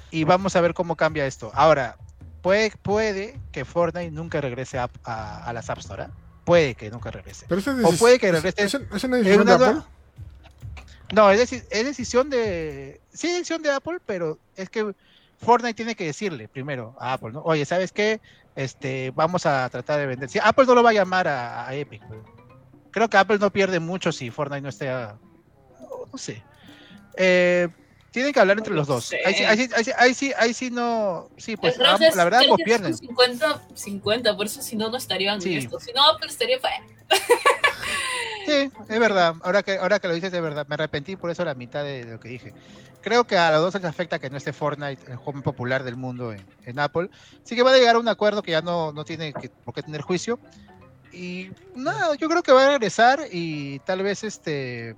Y 0.09 0.23
vamos 0.25 0.55
a 0.55 0.61
ver 0.61 0.73
cómo 0.73 0.95
cambia 0.95 1.25
esto. 1.25 1.51
Ahora, 1.53 1.95
puede, 2.41 2.71
puede 2.81 3.39
que 3.51 3.63
Fortnite 3.65 4.11
nunca 4.11 4.41
regrese 4.41 4.77
a, 4.77 4.89
a- 5.05 5.43
a 5.45 5.53
las 5.53 5.69
App 5.69 5.79
Store, 5.79 6.03
¿ah? 6.03 6.11
Puede 6.43 6.75
que 6.75 6.89
nunca 6.89 7.11
regrese. 7.11 7.45
Pero 7.47 7.61
es 7.61 7.67
O 7.67 7.97
puede 7.97 8.19
que 8.19 8.29
es- 8.29 8.43
regrese- 8.43 8.63
¿Es, 8.95 9.03
una 9.03 9.17
decisión 9.17 9.41
una 9.41 9.51
de 9.53 9.57
nueva- 9.57 9.69
Apple? 9.79 9.83
No, 11.13 11.29
es, 11.31 11.39
deci- 11.51 11.65
es 11.69 11.85
decisión 11.85 12.29
de. 12.29 13.01
Sí, 13.13 13.27
es 13.27 13.33
decisión 13.33 13.61
de 13.61 13.71
Apple, 13.71 13.99
pero 14.05 14.39
es 14.55 14.69
que 14.69 14.93
Fortnite 15.39 15.73
tiene 15.73 15.95
que 15.95 16.05
decirle 16.05 16.47
primero 16.47 16.95
a 16.99 17.13
Apple, 17.13 17.31
¿no? 17.33 17.41
Oye, 17.41 17.65
¿sabes 17.65 17.91
qué? 17.91 18.21
Este, 18.55 19.11
vamos 19.15 19.45
a 19.45 19.69
tratar 19.69 19.99
de 19.99 20.05
vender. 20.05 20.29
Sí, 20.29 20.39
Apple 20.41 20.65
no 20.65 20.75
lo 20.75 20.83
va 20.83 20.91
a 20.91 20.93
llamar 20.93 21.27
a, 21.27 21.67
a 21.67 21.75
Epic. 21.75 22.01
güey. 22.07 22.19
Creo 22.91 23.09
que 23.09 23.17
Apple 23.17 23.39
no 23.39 23.51
pierde 23.51 23.79
mucho 23.79 24.11
si 24.11 24.29
Fortnite 24.29 24.61
no 24.61 24.69
esté. 24.69 24.89
a- 24.89 25.17
no, 26.11 26.17
sé. 26.17 26.43
Eh, 27.17 27.67
tienen 28.11 28.33
que 28.33 28.39
hablar 28.41 28.57
entre 28.57 28.73
los 28.73 28.87
dos. 28.87 29.13
Ahí 29.25 29.33
sí, 29.33 29.43
ahí 29.45 29.57
sí, 29.57 29.69
ahí 29.75 29.83
sí, 29.83 29.91
ahí 29.97 30.13
sí, 30.13 30.33
ahí 30.37 30.53
sí 30.53 30.69
no. 30.71 31.29
Sí, 31.37 31.55
pues 31.57 31.75
es- 31.77 32.15
la 32.15 32.23
verdad, 32.25 32.41
ambos 32.43 32.59
pierden. 32.63 32.93
son 32.95 33.07
50, 33.07 33.61
50, 33.73 34.35
por 34.37 34.45
eso 34.45 34.61
si 34.61 34.75
no, 34.75 34.89
no 34.89 34.97
estarían 34.97 35.41
Sí. 35.41 35.61
Si 35.61 35.93
no, 35.93 36.09
Apple 36.09 36.27
estaría 36.29 36.59
fuera. 36.59 36.81
Sí, 38.45 38.71
es 38.89 38.99
verdad. 38.99 39.35
Ahora 39.43 39.63
que, 39.63 39.77
ahora 39.77 39.99
que 39.99 40.07
lo 40.07 40.13
dices, 40.13 40.33
es 40.33 40.41
verdad. 40.41 40.65
Me 40.67 40.75
arrepentí 40.75 41.15
por 41.15 41.29
eso 41.29 41.45
la 41.45 41.55
mitad 41.55 41.83
de 41.83 42.05
lo 42.05 42.19
que 42.19 42.29
dije. 42.29 42.53
Creo 43.01 43.25
que 43.25 43.37
a 43.37 43.51
los 43.51 43.61
dos 43.61 43.75
les 43.75 43.85
afecta 43.85 44.19
que 44.19 44.29
no 44.29 44.37
esté 44.37 44.53
Fortnite, 44.53 45.11
el 45.11 45.17
juego 45.17 45.41
popular 45.41 45.83
del 45.83 45.95
mundo 45.95 46.33
en, 46.33 46.79
Apple. 46.79 47.09
Sí 47.43 47.55
que 47.55 47.63
va 47.63 47.71
a 47.71 47.77
llegar 47.77 47.95
a 47.95 47.99
un 47.99 48.07
acuerdo 48.07 48.41
que 48.41 48.51
ya 48.51 48.61
no, 48.61 48.91
no 48.91 49.03
tiene 49.05 49.33
por 49.63 49.73
qué 49.73 49.83
tener 49.83 50.01
juicio. 50.01 50.39
Y 51.11 51.49
nada, 51.75 52.15
yo 52.15 52.29
creo 52.29 52.43
que 52.43 52.51
va 52.51 52.65
a 52.65 52.69
regresar 52.69 53.19
y 53.31 53.79
tal 53.79 54.01
vez 54.01 54.23
este 54.23 54.95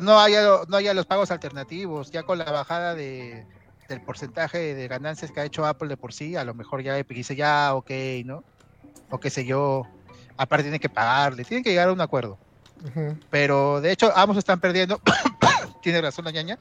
no 0.00 0.20
haya, 0.20 0.42
no 0.68 0.76
haya 0.76 0.94
los 0.94 1.06
pagos 1.06 1.30
alternativos, 1.30 2.10
ya 2.10 2.22
con 2.22 2.38
la 2.38 2.44
bajada 2.44 2.94
de, 2.94 3.44
del 3.88 4.00
porcentaje 4.00 4.74
de 4.74 4.88
ganancias 4.88 5.32
que 5.32 5.40
ha 5.40 5.44
hecho 5.44 5.66
Apple 5.66 5.88
de 5.88 5.96
por 5.96 6.12
sí, 6.12 6.36
a 6.36 6.44
lo 6.44 6.54
mejor 6.54 6.82
ya 6.82 6.94
dice 6.94 7.34
ya, 7.34 7.74
ok, 7.74 7.90
¿no? 8.24 8.44
O 9.10 9.18
qué 9.18 9.30
sé 9.30 9.44
yo, 9.44 9.86
aparte 10.40 10.62
tiene 10.64 10.80
que 10.80 10.88
pagarle, 10.88 11.44
tienen 11.44 11.62
que 11.62 11.70
llegar 11.70 11.88
a 11.88 11.92
un 11.92 12.00
acuerdo. 12.00 12.38
Pero 13.28 13.80
de 13.82 13.92
hecho, 13.92 14.10
ambos 14.16 14.38
están 14.38 14.58
perdiendo, 14.58 15.00
tiene 15.82 16.00
razón 16.00 16.24
la 16.24 16.30
ñaña, 16.30 16.58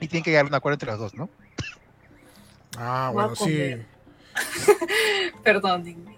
y 0.00 0.06
tienen 0.08 0.22
que 0.22 0.30
llegar 0.30 0.44
a 0.44 0.48
un 0.48 0.54
acuerdo 0.54 0.74
entre 0.74 0.90
los 0.90 0.98
dos, 1.00 1.14
¿no? 1.14 1.30
Ah, 2.76 3.10
bueno, 3.12 3.34
sí. 3.34 3.76
Perdón. 5.42 6.16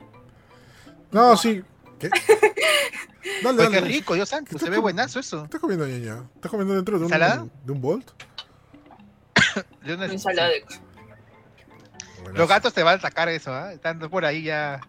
No, 1.13 1.37
sí. 1.37 1.63
¿Qué? 2.01 2.09
Dale, 3.43 3.57
Pues 3.57 3.69
qué 3.69 3.75
dale. 3.77 3.81
rico, 3.81 4.15
Dios 4.15 4.29
santo, 4.29 4.53
¿Qué 4.57 4.65
se 4.65 4.71
ve 4.71 4.79
buenazo 4.79 5.21
eso. 5.21 5.39
¿Qué 5.41 5.45
estás 5.45 5.61
comiendo, 5.61 5.87
ñaña? 5.87 6.25
¿Estás 6.37 6.51
comiendo 6.51 6.75
dentro 6.75 6.99
de 6.99 7.05
un, 7.07 7.51
de 7.65 7.73
un 7.73 7.81
Bolt? 7.81 8.11
De 9.85 9.95
una- 9.95 10.07
Ensalada 10.07 10.49
de- 10.49 10.65
Los 12.35 12.49
gatos 12.49 12.73
te 12.75 12.83
van 12.83 12.99
a 12.99 13.01
sacar 13.01 13.29
eso, 13.29 13.53
¿ah? 13.55 13.73
Están 13.73 13.99
por 14.01 14.25
ahí 14.25 14.43
ya. 14.43 14.81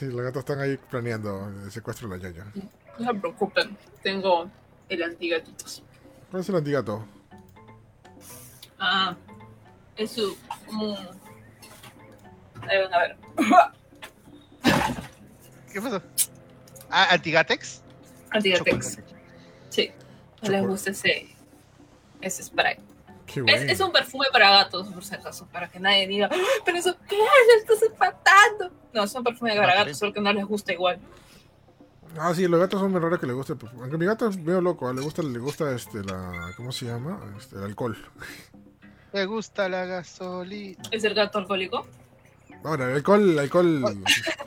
Sí, 0.00 0.06
los 0.06 0.22
gatos 0.22 0.40
están 0.40 0.60
ahí 0.60 0.78
planeando 0.78 1.52
el 1.62 1.70
secuestro 1.70 2.08
de 2.08 2.16
la 2.16 2.30
ñaña. 2.30 2.50
No 2.98 3.12
se 3.12 3.18
preocupen, 3.18 3.76
tengo 4.02 4.50
el 4.88 5.02
antigatitos. 5.02 5.82
¿Cuál 6.30 6.40
es 6.40 6.48
el 6.48 6.56
antigato? 6.56 7.04
Ah, 8.78 9.14
es 9.98 10.12
su. 10.12 10.34
mm, 10.70 10.94
ahí 12.62 12.78
van 12.82 12.94
a 12.94 12.98
ver. 12.98 13.16
¿Qué 15.70 15.82
pasó? 15.82 16.02
Ah, 16.88 17.08
Antigatex. 17.10 17.82
Antigatex. 18.30 18.96
Chocolate. 18.96 19.14
Sí. 19.68 19.92
No 20.40 20.48
les 20.50 20.66
gusta 20.66 20.92
ese, 20.92 21.28
ese 22.22 22.42
spray. 22.42 22.78
Qué 23.32 23.40
Es, 23.40 23.44
bueno. 23.44 23.72
es 23.72 23.80
un 23.80 23.92
perfume 23.92 24.26
para 24.32 24.50
gatos, 24.50 24.88
por 24.88 25.04
si 25.04 25.14
acaso, 25.14 25.46
para 25.52 25.68
que 25.68 25.78
nadie 25.80 26.06
diga, 26.08 26.28
"Ah, 26.32 26.36
pero 26.64 26.78
eso, 26.78 26.96
¿qué 27.08 27.16
es? 27.16 27.60
Estás 27.62 27.82
espantando. 27.82 28.70
No, 28.92 29.04
es 29.04 29.14
un 29.14 29.22
perfume 29.24 29.54
para 29.56 29.72
No, 29.74 29.78
gatos, 29.80 29.98
solo 29.98 30.12
que 30.12 30.20
no 30.20 30.32
les 30.32 30.44
gusta 30.44 30.72
igual. 30.72 30.98
Ah, 32.18 32.32
sí, 32.34 32.48
los 32.48 32.58
gatos 32.58 32.80
son 32.80 32.90
muy 32.90 33.00
raros 33.00 33.20
que 33.20 33.26
le 33.26 33.32
guste. 33.32 33.54
pues, 33.54 33.72
Aunque 33.74 33.96
mi 33.96 34.04
gato 34.06 34.28
es 34.28 34.36
medio 34.36 34.60
loco, 34.60 34.88
¿ah? 34.88 34.92
le 34.92 35.00
gusta, 35.00 35.22
le 35.22 35.38
gusta 35.38 35.72
este, 35.72 36.02
la. 36.02 36.52
¿Cómo 36.56 36.72
se 36.72 36.86
llama? 36.86 37.20
Este, 37.38 37.54
el 37.56 37.62
alcohol. 37.62 37.96
Me 39.12 39.24
gusta 39.26 39.68
la 39.68 39.84
gasolina. 39.84 40.82
¿Es 40.90 41.04
el 41.04 41.14
gato 41.14 41.38
alcohólico? 41.38 41.86
Ahora, 42.64 42.86
el 42.90 42.96
alcohol, 42.96 43.30
el 43.30 43.38
alcohol. 43.38 43.84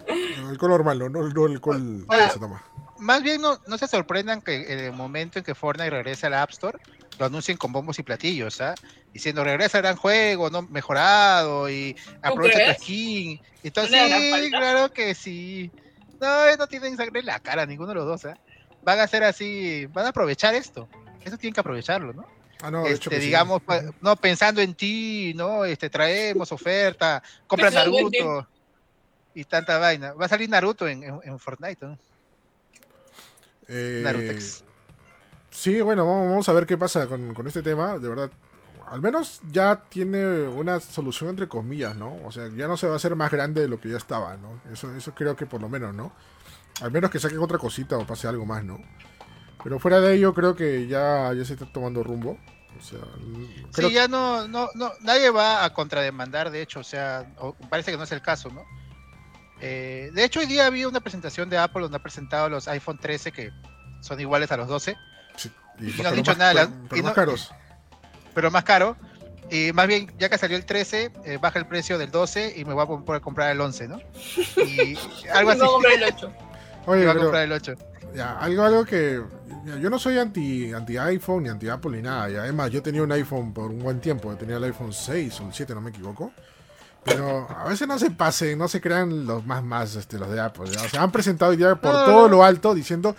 el 0.09 0.45
alcohol 0.45 0.69
normal, 0.71 0.99
no, 0.99 1.09
no, 1.09 1.19
el 1.25 1.27
alcohol 1.53 2.05
Ahora- 2.09 2.27
que 2.27 2.33
se 2.33 2.39
toma. 2.39 2.63
Más 3.03 3.21
bien 3.21 3.41
no, 3.41 3.59
no 3.67 3.77
se 3.77 3.87
sorprendan 3.87 4.41
que 4.41 4.71
en 4.71 4.79
el 4.79 4.93
momento 4.93 5.37
en 5.37 5.45
que 5.45 5.53
Fortnite 5.53 5.89
regrese 5.89 6.27
a 6.27 6.29
la 6.29 6.41
App 6.41 6.51
Store, 6.51 6.79
lo 7.19 7.25
anuncien 7.25 7.57
con 7.57 7.73
bombos 7.73 7.99
y 7.99 8.03
platillos, 8.03 8.61
¿ah? 8.61 8.75
Diciendo 9.11 9.43
regresa 9.43 9.79
el 9.79 9.83
gran 9.83 9.97
juego, 9.97 10.49
no 10.49 10.61
mejorado 10.61 11.69
y 11.69 11.95
aprovecha 12.21 12.73
tu 12.73 12.81
skin. 12.81 13.41
Y 13.61 13.71
todo 13.71 13.85
¿No 13.85 13.91
le 13.91 13.99
hará 13.99 14.19
sí, 14.19 14.51
claro 14.51 14.93
que 14.93 15.13
sí. 15.13 15.71
No, 16.21 16.55
no 16.55 16.67
tienen 16.67 16.95
sangre 16.95 17.19
en 17.19 17.25
la 17.25 17.39
cara, 17.39 17.65
ninguno 17.65 17.89
de 17.89 17.95
los 17.95 18.05
dos, 18.05 18.25
¿ah? 18.25 18.37
Van 18.83 18.99
a 18.99 19.07
ser 19.07 19.23
así, 19.25 19.85
van 19.87 20.05
a 20.05 20.09
aprovechar 20.09 20.55
esto. 20.55 20.87
Eso 21.25 21.37
tienen 21.37 21.53
que 21.53 21.59
aprovecharlo, 21.59 22.13
¿no? 22.13 22.25
Ah, 22.61 22.71
no, 22.71 22.83
de 22.83 22.91
hecho 22.91 23.09
este, 23.09 23.09
que 23.09 23.19
sí. 23.19 23.25
digamos, 23.25 23.61
no 23.99 24.15
pensando 24.15 24.61
en 24.61 24.73
ti, 24.73 25.33
¿no? 25.35 25.65
Este, 25.65 25.89
traemos 25.89 26.53
oferta, 26.53 27.21
compra. 27.47 27.69
Naruto 27.69 28.47
y 29.35 29.43
tanta 29.43 29.77
vaina. 29.77 30.13
Va 30.13 30.25
a 30.25 30.29
salir 30.29 30.49
Naruto 30.49 30.87
en, 30.87 31.03
en, 31.03 31.19
en 31.23 31.39
Fortnite, 31.39 31.85
¿no? 31.85 31.97
Eh, 33.73 34.01
Narutex. 34.03 34.63
Sí, 35.49 35.81
bueno, 35.81 36.05
vamos, 36.05 36.47
a 36.49 36.53
ver 36.53 36.65
qué 36.65 36.77
pasa 36.77 37.07
con, 37.07 37.33
con 37.33 37.47
este 37.47 37.61
tema. 37.61 37.97
De 37.99 38.07
verdad, 38.09 38.31
al 38.87 39.01
menos 39.01 39.41
ya 39.51 39.83
tiene 39.89 40.47
una 40.47 40.79
solución 40.79 41.29
entre 41.31 41.47
comillas, 41.47 41.95
¿no? 41.95 42.15
O 42.25 42.31
sea, 42.31 42.47
ya 42.55 42.67
no 42.67 42.77
se 42.77 42.87
va 42.87 42.93
a 42.93 42.95
hacer 42.97 43.15
más 43.15 43.31
grande 43.31 43.61
de 43.61 43.67
lo 43.67 43.79
que 43.79 43.89
ya 43.89 43.97
estaba, 43.97 44.35
¿no? 44.37 44.59
Eso, 44.71 44.93
eso 44.95 45.13
creo 45.13 45.35
que 45.35 45.45
por 45.45 45.61
lo 45.61 45.69
menos, 45.69 45.93
¿no? 45.93 46.11
Al 46.81 46.91
menos 46.91 47.11
que 47.11 47.19
saquen 47.19 47.39
otra 47.39 47.57
cosita 47.57 47.97
o 47.97 48.05
pase 48.05 48.27
algo 48.27 48.45
más, 48.45 48.63
¿no? 48.63 48.79
Pero 49.63 49.79
fuera 49.79 49.99
de 50.01 50.15
ello, 50.15 50.33
creo 50.33 50.55
que 50.55 50.87
ya, 50.87 51.31
ya 51.33 51.45
se 51.45 51.53
está 51.53 51.71
tomando 51.71 52.03
rumbo. 52.03 52.37
O 52.77 52.81
sea, 52.83 52.99
creo 53.71 53.89
Sí, 53.89 53.93
ya 53.93 54.07
no, 54.07 54.47
no, 54.47 54.67
no, 54.73 54.91
nadie 55.01 55.29
va 55.29 55.63
a 55.63 55.71
contrademandar, 55.73 56.49
de 56.49 56.63
hecho, 56.63 56.79
o 56.79 56.83
sea, 56.83 57.31
o- 57.37 57.53
parece 57.69 57.91
que 57.91 57.97
no 57.97 58.03
es 58.03 58.11
el 58.11 58.21
caso, 58.23 58.49
¿no? 58.49 58.63
Eh, 59.65 60.09
de 60.13 60.23
hecho, 60.25 60.41
hoy 60.41 60.45
día 60.45 60.65
había 60.65 60.87
una 60.89 60.99
presentación 60.99 61.49
de 61.49 61.57
Apple 61.57 61.83
donde 61.83 61.95
ha 61.97 62.01
presentado 62.03 62.49
los 62.49 62.67
iPhone 62.67 62.97
13 62.99 63.31
que 63.31 63.51
son 64.01 64.19
iguales 64.19 64.51
a 64.51 64.57
los 64.57 64.67
12, 64.67 64.97
sí, 65.37 65.49
y- 65.79 65.85
y 65.85 65.87
no 65.91 65.93
pero 65.97 66.09
han 66.09 66.15
dicho 66.15 66.31
más- 66.31 66.37
nada, 66.37 66.53
pero- 66.53 66.65
la- 66.69 66.89
pero 66.89 66.99
y 66.99 67.03
más 67.03 67.13
caros. 67.13 67.51
pero 68.33 68.51
más 68.51 68.63
caro. 68.65 68.97
Y 69.49 69.71
más 69.73 69.87
bien, 69.87 70.11
ya 70.17 70.29
que 70.29 70.37
salió 70.37 70.57
el 70.57 70.65
13, 70.65 71.11
eh, 71.25 71.37
baja 71.39 71.59
el 71.59 71.65
precio 71.67 71.97
del 71.97 72.11
12 72.11 72.53
y 72.57 72.65
me 72.65 72.73
voy 72.73 72.83
a 72.83 72.87
poder 73.05 73.21
comprar 73.21 73.51
el 73.51 73.61
11, 73.61 73.87
¿no? 73.87 73.99
Y 74.57 74.97
algo 75.33 75.51
así. 75.51 75.59
No 75.59 75.71
comprar 75.73 75.93
el 75.93 76.03
8. 76.03 76.33
Oye, 76.85 76.99
Me 77.05 77.05
voy 77.07 77.15
a 77.15 77.19
comprar 77.21 77.43
el 77.43 77.51
8. 77.51 77.73
Ya, 78.15 78.37
algo, 78.39 78.63
algo 78.63 78.85
que. 78.85 79.21
ya, 79.65 79.77
Yo 79.77 79.89
no 79.89 79.97
soy 79.97 80.17
anti, 80.19 80.73
anti 80.73 80.97
iPhone 80.97 81.43
ni 81.43 81.49
anti 81.49 81.69
Apple 81.69 81.91
ni 81.91 82.01
nada. 82.01 82.29
Ya, 82.29 82.41
además, 82.41 82.69
yo 82.71 82.81
tenía 82.83 83.01
un 83.03 83.11
iPhone 83.11 83.53
por 83.53 83.71
un 83.71 83.79
buen 83.79 83.99
tiempo. 84.01 84.35
Tenía 84.35 84.57
el 84.57 84.63
iPhone 84.65 84.91
6 84.93 85.39
o 85.39 85.47
el 85.47 85.53
7, 85.53 85.73
no 85.73 85.81
me 85.81 85.89
equivoco. 85.89 86.31
Pero 87.05 87.47
a 87.49 87.65
veces 87.67 87.87
no 87.87 87.99
se 87.99 88.11
pasen, 88.11 88.57
no 88.57 88.67
se 88.67 88.79
crean 88.79 89.25
los 89.25 89.45
más 89.45 89.61
más 89.63 89.95
este, 89.95 90.17
los 90.17 90.29
de 90.29 90.39
Apple. 90.39 90.69
ya. 90.71 90.81
O 90.83 90.89
sea, 90.89 91.01
han 91.03 91.11
presentado 91.11 91.51
hoy 91.51 91.57
día 91.57 91.75
por 91.75 91.93
No, 91.93 92.05
todo 92.05 92.21
no. 92.23 92.27
lo 92.37 92.43
alto 92.43 92.73
diciendo: 92.73 93.15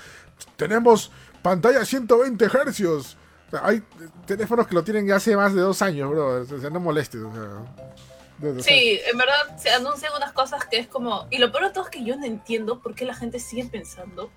Tenemos 0.56 1.10
pantalla 1.42 1.84
120 1.84 2.44
hercios. 2.46 3.16
O 3.48 3.50
sea, 3.50 3.66
hay 3.66 3.82
teléfonos 4.26 4.66
que 4.66 4.74
lo 4.74 4.82
tienen 4.82 5.06
ya 5.06 5.16
hace 5.16 5.36
más 5.36 5.54
de 5.54 5.60
dos 5.60 5.82
años, 5.82 6.10
bro. 6.10 6.42
O 6.42 6.44
sea, 6.60 6.70
no 6.70 6.80
molestes. 6.80 7.20
O 7.22 7.32
sea, 7.32 8.62
Sí, 8.62 9.00
en 9.06 9.16
verdad 9.16 9.56
se 9.58 9.70
anuncian 9.70 10.12
unas 10.16 10.32
cosas 10.32 10.64
que 10.64 10.78
es 10.78 10.88
como. 10.88 11.26
Y 11.30 11.38
lo 11.38 11.52
peor 11.52 11.64
de 11.64 11.70
todo 11.70 11.84
es 11.84 11.90
que 11.90 12.04
yo 12.04 12.16
no 12.16 12.24
entiendo 12.24 12.80
por 12.80 12.94
qué 12.94 13.04
la 13.04 13.14
gente 13.14 13.38
sigue 13.38 13.64
pensando. 13.66 14.30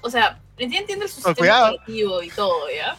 O 0.00 0.08
sea, 0.10 0.40
entiendo, 0.56 1.00
Con 1.04 1.08
sistema 1.08 1.34
cuidado. 1.34 1.66
operativo 1.74 2.22
y 2.22 2.30
todo, 2.30 2.70
¿ya? 2.74 2.96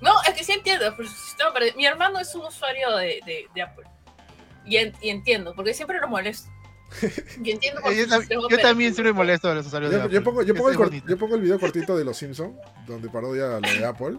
No, 0.00 0.10
es 0.26 0.34
que 0.34 0.42
sí 0.42 0.52
entiendo, 0.52 0.92
pero 0.96 1.08
su 1.08 1.14
sistema 1.14 1.50
operativo- 1.50 1.76
Mi 1.76 1.86
hermano 1.86 2.18
es 2.18 2.34
un 2.34 2.44
usuario 2.44 2.96
de, 2.96 3.20
de, 3.24 3.46
de 3.54 3.62
Apple. 3.62 3.84
Y, 4.64 4.76
en- 4.76 4.92
y 5.00 5.10
entiendo, 5.10 5.54
porque 5.54 5.74
siempre 5.74 5.98
lo 6.00 6.08
molesto. 6.08 6.50
Y 7.42 7.50
entiendo 7.52 7.80
por 7.80 7.92
Yo, 7.94 8.04
tam- 8.06 8.48
yo 8.50 8.58
también 8.58 8.92
siempre 8.94 9.12
molesto 9.12 9.48
a 9.50 9.54
los 9.54 9.66
usuarios 9.66 9.90
de 9.90 9.96
Yo, 9.98 10.02
Apple. 10.04 10.14
yo 10.18 10.22
pongo, 10.24 10.42
yo, 10.42 10.52
el 10.52 11.02
yo 11.08 11.16
pongo 11.16 11.34
el 11.36 11.40
video 11.40 11.58
cortito 11.58 11.96
de 11.96 12.04
Los 12.04 12.16
Simpsons, 12.18 12.54
donde 12.86 13.08
parodia 13.08 13.58
lo 13.60 13.60
de 13.60 13.84
Apple. 13.84 14.18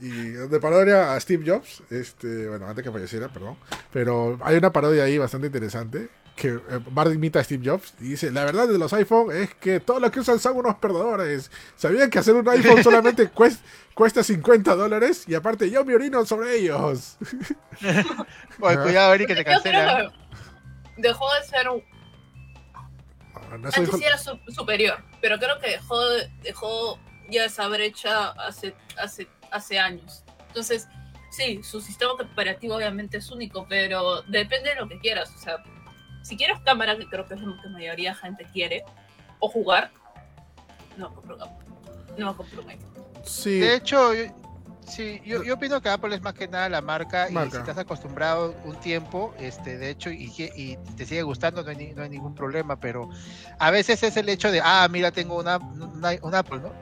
Y 0.00 0.32
donde 0.32 0.58
parodia 0.58 1.14
a 1.14 1.20
Steve 1.20 1.44
Jobs, 1.46 1.82
este, 1.90 2.48
bueno, 2.48 2.66
antes 2.66 2.84
que 2.84 2.90
falleciera, 2.90 3.28
perdón. 3.32 3.56
Pero 3.92 4.38
hay 4.42 4.56
una 4.56 4.72
parodia 4.72 5.04
ahí 5.04 5.18
bastante 5.18 5.46
interesante. 5.46 6.08
Que 6.36 6.48
eh, 6.48 6.60
Bart 6.90 7.12
imita 7.14 7.38
a 7.38 7.44
Steve 7.44 7.62
Jobs 7.68 7.94
y 8.00 8.04
dice: 8.10 8.30
La 8.32 8.44
verdad 8.44 8.66
de 8.66 8.76
los 8.76 8.92
iPhone 8.92 9.30
es 9.34 9.54
que 9.54 9.78
todo 9.80 10.00
lo 10.00 10.10
que 10.10 10.20
usan 10.20 10.40
son 10.40 10.56
unos 10.56 10.74
perdedores. 10.76 11.50
¿Sabían 11.76 12.10
que 12.10 12.18
hacer 12.18 12.34
un 12.34 12.48
iPhone 12.48 12.82
solamente 12.82 13.30
cuest- 13.32 13.60
cuesta 13.94 14.22
50 14.24 14.74
dólares? 14.74 15.24
Y 15.28 15.34
aparte, 15.34 15.70
yo 15.70 15.84
me 15.84 15.94
orino 15.94 16.26
sobre 16.26 16.56
ellos. 16.56 17.16
Oye, 18.60 18.76
cuidado, 18.78 19.14
Eric, 19.14 19.28
que 19.28 19.34
te 19.36 19.44
cancela. 19.44 20.12
dejó 20.96 21.26
de 21.34 21.46
ser 21.46 21.68
un. 21.68 21.82
Ah, 23.34 23.56
no, 23.58 23.68
Antes 23.68 23.80
dijo- 23.84 23.96
sí 23.98 24.04
era 24.04 24.18
su- 24.18 24.38
superior, 24.48 25.02
pero 25.20 25.38
creo 25.38 25.58
que 25.60 25.70
dejó, 25.70 26.00
dejó 26.42 26.98
ya 27.30 27.44
esa 27.44 27.68
brecha 27.68 28.30
hace, 28.32 28.74
hace, 28.98 29.28
hace 29.50 29.78
años. 29.78 30.24
Entonces, 30.48 30.88
sí, 31.30 31.60
su 31.62 31.80
sistema 31.80 32.12
operativo 32.12 32.74
obviamente 32.76 33.18
es 33.18 33.30
único, 33.30 33.66
pero 33.68 34.22
depende 34.22 34.70
de 34.70 34.76
lo 34.76 34.88
que 34.88 34.98
quieras. 34.98 35.32
O 35.36 35.38
sea, 35.38 35.62
si 36.24 36.36
quieres 36.36 36.58
cámara, 36.64 36.96
que 36.96 37.06
creo 37.06 37.26
que 37.28 37.34
es 37.34 37.40
lo 37.40 37.54
que 37.60 37.68
la 37.68 37.72
mayoría 37.74 38.10
de 38.10 38.16
gente 38.16 38.46
quiere, 38.52 38.82
o 39.38 39.48
jugar, 39.48 39.90
no 40.96 41.14
compro 41.14 41.36
cámara. 41.36 41.58
No 42.16 42.36
compro. 42.36 42.64
Sí, 43.24 43.60
De 43.60 43.74
hecho, 43.74 44.14
yo- 44.14 44.24
sí, 44.86 45.20
yo, 45.24 45.42
yo 45.42 45.54
opino 45.54 45.80
que 45.80 45.88
Apple 45.90 46.14
es 46.14 46.22
más 46.22 46.34
que 46.34 46.48
nada 46.48 46.68
la 46.68 46.80
marca, 46.80 47.28
y 47.30 47.32
si 47.34 47.56
estás 47.58 47.76
acostumbrado 47.78 48.54
un 48.64 48.76
tiempo, 48.80 49.34
este, 49.38 49.76
de 49.76 49.90
hecho, 49.90 50.10
y, 50.10 50.32
que- 50.32 50.52
y 50.56 50.76
te 50.96 51.04
sigue 51.04 51.22
gustando, 51.22 51.62
no 51.62 51.70
hay, 51.70 51.76
ni- 51.76 51.92
no 51.92 52.02
hay 52.02 52.08
ningún 52.10 52.34
problema, 52.34 52.76
pero 52.76 53.10
a 53.58 53.70
veces 53.70 54.02
es 54.02 54.16
el 54.16 54.28
hecho 54.28 54.50
de, 54.50 54.60
ah, 54.64 54.86
mira, 54.90 55.10
tengo 55.10 55.38
una, 55.38 55.58
una- 55.58 56.12
un 56.22 56.34
Apple, 56.34 56.60
¿no? 56.60 56.72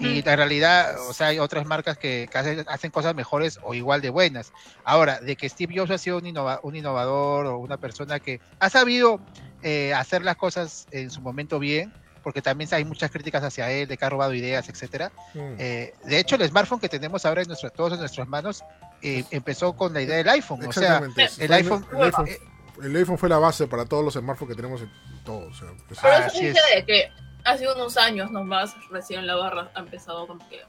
Y 0.00 0.18
en 0.18 0.24
realidad, 0.24 0.96
o 1.08 1.12
sea, 1.12 1.28
hay 1.28 1.38
otras 1.38 1.64
marcas 1.66 1.96
que, 1.98 2.28
que 2.30 2.38
hacen, 2.38 2.64
hacen 2.68 2.90
cosas 2.90 3.14
mejores 3.14 3.58
o 3.62 3.74
igual 3.74 4.00
de 4.02 4.10
buenas. 4.10 4.52
Ahora, 4.84 5.20
de 5.20 5.36
que 5.36 5.48
Steve 5.48 5.74
Jobs 5.76 5.90
ha 5.90 5.98
sido 5.98 6.18
un, 6.18 6.24
innova- 6.26 6.60
un 6.62 6.74
innovador 6.76 7.46
o 7.46 7.58
una 7.58 7.76
persona 7.76 8.18
que 8.20 8.40
ha 8.58 8.68
sabido 8.70 9.20
eh, 9.62 9.94
hacer 9.94 10.22
las 10.22 10.36
cosas 10.36 10.86
en 10.90 11.10
su 11.10 11.20
momento 11.20 11.58
bien, 11.58 11.92
porque 12.22 12.42
también 12.42 12.68
hay 12.72 12.84
muchas 12.84 13.10
críticas 13.12 13.44
hacia 13.44 13.70
él 13.70 13.86
de 13.86 13.96
que 13.96 14.04
ha 14.04 14.10
robado 14.10 14.34
ideas, 14.34 14.68
etcétera. 14.68 15.12
Mm. 15.34 15.38
Eh, 15.58 15.94
de 16.04 16.18
hecho, 16.18 16.34
el 16.34 16.48
smartphone 16.48 16.80
que 16.80 16.88
tenemos 16.88 17.24
ahora 17.24 17.42
en 17.42 17.48
nuestro, 17.48 17.70
todos 17.70 17.92
en 17.92 18.00
nuestras 18.00 18.26
manos 18.26 18.64
eh, 19.02 19.24
empezó 19.30 19.74
con 19.76 19.92
la 19.94 20.02
idea 20.02 20.16
del 20.16 20.28
iPhone. 20.30 20.58
O 20.66 20.72
sea, 20.72 20.98
Exactamente. 20.98 21.44
el 21.44 21.52
iPhone- 21.52 21.86
el 21.92 22.02
iPhone, 22.02 22.26
eh, 22.28 22.38
el 22.82 22.96
iPhone 22.96 23.18
fue 23.18 23.28
la 23.28 23.38
base 23.38 23.68
para 23.68 23.84
todos 23.84 24.04
los 24.04 24.14
smartphones 24.14 24.56
que 24.56 24.60
tenemos 24.60 24.80
en 24.82 24.90
todo. 25.24 25.46
o 25.46 25.54
sea, 25.54 25.68
pues, 25.86 26.00
Pero 26.02 26.14
eso 26.14 26.24
así 26.26 26.46
dice 26.46 26.58
es. 26.70 26.76
de 26.76 26.84
que 26.84 27.08
hace 27.46 27.66
unos 27.72 27.96
años 27.96 28.30
nomás 28.30 28.74
recién 28.90 29.26
la 29.26 29.36
barra 29.36 29.70
ha 29.74 29.80
empezado 29.80 30.26
como 30.26 30.46
que. 30.48 30.60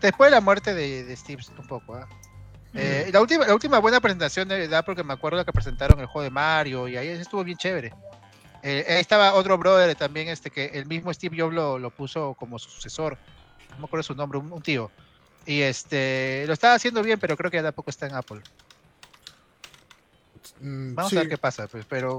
después 0.00 0.30
de 0.30 0.36
la 0.36 0.40
muerte 0.40 0.72
de, 0.74 1.04
de 1.04 1.16
Steve, 1.16 1.42
un 1.58 1.66
poco. 1.66 1.94
¿ah? 1.94 2.08
Eh, 2.74 3.10
la, 3.12 3.20
última, 3.20 3.46
la 3.46 3.54
última 3.54 3.78
buena 3.78 4.00
presentación 4.00 4.48
de 4.48 4.66
de 4.66 4.76
Apple 4.76 4.96
que 4.96 5.04
me 5.04 5.12
acuerdo 5.12 5.44
que 5.44 5.52
presentaron 5.52 6.00
el 6.00 6.06
juego 6.06 6.22
de 6.24 6.30
Mario 6.30 6.88
y 6.88 6.96
ahí 6.96 7.08
estuvo 7.08 7.44
bien 7.44 7.58
chévere. 7.58 7.92
Eh, 8.62 8.84
ahí 8.88 9.00
estaba 9.00 9.34
otro 9.34 9.58
brother 9.58 9.94
también, 9.94 10.28
este 10.28 10.50
que 10.50 10.66
el 10.66 10.86
mismo 10.86 11.12
Steve 11.12 11.36
Jobs 11.38 11.54
lo, 11.54 11.78
lo 11.78 11.90
puso 11.90 12.34
como 12.34 12.58
su 12.58 12.70
sucesor. 12.70 13.18
No 13.72 13.78
me 13.78 13.84
acuerdo 13.84 14.02
su 14.04 14.14
nombre, 14.14 14.38
un, 14.38 14.50
un 14.52 14.62
tío. 14.62 14.90
Y 15.46 15.60
este 15.60 16.44
lo 16.46 16.54
estaba 16.54 16.74
haciendo 16.74 17.02
bien, 17.02 17.18
pero 17.20 17.36
creo 17.36 17.50
que 17.50 17.58
ya 17.58 17.62
tampoco 17.62 17.90
está 17.90 18.06
en 18.06 18.14
Apple. 18.14 18.40
mm, 20.60 20.94
Vamos 20.94 21.10
sí, 21.10 21.16
a 21.16 21.20
ver 21.20 21.28
qué 21.28 21.38
pasa, 21.38 21.68
pues, 21.68 21.84
pero 21.86 22.18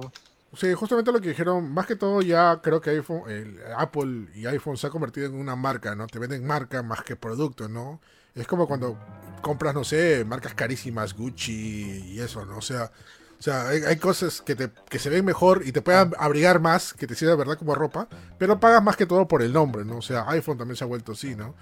sí, 0.56 0.74
justamente 0.74 1.12
lo 1.12 1.22
que 1.22 1.30
dijeron, 1.30 1.72
más 1.74 1.86
que 1.88 1.96
todo 1.96 2.22
ya 2.22 2.60
creo 2.62 2.82
que 2.82 2.90
iPhone, 2.92 3.30
el 3.30 3.60
Apple 3.78 4.28
y 4.36 4.46
iPhone 4.46 4.78
se 4.78 4.88
ha 4.88 4.90
convertido 4.90 5.28
en 5.28 5.36
una 5.36 5.56
marca, 5.56 5.96
¿no? 5.96 6.08
Te 6.08 6.20
venden 6.20 6.46
marca 6.46 6.82
más 6.84 7.02
que 7.04 7.16
producto, 7.16 7.68
¿no? 7.70 8.00
Es 8.34 8.48
como 8.48 8.68
cuando 8.68 8.98
compras, 9.42 9.74
no 9.74 9.84
sé, 9.84 10.26
marcas 10.26 10.54
carísimas, 10.54 11.14
Gucci 11.14 12.14
y 12.14 12.20
eso, 12.20 12.46
¿no? 12.46 12.58
O 12.58 12.62
sea, 12.62 12.92
o 13.40 13.42
sea 13.42 13.68
hay, 13.70 13.82
hay 13.84 13.96
cosas 13.98 14.42
que, 14.42 14.56
te, 14.56 14.70
que 14.90 15.00
se 15.00 15.10
ven 15.10 15.24
mejor 15.24 15.62
y 15.66 15.72
te 15.72 15.82
puedan 15.82 16.12
abrigar 16.18 16.60
más, 16.60 16.94
que 16.94 17.08
te 17.08 17.16
sirve 17.16 17.32
de 17.32 17.38
verdad 17.38 17.58
como 17.58 17.76
ropa, 17.76 18.08
pero 18.38 18.60
pagas 18.60 18.84
más 18.84 18.98
que 18.98 19.06
todo 19.06 19.28
por 19.28 19.42
el 19.42 19.54
nombre, 19.54 19.86
¿no? 19.86 19.98
O 19.98 20.02
sea, 20.02 20.30
iPhone 20.32 20.58
también 20.58 20.76
se 20.76 20.84
ha 20.84 20.88
vuelto 20.88 21.14
así, 21.14 21.36
¿no? 21.36 21.56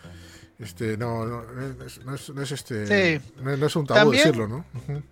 Este, 0.59 0.97
no, 0.97 1.25
no, 1.25 1.43
no 1.43 1.85
es, 1.85 2.03
no 2.05 2.15
es- 2.15 2.29
no 2.29 2.41
es 2.41 2.51
este, 2.51 3.19
Sí. 3.19 3.31
no, 3.41 3.51
es 3.53 3.75
un 3.75 3.85
tabú 3.85 4.11
También- 4.11 4.23
decirlo, 4.23 4.47
¿no? 4.47 4.65
Ujú. 4.73 5.03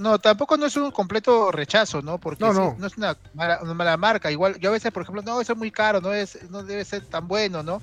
No, 0.00 0.18
tampoco 0.18 0.56
no 0.56 0.64
es 0.64 0.76
un 0.76 0.90
completo 0.90 1.52
rechazo, 1.52 2.00
¿no? 2.00 2.18
Porque 2.18 2.42
No, 2.42 2.54
no. 2.54 2.74
no 2.78 2.86
es 2.86 2.96
una 2.96 3.14
mala, 3.34 3.58
una 3.62 3.74
mala 3.74 3.96
marca. 3.98 4.30
Igual, 4.30 4.58
yo 4.58 4.70
a 4.70 4.72
veces, 4.72 4.90
por 4.92 5.02
ejemplo, 5.02 5.20
no, 5.22 5.40
eso 5.42 5.52
es 5.52 5.58
muy 5.58 5.70
caro, 5.70 6.00
no 6.00 6.12
es, 6.14 6.38
no 6.50 6.62
debe 6.62 6.86
ser 6.86 7.06
tan 7.06 7.28
bueno, 7.28 7.62
¿no? 7.62 7.82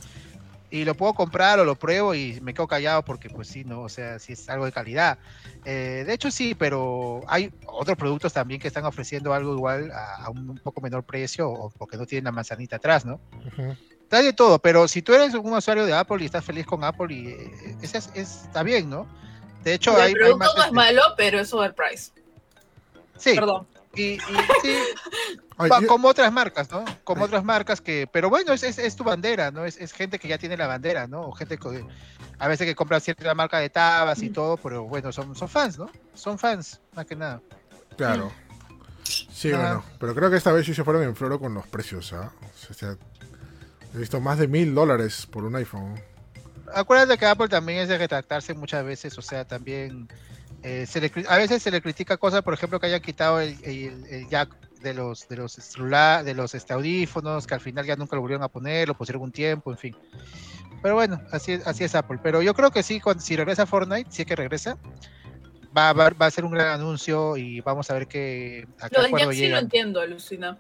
Y 0.72 0.84
lo 0.84 0.96
puedo 0.96 1.14
comprar 1.14 1.60
o 1.60 1.64
lo 1.66 1.76
pruebo 1.76 2.16
y 2.16 2.40
me 2.42 2.56
quedo 2.56 2.68
callado 2.68 3.04
porque, 3.04 3.30
pues 3.30 3.48
sí, 3.50 3.64
¿no? 3.64 3.82
O 3.84 3.90
sea, 3.90 4.18
sí 4.18 4.34
es 4.34 4.50
algo 4.50 4.66
de 4.66 4.72
calidad. 4.72 5.20
Eh, 5.64 6.04
de 6.08 6.14
hecho, 6.14 6.32
sí, 6.32 6.56
pero 6.56 7.22
hay 7.28 7.52
otros 7.68 7.96
productos 7.96 8.34
también 8.34 8.60
que 8.60 8.68
están 8.68 8.86
ofreciendo 8.86 9.32
algo 9.32 9.54
igual 9.54 9.92
a, 9.92 10.26
a 10.26 10.30
un 10.32 10.58
poco 10.64 10.82
menor 10.82 11.04
precio 11.06 11.48
o 11.50 11.70
porque 11.78 11.98
no 11.98 12.08
tienen 12.08 12.26
la 12.26 12.32
manzanita 12.32 12.78
atrás, 12.78 13.06
¿no? 13.06 13.22
Ujú. 13.46 13.76
Está 14.02 14.22
de 14.24 14.34
todo, 14.34 14.58
pero 14.58 14.88
si 14.88 15.02
tú 15.04 15.14
eres 15.14 15.34
un 15.36 15.54
usuario 15.54 15.86
de 15.86 15.94
Apple 15.94 16.18
y 16.22 16.26
estás 16.26 16.44
feliz 16.44 16.66
con 16.66 16.84
Apple, 16.84 17.14
y 17.14 17.28
eh, 17.28 17.76
es, 17.82 17.94
es- 17.94 18.16
está 18.16 18.64
bien, 18.64 18.90
¿no? 18.90 19.06
De 19.64 19.74
hecho, 19.74 19.96
el 19.96 20.02
hay, 20.02 20.08
hay 20.10 20.14
producto 20.16 20.38
más, 20.40 20.56
no 20.58 20.64
es 20.66 20.72
malo, 20.72 21.02
pero 21.18 21.40
es 21.40 21.54
overpriced. 21.54 22.12
Sí, 23.18 23.34
Perdón. 23.36 23.68
y, 23.96 24.02
y 24.14 24.20
sí, 24.62 24.78
yo- 25.82 25.88
como 25.88 26.08
otras 26.10 26.32
marcas, 26.32 26.70
¿no? 26.72 26.86
Como 27.04 27.26
otras 27.26 27.44
marcas 27.44 27.82
que, 27.82 28.08
pero 28.12 28.30
bueno, 28.30 28.54
es, 28.54 28.64
es, 28.64 28.78
es 28.78 28.96
tu 28.96 29.04
bandera, 29.04 29.52
¿no? 29.52 29.66
Es, 29.66 29.78
es 29.78 29.92
gente 29.92 30.20
que 30.20 30.28
ya 30.28 30.38
tiene 30.38 30.56
la 30.56 30.68
bandera, 30.68 31.08
¿no? 31.08 31.22
O 31.22 31.32
gente 31.32 31.58
que 31.58 31.86
a 32.40 32.48
veces 32.48 32.66
que 32.68 32.76
compra 32.76 33.00
cierta 33.00 33.34
marca 33.34 33.58
de 33.60 33.70
tabas 33.70 34.22
y 34.22 34.30
todo, 34.30 34.58
pero 34.58 34.84
bueno, 34.84 35.12
son, 35.12 35.36
son 35.36 35.50
fans, 35.50 35.78
¿no? 35.80 35.90
Son 36.14 36.38
fans, 36.38 36.80
más 36.94 37.06
que 37.06 37.16
nada. 37.16 37.42
Claro. 37.98 38.32
Sí, 39.04 39.52
Ah. 39.54 39.58
bueno, 39.58 39.84
pero 40.00 40.14
creo 40.16 40.30
que 40.30 40.36
esta 40.38 40.52
vez 40.52 40.66
sí 40.66 40.74
se 40.76 40.84
fueron 40.84 41.02
en 41.04 41.16
floro 41.16 41.40
con 41.40 41.54
los 41.54 41.66
precios, 41.66 42.14
¿ah? 42.14 42.32
O 42.70 42.74
sea, 42.74 42.96
he 43.96 43.98
visto 43.98 44.20
más 44.20 44.38
de 44.38 44.48
mil 44.48 44.76
dólares 44.76 45.26
por 45.26 45.44
un 45.46 45.56
iPhone. 45.56 46.00
Acuérdate 46.74 47.18
que 47.18 47.26
Apple 47.26 47.48
también 47.48 47.80
es 47.80 47.88
de 47.88 47.98
retractarse 47.98 48.54
muchas 48.54 48.84
veces, 48.86 49.18
o 49.18 49.22
sea, 49.22 49.46
también 49.46 50.08
eh, 50.64 50.86
se 50.86 51.00
le 51.02 51.12
a 51.28 51.38
veces 51.38 51.62
se 51.64 51.72
le 51.72 51.82
critica 51.82 52.18
cosas, 52.18 52.42
por 52.42 52.54
ejemplo, 52.54 52.80
que 52.80 52.88
hayan 52.88 53.02
quitado 53.02 53.40
el, 53.40 53.56
el- 53.64 54.06
el 54.08 54.28
jack 54.30 54.50
de 54.82 54.94
los 54.94 55.28
de 55.28 55.38
los 55.38 55.54
celular, 55.54 56.24
de 56.24 56.34
los 56.34 56.54
este, 56.56 56.74
audífonos, 56.74 57.48
que 57.48 57.54
al 57.56 57.62
final 57.62 57.86
ya 57.86 57.96
nunca 57.96 58.16
lo 58.16 58.22
volvieron 58.22 58.44
a 58.44 58.48
poner, 58.50 58.88
lo 58.88 58.96
pusieron 58.96 59.24
un 59.24 59.32
tiempo, 59.32 59.72
en 59.72 59.78
fin. 59.78 59.96
Pero 60.82 60.96
bueno, 60.96 61.20
así, 61.32 61.54
es- 61.54 61.66
así 61.68 61.84
es 61.84 61.96
Apple. 61.96 62.20
Pero 62.22 62.42
yo 62.42 62.54
creo 62.54 62.70
que 62.72 62.84
sí, 62.84 63.00
cuando, 63.00 63.22
si 63.24 63.36
regresa 63.36 63.66
Fortnite, 63.66 64.12
si 64.12 64.22
es 64.22 64.28
que 64.28 64.36
regresa, 64.36 64.78
va, 65.76 65.88
a 65.88 65.90
haber- 65.90 66.20
va 66.22 66.28
a 66.28 66.32
ser 66.32 66.46
un 66.46 66.52
gran 66.52 66.68
anuncio 66.68 67.38
y 67.38 67.62
vamos 67.62 67.90
a 67.90 67.94
ver 67.94 68.08
qué, 68.08 68.68
a 68.80 68.88
Lo 68.92 69.02
de 69.02 69.08
acuerdo 69.08 69.32
Jack 69.32 69.40
sí 69.40 69.50
lo 69.50 69.58
entiendo, 69.58 70.00
alucina. 70.02 70.58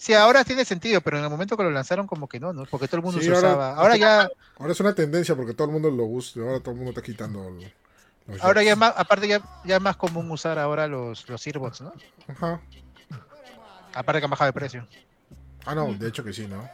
Sí, 0.00 0.14
ahora 0.14 0.44
tiene 0.44 0.64
sentido, 0.64 1.02
pero 1.02 1.18
en 1.18 1.24
el 1.24 1.28
momento 1.30 1.58
que 1.58 1.62
lo 1.62 1.70
lanzaron 1.70 2.06
como 2.06 2.26
que 2.26 2.40
no, 2.40 2.54
¿no? 2.54 2.64
Porque 2.64 2.86
todo 2.88 2.96
el 2.96 3.02
mundo 3.02 3.20
Sí, 3.20 3.26
se 3.26 3.34
ahora- 3.34 3.48
usaba. 3.48 3.74
Ahora 3.76 3.96
ya, 3.98 4.30
Ahora 4.58 4.72
es 4.72 4.80
una 4.80 4.94
tendencia 4.94 5.36
porque 5.36 5.52
todo 5.52 5.66
el 5.66 5.74
mundo 5.74 5.90
lo 5.90 6.04
usa, 6.04 6.42
ahora 6.42 6.58
todo 6.60 6.70
el 6.70 6.76
mundo 6.78 6.92
está 6.92 7.02
quitando 7.02 7.46
el- 7.48 8.40
ahora 8.40 8.62
ya 8.62 8.72
es 8.72 8.78
más, 8.78 8.94
aparte 8.96 9.28
ya, 9.28 9.42
ya 9.62 9.76
es 9.76 9.82
más 9.82 9.96
común 9.98 10.30
usar 10.30 10.58
ahora 10.58 10.86
los, 10.86 11.28
los 11.28 11.46
earbuds, 11.46 11.82
¿no? 11.82 11.92
Ajá. 12.28 12.62
Aparte 13.94 14.20
que 14.20 14.24
han 14.24 14.30
bajado 14.30 14.48
de 14.48 14.52
precio. 14.54 14.88
Ah, 15.66 15.74
no, 15.74 15.92
de 15.92 16.08
hecho 16.08 16.24
que 16.24 16.32
sí, 16.32 16.46
¿no? 16.46 16.66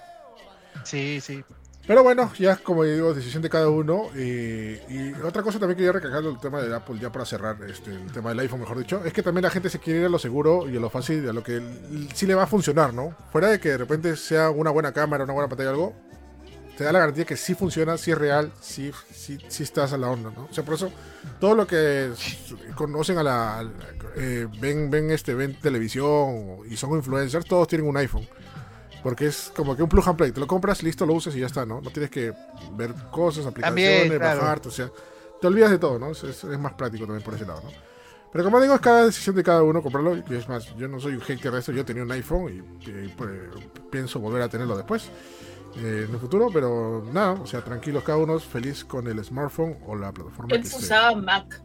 Sí, 0.84 1.20
sí. 1.20 1.42
Pero 1.86 2.02
bueno, 2.02 2.32
ya 2.36 2.56
como 2.56 2.82
digo, 2.82 3.14
decisión 3.14 3.42
de 3.42 3.48
cada 3.48 3.68
uno. 3.68 4.08
eh, 4.16 4.82
y 4.88 5.12
otra 5.22 5.42
cosa 5.42 5.58
también 5.60 5.76
quería 5.76 5.92
recalcar 5.92 6.24
el 6.24 6.38
tema 6.40 6.60
del 6.60 6.74
Apple, 6.74 6.98
ya 7.00 7.12
para 7.12 7.24
cerrar 7.24 7.56
este, 7.68 7.92
el 7.92 8.10
tema 8.10 8.30
del 8.30 8.40
iPhone, 8.40 8.60
mejor 8.60 8.78
dicho, 8.78 9.04
es 9.04 9.12
que 9.12 9.22
también 9.22 9.44
la 9.44 9.50
gente 9.50 9.70
se 9.70 9.78
quiere 9.78 10.00
ir 10.00 10.06
a 10.06 10.08
lo 10.08 10.18
seguro 10.18 10.68
y 10.68 10.76
a 10.76 10.80
lo 10.80 10.90
fácil, 10.90 11.28
a 11.28 11.32
lo 11.32 11.42
que 11.44 11.62
sí 12.12 12.26
le 12.26 12.34
va 12.34 12.42
a 12.42 12.46
funcionar, 12.46 12.92
¿no? 12.92 13.14
Fuera 13.30 13.48
de 13.48 13.60
que 13.60 13.70
de 13.70 13.78
repente 13.78 14.16
sea 14.16 14.50
una 14.50 14.70
buena 14.70 14.92
cámara, 14.92 15.22
una 15.24 15.32
buena 15.32 15.48
pantalla 15.48 15.70
o 15.70 15.72
algo, 15.72 15.94
te 16.76 16.84
da 16.84 16.92
la 16.92 16.98
garantía 16.98 17.24
que 17.24 17.36
sí 17.36 17.54
funciona, 17.54 17.96
sí 17.96 18.10
es 18.10 18.18
real, 18.18 18.52
sí, 18.60 18.90
sí, 19.12 19.38
sí 19.48 19.62
estás 19.62 19.92
a 19.92 19.96
la 19.96 20.10
onda, 20.10 20.30
¿no? 20.30 20.48
O 20.50 20.52
sea, 20.52 20.64
por 20.64 20.74
eso, 20.74 20.90
todo 21.40 21.54
lo 21.54 21.66
que 21.66 22.10
conocen 22.74 23.16
a 23.18 23.22
la. 23.22 23.70
eh, 24.16 24.46
ven, 24.60 24.90
ven, 24.90 25.10
este, 25.10 25.34
ven 25.34 25.58
televisión 25.58 26.58
y 26.68 26.76
son 26.76 26.90
influencers, 26.96 27.46
todos 27.46 27.68
tienen 27.68 27.88
un 27.88 27.96
iPhone. 27.96 28.28
Porque 29.02 29.26
es 29.26 29.52
como 29.54 29.76
que 29.76 29.82
un 29.82 29.88
plug 29.88 30.08
and 30.08 30.16
play. 30.16 30.32
Te 30.32 30.40
lo 30.40 30.46
compras, 30.46 30.82
listo, 30.82 31.06
lo 31.06 31.14
usas 31.14 31.34
y 31.36 31.40
ya 31.40 31.46
está, 31.46 31.64
¿no? 31.64 31.80
No 31.80 31.90
tienes 31.90 32.10
que 32.10 32.32
ver 32.72 32.92
cosas, 33.10 33.46
aplicaciones, 33.46 33.88
También, 34.08 34.18
claro. 34.18 34.40
bajarte, 34.40 34.68
o 34.68 34.72
sea, 34.72 34.90
te 35.40 35.46
olvidas 35.46 35.70
de 35.70 35.78
todo, 35.78 35.98
¿no? 35.98 36.10
Es, 36.10 36.24
es- 36.24 36.44
es 36.44 36.58
más 36.58 36.74
práctico 36.74 37.04
también 37.06 37.24
por 37.24 37.34
ese 37.34 37.46
lado, 37.46 37.60
¿no? 37.64 37.70
Pero 38.32 38.44
como 38.44 38.60
digo, 38.60 38.74
es 38.74 38.80
cada 38.80 39.04
decisión 39.06 39.36
de 39.36 39.42
cada 39.44 39.62
uno 39.62 39.80
comprarlo. 39.82 40.16
Y 40.16 40.34
es 40.34 40.48
más, 40.48 40.74
yo 40.76 40.88
no 40.88 40.98
soy 41.00 41.14
un 41.14 41.20
hater 41.20 41.52
de 41.52 41.58
esto, 41.60 41.72
yo 41.72 41.84
tenía 41.84 42.02
un 42.02 42.10
iPhone 42.12 42.52
y, 42.52 42.90
y, 42.90 43.08
pues, 43.16 43.30
pienso 43.90 44.18
volver 44.20 44.42
a 44.42 44.48
tenerlo 44.48 44.76
después, 44.76 45.08
eh, 45.76 46.04
en 46.08 46.12
el 46.14 46.20
futuro, 46.20 46.48
pero 46.52 47.04
nada, 47.12 47.32
o 47.32 47.46
sea, 47.46 47.62
tranquilos 47.62 48.02
cada 48.02 48.18
uno, 48.18 48.38
feliz 48.40 48.84
con 48.84 49.06
el 49.06 49.24
smartphone 49.24 49.78
o 49.86 49.94
la 49.94 50.12
plataforma 50.12 50.54
Él 50.54 50.62
usaba 50.62 51.14
Mac. 51.14 51.62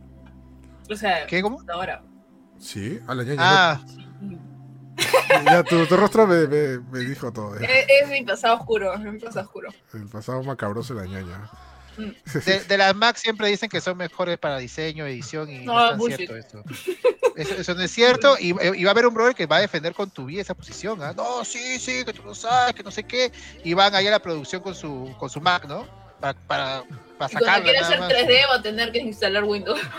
O 0.89 0.95
sea, 0.95 1.25
¿Qué, 1.27 1.41
cómo? 1.41 1.61
ahora. 1.73 2.03
Sí, 2.57 2.99
a 3.07 3.15
la 3.15 3.23
ñaña. 3.23 3.37
Ah, 3.41 3.81
no- 4.21 4.50
ya 5.45 5.63
tu, 5.63 5.85
tu 5.87 5.97
rostro 5.97 6.27
me, 6.27 6.47
me- 6.47 6.79
me 6.79 6.99
dijo 6.99 7.31
todo. 7.31 7.55
Es, 7.55 7.69
es 8.01 8.09
mi 8.09 8.23
pasado 8.23 8.55
oscuro, 8.55 8.93
es 8.93 8.99
mi 9.01 9.19
pasado 9.19 9.45
oscuro. 9.45 9.69
El 9.93 10.07
pasado 10.07 10.43
macabroso 10.43 10.93
de 10.93 11.01
la 11.01 11.07
ñaña. 11.07 11.49
de, 12.45 12.59
de 12.63 12.77
las 12.77 12.95
Mac 12.95 13.17
siempre 13.17 13.47
dicen 13.49 13.69
que 13.69 13.81
son 13.81 13.97
mejores 13.97 14.37
para 14.37 14.57
diseño, 14.57 15.05
edición 15.05 15.49
y 15.49 15.59
no, 15.65 15.95
No, 15.95 16.07
es 16.07 16.15
cierto 16.15 16.35
esto. 16.37 16.63
Eso, 17.35 17.53
eso 17.55 17.75
no 17.75 17.81
es 17.81 17.91
cierto 17.91 18.37
y, 18.39 18.49
y 18.49 18.83
va 18.83 18.89
a 18.89 18.91
haber 18.91 19.05
un 19.07 19.13
brother 19.13 19.35
que 19.35 19.45
va 19.45 19.57
a 19.57 19.61
defender 19.61 19.93
con 19.93 20.09
tu 20.09 20.25
vida 20.25 20.41
esa 20.41 20.53
posición. 20.53 21.01
¿ah? 21.03 21.13
No, 21.15 21.43
sí, 21.45 21.79
sí, 21.79 22.03
que 22.05 22.13
tú 22.13 22.23
lo 22.23 22.33
sabes, 22.35 22.73
que 22.75 22.83
no 22.83 22.91
sé 22.91 23.03
qué. 23.03 23.31
Y 23.63 23.73
van 23.73 23.93
ahí 23.95 24.07
a 24.07 24.11
la 24.11 24.19
producción 24.21 24.61
con 24.61 24.75
su, 24.75 25.13
con 25.17 25.29
su 25.29 25.39
Mac, 25.41 25.65
¿no? 25.65 25.85
Para, 26.19 26.33
para, 26.39 26.83
para 27.27 27.31
Y 27.31 27.35
cuando 27.37 27.45
sacarla. 27.45 27.63
quiere 27.63 27.79
nada 27.81 27.87
hacer 27.87 27.99
más. 27.99 28.11
3D 28.11 28.49
va 28.49 28.55
a 28.55 28.61
tener 28.61 28.91
que 28.91 28.99
instalar 28.99 29.43
Windows. 29.43 29.79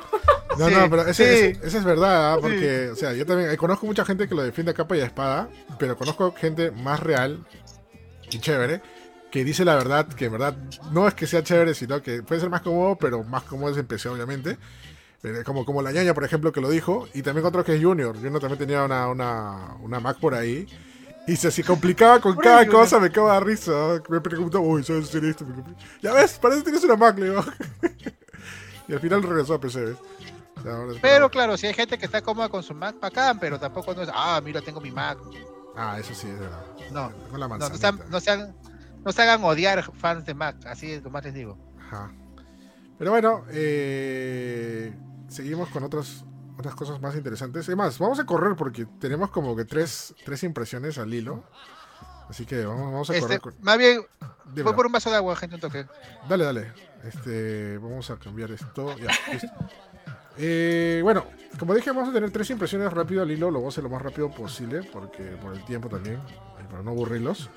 No, 0.59 0.69
Sí, 0.69 0.75
no, 0.75 0.91
pero 0.91 1.03
ese, 1.09 1.15
sí. 1.15 1.23
ese- 1.57 1.67
ese 1.67 1.79
es 1.79 1.85
verdad, 1.85 2.35
¿ah? 2.35 2.39
porque, 2.39 2.91
o 2.91 2.95
sea, 2.95 3.15
yo 3.15 3.25
también 3.25 3.51
eh, 3.51 3.57
conozco 3.57 3.87
mucha 3.87 4.05
gente 4.05 4.29
que 4.29 4.35
lo 4.35 4.43
defiende 4.43 4.73
a 4.73 4.75
capa 4.75 4.95
y 4.95 5.01
a 5.01 5.07
espada, 5.07 5.49
pero 5.79 5.97
conozco 5.97 6.35
gente 6.35 6.71
más 6.73 7.01
real 7.01 7.43
y 8.31 8.39
chévere 8.39 8.83
que 9.31 9.45
dice 9.45 9.65
la 9.65 9.77
verdad, 9.77 10.07
que 10.09 10.27
en 10.27 10.33
verdad 10.33 10.55
no 10.91 11.09
es 11.09 11.15
que 11.15 11.27
sea 11.27 11.43
chévere, 11.43 11.73
sino 11.73 12.03
que 12.03 12.23
puede 12.23 12.39
ser 12.43 12.51
más 12.51 12.61
cómodo, 12.61 12.97
pero 12.97 13.25
más 13.25 13.45
cómodo 13.45 13.71
es 13.73 13.79
en 13.79 13.87
PC, 13.87 14.11
obviamente. 14.11 14.59
Pero 15.23 15.43
Como, 15.43 15.65
como 15.65 15.81
la 15.81 15.91
ñaña, 15.91 16.13
por 16.13 16.25
ejemplo, 16.25 16.53
que 16.53 16.61
lo 16.61 16.69
dijo, 16.69 17.09
y 17.15 17.23
también 17.23 17.47
otro 17.47 17.65
que 17.65 17.75
es 17.77 17.83
Junior. 17.83 18.15
Junior 18.15 18.39
también 18.41 18.59
tenía 18.59 18.85
una, 18.85 19.09
una, 19.09 19.77
una 19.81 20.01
Mac 20.01 20.19
por 20.21 20.35
ahí. 20.35 20.67
Y 21.27 21.37
se 21.37 21.51
se 21.51 21.63
complicaba 21.63 22.21
con 22.21 22.37
cada 22.37 22.67
cosa, 22.67 22.99
me 22.99 23.11
cago 23.11 23.33
de 23.33 23.41
risa. 23.41 24.01
Me 24.09 24.21
preguntaba, 24.21 24.65
uy, 24.65 24.83
¿sabes 24.83 25.09
hacer 25.09 25.25
esto? 25.25 25.47
Ya 26.03 26.13
ves, 26.13 26.39
parece 26.39 26.61
que 26.61 26.65
tienes 26.65 26.85
una 26.85 26.97
Mac, 26.97 27.17
le 27.19 27.31
digo. 27.31 27.45
y 28.89 28.93
al 28.93 29.01
final 29.01 29.23
regresó 29.23 29.55
a 29.55 29.61
PC, 29.61 29.85
¿ves? 29.85 29.97
O 30.59 30.63
sea, 30.63 31.01
Pero 31.01 31.31
claro, 31.31 31.57
si 31.57 31.67
hay 31.67 31.75
gente 31.75 31.97
que 31.99 32.07
está 32.07 32.23
cómoda 32.23 32.49
con 32.49 32.63
su 32.63 32.75
Mac, 32.75 32.97
bacán, 33.01 33.39
pero 33.39 33.59
tampoco 33.59 33.95
no 33.95 34.03
es, 34.03 34.11
ah, 34.13 34.41
mira, 34.45 34.61
tengo 34.61 34.81
mi 34.81 34.91
Mac. 34.91 35.19
Ah, 35.77 35.97
eso 35.99 36.15
sí, 36.15 36.29
es 36.29 36.39
verdad. 36.39 36.65
No, 36.93 37.13
Con 37.31 37.41
la 37.41 37.49
no, 37.49 37.57
no, 37.59 37.77
sean- 37.77 38.01
no, 38.11 38.21
se 38.21 38.31
hagan, 38.31 38.55
no 39.05 39.13
se 39.13 39.23
hagan 39.23 39.43
odiar 39.45 39.83
fans 39.95 40.27
de 40.27 40.35
Mac, 40.35 40.57
así 40.67 40.91
es 40.93 41.03
lo 41.03 41.11
más 41.11 41.25
les 41.25 41.35
digo. 41.35 41.57
Ajá. 41.81 42.13
Pero 42.99 43.11
bueno, 43.11 43.45
eh, 43.51 44.95
seguimos 45.29 45.69
con 45.71 45.83
otras, 45.85 46.25
otras 46.63 46.75
cosas 46.75 47.01
más 47.01 47.15
interesantes. 47.17 47.69
Es 47.69 47.77
más, 47.77 47.99
vamos 47.99 48.19
a 48.19 48.25
correr 48.25 48.57
porque 48.57 48.87
tenemos 49.01 49.31
como 49.31 49.55
que 49.55 49.65
tres, 49.65 50.15
tres 50.25 50.43
impresiones 50.45 50.97
al 50.99 51.13
hilo. 51.13 51.45
Así 52.29 52.47
que 52.47 52.65
vamos, 52.65 52.85
vamos 52.93 53.11
a 53.11 53.15
Este, 53.17 53.39
correr. 53.39 53.59
más 53.61 53.77
bien, 53.79 54.01
Dímelo. 54.47 54.65
voy 54.65 54.75
por 54.75 54.87
un 54.87 54.93
vaso 54.93 55.11
de 55.11 55.17
agua, 55.17 55.37
gente, 55.37 55.57
un 55.57 55.61
toque. 55.61 55.87
Dale, 56.29 56.45
dale. 56.45 56.73
Este, 57.05 57.77
vamos 57.79 58.09
a 58.11 58.17
cambiar 58.17 58.51
esto. 58.53 58.97
Ya, 58.97 59.11
listo. 59.33 59.49
Eh, 60.39 61.01
bueno, 61.03 61.27
como 61.59 61.75
dije, 61.75 61.91
vamos 61.91 62.09
a 62.09 62.13
tener 62.13 62.31
tres 62.31 62.49
impresiones 62.51 62.91
rápido 62.93 63.23
al 63.23 63.31
hilo. 63.31 63.51
Lo 63.51 63.59
voy 63.59 63.67
a 63.67 63.69
hacer 63.69 63.85
lo 63.85 63.91
más 63.91 64.01
rápido 64.01 64.31
posible, 64.31 64.83
porque 64.93 65.23
por 65.43 65.53
el 65.53 65.63
tiempo 65.67 65.89
también, 65.91 66.21
para 66.71 66.83
no 66.83 66.93
aburrirlos. 66.93 67.51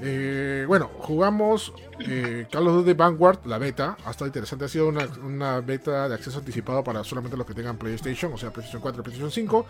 Eh, 0.00 0.64
bueno, 0.68 0.90
jugamos 0.98 1.72
eh, 2.00 2.46
Call 2.50 2.68
of 2.68 2.74
Duty 2.74 2.92
Vanguard, 2.92 3.46
la 3.46 3.58
beta. 3.58 3.96
Ha 4.04 4.10
estado 4.10 4.26
interesante. 4.26 4.66
Ha 4.66 4.68
sido 4.68 4.88
una, 4.88 5.60
beta 5.60 6.08
de 6.08 6.14
acceso 6.14 6.38
anticipado 6.38 6.84
para 6.84 7.02
solamente 7.04 7.36
los 7.36 7.46
que 7.46 7.54
tengan 7.54 7.78
PlayStation, 7.78 8.32
o 8.32 8.36
sea, 8.36 8.52
PlayStation 8.52 8.82
4 8.82 9.02
PlayStation 9.02 9.30
5. 9.30 9.66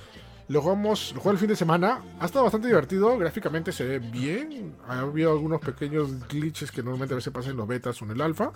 Lo 0.48 0.62
jugamos, 0.62 1.12
lo 1.14 1.20
jugué 1.20 1.32
el 1.32 1.38
fin 1.38 1.48
de 1.48 1.56
semana. 1.56 2.02
Ha 2.20 2.26
estado 2.26 2.44
bastante 2.44 2.68
divertido. 2.68 3.16
Gráficamente 3.18 3.72
se 3.72 3.84
ve 3.84 3.98
bien. 3.98 4.76
Ha 4.88 5.00
habido 5.00 5.32
algunos 5.32 5.60
pequeños 5.60 6.28
glitches 6.28 6.70
que 6.70 6.82
normalmente 6.82 7.14
a 7.14 7.16
veces 7.16 7.32
pasan 7.32 7.52
en 7.52 7.56
los 7.56 7.68
betas 7.68 8.00
o 8.00 8.04
en 8.04 8.10
el 8.12 8.20
alfa. 8.20 8.52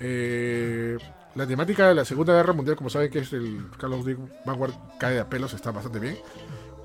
Eh, 0.00 0.96
la 1.34 1.46
temática 1.46 1.88
de 1.88 1.94
la 1.94 2.04
Segunda 2.04 2.34
Guerra 2.34 2.52
Mundial, 2.52 2.76
como 2.76 2.90
saben 2.90 3.10
que 3.10 3.20
es 3.20 3.32
el 3.32 3.68
Call 3.78 3.92
of 3.94 4.04
Duty 4.04 4.20
Vanguard, 4.44 4.72
cae 4.98 5.14
de 5.14 5.20
a 5.20 5.28
pelos, 5.28 5.54
está 5.54 5.70
bastante 5.70 5.98
bien. 5.98 6.18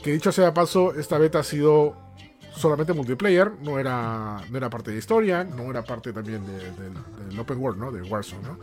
Que 0.01 0.11
dicho 0.11 0.31
sea 0.31 0.53
paso, 0.53 0.93
esta 0.93 1.17
beta 1.17 1.39
ha 1.39 1.43
sido 1.43 1.95
solamente 2.55 2.93
multiplayer, 2.93 3.51
no 3.61 3.79
era, 3.79 4.41
no 4.49 4.57
era 4.57 4.69
parte 4.69 4.91
de 4.91 4.97
historia, 4.97 5.43
no 5.43 5.69
era 5.69 5.83
parte 5.83 6.13
también 6.13 6.45
de- 6.45 6.71
del- 6.71 7.29
del 7.29 7.39
Open 7.39 7.57
World, 7.57 7.79
¿no? 7.79 7.91
De 7.91 8.01
Warzone, 8.03 8.43
¿no? 8.43 8.57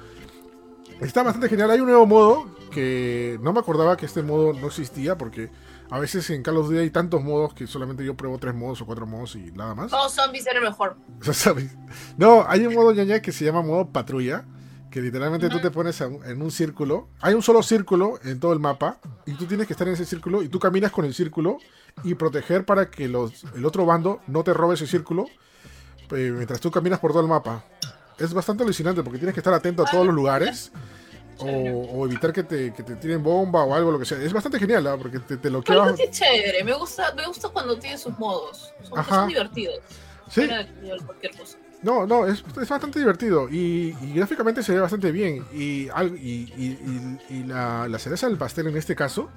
Está 1.00 1.22
bastante 1.22 1.48
genial. 1.48 1.70
Hay 1.70 1.80
un 1.80 1.86
nuevo 1.86 2.06
modo 2.06 2.46
que 2.70 3.38
no 3.42 3.52
me 3.52 3.60
acordaba 3.60 3.96
que 3.96 4.06
este 4.06 4.22
modo 4.22 4.52
no 4.52 4.66
existía 4.66 5.16
porque 5.16 5.50
a 5.88 5.98
veces 5.98 6.28
en 6.30 6.42
Call 6.42 6.58
of 6.58 6.66
Duty 6.66 6.78
hay 6.78 6.90
tantos 6.90 7.22
modos 7.24 7.54
que 7.54 7.66
solamente 7.66 8.04
yo 8.04 8.14
pruebo 8.16 8.38
tres 8.38 8.54
modos 8.54 8.80
o 8.82 8.86
cuatro 8.86 9.06
modos 9.06 9.34
y 9.34 9.50
nada 9.52 9.74
más. 9.74 9.90
Todos 9.90 10.12
zombies 10.12 10.46
era 10.46 10.60
mejor. 10.60 10.96
No, 12.18 12.44
hay 12.46 12.66
un 12.66 12.74
modo 12.74 12.92
ñaña 12.92 13.20
que 13.20 13.32
se 13.32 13.44
llama 13.44 13.62
modo 13.62 13.88
patrulla. 13.90 14.44
Que 14.90 15.00
literalmente 15.00 15.48
tú 15.48 15.60
te 15.60 15.70
pones 15.70 16.00
en 16.00 16.42
un 16.42 16.50
círculo. 16.50 17.08
Hay 17.20 17.34
un 17.34 17.42
solo 17.42 17.62
círculo 17.62 18.18
en 18.24 18.40
todo 18.40 18.52
el 18.52 18.58
mapa. 18.58 18.98
Y 19.24 19.34
tú 19.34 19.46
tienes 19.46 19.68
que 19.68 19.72
estar 19.72 19.86
en 19.86 19.94
ese 19.94 20.04
círculo. 20.04 20.42
Y 20.42 20.48
tú 20.48 20.58
caminas 20.58 20.90
con 20.90 21.04
el 21.04 21.14
círculo. 21.14 21.58
Y 22.04 22.14
proteger 22.14 22.64
para 22.64 22.90
que 22.90 23.08
los, 23.08 23.44
el 23.54 23.64
otro 23.66 23.84
bando 23.86 24.20
no 24.26 24.42
te 24.44 24.52
robe 24.54 24.74
ese 24.74 24.86
círculo. 24.86 25.26
eh, 26.12 26.32
mientras 26.34 26.60
tú 26.60 26.70
caminas 26.70 26.98
por 26.98 27.12
todo 27.12 27.22
el 27.22 27.28
mapa. 27.28 27.64
Es 28.18 28.34
bastante 28.34 28.62
alucinante 28.64 29.02
porque 29.02 29.18
tienes 29.18 29.34
que 29.34 29.40
estar 29.40 29.54
atento 29.54 29.82
a 29.82 29.90
todos 29.90 30.06
los 30.06 30.14
lugares. 30.14 30.72
O, 31.38 31.46
o 31.46 32.06
evitar 32.06 32.34
que 32.34 32.42
te, 32.42 32.70
que 32.74 32.82
te 32.82 32.96
tiren 32.96 33.22
bomba 33.22 33.64
o 33.64 33.74
algo, 33.74 33.90
lo 33.90 33.98
que 33.98 34.04
sea. 34.04 34.18
Es 34.22 34.30
bastante 34.32 34.58
genial, 34.58 34.86
¿ah? 34.86 34.96
Porque 34.98 35.20
te, 35.20 35.38
te 35.38 35.48
lo 35.48 35.62
sí 35.96 36.02
es 36.02 36.10
chévere. 36.10 36.62
Me 36.64 36.74
gusta, 36.74 37.14
me 37.14 37.26
gusta 37.26 37.48
cuando 37.48 37.78
tiene 37.78 37.96
sus 37.96 38.18
modos. 38.18 38.74
Son, 38.86 38.98
Ajá. 38.98 39.26
Sí. 40.30 40.46
Cualquier 41.06 41.36
cosa. 41.38 41.56
No, 41.82 42.06
no, 42.06 42.26
es, 42.26 42.44
es 42.60 42.68
bastante 42.68 42.98
divertido 42.98 43.48
y, 43.48 43.96
y 44.02 44.12
gráficamente 44.14 44.62
se 44.62 44.74
ve 44.74 44.80
bastante 44.80 45.10
bien. 45.12 45.46
Y- 45.54 45.88
y- 46.90 47.18
y 47.30 47.44
la, 47.44 47.88
la 47.88 47.98
cereza 47.98 48.28
del 48.28 48.36
pastel 48.36 48.66
en 48.66 48.76
este 48.76 48.94
caso 48.94 49.30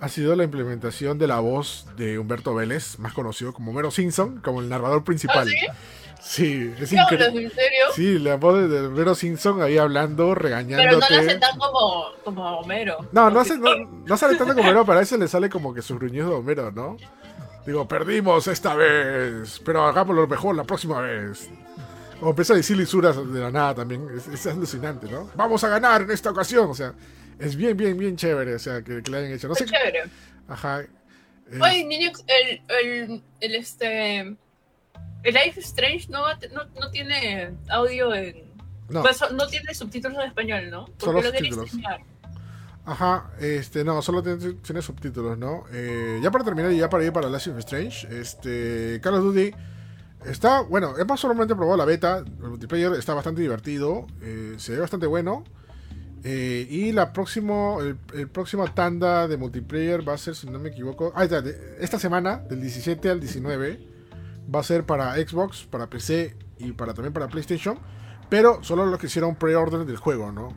ha 0.00 0.08
sido 0.08 0.34
la 0.36 0.44
implementación 0.44 1.18
de 1.18 1.26
la 1.26 1.40
voz 1.40 1.86
de 1.96 2.18
Humberto 2.18 2.54
Vélez, 2.54 2.98
más 2.98 3.12
conocido 3.12 3.52
como 3.52 3.70
Homero 3.70 3.90
Simpson, 3.90 4.40
como 4.42 4.60
el 4.60 4.68
narrador 4.68 5.04
principal. 5.04 5.48
¿Ah, 5.48 5.74
sí? 6.20 6.72
es 6.78 6.90
¿Qué 6.90 6.98
hablas, 6.98 7.12
increíble. 7.28 7.44
en 7.44 7.50
serio? 7.50 7.84
Sí, 7.94 8.18
la 8.18 8.36
voz 8.36 8.68
de, 8.70 8.86
Homero 8.86 9.14
Simpson 9.14 9.62
ahí 9.62 9.78
hablando, 9.78 10.24
Pero 10.28 10.34
regañándote. 10.34 10.90
no 10.90 10.98
lo 10.98 11.04
hace 11.28 11.38
tan 11.38 11.58
como, 11.58 12.04
como 12.24 12.58
Homero. 12.60 12.98
No, 13.12 13.30
no, 13.30 13.40
hace- 13.40 13.58
no, 13.58 13.70
no 14.06 14.16
sale 14.16 14.36
tanto 14.36 14.54
como 14.54 14.62
Homero, 14.66 14.84
pero 14.84 14.98
a 14.98 15.00
veces 15.00 15.18
le 15.18 15.28
sale 15.28 15.48
como 15.48 15.72
que 15.74 15.82
sus 15.82 15.98
gruñidos 15.98 16.30
de 16.30 16.36
Homero, 16.36 16.70
¿no? 16.72 16.96
Digo, 17.66 17.88
perdimos 17.88 18.46
esta 18.46 18.74
vez, 18.74 19.60
pero 19.64 19.84
hagámoslo 19.86 20.26
mejor 20.26 20.54
la 20.54 20.64
próxima 20.64 21.00
vez. 21.00 21.48
O 22.20 22.30
empieza 22.30 22.52
a 22.52 22.56
decir 22.56 22.76
lisuras 22.76 23.16
de 23.16 23.40
la 23.40 23.50
nada 23.50 23.74
también, 23.74 24.06
es, 24.16 24.28
es 24.28 24.46
alucinante, 24.46 25.10
¿no? 25.10 25.30
Vamos 25.34 25.64
a 25.64 25.68
ganar 25.68 26.02
en 26.02 26.10
esta 26.10 26.30
ocasión, 26.30 26.70
o 26.70 26.74
sea, 26.74 26.92
es 27.38 27.56
bien, 27.56 27.76
bien, 27.76 27.96
bien 27.96 28.16
chévere, 28.16 28.54
o 28.54 28.58
sea, 28.58 28.82
que, 28.82 29.02
que 29.02 29.10
le 29.10 29.18
hayan 29.18 29.32
hecho. 29.32 29.48
No 29.48 29.54
sé, 29.54 29.66
chévere. 29.66 30.04
ajá. 30.48 30.82
eh, 30.82 31.58
Oye, 31.60 31.84
niño, 31.84 32.10
el, 32.26 32.62
el, 32.68 33.22
el, 33.40 33.54
este... 33.54 34.20
El 34.20 35.32
Life 35.34 35.60
Strange 35.60 36.08
no, 36.10 36.22
no, 36.52 36.64
no 36.80 36.90
tiene 36.90 37.54
audio 37.68 38.14
en... 38.14 38.52
no, 38.90 39.02
pues, 39.02 39.20
no 39.32 39.46
tiene 39.46 39.74
subtítulos 39.74 40.18
en 40.18 40.28
español, 40.28 40.70
¿no? 40.70 40.84
Porque 40.84 41.04
Solo 41.04 41.22
lo 41.22 41.28
subtítulos. 41.30 41.70
Ajá, 42.86 43.30
este, 43.40 43.82
no, 43.84 44.02
solo 44.02 44.22
tiene, 44.22 44.54
tiene 44.54 44.82
subtítulos, 44.82 45.38
¿no? 45.38 45.64
Eh, 45.72 46.20
ya 46.22 46.30
para 46.30 46.44
terminar 46.44 46.70
y 46.72 46.76
ya 46.76 46.90
para 46.90 47.02
ir 47.04 47.12
para 47.12 47.30
Life 47.30 47.50
Strange, 47.60 48.06
este, 48.20 49.00
Call 49.02 49.14
of 49.14 49.22
Duty 49.24 49.54
está, 50.26 50.60
bueno, 50.60 50.94
hemos 50.98 51.18
solamente 51.18 51.54
probado 51.54 51.78
la 51.78 51.86
beta, 51.86 52.18
el 52.18 52.50
multiplayer 52.50 52.92
está 52.92 53.14
bastante 53.14 53.40
divertido, 53.40 54.06
eh, 54.20 54.56
se 54.58 54.72
ve 54.72 54.80
bastante 54.80 55.06
bueno. 55.06 55.44
Eh, 56.24 56.66
y 56.70 56.92
la 56.92 57.12
próximo, 57.12 57.80
el, 57.82 57.98
el 58.14 58.28
próximo 58.28 58.66
tanda 58.72 59.28
de 59.28 59.36
multiplayer 59.36 60.06
va 60.06 60.14
a 60.14 60.18
ser, 60.18 60.34
si 60.34 60.48
no 60.48 60.58
me 60.58 60.70
equivoco, 60.70 61.12
ah, 61.14 61.24
esta 61.78 61.98
semana, 61.98 62.38
del 62.38 62.62
17 62.62 63.10
al 63.10 63.20
19, 63.20 63.86
va 64.52 64.60
a 64.60 64.62
ser 64.62 64.84
para 64.84 65.14
Xbox, 65.16 65.64
para 65.64 65.88
PC 65.88 66.34
y 66.58 66.72
para 66.72 66.94
también 66.94 67.12
para 67.12 67.28
PlayStation, 67.28 67.78
pero 68.30 68.64
solo 68.64 68.86
los 68.86 68.98
que 68.98 69.06
hicieron 69.06 69.36
pre-order 69.36 69.84
del 69.84 69.98
juego, 69.98 70.32
¿no? 70.32 70.48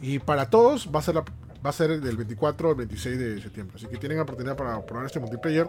Y 0.00 0.20
para 0.20 0.50
todos 0.50 0.88
va 0.94 1.00
a 1.00 1.02
ser 1.02 1.16
va 1.64 1.70
a 1.70 1.72
ser 1.72 2.00
del 2.00 2.16
24 2.16 2.70
al 2.70 2.74
26 2.74 3.18
de 3.18 3.40
septiembre. 3.40 3.76
Así 3.76 3.86
que 3.86 3.96
tienen 3.96 4.18
la 4.18 4.24
oportunidad 4.24 4.56
para 4.56 4.84
probar 4.84 5.06
este 5.06 5.20
multiplayer 5.20 5.68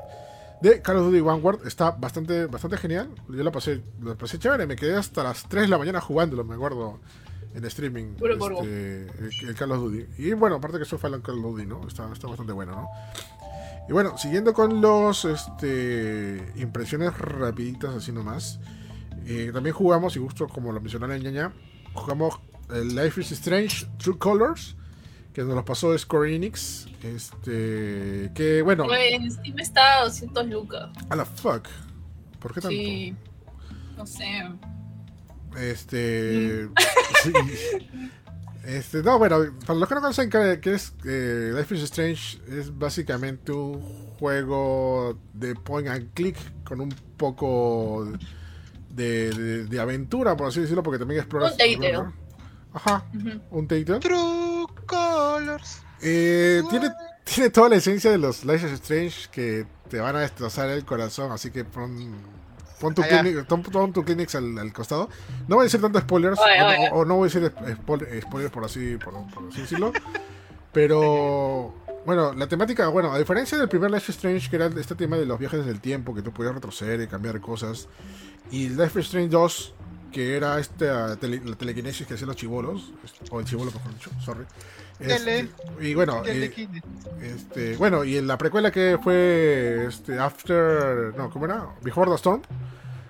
de 0.61 0.81
Call 0.81 0.97
of 0.97 1.05
Duty 1.05 1.21
Vanguard. 1.21 1.67
Está 1.67 1.91
bastante, 1.91 2.47
bastante 2.47 2.77
genial. 2.77 3.09
Yo 3.29 3.43
la 3.43 3.51
pasé, 3.51 3.81
la 4.01 4.15
pasé 4.15 4.39
chévere. 4.39 4.65
Me 4.65 4.75
quedé 4.75 4.95
hasta 4.95 5.23
las 5.23 5.47
3 5.47 5.63
de 5.63 5.69
la 5.69 5.77
mañana 5.77 6.01
jugándolo, 6.01 6.43
me 6.43 6.55
acuerdo. 6.55 6.99
En 7.55 7.63
streaming. 7.65 8.15
Este, 8.61 9.03
el, 9.43 9.49
el 9.49 9.55
Call 9.55 9.71
of 9.71 9.79
Duty. 9.81 10.05
Y 10.17 10.33
bueno, 10.33 10.55
aparte 10.55 10.77
que 10.77 10.83
eso 10.83 10.97
fue 10.97 11.09
el 11.09 11.21
Call 11.21 11.37
of 11.37 11.43
Duty, 11.43 11.65
¿no? 11.67 11.87
Está, 11.87 12.11
está 12.11 12.27
bastante 12.27 12.51
bueno, 12.53 12.71
¿no? 12.73 12.87
Y 13.87 13.91
bueno, 13.91 14.17
siguiendo 14.17 14.53
con 14.53 14.81
los 14.81 15.25
este, 15.25 16.51
impresiones 16.55 17.17
rapiditas 17.17 17.93
así 17.95 18.11
nomás. 18.11 18.59
eh, 19.25 19.51
también 19.53 19.75
jugamos, 19.75 20.15
y 20.15 20.19
justo 20.19 20.47
como 20.47 20.71
lo 20.71 20.79
mencionaron 20.81 21.15
en 21.17 21.23
ñaña, 21.23 21.53
jugamos 21.93 22.39
el 22.73 22.95
Life 22.95 23.21
is 23.21 23.31
Strange 23.33 23.85
True 23.97 24.17
Colors, 24.17 24.75
que 25.33 25.41
nos 25.43 25.53
lo 25.55 25.65
pasó 25.65 25.95
Square 25.97 26.33
Enix. 26.35 26.87
Este, 27.03 28.31
que 28.33 28.61
bueno, 28.63 28.85
en 28.93 29.29
Steam 29.29 29.59
está 29.59 29.99
a 29.99 30.03
200 30.05 30.47
lucas. 30.47 30.89
a 31.09 31.15
la 31.15 31.25
fuck. 31.25 31.67
¿Por 32.39 32.53
qué 32.53 32.61
tanto? 32.61 32.69
Sí. 32.69 33.15
No 33.97 34.05
sé. 34.07 34.25
Este. 35.59 36.67
sí. 37.23 37.31
Este, 38.65 39.03
no, 39.03 39.19
bueno, 39.19 39.39
para 39.65 39.77
los 39.77 39.89
que 39.89 39.95
no 39.95 39.99
conocen 40.01 40.29
que, 40.29 40.59
es 40.73 40.93
eh, 41.05 41.51
Life 41.53 41.75
is 41.75 41.81
Strange, 41.83 42.39
es 42.47 42.77
básicamente 42.77 43.51
un 43.51 43.81
juego 44.17 45.19
de 45.33 45.53
point 45.55 45.89
and 45.89 46.13
click 46.13 46.37
con 46.63 46.79
un 46.79 46.89
poco 47.17 48.07
de, 48.89 49.31
de- 49.31 49.63
de 49.65 49.79
aventura, 49.81 50.37
por 50.37 50.47
así 50.47 50.61
decirlo, 50.61 50.81
porque 50.81 50.97
también 50.99 51.19
exploras. 51.19 51.51
Un 51.51 51.57
Telltale. 51.57 52.03
Ajá, 52.73 53.05
Ujú. 53.13 53.41
un 53.51 53.67
Telltale. 53.67 53.99
True 53.99 54.65
Colors. 54.85 55.81
Eh, 56.01 56.61
tiene, 56.69 56.89
tiene 57.25 57.49
toda 57.49 57.67
la 57.67 57.75
esencia 57.75 58.11
de 58.11 58.17
los 58.17 58.45
Life 58.45 58.65
is 58.65 58.71
Strange 58.73 59.29
que 59.29 59.65
te 59.89 59.99
van 59.99 60.15
a 60.15 60.21
destrozar 60.21 60.69
el 60.69 60.85
corazón, 60.85 61.33
así 61.33 61.51
que 61.51 61.65
pon, 61.65 62.13
pon 62.83 62.93
tu. 62.95 63.01
Kleenex- 63.01 63.45
pon- 63.47 63.93
tu 63.93 64.03
Kleenex 64.03 64.35
al, 64.35 64.57
al 64.59 64.71
costado. 64.73 65.09
No 65.47 65.55
voy 65.55 65.63
a 65.63 65.65
decir 65.65 65.81
tanto 65.81 65.99
spoilers, 65.99 66.39
Oye, 66.39 66.61
o, 66.61 66.67
oye. 66.67 66.89
o- 66.91 66.95
o 66.99 67.05
no 67.05 67.15
voy 67.15 67.29
a 67.29 67.31
decir 67.33 67.51
spo- 67.53 68.21
spoilers 68.21 68.51
por 68.51 68.65
así, 68.65 68.97
por, 68.97 69.13
por 69.33 69.47
así 69.49 69.61
decirlo, 69.61 69.91
pero 70.71 71.73
bueno, 72.05 72.33
la 72.33 72.47
temática, 72.47 72.87
bueno, 72.89 73.11
a 73.13 73.17
diferencia 73.17 73.57
del 73.57 73.69
primer 73.69 73.91
Life 73.91 74.11
is 74.11 74.17
Strange, 74.17 74.49
que 74.49 74.55
era 74.57 74.67
este 74.67 74.95
tema 74.95 75.17
de 75.17 75.25
los 75.25 75.39
viajes 75.39 75.65
del 75.65 75.79
tiempo, 75.79 76.13
que 76.13 76.21
tú 76.21 76.31
podías 76.33 76.53
retroceder 76.53 77.01
y 77.01 77.07
cambiar 77.07 77.39
cosas, 77.41 77.87
y 78.51 78.69
Life 78.69 78.99
is 78.99 79.05
Strange 79.05 79.29
2, 79.29 79.73
que 80.11 80.35
era 80.35 80.59
esta 80.59 81.15
tele- 81.17 81.41
la 81.45 81.55
telequinesis 81.55 82.05
que 82.05 82.15
hacían 82.15 82.27
los 82.27 82.35
chivolos, 82.35 82.91
o 83.31 83.39
el 83.39 83.45
chivolo, 83.45 83.71
mejor 83.71 83.93
dicho, 83.93 84.09
sorry. 84.21 84.45
Este, 85.03 85.49
y 85.81 85.93
bueno, 85.93 86.23
eh, 86.25 86.51
este, 87.21 87.75
bueno, 87.77 88.03
y 88.03 88.17
en 88.17 88.27
la 88.27 88.37
precuela 88.37 88.71
que 88.71 88.97
fue 89.03 89.85
este, 89.87 90.17
After, 90.17 91.13
no, 91.17 91.29
¿cómo 91.29 91.45
era? 91.45 91.67
Before 91.81 92.09
the 92.09 92.15
Storm. 92.15 92.41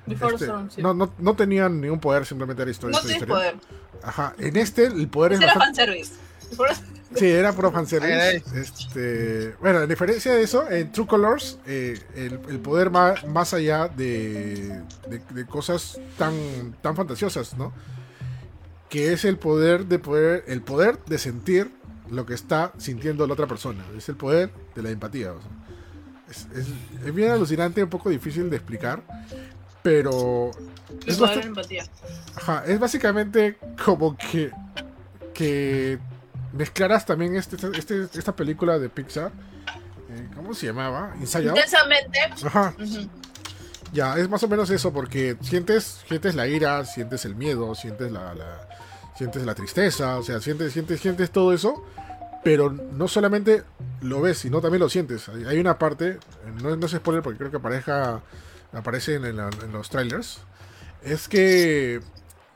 Before 0.05 0.33
este, 0.33 0.45
Storm, 0.45 0.69
sí. 0.69 0.81
no, 0.81 0.93
no, 0.93 1.13
no 1.19 1.35
tenían 1.35 1.79
ningún 1.79 1.99
poder, 1.99 2.25
simplemente 2.25 2.61
era 2.61 2.71
historia. 2.71 2.99
No 3.19 3.27
poder. 3.27 3.55
Ajá, 4.01 4.33
en 4.37 4.57
este 4.57 4.85
el 4.85 5.07
poder 5.07 5.33
es 5.33 5.41
era 5.41 5.53
bastante... 5.53 5.81
fanservice. 5.81 6.13
Sí, 7.15 7.29
era 7.29 7.53
puro 7.53 7.71
fanservice. 7.71 8.43
Este, 8.55 9.55
bueno, 9.61 9.79
a 9.79 9.87
diferencia 9.87 10.33
de 10.33 10.41
eso, 10.41 10.69
en 10.69 10.91
True 10.91 11.07
Colors, 11.07 11.59
eh, 11.67 11.99
el, 12.15 12.39
el 12.49 12.59
poder 12.59 12.93
va 12.93 13.15
más 13.27 13.53
allá 13.53 13.87
de, 13.87 14.81
de, 15.07 15.21
de 15.29 15.45
cosas 15.45 15.99
tan, 16.17 16.33
tan 16.81 16.95
fantasiosas, 16.95 17.55
¿no? 17.55 17.71
Que 18.89 19.13
es 19.13 19.25
el 19.25 19.37
poder 19.37 19.85
de 19.85 19.99
poder, 19.99 20.43
el 20.47 20.61
poder 20.61 20.99
de 21.05 21.17
sentir 21.17 21.71
lo 22.13 22.25
que 22.25 22.33
está 22.33 22.71
sintiendo 22.77 23.25
la 23.27 23.33
otra 23.33 23.47
persona. 23.47 23.83
Es 23.97 24.07
el 24.09 24.15
poder 24.15 24.51
de 24.75 24.81
la 24.83 24.89
empatía. 24.89 25.31
o 25.33 25.41
sea. 25.41 25.51
Es, 26.29 26.47
es- 26.57 27.05
es 27.05 27.13
bien 27.13 27.31
alucinante, 27.31 27.83
un 27.83 27.89
poco 27.89 28.09
difícil 28.09 28.49
de 28.49 28.55
explicar. 28.57 29.03
Pero 29.81 30.51
es, 31.05 31.17
Igual 31.17 31.39
bast- 31.41 31.45
empatía. 31.45 31.85
ajá, 32.35 32.63
es 32.65 32.79
básicamente 32.79 33.57
como 33.83 34.15
que, 34.15 34.49
que 35.33 35.99
mezclaras 36.53 37.05
también 37.05 37.35
este, 37.35 37.57
este- 37.77 38.03
esta 38.17 38.33
película 38.35 38.79
de 38.79 38.87
Pixar. 38.89 39.31
eh, 40.09 40.29
¿Cómo 40.35 40.53
se 40.53 40.67
llamaba? 40.67 41.13
Inside 41.19 41.49
Out. 41.49 41.57
Intensamente. 41.57 42.19
Ajá, 42.45 42.73
ya, 43.91 44.17
es 44.17 44.29
más 44.29 44.41
o 44.43 44.47
menos 44.47 44.69
eso, 44.69 44.91
porque 44.93 45.35
sientes, 45.41 46.01
sientes 46.07 46.33
la 46.35 46.47
ira, 46.47 46.83
sientes 46.85 47.25
el 47.25 47.35
miedo, 47.35 47.75
sientes 47.75 48.11
la, 48.11 48.33
la- 48.33 48.67
sientes 49.17 49.43
la 49.45 49.53
tristeza, 49.53 50.17
o 50.17 50.23
sea, 50.23 50.39
sientes, 50.39 50.71
sientes, 50.73 50.99
sientes 51.01 51.29
todo 51.29 51.53
eso, 51.53 51.83
pero 52.43 52.69
no 52.71 53.07
solamente 53.07 53.63
lo 54.01 54.21
ves, 54.21 54.39
sino 54.39 54.61
también 54.61 54.81
lo 54.81 54.89
sientes. 54.89 55.29
Hay, 55.29 55.59
una 55.59 55.77
parte, 55.79 56.17
no, 56.61 56.75
no 56.75 56.85
es 56.85 56.91
spoiler 56.91 57.23
porque 57.23 57.37
creo 57.39 57.51
que 57.51 57.57
aparezca, 57.57 58.21
aparece 58.73 59.15
en, 59.15 59.37
la- 59.37 59.49
en 59.63 59.71
los 59.71 59.89
trailers, 59.89 60.39
es 61.03 61.27
que 61.27 62.01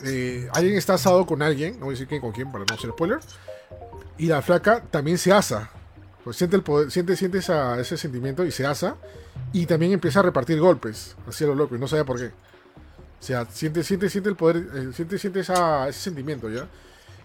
eh, 0.04 0.50
alguien 0.54 0.76
está 0.78 0.96
asado 0.96 1.26
con 1.26 1.42
alguien, 1.42 1.74
no 1.80 1.86
voy 1.86 1.90
a 1.90 1.92
decir 1.94 2.08
quién 2.08 2.22
con 2.22 2.32
quién 2.32 2.52
para 2.52 2.66
no 2.70 2.78
ser 2.78 2.92
spoiler, 2.92 3.20
y 4.18 4.28
la 4.28 4.42
flaca 4.42 4.84
también 4.92 5.18
se 5.18 5.32
asa. 5.32 5.70
Pues 6.24 6.36
siente 6.36 6.58
el 6.58 6.64
poder, 6.64 6.92
siente, 6.92 7.16
siente 7.16 7.38
esa- 7.38 7.80
ese 7.80 7.96
sentimiento 7.98 8.44
y 8.46 8.52
se 8.52 8.66
asa. 8.66 8.96
Y 9.54 9.66
también 9.66 9.94
empieza 9.94 10.20
a 10.20 10.24
repartir 10.24 10.60
golpes, 10.60 11.16
así 11.26 11.46
a 11.46 11.48
lo 11.48 11.56
loco, 11.56 11.76
y 11.76 11.80
no 11.80 11.88
sabe 11.88 12.04
por 12.04 12.18
qué. 12.18 12.26
O 12.26 13.24
sea, 13.24 13.46
siente, 13.50 13.82
siente, 13.84 14.10
siente 14.10 14.30
el 14.30 14.36
poder, 14.36 14.58
eh, 14.76 14.90
siente, 14.94 15.18
siente 15.20 15.40
esa- 15.40 15.88
ese 15.88 16.00
sentimiento, 16.02 16.50
¿ya? 16.50 16.68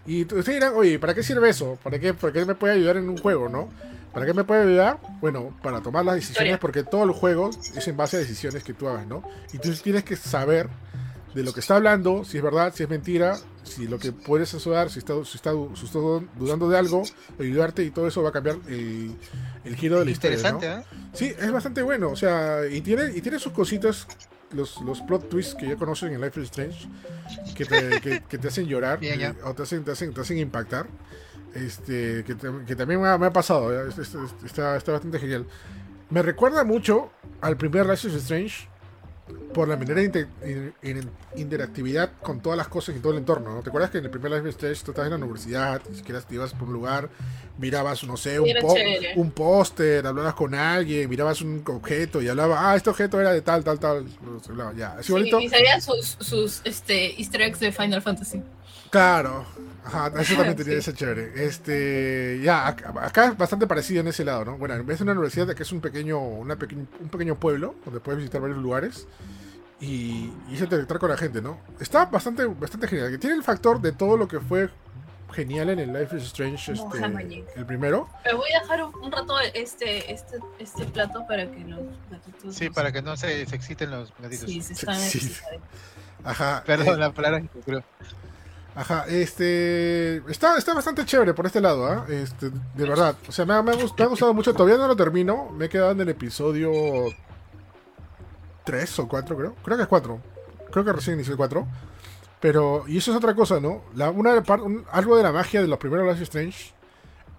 Y 0.05 0.23
ustedes 0.23 0.45
dirán, 0.45 0.73
oye, 0.75 0.99
¿para 0.99 1.13
qué 1.13 1.23
sirve 1.23 1.49
eso? 1.49 1.77
¿Para 1.81 1.99
qué, 1.99 2.13
¿Para 2.13 2.33
qué 2.33 2.45
me 2.45 2.55
puede 2.55 2.73
ayudar 2.73 2.97
en 2.97 3.09
un 3.09 3.17
juego, 3.17 3.47
no? 3.49 3.69
¿Para 4.13 4.25
qué 4.25 4.33
me 4.33 4.43
puede 4.43 4.63
ayudar? 4.63 4.99
Bueno, 5.21 5.57
para 5.63 5.81
tomar 5.81 6.05
las 6.05 6.15
decisiones, 6.15 6.59
porque 6.59 6.83
todo 6.83 7.03
el 7.03 7.11
juego 7.11 7.49
es 7.49 7.87
en 7.87 7.97
base 7.97 8.17
a 8.17 8.19
decisiones 8.19 8.63
que 8.63 8.73
tú 8.73 8.87
hagas, 8.87 9.07
¿no? 9.07 9.23
Y 9.53 9.57
tú 9.57 9.73
tienes 9.73 10.03
que 10.03 10.15
saber 10.15 10.69
de 11.33 11.43
lo 11.43 11.51
que 11.53 11.61
está 11.61 11.77
hablando, 11.77 12.23
si 12.23 12.37
es 12.37 12.43
verdad, 12.43 12.73
si 12.75 12.83
es 12.83 12.89
mentira, 12.89 13.37
si 13.63 13.87
lo 13.87 13.97
que 13.97 14.11
puedes 14.11 14.49
asesorar, 14.49 14.91
si 14.91 14.99
está, 14.99 15.13
si 15.25 15.37
está, 15.37 15.51
si 15.73 15.85
está 15.85 15.99
dudando 15.99 16.69
de 16.69 16.77
algo, 16.77 17.01
ayudarte 17.39 17.83
y 17.83 17.89
todo 17.89 18.07
eso 18.07 18.21
va 18.21 18.29
a 18.29 18.31
cambiar 18.31 18.57
el, 18.67 19.15
el 19.63 19.75
giro 19.75 19.97
de 19.97 20.05
la 20.05 20.11
historia, 20.11 20.37
¿no? 20.37 20.57
Interesante, 20.57 20.95
¿eh? 20.95 21.07
Sí, 21.13 21.33
es 21.39 21.51
bastante 21.51 21.81
bueno, 21.81 22.09
o 22.09 22.15
sea, 22.15 22.67
y 22.69 22.81
tiene, 22.81 23.11
y 23.15 23.21
tiene 23.21 23.39
sus 23.39 23.51
cositas, 23.51 24.05
los, 24.53 24.81
los 24.81 25.01
plot 25.01 25.29
twists 25.29 25.55
que 25.55 25.67
ya 25.67 25.75
conocen 25.75 26.13
en 26.13 26.21
Life 26.21 26.39
is 26.39 26.45
Strange, 26.49 26.87
que 27.55 27.65
te, 27.65 28.01
que, 28.01 28.21
que 28.27 28.37
te 28.37 28.47
hacen 28.47 28.65
llorar, 28.67 28.99
eh, 29.03 29.33
o 29.43 29.53
te 29.53 29.63
hacen, 29.63 29.83
te 29.83 29.91
hacen, 29.91 30.13
te 30.13 30.21
hacen 30.21 30.37
impactar, 30.37 30.87
este, 31.53 32.23
que, 32.25 32.35
que 32.65 32.75
también 32.75 33.01
me 33.01 33.07
ha, 33.07 33.17
me 33.17 33.27
ha 33.27 33.33
pasado, 33.33 33.71
ya, 33.73 33.89
es- 33.89 33.97
es- 33.97 34.15
es- 34.15 34.43
está, 34.45 34.75
está 34.75 34.91
bastante 34.93 35.19
genial. 35.19 35.45
Me 36.09 36.21
recuerda 36.21 36.63
mucho 36.63 37.11
al 37.41 37.57
primer 37.57 37.85
Life 37.85 38.07
is 38.07 38.13
Strange 38.15 38.67
por 39.53 39.67
la 39.69 39.77
manera 39.77 39.95
de 39.95 40.03
inter- 40.05 40.27
in- 40.45 40.73
in- 40.83 41.09
interactividad 41.35 42.11
con 42.21 42.41
todas 42.41 42.57
las 42.57 42.67
cosas 42.67 42.95
y 42.95 42.99
todo 42.99 43.13
el 43.13 43.19
entorno, 43.19 43.53
¿no? 43.55 43.61
¿Te 43.61 43.69
acuerdas 43.69 43.89
que 43.91 43.99
en 43.99 44.05
el 44.05 44.11
primer 44.11 44.31
Life 44.31 44.49
is 44.49 44.55
Strange 44.55 44.83
tú 44.83 44.91
estabas 44.91 45.07
en 45.11 45.19
la 45.19 45.25
universidad, 45.25 45.81
ni 45.89 45.95
siquiera 45.95 46.19
te 46.21 46.35
ibas 46.35 46.53
por 46.53 46.67
un 46.67 46.73
lugar, 46.73 47.09
mirabas, 47.57 48.03
no 48.03 48.17
sé, 48.17 48.39
un, 48.39 48.49
po- 48.59 48.73
chévere. 48.75 49.13
un 49.15 49.31
póster, 49.31 50.05
hablabas 50.05 50.33
con 50.33 50.53
alguien, 50.55 51.09
mirabas 51.09 51.41
un 51.41 51.63
objeto 51.67 52.21
y 52.21 52.27
hablaba, 52.27 52.71
ah, 52.71 52.75
este 52.75 52.89
objeto 52.89 53.21
era 53.21 53.31
de 53.31 53.41
tal, 53.41 53.63
tal, 53.63 53.79
tal, 53.79 54.05
ya, 54.75 54.93
así 54.99 55.13
Sí, 55.13 55.31
y 55.39 55.49
sabían 55.49 55.81
sus, 55.81 56.17
sus 56.19 56.61
este, 56.65 57.17
easter 57.19 57.41
eggs 57.43 57.59
de 57.59 57.71
Final 57.71 58.01
Fantasy. 58.01 58.41
Claro. 58.93 59.43
Ajá, 59.85 60.11
eso 60.21 60.35
también 60.35 60.55
tenía 60.55 60.73
Sí. 60.73 60.77
ese 60.79 60.93
chévere. 60.93 61.45
Este, 61.45 62.39
ya, 62.43 62.67
acá, 62.67 62.93
acá 63.01 63.25
es 63.29 63.37
bastante 63.37 63.65
parecido 63.67 64.01
en 64.01 64.07
ese 64.07 64.23
lado, 64.23 64.45
¿no? 64.45 64.57
Bueno, 64.57 64.75
en 64.75 64.85
vez 64.85 64.99
de 64.99 65.03
una 65.03 65.13
universidad, 65.13 65.53
que 65.55 65.63
es 65.63 65.71
un 65.71 65.81
pequeño, 65.81 66.19
una 66.19 66.55
peque- 66.55 66.75
un 66.75 67.09
pequeño 67.09 67.35
pueblo, 67.39 67.75
donde 67.83 67.99
puedes 67.99 68.19
visitar 68.19 68.39
varios 68.39 68.59
lugares 68.59 69.07
y, 69.81 70.31
y 70.49 70.57
interactuar 70.57 70.99
con 70.99 71.09
la 71.09 71.17
gente, 71.17 71.41
¿no? 71.41 71.59
Está 71.79 72.05
bastante, 72.05 72.45
bastante 72.45 72.87
genial. 72.87 73.09
Que 73.11 73.17
tiene 73.17 73.35
el 73.35 73.43
factor 73.43 73.81
de 73.81 73.91
todo 73.91 74.15
lo 74.15 74.27
que 74.27 74.39
fue 74.39 74.69
genial 75.33 75.71
en 75.71 75.79
el 75.79 75.91
Life 75.91 76.15
is 76.15 76.23
Strange, 76.25 76.73
este, 76.73 77.03
el 77.55 77.65
primero. 77.65 78.07
Pero 78.23 78.37
voy 78.37 78.51
a 78.55 78.61
dejar 78.61 78.83
un, 78.83 78.93
un 79.03 79.11
rato 79.11 79.37
este, 79.55 80.13
este, 80.13 80.37
este 80.59 80.85
plato 80.85 81.25
para 81.27 81.49
que 81.51 81.59
los 81.61 81.79
gatitos. 82.11 82.55
Sí, 82.55 82.69
para 82.69 82.91
que 82.91 83.01
no 83.01 83.17
se, 83.17 83.43
se 83.47 83.55
exciten 83.55 83.89
los 83.89 84.13
gatitos. 84.19 84.47
Sí, 84.47 84.61
se 84.61 84.73
están 84.73 84.95
Sí. 84.99 85.35
Ajá. 86.23 86.63
Perdón, 86.65 86.95
eh, 86.95 86.99
la 86.99 87.11
palabra 87.11 87.43
creo. 87.65 87.83
Ajá, 88.75 89.05
este. 89.07 90.17
Está, 90.31 90.57
está 90.57 90.73
bastante 90.73 91.05
chévere 91.05 91.33
por 91.33 91.45
este 91.45 91.61
lado, 91.61 91.85
¿ah? 91.85 92.05
Este, 92.09 92.49
de 92.49 92.87
verdad. 92.87 93.15
O 93.27 93.31
sea, 93.31 93.45
me 93.45 93.53
ha, 93.53 93.61
me 93.61 93.71
ha 93.71 93.75
gust- 93.75 93.95
me 93.97 94.03
ha 94.03 94.07
gustado 94.07 94.33
mucho. 94.33 94.53
Todavía 94.53 94.77
no 94.77 94.87
lo 94.87 94.95
termino. 94.95 95.49
Me 95.51 95.65
he 95.65 95.69
quedado 95.69 95.91
en 95.91 96.01
el 96.01 96.09
episodio 96.09 96.71
3 98.63 98.99
o 98.99 99.07
4, 99.07 99.37
creo. 99.37 99.55
Creo 99.63 99.77
que 99.77 99.83
es 99.83 99.89
4. 99.89 100.19
Creo 100.71 100.85
que 100.85 100.93
recién 100.93 101.15
inició 101.15 101.33
el 101.33 101.37
4. 101.37 101.67
Pero, 102.39 102.83
y 102.87 102.97
eso 102.97 103.11
es 103.11 103.17
otra 103.17 103.35
cosa, 103.35 103.59
¿no? 103.59 103.83
La, 103.95 104.09
una, 104.09 104.33
un- 104.63 104.85
algo 104.91 105.17
de 105.17 105.23
la 105.23 105.31
magia 105.31 105.61
de 105.61 105.67
los 105.67 105.77
primeros 105.79 106.07
Life 106.07 106.23
Strange 106.23 106.73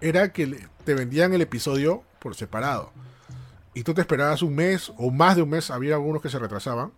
era 0.01 0.31
que 0.31 0.67
te 0.83 0.93
vendían 0.93 1.33
el 1.33 1.41
episodio 1.41 2.03
por 2.19 2.35
separado. 2.35 2.91
Y 3.73 3.83
tú 3.83 3.93
te 3.93 4.01
esperabas 4.01 4.41
un 4.41 4.55
mes 4.55 4.91
o 4.97 5.11
más 5.11 5.35
de 5.35 5.41
un 5.41 5.49
mes, 5.49 5.69
había 5.69 5.95
algunos 5.95 6.21
que 6.21 6.29
se 6.29 6.39
retrasaban, 6.39 6.91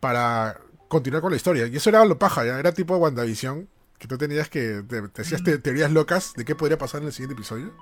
para 0.00 0.60
continuar 0.94 1.20
con 1.22 1.30
la 1.32 1.36
historia. 1.36 1.66
Y 1.66 1.76
eso 1.76 1.90
era 1.90 2.04
lo 2.04 2.18
paja, 2.18 2.44
ya 2.44 2.58
era 2.58 2.72
tipo 2.72 2.96
WandaVision, 2.96 3.68
que 3.98 4.08
tú 4.08 4.16
tenías 4.18 4.48
que, 4.48 4.82
te, 4.88 5.08
te 5.08 5.22
hacías 5.22 5.42
te- 5.42 5.58
teorías 5.58 5.90
locas 5.90 6.32
de 6.34 6.44
qué 6.44 6.54
podría 6.54 6.78
pasar 6.78 7.00
en 7.02 7.08
el 7.08 7.12
siguiente 7.12 7.34
episodio. 7.34 7.72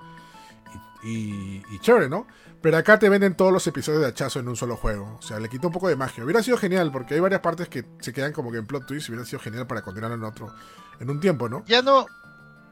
Y, 1.03 1.61
y- 1.69 1.79
chévere, 1.79 2.09
¿no? 2.09 2.25
Pero 2.61 2.77
acá 2.77 2.97
te 2.97 3.09
venden 3.09 3.35
todos 3.35 3.51
los 3.51 3.67
episodios 3.67 4.01
de 4.01 4.07
hachazo 4.07 4.39
en 4.39 4.47
un 4.47 4.55
solo 4.55 4.77
juego. 4.77 5.17
O 5.19 5.21
sea, 5.21 5.37
le 5.39 5.49
quita 5.49 5.67
un 5.67 5.73
poco 5.73 5.89
de 5.89 5.95
magia. 5.97 6.23
Hubiera 6.23 6.41
sido 6.41 6.57
genial, 6.57 6.91
porque 6.91 7.13
hay 7.15 7.19
varias 7.19 7.41
partes 7.41 7.67
que 7.67 7.83
se 7.99 8.13
quedan 8.13 8.31
como 8.31 8.51
que 8.51 8.57
en 8.57 8.65
plot 8.65 8.85
twist. 8.87 9.09
Hubiera 9.09 9.25
sido 9.25 9.39
genial 9.39 9.67
para 9.67 9.81
continuar 9.81 10.13
en 10.13 10.23
otro, 10.23 10.53
en 10.99 11.09
un 11.09 11.19
tiempo, 11.19 11.49
¿no? 11.49 11.63
Ya 11.67 11.81
no, 11.81 12.05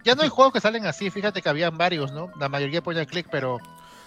ya 0.06 0.16
no 0.16 0.22
hay 0.24 0.30
juegos 0.30 0.54
que 0.54 0.62
salen 0.62 0.86
así, 0.86 1.10
fíjate 1.10 1.42
que 1.42 1.50
habían 1.50 1.78
varios, 1.78 2.14
¿no? 2.14 2.32
La 2.40 2.48
mayoría 2.48 2.82
ponían 2.82 3.06
clic, 3.06 3.28
pero 3.30 3.58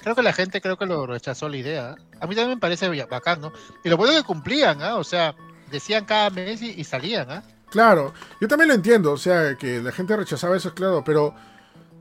creo 0.00 0.14
que 0.14 0.22
la 0.22 0.32
gente 0.32 0.62
creo 0.62 0.78
que 0.78 0.86
lo 0.86 1.06
rechazó 1.06 1.50
la 1.50 1.58
idea. 1.58 1.94
A 2.18 2.26
mí 2.26 2.34
también 2.34 2.48
me 2.50 2.56
parece 2.56 2.88
bacán, 3.04 3.42
¿no? 3.42 3.52
Y 3.84 3.90
lo 3.90 3.98
bueno 3.98 4.14
que 4.14 4.22
cumplían, 4.22 4.80
¿ah? 4.80 4.96
O 4.96 5.04
sea, 5.04 5.34
decían 5.74 6.04
cada 6.04 6.30
mes 6.30 6.62
y, 6.62 6.70
y 6.80 6.84
salían, 6.84 7.30
¿ah? 7.30 7.42
Claro, 7.70 8.14
yo 8.40 8.48
también 8.48 8.68
lo 8.68 8.74
entiendo, 8.74 9.12
o 9.12 9.16
sea, 9.16 9.56
que 9.56 9.82
la 9.82 9.90
gente 9.92 10.16
rechazaba 10.16 10.56
eso, 10.56 10.72
claro, 10.74 11.02
pero 11.04 11.34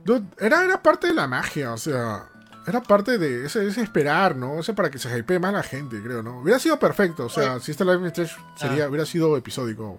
dude, 0.06 0.24
era, 0.40 0.64
era 0.64 0.82
parte 0.82 1.08
de 1.08 1.14
la 1.14 1.28
magia, 1.28 1.74
o 1.74 1.78
sea, 1.78 2.26
era 2.68 2.82
parte 2.82 3.18
de 3.18 3.46
ese, 3.48 3.66
ese 3.68 3.82
esperar, 3.82 4.36
¿no? 4.36 4.60
Ese 4.60 4.74
para 4.74 4.92
que 4.92 5.00
se 5.00 5.10
hypee 5.18 5.40
más 5.40 5.52
la 5.52 5.64
gente, 5.64 6.02
creo, 6.02 6.22
¿no? 6.22 6.40
Hubiera 6.42 6.60
sido 6.60 6.78
perfecto, 6.78 7.26
o 7.26 7.30
sea, 7.30 7.60
si 7.60 7.72
este 7.72 7.84
Live 7.86 8.08
is 8.08 8.18
Strange 8.18 8.36
sería, 8.56 8.86
Ah. 8.86 8.90
hubiera 8.90 9.06
sido 9.06 9.36
episódico 9.36 9.98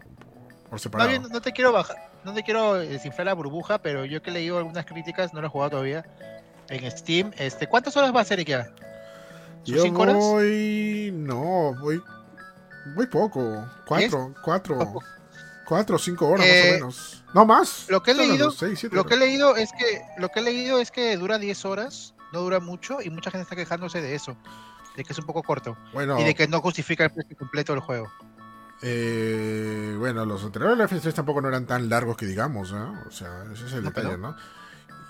por 0.70 0.78
separado. 0.80 1.28
no 1.28 1.40
te 1.40 1.52
quiero 1.52 1.72
bajar, 1.72 1.96
no 2.24 2.32
te 2.32 2.42
quiero 2.44 2.74
desinflar 2.74 3.26
la 3.26 3.34
burbuja, 3.34 3.78
pero 3.78 4.04
yo 4.04 4.22
que 4.22 4.30
he 4.30 4.32
leído 4.32 4.58
algunas 4.58 4.86
críticas, 4.86 5.34
no 5.34 5.40
lo 5.40 5.48
he 5.48 5.50
jugado 5.50 5.70
todavía, 5.70 6.04
en 6.68 6.90
Steam, 6.90 7.32
este, 7.36 7.66
¿cuántas 7.66 7.96
horas 7.96 8.14
va 8.14 8.20
a 8.20 8.24
ser? 8.24 8.38
¿Sus 9.64 9.74
Yo 9.76 9.82
cinco 9.82 10.02
horas? 10.02 10.14
voy, 10.14 11.10
no, 11.14 11.74
voy, 11.80 12.00
voy 12.94 13.06
poco, 13.06 13.66
cuatro, 13.86 14.34
cuatro, 14.42 14.78
Poco. 14.78 15.02
cuatro 15.66 15.96
o 15.96 15.98
cinco 15.98 16.28
horas 16.28 16.46
Eh, 16.46 16.60
más 16.62 16.68
o 16.70 16.74
menos. 16.74 17.24
No 17.34 17.44
más. 17.46 17.86
lo 17.88 18.02
que 18.02 18.12
he 18.12 18.14
leído- 18.14 18.50
seis, 18.50 18.78
siete 18.78 18.94
Lo 18.94 19.04
que 19.06 19.14
he 19.14 19.18
leído 19.18 19.56
es 19.56 19.70
que, 19.72 20.02
lo 20.18 20.28
que 20.28 20.40
he 20.40 20.42
leído 20.42 20.80
es 20.80 20.90
que 20.90 21.16
dura 21.16 21.38
10 21.38 21.64
horas, 21.64 22.14
no 22.32 22.40
dura 22.40 22.60
mucho, 22.60 23.00
y 23.02 23.10
mucha 23.10 23.30
gente 23.30 23.42
está 23.42 23.56
quejándose 23.56 24.00
de 24.00 24.14
eso, 24.14 24.36
de 24.96 25.04
que 25.04 25.12
es 25.12 25.18
un 25.18 25.26
poco 25.26 25.42
corto, 25.42 25.76
Bueno, 25.92 26.18
y 26.20 26.24
de 26.24 26.34
que 26.34 26.46
no 26.46 26.60
justifica 26.60 27.04
el 27.04 27.10
precio 27.10 27.36
completo 27.36 27.72
del 27.72 27.80
juego. 27.82 28.12
Eh, 28.82 29.96
bueno, 29.98 30.24
los 30.24 30.44
anteriores 30.44 30.76
Life 30.76 30.94
is 30.94 30.98
Strange 30.98 31.16
tampoco 31.16 31.40
no 31.40 31.48
eran 31.48 31.66
tan 31.66 31.88
largos 31.88 32.16
que 32.16 32.26
digamos, 32.26 32.70
¿no? 32.72 33.02
O 33.08 33.10
sea, 33.10 33.44
ese 33.52 33.66
es 33.66 33.72
el 33.72 33.82
No, 33.84 33.90
detalle, 33.90 34.18
¿no? 34.18 34.36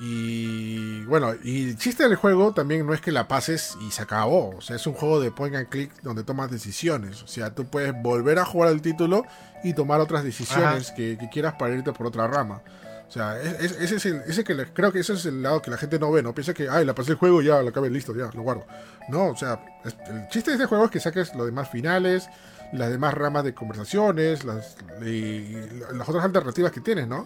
Y 0.07 1.03
bueno, 1.05 1.33
y 1.43 1.71
el 1.71 1.79
chiste 1.79 2.03
del 2.05 2.17
juego 2.17 2.53
también 2.53 2.87
no 2.87 2.93
es 2.93 3.01
que 3.01 3.11
la 3.11 3.27
pases 3.27 3.77
y 3.87 3.91
se 3.91 4.03
acabó. 4.03 4.51
O 4.57 4.61
sea, 4.61 4.77
es 4.77 4.87
un 4.87 4.93
juego 4.93 5.19
de 5.21 5.31
point 5.31 5.57
and 5.57 5.69
click 5.69 5.91
donde 6.03 6.25
tomas 6.25 6.51
decisiones. 6.51 7.23
O 7.23 7.27
sea, 7.27 7.55
tú 7.55 7.65
puedes 7.67 7.95
volver 8.03 8.39
a 8.39 8.45
jugar 8.45 8.69
al 8.69 8.83
título 8.83 9.25
y 9.63 9.73
tomar 9.73 10.01
otras 10.01 10.23
decisiones 10.25 10.91
que, 10.93 11.17
que 11.19 11.29
quieras 11.31 11.55
para 11.59 11.75
irte 11.75 11.93
por 11.93 12.07
otra 12.07 12.27
rama. 12.27 12.61
O 13.09 13.11
sea, 13.11 13.41
es- 13.41 13.61
es- 13.61 13.81
ese 13.81 13.97
es 13.97 14.07
el, 14.07 14.17
ese 14.27 14.45
que 14.45 14.55
le- 14.55 14.73
creo 14.73 14.93
que 14.93 15.01
ese 15.01 15.15
es 15.15 15.25
el 15.27 15.43
lado 15.43 15.63
que 15.63 15.71
la 15.71 15.77
gente 15.79 15.99
no 15.99 16.11
ve, 16.11 16.23
¿no? 16.23 16.35
Piensa 16.35 16.53
que, 16.53 16.69
ay, 16.69 16.85
la 16.85 16.95
pasé 16.95 17.13
el 17.13 17.19
juego, 17.19 17.41
ya, 17.43 17.63
lo 17.63 17.69
acabé, 17.69 17.89
listo, 17.91 18.15
ya, 18.15 18.31
lo 18.35 18.43
guardo. 18.43 18.67
No, 19.09 19.29
o 19.29 19.37
sea, 19.37 19.61
es- 19.85 19.97
el 20.09 20.29
chiste 20.29 20.51
de 20.51 20.57
este 20.57 20.67
juego 20.67 20.85
es 20.87 20.91
que 20.91 21.01
saques 21.01 21.35
los 21.35 21.47
demás 21.47 21.71
finales, 21.71 22.29
las 22.73 22.91
demás 22.91 23.15
ramas 23.15 23.45
de 23.45 23.55
conversaciones, 23.55 24.45
las, 24.45 24.77
y 25.05 25.55
las 25.93 26.09
otras 26.09 26.25
alternativas 26.25 26.73
que 26.73 26.81
tienes, 26.81 27.07
¿no? 27.07 27.25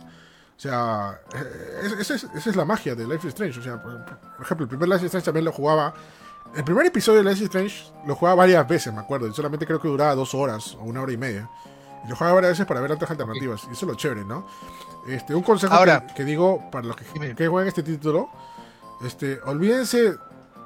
O 0.59 0.61
sea, 0.61 1.21
eh, 1.35 1.81
es- 1.85 1.93
esa 1.93 2.15
es, 2.17 2.25
esa 2.25 2.51
es 2.51 2.57
la 2.57 2.65
magia 2.65 2.95
de 2.97 3.07
Life 3.07 3.29
is 3.29 3.33
Strange. 3.35 3.61
O 3.61 3.63
sea, 3.63 3.81
por, 3.81 4.05
por 4.05 4.45
ejemplo, 4.45 4.65
el 4.65 4.69
primer 4.69 4.89
Life 4.89 5.01
is 5.03 5.05
Strange 5.07 5.25
también 5.27 5.45
lo 5.45 5.53
jugaba. 5.53 5.95
El 6.57 6.65
primer 6.65 6.87
episodio 6.87 7.23
de 7.23 7.25
Life 7.31 7.39
is 7.45 7.45
Strange 7.45 7.93
lo 8.07 8.17
jugaba 8.17 8.37
varias 8.37 8.67
veces, 8.67 8.93
me 8.93 9.01
acuerdo. 9.01 9.29
Y 9.29 9.35
solamente 9.35 9.67
creo 9.67 9.81
que 9.81 9.87
duraba 9.89 10.15
dos 10.17 10.35
horas 10.35 10.75
o 10.75 10.81
una 10.83 11.01
hora 11.03 11.13
y 11.13 11.17
media. 11.17 11.49
Y 12.05 12.09
lo 12.09 12.17
jugaba 12.17 12.35
varias 12.37 12.53
veces 12.55 12.67
para 12.67 12.81
ver 12.81 12.91
otras 12.91 13.11
alternativas. 13.11 13.63
Y 13.69 13.73
eso 13.73 13.87
es 13.87 13.89
lo 13.93 13.95
chévere, 13.95 14.25
¿no? 14.25 14.47
Este, 15.07 15.35
un 15.35 15.43
consejo 15.43 15.75
Ahora- 15.75 16.07
que, 16.09 16.15
que 16.15 16.25
digo 16.25 16.69
para 16.73 16.87
los 16.89 16.97
que, 16.97 17.05
juegan 17.49 17.69
este 17.69 17.83
título: 17.85 18.29
este, 19.05 19.41
olvídense 19.45 20.17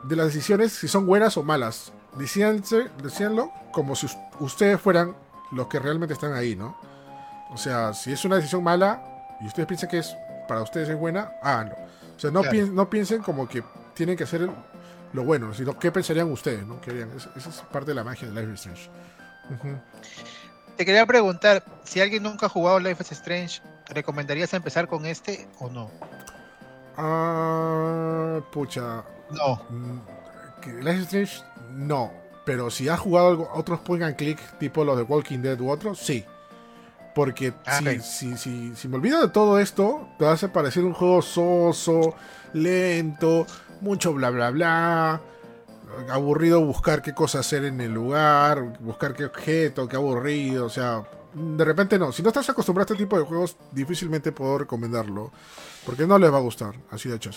de 0.05 0.17
las 0.17 0.27
decisiones 0.27 0.73
si 0.73 0.89
son 0.89 1.05
buenas 1.07 1.37
o 1.37 1.43
malas. 1.43 1.93
Decíanse, 2.17 2.91
decíanlo 3.03 3.51
como 3.73 3.95
si 3.95 4.07
us- 4.07 4.17
ustedes 4.41 4.81
fueran 4.81 5.15
los 5.51 5.67
que 5.69 5.79
realmente 5.79 6.15
están 6.15 6.33
ahí, 6.33 6.57
¿no? 6.57 6.77
O 7.51 7.57
sea, 7.59 7.93
si 7.93 8.13
es 8.13 8.25
una 8.25 8.37
decisión 8.37 8.63
mala 8.65 9.12
y 9.43 9.47
ustedes 9.47 9.67
piensan 9.67 9.89
que 9.91 9.99
es 9.99 10.17
para 10.49 10.63
ustedes 10.63 10.89
es 10.89 10.97
buena, 10.97 11.33
háganlo. 11.43 11.75
O 12.17 12.19
sea, 12.21 12.31
no, 12.31 12.41
Claro. 12.43 12.57
pien- 12.57 12.73
no 12.75 12.89
piensen 12.91 13.23
como 13.23 13.49
que 13.49 13.63
tienen 13.95 14.17
que 14.17 14.25
hacer 14.25 14.49
lo 15.13 15.25
bueno, 15.25 15.53
sino 15.55 15.79
qué 15.79 15.91
pensarían 15.93 16.31
ustedes, 16.31 16.67
¿no? 16.67 16.81
¿Qué 16.81 16.91
harían? 16.91 17.11
Esa, 17.17 17.31
esa 17.37 17.49
es 17.51 17.57
parte 17.73 17.91
de 17.91 17.95
la 17.95 18.05
magia 18.05 18.29
de 18.29 18.35
Life 18.41 18.53
is 18.55 18.61
Strange. 18.67 18.91
Te 20.77 20.85
quería 20.87 21.05
preguntar, 21.07 21.63
si 21.85 22.01
alguien 22.01 22.23
nunca 22.23 22.47
ha 22.47 22.49
jugado 22.49 22.81
Life 22.81 23.03
is 23.03 23.13
Strange, 23.13 23.61
¿recomendarías 23.89 24.55
empezar 24.55 24.89
con 24.89 25.05
este 25.07 25.47
o 25.59 25.69
no? 25.69 25.91
Ah, 26.97 28.41
pucha. 28.53 29.03
No. 29.31 29.63
mm, 29.71 30.01
Life 30.83 30.97
is 30.99 31.03
Strange, 31.05 31.43
no. 31.73 32.13
Pero 32.45 32.71
si 32.71 32.89
has 32.89 32.99
jugado 33.01 33.29
algo, 33.29 33.51
otros 33.55 33.81
point 33.81 34.03
and 34.03 34.17
click, 34.17 34.39
tipo 34.59 34.85
los 34.85 34.97
de 34.97 35.03
Walking 35.05 35.39
Dead 35.41 35.59
u 35.61 35.71
otros, 35.71 35.99
sí. 35.99 36.25
Porque 37.15 37.53
Ah, 37.67 37.81
si, 37.81 38.01
si, 38.01 38.37
si, 38.37 38.77
si 38.77 38.89
me 38.89 38.97
olvido 38.97 39.21
de 39.21 39.29
todo 39.29 39.59
esto, 39.59 40.09
te 40.19 40.27
hacer 40.27 40.51
parecer 40.53 40.85
un 40.85 40.95
juego 40.95 41.21
soso, 41.21 42.15
lento, 42.55 43.47
mucho 43.81 44.15
bla 44.15 44.31
bla 44.31 44.51
bla. 44.51 45.21
Aburrido 46.09 46.65
buscar 46.65 47.03
qué 47.03 47.13
cosa 47.13 47.41
hacer 47.41 47.65
en 47.65 47.81
el 47.81 47.93
lugar, 47.93 48.79
buscar 48.81 49.15
qué 49.15 49.27
objeto, 49.27 49.87
qué 49.89 49.97
aburrido. 49.97 50.65
O 50.65 50.71
sea, 50.71 51.07
de 51.35 51.65
repente 51.65 51.99
no. 51.99 52.13
Si 52.13 52.23
no 52.23 52.29
estás 52.29 52.49
acostumbrado 52.49 52.91
a 52.91 52.95
este 52.95 53.05
tipo 53.05 53.19
de 53.19 53.25
juegos, 53.25 53.57
difícilmente 53.73 54.33
puedo 54.33 54.59
recomendarlo. 54.59 55.31
Porque 55.85 56.07
no 56.07 56.19
les 56.19 56.33
va 56.33 56.39
a 56.39 56.43
gustar, 56.43 56.75
así 56.91 57.09
de 57.11 57.17
hecho. 57.17 57.31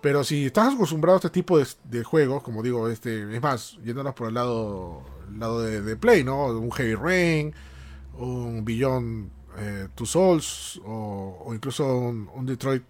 Pero 0.00 0.24
si 0.24 0.46
estás 0.46 0.74
acostumbrado 0.74 1.16
a 1.16 1.18
este 1.18 1.30
tipo 1.30 1.58
de, 1.58 1.66
de 1.84 2.02
juegos, 2.02 2.42
como 2.42 2.62
digo, 2.62 2.88
este, 2.88 3.34
es 3.36 3.42
más, 3.42 3.76
yéndonos 3.84 4.14
por 4.14 4.28
el 4.28 4.34
lado, 4.34 5.02
lado 5.36 5.62
de, 5.62 5.80
de 5.80 5.96
Play, 5.96 6.24
¿no? 6.24 6.46
Un 6.46 6.72
Heavy 6.72 6.94
Rain, 6.94 7.54
un 8.18 8.64
Beyond 8.64 9.30
eh, 9.58 9.88
Two 9.94 10.06
Souls, 10.06 10.80
o, 10.84 11.50
incluso 11.54 11.98
un, 11.98 12.28
un 12.34 12.46
Detroit, 12.46 12.82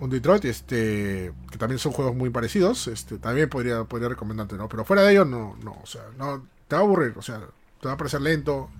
un 0.00 0.10
Detroit, 0.10 0.44
este, 0.46 1.32
que 1.50 1.58
también 1.58 1.78
son 1.78 1.92
juegos 1.92 2.14
muy 2.16 2.30
parecidos, 2.30 2.88
este, 2.88 3.18
también 3.18 3.48
podría, 3.48 3.84
podría 3.84 4.08
recomendarte, 4.10 4.56
¿no? 4.56 4.68
Pero 4.68 4.84
fuera 4.84 5.02
de 5.02 5.12
ello, 5.12 5.24
no, 5.24 5.56
no, 5.64 5.78
o 5.82 5.86
sea, 5.86 6.02
no, 6.18 6.46
te 6.68 6.76
va 6.76 6.82
a 6.82 6.84
aburrir, 6.84 7.14
o 7.18 7.22
sea, 7.22 7.40
te 7.80 7.88
va 7.88 7.94
a 7.94 7.96
parecer 7.96 8.20
lento 8.22 8.70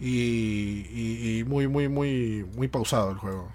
y, 0.00 1.38
y- 1.40 1.44
muy, 1.44 1.68
muy, 1.68 1.88
muy, 1.88 2.44
muy 2.54 2.68
pausado 2.68 3.10
el 3.10 3.18
juego. 3.18 3.48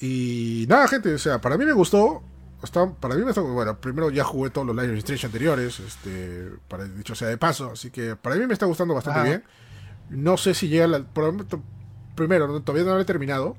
Y 0.00 0.66
nada, 0.68 0.88
gente, 0.88 1.14
o 1.14 1.18
sea, 1.18 1.40
para 1.40 1.56
mí 1.56 1.64
me 1.64 1.72
gustó. 1.72 2.22
Está, 2.66 2.90
para 2.92 3.14
mí 3.14 3.22
me 3.22 3.30
está 3.30 3.40
bueno. 3.40 3.80
Primero 3.80 4.10
ya 4.10 4.24
jugué 4.24 4.50
todos 4.50 4.66
los 4.66 4.76
Live 4.76 4.92
is 4.92 4.98
Strange 4.98 5.26
anteriores, 5.26 5.80
este, 5.80 6.50
para 6.68 6.84
dicho 6.84 7.14
sea 7.14 7.28
de 7.28 7.38
paso, 7.38 7.70
así 7.72 7.90
que 7.90 8.14
para 8.16 8.36
mí 8.36 8.46
me 8.46 8.52
está 8.52 8.66
gustando 8.66 8.92
bastante 8.94 9.20
Ajá. 9.20 9.28
bien. 9.28 9.44
No 10.10 10.36
sé 10.36 10.52
si 10.54 10.68
llega 10.68 10.86
la, 10.86 11.02
por- 11.02 11.46
primero, 12.14 12.60
todavía 12.62 12.86
no 12.86 12.94
lo 12.96 13.00
he 13.00 13.04
terminado, 13.04 13.56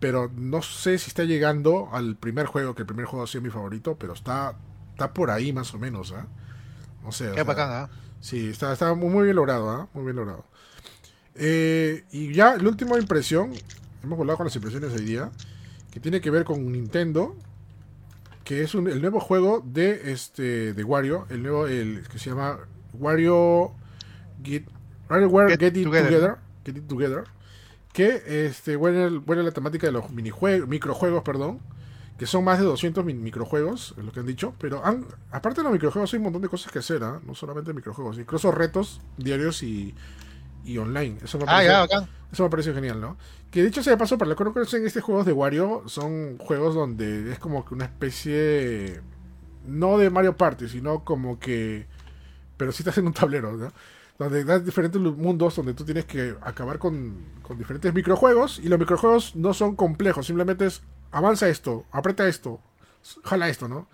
pero 0.00 0.30
no 0.36 0.60
sé 0.62 0.98
si 0.98 1.08
está 1.08 1.24
llegando 1.24 1.88
al 1.92 2.16
primer 2.16 2.46
juego, 2.46 2.74
que 2.74 2.82
el 2.82 2.86
primer 2.86 3.06
juego 3.06 3.24
ha 3.24 3.26
sido 3.26 3.42
mi 3.42 3.50
favorito, 3.50 3.96
pero 3.98 4.12
está, 4.12 4.54
está 4.90 5.12
por 5.14 5.30
ahí 5.30 5.52
más 5.52 5.72
o 5.74 5.78
menos, 5.78 6.12
¿ah? 6.12 6.26
No 7.02 7.10
sé. 7.12 7.30
o 7.30 7.34
Qué 7.34 7.44
sea, 7.44 7.82
¿ah? 7.84 7.90
Sí, 8.20 8.48
está, 8.50 8.72
está 8.72 8.94
muy, 8.94 9.08
muy 9.08 9.24
bien 9.24 9.36
logrado, 9.36 9.70
¿ah? 9.70 9.88
Muy 9.94 10.04
bien 10.04 10.16
logrado. 10.16 10.44
Eh, 11.34 12.04
y 12.12 12.32
ya, 12.32 12.56
la 12.56 12.68
última 12.68 12.98
impresión, 12.98 13.52
hemos 14.02 14.18
volado 14.18 14.36
con 14.36 14.46
las 14.46 14.54
impresiones 14.56 14.92
hoy 14.92 15.04
día, 15.04 15.30
que 15.90 16.00
tiene 16.00 16.20
que 16.20 16.30
ver 16.30 16.44
con 16.44 16.70
Nintendo, 16.70 17.36
que 18.44 18.62
es 18.62 18.74
un- 18.74 18.88
el 18.88 19.00
nuevo 19.00 19.20
juego 19.20 19.62
de 19.64 20.12
este 20.12 20.72
de 20.74 20.84
Wario, 20.84 21.26
el 21.30 21.42
nuevo, 21.42 21.66
el 21.66 22.02
que 22.08 22.18
se 22.18 22.30
llama 22.30 22.58
Wario 22.94 23.72
Get, 24.42 24.64
WarioWare 25.08 25.50
Get 25.50 25.60
Get, 25.60 25.76
It 25.76 25.84
Together. 25.84 26.08
Together, 26.10 26.36
Get 26.64 26.76
It 26.78 26.86
Together, 26.88 27.24
que 27.92 28.46
este, 28.46 28.76
bueno, 28.76 29.20
bueno, 29.24 29.42
la 29.42 29.50
temática 29.52 29.86
de 29.86 29.92
los 29.92 30.10
minijuegos, 30.10 30.68
microjuegos, 30.68 31.22
perdón, 31.22 31.60
que 32.18 32.26
son 32.26 32.44
más 32.44 32.58
de 32.58 32.64
200 32.64 33.04
min- 33.04 33.22
microjuegos, 33.22 33.94
es 33.98 34.04
lo 34.04 34.12
que 34.12 34.20
han 34.20 34.26
dicho, 34.26 34.54
pero 34.58 34.84
han- 34.84 35.06
aparte 35.30 35.60
de 35.60 35.64
los 35.64 35.72
microjuegos 35.72 36.12
hay 36.12 36.18
un 36.18 36.24
montón 36.24 36.42
de 36.42 36.48
cosas 36.48 36.72
que 36.72 36.78
hacer, 36.78 37.02
¿ah? 37.04 37.20
no 37.26 37.34
solamente 37.34 37.72
microjuegos, 37.72 38.18
incluso 38.18 38.50
retos 38.52 39.00
diarios 39.16 39.62
y, 39.62 39.94
y 40.64 40.78
online. 40.78 41.18
Eso 41.22 41.38
me 41.38 41.46
Ah, 41.46 41.62
parece, 41.62 41.68
ya, 41.68 41.80
bacán. 41.80 42.10
eso 42.32 42.42
me 42.44 42.50
parece 42.50 42.72
genial, 42.74 43.00
¿no? 43.00 43.16
Que 43.50 43.62
dicho 43.62 43.82
sea 43.82 43.92
de 43.92 43.96
paso, 43.98 44.18
para 44.18 44.30
lo 44.30 44.36
que 44.36 44.44
no 44.44 44.52
conocen 44.52 44.86
estos 44.86 45.02
juegos 45.02 45.26
de 45.26 45.32
Wario, 45.32 45.82
son 45.86 46.38
juegos 46.38 46.74
donde 46.74 47.32
es 47.32 47.38
como 47.38 47.64
que 47.64 47.74
una 47.74 47.84
especie, 47.86 49.00
no 49.66 49.98
de 49.98 50.10
Mario 50.10 50.36
Party, 50.36 50.68
sino 50.68 51.04
como 51.04 51.38
que, 51.38 51.86
pero 52.56 52.72
sí 52.72 52.82
estás 52.82 52.98
en 52.98 53.06
un 53.06 53.14
tablero, 53.14 53.52
¿no? 53.52 53.72
Donde 54.18 54.44
das 54.44 54.64
diferentes 54.64 55.00
mundos 55.00 55.56
donde 55.56 55.74
tú 55.74 55.84
tienes 55.84 56.04
que 56.06 56.36
acabar 56.42 56.78
con, 56.78 57.16
con 57.42 57.58
diferentes 57.58 57.92
microjuegos 57.94 58.60
y 58.62 58.68
los 58.68 58.78
microjuegos 58.78 59.36
no 59.36 59.54
son 59.54 59.76
complejos, 59.76 60.26
simplemente 60.26 60.66
es 60.66 60.82
avanza 61.10 61.48
esto, 61.48 61.84
aprieta 61.92 62.28
esto, 62.28 62.60
jala 63.24 63.48
esto, 63.48 63.68
¿no? 63.68 63.88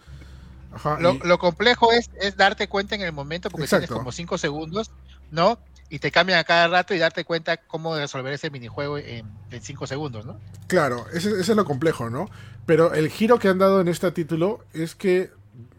Ajá, 0.72 0.98
Lo, 1.00 1.12
y- 1.14 1.18
lo 1.22 1.38
complejo 1.38 1.92
es, 1.92 2.10
es 2.20 2.36
darte 2.36 2.68
cuenta 2.68 2.94
en 2.94 3.02
el 3.02 3.12
momento, 3.12 3.50
porque 3.50 3.64
Exacto. 3.64 3.86
tienes 3.86 3.90
como 3.90 4.12
5 4.12 4.38
segundos, 4.38 4.90
¿no? 5.30 5.58
Y 5.88 5.98
te 6.00 6.10
cambian 6.10 6.38
a 6.38 6.44
cada 6.44 6.68
rato 6.68 6.94
y 6.94 6.98
darte 6.98 7.24
cuenta 7.24 7.56
cómo 7.56 7.96
resolver 7.96 8.32
ese 8.32 8.50
minijuego 8.50 8.98
en 8.98 9.26
5 9.60 9.86
segundos, 9.86 10.26
¿no? 10.26 10.38
Claro, 10.66 11.06
ese, 11.12 11.30
ese 11.30 11.52
es 11.52 11.56
lo 11.56 11.64
complejo, 11.64 12.10
¿no? 12.10 12.28
Pero 12.66 12.92
el 12.92 13.08
giro 13.08 13.38
que 13.38 13.48
han 13.48 13.58
dado 13.58 13.80
en 13.80 13.88
este 13.88 14.10
título 14.12 14.64
es 14.74 14.94
que 14.94 15.30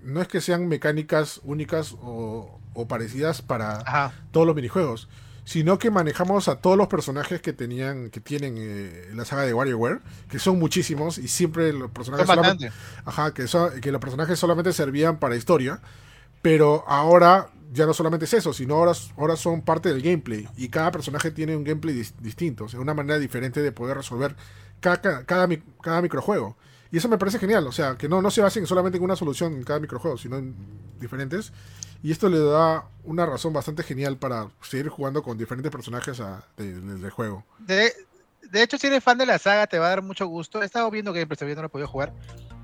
no 0.02 0.22
es 0.22 0.28
que 0.28 0.42
sean 0.42 0.68
mecánicas 0.68 1.40
únicas 1.44 1.94
o, 2.02 2.60
o 2.74 2.88
parecidas 2.88 3.42
para 3.42 3.82
Ajá. 3.82 4.14
todos 4.32 4.48
los 4.48 4.56
minijuegos, 4.56 5.10
sino 5.46 5.78
que 5.78 5.92
manejamos 5.92 6.48
a 6.48 6.56
todos 6.56 6.76
los 6.78 6.88
personajes 6.88 7.42
que 7.42 7.54
tenían, 7.54 8.10
que 8.10 8.20
tienen 8.20 8.56
eh, 8.58 9.10
la 9.14 9.26
saga 9.26 9.44
de 9.44 9.54
WarioWare, 9.54 10.00
que 10.30 10.40
son 10.40 10.58
muchísimos 10.58 11.18
y 11.20 11.28
siempre 11.28 11.72
los 11.72 11.92
personajes 11.92 12.28
solamente-. 12.28 12.72
Ajá, 13.06 13.34
que, 13.34 13.48
son- 13.48 13.80
que 13.82 13.92
los 13.92 14.02
personajes 14.02 14.40
solamente 14.40 14.74
servían 14.74 15.20
para 15.20 15.36
historia, 15.36 15.82
pero 16.42 16.84
ahora 16.88 17.50
ya 17.72 17.86
no 17.86 17.94
solamente 17.94 18.26
es 18.26 18.34
eso, 18.34 18.52
sino 18.54 18.76
ahora, 18.76 18.94
ahora 19.18 19.36
son 19.36 19.62
parte 19.62 19.90
del 19.90 20.02
gameplay 20.02 20.48
y 20.58 20.70
cada 20.70 20.92
personaje 20.92 21.32
tiene 21.32 21.56
un 21.56 21.64
gameplay 21.64 21.96
dis- 21.96 22.14
distinto, 22.20 22.66
o 22.66 22.70
sea, 22.70 22.80
una 22.80 22.94
manera 22.94 23.20
diferente 23.20 23.62
de 23.62 23.72
poder 23.72 23.98
resolver 23.98 24.36
cada, 24.80 25.24
cada, 25.26 25.48
mi- 25.48 25.62
cada 25.82 26.02
microjuego. 26.02 26.58
Y 26.92 26.98
eso 26.98 27.08
me 27.08 27.20
parece 27.20 27.38
genial, 27.38 27.68
o 27.68 27.72
sea, 27.72 27.96
que 27.98 28.10
no, 28.10 28.22
no 28.22 28.32
se 28.32 28.42
basen 28.42 28.66
solamente 28.66 28.98
en 28.98 29.04
una 29.04 29.16
solución 29.16 29.54
en 29.54 29.64
cada 29.64 29.80
microjuego, 29.80 30.18
sino 30.18 30.38
en 30.38 30.56
diferentes. 31.00 31.54
Y 32.02 32.12
esto 32.12 32.30
le 32.30 32.40
da 32.40 32.88
una 33.04 33.26
razón 33.28 33.54
bastante 33.54 33.84
genial 33.84 34.18
para 34.18 34.50
seguir 34.62 34.90
jugando 34.90 35.22
con 35.22 35.38
diferentes 35.38 35.72
personajes 35.72 36.20
de- 36.58 37.10
juego. 37.12 37.46
De, 37.60 37.94
de 38.50 38.64
hecho, 38.64 38.78
si 38.80 38.88
eres 38.88 39.04
fan 39.04 39.18
de 39.20 39.26
la 39.28 39.38
saga, 39.38 39.68
te 39.68 39.78
va 39.78 39.86
a 39.88 39.90
dar 39.90 40.02
mucho 40.02 40.26
gusto. 40.26 40.64
He 40.64 40.66
estado 40.66 40.90
viendo 40.90 41.14
gameplays, 41.14 41.38
todavía 41.38 41.56
no 41.56 41.62
lo 41.62 41.68
he 41.68 41.70
podido 41.70 41.88
jugar, 41.88 42.14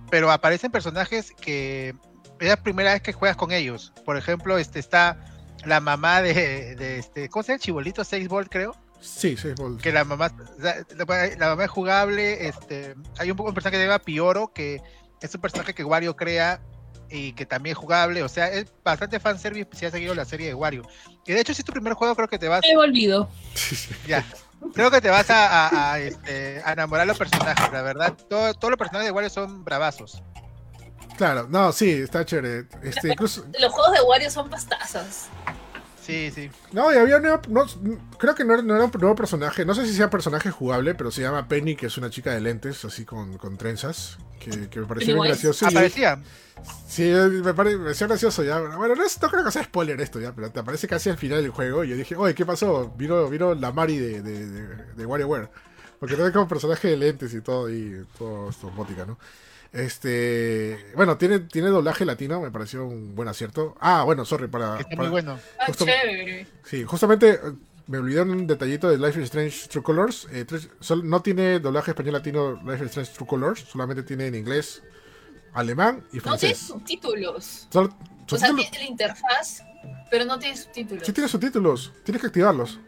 pero 0.09 0.31
aparecen 0.31 0.71
personajes 0.71 1.31
que 1.39 1.93
es 2.39 2.47
la 2.49 2.57
primera 2.57 2.93
vez 2.93 3.01
que 3.01 3.13
juegas 3.13 3.37
con 3.37 3.51
ellos. 3.51 3.93
Por 4.05 4.17
ejemplo, 4.17 4.57
este 4.57 4.79
está 4.79 5.17
la 5.65 5.79
mamá 5.79 6.21
de, 6.21 6.75
de 6.75 6.99
este, 6.99 7.29
¿cómo 7.29 7.43
se 7.43 7.53
llama? 7.53 7.59
Chibolito 7.59 8.03
6 8.03 8.27
Volt, 8.27 8.49
creo. 8.51 8.75
Sí, 9.01 9.37
sí, 9.37 9.49
Ball. 9.57 9.77
Que 9.79 9.91
la 9.91 10.03
mamá, 10.03 10.31
la, 10.57 11.47
mamá 11.49 11.63
es 11.65 11.69
jugable. 11.69 12.47
Este, 12.47 12.95
hay 13.19 13.29
un, 13.31 13.39
un 13.39 13.53
personaje 13.53 13.77
que 13.77 13.83
se 13.83 13.87
llama 13.87 13.99
Pioro, 13.99 14.51
que 14.53 14.81
es 15.21 15.35
un 15.35 15.41
personaje 15.41 15.73
que 15.75 15.83
Wario 15.83 16.15
crea 16.15 16.59
y 17.09 17.33
que 17.33 17.45
también 17.45 17.73
es 17.73 17.77
jugable. 17.77 18.23
O 18.23 18.29
sea, 18.29 18.47
es 18.49 18.65
bastante 18.83 19.19
fanservice 19.19 19.69
si 19.73 19.85
has 19.85 19.91
seguido 19.91 20.15
la 20.15 20.25
serie 20.25 20.47
de 20.47 20.53
Wario. 20.55 20.81
Y 21.27 21.33
de 21.33 21.39
hecho, 21.41 21.53
si 21.53 21.61
es 21.61 21.65
tu 21.65 21.71
primer 21.71 21.93
juego, 21.93 22.15
creo 22.15 22.27
que 22.27 22.39
te 22.39 22.47
vas. 22.47 22.61
Me 22.67 22.77
olvido. 22.77 23.29
Ya. 24.07 24.25
Creo 24.73 24.89
que 24.89 25.01
te 25.01 25.09
vas 25.09 25.29
a, 25.29 25.67
a- 25.67 25.93
a, 25.93 25.99
este, 25.99 26.61
a 26.65 26.73
enamorar 26.73 27.05
de 27.05 27.09
los 27.09 27.17
personajes, 27.19 27.71
la 27.71 27.81
verdad. 27.83 28.13
Todo- 28.29 28.53
todos 28.55 28.71
los 28.71 28.77
personajes 28.79 29.05
de 29.07 29.11
Wario 29.11 29.29
son 29.29 29.63
bravazos. 29.63 30.23
Claro, 31.17 31.47
no, 31.49 31.71
sí, 31.71 31.89
está 31.91 32.25
chévere. 32.25 32.65
Este, 32.83 33.09
incluso, 33.09 33.45
Los 33.59 33.71
juegos 33.71 33.93
de 33.93 34.01
Wario 34.01 34.29
son 34.31 34.49
pastazas. 34.49 35.27
Sí, 36.01 36.29
sí. 36.35 36.51
No, 36.71 36.93
y 36.93 36.97
había 36.97 37.17
nuevo- 37.19 37.41
no, 37.49 37.65
creo 38.19 38.35
que 38.35 38.43
no 38.43 38.53
era, 38.53 38.61
no 38.61 38.75
era 38.75 38.85
un 38.85 38.91
nuevo 38.99 39.15
personaje, 39.15 39.65
no 39.65 39.73
sé 39.73 39.87
si 39.87 39.93
sea 39.93 40.09
personaje 40.11 40.51
jugable, 40.51 40.93
pero 40.93 41.09
se 41.09 41.21
llama 41.23 41.47
Penny, 41.47 41.75
que 41.75 41.87
es 41.87 41.97
una 41.97 42.11
chica 42.11 42.31
de 42.31 42.41
lentes, 42.41 42.85
así 42.85 43.05
con, 43.05 43.39
con 43.39 43.57
trenzas, 43.57 44.17
que, 44.39 44.69
que 44.69 44.81
me 44.81 44.85
pareció 44.85 45.15
Pennywise. 45.15 45.29
gracioso. 45.29 45.65
y- 45.65 45.69
Aparecía. 45.69 46.21
sí, 46.87 47.03
me, 47.43 47.55
pare- 47.55 47.75
me 47.77 47.85
pareció 47.85 48.07
gracioso 48.07 48.43
ya. 48.43 48.59
Bueno, 48.59 48.93
no, 48.93 49.03
es- 49.03 49.19
no 49.19 49.29
creo 49.31 49.43
que 49.43 49.51
sea 49.51 49.63
spoiler 49.63 49.99
esto 49.99 50.19
ya, 50.19 50.31
pero 50.31 50.51
te 50.51 50.59
aparece 50.59 50.87
casi 50.87 51.09
al 51.09 51.17
final 51.17 51.41
del 51.41 51.49
juego 51.51 51.83
y 51.83 51.89
yo 51.89 51.95
dije, 51.95 52.15
oye, 52.15 52.35
¿qué 52.35 52.45
pasó? 52.45 52.93
Vino, 52.95 53.27
vino 53.27 53.55
la 53.55 53.71
Mari 53.71 53.97
de, 53.97 54.21
de, 54.21 54.45
de, 54.47 54.67
de 54.93 55.05
WarioWare. 55.07 55.49
Porque 55.99 56.15
no 56.17 56.27
es 56.27 56.33
como 56.33 56.47
personaje 56.47 56.89
de 56.89 56.97
lentes 56.97 57.33
y 57.33 57.41
todo, 57.41 57.67
y 57.67 58.05
todo 58.15 58.49
esto, 58.51 58.69
robótica, 58.69 59.05
¿no? 59.07 59.17
Este, 59.75 60.79
bueno, 60.95 61.17
tiene, 61.17 61.39
tiene 61.39 61.67
doblaje 61.67 62.05
latino, 62.05 62.39
me 62.39 62.49
pareció 62.49 62.85
un 62.85 63.13
buen 63.13 63.27
acierto. 63.27 63.75
Ah, 63.81 64.03
bueno, 64.03 64.23
sorry, 64.23 64.47
para, 64.47 64.77
Está 64.79 64.89
para- 64.89 65.01
muy 65.03 65.09
bueno. 65.09 65.37
Ah, 65.59 65.65
Justo- 65.67 65.85
chévere. 65.85 66.47
Sí, 66.63 66.83
justamente 66.85 67.31
eh, 67.31 67.39
me 67.87 67.97
olvidé 67.97 68.21
un 68.21 68.47
detallito 68.47 68.89
de 68.89 68.97
Life 68.97 69.19
is 69.19 69.25
Strange 69.25 69.67
True 69.67 69.83
Colors. 69.83 70.27
eh, 70.31 70.45
tres- 70.45 70.69
sol- 70.79 71.07
no 71.07 71.21
tiene 71.21 71.59
doblaje 71.59 71.91
español 71.91 72.13
latino 72.13 72.53
Life 72.63 72.85
is 72.85 72.89
Strange 72.91 73.11
True 73.13 73.27
Colors, 73.27 73.59
solamente 73.61 74.03
tiene 74.03 74.27
en 74.27 74.35
inglés 74.35 74.81
alemán 75.53 75.97
y 76.13 76.17
No 76.17 76.21
tiene 76.21 76.21
francés. 76.21 76.57
subtítulos. 76.59 77.67
O 77.69 78.37
sea, 78.37 78.53
tiene 78.55 78.69
la 78.79 78.85
interfaz, 78.85 79.61
pero 80.09 80.23
no 80.25 80.39
tiene 80.39 80.55
subtítulos. 80.57 81.05
sí 81.05 81.11
tiene 81.13 81.27
subtítulos, 81.29 81.91
tienes 82.03 82.21
que 82.21 82.27
activarlos. 82.27 82.79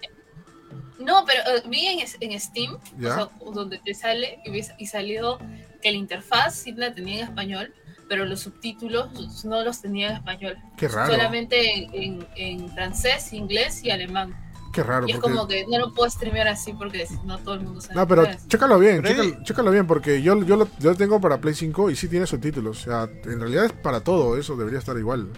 No, 1.00 1.24
pero 1.26 1.42
eh, 1.58 1.64
vi 1.68 1.86
en, 1.86 2.00
en 2.22 2.40
Steam, 2.40 2.78
Ya. 2.98 3.10
o 3.10 3.16
sea, 3.16 3.52
donde 3.54 3.78
te 3.78 3.94
sale, 3.94 4.40
y, 4.46 4.50
ves- 4.52 4.72
y 4.80 4.88
salió 4.88 5.38
que 5.82 5.92
la 5.92 5.98
interfaz 5.98 6.56
sí 6.56 6.72
la 6.74 6.94
tenía 6.94 7.20
en 7.22 7.24
español, 7.30 7.74
pero 8.10 8.26
los 8.26 8.40
subtítulos 8.42 9.44
no 9.46 9.64
los 9.64 9.82
tenía 9.82 10.10
en 10.12 10.16
español. 10.18 10.58
Qué 10.78 10.88
raro. 10.88 11.12
Solamente 11.14 11.74
en, 11.74 11.94
en- 11.94 12.28
en 12.36 12.70
francés, 12.70 13.34
inglés 13.34 13.84
y 13.84 13.92
alemán. 13.92 14.36
Qué 14.74 14.84
raro. 14.84 15.08
y 15.08 15.12
es 15.12 15.18
porque- 15.18 15.34
como 15.34 15.48
que 15.48 15.66
no 15.68 15.80
lo 15.80 15.94
puedo 15.94 16.10
streamear 16.10 16.48
así 16.50 16.72
porque 16.74 17.06
no 17.26 17.38
todo 17.40 17.56
el 17.56 17.62
mundo 17.62 17.82
sabe. 17.82 17.96
No, 17.96 18.08
pero 18.08 18.28
chécalo 18.48 18.78
bien, 18.78 19.02
chécalo, 19.04 19.44
chécalo 19.44 19.72
bien, 19.72 19.88
porque 19.88 20.22
yo, 20.22 20.42
yo, 20.44 20.56
lo, 20.56 20.68
yo 20.80 20.92
lo 20.92 20.96
tengo 20.96 21.20
para 21.20 21.42
Play 21.42 21.56
5 21.56 21.90
y 21.90 21.96
sí 21.96 22.08
tiene 22.08 22.28
subtítulos. 22.28 22.82
O 22.82 22.84
sea, 22.84 23.10
en 23.26 23.40
realidad 23.40 23.66
es 23.66 23.72
para 23.74 24.02
todo, 24.02 24.38
eso 24.38 24.56
debería 24.56 24.78
estar 24.80 24.96
igual. 24.98 25.30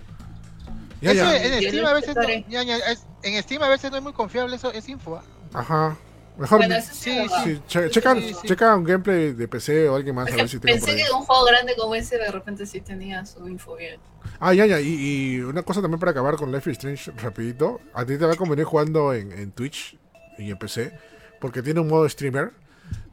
Ya, 1.02 1.12
Eso 1.12 1.24
ya. 1.24 1.38
en 1.38 1.64
Steam 1.70 1.86
a 1.86 1.94
veces 1.94 2.16
no, 2.16 2.22
intentaré. 2.24 2.46
ya, 2.50 2.64
ya, 2.64 2.78
es- 2.92 3.06
en 3.24 3.42
Steam 3.44 3.64
a 3.64 3.70
veces 3.70 3.90
no 3.92 3.98
es 3.98 4.04
muy 4.04 4.12
confiable 4.14 4.58
eso, 4.58 4.72
es 4.74 4.90
info. 4.90 5.16
¿ah? 5.16 5.24
Ajá. 5.54 5.98
Mejor 6.40 6.60
Bueno, 6.60 6.76
eso 6.76 6.94
sí, 6.94 7.12
sí, 7.44 7.62
che- 7.68 7.90
checa, 7.90 8.16
sí, 8.16 8.34
sí. 8.34 8.48
checa 8.48 8.76
un 8.76 8.84
gameplay 8.86 9.34
de 9.34 9.48
PC 9.48 9.90
o 9.90 9.96
alguien 9.96 10.16
más 10.16 10.32
a 10.32 10.36
ver 10.38 10.48
si 10.48 10.58
pensé 10.58 10.96
que 10.96 11.04
un 11.14 11.26
juego 11.26 11.46
grande 11.46 11.76
como 11.78 11.94
ese 11.96 12.18
de 12.18 12.32
repente 12.32 12.66
sí 12.66 12.80
tenía 12.80 13.26
su 13.26 13.48
info 13.50 13.76
bien. 13.76 14.00
Ah, 14.40 14.54
ya, 14.54 14.66
ya. 14.66 14.80
Y, 14.80 14.88
y 15.36 15.40
una 15.42 15.64
cosa 15.64 15.82
también 15.82 16.00
para 16.00 16.12
acabar 16.12 16.36
con 16.38 16.52
Life 16.52 16.72
is 16.72 16.78
Strange 16.78 17.12
rapidito. 17.22 17.82
A 17.94 18.06
ti 18.06 18.18
te 18.18 18.26
va 18.26 18.34
a 18.34 18.38
convenir 18.38 18.64
jugando 18.66 19.14
en, 19.14 19.34
en 19.34 19.52
Twitch 19.52 19.98
y 20.38 20.50
en 20.50 20.58
PC. 20.58 20.98
Porque 21.42 21.62
tiene 21.62 21.82
un 21.82 21.88
modo 21.90 22.08
streamer 22.08 22.52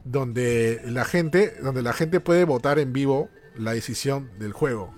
donde 0.03 0.81
la 0.85 1.03
gente, 1.05 1.55
donde 1.61 1.81
la 1.81 1.93
gente 1.93 2.19
puede 2.19 2.45
votar 2.45 2.79
en 2.79 2.93
vivo 2.93 3.29
la 3.57 3.73
decisión 3.73 4.31
del 4.39 4.53
juego. 4.53 4.93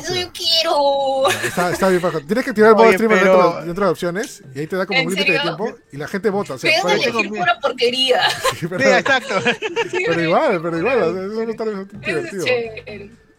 ¡Eso 0.00 0.14
yo 0.14 0.30
quiero! 0.32 1.28
Está, 1.44 1.70
está 1.70 1.88
bien, 1.88 2.00
paja. 2.00 2.20
Tienes 2.20 2.44
que 2.44 2.50
activar 2.50 2.70
el 2.70 2.76
modo 2.76 2.92
streamer 2.92 3.18
pero- 3.18 3.42
dentro, 3.42 3.64
dentro 3.66 3.84
de 3.86 3.90
opciones 3.90 4.42
y 4.54 4.58
ahí 4.60 4.66
te 4.66 4.76
da 4.76 4.86
como 4.86 4.98
¿En 5.00 5.06
un 5.06 5.14
límite 5.14 5.32
de 5.32 5.38
tiempo 5.40 5.74
y 5.92 5.96
la 5.96 6.08
gente 6.08 6.30
vota. 6.30 6.54
O 6.54 6.58
sea, 6.58 6.70
Pero 6.82 6.94
elegir 6.94 7.28
pura 7.28 7.58
porquería. 7.60 8.20
pero, 8.68 8.78
Sí, 8.84 8.88
exacto. 8.90 9.34
pero 10.06 10.22
igual, 10.22 10.60
pero 10.62 10.78
igual, 10.78 10.98
eso 10.98 11.44
no 11.44 11.50
está 11.50 11.64
es 11.64 12.00
divertido. 12.00 12.44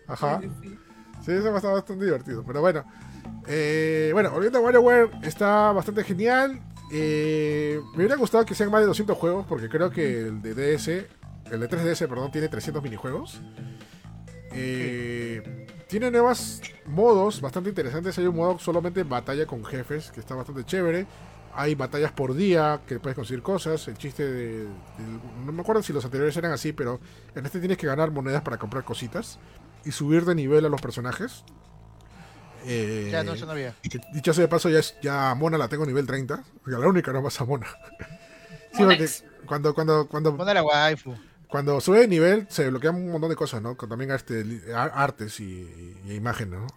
Ajá. 0.08 0.40
Sí, 0.42 0.50
sí, 0.62 0.70
sí. 0.70 0.78
Sí, 1.26 1.32
eso 1.34 1.44
va 1.50 1.54
a 1.54 1.58
estar 1.58 1.74
bastante 1.74 2.06
divertido. 2.06 2.44
Pero 2.46 2.62
bueno. 2.62 2.84
Eh, 3.48 4.12
bueno, 4.14 4.30
volviendo 4.32 4.60
a 4.60 4.62
WarioWare, 4.62 5.10
está 5.24 5.72
bastante 5.72 6.04
genial. 6.04 6.62
Eh, 6.92 7.80
me 7.92 7.98
hubiera 7.98 8.16
gustado 8.16 8.46
que 8.46 8.54
sean 8.54 8.70
más 8.70 8.82
de 8.82 8.88
200 8.88 9.18
juegos, 9.18 9.46
porque 9.48 9.70
creo 9.70 9.90
que 9.90 10.20
el 10.28 10.42
de 10.42 10.54
DS, 10.54 10.88
el 11.52 11.60
de 11.60 11.70
3DS, 11.70 12.08
perdón, 12.08 12.32
tiene 12.32 12.50
300 12.50 12.84
minijuegos. 12.84 13.42
Eh, 14.54 15.61
tiene 15.92 16.10
nuevos 16.10 16.62
modos 16.88 17.40
bastante 17.42 17.70
interesantes. 17.70 18.18
Hay 18.18 18.26
un 18.26 18.36
modo 18.36 18.58
solamente 18.58 19.04
batalla 19.04 19.46
con 19.46 19.64
jefes, 19.64 20.10
que 20.12 20.20
está 20.22 20.34
bastante 20.34 20.64
chévere. 20.64 21.06
Hay 21.54 21.76
batallas 21.76 22.14
por 22.14 22.34
día, 22.34 22.80
que 22.88 23.00
puedes 23.00 23.16
conseguir 23.16 23.44
cosas. 23.44 23.88
El 23.90 23.98
chiste 23.98 24.24
de, 24.24 24.64
de- 24.64 24.70
No 25.46 25.52
me 25.52 25.62
acuerdo 25.62 25.84
si 25.84 25.92
los 25.94 26.04
anteriores 26.06 26.36
eran 26.38 26.54
así, 26.54 26.72
pero 26.74 27.00
en 27.36 27.46
este 27.46 27.60
tienes 27.60 27.78
que 27.78 27.88
ganar 27.88 28.10
monedas 28.10 28.42
para 28.42 28.58
comprar 28.58 28.84
cositas. 28.86 29.38
Y 29.84 29.92
subir 29.92 30.26
de 30.26 30.34
nivel 30.34 30.66
a 30.66 30.70
los 30.70 30.82
personajes. 30.82 31.44
Eh, 32.66 33.10
Ya 33.12 33.24
no, 33.24 33.34
eso 33.34 33.46
no 33.46 33.52
había. 33.52 33.76
que 33.82 34.00
dicho 34.14 34.34
sea 34.34 34.44
de 34.44 34.48
paso, 34.48 34.70
ya, 34.70 34.80
es, 34.80 34.96
ya 35.02 35.32
a 35.32 35.36
Mona 35.36 35.58
la 35.58 35.68
tengo 35.68 35.86
nivel 35.86 36.08
30. 36.08 36.44
Ya 36.68 36.78
la 36.78 36.88
única 36.88 37.12
no 37.12 37.22
más 37.22 37.40
a 37.42 37.46
Mona. 37.46 37.68
Sí, 38.74 38.84
cuando, 39.46 39.74
cuando, 39.74 40.08
cuando, 40.08 40.38
Pon 40.38 40.48
a 40.48 40.54
la 40.54 40.64
waifu. 40.64 41.14
Cuando 41.52 41.82
sube 41.82 42.00
de 42.00 42.08
nivel 42.08 42.48
se 42.50 42.70
bloquean 42.70 42.96
un 42.96 43.12
montón 43.12 43.30
de 43.30 43.36
cosas, 43.36 43.62
¿no? 43.62 43.76
Con 43.76 43.90
también 43.90 44.12
este, 44.12 44.74
artes 44.74 45.42
y, 45.42 45.98
imágenes, 46.10 46.62
¿no? 46.62 46.68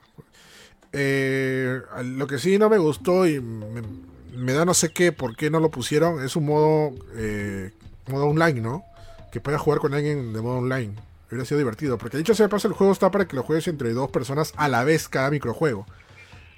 Eh, 0.93 1.81
lo 2.03 2.27
que 2.27 2.39
sí 2.39 2.59
no 2.59 2.69
me 2.69 2.79
gustó 2.79 3.27
y 3.27 3.41
me, 3.41 4.53
da 4.53 4.65
no 4.65 4.75
sé 4.75 4.93
qué, 4.93 5.13
por 5.13 5.37
qué 5.37 5.49
no 5.49 5.61
lo 5.61 5.71
pusieron, 5.71 6.25
es 6.25 6.35
un 6.35 6.47
modo, 6.47 6.93
eh, 7.15 7.71
modo 8.09 8.27
online, 8.27 8.61
¿no? 8.61 8.85
Que 9.31 9.41
puedas 9.41 9.61
jugar 9.61 9.79
con 9.79 9.95
alguien 9.95 10.33
de 10.33 10.41
modo 10.41 10.59
online. 10.59 10.95
Hubiera 11.29 11.45
sido 11.45 11.59
divertido, 11.59 11.97
porque 11.97 12.19
dicho 12.19 12.35
sea 12.35 12.49
paso, 12.49 12.67
el 12.67 12.75
juego 12.75 12.93
está 12.93 13.13
para 13.13 13.29
que 13.29 13.37
lo 13.37 13.45
juegues 13.45 13.69
entre 13.69 13.93
dos 13.93 14.11
personas 14.11 14.53
a 14.57 14.69
la 14.69 14.83
vez 14.83 15.09
cada 15.09 15.31
microjuego. 15.31 15.87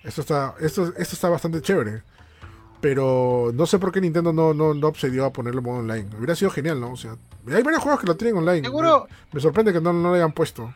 Esto 0.05 0.22
está, 0.22 0.55
esto, 0.60 0.86
esto 0.97 1.14
está 1.14 1.28
bastante 1.28 1.60
chévere. 1.60 2.02
Pero 2.81 3.51
no 3.55 3.66
sé 3.66 3.78
por 3.78 3.90
qué 3.90 4.01
Nintendo 4.01 4.32
no, 4.32 4.53
no, 4.55 4.74
no 4.74 4.86
accedió 4.89 5.24
a 5.24 5.32
ponerlo 5.32 5.62
modo 5.62 5.78
online. 5.78 6.09
Hubiera 6.16 6.36
sido 6.36 6.51
genial, 6.51 6.81
¿no? 6.81 6.93
O 6.93 6.97
sea, 6.97 7.16
hay 7.48 7.62
varios 7.62 7.82
juegos 7.82 8.01
que 8.01 8.07
lo 8.07 8.16
tienen 8.16 8.36
online. 8.36 8.62
Seguro, 8.62 9.07
Me, 9.09 9.16
me 9.32 9.40
sorprende 9.40 9.73
que 9.73 9.81
no, 9.81 9.93
no 9.93 10.11
lo 10.11 10.15
hayan 10.15 10.32
puesto. 10.32 10.73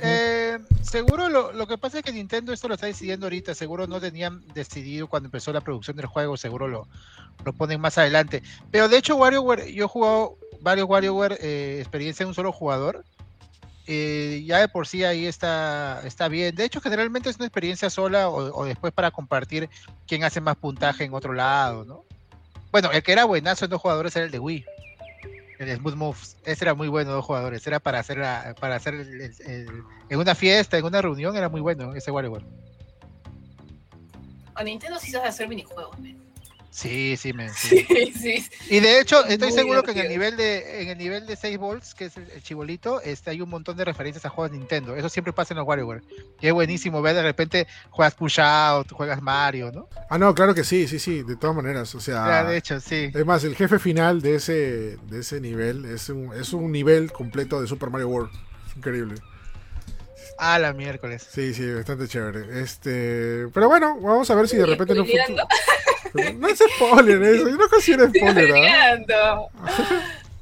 eh, 0.00 0.58
seguro 0.82 1.28
lo, 1.28 1.52
lo 1.52 1.66
que 1.66 1.76
pasa 1.76 1.98
es 1.98 2.04
que 2.04 2.12
Nintendo 2.12 2.52
esto 2.52 2.68
lo 2.68 2.74
está 2.74 2.86
decidiendo 2.86 3.26
ahorita. 3.26 3.54
Seguro 3.54 3.86
no 3.86 4.00
tenían 4.00 4.42
decidido 4.54 5.06
cuando 5.06 5.26
empezó 5.26 5.52
la 5.52 5.60
producción 5.60 5.96
del 5.96 6.06
juego. 6.06 6.36
Seguro 6.36 6.66
lo, 6.68 6.88
lo 7.44 7.52
ponen 7.52 7.80
más 7.80 7.98
adelante. 7.98 8.42
Pero 8.70 8.88
de 8.88 8.96
hecho, 8.96 9.16
WarioWare, 9.16 9.72
yo 9.72 9.84
he 9.84 9.88
jugado 9.88 10.36
varios 10.60 10.88
WarioWare 10.88 11.38
eh, 11.40 11.78
experiencia 11.80 12.24
de 12.24 12.28
un 12.28 12.34
solo 12.34 12.52
jugador. 12.52 13.04
Eh, 13.86 14.42
ya 14.46 14.58
de 14.58 14.68
por 14.68 14.86
sí 14.86 15.02
ahí 15.04 15.26
está, 15.26 16.02
está 16.04 16.28
bien. 16.28 16.54
De 16.54 16.64
hecho, 16.64 16.80
generalmente 16.80 17.28
es 17.30 17.36
una 17.36 17.46
experiencia 17.46 17.90
sola 17.90 18.28
o, 18.28 18.64
después 18.64 18.92
para 18.92 19.10
compartir 19.10 19.68
quién 20.06 20.22
hace 20.22 20.40
más 20.40 20.56
puntaje 20.56 21.04
en 21.04 21.14
otro 21.14 21.32
lado, 21.32 21.84
¿no? 21.84 22.04
Bueno, 22.70 22.90
el 22.92 23.02
que 23.02 23.12
era 23.12 23.24
buenazo 23.24 23.64
en 23.64 23.70
dos 23.72 23.80
jugadores 23.80 24.14
era 24.14 24.26
el 24.26 24.30
de 24.30 24.38
Wii. 24.38 24.64
El 25.58 25.76
Smooth 25.76 25.94
Moves. 25.94 26.36
Ese 26.44 26.64
era 26.64 26.74
muy 26.74 26.88
bueno, 26.88 27.10
dos 27.10 27.24
jugadores. 27.24 27.66
Era 27.66 27.80
para 27.80 27.98
hacer, 27.98 28.18
la- 28.18 28.54
para 28.58 28.76
hacer 28.76 28.94
el- 28.94 29.82
en 30.08 30.18
una 30.18 30.34
fiesta, 30.34 30.78
en 30.78 30.84
una 30.84 31.02
reunión, 31.02 31.36
era 31.36 31.48
muy 31.48 31.60
bueno 31.60 31.94
ese 31.94 32.10
WarioWare. 32.10 32.44
A 34.54 34.62
Nintendo 34.64 34.98
sí 34.98 35.10
sabe 35.10 35.28
hacer 35.28 35.48
minijuegos. 35.48 35.96
Sí, 36.70 37.16
sí, 37.16 37.32
men, 37.32 37.50
sí. 37.52 37.84
Sí, 37.88 38.12
sí. 38.20 38.46
Y 38.70 38.78
de 38.80 39.00
hecho, 39.00 39.24
estoy 39.26 39.48
Muy 39.48 39.58
seguro 39.58 39.82
que 39.82 39.90
en 39.90 39.98
el 39.98 40.08
nivel 40.08 40.36
de 40.36 40.82
en 40.82 40.88
el 40.88 40.98
nivel 40.98 41.26
de 41.26 41.34
6 41.34 41.58
volts, 41.58 41.94
que 41.94 42.04
es 42.04 42.16
el, 42.16 42.30
el 42.30 42.42
chibolito, 42.42 43.00
este, 43.00 43.30
hay 43.30 43.40
un 43.40 43.50
montón 43.50 43.76
de 43.76 43.84
referencias 43.84 44.24
a 44.24 44.28
juegos 44.28 44.52
de 44.52 44.58
Nintendo. 44.58 44.94
Eso 44.94 45.08
siempre 45.08 45.32
pasa 45.32 45.52
en 45.52 45.58
los 45.58 45.66
WarioWare. 45.66 46.02
Y 46.40 46.46
es 46.46 46.52
buenísimo 46.52 47.02
ver 47.02 47.16
de 47.16 47.22
repente 47.22 47.66
juegas 47.90 48.14
Push 48.14 48.40
Out, 48.40 48.92
juegas 48.92 49.20
Mario, 49.20 49.72
¿no? 49.72 49.88
Ah, 50.08 50.16
no, 50.16 50.32
claro 50.34 50.54
que 50.54 50.62
sí, 50.62 50.86
sí, 50.86 51.00
sí, 51.00 51.22
de 51.24 51.36
todas 51.36 51.56
maneras. 51.56 51.92
O 51.96 52.00
sea, 52.00 52.24
Ya, 52.26 52.44
de 52.44 52.56
hecho, 52.56 52.78
sí. 52.78 53.10
es 53.12 53.26
más, 53.26 53.42
el 53.42 53.56
jefe 53.56 53.78
final 53.80 54.22
de 54.22 54.36
ese, 54.36 54.96
de 55.08 55.20
ese 55.20 55.40
nivel 55.40 55.84
es 55.86 56.08
un, 56.08 56.32
es 56.34 56.52
un 56.52 56.70
nivel 56.70 57.10
completo 57.10 57.60
de 57.60 57.66
Super 57.66 57.90
Mario 57.90 58.08
World. 58.08 58.30
Es 58.70 58.76
increíble. 58.76 59.16
A 60.38 60.58
la 60.58 60.72
miércoles. 60.72 61.28
Sí, 61.30 61.52
sí, 61.52 61.70
bastante 61.70 62.08
chévere. 62.08 62.62
Este, 62.62 63.48
pero 63.52 63.68
bueno, 63.68 63.98
vamos 64.00 64.30
a 64.30 64.34
ver 64.36 64.48
si 64.48 64.56
de 64.56 64.64
repente 64.66 64.94
en 64.94 65.00
un 65.00 65.06
futuro. 65.06 65.44
No 66.14 66.48
es 66.48 66.62
spoiler 66.76 67.22
eso, 67.34 67.48
yo 67.48 67.56
no 67.56 67.68
considero 67.68 68.08
spoiler, 68.08 68.52
¿ah? 68.52 69.40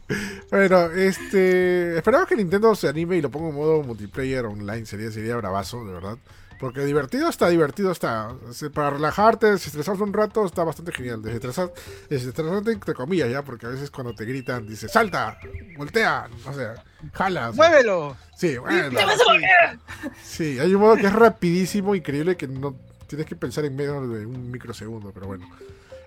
Bueno, 0.51 0.87
este. 0.93 1.99
Esperamos 1.99 2.27
que 2.27 2.37
Nintendo 2.37 2.75
se 2.75 2.89
anime 2.89 3.19
y 3.19 3.21
lo 3.21 3.31
ponga 3.31 3.51
en 3.51 3.55
modo 3.55 3.83
multiplayer 3.83 4.47
online. 4.47 4.87
Sería, 4.87 5.11
sería 5.11 5.37
bravazo, 5.37 5.85
de 5.85 5.93
verdad. 5.93 6.17
Porque 6.59 6.85
divertido 6.85 7.29
está, 7.29 7.49
divertido 7.49 7.93
está. 7.93 8.35
Para 8.75 8.91
relajarte, 8.91 9.53
desestresarte 9.53 10.03
un 10.03 10.13
rato, 10.13 10.45
está 10.45 10.65
bastante 10.65 10.93
genial. 10.93 11.23
Desestresar, 11.23 11.73
desestresarte 12.09 12.73
entre 12.73 12.95
comillas, 12.95 13.31
ya, 13.31 13.43
porque 13.43 13.67
a 13.67 13.69
veces 13.69 13.91
cuando 13.91 14.15
te 14.15 14.25
gritan, 14.25 14.67
dice 14.67 14.89
salta, 14.89 15.39
voltea, 15.77 16.29
o 16.47 16.53
sea, 16.53 16.75
jala. 17.13 17.51
o 17.51 17.53
sea, 17.53 17.69
¡Muévelo! 17.69 18.17
Sí, 18.37 18.57
bueno. 18.57 18.89
¡Te 18.89 19.05
vas 19.05 19.21
a 19.21 19.25
volver! 19.25 19.79
Sí, 20.25 20.59
hay 20.59 20.75
un 20.75 20.81
modo 20.81 20.97
que 20.97 21.07
es 21.07 21.13
rapidísimo, 21.13 21.95
increíble, 21.95 22.37
que 22.37 22.49
no 22.49 22.75
tienes 23.09 23.27
que 23.27 23.35
pensar 23.35 23.65
en 23.65 23.75
menos 23.75 24.09
de 24.09 24.25
un 24.27 24.51
microsegundo, 24.51 25.11
pero 25.13 25.27
bueno. 25.27 25.49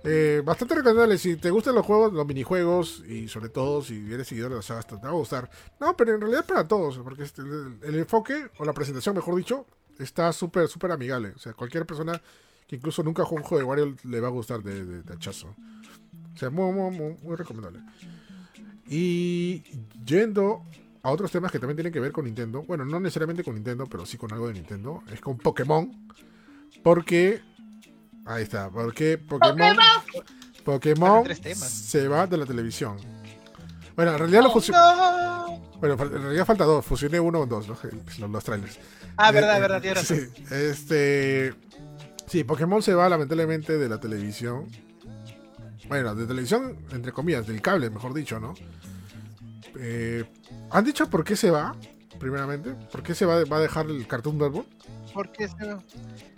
Eh, 0.04 0.42
bastante 0.44 0.74
recomendable, 0.74 1.18
si 1.20 1.36
te 1.36 1.52
gustan 1.52 1.76
los 1.76 1.86
juegos, 1.86 2.12
los 2.14 2.26
minijuegos, 2.26 3.04
y 3.08 3.28
sobre 3.28 3.50
todo 3.50 3.84
si 3.84 4.12
eres 4.12 4.28
seguidor 4.28 4.50
de 4.50 4.56
la 4.56 4.62
saga, 4.64 4.82
te 4.82 4.96
va 4.96 5.10
a 5.10 5.12
gustar. 5.12 5.50
No, 5.80 5.96
pero 5.96 6.16
en 6.16 6.22
realidad 6.22 6.42
es 6.42 6.48
para 6.48 6.68
todos, 6.68 6.98
porque 7.00 7.24
este- 7.24 7.42
el, 7.44 7.78
el 7.84 7.96
enfoque, 8.00 8.50
o 8.58 8.66
la 8.66 8.74
presentación, 8.74 9.14
mejor 9.16 9.36
dicho, 9.36 9.66
está 10.00 10.34
súper, 10.34 10.68
súper 10.68 10.92
amigable. 10.92 11.34
O 11.36 11.40
sea, 11.40 11.54
cualquier 11.54 11.86
persona 11.86 12.20
que 12.68 12.78
incluso 12.78 13.04
nunca 13.04 13.24
jugó 13.26 13.42
un 13.42 13.44
juego 13.44 13.60
de 13.60 13.64
Wario 13.66 13.96
le 14.04 14.20
va 14.22 14.30
a 14.30 14.32
gustar 14.32 14.64
de, 14.64 14.86
de, 14.86 15.04
de 15.04 15.14
hachazo. 15.14 15.54
O 16.34 16.38
sea, 16.38 16.50
muy, 16.50 16.72
muy, 16.72 16.98
muy, 16.98 17.18
muy 17.22 17.36
recomendable. 17.36 17.82
Y 18.88 19.62
yendo 20.06 20.64
a 21.04 21.12
otros 21.12 21.32
temas 21.32 21.52
que 21.52 21.60
también 21.60 21.76
tienen 21.78 21.94
que 21.94 22.00
ver 22.00 22.12
con 22.12 22.26
Nintendo. 22.26 22.64
Bueno, 22.64 22.86
no 22.86 23.00
necesariamente 23.00 23.44
con 23.44 23.54
Nintendo, 23.56 23.86
pero 23.88 24.06
sí 24.06 24.18
con 24.18 24.32
algo 24.34 24.48
de 24.48 24.54
Nintendo. 24.54 25.04
Es 25.12 25.22
con 25.22 25.38
Pokémon. 25.38 25.92
Porque. 26.84 27.42
Ahí 28.26 28.44
está. 28.44 28.70
Porque 28.70 29.18
Pokémon. 29.18 29.76
Pokémon 30.64 31.24
se 31.36 32.08
va 32.08 32.28
de 32.28 32.38
la 32.38 32.46
televisión. 32.46 32.98
Bueno, 33.96 34.12
en 34.14 34.20
realidad, 34.20 34.44
lo 34.44 34.50
Oh, 34.52 34.56
fusi- 34.60 34.72
no. 34.72 35.60
bueno, 35.80 35.96
en 35.96 36.22
realidad 36.24 36.46
falta 36.46 36.64
dos. 36.66 36.86
Fusioné 36.86 37.20
uno 37.20 37.40
con 37.40 37.50
dos, 37.50 37.68
¿no? 37.68 37.78
los, 37.84 38.20
los 38.20 38.44
trailers. 38.44 38.80
Ah, 39.18 39.32
verdad, 39.32 39.58
Eh, 39.58 39.62
verdad, 39.62 39.84
razón. 39.96 40.18
Sí, 40.36 40.44
este. 40.52 41.54
Sí, 42.28 42.44
Pokémon 42.46 42.82
se 42.82 42.94
va 42.94 43.10
lamentablemente 43.10 43.78
de 43.78 43.90
la 43.90 44.00
televisión. 44.00 44.68
Bueno, 45.90 46.16
de 46.16 46.26
televisión, 46.26 46.78
entre 46.92 47.12
comillas, 47.12 47.46
del 47.48 47.62
cable, 47.62 47.90
mejor 47.90 48.14
dicho, 48.14 48.40
¿no? 48.40 48.54
Eh, 49.78 50.24
¿Han 50.70 50.86
dicho 50.86 51.10
por 51.10 51.24
qué 51.24 51.36
se 51.36 51.52
va? 51.52 51.76
primeramente? 52.20 52.76
¿Por 52.92 53.02
qué 53.02 53.16
se 53.16 53.26
va, 53.26 53.44
va 53.46 53.58
a 53.58 53.62
dejar 53.62 53.88
el 53.88 54.06
Cartoon 54.06 54.38
Network? 54.38 54.68
¿Por 55.12 55.32
qué 55.32 55.48
se- 55.48 55.56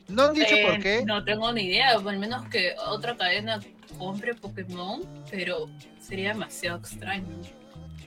No 0.07 0.23
han 0.23 0.33
dicho 0.33 0.55
Eh, 0.55 0.65
por 0.69 0.79
qué. 0.79 1.03
No 1.05 1.23
tengo 1.23 1.51
ni 1.51 1.63
idea, 1.63 1.91
al 1.91 2.17
menos 2.19 2.45
que 2.49 2.75
otra 2.87 3.15
cadena 3.15 3.59
compre 3.97 4.33
Pokémon, 4.35 5.01
pero 5.31 5.69
sería 6.01 6.29
demasiado 6.29 6.79
extraño. 6.79 7.27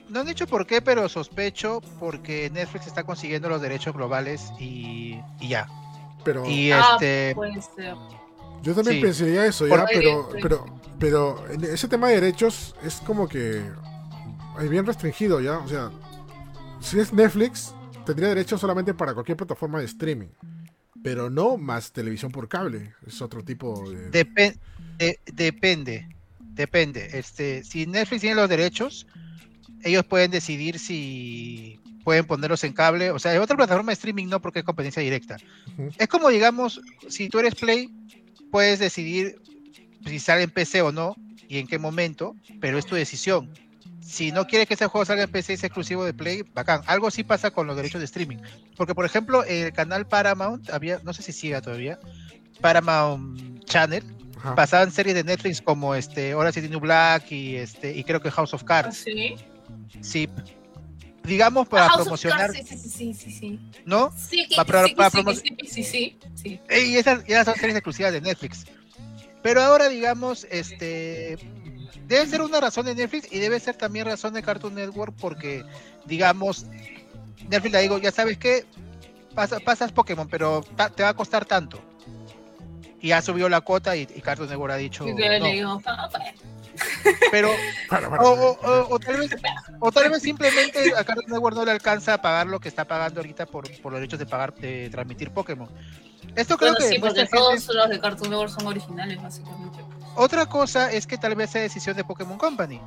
No 0.09 0.21
han 0.21 0.25
dicho 0.27 0.47
por 0.47 0.65
qué, 0.65 0.81
pero 0.81 1.09
sospecho 1.09 1.81
porque 1.99 2.49
Netflix 2.51 2.87
está 2.87 3.03
consiguiendo 3.03 3.49
los 3.49 3.61
derechos 3.61 3.93
globales 3.93 4.51
y, 4.59 5.19
y 5.39 5.49
ya. 5.49 5.67
Pero 6.23 6.47
Y 6.49 6.71
Ah, 6.71 6.91
este. 6.93 7.33
Puede 7.35 7.61
ser. 7.61 7.95
yo 8.61 8.73
también 8.75 8.97
sí. 8.97 9.01
pensaría 9.01 9.45
eso, 9.45 9.67
ya, 9.67 9.85
pero, 9.91 10.29
pero, 10.41 10.65
pero 10.99 11.45
ese 11.49 11.87
tema 11.87 12.07
de 12.09 12.21
derechos 12.21 12.75
es 12.83 12.95
como 13.05 13.27
que 13.27 13.63
es 14.59 14.69
bien 14.69 14.85
restringido, 14.85 15.41
ya. 15.41 15.57
O 15.59 15.67
sea, 15.67 15.91
si 16.79 16.99
es 16.99 17.11
Netflix, 17.11 17.73
tendría 18.05 18.29
derechos 18.29 18.61
solamente 18.61 18.93
para 18.93 19.13
cualquier 19.13 19.37
plataforma 19.37 19.79
de 19.79 19.85
streaming. 19.85 20.27
Pero 21.03 21.29
no 21.29 21.57
más 21.57 21.91
televisión 21.91 22.31
por 22.31 22.47
cable. 22.49 22.93
Es 23.05 23.21
otro 23.21 23.43
tipo 23.43 23.89
de. 23.89 24.11
Depe- 24.11 24.57
de- 24.97 25.19
depende. 25.33 26.07
Depende. 26.39 27.09
Este, 27.13 27.63
si 27.63 27.85
Netflix 27.85 28.21
tiene 28.21 28.35
los 28.35 28.49
derechos, 28.49 29.05
ellos 29.83 30.03
pueden 30.05 30.31
decidir 30.31 30.79
si 30.79 31.79
pueden 32.03 32.25
ponerlos 32.25 32.63
en 32.63 32.73
cable. 32.73 33.11
O 33.11 33.19
sea, 33.19 33.33
en 33.35 33.41
otra 33.41 33.55
plataforma 33.55 33.91
de 33.91 33.93
streaming 33.93 34.27
no, 34.27 34.41
porque 34.41 34.59
es 34.59 34.65
competencia 34.65 35.01
directa. 35.03 35.37
Es 35.97 36.07
como, 36.07 36.29
digamos, 36.29 36.81
si 37.09 37.29
tú 37.29 37.39
eres 37.39 37.53
Play, 37.55 37.89
puedes 38.51 38.79
decidir 38.79 39.39
si 40.05 40.19
sale 40.19 40.43
en 40.43 40.49
PC 40.51 40.81
o 40.81 40.91
no 40.91 41.15
y 41.47 41.59
en 41.59 41.67
qué 41.67 41.77
momento, 41.77 42.35
pero 42.59 42.77
es 42.77 42.85
tu 42.85 42.95
decisión. 42.95 43.49
Si 44.07 44.31
no 44.31 44.47
quieres 44.47 44.69
que 44.69 44.75
ese 44.75 44.87
juego 44.87 45.03
salga 45.03 45.23
en 45.23 45.29
PC 45.31 45.53
y 45.53 45.55
exclusivo 45.55 46.05
de 46.05 46.13
Play, 46.13 46.43
bacán. 46.53 46.81
Algo 46.85 47.11
sí 47.11 47.23
pasa 47.25 47.51
con 47.51 47.67
los 47.67 47.75
derechos 47.75 47.99
de 47.99 48.05
streaming. 48.05 48.37
Porque, 48.77 48.95
por 48.95 49.03
ejemplo, 49.05 49.43
el 49.43 49.73
canal 49.73 50.07
Paramount, 50.07 50.69
había, 50.69 51.01
no 51.03 51.11
sé 51.11 51.23
si 51.23 51.33
siga 51.33 51.61
todavía, 51.61 51.99
Paramount 52.61 53.65
Channel, 53.65 54.03
Ajá. 54.37 54.55
pasaban 54.55 54.91
series 54.91 55.13
de 55.13 55.25
Netflix 55.25 55.61
como 55.61 55.93
este 55.93 56.29
is 56.31 56.53
the 56.53 56.69
New 56.69 56.79
Black 56.79 57.31
y 57.31 57.57
este 57.57 57.91
y 57.97 58.03
creo 58.05 58.21
que 58.21 58.31
House 58.31 58.53
of 58.53 58.63
¿Ah, 58.63 58.65
Cards, 58.65 58.97
sí? 59.03 59.35
sí. 59.99 60.29
Digamos 61.23 61.67
para 61.67 61.87
Ah, 61.87 61.89
House 61.89 62.03
promocionar, 62.03 62.53
Cards, 62.53 62.69
Sí, 62.69 62.77
sí, 62.77 62.89
sí, 62.89 63.13
sí, 63.13 63.31
sí. 63.31 63.59
¿no? 63.85 64.13
Sí, 64.15 64.47
para- 64.55 64.87
sí, 64.87 64.95
para 64.95 65.09
sí, 65.09 65.17
promo- 65.17 65.33
sí, 65.33 65.57
sí, 65.67 65.83
sí, 65.83 66.17
sí. 66.33 66.59
Y 66.69 66.95
esas, 66.95 67.27
y 67.27 67.33
esas 67.33 67.45
son 67.45 67.55
series 67.55 67.75
exclusivas 67.75 68.13
de 68.13 68.21
Netflix. 68.21 68.65
Pero 69.43 69.61
ahora, 69.61 69.89
digamos, 69.89 70.47
este 70.49 71.37
debe 72.07 72.25
ser 72.27 72.41
una 72.41 72.59
razón 72.59 72.85
de 72.85 72.95
Netflix 72.95 73.31
y 73.31 73.39
debe 73.39 73.59
ser 73.59 73.75
también 73.75 74.05
razón 74.05 74.33
de 74.33 74.41
Cartoon 74.43 74.75
Network 74.75 75.13
porque, 75.19 75.63
digamos, 76.05 76.65
Netflix 77.49 77.73
le 77.73 77.81
digo, 77.81 77.97
ya 77.97 78.11
sabes 78.11 78.37
que 78.37 78.65
pasas 79.65 79.91
Pokémon, 79.91 80.27
pero 80.27 80.61
ta- 80.75 80.89
te 80.89 81.03
va 81.03 81.09
a 81.09 81.13
costar 81.13 81.45
tanto. 81.45 81.79
Y 82.99 83.11
ha 83.11 83.21
subido 83.21 83.47
la 83.49 83.61
cuota 83.61 83.95
y, 83.95 84.01
y 84.15 84.21
Cartoon 84.21 84.49
Network 84.49 84.73
ha 84.73 84.77
dicho, 84.77 85.05
no. 85.05 85.15
le 85.15 85.39
digo, 85.53 85.79
"Ah, 85.85 86.09
pues, 86.11 86.23
pero 87.31 87.51
o, 88.19 88.29
o- 88.29 88.57
o- 88.67 88.87
o 88.95 88.99
tal 88.99 89.17
vez, 89.17 89.35
o 89.79 89.91
tal 89.91 90.09
vez 90.09 90.21
simplemente 90.23 90.93
a 90.97 91.03
Cartoon 91.03 91.29
Network 91.29 91.55
no 91.55 91.65
le 91.65 91.71
alcanza 91.71 92.15
a 92.15 92.21
pagar 92.21 92.47
lo 92.47 92.59
que 92.59 92.69
está 92.69 92.85
pagando 92.85 93.19
ahorita 93.19 93.45
por, 93.45 93.69
por 93.81 93.91
los 93.91 93.99
derechos 94.01 94.17
de 94.19 94.25
pagar 94.25 94.53
de 94.55 94.89
transmitir 94.89 95.31
Pokémon. 95.31 95.69
Esto 96.35 96.57
creo 96.57 96.71
Bueno, 96.73 96.85
que 96.87 96.93
sí, 96.95 96.99
porque 96.99 97.19
gente- 97.21 97.37
todos 97.37 97.67
los 97.67 97.89
de 97.89 97.99
Cartoon 97.99 98.29
Network 98.31 98.51
son 98.51 98.67
originales, 98.67 99.21
básicamente. 99.21 99.79
Otra 100.17 100.47
cosa 100.47 100.91
es 100.91 101.05
que 101.05 101.17
tal 101.17 101.35
vez 101.35 101.51
sea 101.51 101.61
decisión 101.61 101.95
de 101.95 102.03
Pokémon 102.03 102.39
Company. 102.39 102.81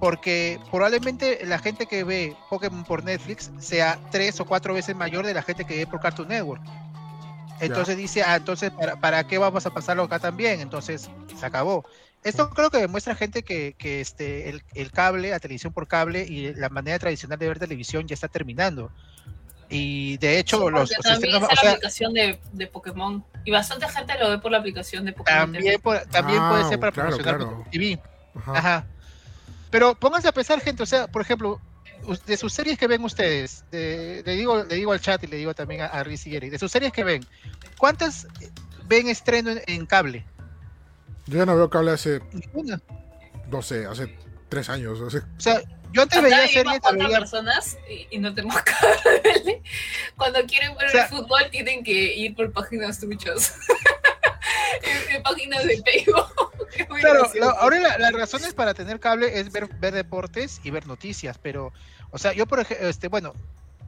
Porque 0.00 0.58
probablemente 0.70 1.44
la 1.44 1.58
gente 1.58 1.86
que 1.86 2.02
ve 2.02 2.34
Pokémon 2.48 2.82
por 2.82 3.04
Netflix 3.04 3.52
sea 3.58 4.00
tres 4.10 4.40
o 4.40 4.46
cuatro 4.46 4.74
veces 4.74 4.96
mayor 4.96 5.24
de 5.26 5.34
la 5.34 5.42
gente 5.42 5.64
que 5.64 5.76
ve 5.76 5.86
por 5.86 6.00
Cartoon 6.00 6.28
Network. 6.28 6.62
Entonces 7.60 7.96
dice, 7.96 8.22
ah, 8.24 8.36
entonces, 8.36 8.70
¿para, 8.72 8.96
¿para 8.96 9.24
qué 9.24 9.38
vamos 9.38 9.64
a 9.66 9.70
pasarlo 9.70 10.02
acá 10.02 10.18
también? 10.18 10.60
Entonces, 10.60 11.08
se 11.38 11.46
acabó. 11.46 11.84
Esto 12.24 12.50
creo 12.50 12.70
que 12.70 12.78
demuestra 12.78 13.14
gente 13.14 13.42
que, 13.42 13.74
que 13.76 14.00
este, 14.00 14.48
el, 14.48 14.62
el 14.74 14.90
cable, 14.90 15.30
la 15.30 15.40
televisión 15.40 15.72
por 15.72 15.86
cable 15.86 16.24
y 16.24 16.54
la 16.54 16.70
manera 16.70 16.98
tradicional 16.98 17.38
de 17.38 17.48
ver 17.48 17.58
televisión 17.58 18.08
ya 18.08 18.14
está 18.14 18.28
terminando. 18.28 18.90
Y 19.74 20.16
de 20.18 20.38
hecho, 20.38 20.58
Sí, 20.66 20.70
los, 20.70 20.90
está 20.90 21.16
o 21.16 21.20
la 21.20 21.46
sea, 21.56 21.70
aplicación 21.72 22.12
de, 22.12 22.38
de 22.52 22.66
Pokémon. 22.66 23.24
Y 23.44 23.50
bastante 23.50 23.88
gente 23.88 24.12
lo 24.20 24.30
ve 24.30 24.38
por 24.38 24.52
la 24.52 24.58
aplicación 24.58 25.04
de 25.06 25.12
Pokémon. 25.12 25.52
también, 25.52 25.80
po- 25.80 25.98
también 26.10 26.38
puede 26.48 26.62
Ah, 26.64 26.68
ser 26.68 26.78
para 26.78 26.92
claro, 26.92 27.08
promocionar 27.16 27.38
claro. 27.40 27.64
TV. 27.72 27.98
Ajá. 28.34 28.52
Ajá. 28.58 28.86
Pero 29.70 29.94
pónganse 29.94 30.28
a 30.28 30.32
pensar, 30.32 30.60
gente, 30.60 30.82
o 30.82 30.86
sea, 30.86 31.06
por 31.08 31.22
ejemplo, 31.22 31.58
de 32.26 32.36
sus 32.36 32.52
series 32.52 32.78
que 32.78 32.86
ven 32.86 33.02
ustedes, 33.02 33.64
de- 33.70 34.22
le, 34.26 34.32
digo, 34.36 34.62
le 34.64 34.74
digo 34.74 34.92
al 34.92 35.00
chat 35.00 35.22
y 35.24 35.26
le 35.26 35.36
digo 35.38 35.54
también 35.54 35.80
a, 35.80 35.86
a 35.86 36.04
Riz 36.04 36.26
y 36.26 36.36
Eric, 36.36 36.50
de 36.50 36.58
sus 36.58 36.70
series 36.70 36.92
que 36.92 37.04
ven, 37.04 37.24
¿cuántas 37.78 38.26
ven 38.86 39.08
estreno 39.08 39.50
en, 39.52 39.62
en 39.66 39.86
cable? 39.86 40.26
Yo 41.26 41.38
ya 41.38 41.46
no 41.46 41.56
veo 41.56 41.70
cable 41.70 41.92
hace, 41.92 42.20
Ninguna. 42.32 42.80
no 43.50 43.62
sé, 43.62 43.86
hace 43.86 44.18
tres 44.48 44.68
años. 44.68 45.00
hace- 45.00 45.18
O 45.18 45.40
sea, 45.40 45.62
yo 45.92 46.02
antes 46.02 46.22
veía 46.22 46.46
series, 46.48 46.80
cuatro 46.80 46.98
veía- 47.06 47.18
personas 47.18 47.78
y, 47.88 48.06
y 48.10 48.18
no 48.18 48.34
tenemos 48.34 48.60
cable. 48.62 49.62
Cuando 50.16 50.44
quieren 50.46 50.76
ver 50.76 50.88
O 50.88 50.90
sea- 50.90 51.04
el 51.04 51.08
fútbol 51.10 51.42
tienen 51.50 51.84
que 51.84 51.92
ir 52.16 52.34
por 52.34 52.52
páginas 52.52 52.98
truchas. 52.98 53.56
en, 55.14 55.22
páginas 55.22 55.64
de 55.64 55.82
Facebook. 55.82 56.26
Claro, 57.00 57.30
la- 57.34 57.50
ahora 57.50 57.78
la, 57.80 57.98
las 57.98 58.12
razones 58.14 58.54
para 58.54 58.72
tener 58.72 58.98
cable 58.98 59.38
es 59.38 59.52
ver, 59.52 59.68
ver 59.78 59.92
deportes 59.92 60.58
y 60.64 60.70
ver 60.70 60.86
noticias, 60.86 61.36
pero, 61.36 61.70
o 62.10 62.16
sea, 62.18 62.32
yo 62.32 62.46
por 62.46 62.60
ejemplo, 62.60 62.88
este, 62.88 63.08
bueno, 63.08 63.34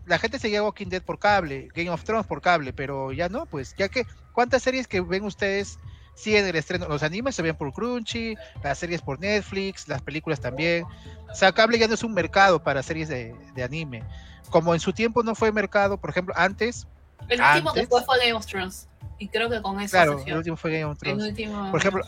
la 0.04 0.18
gente 0.18 0.38
seguía 0.38 0.62
Walking 0.62 0.88
Dead 0.88 1.00
por 1.02 1.18
cable, 1.18 1.68
Game 1.74 1.88
of 1.88 2.04
Thrones 2.04 2.26
por 2.26 2.42
cable, 2.42 2.74
pero 2.74 3.10
ya 3.12 3.30
no, 3.30 3.46
pues, 3.46 3.74
ya 3.78 3.88
que, 3.88 4.06
¿cuántas 4.34 4.62
series 4.62 4.86
que 4.86 5.00
ven 5.00 5.24
ustedes 5.24 5.78
siguen 6.14 6.46
el 6.46 6.56
estreno? 6.56 6.88
Los 6.88 7.02
animes 7.02 7.34
se 7.34 7.42
ven 7.42 7.56
por 7.56 7.72
Crunchy, 7.72 8.36
las 8.62 8.78
series 8.78 9.02
por 9.02 9.18
Netflix, 9.20 9.88
las 9.88 10.02
películas 10.02 10.40
también. 10.40 10.84
O 11.30 11.34
sea, 11.34 11.52
cable 11.52 11.78
ya 11.78 11.88
no 11.88 11.94
es 11.94 12.02
un 12.04 12.14
mercado 12.14 12.62
para 12.62 12.82
series 12.82 13.08
de, 13.08 13.34
de 13.54 13.62
anime. 13.62 14.02
Como 14.50 14.72
en 14.74 14.80
su 14.80 14.92
tiempo 14.92 15.22
no 15.22 15.34
fue 15.34 15.50
mercado, 15.52 15.96
por 15.98 16.10
ejemplo, 16.10 16.34
antes, 16.36 16.86
El 17.28 17.40
último 17.40 17.72
que 17.72 17.80
antes- 17.80 17.88
fue 17.88 18.04
fue 18.04 18.18
Game 18.18 18.32
of 18.34 18.46
Thrones. 18.46 18.88
Y 19.18 19.28
creo 19.28 19.48
que 19.48 19.62
con 19.62 19.80
eso 19.80 19.92
claro, 19.92 20.22
el 20.26 20.36
último 20.36 20.56
fue 20.56 20.72
Game 20.72 20.84
of 20.84 20.92
El 20.92 20.98
Thrones. 20.98 21.28
último. 21.28 21.70
Por 21.70 21.80
ejemplo, 21.80 22.02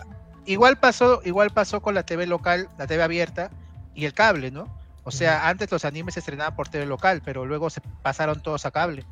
igual 0.44 0.76
pasó, 0.78 1.20
igual 1.24 1.50
pasó 1.50 1.80
con 1.80 1.94
la 1.94 2.04
TV 2.04 2.26
local, 2.26 2.68
la 2.78 2.86
TV 2.86 3.02
abierta 3.02 3.50
y 3.94 4.04
el 4.04 4.12
cable, 4.12 4.50
¿no? 4.50 4.66
O 5.04 5.10
sea, 5.12 5.48
antes 5.48 5.70
los 5.70 5.84
animes 5.84 6.14
se 6.14 6.20
estrenaban 6.20 6.54
por 6.56 6.68
TV 6.68 6.84
local, 6.84 7.22
pero 7.24 7.46
luego 7.46 7.70
se 7.70 7.80
pasaron 8.02 8.42
todos 8.42 8.66
a 8.66 8.70
cable. 8.72 9.04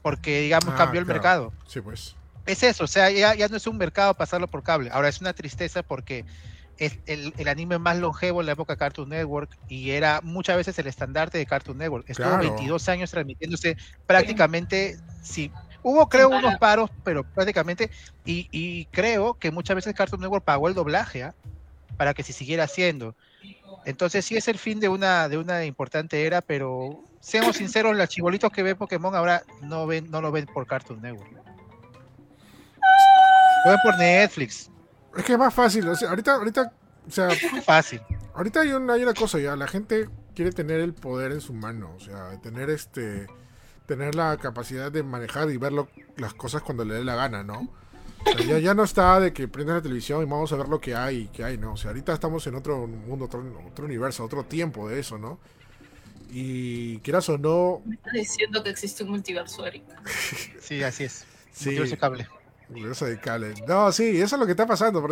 Porque, 0.00 0.40
digamos, 0.40 0.70
Ah, 0.74 0.76
cambió 0.78 1.00
el 1.00 1.06
claro. 1.06 1.18
mercado. 1.20 1.52
Sí, 1.66 1.80
pues. 1.80 2.16
Es 2.46 2.62
eso, 2.62 2.84
o 2.84 2.88
sea, 2.88 3.10
ya, 3.10 3.34
ya 3.34 3.48
no 3.48 3.56
es 3.56 3.66
un 3.66 3.76
mercado 3.76 4.14
pasarlo 4.14 4.48
por 4.48 4.62
cable. 4.62 4.90
Ahora 4.92 5.08
es 5.08 5.20
una 5.20 5.32
tristeza 5.32 5.82
porque 5.82 6.24
es 6.78 6.98
el, 7.06 7.32
el 7.38 7.48
anime 7.48 7.78
más 7.78 7.98
longevo 7.98 8.40
en 8.40 8.46
la 8.46 8.52
época 8.52 8.72
de 8.72 8.78
Cartoon 8.78 9.10
Network 9.10 9.56
y 9.68 9.90
era 9.90 10.20
muchas 10.22 10.56
veces 10.56 10.78
el 10.78 10.86
estandarte 10.86 11.38
de 11.38 11.46
Cartoon 11.46 11.78
Network. 11.78 12.08
Estuvo 12.08 12.26
Claro. 12.26 12.42
22 12.42 12.88
años 12.88 13.10
transmitiéndose 13.10 13.76
prácticamente, 14.06 14.98
sí. 15.22 15.52
Hubo, 15.84 16.08
creo, 16.08 16.28
Sin 16.28 16.38
unos 16.38 16.56
paros, 16.58 16.90
pero 17.04 17.24
prácticamente, 17.24 17.90
y, 18.24 18.48
y 18.52 18.86
creo 18.86 19.34
que 19.34 19.50
muchas 19.50 19.76
veces 19.76 19.94
Cartoon 19.94 20.20
Network 20.20 20.44
pagó 20.44 20.68
el 20.68 20.74
doblaje 20.74 21.24
¿ah? 21.24 21.34
para 21.96 22.14
que 22.14 22.22
se 22.22 22.32
siguiera 22.32 22.64
haciendo. 22.64 23.14
Entonces 23.84 24.24
sí 24.24 24.36
es 24.36 24.48
el 24.48 24.58
fin 24.58 24.80
de 24.80 24.88
una, 24.88 25.28
de 25.28 25.38
una 25.38 25.64
importante 25.64 26.24
era, 26.24 26.40
pero 26.40 27.04
seamos 27.20 27.56
sinceros, 27.56 27.96
los 27.96 28.08
chibolitos 28.08 28.50
que 28.52 28.62
ven 28.62 28.76
Pokémon 28.76 29.14
ahora 29.14 29.42
no 29.60 29.86
ven, 29.86 30.10
no 30.10 30.20
lo 30.20 30.30
ven 30.30 30.46
por 30.46 30.66
Cartoon 30.66 31.02
Network. 31.02 31.32
Lo 33.64 33.70
ven 33.70 33.80
por 33.84 33.96
Netflix. 33.98 34.70
Es 35.16 35.24
que 35.24 35.32
es 35.32 35.38
más 35.38 35.52
fácil. 35.54 35.86
o 35.88 35.94
sea, 35.94 36.10
ahorita, 36.10 36.34
ahorita, 36.34 36.72
o 37.06 37.10
sea, 37.10 37.28
Muy 37.52 37.60
fácil. 37.60 38.00
ahorita 38.34 38.60
hay, 38.60 38.72
un- 38.72 38.90
hay 38.90 39.02
una 39.02 39.14
cosa 39.14 39.38
ya. 39.38 39.54
La 39.56 39.66
gente 39.68 40.08
quiere 40.34 40.52
tener 40.52 40.80
el 40.80 40.94
poder 40.94 41.32
en 41.32 41.40
su 41.40 41.52
mano. 41.52 41.94
O 41.96 42.00
sea, 42.00 42.40
tener 42.40 42.70
este. 42.70 43.26
Tener 43.86 44.14
la 44.14 44.36
capacidad 44.38 44.90
de 44.92 45.02
manejar 45.02 45.50
y 45.50 45.56
ver 45.56 45.72
lo- 45.72 45.88
las 46.16 46.32
cosas 46.34 46.62
cuando 46.62 46.84
le 46.84 46.94
dé 46.94 47.04
la 47.04 47.14
gana, 47.16 47.42
¿no? 47.42 47.68
O 48.24 48.38
sea, 48.38 48.46
ya, 48.46 48.58
ya 48.60 48.74
no 48.74 48.84
está 48.84 49.18
de 49.18 49.32
que 49.32 49.48
prendas 49.48 49.74
la 49.76 49.82
televisión 49.82 50.22
y 50.22 50.24
vamos 50.24 50.52
a 50.52 50.56
ver 50.56 50.68
lo 50.68 50.80
que 50.80 50.94
hay, 50.94 51.26
que 51.28 51.42
hay, 51.42 51.58
¿no? 51.58 51.72
O 51.72 51.76
sea, 51.76 51.90
ahorita 51.90 52.12
estamos 52.12 52.46
en 52.46 52.54
otro 52.54 52.86
mundo, 52.86 53.24
otro, 53.24 53.44
otro 53.66 53.84
universo, 53.84 54.24
otro 54.24 54.44
tiempo 54.44 54.88
de 54.88 55.00
eso, 55.00 55.18
¿no? 55.18 55.40
Y 56.30 56.98
quieras 57.00 57.28
o 57.28 57.36
no, 57.36 57.82
Me 57.84 57.96
está 57.96 58.10
diciendo 58.12 58.62
que 58.62 58.70
existe 58.70 59.02
un 59.02 59.10
multiverso, 59.10 59.66
Eric. 59.66 59.82
Sí, 60.60 60.82
así 60.82 61.04
es. 61.04 61.24
sí, 61.52 61.66
Multiverso 61.70 61.98
cable. 61.98 62.28
Universo 62.72 63.06
de 63.06 63.18
cable. 63.20 63.54
No, 63.66 63.92
sí, 63.92 64.20
eso 64.20 64.36
es 64.36 64.40
lo 64.40 64.46
que 64.46 64.52
está 64.52 64.66
pasando. 64.66 65.06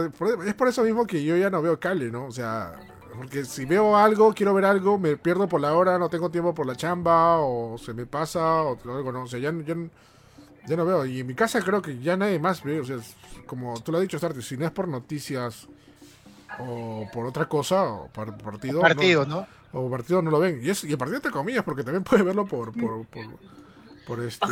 es 0.47 0.55
por 0.55 0.69
eso 0.69 0.83
mismo 0.83 1.07
que 1.07 1.23
yo 1.23 1.37
ya 1.37 1.51
no 1.51 1.63
veo 1.63 1.79
cable, 1.79 2.11
¿no? 2.11 2.27
O 2.27 2.33
sea, 2.33 2.75
porque 3.17 3.45
si 3.45 3.65
veo 3.65 3.97
algo, 3.97 4.33
quiero 4.33 4.55
ver 4.55 4.65
algo, 4.65 4.99
me 4.99 5.17
pierdo 5.17 5.49
por 5.49 5.61
la 5.61 5.75
hora, 5.75 5.99
no 5.99 6.09
tengo 6.09 6.31
tiempo 6.31 6.55
por 6.55 6.67
la 6.67 6.77
chamba, 6.77 7.39
o 7.39 7.77
se 7.79 7.93
me 7.93 8.07
pasa, 8.07 8.63
o 8.63 8.79
algo, 8.85 9.13
¿no? 9.13 9.25
O 9.25 9.27
sea, 9.27 9.39
ya, 9.39 9.53
ya, 9.53 9.77
ya 10.67 10.77
no 10.77 10.87
veo. 10.87 11.05
Y 11.05 11.21
en 11.21 11.27
mi 11.27 11.35
casa 11.35 11.61
creo 11.61 11.83
que 11.83 11.99
ya 11.99 12.17
nadie 12.17 12.39
más 12.39 12.63
ve. 12.63 12.81
O 12.81 12.85
sea, 12.85 12.97
como 13.47 13.81
tú 13.81 13.93
lo 13.93 13.99
has 13.99 14.03
dicho, 14.03 14.19
Starty, 14.19 14.43
si 14.43 14.57
no 14.57 14.65
es 14.65 14.71
por 14.71 14.89
noticias 14.89 15.69
o 16.59 17.07
por 17.13 17.27
otra 17.27 17.49
cosa, 17.49 17.85
o 17.85 18.09
por 18.09 18.37
partido. 18.39 18.81
Partido, 18.81 19.27
¿no? 19.27 19.47
O 19.73 19.91
partido 19.91 20.23
no 20.23 20.31
lo 20.31 20.41
ven. 20.41 20.61
Y, 20.63 20.71
es, 20.71 20.85
y 20.85 20.93
el 20.93 20.99
partido 20.99 21.17
entre 21.17 21.31
comillas, 21.31 21.65
porque 21.65 21.85
también 21.85 22.05
puedes 22.05 22.25
verlo 22.25 22.47
por, 22.47 22.73
por, 22.73 23.07
por, 23.07 23.25
por 24.17 24.25
este. 24.25 24.47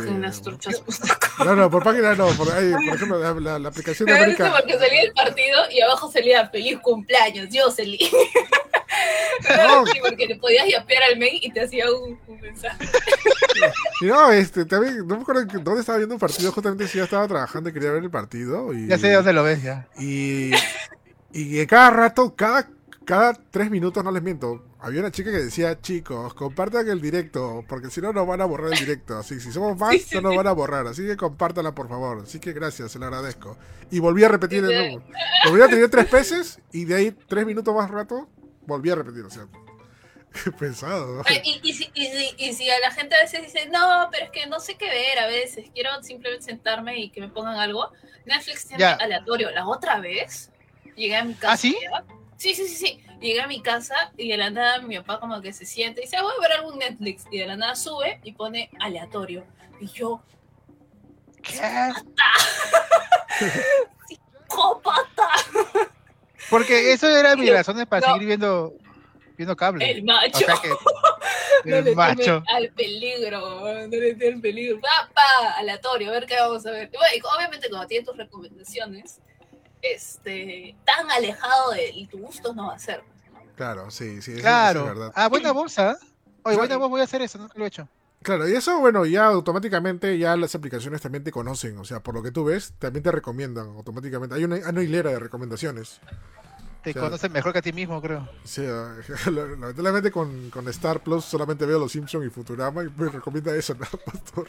No, 1.45 1.55
no, 1.55 1.69
por 1.69 1.83
página 1.83 2.15
no, 2.15 2.27
por, 2.29 2.51
ahí, 2.51 2.71
por 2.71 2.95
ejemplo, 2.95 3.19
la, 3.19 3.33
la- 3.33 3.59
la 3.59 3.69
aplicación 3.69 4.07
de 4.07 4.15
América. 4.17 4.53
porque 4.57 4.77
salía 4.77 5.01
el 5.03 5.13
partido 5.13 5.59
y 5.71 5.81
abajo 5.81 6.11
salía 6.11 6.49
feliz 6.49 6.79
cumpleaños, 6.81 7.47
Jocelyn. 7.53 7.99
No. 9.49 9.85
Porque 10.01 10.25
le 10.27 10.35
podías 10.35 10.67
yapear 10.67 11.03
al 11.03 11.17
mail 11.17 11.39
y 11.41 11.51
te 11.51 11.61
hacía 11.61 11.85
un, 11.91 12.19
un 12.27 12.39
mensaje. 12.41 12.85
No, 14.01 14.31
este, 14.31 14.65
también, 14.65 15.07
no 15.07 15.15
me 15.15 15.21
acuerdo 15.21 15.45
dónde 15.61 15.79
estaba 15.81 15.97
viendo 15.97 16.15
un 16.15 16.19
partido, 16.19 16.51
justamente 16.51 16.87
si 16.87 16.97
ya 16.97 17.05
estaba 17.05 17.27
trabajando 17.27 17.69
y 17.69 17.73
quería 17.73 17.91
ver 17.91 18.03
el 18.03 18.09
partido. 18.09 18.73
Y, 18.73 18.87
Ya 18.87 18.97
sé 18.97 19.13
dónde 19.13 19.31
lo 19.31 19.43
ves, 19.43 19.61
ya. 19.63 19.87
Y, 19.97 20.51
y 21.31 21.51
que 21.53 21.67
cada 21.67 21.89
rato, 21.91 22.35
cada, 22.35 22.67
cada 23.05 23.33
tres 23.51 23.69
minutos, 23.69 24.03
no 24.03 24.11
les 24.11 24.23
miento, 24.23 24.65
había 24.81 25.01
una 25.01 25.11
chica 25.11 25.29
que 25.31 25.37
decía, 25.37 25.79
chicos, 25.81 26.33
compartan 26.33 26.87
el 26.89 27.01
directo, 27.01 27.63
porque 27.67 27.89
si 27.89 27.99
no 28.01 28.13
nos 28.13 28.25
van 28.25 28.41
a 28.41 28.45
borrar 28.45 28.71
el 28.73 28.79
directo. 28.79 29.17
Así, 29.17 29.39
si 29.39 29.51
somos 29.51 29.77
más, 29.77 29.91
Sí, 29.93 29.99
sí, 29.99 30.15
no 30.15 30.21
nos 30.21 30.31
sí. 30.31 30.37
van 30.37 30.47
a 30.47 30.51
borrar. 30.53 30.87
Así 30.87 31.05
que 31.05 31.17
compártanla, 31.17 31.73
por 31.75 31.89
favor. 31.89 32.21
Así 32.23 32.39
que 32.39 32.53
gracias, 32.53 32.91
se 32.91 32.99
lo 32.99 33.05
agradezco. 33.05 33.57
Y 33.91 33.99
volví 33.99 34.23
a 34.23 34.29
repetir 34.29 34.63
el 34.63 34.91
número. 34.91 35.03
Lo 35.45 35.51
volví 35.51 35.63
a 35.63 35.67
tener 35.67 35.89
tres 35.89 36.09
veces 36.09 36.59
y 36.71 36.85
de 36.85 36.95
ahí 36.95 37.11
tres 37.27 37.45
minutos 37.45 37.75
más 37.75 37.89
rato, 37.91 38.29
volví 38.65 38.89
a 38.89 38.95
repetir. 38.95 39.23
O 39.25 39.29
sea, 39.29 39.47
qué 40.43 40.51
pesado. 40.59 41.17
¿no? 41.17 41.23
Ay, 41.25 41.41
Y, 41.43 41.59
y, 41.69 41.73
si, 41.73 41.89
y, 41.93 42.05
si, 42.05 42.35
y 42.37 42.53
si 42.53 42.69
a 42.69 42.79
la 42.79 42.91
gente 42.91 43.15
a 43.15 43.21
veces 43.21 43.41
dice, 43.41 43.67
no, 43.69 44.07
pero 44.11 44.25
es 44.25 44.31
que 44.31 44.47
no 44.47 44.59
sé 44.59 44.75
qué 44.75 44.85
ver 44.89 45.19
a 45.19 45.27
veces, 45.27 45.65
quiero 45.73 45.89
simplemente 46.03 46.45
sentarme 46.45 46.99
y 46.99 47.09
que 47.09 47.19
me 47.21 47.27
pongan 47.29 47.57
algo, 47.57 47.91
Netflix 48.25 48.65
tiene 48.67 48.81
Ya. 48.81 48.93
aleatorio. 48.93 49.49
La 49.51 49.67
otra 49.67 49.99
vez 49.99 50.51
llegué 50.95 51.15
a 51.17 51.23
mi 51.23 51.33
casa. 51.33 51.53
¿Ah, 51.53 51.57
sí? 51.57 51.75
Sí, 52.39 52.55
sí, 52.55 52.67
sí, 52.69 52.75
sí. 52.87 53.03
Llegué 53.19 53.41
a 53.41 53.47
mi 53.47 53.61
casa 53.61 54.13
y 54.17 54.29
de 54.29 54.37
la 54.37 54.49
nada 54.49 54.79
mi 54.79 54.97
papá 54.97 55.19
como 55.19 55.41
que 55.41 55.51
se 55.51 55.65
siente 55.65 55.99
y 55.99 56.05
dice, 56.05 56.15
"Ah, 56.15 56.23
voy 56.23 56.31
a 56.37 56.41
ver 56.41 56.53
algún 56.53 56.79
Netflix. 56.79 57.25
Y 57.29 57.37
de 57.39 57.47
la 57.47 57.57
nada 57.57 57.75
sube 57.75 58.21
y 58.23 58.31
pone 58.31 58.69
aleatorio. 58.79 59.45
Y 59.81 59.87
yo, 59.87 60.21
¿Qué? 61.43 61.59
¡cópata! 64.47 65.27
Porque 66.49 66.93
eso 66.93 67.07
era 67.09 67.35
mi 67.35 67.49
razones 67.49 67.85
para 67.87 68.07
seguir 68.13 68.27
viendo, 68.27 68.73
viendo 69.37 69.55
cable. 69.55 69.89
El 69.91 70.03
macho. 70.03 70.37
O 70.37 70.39
sea 70.39 70.55
que. 70.61 70.69
No 71.65 71.81
le 71.81 71.89
El 71.89 71.95
macho. 71.97 72.41
al 72.47 72.69
peligro, 72.71 73.41
no 73.41 73.87
le 73.89 74.27
al 74.33 74.39
peligro. 74.39 74.79
Papá, 74.79 75.55
aleatorio, 75.57 76.07
a 76.07 76.11
ver 76.13 76.25
qué 76.25 76.37
vamos 76.39 76.65
a 76.65 76.71
ver. 76.71 76.89
Y 76.93 76.95
bueno, 76.95 77.13
y 77.17 77.21
obviamente 77.35 77.67
cuando 77.69 77.85
tienes 77.85 78.07
tus 78.07 78.15
recomendaciones, 78.15 79.19
este, 79.81 80.75
tan 80.85 81.09
alejado 81.11 81.71
de 81.71 82.07
tu 82.09 82.19
gusto 82.19 82.53
no 82.53 82.67
va 82.67 82.75
a 82.75 82.79
ser. 82.79 83.03
¿no? 83.33 83.39
Claro, 83.55 83.89
sí, 83.91 84.21
sí, 84.21 84.33
es 84.33 84.41
Claro. 84.41 84.85
verdad. 84.85 85.11
Ah, 85.15 85.27
buena 85.27 85.51
bolsa. 85.51 85.97
Oye, 86.43 86.55
Claro. 86.55 86.57
buena 86.59 86.77
voz, 86.77 86.89
voy 86.89 87.01
a 87.01 87.03
hacer 87.05 87.21
eso, 87.21 87.37
no 87.37 87.49
lo 87.53 87.65
he 87.65 87.67
hecho. 87.67 87.87
Claro, 88.21 88.49
y 88.49 88.53
eso, 88.53 88.79
bueno, 88.79 89.05
ya 89.05 89.25
automáticamente 89.27 90.17
ya 90.17 90.35
las 90.35 90.53
aplicaciones 90.53 91.01
también 91.01 91.23
te 91.23 91.31
conocen, 91.31 91.77
o 91.77 91.85
sea, 91.85 92.01
por 92.01 92.13
lo 92.15 92.21
que 92.21 92.31
tú 92.31 92.43
ves, 92.43 92.73
también 92.77 93.01
te 93.03 93.11
recomiendan 93.11 93.67
automáticamente. 93.67 94.35
Hay 94.35 94.43
una, 94.43 94.55
hay 94.55 94.63
una 94.63 94.83
hilera 94.83 95.11
de 95.11 95.19
recomendaciones. 95.19 96.01
Te 96.83 96.93
Claro. 96.93 97.07
conoces 97.07 97.29
mejor 97.31 97.53
que 97.53 97.59
a 97.59 97.61
ti 97.61 97.71
mismo, 97.73 98.01
creo. 98.01 98.27
O 98.43 98.47
sea, 98.47 98.95
lamentablemente 99.31 100.11
con, 100.11 100.49
con 100.49 100.67
Star 100.69 101.01
Plus 101.01 101.23
solamente 101.25 101.65
veo 101.65 101.79
Los 101.79 101.91
Simpsons 101.93 102.25
y 102.25 102.29
Futurama 102.29 102.83
y 102.83 102.89
me 102.97 103.09
recomienda 103.09 103.55
eso, 103.55 103.73
¿no? 103.75 103.85
Pastor? 104.05 104.47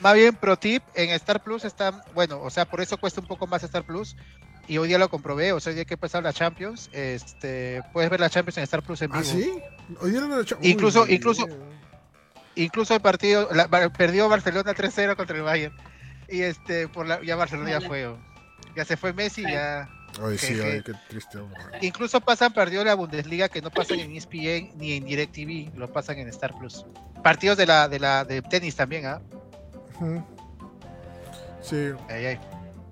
Más 0.00 0.14
bien, 0.14 0.34
pro 0.36 0.56
tip, 0.58 0.82
en 0.94 1.10
Star 1.10 1.42
Plus 1.42 1.64
está, 1.64 2.04
bueno, 2.14 2.40
o 2.40 2.50
sea, 2.50 2.64
por 2.66 2.80
eso 2.80 2.96
cuesta 2.98 3.20
un 3.20 3.26
poco 3.26 3.46
más 3.46 3.62
Star 3.64 3.84
Plus. 3.84 4.16
Y 4.68 4.76
hoy 4.78 4.86
día 4.88 4.98
lo 4.98 5.08
comprobé, 5.08 5.52
o 5.52 5.60
sea, 5.60 5.70
hoy 5.70 5.76
día 5.76 5.84
que 5.86 5.94
empezar 5.94 6.22
la 6.22 6.32
Champions, 6.32 6.90
este, 6.92 7.82
puedes 7.92 8.10
ver 8.10 8.20
la 8.20 8.28
Champions 8.28 8.58
en 8.58 8.64
Star 8.64 8.82
Plus 8.82 9.00
en 9.02 9.10
vivo. 9.10 9.22
¿Ah, 9.22 9.24
sí? 9.24 9.50
Hoy 10.00 10.10
día 10.10 10.20
he 10.20 10.40
hecho. 10.42 10.58
Incluso- 10.62 11.02
Uy, 11.04 11.14
incluso- 11.14 11.46
Incluso 12.54 12.92
el 12.94 13.00
partido, 13.00 13.48
la- 13.52 13.68
perdió 13.90 14.28
Barcelona 14.28 14.74
3-0 14.74 15.16
contra 15.16 15.36
el 15.36 15.42
Bayern. 15.44 15.74
Y 16.28 16.40
este, 16.42 16.88
por 16.88 17.06
la, 17.06 17.22
ya 17.24 17.36
Barcelona 17.36 17.70
ya 17.70 17.80
fue. 17.80 18.14
Ya 18.76 18.84
se 18.84 18.96
fue 18.96 19.12
Messi, 19.12 19.42
ya. 19.42 19.88
Ay, 20.22 20.36
sí, 20.38 20.58
ay, 20.60 20.82
qué 20.82 20.92
triste. 21.08 21.38
hombre. 21.38 21.60
Incluso 21.82 22.20
pasan 22.20 22.52
partidos 22.52 22.84
de 22.84 22.90
la 22.90 22.94
Bundesliga 22.96 23.48
que 23.48 23.62
no 23.62 23.70
pasan 23.70 24.00
en 24.00 24.10
ESPN 24.10 24.72
ni 24.76 24.94
en 24.94 25.04
DirecTV, 25.04 25.70
lo 25.78 25.90
pasan 25.92 26.18
en 26.18 26.28
Star 26.28 26.52
Plus. 26.58 26.84
Partidos 27.22 27.56
de 27.56 27.66
la, 27.66 27.88
de 27.88 28.00
la, 28.00 28.24
de 28.24 28.42
tenis 28.42 28.74
también, 28.74 29.06
¿ah? 29.06 29.20
Sí, 31.62 31.90
Ay, 32.08 32.26
ay. 32.26 32.40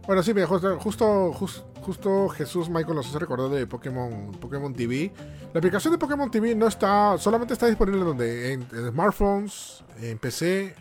Bueno, 0.07 0.23
sí, 0.23 0.33
mira, 0.33 0.47
justo, 0.47 0.79
justo, 0.79 1.33
jus- 1.33 1.65
justo 1.83 2.29
Jesús 2.31 2.69
Michael 2.69 2.97
nos 2.97 3.07
hace 3.09 3.19
recordar 3.19 3.51
de 3.51 3.67
Pokémon, 3.67 4.33
Pokémon 4.41 4.73
TV. 4.75 5.13
La 5.53 5.59
aplicación 5.59 5.93
de 5.93 5.99
Pokémon 5.99 6.31
TV 6.31 6.55
no 6.55 6.67
está, 6.67 7.17
solamente 7.19 7.53
está 7.55 7.67
disponible 7.67 8.01
donde 8.05 8.53
en, 8.53 8.63
en 8.73 8.91
smartphones, 8.91 9.85
en 10.01 10.19
PC, 10.19 10.75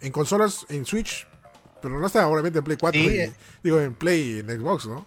en 0.00 0.12
consolas, 0.12 0.66
en 0.68 0.84
Switch, 0.84 1.26
pero 1.80 1.98
no 1.98 2.06
está 2.06 2.26
obviamente 2.26 2.58
en 2.58 2.64
Play 2.64 2.76
4, 2.78 3.00
Sí, 3.00 3.06
y- 3.06 3.18
eh. 3.20 3.32
digo 3.62 3.80
en 3.80 3.94
Play 3.94 4.20
y 4.20 4.38
en 4.40 4.48
Xbox, 4.48 4.86
¿no? 4.86 5.06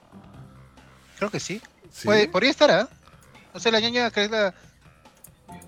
Creo 1.18 1.30
que 1.30 1.40
sí. 1.40 1.62
Sí. 1.92 2.06
Puede- 2.06 2.28
podría 2.30 2.50
estar, 2.52 2.72
¿ah? 2.72 2.90
No 3.54 3.60
sé, 3.60 3.72
la 3.72 3.80
ñaña 3.80 4.10
que 4.12 4.24
es 4.26 4.32
la. 4.32 4.54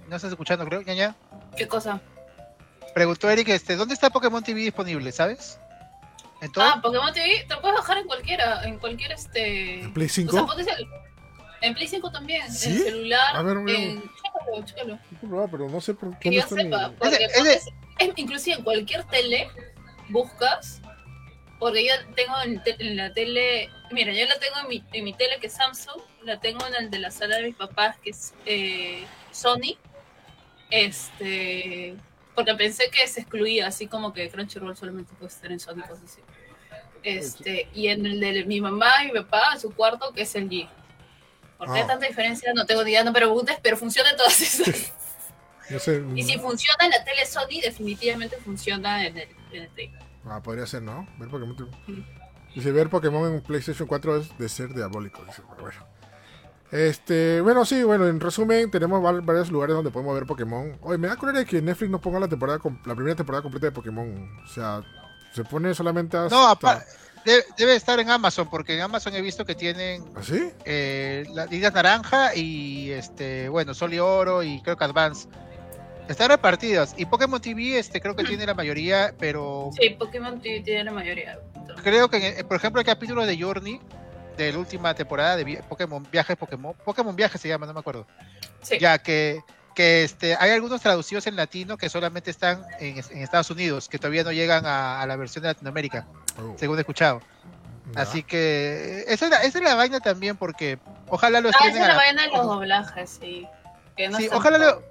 No 0.10 0.16
estás 0.16 0.32
escuchando, 0.32 0.66
creo, 0.66 0.82
ñaña. 0.82 1.16
¿Qué 1.58 1.68
cosa? 1.68 2.02
Preguntó 2.94 3.30
Eric, 3.30 3.50
este, 3.50 3.76
¿dónde 3.76 3.94
está 3.94 4.10
Pokémon 4.10 4.44
TV 4.44 4.62
disponible, 4.62 5.12
sabes? 5.12 5.60
¿En 6.42 6.52
todo? 6.52 6.64
Ah, 6.66 6.80
Pokémon 6.82 7.14
TV, 7.14 7.46
te 7.48 7.56
puedes 7.58 7.78
bajar 7.78 7.98
en 8.00 8.08
cualquiera, 8.08 8.64
en 8.66 8.78
cualquier 8.80 9.12
este. 9.14 9.82
¿En 9.82 9.94
Play 9.94 10.08
O 10.08 10.10
sea, 10.10 10.24
5? 10.26 10.46
pones 10.48 10.68
el- 10.68 10.88
en 11.62 11.74
Play 11.74 11.88
5 11.88 12.12
también, 12.12 12.52
¿Sí? 12.52 12.70
en 12.72 12.84
celular, 12.84 13.36
A 13.36 13.42
ver, 13.42 13.58
veamos. 13.58 13.72
en. 13.72 14.04
Chécalo, 14.04 14.66
chécalo. 14.66 15.48
Pero 15.52 15.70
no 15.70 15.82
sé 15.82 15.94
por 15.94 16.12
Que 16.20 16.30
qué 16.30 16.36
yo 16.36 16.42
está 16.42 16.60
en- 16.62 16.72
sepa, 16.72 16.92
porque 17.00 17.28
pones- 17.34 17.68
es- 18.00 18.12
inclusive 18.18 18.58
en 18.58 18.64
cualquier 18.64 19.04
tele 19.06 19.50
buscas, 20.10 20.82
porque 21.58 21.88
yo 21.88 21.94
tengo 22.16 22.34
en, 22.44 22.62
te- 22.64 22.76
en 22.80 22.98
la 22.98 23.14
tele, 23.14 23.70
mira, 23.92 24.12
yo 24.14 24.26
la 24.28 24.38
tengo 24.38 24.58
en 24.62 24.68
mi, 24.68 24.84
en 24.92 25.04
mi 25.06 25.14
tele 25.14 25.40
que 25.40 25.48
es 25.48 25.54
Samsung, 25.54 26.02
la 26.24 26.40
tengo 26.40 26.68
en 26.68 26.76
el 26.76 26.90
de 26.92 27.00
la 27.00 27.10
sala 27.12 27.38
de 27.38 27.44
mis 27.44 27.56
papás 27.56 27.96
que 28.04 28.10
es 28.12 28.34
eh, 28.46 29.06
Sony, 29.32 29.78
este, 30.70 31.96
porque 32.36 32.54
pensé 32.56 32.90
que 32.90 33.08
se 33.08 33.22
excluía, 33.22 33.68
así 33.68 33.88
como 33.88 34.14
que 34.14 34.30
Crunchyroll 34.30 34.76
solamente 34.76 35.14
puede 35.16 35.32
estar 35.32 35.52
en 35.52 35.60
Sony, 35.60 35.82
cosas 35.88 36.04
así. 36.06 36.22
Este, 37.04 37.70
y 37.74 37.88
en 37.88 38.06
el 38.06 38.20
de 38.20 38.46
mi 38.46 38.60
mamá 38.62 39.04
y 39.04 39.12
mi 39.12 39.20
papá, 39.20 39.52
en 39.54 39.60
su 39.60 39.72
cuarto, 39.74 40.12
que 40.14 40.24
es 40.24 40.36
el 40.36 40.50
G. 40.50 40.68
¿Por 41.58 41.68
qué 41.68 41.80
Ah. 41.80 41.82
hay 41.84 41.88
tanta 41.88 42.08
diferencia? 42.08 42.52
No 42.54 42.66
tengo 42.66 42.84
ni 42.84 42.92
idea, 42.92 43.04
no 43.04 43.14
preguntes, 43.14 43.58
pero 43.62 43.78
funciona 43.78 44.10
en 44.10 44.18
todas 44.18 44.42
esas. 44.42 44.92
Sé. 45.80 46.04
Y 46.16 46.24
si 46.24 46.38
funciona 46.38 46.86
en 46.86 46.92
la 46.92 47.04
tele 47.04 47.26
Sony, 47.26 47.60
definitivamente 47.64 48.38
funciona 48.38 49.06
en 49.08 49.18
el, 49.18 49.30
en 49.52 49.64
el. 49.64 49.92
Ah, 50.26 50.42
podría 50.44 50.68
ser, 50.68 50.84
¿no? 50.84 51.08
Ver 51.18 51.30
Pokémon. 51.30 51.56
Dice, 52.54 52.72
ver 52.72 52.90
Pokémon 52.90 53.34
en 53.34 53.42
PlayStation 53.42 53.88
4 53.88 54.18
es 54.18 54.38
de 54.38 54.48
ser 54.50 54.74
diabólico. 54.76 55.24
Dice, 55.26 55.42
pero 55.50 55.62
bueno. 55.64 55.88
Este, 56.72 57.42
bueno, 57.42 57.64
sí, 57.64 57.84
bueno, 57.84 58.08
en 58.08 58.20
resumen, 58.20 58.70
tenemos 58.72 59.02
var- 59.02 59.22
varios 59.22 59.52
lugares 59.52 59.76
donde 59.76 59.92
podemos 59.92 60.16
ver 60.16 60.26
Pokémon. 60.26 60.78
Oye, 60.82 60.98
me 60.98 61.08
da 61.08 61.16
cólera 61.16 61.46
que 61.46 61.62
Netflix 61.62 61.92
no 61.92 62.02
ponga 62.02 62.20
la 62.20 62.28
temporada 62.28 62.60
la 62.86 62.96
primera 62.96 63.16
temporada 63.16 63.42
completa 63.44 63.68
de 63.68 63.72
Pokémon. 63.72 64.30
O 64.44 64.48
sea, 64.48 64.82
se 65.34 65.44
pone 65.44 65.74
solamente 65.76 66.18
hasta... 66.18 66.36
No, 66.36 66.48
apa- 66.48 66.84
debe, 67.58 67.76
estar 67.76 68.00
en 68.00 68.10
Amazon, 68.10 68.50
porque 68.50 68.76
en 68.76 68.82
Amazon 68.82 69.16
he 69.16 69.22
visto 69.22 69.46
que 69.46 69.56
tienen 69.56 70.04
¿Así? 70.16 70.52
eh, 70.66 71.26
la 71.34 71.46
Liga 71.48 71.72
Naranja 71.72 72.36
y 72.36 72.92
este, 72.92 73.50
bueno, 73.50 73.74
Sol 73.74 73.94
y 73.94 74.00
Oro 74.00 74.44
y 74.44 74.62
creo 74.62 74.76
que 74.78 74.84
Advance. 74.84 75.28
Están 76.08 76.30
repartidas. 76.30 76.94
Y 76.98 77.06
Pokémon 77.08 77.42
TV, 77.42 77.80
este, 77.80 78.00
creo 78.00 78.16
que 78.16 78.24
tiene 78.26 78.46
la 78.46 78.54
mayoría, 78.54 79.16
pero 79.18 79.72
Sí, 79.80 79.90
Pokémon 79.98 80.40
TV 80.40 80.62
tiene 80.62 80.84
la 80.84 80.92
mayoría. 80.92 81.40
creo 81.84 82.10
que, 82.10 82.28
eh, 82.40 82.44
por 82.44 82.58
ejemplo, 82.58 82.80
el 82.80 82.86
capítulo 82.86 83.26
de 83.26 83.42
Journey 83.42 83.80
de 84.38 84.52
la 84.52 84.60
última 84.60 84.94
temporada 84.94 85.36
de 85.36 85.64
Pokémon 85.68 86.06
Viaje 86.12 86.36
Pokémon, 86.36 86.74
Pokémon 86.84 87.16
Viaje 87.16 87.38
se 87.38 87.48
llama, 87.48 87.66
no 87.66 87.74
me 87.74 87.80
acuerdo. 87.80 88.06
Sí. 88.62 88.78
Ya 88.80 88.98
que, 88.98 89.42
que 89.74 90.04
este, 90.04 90.36
hay 90.40 90.52
algunos 90.52 90.82
traducidos 90.82 91.28
en 91.28 91.36
latino 91.36 91.78
que 91.78 91.90
solamente 91.90 92.32
están 92.32 92.64
en, 92.80 92.98
en 92.98 93.18
Estados 93.20 93.50
Unidos, 93.52 93.88
que 93.90 93.98
todavía 94.00 94.24
no 94.24 94.32
llegan 94.32 94.66
a, 94.66 95.02
a 95.02 95.06
la 95.08 95.16
versión 95.16 95.42
de 95.44 95.50
Latinoamérica, 95.50 96.06
Oh, 96.38 96.56
según 96.58 96.78
he 96.78 96.82
escuchado. 96.82 97.22
Así 97.96 98.24
que 98.24 99.06
esa 99.08 99.26
es, 99.26 99.32
la, 99.32 99.44
esa 99.44 99.58
es 99.60 99.64
la 99.64 99.76
vaina 99.76 100.00
también, 100.00 100.36
porque 100.38 100.80
ojalá 101.08 101.40
lo 101.40 101.50
Ah, 101.50 101.52
esa 101.52 101.60
estrenen 101.68 101.82
es 101.84 101.86
a 101.86 101.88
la 101.92 101.96
vaina 101.96 102.22
de 102.24 102.28
los 102.30 102.46
doblajes, 102.46 103.18
sí. 103.22 103.48
Que 103.96 104.10
no 104.10 104.18
Sí, 104.18 104.28
ojalá 104.34 104.58
lo- 104.58 104.82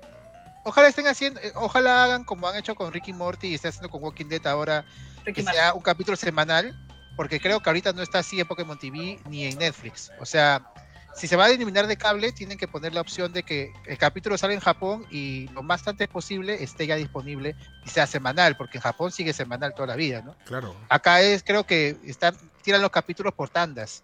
ojalá 0.64 0.88
estén 0.88 1.06
haciendo, 1.08 1.40
eh, 1.40 1.52
ojalá 1.56 2.04
hagan 2.04 2.24
como 2.24 2.48
han 2.48 2.56
hecho 2.56 2.74
con 2.76 2.92
Ricky 2.92 3.12
Morty 3.12 3.48
y 3.48 3.54
está 3.54 3.68
haciendo 3.68 3.90
con 3.90 4.02
Walking 4.02 4.26
Dead 4.26 4.46
ahora, 4.46 4.84
Ricky 5.24 5.40
que 5.40 5.42
Martin. 5.42 5.60
sea 5.60 5.74
un 5.74 5.82
capítulo 5.82 6.16
semanal, 6.16 6.74
porque 7.16 7.40
creo 7.40 7.60
que 7.60 7.68
ahorita 7.70 7.92
no 7.92 8.02
está 8.02 8.18
así 8.20 8.40
en 8.40 8.46
Pokémon 8.46 8.78
TV 8.78 9.18
ni 9.28 9.44
en 9.44 9.58
Netflix. 9.58 10.10
O 10.20 10.26
sea, 10.26 10.66
si 11.14 11.28
se 11.28 11.36
va 11.36 11.44
a 11.44 11.50
eliminar 11.50 11.86
de 11.86 11.96
cable, 11.96 12.32
tienen 12.32 12.58
que 12.58 12.66
poner 12.66 12.92
la 12.92 13.00
opción 13.00 13.32
de 13.32 13.44
que 13.44 13.72
el 13.86 13.96
capítulo 13.98 14.36
sale 14.36 14.54
en 14.54 14.60
Japón 14.60 15.06
y 15.10 15.46
lo 15.48 15.62
más 15.62 15.86
antes 15.86 16.08
posible 16.08 16.62
esté 16.64 16.86
ya 16.88 16.96
disponible 16.96 17.54
y 17.84 17.90
sea 17.90 18.06
semanal, 18.08 18.56
porque 18.56 18.78
en 18.78 18.82
Japón 18.82 19.12
sigue 19.12 19.32
semanal 19.32 19.74
toda 19.74 19.86
la 19.88 19.96
vida, 19.96 20.22
¿no? 20.22 20.34
Claro. 20.44 20.74
Acá 20.88 21.20
es, 21.20 21.44
creo 21.44 21.64
que 21.64 21.96
están, 22.04 22.36
tiran 22.62 22.82
los 22.82 22.90
capítulos 22.90 23.32
por 23.34 23.48
tandas. 23.48 24.02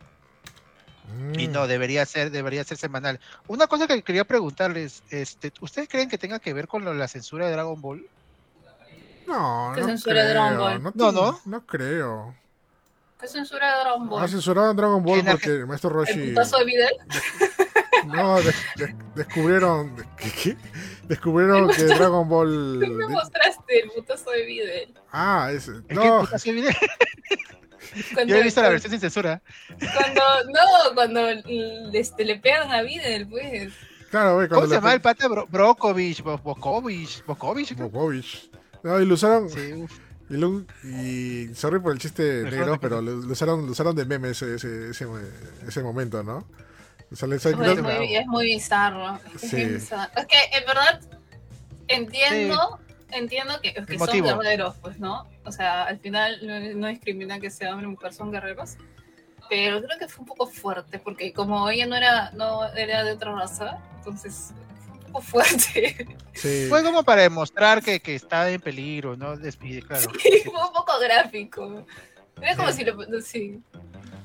Y 1.37 1.49
Mm. 1.49 1.53
no, 1.53 1.67
debería 1.67 2.07
ser, 2.07 2.31
debería 2.31 2.63
ser 2.63 2.77
semanal. 2.79 3.19
Una 3.49 3.67
cosa 3.67 3.89
que 3.89 4.01
quería 4.03 4.25
preguntarles, 4.25 5.03
este, 5.11 5.53
¿ustedes 5.61 5.89
creen 5.89 6.09
que 6.09 6.19
tenga 6.19 6.39
que 6.39 6.53
ver 6.53 6.69
con 6.69 6.85
lo- 6.85 6.95
la 6.95 7.09
censura 7.09 7.47
de 7.47 7.53
Dragon 7.53 7.81
Ball? 7.81 8.07
No, 9.27 9.73
¿Qué 9.75 9.81
no 9.81 9.87
censura 9.89 10.23
de 10.25 10.31
Dragon 10.31 10.49
creo. 10.55 10.61
Ball? 10.61 10.83
No, 10.83 10.93
No, 10.95 11.13
no. 11.13 11.41
no 11.45 11.67
creo. 11.67 12.35
¿Qué 13.21 13.29
censura 13.29 13.77
de 13.77 13.81
Dragon 13.83 14.09
Ball? 14.09 14.25
Ha 14.25 14.29
censurado 14.29 14.71
en 14.71 14.77
Dragon 14.77 15.03
Ball 15.03 15.23
porque 15.25 15.51
el 15.51 15.67
maestro 15.67 15.91
¿El 15.91 15.97
Roshi. 15.97 16.29
putazo 16.31 16.59
de 16.59 16.65
Videl? 16.65 16.93
No, 18.07 18.41
de- 18.41 18.55
de- 18.77 18.95
descubrieron. 19.15 19.95
de- 19.95 20.05
¿qué, 20.17 20.31
qué? 20.31 20.57
Descubrieron 21.07 21.69
que 21.69 21.83
Dragon 21.85 22.27
Ball. 22.27 22.79
Me 22.97 23.09
mostraste 23.09 23.81
el 23.83 23.91
putazo 23.91 24.31
de 24.31 24.47
Videl. 24.47 24.95
Ah, 25.13 25.51
ese. 25.53 25.73
¿Es 25.73 25.83
que 25.87 25.95
No, 25.95 26.27
viene? 26.45 26.71
Cuando, 28.15 28.31
Yo 28.33 28.37
he 28.37 28.43
visto 28.43 28.63
la 28.63 28.69
versión 28.71 28.91
sin 28.93 29.01
censura. 29.01 29.43
Cuando, 29.79 30.23
no, 30.51 30.95
cuando 30.95 31.29
este, 31.93 32.25
le 32.25 32.37
pegan 32.39 32.71
a 32.71 32.81
Videl, 32.83 33.29
pues. 33.29 33.73
claro, 34.11 34.37
güey. 34.37 34.49
¿Cómo 34.49 34.67
se 34.67 34.75
llama 34.77 34.95
el 34.95 35.01
pata? 35.03 35.29
Bro 35.29 35.47
Brokovich, 35.49 36.23
Bo- 36.23 36.39
Bokovich, 36.39 37.23
Bokovich. 37.27 37.75
creo. 37.75 37.91
Popovich. 37.91 38.51
No, 38.83 38.99
y 38.99 39.05
lo 39.05 39.13
usaron. 39.15 39.51
Sí, 39.51 39.73
uf. 39.75 39.93
Y, 40.31 40.37
lo- 40.37 40.65
y 40.85 41.53
sorry 41.55 41.81
por 41.81 41.93
el 41.93 41.99
chiste 41.99 42.45
negro, 42.45 42.75
¿qué 42.75 42.79
pero 42.79 43.03
lo, 43.03 43.17
lo 43.17 43.33
usaron, 43.33 43.67
lo 43.67 43.73
usaron 43.73 43.95
de 43.97 44.05
meme 44.05 44.31
ese, 44.31 44.55
ese, 44.55 44.91
ese, 44.91 45.07
ese 45.67 45.83
momento, 45.83 46.23
¿no? 46.23 46.47
O 47.13 47.17
sea, 47.17 47.27
le- 47.27 47.37
Es 47.37 47.45
muy, 47.57 48.15
es 48.17 48.27
muy 48.27 48.45
bizarro. 48.45 49.19
Es, 49.35 49.41
Sí. 49.51 49.57
muy 49.57 49.65
bizarro. 49.75 50.11
Es 50.17 50.27
que 50.27 50.37
en 50.57 50.65
verdad 50.67 51.01
entiendo, 51.89 52.79
entiendo 53.11 53.61
que, 53.61 53.75
que 53.75 53.99
son 53.99 54.23
guerreros, 54.23 54.77
pues, 54.81 54.99
¿no? 55.01 55.27
O 55.45 55.53
sea, 55.53 55.85
al 55.85 55.99
final 55.99 56.39
no, 56.47 56.61
no 56.81 56.87
discrimina 56.89 57.41
que 57.41 57.51
sea 57.51 57.73
hombre 57.73 57.87
o 57.87 57.91
mujer, 57.91 58.13
son 58.15 58.31
guerreros. 58.31 58.77
Pero 59.49 59.83
creo 59.83 59.99
que 59.99 60.07
fue 60.07 60.21
un 60.21 60.27
poco 60.29 60.47
fuerte, 60.47 61.01
porque 61.01 61.33
como 61.33 61.69
ella 61.71 61.87
no 61.87 61.97
era, 61.97 62.31
no 62.33 62.65
era 62.75 63.03
de 63.03 63.13
otra 63.13 63.33
raza, 63.35 63.79
entonces 63.97 64.53
poco 65.13 65.23
fuerte. 65.25 66.07
sí. 66.33 66.67
Fue 66.69 66.83
como 66.83 67.03
para 67.03 67.23
demostrar 67.23 67.83
que, 67.83 68.01
que 68.01 68.15
está 68.15 68.51
en 68.51 68.61
peligro, 68.61 69.17
¿no? 69.17 69.37
Des- 69.37 69.59
y 69.63 69.81
claro. 69.83 70.11
Sí, 70.23 70.41
fue 70.45 70.53
un 70.67 70.73
poco 70.73 70.99
gráfico. 71.01 71.85
Era 72.41 72.57
como 72.57 72.71
Sí. 72.71 72.79
si 72.79 72.85
lo. 72.85 73.21
Sí. 73.23 73.61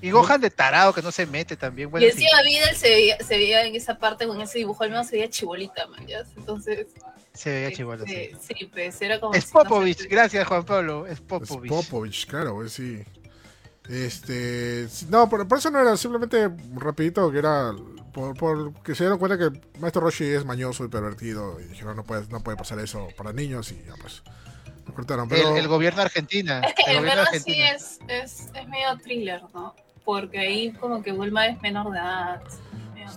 Y 0.02 0.12
Gohan 0.12 0.40
de 0.42 0.50
tarado 0.52 0.94
que 0.94 1.02
no 1.02 1.12
se 1.12 1.26
mete 1.26 1.56
también. 1.56 1.90
Bueno, 1.90 2.06
y 2.06 2.12
sí. 2.12 2.24
encima 2.24 2.42
Videl 2.44 2.76
se 2.76 2.90
veía, 2.90 3.18
se 3.20 3.38
veía 3.38 3.66
en 3.66 3.76
esa 3.76 3.98
parte 3.98 4.28
con 4.28 4.40
ese 4.42 4.60
dibujo, 4.60 4.84
al 4.84 4.92
menos 4.92 5.08
se 5.08 5.14
veía 5.16 5.30
chibolita, 5.30 5.88
man, 5.88 6.06
¿ya? 6.06 6.24
Entonces. 6.38 6.88
se 7.34 7.50
veía 7.50 7.72
chivolo, 7.72 8.06
sí. 8.06 8.14
este, 8.16 8.54
sí, 8.56 8.66
pues 8.66 9.02
era 9.02 9.20
como. 9.20 9.34
Es 9.34 9.46
si, 9.46 9.54
no 9.54 9.64
Popovich, 9.64 10.08
gracias 10.08 10.48
Juan 10.48 10.64
Pablo, 10.66 11.08
es 11.08 11.14
Es 11.14 11.22
Popovich. 11.22 12.28
Claro, 12.28 12.56
güey, 12.56 12.70
sí. 12.70 13.04
Este. 13.90 14.88
No, 15.10 15.30
por, 15.30 15.48
por 15.48 15.58
eso 15.60 15.70
no 15.72 15.80
era 15.80 15.96
simplemente 15.98 16.50
rapidito 16.76 17.32
que 17.32 17.40
era. 17.40 17.72
Por, 18.14 18.36
por 18.38 18.74
que 18.82 18.96
se 18.96 19.04
dieron 19.04 19.20
cuenta 19.20 19.38
que 19.38 19.60
Maestro 19.80 20.02
Roshi 20.02 20.24
es 20.26 20.46
mañoso 20.46 20.86
y 20.86 20.88
pervertido. 20.88 21.60
Y 21.60 21.66
dijeron, 21.66 21.96
no 21.98 22.04
puede, 22.04 22.26
no 22.30 22.42
puede 22.42 22.58
pasar 22.58 22.80
eso 22.80 23.08
para 23.18 23.34
niños. 23.34 23.72
Y 23.72 23.84
ya, 23.86 23.94
pues. 24.02 24.24
Lo 24.88 24.94
cortaron. 24.94 25.28
Pero. 25.28 25.52
el, 25.52 25.58
el 25.58 25.68
gobierno 25.68 26.00
de 26.00 26.06
Argentina. 26.06 26.62
Es 26.62 26.74
que 26.74 26.92
el 26.92 26.98
en 26.98 27.04
verdad 27.04 27.26
sí 27.44 27.62
es, 27.62 28.00
es, 28.08 28.48
es 28.54 28.68
medio 28.68 28.98
thriller, 29.04 29.42
¿no? 29.54 29.76
Porque 30.04 30.40
ahí 30.40 30.72
como 30.74 31.02
que 31.04 31.12
Bulma 31.12 31.48
es 31.48 31.60
menor 31.62 31.92
de 31.92 31.98
edad. 32.00 32.42
medio- 32.94 33.10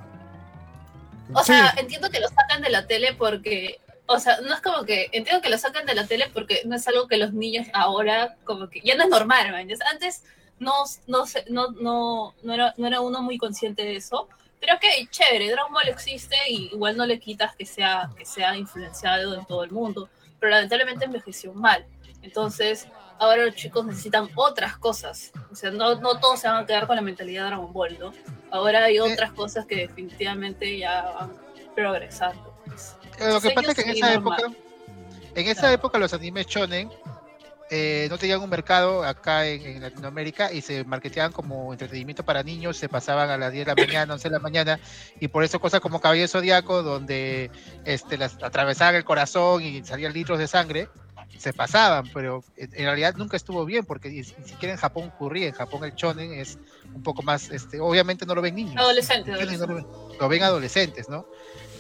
O 1.35 1.41
Sí, 1.41 1.53
sea, 1.53 1.75
entiendo 1.77 2.09
que 2.11 2.21
lo 2.21 2.29
sacan 2.29 2.63
de 2.63 2.71
la 2.71 2.87
tele 2.87 3.15
porque, 3.15 3.79
o 4.07 4.19
sea, 4.19 4.41
no 4.41 4.55
es 4.55 4.61
como 4.63 4.85
que, 4.85 5.11
entiendo 5.13 5.43
que 5.43 5.51
lo 5.51 5.59
sacan 5.59 5.85
de 5.85 5.95
la 5.95 6.07
tele 6.07 6.31
porque 6.33 6.63
no 6.65 6.75
es 6.77 6.89
algo 6.89 7.07
que 7.07 7.19
los 7.19 7.35
niños 7.35 7.67
ahora, 7.75 8.37
como 8.45 8.71
que, 8.71 8.81
ya 8.81 8.97
no 8.97 9.05
es 9.05 9.11
normal, 9.11 9.53
man. 9.53 9.69
Antes 9.93 10.25
no, 10.61 10.73
no, 11.07 11.27
se- 11.27 11.45
no, 11.49 11.69
no, 11.73 12.35
no, 12.43 12.55
era, 12.55 12.75
no 12.77 12.87
era 12.87 13.01
uno 13.01 13.23
muy 13.23 13.39
consciente 13.39 13.83
de 13.85 13.97
eso, 13.97 14.29
pero 14.61 14.75
ok, 14.75 15.09
chévere, 15.11 15.51
Dragon 15.51 15.73
Ball 15.73 15.89
existe 15.89 16.37
y 16.49 16.71
igual 16.73 16.97
no 16.97 17.07
le 17.07 17.19
quitas 17.21 17.55
que 17.55 17.65
sea, 17.65 18.11
que 18.17 18.25
sea 18.25 18.57
influenciado 18.57 19.35
en 19.35 19.45
todo 19.47 19.63
el 19.65 19.71
mundo, 19.71 20.09
pero 20.41 20.51
lamentablemente 20.51 21.05
envejeció 21.05 21.53
mal. 21.55 21.87
Entonces, 22.23 22.89
ahora 23.21 23.47
los 23.47 23.55
chicos 23.55 23.87
necesitan 23.87 24.29
otras 24.35 24.77
cosas. 24.77 25.31
O 25.53 25.55
sea, 25.55 25.71
no, 25.71 25.95
no 25.97 26.19
todos 26.19 26.41
se 26.41 26.49
van 26.49 26.65
a 26.65 26.67
quedar 26.67 26.87
con 26.89 26.97
la 26.97 27.03
mentalidad 27.03 27.43
de 27.45 27.49
Dragon 27.51 27.73
Ball, 27.73 27.97
¿no? 27.99 28.13
Ahora 28.51 28.85
hay 28.85 28.99
otras 28.99 29.33
cosas 29.33 29.65
que 29.67 29.77
definitivamente 29.77 30.77
ya 30.79 31.03
van 31.03 31.33
progresando. 31.77 32.53
pues. 32.67 32.97
Eh, 33.21 33.29
Lo 33.33 33.41
que 33.41 33.51
pasa 33.51 33.71
es 33.71 33.77
que 33.77 33.83
en 33.83 33.91
esa 33.91 34.15
normal. 34.15 34.41
época, 34.41 34.59
en 35.35 35.47
esa 35.49 35.61
Claro. 35.61 35.75
época 35.75 35.99
los 35.99 36.13
animes 36.13 36.47
shonen 36.49 36.91
eh, 37.71 38.07
no 38.11 38.17
tenían 38.19 38.41
un 38.41 38.49
mercado 38.49 39.05
acá 39.05 39.47
en, 39.47 39.63
en 39.63 39.83
Latinoamérica 39.83 40.53
y 40.53 40.61
se 40.63 40.85
marketeaban 40.85 41.33
como 41.33 41.73
entretenimiento 41.73 42.25
para 42.25 42.43
niños, 42.43 42.77
se 42.77 42.89
pasaban 42.89 43.29
a 43.31 43.37
las 43.37 43.53
10 43.53 43.67
de 43.67 43.75
la 43.75 43.87
mañana, 43.87 44.15
11 44.15 44.29
de 44.29 44.33
la 44.33 44.39
mañana, 44.41 44.81
y 45.21 45.29
por 45.29 45.45
eso 45.45 45.61
cosas 45.61 45.81
como 45.81 46.01
Caballero 46.01 46.29
Zodíaco, 46.29 46.83
donde 46.83 47.51
este, 47.85 48.17
las 48.17 48.35
atravesaban 48.43 48.95
el 48.95 49.05
corazón 49.05 49.63
y 49.63 49.85
salían 49.85 50.13
litros 50.13 50.39
de 50.39 50.47
sangre, 50.49 50.89
se 51.37 51.53
pasaban, 51.53 52.11
pero 52.15 52.43
en, 52.57 52.71
en 52.73 52.85
realidad 52.87 53.15
nunca 53.17 53.37
estuvo 53.37 53.65
bien, 53.65 53.85
porque 53.85 54.09
ni, 54.09 54.25
siquiera 54.25 54.73
en 54.73 54.81
Japón 54.81 55.13
ocurría, 55.15 55.47
en 55.49 55.53
Japón 55.53 55.85
el 55.85 55.93
shonen 55.95 56.33
es 56.33 56.59
un 56.95 57.03
poco 57.03 57.23
más, 57.23 57.51
este, 57.51 57.79
obviamente 57.81 58.25
no 58.27 58.35
lo 58.35 58.43
ven 58.43 58.55
niños. 58.57 58.77
Adolescente, 58.77 59.31
¿entiendes? 59.31 59.61
adolescente. 59.61 59.85
No 59.93 59.97
lo 59.99 60.09
ven- 60.09 60.19
lo 60.21 60.29
ven 60.29 60.43
adolescentes, 60.43 61.09
¿no? 61.09 61.27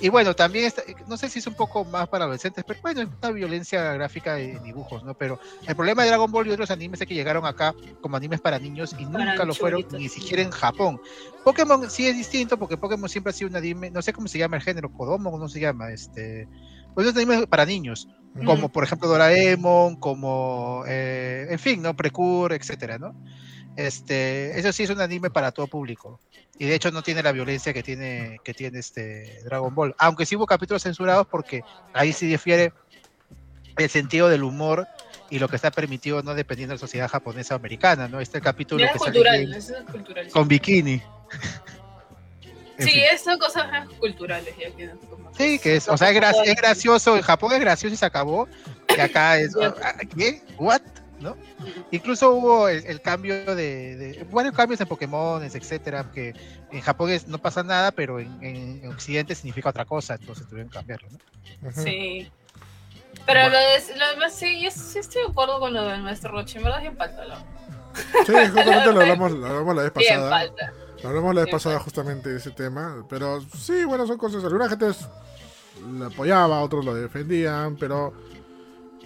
Y 0.00 0.08
bueno, 0.08 0.34
también, 0.34 0.66
está- 0.66 0.82
no 1.06 1.16
sé 1.16 1.28
si 1.28 1.40
es 1.40 1.46
un 1.46 1.54
poco 1.54 1.84
más 1.84 2.08
para 2.08 2.24
adolescentes, 2.24 2.64
pero 2.66 2.78
bueno, 2.82 3.02
es 3.02 3.08
una 3.20 3.30
violencia 3.32 3.92
gráfica 3.94 4.34
de 4.34 4.58
dibujos, 4.60 5.02
¿no? 5.02 5.14
Pero 5.14 5.38
el 5.66 5.74
problema 5.74 6.02
de 6.02 6.08
Dragon 6.08 6.30
Ball 6.30 6.46
y 6.46 6.50
otros 6.50 6.70
animes 6.70 7.00
es 7.00 7.06
que 7.08 7.14
llegaron 7.14 7.44
acá 7.46 7.74
como 8.00 8.16
animes 8.16 8.40
para 8.40 8.58
niños 8.58 8.94
y 8.98 9.04
Para 9.06 9.24
nunca 9.24 9.44
lo 9.44 9.54
fueron, 9.54 9.84
ni 9.92 10.08
siquiera 10.08 10.42
en 10.42 10.50
Japón. 10.50 10.98
Pokémon 11.44 11.90
sí 11.90 12.06
es 12.06 12.16
distinto 12.16 12.58
porque 12.58 12.76
Pokémon 12.76 13.08
siempre 13.08 13.30
ha 13.30 13.34
sido 13.34 13.50
un 13.50 13.56
anime, 13.56 13.90
no 13.90 14.02
sé 14.02 14.12
cómo 14.12 14.28
se 14.28 14.38
llama 14.38 14.56
el 14.56 14.62
género, 14.62 14.88
Kodomo, 14.90 15.36
no 15.38 15.48
se 15.48 15.60
llama, 15.60 15.90
este... 15.92 16.48
Pues 16.94 17.06
es 17.06 17.12
un 17.12 17.18
anime 17.20 17.46
para 17.46 17.64
niños, 17.66 18.08
Mm. 18.34 18.44
como 18.44 18.68
por 18.68 18.84
ejemplo 18.84 19.08
Doraemon, 19.08 19.96
como, 19.96 20.84
eh, 20.86 21.46
en 21.50 21.58
fin, 21.58 21.80
¿no? 21.82 21.94
Precure, 21.94 22.54
etcétera, 22.54 22.98
¿no? 22.98 23.14
Este, 23.76 24.58
eso 24.58 24.72
sí 24.72 24.82
es 24.82 24.90
un 24.90 25.00
anime 25.00 25.30
para 25.30 25.52
todo 25.52 25.66
público. 25.68 26.20
Y 26.58 26.66
de 26.66 26.74
hecho 26.74 26.90
no 26.90 27.02
tiene 27.02 27.22
la 27.22 27.32
violencia 27.32 27.72
que 27.72 27.82
tiene, 27.82 28.38
que 28.42 28.52
tiene 28.52 28.80
este 28.80 29.40
Dragon 29.44 29.74
Ball. 29.74 29.94
Aunque 29.98 30.26
sí 30.26 30.34
hubo 30.36 30.46
capítulos 30.46 30.82
censurados 30.82 31.26
porque 31.26 31.62
ahí 31.92 32.12
sí 32.12 32.26
difiere 32.26 32.72
el 33.76 33.88
sentido 33.88 34.28
del 34.28 34.42
humor 34.42 34.86
y 35.30 35.38
lo 35.38 35.48
que 35.48 35.56
está 35.56 35.70
permitido 35.70 36.22
no 36.22 36.34
dependiendo 36.34 36.72
de 36.72 36.76
la 36.76 36.80
sociedad 36.80 37.08
japonesa 37.08 37.54
o 37.54 37.58
americana, 37.58 38.08
¿no? 38.08 38.18
Este 38.20 38.40
capítulo 38.40 38.80
que 38.80 38.86
es 38.86 38.90
sale 39.00 39.04
cultural, 39.12 39.54
eso 39.54 39.76
es 39.76 39.84
cultural. 39.84 40.28
con 40.30 40.48
bikini. 40.48 41.02
Sí, 42.78 42.90
fin. 42.90 43.02
son 43.22 43.38
cosas 43.38 43.88
culturales 43.98 44.54
ya 44.56 44.70
que 44.74 44.90
Sí, 45.36 45.58
que 45.58 45.76
es, 45.76 45.88
o 45.88 45.96
sea, 45.96 46.10
es, 46.10 46.16
gra- 46.16 46.34
es 46.44 46.56
gracioso, 46.56 47.16
en 47.16 47.22
Japón 47.22 47.52
es 47.52 47.60
gracioso 47.60 47.94
y 47.94 47.96
se 47.96 48.06
acabó, 48.06 48.48
y 48.96 49.00
acá 49.00 49.38
es, 49.38 49.54
ah, 49.56 49.94
¿qué? 50.16 50.42
¿What? 50.58 50.80
¿No? 51.20 51.36
Incluso 51.90 52.30
hubo 52.32 52.68
el, 52.68 52.84
el 52.86 53.00
cambio 53.00 53.34
de, 53.56 53.96
de, 53.96 54.24
bueno, 54.30 54.52
cambios 54.52 54.80
en 54.80 54.86
Pokémon, 54.86 55.42
etcétera, 55.42 56.10
que 56.12 56.32
en 56.70 56.80
Japón 56.80 57.10
es- 57.10 57.26
no 57.26 57.38
pasa 57.38 57.62
nada, 57.64 57.90
pero 57.90 58.20
en, 58.20 58.38
en- 58.42 58.84
en 58.84 58.92
Occidente 58.92 59.34
significa 59.34 59.70
otra 59.70 59.84
cosa, 59.84 60.14
entonces 60.14 60.46
tuvieron 60.48 60.70
que 60.70 60.76
cambiarlo, 60.78 61.08
¿no? 61.10 61.72
Sí. 61.72 62.30
Pero 63.26 63.40
Bueno. 63.40 63.50
lo, 63.50 63.58
de, 63.58 63.98
lo 63.98 64.08
demás, 64.10 64.32
sí, 64.34 64.60
yo 64.62 64.70
sí 64.70 64.98
estoy 65.00 65.22
de 65.22 65.28
acuerdo 65.30 65.58
con 65.58 65.72
lo 65.74 65.82
del 65.88 66.02
maestro 66.02 66.30
Roche, 66.30 66.58
en 66.58 66.64
verdad 66.64 66.82
falta. 66.96 67.24
¿no? 67.26 67.58
Sí, 68.24 68.32
justamente 68.32 68.92
lo 68.92 69.00
hablamos, 69.00 69.32
lo 69.32 69.46
hablamos 69.46 69.76
la 69.76 69.82
vez 69.82 69.90
pasada. 69.90 70.30
falta. 70.30 70.72
Lo 71.02 71.08
hablamos 71.08 71.34
la 71.34 71.40
vez 71.40 71.46
Bien, 71.46 71.56
pasada 71.56 71.74
pues. 71.76 71.84
justamente 71.84 72.28
de 72.28 72.36
ese 72.38 72.50
tema. 72.52 73.04
Pero 73.08 73.40
sí, 73.56 73.84
bueno, 73.84 74.06
son 74.06 74.18
cosas. 74.18 74.44
Alguna 74.44 74.68
gente 74.68 74.88
es- 74.90 75.08
lo 75.84 76.06
apoyaba, 76.06 76.60
otros 76.60 76.84
lo 76.84 76.94
defendían, 76.94 77.76
pero. 77.76 78.12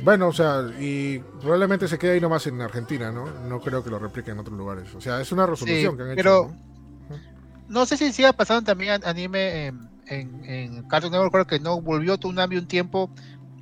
Bueno, 0.00 0.28
o 0.28 0.32
sea, 0.32 0.62
y 0.80 1.18
probablemente 1.40 1.86
se 1.86 1.98
quede 1.98 2.12
ahí 2.12 2.20
nomás 2.20 2.46
en 2.46 2.60
Argentina, 2.60 3.12
¿no? 3.12 3.26
No 3.48 3.60
creo 3.60 3.84
que 3.84 3.90
lo 3.90 3.98
repliquen 3.98 4.34
en 4.34 4.40
otros 4.40 4.56
lugares. 4.56 4.92
O 4.94 5.00
sea, 5.00 5.20
es 5.20 5.30
una 5.32 5.46
resolución 5.46 5.92
Sí, 5.92 5.96
que 5.96 6.02
han 6.10 6.16
pero- 6.16 6.44
hecho. 6.46 6.56
¿no? 6.56 6.72
No 7.68 7.86
sé 7.86 7.96
si 7.96 8.12
siga 8.12 8.32
pasando 8.32 8.62
también 8.64 8.92
an- 8.92 9.02
anime 9.04 9.66
en, 9.66 9.88
en, 10.06 10.44
en 10.44 10.82
Cartoon 10.88 11.12
Network, 11.12 11.32
creo 11.32 11.46
que 11.46 11.60
no 11.60 11.80
volvió 11.80 12.18
Toonami 12.18 12.56
un 12.56 12.66
tiempo 12.66 13.10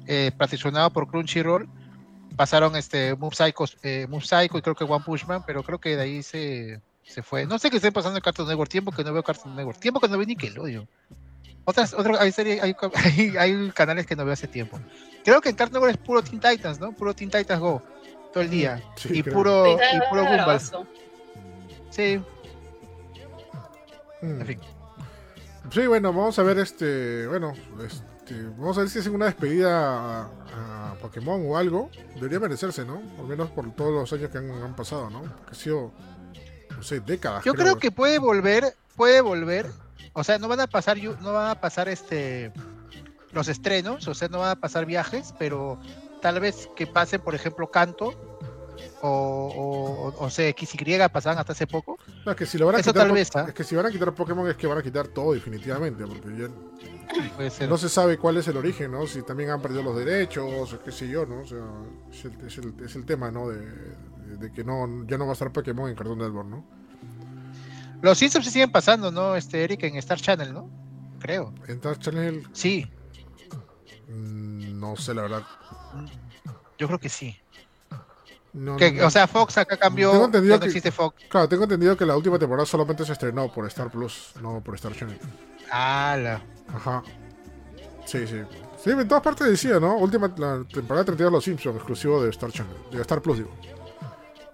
eh, 0.06 0.32
patrocinado 0.36 0.90
por 0.90 1.08
Crunchyroll. 1.08 1.68
Pasaron 2.36 2.74
este 2.74 3.14
Mob 3.16 3.34
Psycho, 3.34 3.64
eh, 3.82 4.06
Psycho 4.22 4.58
y 4.58 4.62
creo 4.62 4.74
que 4.74 4.84
One 4.84 5.04
Punch 5.04 5.26
Man, 5.26 5.42
pero 5.46 5.62
creo 5.62 5.78
que 5.78 5.96
de 5.96 6.02
ahí 6.02 6.22
se, 6.22 6.80
se 7.04 7.22
fue. 7.22 7.44
No 7.46 7.58
sé 7.58 7.70
qué 7.70 7.76
esté 7.76 7.92
pasando 7.92 8.16
en 8.16 8.22
Cartoon 8.22 8.48
Network, 8.48 8.70
tiempo 8.70 8.90
que 8.92 9.04
no 9.04 9.12
veo 9.12 9.22
Cartoon 9.22 9.54
Network, 9.54 9.78
tiempo 9.78 10.00
que 10.00 10.08
no 10.08 10.16
veo 10.16 10.26
Nickelodeon. 10.26 10.88
Otras, 11.64 11.94
otras, 11.94 12.18
hay, 12.20 12.32
series, 12.32 12.62
hay, 12.62 12.74
hay, 12.94 13.36
hay 13.36 13.70
canales 13.72 14.06
que 14.06 14.16
no 14.16 14.24
veo 14.24 14.32
hace 14.32 14.48
tiempo. 14.48 14.78
Creo 15.24 15.40
que 15.40 15.50
en 15.50 15.56
Cartoon 15.56 15.82
Network 15.82 16.00
es 16.00 16.06
puro 16.06 16.22
Teen 16.22 16.40
Titans, 16.40 16.80
¿no? 16.80 16.92
Puro 16.92 17.14
Teen 17.14 17.30
Titans 17.30 17.60
Go, 17.60 17.82
todo 18.32 18.42
el 18.42 18.50
día. 18.50 18.82
Sí, 18.96 19.08
y 19.18 19.22
creo. 19.22 19.34
puro, 19.34 19.66
y 19.76 20.08
puro 20.10 20.22
bravazo. 20.24 20.86
Sí, 21.90 22.20
Mm. 24.22 24.40
en 24.42 24.46
fin. 24.46 24.60
Sí, 25.72 25.86
bueno, 25.86 26.12
vamos 26.12 26.38
a 26.38 26.42
ver 26.42 26.58
este. 26.58 27.26
Bueno, 27.26 27.54
este, 27.86 28.34
vamos 28.58 28.76
a 28.76 28.80
ver 28.82 28.90
si 28.90 28.98
hacen 28.98 29.14
una 29.14 29.26
despedida 29.26 30.20
a, 30.24 30.90
a 30.90 30.94
Pokémon 31.00 31.42
o 31.46 31.56
algo. 31.56 31.90
Debería 32.16 32.38
merecerse, 32.38 32.84
¿no? 32.84 33.00
Al 33.18 33.24
menos 33.26 33.50
por 33.50 33.70
todos 33.74 33.92
los 33.92 34.12
años 34.12 34.30
que 34.30 34.38
han, 34.38 34.50
han 34.50 34.76
pasado, 34.76 35.08
¿no? 35.08 35.22
Que 35.22 35.52
ha 35.52 35.54
sido, 35.54 35.92
no 36.76 36.82
sé, 36.82 37.00
décadas. 37.00 37.44
Yo 37.44 37.54
creo 37.54 37.78
que 37.78 37.90
puede 37.90 38.18
volver, 38.18 38.74
puede 38.94 39.22
volver, 39.22 39.70
o 40.12 40.24
sea, 40.24 40.38
no 40.38 40.48
van 40.48 40.60
a 40.60 40.66
pasar, 40.66 40.98
no 41.20 41.32
van 41.32 41.50
a 41.50 41.60
pasar 41.60 41.88
este 41.88 42.52
los 43.32 43.46
estrenos, 43.48 44.08
o 44.08 44.14
sea, 44.14 44.28
no 44.28 44.38
van 44.40 44.50
a 44.50 44.56
pasar 44.56 44.86
viajes, 44.86 45.32
pero 45.38 45.78
tal 46.20 46.40
vez 46.40 46.68
que 46.74 46.86
pase, 46.86 47.18
por 47.18 47.34
ejemplo, 47.34 47.70
Canto 47.70 48.12
o, 49.02 50.12
o, 50.18 50.24
o 50.24 50.30
sea, 50.30 50.50
XY 50.52 50.98
pasaban 51.12 51.38
hasta 51.38 51.52
hace 51.52 51.66
poco. 51.66 51.96
No, 52.26 52.32
es 52.32 52.36
que 52.36 52.44
si 52.44 52.58
lo 52.58 52.66
van 52.66 52.76
a 52.76 52.78
Eso 52.80 52.90
quitar, 52.92 53.06
tal 53.06 53.14
vez, 53.14 53.30
¿ah? 53.36 53.44
es 53.48 53.54
que 53.54 53.64
si 53.64 53.74
van 53.76 53.86
a 53.86 53.90
quitar 53.90 54.12
Pokémon 54.14 54.48
es 54.48 54.56
que 54.56 54.66
van 54.66 54.78
a 54.78 54.82
quitar 54.82 55.08
todo 55.08 55.32
definitivamente, 55.32 56.04
porque 56.06 56.28
ya 56.36 57.66
no 57.68 57.78
se 57.78 57.88
sabe 57.88 58.18
cuál 58.18 58.36
es 58.36 58.48
el 58.48 58.56
origen, 58.56 58.90
¿no? 58.92 59.06
Si 59.06 59.22
también 59.22 59.50
han 59.50 59.62
perdido 59.62 59.82
los 59.82 59.96
derechos, 59.96 60.72
o 60.72 60.82
qué 60.82 60.92
sé 60.92 61.08
yo, 61.08 61.24
¿no? 61.24 61.40
O 61.42 61.46
sea, 61.46 61.58
es 62.12 62.24
el, 62.24 62.46
es 62.46 62.58
el- 62.58 62.74
es 62.84 62.94
el 62.96 63.04
tema, 63.06 63.30
¿no? 63.30 63.48
De, 63.48 63.60
de 64.38 64.52
que 64.52 64.64
no, 64.64 64.86
ya 65.06 65.16
no 65.18 65.24
va 65.24 65.30
a 65.30 65.34
estar 65.34 65.52
Pokémon 65.52 65.88
en 65.88 65.94
Cartoon 65.96 66.18
Network, 66.18 66.48
¿no? 66.48 66.64
Los 68.02 68.18
Simpsons 68.18 68.44
sí 68.46 68.50
siguen 68.50 68.72
pasando, 68.72 69.10
¿no? 69.10 69.36
Este 69.36 69.62
Eric 69.64 69.82
en 69.84 69.96
Star 69.96 70.18
Channel, 70.20 70.52
¿no? 70.52 70.70
Creo. 71.20 71.52
En 71.68 71.76
Star 71.76 71.98
Channel, 71.98 72.46
Sí, 72.52 72.90
mm, 74.08 74.78
no 74.80 74.96
sé, 74.96 75.14
la 75.14 75.22
verdad. 75.22 75.42
yo 76.78 76.86
creo 76.86 76.98
que 76.98 77.08
sí. 77.08 77.36
No, 78.52 78.76
Que, 78.76 78.90
no, 78.90 79.06
o 79.06 79.10
sea, 79.10 79.28
Fox 79.28 79.58
acá 79.58 79.76
cambió. 79.76 80.10
Tengo 80.10 80.24
entendido 80.24 80.58
que- 80.58 80.66
existe 80.66 80.90
Fox. 80.90 81.22
Claro, 81.28 81.48
tengo 81.48 81.62
entendido 81.64 81.96
que 81.96 82.04
la 82.04 82.16
última 82.16 82.36
temporada 82.38 82.66
solamente 82.66 83.04
se 83.04 83.12
estrenó 83.12 83.52
por 83.52 83.64
Star 83.68 83.90
Plus, 83.92 84.32
no 84.42 84.60
por 84.60 84.74
Star 84.74 84.92
Channel. 84.92 85.18
Ah, 85.70 86.16
la. 86.20 86.42
Ajá. 86.74 87.02
Sí, 88.06 88.26
sí. 88.26 88.40
Sí, 88.82 88.90
en 88.90 89.06
todas 89.06 89.22
partes 89.22 89.46
decía, 89.46 89.78
¿no? 89.78 89.96
Última 89.98 90.32
la 90.36 90.64
temporada 90.64 91.04
32 91.04 91.30
de 91.30 91.36
Los 91.36 91.44
Simpsons, 91.44 91.76
exclusivo 91.76 92.20
de 92.24 92.30
Star 92.30 92.50
Channel, 92.50 92.74
de 92.90 93.00
Star 93.02 93.22
Plus, 93.22 93.36
digo. 93.38 93.50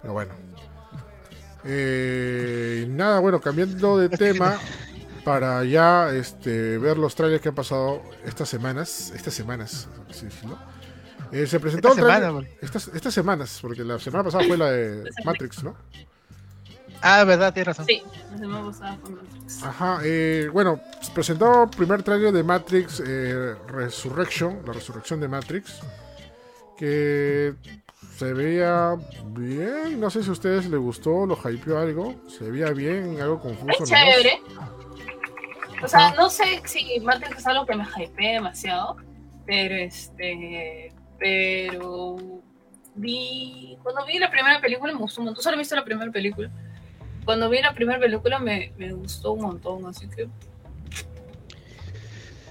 Pero 0.01 0.13
bueno. 0.13 0.33
Eh, 1.63 2.85
nada, 2.89 3.19
bueno, 3.19 3.41
cambiando 3.41 3.97
de 3.97 4.09
tema 4.09 4.59
para 5.23 5.63
ya 5.65 6.09
este, 6.13 6.77
ver 6.77 6.97
los 6.97 7.13
trailers 7.13 7.41
que 7.41 7.49
han 7.49 7.55
pasado 7.55 8.01
estas 8.25 8.47
semanas, 8.47 9.11
estas 9.13 9.33
semanas, 9.33 9.89
así 10.09 10.25
decirlo. 10.25 10.57
Eh, 11.31 11.45
se 11.45 11.59
presentó 11.59 11.89
Esta 11.89 12.01
semana, 12.01 12.47
estas, 12.61 12.87
estas 12.87 13.13
semanas, 13.13 13.59
porque 13.61 13.83
la 13.83 13.99
semana 13.99 14.23
pasada 14.23 14.45
fue 14.45 14.57
la 14.57 14.71
de 14.71 15.03
Matrix, 15.25 15.63
¿no? 15.63 15.75
Ah, 17.01 17.23
verdad, 17.25 17.53
tienes 17.53 17.67
razón. 17.67 17.85
Sí, 17.85 18.01
la 18.31 18.37
semana 18.37 18.65
pasada 18.67 18.97
fue 19.01 19.09
Matrix. 19.11 19.63
Ajá, 19.63 19.99
eh, 20.03 20.49
bueno, 20.53 20.79
se 21.01 21.11
presentó 21.11 21.63
el 21.63 21.69
primer 21.71 22.03
trailer 22.03 22.31
de 22.31 22.43
Matrix 22.43 23.03
eh, 23.05 23.55
Resurrection, 23.67 24.61
la 24.65 24.71
resurrección 24.71 25.19
de 25.19 25.27
Matrix, 25.27 25.81
que 26.77 27.53
se 28.17 28.33
veía 28.33 28.97
bien, 29.27 29.99
no 29.99 30.09
sé 30.09 30.23
si 30.23 30.29
a 30.29 30.31
ustedes 30.31 30.67
les 30.67 30.79
gustó, 30.79 31.27
lo 31.27 31.37
hypeó 31.37 31.77
algo, 31.77 32.15
se 32.27 32.49
veía 32.49 32.71
bien, 32.71 33.21
algo 33.21 33.39
confuso. 33.39 33.83
Es 33.83 33.89
chévere. 33.89 34.41
O 35.83 35.87
sea, 35.87 36.07
Ajá. 36.07 36.15
no 36.15 36.27
sé 36.27 36.63
si 36.65 36.99
Matrix 36.99 37.37
es 37.37 37.45
algo 37.45 37.67
que 37.67 37.75
me 37.75 37.85
hypee 37.85 38.33
demasiado, 38.33 38.97
pero 39.45 39.75
este. 39.75 40.91
Pero. 41.19 42.15
Vi. 42.95 43.77
Cuando 43.83 44.03
vi 44.07 44.17
la 44.17 44.31
primera 44.31 44.59
película 44.59 44.93
me 44.93 44.99
gustó 44.99 45.21
un 45.21 45.25
montón. 45.25 45.43
Solo 45.43 45.55
he 45.55 45.59
visto 45.59 45.75
la 45.75 45.85
primera 45.85 46.11
película. 46.11 46.49
Cuando 47.23 47.51
vi 47.51 47.61
la 47.61 47.75
primera 47.75 47.99
película 47.99 48.39
me, 48.39 48.73
me 48.77 48.93
gustó 48.93 49.33
un 49.33 49.41
montón, 49.41 49.85
así 49.85 50.09
que. 50.09 50.27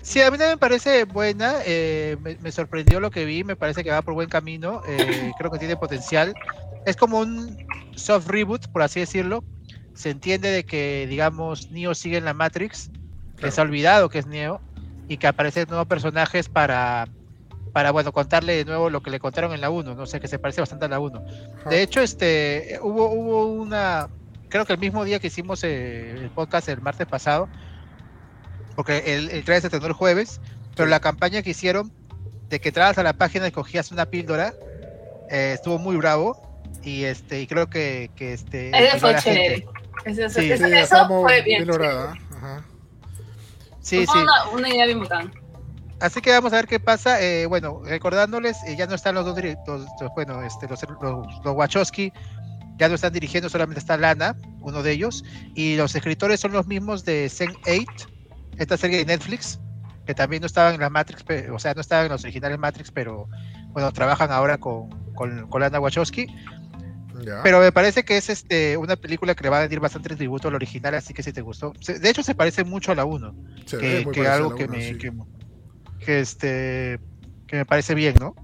Sí, 0.07 0.21
a 0.23 0.27
mí 0.31 0.39
también 0.39 0.51
me 0.51 0.57
parece 0.59 1.03
buena. 1.05 1.55
eh, 1.65 2.17
me, 2.23 2.37
me 2.37 2.53
sorprendió 2.53 3.01
lo 3.01 3.11
que 3.11 3.25
vi. 3.25 3.43
Me 3.43 3.57
parece 3.57 3.83
que 3.83 3.91
va 3.91 4.03
por 4.03 4.15
buen 4.15 4.29
camino. 4.29 4.81
eh, 4.87 5.33
creo 5.37 5.51
que 5.51 5.59
tiene 5.59 5.77
potencial. 5.77 6.33
Es 6.85 6.95
como 6.97 7.19
un 7.19 7.67
soft 7.97 8.29
reboot, 8.29 8.69
por 8.69 8.83
así 8.83 9.01
decirlo. 9.01 9.43
Se 9.95 10.11
entiende 10.11 10.49
de 10.51 10.65
que, 10.65 11.07
digamos, 11.09 11.73
Neo 11.73 11.93
sigue 11.95 12.19
en 12.19 12.25
la 12.25 12.35
Matrix, 12.35 12.89
que 13.35 13.37
Claro. 13.41 13.53
se 13.53 13.61
ha 13.61 13.65
olvidado 13.65 14.09
que 14.09 14.21
es 14.21 14.27
Neo, 14.27 14.61
y 15.09 15.17
que 15.17 15.27
aparecen 15.27 15.67
nuevos 15.69 15.89
personajes 15.89 16.49
para, 16.49 17.09
para 17.73 17.91
bueno, 17.91 18.13
contarle 18.13 18.55
de 18.59 18.65
nuevo 18.65 18.91
lo 18.91 19.03
que 19.03 19.11
le 19.11 19.19
contaron 19.19 19.53
en 19.55 19.61
la 19.61 19.71
1. 19.71 19.97
No 19.97 20.07
sé, 20.07 20.21
que 20.21 20.29
se 20.29 20.39
parece 20.39 20.61
bastante 20.61 20.85
a 20.85 20.89
la 20.89 21.01
1. 21.01 21.25
Ajá. 21.63 21.71
De 21.71 21.83
hecho, 21.83 22.01
este, 22.01 22.79
hubo, 22.81 23.11
hubo 23.11 23.47
una, 23.47 24.09
creo 24.51 24.65
que 24.67 24.75
el 24.75 24.79
mismo 24.79 25.05
día 25.05 25.19
que 25.19 25.27
hicimos 25.27 25.65
eh, 25.65 26.13
el 26.13 26.31
podcast 26.31 26.69
el 26.69 26.81
martes 26.81 27.09
pasado, 27.09 27.49
porque 28.77 28.99
el, 29.17 29.31
el 29.31 29.43
trailer 29.45 29.63
se 29.63 29.67
estrenó 29.69 29.87
el 29.87 29.93
jueves, 29.95 30.41
pero 30.77 30.89
la 30.89 31.01
campaña 31.01 31.43
que 31.43 31.51
hicieron 31.51 31.91
de 32.51 32.61
que 32.61 32.69
entrabas 32.69 32.99
a 32.99 33.03
la 33.03 33.15
página 33.15 33.49
y 33.49 33.51
cogías 33.51 33.91
una 33.91 34.07
píldora, 34.07 34.55
eh, 35.31 35.53
estuvo 35.55 35.79
muy 35.79 35.97
bravo 35.97 36.41
y 36.85 37.05
este, 37.05 37.41
y 37.41 37.47
creo 37.49 37.69
que, 37.69 38.11
que 38.15 38.33
este, 38.35 38.71
a 38.77 38.99
fue 38.99 39.13
la 39.13 39.21
gente. 39.21 39.41
chévere. 39.41 39.67
Ese- 40.05 40.29
Sí, 40.31 40.53
ese- 40.53 40.69
Sí, 40.69 40.73
eso 40.75 41.09
fue 41.09 41.43
bien 41.43 41.65
bien. 41.65 41.67
lograda. 41.67 42.15
Ajá. 42.37 42.65
Sí, 43.81 44.05
Fue 44.07 44.15
sí. 44.15 44.23
Una, 44.23 44.49
una 44.51 44.69
idea 44.69 44.87
bien 44.87 45.01
bacán. 45.01 45.33
Así 45.99 46.21
que 46.21 46.31
vamos 46.31 46.53
a 46.53 46.57
ver 46.57 46.67
qué 46.67 46.79
pasa. 46.79 47.21
Eh, 47.23 47.47
bueno, 47.47 47.81
recordándoles, 47.85 48.57
eh, 48.67 48.77
ya 48.77 48.87
no 48.87 48.95
están 48.95 49.15
los 49.15 49.25
dos 49.25 49.35
directos, 49.35 49.87
bueno, 50.15 50.43
este, 50.43 50.69
los, 50.69 50.81
los, 51.01 51.27
los 51.45 51.55
Wachowski 51.57 52.13
ya 52.79 52.89
no 52.89 52.95
están 52.97 53.13
dirigiendo, 53.15 53.49
solamente 53.49 53.81
está 53.81 53.97
Lana, 53.97 54.37
uno 54.61 54.83
de 54.83 54.93
ellos, 54.93 55.25
y 55.55 55.77
los 55.77 55.95
escritores 55.95 56.39
son 56.41 56.53
los 56.53 56.67
mismos 56.67 57.05
de 57.07 57.27
Sense8, 57.29 57.87
esta 58.59 58.77
serie 58.77 58.99
de 58.99 59.07
Netflix, 59.07 59.61
que 60.07 60.15
también 60.15 60.41
no 60.41 60.47
estaban 60.47 60.75
en 60.75 60.81
la 60.81 60.91
Matrix, 60.91 61.25
o 61.51 61.59
sea, 61.59 61.75
no 61.75 61.81
estaban 61.81 62.07
en 62.07 62.13
los 62.13 62.25
originales 62.25 62.59
Matrix, 62.59 62.91
pero 62.91 63.29
bueno, 63.69 63.93
trabajan 63.93 64.31
ahora 64.31 64.59
con, 64.59 64.89
con, 65.15 65.49
con 65.49 65.61
Lana 65.61 65.81
Wachowski. 65.81 66.27
Pero 67.43 67.61
me 67.61 67.73
parece 67.73 68.05
que 68.05 68.19
es 68.19 68.29
este 68.29 68.77
una 68.77 68.95
película 68.95 69.35
que 69.35 69.43
le 69.43 69.51
va 69.51 69.59
a 69.59 69.61
rendir 69.63 69.81
bastante 69.81 70.15
tributo 70.15 70.49
al 70.49 70.55
original, 70.55 70.95
así 70.95 71.15
que 71.15 71.23
si 71.23 71.33
te 71.33 71.41
gustó. 71.41 71.73
De 71.87 72.11
hecho, 72.11 72.23
se 72.23 72.35
parece 72.35 72.63
mucho 72.63 72.93
a 72.93 72.95
la 72.95 73.05
1 73.05 73.35
Se 73.65 73.77
ve 73.79 74.05
que, 74.05 74.11
que 74.21 74.29
algo 74.29 74.55
que 74.55 74.65
uno, 74.65 74.75
me 74.75 74.89
sí. 74.93 74.99
que, 74.99 75.13
que, 75.99 76.21
este 76.21 77.01
que 77.47 77.57
me 77.57 77.65
parece 77.65 77.95
bien 77.95 78.17
no 78.21 78.35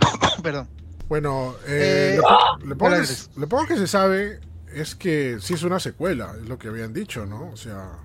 perdón 0.42 0.68
Bueno, 1.08 1.54
eh, 1.66 2.16
Eh, 2.16 2.20
lo, 2.60 2.66
lo 2.66 2.78
poco 2.78 2.92
que, 2.92 3.06
lo 3.36 3.48
poco 3.48 3.66
que 3.66 3.76
se 3.76 3.86
sabe 3.86 4.40
es 4.74 4.94
que 4.94 5.36
sí 5.40 5.54
es 5.54 5.62
una 5.62 5.78
secuela, 5.78 6.34
es 6.40 6.48
lo 6.48 6.58
que 6.58 6.68
habían 6.68 6.92
dicho, 6.92 7.26
¿no? 7.26 7.50
O 7.50 7.56
sea, 7.56 7.98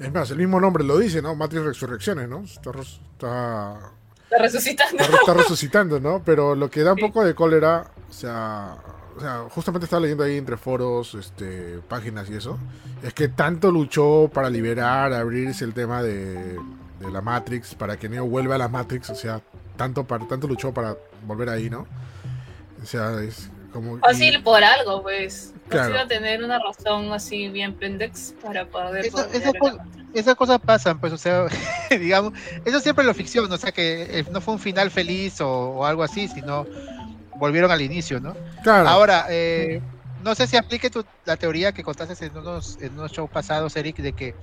es 0.00 0.12
más, 0.12 0.30
el 0.30 0.38
mismo 0.38 0.60
nombre 0.60 0.82
lo 0.84 0.98
dice, 0.98 1.20
¿no? 1.22 1.34
Matrix 1.34 1.64
Resurrecciones, 1.64 2.28
¿no? 2.28 2.40
Está, 2.42 2.70
está, 2.80 3.92
resucitando. 4.38 5.02
está- 5.02 5.16
está 5.16 5.34
resucitando, 5.34 6.00
¿no? 6.00 6.22
Pero 6.24 6.54
lo 6.54 6.70
que 6.70 6.82
da 6.82 6.92
un 6.92 6.98
Sí. 6.98 7.04
poco 7.04 7.24
de 7.24 7.34
cólera, 7.34 7.90
o 8.08 8.12
sea, 8.12 8.76
o 9.16 9.20
sea, 9.20 9.44
justamente 9.50 9.84
estaba 9.84 10.00
leyendo 10.00 10.24
ahí 10.24 10.36
entre 10.38 10.56
foros, 10.56 11.14
este, 11.14 11.80
páginas 11.88 12.30
y 12.30 12.34
eso, 12.36 12.58
es 13.02 13.12
que 13.12 13.28
tanto 13.28 13.70
luchó 13.70 14.30
para 14.32 14.48
liberar, 14.48 15.12
abrirse 15.12 15.64
el 15.64 15.74
tema 15.74 16.02
de, 16.02 16.34
de 17.00 17.10
la 17.12 17.20
Matrix, 17.20 17.74
para 17.74 17.98
que 17.98 18.08
Neo 18.08 18.24
vuelva 18.26 18.54
a 18.54 18.58
la 18.58 18.68
Matrix, 18.68 19.10
o 19.10 19.14
sea, 19.14 19.40
tanto, 19.76 20.04
para, 20.04 20.26
tanto 20.26 20.46
luchó 20.46 20.72
para 20.72 20.96
volver 21.26 21.48
ahí, 21.50 21.68
¿no? 21.68 21.86
O 22.82 22.86
sea, 22.86 23.20
es 23.22 23.50
como... 23.70 23.96
y- 23.96 24.00
Fácil 24.00 24.42
por 24.42 24.62
algo, 24.62 25.02
pues. 25.02 25.52
Claro. 25.68 26.06
Tener 26.08 26.42
una 26.42 26.58
razón 26.58 27.12
así 27.12 27.48
bien 27.48 27.74
pendex 27.74 28.34
para 28.42 28.64
poder. 28.66 29.06
Eso- 29.06 29.18
la 29.18 29.24
Matrix. 29.26 29.76
esas 30.12 30.34
cosas 30.34 30.58
pasan 30.58 30.98
pues 30.98 31.12
o 31.12 31.16
sea 31.16 31.46
digamos 31.90 32.32
eso 32.64 32.80
siempre 32.80 33.04
lo 33.04 33.14
ficción 33.14 33.50
o 33.52 33.56
sea 33.56 33.70
que 33.70 34.02
eh, 34.18 34.24
no 34.32 34.40
fue 34.40 34.54
un 34.54 34.58
final 34.60 34.90
feliz 34.90 35.40
o, 35.40 35.48
o 35.48 35.84
algo 35.86 36.02
así 36.02 36.26
sino 36.26 36.66
volvieron 37.36 37.70
al 37.70 37.80
inicio 37.80 38.18
no 38.18 38.34
Claro, 38.64 38.88
ahora 38.88 39.26
eh, 39.30 39.80
no 40.24 40.34
sé 40.34 40.48
si 40.48 40.56
aplique 40.56 40.90
tu, 40.90 41.04
la 41.24 41.36
teoría 41.36 41.70
que 41.70 41.84
contaste 41.84 42.26
en 42.26 42.36
unos 42.36 42.76
en 42.80 42.94
unos 42.94 43.12
shows 43.12 43.30
pasados 43.30 43.76
Eric 43.76 43.98
de 43.98 44.12
que 44.12 44.34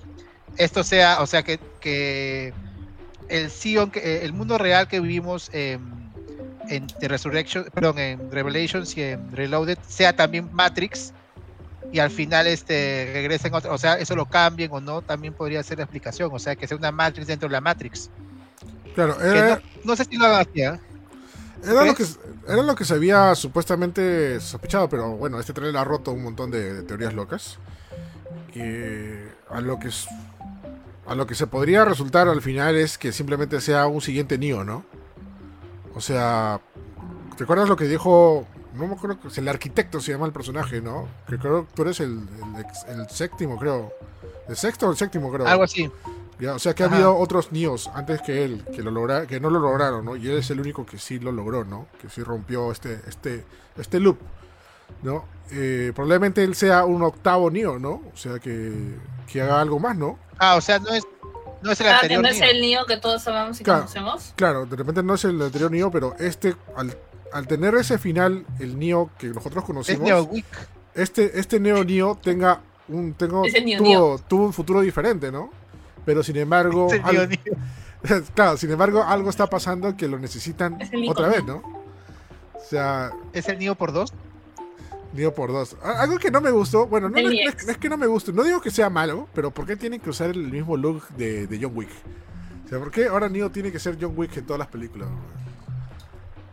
esto 0.56 0.86
sea 0.86 1.20
o 1.22 1.28
sea 1.28 1.44
que, 1.44 1.60
que 1.82 2.54
el 3.28 3.52
Sion 3.52 3.92
que 3.92 4.00
eh, 4.00 4.24
el 4.24 4.32
mundo 4.32 4.58
real 4.58 4.88
que 4.88 5.02
vivimos 5.02 5.50
en, 5.52 6.07
en 6.70 6.88
The 6.88 7.08
Resurrection 7.08 7.66
perdón 7.74 8.00
en 8.00 8.32
Revelations 8.32 8.96
y 8.98 9.04
en 9.04 9.32
Reloaded 9.32 9.78
sea 9.88 10.16
también 10.16 10.50
Matrix 10.52 11.14
y 11.92 12.00
al 12.00 12.12
final 12.12 12.48
este 12.48 13.10
regresen 13.14 13.54
otra, 13.54 13.72
o 13.72 13.78
sea, 13.78 13.96
eso 13.96 14.16
lo 14.16 14.26
cambien 14.26 14.70
o 14.74 14.82
no, 14.82 15.02
también 15.02 15.34
podría 15.34 15.64
ser 15.64 15.78
la 15.78 15.86
explicación, 15.86 16.30
o 16.34 16.40
sea, 16.40 16.56
que 16.56 16.68
sea 16.68 16.76
una 16.78 16.92
Matrix 16.92 17.28
dentro 17.28 17.48
de 17.48 17.54
la 17.54 17.62
Matrix. 17.62 18.10
claro, 18.94 19.18
Que 19.18 19.24
era, 19.26 19.56
no, 19.56 19.62
no 19.86 19.96
sé 19.96 20.04
si 20.06 20.18
lo 20.18 20.26
hagan 20.26 20.42
así, 20.42 20.62
¿eh? 20.62 20.80
era, 21.64 21.86
lo 21.86 21.96
que, 21.96 22.06
era 22.48 22.62
lo 22.64 22.76
que 22.76 22.84
se 22.86 22.94
había 22.94 23.34
supuestamente 23.36 24.40
sospechado, 24.42 24.90
pero 24.90 25.12
bueno, 25.16 25.40
este 25.40 25.54
trailer 25.54 25.78
ha 25.78 25.86
roto 25.86 26.12
un 26.12 26.24
montón 26.24 26.52
de, 26.52 26.74
de 26.74 26.84
teorías 26.84 27.14
locas. 27.14 27.58
Y 28.54 28.62
a 29.50 29.62
lo 29.62 29.80
que 29.80 29.88
es- 29.90 30.08
a 31.08 31.16
lo 31.16 31.26
que 31.26 31.36
se 31.36 31.48
podría 31.48 31.86
resultar 31.86 32.28
al 32.28 32.42
final 32.42 32.76
es 32.76 32.98
que 32.98 33.12
simplemente 33.14 33.62
sea 33.62 33.88
un 33.88 34.02
siguiente 34.02 34.38
Neo, 34.38 34.64
¿no? 34.66 34.84
O 35.98 36.02
sea, 36.02 36.62
¿te 37.36 37.44
acuerdas 37.44 37.68
lo 37.68 37.76
que 37.76 37.86
dijo? 37.86 38.46
No 38.76 38.88
me 38.88 38.94
acuerdo, 38.94 39.18
es 39.28 39.38
el 39.40 39.48
arquitecto 39.48 40.00
se 40.00 40.12
llama 40.12 40.28
el 40.28 40.32
personaje, 40.32 40.82
¿no? 40.82 41.08
Que 41.28 41.38
creo 41.38 41.66
que 41.66 41.74
tú 41.74 41.82
eres 41.82 42.00
el, 42.00 42.12
el 42.56 42.62
ex- 42.62 42.86
el 42.88 43.10
séptimo, 43.10 43.58
creo. 43.58 43.92
¿El 44.48 44.56
sexto 44.56 44.88
o 44.88 44.92
el 44.92 44.98
séptimo, 44.98 45.32
creo? 45.32 45.48
Algo 45.48 45.64
así. 45.64 45.92
Ya, 46.40 46.54
o 46.54 46.60
sea 46.60 46.76
que 46.76 46.84
ha 46.84 46.86
habido 46.86 47.18
otros 47.18 47.52
Neos 47.52 47.90
antes 47.96 48.22
que 48.22 48.46
él 48.46 48.64
que 48.74 48.84
lo 48.84 48.92
logra, 48.92 49.26
que 49.26 49.40
no 49.40 49.50
lo 49.50 49.60
lograron, 49.60 50.06
¿no? 50.06 50.16
Y 50.16 50.28
él 50.28 50.38
es 50.38 50.52
el 50.52 50.60
único 50.60 50.86
que 50.86 51.00
sí 51.00 51.20
lo 51.20 51.32
logró, 51.32 51.66
¿no? 51.66 51.88
Que 52.00 52.10
sí 52.10 52.22
rompió 52.22 52.72
este 52.72 53.02
este 53.08 53.44
este 53.76 54.00
loop. 54.00 54.20
¿no? 55.04 55.26
Eh, 55.52 55.92
probablemente 55.96 56.44
él 56.44 56.56
sea 56.56 56.86
un 56.86 57.02
octavo 57.04 57.50
Neo, 57.52 57.78
¿no? 57.80 58.02
O 58.14 58.16
sea, 58.16 58.40
que, 58.40 58.96
que 59.32 59.42
haga 59.42 59.60
algo 59.62 59.80
más, 59.80 59.98
¿no? 59.98 60.18
Ah, 60.38 60.56
o 60.56 60.62
sea, 60.62 60.80
no 60.80 60.90
es, 60.90 61.04
no 61.62 61.72
es 61.72 61.82
el 61.82 61.88
Ah, 61.88 61.90
que 61.90 61.96
anterior. 61.96 62.22
no 62.24 62.28
es 62.30 62.40
Neo. 62.40 62.50
el 62.52 62.62
niño 62.62 62.86
que 62.86 62.98
todos 62.98 63.24
sabemos 63.24 63.60
y 63.60 63.64
Claro. 63.64 63.80
conocemos. 63.82 64.34
Claro, 64.36 64.66
de 64.66 64.76
repente 64.76 65.04
no 65.04 65.14
es 65.16 65.24
el 65.26 65.42
anterior 65.42 65.72
Neo, 65.72 65.92
pero 65.92 66.16
este, 66.20 66.56
al, 66.76 66.98
al 67.34 67.48
tener 67.48 67.76
ese 67.76 67.98
final, 67.98 68.46
el 68.60 68.78
Neo 68.80 69.10
que 69.18 69.28
nosotros 69.28 69.64
Es 69.64 69.68
conocimos, 69.68 70.02
Neowick. 70.04 70.46
este, 70.96 71.40
este 71.40 71.60
Neo 71.60 71.84
Neo 71.84 72.18
tenga 72.22 72.62
un, 72.88 73.14
tengo, 73.14 73.46
Es 73.46 73.54
Neo 73.64 73.78
tuvo, 73.80 73.88
Neo. 73.90 74.20
tuvo 74.28 74.46
un 74.46 74.54
futuro 74.54 74.82
diferente, 74.82 75.32
¿no? 75.32 75.50
Pero 76.06 76.24
sin 76.24 76.38
embargo, 76.38 76.88
Es 76.88 76.94
el 76.94 77.02
al- 77.04 77.30
Neo 77.30 77.40
claro, 78.36 78.58
sin 78.58 78.72
embargo, 78.72 79.04
algo 79.04 79.30
está 79.30 79.48
pasando 79.48 79.98
que 79.98 80.08
lo 80.08 80.20
necesitan 80.20 80.80
Es 80.80 80.90
otra 81.10 81.28
vez, 81.30 81.44
¿no? 81.44 81.56
O 82.54 82.70
sea, 82.70 83.12
¿Es 83.34 83.48
el 83.50 83.60
Neo 83.60 83.76
por 83.76 83.92
dos? 83.92 84.14
Neo 85.18 85.34
por 85.34 85.52
dos. 85.52 85.76
Algo 85.84 86.18
que 86.20 86.30
no 86.30 86.40
me 86.42 86.52
gustó, 86.52 86.86
bueno, 86.86 87.10
no, 87.10 87.18
es, 87.18 87.66
no 87.66 87.72
es 87.72 87.78
que 87.80 87.90
no 87.90 87.98
me 87.98 88.06
guste, 88.06 88.32
no 88.32 88.44
digo 88.44 88.62
que 88.62 88.70
sea 88.72 88.90
malo, 88.90 89.28
pero 89.34 89.50
¿por 89.52 89.66
qué 89.66 89.76
tienen 89.76 90.00
que 90.00 90.12
usar 90.12 90.30
el 90.30 90.38
mismo 90.44 90.78
look 90.78 91.08
de, 91.18 91.48
de 91.48 91.60
John 91.62 91.72
Wick? 91.76 91.90
O 92.66 92.70
sea, 92.70 92.78
¿por 92.80 92.92
qué 92.92 93.08
ahora 93.08 93.28
Neo 93.28 93.50
tiene 93.50 93.72
que 93.72 93.80
ser 93.80 93.98
John 94.00 94.14
Wick 94.16 94.38
en 94.38 94.46
todas 94.46 94.60
las 94.60 94.68
películas? 94.68 95.10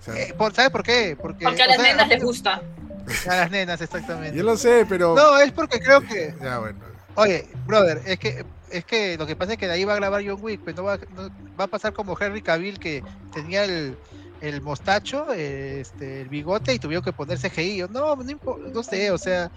O 0.00 0.02
sea, 0.04 0.14
Eh, 0.16 0.34
por- 0.36 0.54
¿Sabes 0.54 0.70
por 0.70 0.82
qué? 0.82 1.16
Porque, 1.20 1.44
Porque 1.44 1.62
a 1.62 1.66
o 1.66 1.68
las 1.68 1.76
sea, 1.76 1.92
nenas 1.92 2.08
les 2.08 2.22
gusta. 2.24 2.62
A 3.28 3.36
las 3.36 3.50
nenas, 3.50 3.78
exactamente. 3.82 4.34
yo 4.36 4.42
lo 4.44 4.56
sé, 4.56 4.86
pero... 4.88 5.14
No, 5.14 5.38
es 5.38 5.52
porque 5.52 5.78
creo 5.78 6.00
que. 6.00 6.34
Ya, 6.42 6.58
bueno. 6.58 6.78
Oye, 7.16 7.46
brother, 7.66 8.00
es 8.06 8.18
que 8.18 8.46
es 8.70 8.84
que 8.86 9.16
lo 9.18 9.26
que 9.26 9.36
pasa 9.36 9.52
es 9.52 9.58
que 9.58 9.66
de 9.66 9.74
ahí 9.74 9.84
va 9.84 9.92
a 9.92 9.96
grabar 9.96 10.22
John 10.26 10.38
Wick, 10.40 10.62
pues 10.62 10.74
no 10.74 10.84
va, 10.84 10.96
no- 11.14 11.28
va 11.60 11.64
a 11.64 11.68
pasar 11.68 11.92
como 11.92 12.16
Henry 12.18 12.40
Cavill 12.40 12.78
que 12.80 13.04
tenía 13.34 13.64
el, 13.64 13.96
el 14.48 14.60
mostacho, 14.60 15.32
este, 15.32 16.20
el 16.22 16.28
bigote 16.28 16.74
y 16.74 16.78
tuvieron 16.78 17.04
que 17.04 17.12
ponerse 17.12 17.50
CGI. 17.50 17.76
Yo, 17.78 17.88
No, 17.88 18.14
no, 18.16 18.58
no 18.72 18.82
sé, 18.82 19.10
o 19.10 19.18
sea, 19.18 19.50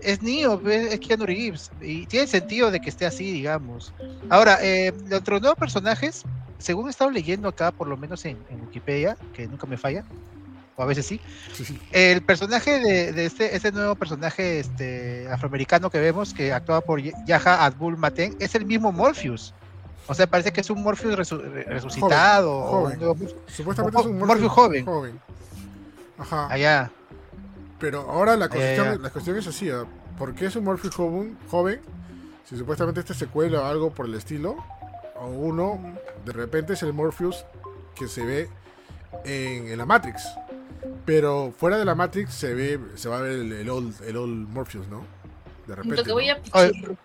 es 0.00 0.22
Neo, 0.22 0.60
es 0.68 0.98
Keanu 1.00 1.24
Reeves 1.26 1.70
y 1.80 2.06
tiene 2.06 2.26
sentido 2.26 2.70
de 2.70 2.80
que 2.80 2.90
esté 2.90 3.06
así, 3.06 3.30
digamos. 3.32 3.92
Ahora, 4.30 4.58
eh, 4.62 4.92
otros 5.14 5.40
nuevos 5.40 5.58
personajes, 5.58 6.22
según 6.58 6.88
he 6.88 6.90
estado 6.90 7.10
leyendo 7.10 7.48
acá, 7.48 7.70
por 7.70 7.86
lo 7.88 7.96
menos 7.96 8.24
en, 8.24 8.38
en 8.50 8.60
Wikipedia, 8.62 9.16
que 9.34 9.46
nunca 9.46 9.66
me 9.66 9.76
falla, 9.76 10.04
o 10.76 10.82
a 10.82 10.86
veces 10.86 11.06
sí, 11.06 11.20
Sí, 11.52 11.64
sí. 11.64 11.78
el 11.92 12.20
personaje 12.22 12.80
de, 12.80 13.12
de 13.12 13.26
este, 13.26 13.54
este 13.54 13.70
nuevo 13.70 13.94
personaje 13.94 14.58
este, 14.58 15.28
afroamericano 15.30 15.88
que 15.90 16.00
vemos, 16.00 16.34
que 16.34 16.52
actúa 16.52 16.80
por 16.80 17.00
Yaha 17.00 17.64
Abdul 17.64 17.96
Maten, 17.96 18.34
es 18.40 18.54
el 18.56 18.66
mismo 18.66 18.90
Morpheus. 18.90 19.54
O 20.06 20.14
sea, 20.14 20.26
parece 20.26 20.52
que 20.52 20.60
es 20.60 20.70
un 20.70 20.82
Morpheus 20.82 21.14
resu- 21.16 21.40
re- 21.40 21.64
resucitado. 21.64 22.58
o 22.58 22.62
joven. 22.62 23.02
un. 23.02 23.28
Supuestamente 23.46 23.98
es 24.00 24.06
un 24.06 24.18
Morpheus 24.18 24.28
Morpheus 24.40 24.52
joven. 24.52 24.84
joven. 24.84 25.20
Ajá. 26.18 26.46
Allá. 26.52 26.90
Pero 27.78 28.00
ahora 28.10 28.36
la 28.36 28.46
ya, 28.46 28.50
cuestión, 28.54 29.02
la 29.02 29.10
cuestión 29.10 29.36
es 29.36 29.46
así, 29.46 29.70
¿ah? 29.70 29.84
¿por 30.18 30.34
qué 30.34 30.46
es 30.46 30.56
un 30.56 30.64
Morpheus 30.64 30.94
joven, 30.94 31.36
joven? 31.50 31.80
Si 32.48 32.56
supuestamente 32.56 33.00
este 33.00 33.14
secuela 33.14 33.62
o 33.62 33.64
algo 33.64 33.90
por 33.90 34.06
el 34.06 34.14
estilo, 34.14 34.56
o 35.16 35.26
uno, 35.26 35.80
de 36.24 36.32
repente 36.32 36.74
es 36.74 36.82
el 36.82 36.92
Morpheus 36.92 37.44
que 37.94 38.06
se 38.08 38.24
ve 38.24 38.48
en, 39.24 39.68
en 39.68 39.78
la 39.78 39.86
Matrix. 39.86 40.22
Pero 41.06 41.52
fuera 41.56 41.78
de 41.78 41.84
la 41.84 41.94
Matrix 41.94 42.32
se 42.34 42.54
ve, 42.54 42.78
se 42.94 43.08
va 43.08 43.18
a 43.18 43.22
ver 43.22 43.32
el, 43.32 43.52
el 43.52 43.70
old, 43.70 43.94
el 44.06 44.16
old 44.16 44.48
Morpheus, 44.50 44.86
¿no? 44.88 45.04
De 45.66 45.74
repente. 45.74 45.96
Lo 45.96 46.04
que 46.04 46.12
voy 46.12 46.26
¿no? 46.28 46.34
a 46.52 46.58
Oye, 46.60 46.96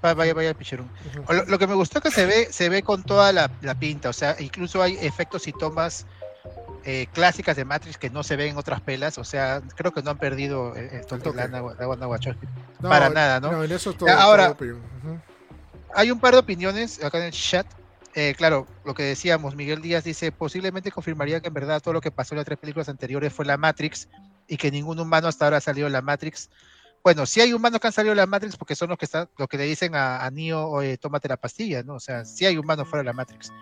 Vaya, 0.00 0.34
vaya, 0.34 0.54
picherón. 0.54 0.88
Lo, 1.28 1.44
lo 1.46 1.58
que 1.58 1.66
me 1.66 1.74
gustó 1.74 2.00
que 2.00 2.10
se 2.10 2.24
ve, 2.26 2.48
se 2.50 2.68
ve 2.68 2.82
con 2.82 3.02
toda 3.02 3.32
la, 3.32 3.50
la 3.62 3.74
pinta, 3.74 4.08
o 4.08 4.12
sea, 4.12 4.36
incluso 4.38 4.82
hay 4.82 4.96
efectos 5.00 5.48
y 5.48 5.52
tomas 5.52 6.06
eh, 6.84 7.06
clásicas 7.12 7.56
de 7.56 7.64
Matrix 7.64 7.98
que 7.98 8.08
no 8.08 8.22
se 8.22 8.36
ven 8.36 8.50
en 8.50 8.56
otras 8.58 8.80
pelas, 8.80 9.18
o 9.18 9.24
sea, 9.24 9.60
creo 9.76 9.92
que 9.92 10.02
no 10.02 10.10
han 10.12 10.18
perdido 10.18 10.74
eh, 10.76 11.02
El. 11.10 11.36
Lana- 11.36 11.74
Lana 11.78 12.06
Wachowski. 12.06 12.46
No, 12.80 12.88
para 12.88 13.10
nada, 13.10 13.40
¿no? 13.40 13.62
en 13.64 13.72
eso 13.72 13.92
todo. 13.92 14.08
Ahora- 14.08 14.54
todo, 14.54 14.78
hay 15.94 16.10
un 16.10 16.20
par 16.20 16.32
de 16.34 16.38
opiniones 16.40 17.02
acá 17.02 17.18
en 17.18 17.24
el 17.24 17.32
chat. 17.32 17.66
Eh, 18.14 18.34
claro, 18.36 18.66
lo 18.84 18.94
que 18.94 19.02
decíamos, 19.04 19.54
Miguel 19.54 19.80
Díaz 19.82 20.04
dice, 20.04 20.32
posiblemente 20.32 20.90
confirmaría 20.90 21.40
que 21.40 21.48
en 21.48 21.54
verdad 21.54 21.80
todo 21.80 21.94
lo 21.94 22.00
que 22.00 22.10
pasó 22.10 22.34
en 22.34 22.38
las 22.38 22.46
tres 22.46 22.58
películas 22.58 22.88
anteriores 22.88 23.32
fue 23.32 23.44
la 23.44 23.56
Matrix 23.56 24.08
y 24.48 24.56
que 24.56 24.70
ningún 24.70 24.98
humano 24.98 25.28
hasta 25.28 25.44
ahora 25.44 25.58
ha 25.58 25.60
salido 25.60 25.86
de 25.86 25.92
la 25.92 26.02
Matrix. 26.02 26.50
Bueno, 27.02 27.24
sí 27.26 27.40
hay 27.40 27.52
humanos 27.52 27.80
que 27.80 27.86
han 27.86 27.92
salido 27.92 28.12
de 28.14 28.16
la 28.20 28.26
Matrix 28.26 28.56
porque 28.56 28.74
son 28.74 28.88
los 28.90 28.98
que 28.98 29.04
están, 29.06 29.28
lo 29.38 29.46
que 29.48 29.56
le 29.56 29.64
dicen 29.64 29.94
a, 29.94 30.24
a 30.24 30.30
Neo, 30.30 30.66
oye, 30.68 30.98
tómate 30.98 31.28
la 31.28 31.36
pastilla, 31.36 31.82
¿no? 31.82 31.94
O 31.94 32.00
sea, 32.00 32.24
sí 32.24 32.44
hay 32.44 32.58
humanos 32.58 32.86
fuera 32.88 33.00
de 33.02 33.06
la 33.06 33.12
Matrix. 33.12 33.52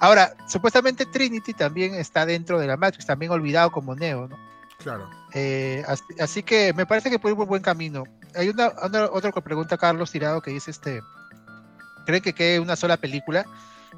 Ahora, 0.00 0.34
supuestamente 0.48 1.06
Trinity 1.06 1.54
también 1.54 1.94
está 1.94 2.26
dentro 2.26 2.58
de 2.58 2.66
la 2.66 2.76
Matrix, 2.76 3.06
también 3.06 3.30
olvidado 3.32 3.70
como 3.70 3.94
Neo, 3.94 4.28
¿no? 4.28 4.38
Claro. 4.78 5.08
Eh, 5.32 5.84
así, 5.86 6.02
así 6.18 6.42
que 6.42 6.72
me 6.72 6.86
parece 6.86 7.08
que 7.10 7.18
puede 7.18 7.34
ir 7.34 7.36
por 7.38 7.46
buen 7.46 7.62
camino. 7.62 8.04
Hay 8.34 8.48
una, 8.48 8.72
una- 8.82 9.04
otra 9.06 9.30
que 9.32 9.40
pregunta 9.42 9.76
Carlos 9.78 10.10
Tirado 10.10 10.40
que 10.40 10.50
dice 10.50 10.70
este, 10.70 11.02
¿cree 12.06 12.20
que 12.20 12.32
quede 12.32 12.58
una 12.60 12.76
sola 12.76 12.96
película? 12.96 13.44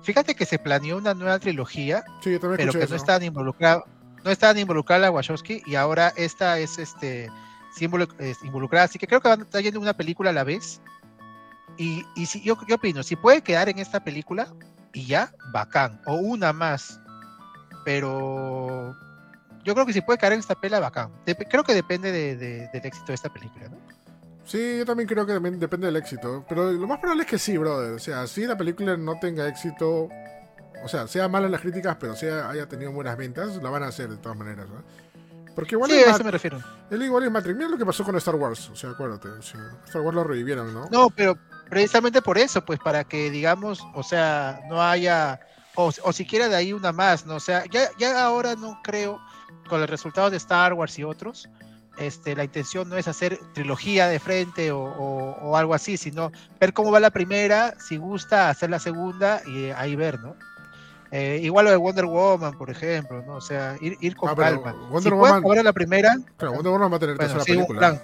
Fíjate 0.02 0.34
que 0.34 0.44
se 0.44 0.58
planeó 0.58 0.96
una 0.98 1.14
nueva 1.14 1.38
trilogía, 1.38 2.04
Sí, 2.22 2.36
pero 2.40 2.56
que 2.56 2.64
eso. 2.80 2.90
no 2.90 2.96
estaban 2.96 3.22
involucrados, 3.22 3.84
no 4.24 4.30
estaban 4.30 4.58
involucradas 4.58 5.02
la 5.02 5.10
Wachowski 5.10 5.62
y 5.66 5.76
ahora 5.76 6.12
esta 6.16 6.58
es 6.58 6.78
este 6.78 7.30
sí 7.76 7.86
involu- 7.88 8.14
es 8.18 8.42
involucrada, 8.44 8.84
así 8.86 8.98
que 8.98 9.06
creo 9.06 9.20
que 9.20 9.28
van 9.28 9.40
a 9.40 9.44
estar 9.44 9.62
yendo 9.62 9.80
una 9.80 9.94
película 9.94 10.30
a 10.30 10.32
la 10.32 10.44
vez. 10.44 10.80
Y, 11.76 12.04
y 12.14 12.26
si, 12.26 12.40
yo, 12.42 12.56
yo 12.68 12.76
opino, 12.76 13.02
si 13.02 13.16
puede 13.16 13.42
quedar 13.42 13.68
en 13.68 13.78
esta 13.78 14.02
película 14.04 14.46
y 14.92 15.06
ya, 15.06 15.32
bacán, 15.52 16.00
o 16.06 16.14
una 16.14 16.52
más. 16.52 17.00
Pero 17.84 18.94
yo 19.64 19.74
creo 19.74 19.86
que 19.86 19.92
si 19.92 20.00
puede 20.00 20.18
quedar 20.18 20.32
en 20.34 20.40
esta 20.40 20.54
pela, 20.54 20.80
bacán. 20.80 21.10
Creo 21.50 21.64
que 21.64 21.74
depende 21.74 22.12
de- 22.12 22.36
de- 22.36 22.68
del 22.72 22.86
éxito 22.86 23.06
de 23.08 23.14
esta 23.14 23.32
película, 23.32 23.68
¿no? 23.68 23.76
Sí, 24.44 24.78
yo 24.78 24.84
también 24.84 25.08
creo 25.08 25.24
que 25.24 25.32
también 25.32 25.58
depende 25.58 25.86
del 25.86 25.96
éxito. 25.96 26.44
Pero 26.48 26.70
lo 26.70 26.86
más 26.86 26.98
probable 26.98 27.22
es 27.24 27.28
que 27.30 27.38
sí, 27.38 27.56
brother. 27.56 27.92
O 27.92 27.98
sea, 27.98 28.26
si 28.26 28.46
la 28.46 28.56
película 28.56 28.96
no 28.96 29.18
tenga 29.18 29.48
éxito, 29.48 30.08
o 30.84 30.88
sea, 30.88 31.06
sea 31.06 31.28
mala 31.28 31.46
en 31.46 31.52
las 31.52 31.62
críticas, 31.62 31.96
pero 31.98 32.14
sea, 32.14 32.50
haya 32.50 32.68
tenido 32.68 32.92
buenas 32.92 33.16
ventas, 33.16 33.56
la 33.62 33.70
van 33.70 33.82
a 33.84 33.86
hacer 33.88 34.10
de 34.10 34.16
todas 34.18 34.36
maneras. 34.36 34.68
¿no? 34.68 34.82
Porque 35.54 35.74
igual 35.76 35.90
sí, 35.90 35.96
es 35.98 36.06
a 36.06 36.10
eso 36.10 36.24
me 36.24 36.30
refiero. 36.30 36.58
él 36.90 37.02
igual 37.02 37.24
es 37.24 37.30
Matrix. 37.30 37.56
Mira 37.56 37.68
lo 37.70 37.78
que 37.78 37.86
pasó 37.86 38.02
con 38.04 38.16
Star 38.16 38.34
Wars. 38.34 38.68
O 38.70 38.76
sea, 38.76 38.90
acuérdate. 38.90 39.28
o 39.28 39.42
sea, 39.42 39.60
Star 39.86 40.02
Wars 40.02 40.14
lo 40.16 40.24
revivieron, 40.24 40.72
¿no? 40.74 40.88
No, 40.90 41.10
pero 41.10 41.38
precisamente 41.70 42.20
por 42.22 42.38
eso, 42.38 42.64
pues 42.64 42.78
para 42.80 43.04
que 43.04 43.30
digamos, 43.30 43.80
o 43.94 44.02
sea, 44.02 44.60
no 44.68 44.82
haya, 44.82 45.40
o, 45.76 45.92
o 46.02 46.12
siquiera 46.12 46.48
de 46.48 46.56
ahí 46.56 46.72
una 46.72 46.92
más, 46.92 47.24
¿no? 47.26 47.36
O 47.36 47.40
sea, 47.40 47.64
ya, 47.70 47.88
ya 47.98 48.24
ahora 48.24 48.54
no 48.56 48.80
creo, 48.82 49.20
con 49.68 49.80
los 49.80 49.88
resultados 49.88 50.30
de 50.32 50.36
Star 50.38 50.72
Wars 50.74 50.98
y 50.98 51.04
otros, 51.04 51.48
este, 51.98 52.34
la 52.34 52.42
intención 52.42 52.88
no 52.88 52.96
es 52.96 53.06
hacer 53.06 53.38
trilogía 53.54 54.08
de 54.08 54.18
frente 54.18 54.72
o, 54.72 54.80
o- 54.82 55.38
o 55.40 55.56
algo 55.56 55.74
así, 55.74 55.96
sino 55.96 56.32
ver 56.60 56.72
cómo 56.72 56.90
va 56.90 56.98
la 56.98 57.10
primera, 57.10 57.74
si 57.78 57.96
gusta, 57.96 58.48
hacer 58.50 58.70
la 58.70 58.80
segunda 58.80 59.40
y 59.46 59.70
ahí 59.70 59.94
ver, 59.94 60.18
¿no? 60.20 60.34
Eh, 61.16 61.38
igual 61.42 61.66
lo 61.66 61.70
de 61.70 61.76
Wonder 61.76 62.06
Woman, 62.06 62.58
por 62.58 62.70
ejemplo, 62.70 63.22
¿no? 63.24 63.36
O 63.36 63.40
sea, 63.40 63.76
ir, 63.80 63.96
ir 64.00 64.16
con 64.16 64.30
Ah, 64.30 64.34
pero 64.34 64.60
calma. 64.60 64.88
Wonder 64.90 65.12
si 65.12 65.16
Woman- 65.16 65.42
cobrar 65.42 65.64
la 65.64 65.72
primera, 65.72 66.16
Claro, 66.36 66.54
Wonder 66.54 66.72
Woman 66.72 66.92
va 66.92 66.96
a 66.96 66.98
tener 66.98 67.14
bueno, 67.16 67.32
tercera 67.34 67.44
sí, 67.44 67.52
película. 67.52 68.02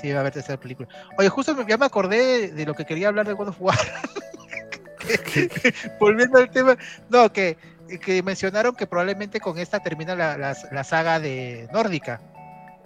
Sí, 0.00 0.10
va 0.12 0.18
a 0.18 0.20
haber 0.20 0.32
tercera 0.32 0.60
película. 0.60 0.88
Oye, 1.18 1.28
justo 1.28 1.66
ya 1.66 1.76
me 1.76 1.86
acordé 1.86 2.52
de, 2.52 2.64
lo 2.64 2.74
que 2.74 2.84
quería 2.86 3.08
hablar 3.08 3.26
de 3.26 3.32
God 3.32 3.48
of 3.48 3.56
War. 3.60 3.76
Volviendo 5.98 6.38
al 6.38 6.50
tema, 6.50 6.76
no, 7.08 7.32
que, 7.32 7.56
que 8.04 8.22
mencionaron 8.22 8.74
que 8.76 8.86
probablemente 8.86 9.40
con 9.40 9.58
esta 9.58 9.80
termina 9.80 10.14
la, 10.14 10.36
la- 10.38 10.56
la 10.70 10.84
saga 10.84 11.18
de 11.18 11.68
Nórdica. 11.72 12.20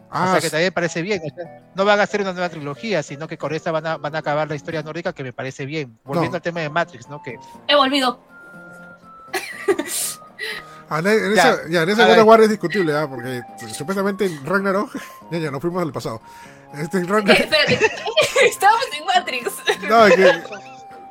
o 0.09 0.11
Ah, 0.11 0.29
sea 0.33 0.41
que 0.41 0.49
también 0.51 0.69
me 0.69 0.73
parece 0.73 1.03
bien. 1.03 1.21
o 1.31 1.35
sea, 1.35 1.61
no 1.75 1.85
van 1.85 2.01
a 2.01 2.05
hacer 2.05 2.23
una 2.23 2.33
nueva 2.33 2.49
trilogía, 2.49 3.03
sino 3.03 3.29
que 3.29 3.37
con 3.37 3.53
esta 3.55 3.71
van 3.71 3.87
a, 3.87 3.97
van 3.99 4.15
a 4.17 4.21
acabar 4.21 4.49
la 4.49 4.55
historia 4.55 4.83
nórdica, 4.83 5.13
que 5.13 5.25
me 5.25 5.33
parece 5.33 5.67
bien. 5.67 5.99
Volviendo 6.05 6.31
No. 6.31 6.37
al 6.37 6.43
tema 6.43 6.61
de 6.61 6.71
Matrix, 6.71 7.09
¿no? 7.09 7.23
Que 7.23 7.37
He 7.69 7.75
volvido. 7.75 8.19
Ah, 10.91 10.99
en, 10.99 11.07
en 11.09 11.35
Ya, 11.35 11.51
esa, 11.53 11.69
ya, 11.69 11.83
en 11.83 11.89
esa 11.91 12.03
God 12.05 12.11
of 12.11 12.17
ver. 12.19 12.25
War 12.27 12.41
es 12.43 12.51
discutible, 12.51 12.95
¿ah? 12.97 13.09
porque 13.09 13.41
supuestamente 13.73 14.27
en 14.27 14.45
Ragnarok, 14.45 14.91
ya, 15.31 15.39
ya, 15.39 15.51
nos 15.51 15.61
fuimos 15.61 15.83
al 15.83 15.93
pasado. 15.93 16.21
Este, 16.75 16.99
en 16.99 17.09
Ragnarok, 17.09 17.41
Espérate. 17.41 17.81
Estábamos 18.45 18.85
en 18.99 19.05
Matrix. 19.07 19.53
no, 19.89 20.07
es 20.07 20.15
que- 20.15 20.43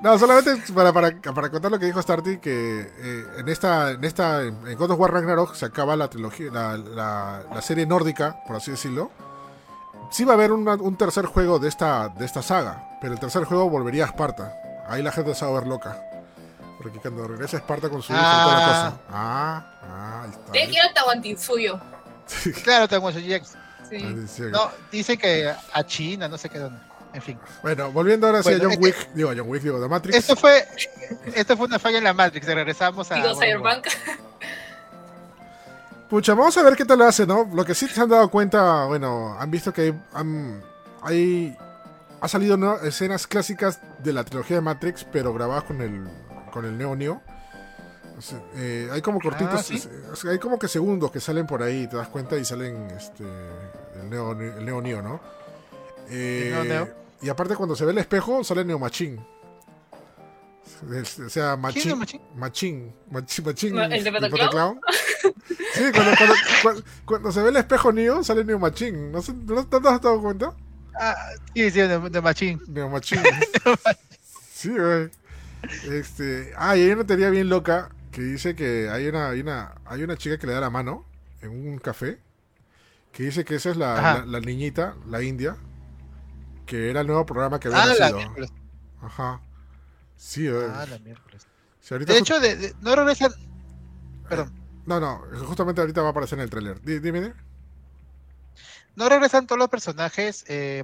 no, 0.02 0.20
solamente 0.20 0.58
para, 0.74 0.92
para, 0.92 1.12
para 1.34 1.50
contar 1.50 1.72
lo 1.72 1.80
que 1.80 1.86
dijo 1.86 2.02
Starty, 2.02 2.38
que 2.40 2.92
eh, 2.98 3.26
en 3.38 3.48
esta, 3.48 3.92
en 3.92 4.04
esta, 4.04 4.42
en 4.44 4.76
God 4.76 4.92
of 4.92 5.00
War 5.00 5.14
Ragnarok 5.14 5.56
se 5.56 5.66
acaba 5.66 5.96
la 5.96 6.10
trilogía, 6.10 6.52
la, 6.52 6.76
la, 6.78 7.44
la 7.54 7.62
serie 7.62 7.86
nórdica, 7.86 8.44
por 8.46 8.58
así 8.58 8.72
decirlo. 8.72 9.12
Sí 10.12 10.26
va 10.26 10.34
a 10.34 10.36
haber 10.36 10.52
una- 10.52 10.76
un 10.76 10.98
tercer 10.98 11.26
juego 11.26 11.58
de 11.58 11.70
esta, 11.70 12.10
de 12.10 12.26
esta 12.26 12.42
saga, 12.42 12.98
pero 13.02 13.14
el 13.14 13.20
tercer 13.22 13.46
juego 13.46 13.70
volvería 13.70 14.04
a 14.04 14.08
Esparta. 14.08 14.54
Ahí 14.90 15.02
la 15.02 15.14
gente 15.14 15.34
se 15.36 15.46
va 15.46 15.52
a 15.52 15.54
ver 15.62 15.68
loca. 15.68 15.98
Porque 16.82 17.00
cuando 17.00 17.28
regresa 17.28 17.58
a 17.58 17.60
Esparta 17.60 17.90
con 17.90 18.02
su 18.02 18.12
hijo 18.14 18.22
y 18.22 18.24
toda 18.26 18.46
la 18.48 18.54
Ah. 18.54 18.92
cosa. 18.92 19.02
Ah, 19.10 19.80
ah, 19.84 20.22
ahí 20.24 20.30
está. 20.32 20.52
Te 20.52 20.68
quiero 20.68 20.94
Tahuantinsuyo. 20.94 21.80
claro, 22.64 22.88
Jax. 22.90 23.54
Sí. 23.90 24.44
No, 24.52 24.72
dice 24.92 25.18
que 25.18 25.54
a 25.74 25.84
China, 25.86 26.28
no 26.28 26.38
sé 26.38 26.50
qué 26.50 26.58
dónde. 26.60 26.80
En 27.14 27.22
fin. 27.22 27.40
Bueno, 27.62 27.92
volviendo 27.92 28.26
ahora 28.26 28.40
hacia 28.40 28.54
Bueno, 28.58 28.64
John 28.64 28.72
es 28.72 28.78
que- 28.80 28.84
Wick, 28.86 29.14
digo 29.14 29.30
John 29.38 29.48
Wick, 29.50 29.62
digo 29.62 29.80
The 29.80 29.88
Matrix. 29.88 30.18
Esto 30.18 30.36
fue, 30.36 30.68
esto 31.36 31.56
fue 31.56 31.68
una 31.68 31.78
falla 31.78 32.00
en 32.00 32.04
la 32.06 32.14
Matrix. 32.14 32.46
Regresamos 32.48 33.12
a. 33.12 33.16
Digo 33.16 33.36
bueno, 33.36 33.60
Cyberpunk. 33.62 33.88
Pucha, 36.10 36.34
vamos 36.34 36.56
a 36.58 36.64
ver 36.64 36.76
qué 36.76 36.86
tal 36.86 37.00
lo 37.00 37.06
hace, 37.06 37.26
¿no? 37.26 37.50
Lo 37.54 37.66
que 37.66 37.74
sí 37.74 37.88
se 37.88 38.00
han 38.02 38.10
dado 38.10 38.30
cuenta, 38.30 38.86
bueno, 38.86 39.36
han 39.40 39.50
visto 39.50 39.74
que 39.74 39.82
hay, 39.82 40.02
han- 40.14 40.62
hay- 41.02 41.58
ha 42.22 42.28
salido 42.28 42.56
¿no? 42.56 42.78
escenas 42.80 43.26
clásicas 43.28 43.80
de 44.00 44.14
la 44.14 44.24
trilogía 44.24 44.58
de 44.58 44.62
Matrix, 44.62 45.06
pero 45.12 45.34
grabadas 45.34 45.64
con 45.64 45.82
el 45.82 46.08
con 46.54 46.66
el 46.66 46.78
Neo 46.78 46.96
Neo. 46.96 47.22
Eh, 48.56 48.90
hay 48.92 49.02
como 49.02 49.20
cortitos, 49.20 49.66
¿sí? 49.66 49.76
es- 49.76 49.90
es- 50.14 50.26
hay 50.26 50.38
como 50.38 50.60
que 50.60 50.68
segundos 50.68 51.10
que 51.12 51.20
salen 51.20 51.48
por 51.48 51.64
ahí, 51.64 51.88
te 51.88 51.98
das 51.98 52.08
cuenta 52.10 52.38
y 52.38 52.46
salen 52.46 52.88
este 52.92 53.24
el 54.00 54.10
Neo, 54.10 54.32
el 54.34 54.64
Neo 54.64 54.82
Neo, 54.82 55.02
¿no? 55.02 55.20
Eh, 56.10 56.50
Neo 56.54 56.64
Neo. 56.64 56.90
Y 57.24 57.30
aparte 57.30 57.56
cuando 57.56 57.76
se 57.76 57.86
ve 57.86 57.92
el 57.92 57.98
espejo 57.98 58.44
sale 58.44 58.64
Neo 58.64 58.78
Machín. 58.78 59.20
O 61.26 61.30
sea, 61.30 61.58
¿Quién 61.58 61.62
Machín. 61.62 61.98
Machín? 62.00 62.22
Machín, 62.36 62.94
Machín, 63.10 63.46
Machín, 63.46 63.78
¿El 63.80 64.04
de 64.04 64.12
Pataclown? 64.12 64.80
Sí, 65.74 65.84
cuando, 65.94 66.12
cuando, 66.18 66.36
cuando- 66.62 66.84
cuando 67.06 67.32
se 67.32 67.42
ve 67.42 67.50
el 67.50 67.56
espejo 67.58 67.92
Neo, 67.92 68.24
sale 68.24 68.44
Neo 68.46 68.60
Machín. 68.60 69.12
¿No, 69.12 69.20
¿no 69.46 69.66
te 69.68 69.76
has 69.78 69.82
dado 70.02 70.22
cuenta? 70.22 70.54
Ah, 71.00 71.16
sí, 71.56 71.72
sí, 71.72 71.80
de, 71.80 72.00
de 72.10 72.22
Machín. 72.22 72.62
Neo 72.68 72.90
Machín. 72.90 73.22
sí, 74.54 74.70
güey. 74.70 75.10
Este, 75.90 76.54
ah, 76.58 76.76
y 76.76 76.82
hay 76.82 76.92
una 76.92 77.06
teoría 77.06 77.30
bien 77.30 77.50
loca 77.50 77.90
que 78.12 78.22
dice 78.22 78.56
que 78.56 78.90
hay 78.90 79.08
una, 79.08 79.30
hay 79.30 79.42
una, 79.42 79.76
hay 79.86 80.04
una 80.04 80.18
chica 80.18 80.38
que 80.38 80.48
le 80.48 80.54
da 80.54 80.60
la 80.62 80.70
mano 80.70 81.06
en 81.42 81.50
un 81.52 81.78
café 81.80 82.20
que 83.12 83.24
dice 83.24 83.44
que 83.46 83.56
esa 83.56 83.70
es 83.72 83.78
la, 83.78 83.96
la, 84.02 84.26
la 84.26 84.40
niñita, 84.40 84.96
la 85.08 85.22
india, 85.22 85.56
que 86.66 86.90
era 86.90 87.02
el 87.02 87.08
nuevo 87.08 87.26
programa 87.26 87.60
que 87.60 87.68
había 87.68 87.84
Ah, 87.84 87.86
la 87.88 87.94
nacido. 88.00 88.18
miércoles. 88.18 88.52
Ajá. 89.02 89.42
Sí. 90.18 90.48
Ah, 90.48 90.86
la 90.90 91.00
miércoles. 91.00 91.46
Si 91.80 91.96
De 91.98 92.18
hecho, 92.18 92.40
de, 92.40 92.56
de- 92.56 92.74
no 92.82 92.96
regresan. 92.96 93.32
Perdón. 94.30 94.52
No, 94.86 95.00
no, 95.00 95.22
justamente 95.46 95.82
ahorita 95.82 96.02
va 96.02 96.08
a 96.08 96.12
aparecer 96.12 96.40
en 96.40 96.44
el 96.44 96.50
tráiler. 96.50 96.82
Di- 96.82 97.00
Dime. 97.00 97.34
No 98.96 99.10
regresan 99.10 99.48
todos 99.48 99.60
los 99.60 99.70
personajes. 99.70 100.46
Eh, 100.48 100.84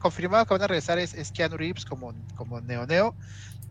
confirmado 0.00 0.44
que 0.46 0.54
van 0.54 0.62
a 0.62 0.66
regresar 0.66 0.98
es, 0.98 1.14
es 1.14 1.32
Keanu 1.32 1.56
Reeves 1.56 1.84
como, 1.84 2.14
como 2.34 2.60
Neo 2.60 2.86
Neo. 2.86 3.14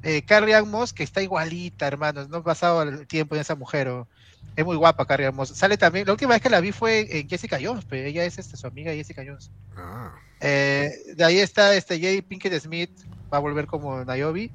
Eh, 0.04 0.24
Carrie 0.24 0.56
Ann 0.56 0.70
Moss, 0.70 0.94
que 0.94 1.04
está 1.04 1.22
igualita, 1.22 1.88
hermanos. 1.88 2.30
No 2.30 2.38
ha 2.38 2.44
pasado 2.44 2.82
el 2.84 3.08
tiempo 3.08 3.36
en 3.36 3.42
esa 3.42 3.56
mujer. 3.56 3.88
o- 3.90 4.08
Es 4.56 4.66
muy 4.66 4.76
guapa, 4.76 5.06
Carrie 5.06 5.28
Ann 5.28 5.36
Moss. 5.36 5.50
Sale 5.56 5.78
también. 5.78 6.06
La 6.06 6.14
última 6.14 6.34
vez 6.34 6.42
que 6.42 6.50
la 6.50 6.60
vi 6.60 6.72
fue 6.72 7.08
en 7.20 7.30
Jessica 7.30 7.58
Jones, 7.62 7.86
pero 7.88 8.08
ella 8.08 8.26
es 8.26 8.38
este, 8.40 8.58
su 8.58 8.68
amiga 8.68 8.92
Jessica 8.94 9.24
Jones. 9.26 9.52
Ah, 9.78 10.12
Eh, 10.42 10.92
de 11.16 11.24
ahí 11.24 11.38
está 11.40 11.76
este 11.76 12.00
J. 12.00 12.28
Pinkett 12.28 12.60
Smith, 12.60 12.92
va 13.32 13.38
a 13.38 13.42
volver 13.42 13.68
como 13.68 14.04
Niobe. 14.04 14.52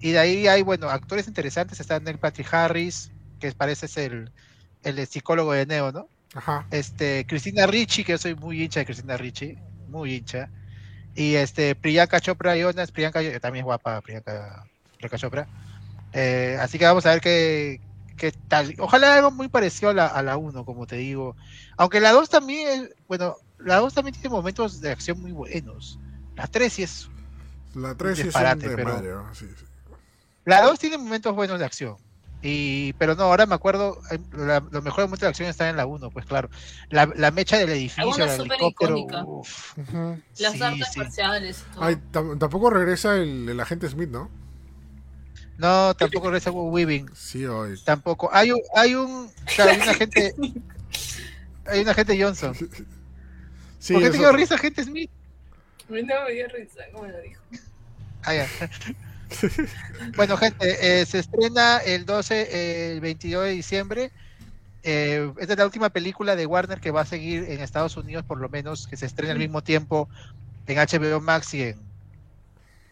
Y 0.00 0.10
de 0.12 0.18
ahí 0.18 0.46
hay, 0.48 0.62
bueno, 0.62 0.88
actores 0.88 1.26
interesantes. 1.28 1.80
Está 1.80 1.98
Neil 2.00 2.18
Patrick 2.18 2.52
Harris, 2.52 3.10
que 3.40 3.50
parece 3.52 3.88
ser 3.88 4.12
el, 4.12 4.32
el 4.98 5.06
psicólogo 5.06 5.52
de 5.52 5.66
Neo, 5.66 5.90
¿no? 5.92 6.08
ajá. 6.34 6.66
Este, 6.70 7.24
Cristina 7.28 7.66
Ricci, 7.66 8.04
que 8.04 8.12
yo 8.12 8.18
soy 8.18 8.34
muy 8.34 8.62
hincha 8.62 8.80
de 8.80 8.86
Cristina 8.86 9.16
Ricci, 9.16 9.56
muy 9.88 10.14
hincha. 10.14 10.48
Y 11.14 11.34
este, 11.34 11.74
Priyanka 11.74 12.20
Chopra 12.20 12.56
Jonas, 12.56 12.90
Priyanka 12.90 13.22
eh, 13.22 13.38
también 13.40 13.62
es 13.62 13.66
guapa, 13.66 14.00
Priyanka, 14.00 14.64
Priyanka 14.96 15.18
Chopra. 15.18 15.46
Eh, 16.12 16.56
así 16.60 16.78
que 16.78 16.84
vamos 16.84 17.04
a 17.06 17.10
ver 17.10 17.20
qué, 17.20 17.80
qué 18.16 18.32
tal. 18.48 18.74
Ojalá 18.78 19.16
algo 19.16 19.30
muy 19.30 19.48
parecido 19.48 19.90
a 19.90 19.94
la, 19.94 20.06
a 20.06 20.22
la 20.22 20.36
1, 20.36 20.64
como 20.64 20.86
te 20.86 20.96
digo. 20.96 21.36
Aunque 21.76 22.00
la 22.00 22.12
2 22.12 22.28
también, 22.28 22.68
es- 22.84 22.90
bueno, 23.08 23.36
la 23.58 23.76
2 23.76 23.94
también 23.94 24.14
tiene 24.14 24.28
momentos 24.30 24.80
de 24.80 24.90
acción 24.92 25.20
muy 25.20 25.32
buenos. 25.32 25.98
La 26.36 26.46
3 26.46 26.72
sí 26.72 26.82
es. 26.84 27.08
La 27.74 27.94
3 27.96 28.14
sí 28.16 28.20
es 28.20 28.26
un 28.26 28.28
disparate, 28.28 28.70
pero- 28.76 29.00
¿no? 29.02 29.34
Sí, 29.34 29.46
sí. 29.58 29.64
La 30.44 30.62
2 30.62 30.78
tiene 30.78 30.98
momentos 30.98 31.34
buenos 31.34 31.58
de 31.58 31.64
acción. 31.64 31.96
Y, 32.46 32.92
pero 32.94 33.14
no, 33.14 33.22
ahora 33.24 33.46
me 33.46 33.54
acuerdo, 33.54 33.98
eh, 34.10 34.18
la- 34.32 34.60
los 34.70 34.84
mejores 34.84 35.06
momentos 35.08 35.20
de 35.22 35.28
acción 35.28 35.48
están 35.48 35.68
en 35.68 35.76
la 35.78 35.86
1, 35.86 36.10
pues 36.10 36.26
claro. 36.26 36.50
La, 36.90 37.06
la 37.16 37.30
mecha 37.30 37.56
del 37.56 37.70
edificio, 37.70 38.04
súper 38.12 38.28
helicóptero. 38.60 38.68
icónica. 38.98 39.24
uf, 39.24 39.78
Ujú. 39.78 40.20
Las 40.38 40.52
sí, 40.52 40.62
artes 40.62 40.88
sí. 40.92 40.98
marciales. 40.98 41.64
Ay, 41.80 41.96
tam- 42.12 42.38
tampoco 42.38 42.68
regresa 42.68 43.16
el, 43.16 43.48
el 43.48 43.58
agente 43.60 43.88
Smith, 43.88 44.10
¿no? 44.10 44.28
No, 45.56 45.94
tampoco 45.94 46.26
regresa 46.26 46.50
Hugo 46.50 46.70
Weaving. 46.70 47.10
Sí, 47.14 47.44
hoy. 47.46 47.78
Tampoco. 47.84 48.28
Hay 48.32 48.50
un, 48.50 48.60
hay 48.74 48.94
un, 48.94 49.30
claro, 49.54 49.70
hay 49.70 49.80
una 49.80 49.94
gente, 49.94 50.34
hay 51.66 51.80
una 51.80 51.94
gente 51.94 52.22
Johnson. 52.22 52.54
Sí, 53.78 53.92
¿Por 53.92 54.02
qué 54.02 54.10
te 54.10 54.18
dio 54.18 54.32
risa, 54.32 54.58
gente 54.58 54.82
Smith? 54.82 55.10
A 55.88 55.92
mí 55.92 56.02
No 56.02 56.24
me 56.24 56.32
dio 56.32 56.48
risa, 56.48 56.80
como 56.92 57.06
lo 57.06 57.20
dijo. 57.20 57.40
Ah, 58.22 58.34
ya. 58.34 58.48
bueno, 60.16 60.36
gente, 60.36 61.00
eh, 61.00 61.06
se 61.06 61.18
estrena 61.18 61.78
el 61.78 62.06
12, 62.06 62.48
eh, 62.50 62.92
el 62.92 63.00
22 63.00 63.44
de 63.44 63.50
diciembre. 63.50 64.12
Eh, 64.82 65.32
esta 65.38 65.54
es 65.54 65.58
la 65.58 65.64
última 65.64 65.90
película 65.90 66.36
de 66.36 66.46
Warner 66.46 66.80
que 66.80 66.90
va 66.90 67.02
a 67.02 67.06
seguir 67.06 67.44
en 67.48 67.60
Estados 67.60 67.96
Unidos, 67.96 68.24
por 68.24 68.38
lo 68.38 68.48
menos, 68.48 68.86
que 68.86 68.96
se 68.96 69.06
estrena 69.06 69.32
al 69.32 69.38
mismo 69.38 69.62
tiempo 69.62 70.08
en 70.66 70.78
HBO 70.78 71.20
Max 71.20 71.54
y 71.54 71.62
en, 71.62 71.80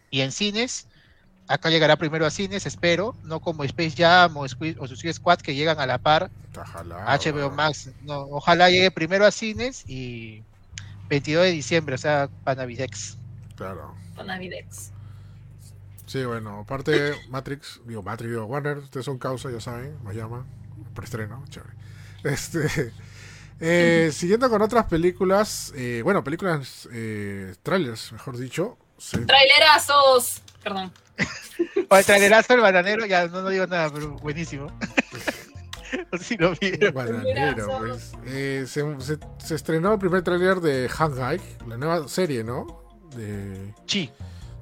y 0.09 0.21
en 0.21 0.31
cines. 0.31 0.87
Acá 1.47 1.69
llegará 1.69 1.97
primero 1.97 2.25
a 2.25 2.29
cines, 2.29 2.65
espero, 2.65 3.15
no 3.23 3.39
como 3.41 3.63
Space 3.65 3.95
Jam 3.97 4.37
o, 4.37 4.45
Squid- 4.47 4.77
o 4.79 4.87
Suicide 4.87 5.13
Squad 5.13 5.39
que 5.39 5.53
llegan 5.55 5.79
a 5.79 5.85
la 5.85 5.97
par. 5.97 6.31
Jalado, 6.53 7.01
HBO. 7.05 7.51
Max, 7.51 7.89
no, 8.03 8.21
ojalá 8.31 8.69
llegue 8.69 8.91
primero 8.91 9.25
a 9.25 9.31
cines 9.31 9.83
y 9.87 10.43
22 11.09 11.43
de 11.43 11.51
diciembre, 11.51 11.95
o 11.95 11.97
sea, 11.97 12.29
para 12.43 12.61
Navidex. 12.61 13.17
Claro. 13.57 13.93
Con 14.15 14.27
Navidex. 14.27 14.91
Sí, 16.05 16.23
bueno, 16.25 16.59
aparte 16.59 17.13
Matrix, 17.29 17.81
digo 17.85 18.03
Matrix, 18.03 18.31
digo 18.31 18.45
Warner, 18.45 18.77
ustedes 18.77 19.05
son 19.05 19.17
causa, 19.17 19.51
ya 19.51 19.59
saben, 19.59 19.97
me 20.03 20.13
llama, 20.13 20.45
preestreno, 20.95 21.43
chévere. 21.49 21.73
Este, 22.23 22.93
eh, 23.59 24.11
siguiendo 24.13 24.49
con 24.49 24.61
otras 24.61 24.85
películas, 24.85 25.73
eh, 25.75 26.01
bueno, 26.03 26.23
películas, 26.23 26.87
eh, 26.93 27.53
trailers, 27.63 28.13
mejor 28.13 28.37
dicho. 28.37 28.77
se- 28.97 29.25
¡Trailerazos! 29.25 30.41
Perdón. 30.63 30.91
O 31.89 31.97
el 31.97 32.05
trailerazo 32.05 32.53
del 32.53 32.61
bananero, 32.61 33.05
ya 33.05 33.27
no, 33.27 33.41
no 33.43 33.49
digo 33.49 33.67
nada, 33.67 33.91
pero 33.93 34.11
buenísimo. 34.17 34.65
no 36.11 36.17
sé 36.17 36.23
si 36.23 36.37
lo 36.37 36.53
vieron. 36.55 36.93
Bananero, 36.93 37.67
pues. 37.79 38.13
Eh, 38.25 38.65
se, 38.67 38.81
se- 39.01 39.19
se 39.37 39.55
estrenó 39.55 39.93
el 39.93 39.99
primer 39.99 40.23
tráiler 40.23 40.59
de 40.59 40.89
Hang 40.89 41.15
la 41.67 41.77
nueva 41.77 42.07
serie, 42.07 42.43
¿no? 42.43 42.83
De, 43.15 43.73
Chi. 43.85 44.09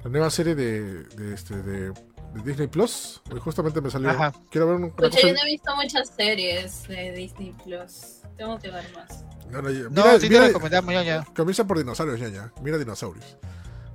la 0.04 0.10
nueva 0.10 0.28
serie 0.30 0.54
de, 0.54 1.04
de, 1.04 1.34
este, 1.34 1.56
de, 1.62 1.90
de 1.90 2.42
Disney 2.44 2.66
Plus. 2.66 3.22
Hoy 3.30 3.40
justamente 3.40 3.80
me 3.80 3.90
salió. 3.90 4.10
Ajá. 4.10 4.32
Quiero 4.50 4.66
ver 4.66 4.76
un. 4.76 4.90
cosa- 4.90 5.18
yo 5.20 5.32
no 5.32 5.40
he 5.42 5.46
visto 5.46 5.74
muchas 5.76 6.08
series 6.14 6.86
de 6.88 7.12
Disney 7.12 7.54
Plus. 7.64 8.18
Tengo 8.36 8.58
que 8.58 8.70
ver 8.70 8.84
más. 8.94 9.24
No, 9.50 9.62
no, 9.62 9.70
ya- 9.70 9.84
No, 9.84 9.90
mira, 9.90 10.14
sí 10.14 10.20
te 10.20 10.28
mira- 10.30 10.46
recomendamos, 10.48 10.92
ñaña. 10.92 11.24
comienza 11.34 11.66
por 11.66 11.78
dinosaurios, 11.78 12.20
ñaña. 12.20 12.52
Mira 12.62 12.76
dinosaurios. 12.78 13.36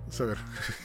Vamos 0.10 0.22
a 0.22 0.26
ver. 0.26 0.38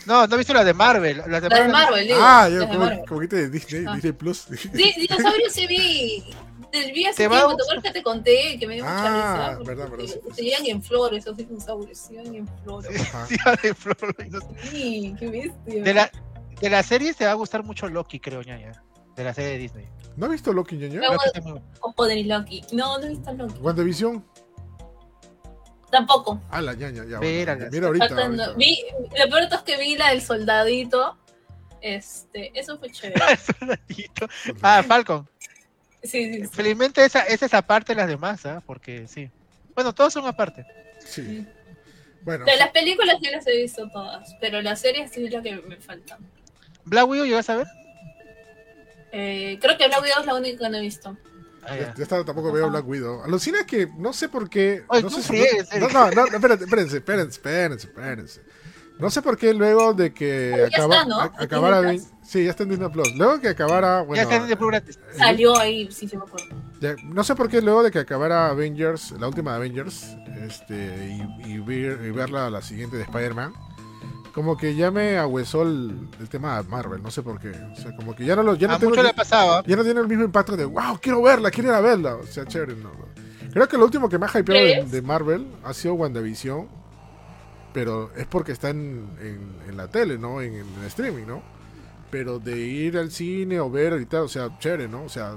No, 0.07 0.27
no 0.27 0.35
he 0.35 0.39
visto 0.39 0.53
la 0.53 0.65
de 0.65 0.74
Marvel. 0.74 1.23
La 1.28 1.40
de 1.40 1.49
La 1.49 1.57
de 1.62 1.69
Marvel. 1.69 1.73
Marvel, 1.73 2.07
digo. 2.09 2.19
ah, 2.20 2.49
yo 2.49 2.66
como, 2.69 2.78
Marvel. 2.81 3.01
como 3.09 3.20
que 3.20 3.27
de 3.28 3.51
Disney, 3.51 3.85
Ah. 3.86 3.94
Disney 3.94 4.12
Plus. 4.12 4.39
Sí, 4.39 4.94
dinosaurios 4.99 5.53
sí 5.53 5.66
vi. 5.66 6.24
Te 6.73 6.90
vi 6.90 7.05
hace 7.05 7.24
Te 7.24 7.28
tiempo, 7.28 7.55
¿te 7.55 7.62
acuerdas 7.62 7.85
que 7.85 7.90
te 7.93 8.03
conté? 8.03 8.57
Que 8.59 8.66
me 8.66 8.74
dio 8.77 8.85
mucha 8.85 8.97
Ah, 9.51 9.51
risa. 9.59 9.62
verdad, 9.70 9.90
verdad, 9.90 10.07
sí, 10.07 10.20
Se 10.31 10.35
sí. 10.35 10.43
llegan 10.43 10.66
en 10.66 10.82
flores 10.82 11.23
esos 11.24 11.36
dinosaurios, 11.36 11.99
se 11.99 12.15
llegan 12.15 12.35
en 12.35 12.49
flores. 12.65 13.01
Ajá. 13.01 13.27
Sí, 13.27 13.36
la 13.44 13.55
de 13.57 13.74
Flor, 13.74 14.16
no 14.31 14.40
sé. 14.40 14.47
Sí, 14.70 15.15
qué 15.19 15.27
bestia. 15.28 15.82
De 15.85 15.94
la, 15.94 16.11
de 16.61 16.70
la 16.70 16.82
serie 16.82 17.12
te 17.12 17.27
va 17.27 17.32
a 17.32 17.35
gustar 17.35 17.62
mucho 17.62 17.89
Loki, 17.89 18.19
creo, 18.20 18.40
ñaña. 18.43 18.82
De 19.15 19.23
la 19.24 19.35
serie 19.35 19.51
de 19.51 19.59
Disney. 19.59 19.86
¿No 20.16 20.24
has 20.27 20.32
visto 20.32 20.51
Loki, 20.55 20.77
ñaña? 20.77 21.01
No. 21.01 21.12
Loki 21.12 22.24
Loki. 22.24 22.62
No, 22.73 22.99
no 22.99 23.05
he 23.05 23.09
visto 23.11 23.32
Loki. 23.35 23.55
WandaVision. 23.61 24.24
Tampoco. 25.93 26.40
Ah, 26.51 26.62
la 26.62 26.73
ñaña, 26.73 27.05
ya. 27.05 27.16
Espérala. 27.16 27.69
bueno, 27.69 27.70
mira 27.70 27.86
ahorita. 27.86 28.06
Ahorita. 28.06 28.52
Vi, 28.55 28.78
lo 29.19 29.28
peor 29.28 29.43
es 29.43 29.60
que 29.60 29.77
vi 29.77 29.94
la 29.94 30.09
del 30.09 30.23
soldadito. 30.23 31.19
Este, 31.82 32.51
eso 32.59 32.78
fue 32.78 32.90
chévere. 32.90 33.20
Soldadito. 33.36 34.27
Ah, 34.62 34.82
Falcon. 34.82 35.28
Sí, 36.02 36.32
sí, 36.32 36.40
sí. 36.44 36.47
Felizmente 36.47 37.05
esa, 37.05 37.24
esa 37.24 37.44
es 37.44 37.52
aparte 37.52 37.93
de 37.93 38.01
las 38.01 38.09
demás, 38.09 38.47
¿ah? 38.47 38.62
Porque 38.64 39.06
sí. 39.06 39.31
Bueno, 39.74 39.94
todos 39.94 40.14
son 40.14 40.27
aparte. 40.27 40.64
Sí. 41.05 41.47
Bueno, 42.23 42.47
De 42.47 42.56
las 42.56 42.70
películas 42.70 43.16
sí 43.20 43.28
las 43.31 43.47
he 43.47 43.56
visto 43.59 43.86
todas, 43.90 44.35
pero 44.40 44.62
las 44.62 44.81
series 44.81 45.10
sí 45.10 45.27
es 45.27 45.32
la 45.32 45.43
que 45.43 45.56
me 45.56 45.77
faltan. 45.77 46.20
Black 46.85 47.06
Widow, 47.06 47.27
¿llegas 47.27 47.51
a 47.51 47.56
ver? 47.56 47.66
Eh, 49.12 49.59
creo 49.60 49.77
que 49.77 49.89
Black 49.89 50.02
Widow 50.02 50.20
es 50.20 50.27
la 50.27 50.35
única 50.36 50.64
que 50.64 50.70
no 50.70 50.78
he 50.78 50.81
visto. 50.81 51.19
Ah, 51.64 51.76
ya 51.76 52.02
está, 52.02 52.24
tampoco 52.24 52.51
veo 52.52 52.68
Black 52.70 52.86
Widow. 52.89 53.22
Alucina 53.22 53.60
es 53.60 53.66
que 53.66 53.89
no 53.97 54.12
sé 54.12 54.28
por 54.28 54.48
qué. 54.51 54.84
Oye, 54.89 55.02
no, 55.02 55.10
sé 55.10 55.22
si- 55.22 55.78
no, 55.78 55.89
no, 55.89 56.10
no, 56.10 56.26
no, 56.26 56.36
espérense, 56.36 56.64
espérense, 56.64 56.97
espérense, 56.97 57.30
espérense, 57.36 57.86
espérense. 57.86 58.40
No 58.98 59.10
sé 59.10 59.22
por 59.22 59.36
qué 59.39 59.55
luego 59.55 59.94
de 59.94 60.12
que 60.12 60.68
acaba- 60.72 60.94
está, 60.97 61.05
¿no? 61.09 61.20
a- 61.20 61.32
acabara. 61.39 61.94
Sí, 62.22 62.44
ya 62.44 62.51
está 62.51 62.62
en 62.64 62.68
Disney 62.70 62.89
Plus. 62.90 63.14
Luego 63.16 63.40
que 63.40 63.48
acabara. 63.48 64.02
Bueno, 64.02 64.16
ya 64.16 64.22
está 64.22 64.36
en 64.44 64.51
el 64.51 64.56
Plus 64.56 64.70
gratis. 64.70 64.97
eh, 64.97 65.18
Salió 65.18 65.56
ahí, 65.59 65.90
sí 65.90 66.06
se 66.09 66.16
me 66.16 66.24
acuerdo. 66.24 66.47
ya- 66.80 66.94
no 67.05 67.24
sé 67.24 67.34
por 67.34 67.48
qué 67.48 67.62
luego 67.62 67.82
de 67.82 67.90
que 67.90 67.98
acabara 68.01 68.48
Avengers, 68.48 69.12
la 69.18 69.26
última 69.28 69.52
de 69.52 69.56
Avengers, 69.56 70.16
este, 70.47 71.18
y, 71.47 71.52
y 71.52 71.59
ver, 71.59 72.05
y 72.05 72.10
verla 72.10 72.51
la 72.51 72.60
siguiente 72.62 72.97
de 72.97 73.02
Spider-Man, 73.05 73.52
como 74.34 74.56
que 74.56 74.74
ya 74.74 74.90
me 74.90 75.18
ahuesó 75.18 75.62
el, 75.62 76.09
el 76.20 76.28
tema 76.28 76.62
de 76.62 76.68
Marvel, 76.68 77.02
no 77.02 77.10
sé 77.10 77.22
por 77.22 77.38
qué. 77.40 77.50
O 77.50 77.76
sea, 77.76 77.94
como 77.96 78.14
que 78.14 78.24
ya 78.24 78.34
no 78.36 78.42
lo. 78.42 78.54
Ya 78.54 78.68
no 78.68 78.74
a 78.74 78.78
tengo- 78.78 78.90
mucho 78.90 79.02
le 79.02 79.10
ha 79.10 79.14
pasado. 79.14 79.54
¿ah? 79.59 79.62
ya 79.66 79.76
no 79.76 79.84
tiene 79.84 80.00
el 80.00 80.09
mismo 80.09 80.24
impacto 80.24 80.56
de 80.56 80.64
wow, 80.64 80.98
quiero 81.00 81.22
verla, 81.22 81.50
quiero 81.50 81.68
ir 81.70 81.74
a 81.74 81.80
verla. 81.80 82.16
O 82.16 82.26
sea, 82.26 82.44
chévere, 82.46 82.74
no. 82.76 82.90
Creo 83.52 83.68
que 83.68 83.76
lo 83.76 83.84
último 83.84 84.09
que 84.09 84.18
me 84.18 84.26
ha 84.26 84.38
hypeado 84.38 84.86
de, 84.88 85.02
Marvel 85.02 85.46
ha 85.64 85.74
sido 85.74 85.94
WandaVision. 85.94 86.66
Pero 87.72 88.10
es 88.16 88.26
porque 88.26 88.52
está 88.52 88.68
en, 88.70 89.09
en- 89.20 89.56
en 89.68 89.76
la 89.76 89.88
tele, 89.88 90.18
¿no? 90.18 90.40
En, 90.42 90.54
en 90.54 90.66
streaming, 90.86 91.24
¿no? 91.26 91.42
Pero 92.10 92.38
de 92.38 92.59
ir 92.59 92.98
al 92.98 93.10
cine 93.10 93.60
o 93.60 93.70
ver 93.70 93.92
ahorita, 93.92 94.22
o 94.22 94.28
sea, 94.28 94.59
chévere, 94.59 94.88
¿no? 94.88 95.04
O 95.04 95.09
sea, 95.09 95.34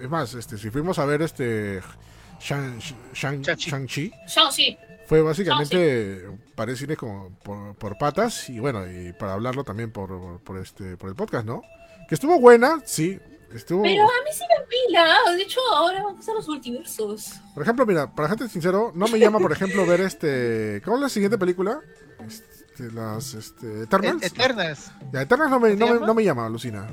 es 0.00 0.08
más, 0.10 0.34
este, 0.34 0.58
si 0.58 0.70
fuimos 0.70 0.98
a 0.98 1.04
ver 1.04 1.22
este 1.22 1.80
Shang- 2.40 2.78
Shang- 3.14 3.42
Shang-Chi. 3.42 3.70
Shang-Chi, 3.70 4.12
Shang-Chi. 4.26 4.78
Fue 5.08 5.22
básicamente 5.22 6.28
para 6.54 6.76
cine 6.76 6.94
como 6.94 7.30
por, 7.42 7.74
por 7.76 7.96
patas 7.96 8.50
y 8.50 8.58
bueno, 8.60 8.86
y 8.86 9.14
para 9.14 9.32
hablarlo 9.32 9.64
también 9.64 9.90
por, 9.90 10.08
por, 10.10 10.40
por 10.40 10.58
este 10.58 10.98
por 10.98 11.08
el 11.08 11.16
podcast, 11.16 11.46
¿no? 11.46 11.62
Que 12.08 12.14
estuvo 12.14 12.38
buena, 12.38 12.82
sí. 12.84 13.18
Estuvo, 13.54 13.82
Pero 13.82 14.02
a 14.02 14.24
mí 14.24 14.30
sí 14.30 14.44
me 14.44 14.66
pila. 14.66 15.16
De 15.34 15.42
hecho, 15.42 15.58
ahora 15.74 16.02
vamos 16.02 16.28
a 16.28 16.34
los 16.34 16.46
multiversos. 16.46 17.32
por 17.54 17.62
ejemplo, 17.62 17.86
mira, 17.86 18.14
para 18.14 18.28
gente 18.28 18.46
sincero, 18.46 18.92
no 18.94 19.08
me 19.08 19.18
llama, 19.18 19.38
por 19.38 19.52
ejemplo, 19.52 19.86
ver 19.86 20.02
este. 20.02 20.82
¿Cómo 20.84 20.98
es 20.98 21.02
la 21.04 21.08
siguiente 21.08 21.38
película? 21.38 21.80
Este, 22.26 22.92
las 22.92 23.32
este, 23.32 23.84
Eternals. 23.84 24.22
Eternas. 24.22 24.92
Ya, 25.10 25.22
Eternals 25.22 25.50
no 25.50 25.60
me, 25.60 25.74
no, 25.74 25.86
¿Se 25.86 25.92
me, 25.92 25.94
llama? 25.94 26.06
no 26.06 26.14
me 26.14 26.24
llama, 26.24 26.44
alucina. 26.44 26.86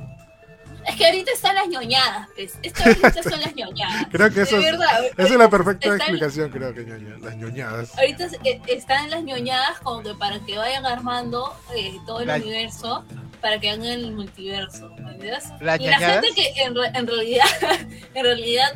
Es 0.87 0.95
que 0.95 1.05
ahorita 1.05 1.31
están 1.31 1.55
las 1.55 1.67
ñoñadas, 1.67 2.27
pues. 2.35 2.57
Estas 2.61 3.23
son 3.23 3.39
las 3.41 3.55
ñoñadas. 3.55 4.07
Creo 4.11 4.31
que 4.31 4.41
eso 4.41 4.57
de 4.57 4.65
es, 4.65 4.71
verdad. 4.71 5.03
esa 5.17 5.23
es 5.33 5.39
la 5.39 5.49
perfecta 5.49 5.87
Están- 5.87 5.99
explicación, 6.01 6.49
creo 6.51 6.73
que 6.73 6.83
ñoña, 6.85 7.17
las 7.21 7.35
ñoñadas. 7.37 7.97
Ahorita 7.97 8.25
es- 8.25 8.39
eh, 8.43 8.61
están 8.67 9.09
las 9.09 9.23
ñoñadas 9.23 9.79
como 9.79 10.03
que 10.03 10.13
para 10.15 10.39
que 10.45 10.57
vayan 10.57 10.85
armando 10.85 11.53
eh, 11.75 11.97
todo 12.05 12.19
el 12.21 12.27
La- 12.27 12.35
universo, 12.35 13.03
para 13.41 13.59
que 13.59 13.69
hagan 13.71 13.85
el 13.85 14.11
multiverso. 14.11 14.89
¿Las 15.59 15.79
y 15.79 15.85
la 15.85 15.97
ñoñadas? 15.97 16.25
gente 16.25 16.33
que 16.53 16.61
en, 16.63 16.75
en 16.95 17.07
realidad, 17.07 17.45
en 18.13 18.23
realidad, 18.23 18.73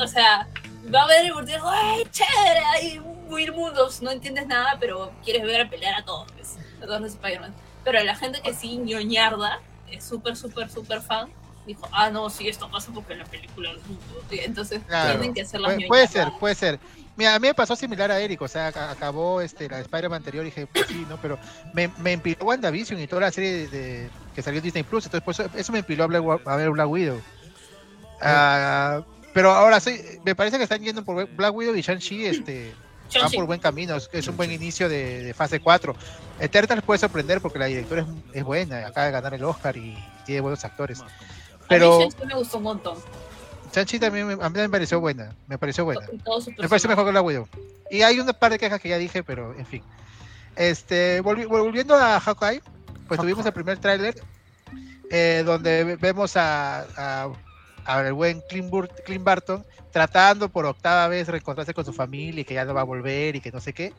o 0.00 0.06
sea, 0.06 0.48
va 0.94 1.02
a 1.02 1.06
ver 1.08 1.26
el 1.26 1.34
multiverso, 1.34 1.68
¡ay, 1.68 2.04
chévere! 2.10 2.60
Hay 2.74 3.00
mil 3.28 3.52
mundos, 3.52 4.00
no 4.02 4.10
entiendes 4.10 4.46
nada, 4.46 4.76
pero 4.80 5.12
quieres 5.24 5.42
ver 5.42 5.68
pelear 5.68 5.94
a 6.00 6.04
todos, 6.04 6.30
pues, 6.32 6.56
a 6.82 6.86
todos 6.86 7.00
los 7.00 7.12
Spider-Man. 7.12 7.54
Pero 7.84 8.02
la 8.04 8.14
gente 8.14 8.40
que 8.42 8.52
sí 8.54 8.76
ñoñarda, 8.76 9.60
es 9.92 10.04
súper, 10.04 10.36
súper, 10.36 10.70
súper 10.70 11.00
fan, 11.00 11.30
dijo, 11.66 11.88
ah, 11.92 12.10
no, 12.10 12.28
sí, 12.30 12.48
esto 12.48 12.68
pasa 12.70 12.90
porque 12.92 13.12
en 13.12 13.20
la 13.20 13.24
película 13.24 13.70
es 13.70 14.40
Entonces 14.44 14.80
Claro. 14.86 15.18
tienen 15.18 15.34
que 15.34 15.42
hacer 15.42 15.60
las 15.60 15.74
Puede, 15.74 15.86
puede 15.86 16.06
ser, 16.08 16.32
puede 16.40 16.54
ser. 16.54 16.80
Mira, 17.14 17.34
a 17.34 17.38
mí 17.38 17.46
me 17.48 17.54
pasó 17.54 17.76
similar 17.76 18.10
a 18.10 18.18
Eric, 18.20 18.40
o 18.40 18.48
sea, 18.48 18.72
ac- 18.72 18.90
acabó 18.90 19.40
este, 19.42 19.68
la 19.68 19.80
Spider-Man 19.80 20.16
anterior 20.16 20.44
y 20.44 20.46
dije, 20.46 20.66
pues 20.66 20.86
sí, 20.88 21.04
¿no? 21.08 21.18
Pero 21.20 21.38
me, 21.74 21.90
me 21.98 22.12
empiló 22.12 22.38
WandaVision 22.46 22.98
y 23.00 23.06
toda 23.06 23.22
la 23.22 23.30
serie 23.30 23.52
de, 23.52 23.68
de- 23.68 24.10
que 24.34 24.42
salió 24.42 24.58
en 24.58 24.64
Disney 24.64 24.82
Plus, 24.82 25.04
entonces 25.04 25.22
por 25.22 25.58
eso, 25.58 25.72
me 25.72 25.80
empiló 25.80 26.04
a, 26.04 26.06
Black 26.06 26.24
a 26.46 26.56
ver 26.56 26.70
Black 26.70 26.88
Widow. 26.88 27.20
Ah, 28.20 29.02
pero 29.34 29.50
ahora 29.50 29.78
sí, 29.80 30.00
me 30.24 30.34
parece 30.34 30.56
que 30.56 30.64
están 30.64 30.82
yendo 30.82 31.04
por 31.04 31.28
Black 31.36 31.54
Widow 31.54 31.74
y 31.74 31.82
Shang-Chi, 31.82 32.26
este, 32.26 32.74
van 33.18 33.22
Shang-Chi. 33.22 33.36
por 33.36 33.46
buen 33.46 33.60
camino, 33.60 33.96
es, 33.96 34.08
es 34.12 34.26
un 34.28 34.36
buen 34.36 34.50
inicio 34.50 34.88
de, 34.88 35.22
de 35.24 35.34
fase 35.34 35.60
4. 35.60 35.94
Eternals 36.40 36.82
puede 36.82 36.98
sorprender 36.98 37.40
porque 37.40 37.58
la 37.58 37.66
directora 37.66 38.02
es, 38.02 38.06
es 38.32 38.44
buena, 38.44 38.86
acaba 38.86 39.06
de 39.06 39.12
ganar 39.12 39.34
el 39.34 39.44
Oscar 39.44 39.76
y 39.76 39.96
tiene 40.26 40.40
buenos 40.40 40.64
actores. 40.64 41.00
A 41.00 41.04
mí 41.04 41.10
Pero 41.68 42.08
me 42.26 42.34
gustó 42.34 42.58
un 42.58 42.64
montón. 42.64 42.98
Shang-Chi 43.74 43.98
también 43.98 44.26
me- 44.26 44.44
a 44.44 44.48
mí 44.50 44.58
me 44.60 44.68
pareció 44.68 45.00
buena, 45.00 45.34
me 45.46 45.56
pareció 45.58 45.84
buena. 45.84 46.02
Me 46.02 46.18
parece 46.18 46.52
personaje. 46.68 46.88
mejor 46.88 47.06
que 47.06 47.12
la 47.12 47.22
Widow. 47.22 47.48
Y 47.90 48.02
hay 48.02 48.18
una 48.20 48.32
par 48.32 48.52
de 48.52 48.58
quejas 48.58 48.80
que 48.80 48.88
ya 48.90 48.98
dije, 48.98 49.22
pero 49.22 49.54
en 49.58 49.64
fin. 49.66 49.82
Este, 50.56 51.22
volvi- 51.22 51.46
volviendo 51.48 51.94
a 51.96 52.20
Hawkeye, 52.20 52.60
pues 53.08 53.18
tuvimos 53.20 53.44
el 53.46 53.52
primer 53.52 53.78
tráiler 53.78 54.14
eh, 55.10 55.42
donde 55.46 55.84
ve- 55.84 55.96
vemos 55.96 56.36
a, 56.36 56.80
a, 56.96 57.28
a 57.84 58.00
el 58.00 58.12
buen 58.12 58.40
Clint, 58.42 58.72
Clint 59.04 59.24
Barton 59.24 59.64
tratando 59.90 60.48
por 60.48 60.64
octava 60.64 61.08
vez 61.08 61.28
reencontrarse 61.28 61.74
con 61.74 61.84
su 61.84 61.92
familia 61.92 62.40
y 62.40 62.44
que 62.44 62.54
ya 62.54 62.64
no 62.64 62.74
va 62.74 62.80
a 62.80 62.84
volver 62.84 63.36
y 63.36 63.40
que 63.40 63.52
no 63.52 63.60
sé 63.60 63.72
qué. 63.72 63.92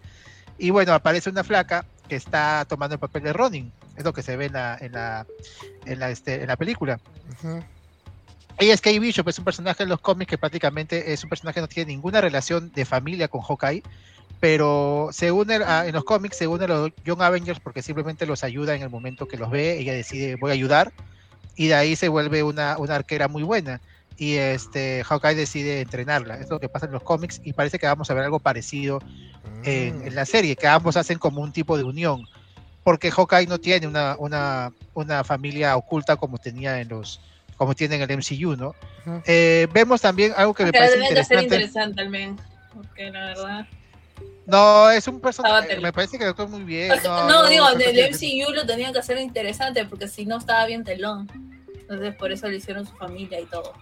Y 0.58 0.70
bueno, 0.70 0.94
aparece 0.94 1.30
una 1.30 1.44
flaca 1.44 1.86
que 2.08 2.16
está 2.16 2.66
tomando 2.68 2.96
el 2.96 3.00
papel 3.00 3.24
de 3.24 3.34
Ronin. 3.34 3.72
Es 3.98 4.04
lo 4.04 4.14
que 4.14 4.24
se 4.24 4.36
ve 4.38 4.46
en 4.46 4.54
la, 4.54 4.78
en 4.80 4.92
la, 4.92 5.26
en 5.86 6.00
la, 6.00 6.10
este, 6.10 6.42
en 6.42 6.48
la 6.48 6.58
película. 6.58 7.00
Ujú. 7.34 7.64
Ella 8.60 8.74
es 8.74 8.82
Kate 8.82 9.00
Bishop, 9.00 9.28
es 9.28 9.40
un 9.40 9.46
personaje 9.46 9.84
en 9.84 9.90
los 9.90 10.00
cómics 10.00 10.30
que 10.30 10.38
prácticamente 10.38 11.12
es 11.12 11.24
un 11.24 11.30
personaje 11.30 11.56
que 11.56 11.62
no 11.62 11.68
tiene 11.68 11.92
ninguna 11.92 12.22
relación 12.22 12.72
de 12.72 12.86
familia 12.86 13.28
con 13.28 13.42
Hawkeye, 13.42 13.82
pero 14.40 15.10
se 15.12 15.32
une 15.32 15.56
a- 15.56 15.88
en 15.88 15.94
los 15.94 16.04
cómics, 16.04 16.38
se 16.38 16.48
une 16.48 16.66
a 16.66 16.68
los 16.68 16.92
Young 17.04 17.22
Avengers 17.22 17.60
porque 17.60 17.82
simplemente 17.82 18.28
los 18.28 18.44
ayuda 18.44 18.76
en 18.76 18.84
el 18.84 18.90
momento 18.92 19.28
que 19.28 19.38
los 19.38 19.50
ve, 19.50 19.80
ella 19.80 19.94
decide 19.94 20.36
voy 20.36 20.52
a 20.52 20.54
ayudar, 20.54 20.92
y 21.56 21.68
de 21.68 21.76
ahí 21.76 21.96
se 21.96 22.08
vuelve 22.08 22.44
una, 22.44 22.78
una 22.78 22.96
arquera 22.96 23.28
muy 23.28 23.44
buena, 23.44 23.82
y 24.18 24.36
este 24.36 25.04
Hawkeye 25.04 25.36
decide 25.36 25.82
entrenarla, 25.82 26.36
es 26.36 26.50
lo 26.50 26.60
que 26.60 26.70
pasa 26.70 26.86
en 26.86 26.92
los 26.92 27.04
cómics, 27.04 27.42
y 27.44 27.54
parece 27.54 27.80
que 27.80 27.88
vamos 27.88 28.10
a 28.10 28.14
ver 28.14 28.24
algo 28.24 28.40
parecido 28.40 29.00
en, 29.64 30.00
Mm. 30.00 30.08
en 30.08 30.16
la 30.16 30.26
serie, 30.26 30.56
que 30.56 30.68
ambos 30.68 30.98
hacen 30.98 31.18
como 31.18 31.42
un 31.42 31.52
tipo 31.52 31.78
de 31.78 31.84
unión, 31.84 32.28
porque 32.84 33.12
Hawkeye 33.12 33.48
no 33.48 33.60
tiene 33.60 33.88
una, 33.88 34.16
una, 34.20 34.72
una 34.94 35.24
familia 35.24 35.76
oculta 35.78 36.16
como 36.18 36.38
tenía 36.38 36.80
en 36.82 36.90
los 36.90 37.20
como 37.56 37.76
tiene 37.76 37.96
en 37.96 38.02
el 38.02 38.12
MCU, 38.18 38.56
¿no? 38.58 38.74
Eh, 39.26 39.68
vemos 39.72 40.02
también 40.02 40.34
algo 40.36 40.54
que 40.54 40.66
me 40.66 40.72
Pero 40.72 40.86
parece 40.86 41.00
debe 41.00 41.14
de 41.16 41.24
ser 41.24 41.44
interesante. 41.44 41.56
interesante 41.56 42.10
menos. 42.10 42.42
Porque 42.74 43.12
la 43.12 43.26
verdad. 43.28 43.68
No, 44.46 44.90
es 44.92 45.08
un 45.08 45.22
personaje, 45.22 45.80
me 45.80 45.94
parece 45.94 46.18
que 46.18 46.26
actuó 46.26 46.48
muy 46.48 46.64
bien. 46.64 46.90
No, 47.04 47.28
no, 47.28 47.44
no, 47.44 47.48
digo, 47.48 47.72
del 47.76 48.12
no, 48.12 48.18
MCU 48.18 48.54
lo 48.54 48.66
tenían 48.66 48.92
que 48.92 49.00
hacer 49.00 49.18
interesante 49.18 49.86
porque 49.86 50.08
si 50.08 50.26
no 50.26 50.38
estaba 50.38 50.66
bien 50.66 50.84
telón. 50.84 51.30
Entonces 51.80 52.16
por 52.16 52.32
eso 52.32 52.48
le 52.50 52.58
hicieron 52.58 52.86
su 52.86 52.94
familia 52.96 53.40
y 53.40 53.46
todo. 53.46 53.74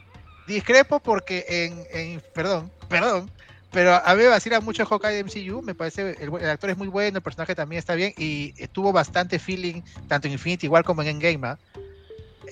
Discrepo 0.47 0.99
porque 0.99 1.45
en, 1.47 1.83
en- 1.91 2.21
perdón, 2.33 2.71
perdón, 2.89 3.31
pero 3.71 3.93
a 3.95 4.15
mí 4.15 4.21
me 4.23 4.27
vacila 4.27 4.59
mucho 4.59 4.85
Hawkeye 4.85 5.23
de 5.23 5.23
MCU, 5.23 5.61
me 5.61 5.73
parece, 5.73 6.15
el, 6.19 6.29
el 6.39 6.49
actor 6.49 6.69
es 6.69 6.77
muy 6.77 6.89
bueno, 6.89 7.17
el 7.17 7.23
personaje 7.23 7.55
también 7.55 7.79
está 7.79 7.95
bien 7.95 8.13
y 8.17 8.53
eh, 8.57 8.67
tuvo 8.67 8.91
bastante 8.91 9.39
feeling, 9.39 9.81
tanto 10.07 10.27
en 10.27 10.33
Infinity 10.33 10.65
igual 10.67 10.83
como 10.83 11.01
en 11.03 11.07
Endgame, 11.09 11.47
¿ah? 11.47 11.57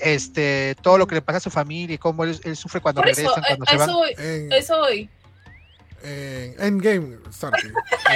este, 0.02 0.76
todo 0.82 0.98
lo 0.98 1.08
que 1.08 1.16
le 1.16 1.22
pasa 1.22 1.38
a 1.38 1.42
su 1.42 1.50
familia 1.50 1.96
y 1.96 1.98
cómo 1.98 2.24
él, 2.24 2.40
él 2.44 2.56
sufre 2.56 2.80
cuando 2.80 3.02
Por 3.02 3.10
eso, 3.10 3.22
regresan, 3.22 3.44
a, 3.44 3.48
cuando 3.48 3.66
a 3.66 3.70
se 3.70 3.78
van. 3.78 3.90
eso 3.90 3.98
voy. 3.98 4.16
Eso 4.52 4.78
voy. 4.78 5.10
En 6.04 6.56
Endgame. 6.60 7.18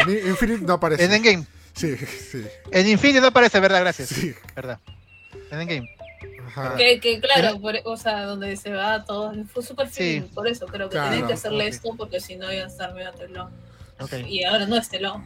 En 0.07 0.27
Infinite 0.27 0.65
no 0.65 0.73
aparece. 0.73 1.03
En 1.05 1.14
Endgame, 1.14 1.45
Sí, 1.76 1.95
sí, 1.97 2.45
en 2.72 2.88
Infinity 2.88 3.19
no 3.19 3.27
aparece, 3.27 3.60
¿verdad? 3.60 3.80
Gracias, 3.81 4.10
sí. 4.10 4.34
¿verdad? 4.55 4.80
En 5.51 5.61
Endgame. 5.61 5.95
Ajá. 6.47 6.76
Que, 6.76 6.99
que 6.99 7.19
claro, 7.19 7.60
por- 7.60 7.80
o 7.85 7.97
sea, 7.97 8.23
donde 8.23 8.55
se 8.57 8.72
va 8.72 9.03
todo, 9.05 9.34
fue 9.51 9.64
súper 9.64 9.89
Sí. 9.89 10.23
por 10.35 10.47
eso 10.47 10.68
creo 10.68 10.88
que 10.88 10.93
Claro, 10.93 11.10
tenían 11.10 11.27
que 11.27 11.34
hacerle 11.34 11.68
esto 11.68 11.95
porque 11.97 12.19
si 12.19 12.35
no 12.35 12.51
iba 12.53 12.64
a 12.65 12.68
estar 12.68 12.93
medio 12.93 13.11
telón. 13.14 13.51
Ok. 13.99 14.14
Y 14.27 14.43
ahora 14.43 14.65
no 14.68 14.76
es 14.77 14.88
telón. 14.88 15.26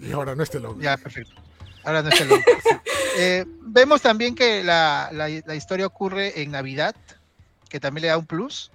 Y 0.00 0.10
ahora 0.12 0.34
no 0.34 0.42
este 0.42 0.58
loco. 0.60 0.80
Ya, 0.80 0.96
perfecto. 0.96 1.34
Ahora 1.84 2.02
no 2.02 2.08
es 2.08 2.20
el 2.20 2.28
loco. 2.28 2.42
Eh, 3.18 3.44
vemos 3.60 4.00
también 4.00 4.34
que 4.34 4.64
la, 4.64 5.10
la- 5.12 5.28
la 5.28 5.54
historia 5.54 5.84
ocurre 5.84 6.40
en 6.40 6.50
Navidad, 6.50 6.96
que 7.68 7.78
también 7.78 8.02
le 8.02 8.08
da 8.08 8.16
un 8.16 8.24
plus. 8.24 8.70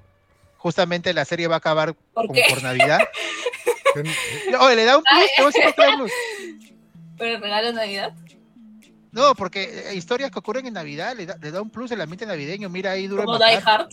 Justamente 0.58 1.14
la 1.14 1.26
serie 1.26 1.48
va 1.48 1.56
a 1.56 1.58
acabar 1.60 1.94
¿Por 2.14 2.28
como 2.28 2.40
por 2.50 2.64
Navidad. 2.64 3.00
Oye, 4.60 4.76
le 4.76 4.86
da 4.86 4.98
un 4.98 5.04
plus, 5.04 5.54
da 5.78 5.90
un 5.90 5.98
plus. 5.98 6.12
Pero 7.18 7.36
el 7.36 7.42
regalo 7.42 7.68
de 7.68 7.74
Navidad. 7.74 8.14
No, 9.12 9.34
porque 9.36 9.90
eh, 9.90 9.96
historias 9.96 10.30
que 10.32 10.40
ocurren 10.40 10.68
en 10.68 10.74
Navidad 10.74 11.16
le 11.16 11.26
da, 11.26 11.38
le 11.38 11.52
da 11.52 11.62
un 11.62 11.70
plus 11.70 11.92
el 11.92 12.02
ambiente 12.02 12.26
navideño. 12.26 12.70
Mira 12.70 12.92
ahí 12.92 13.08
duro 13.08 13.24
Como 13.24 13.40
de 13.40 13.46
Die. 13.46 13.62
Hard. 13.66 13.90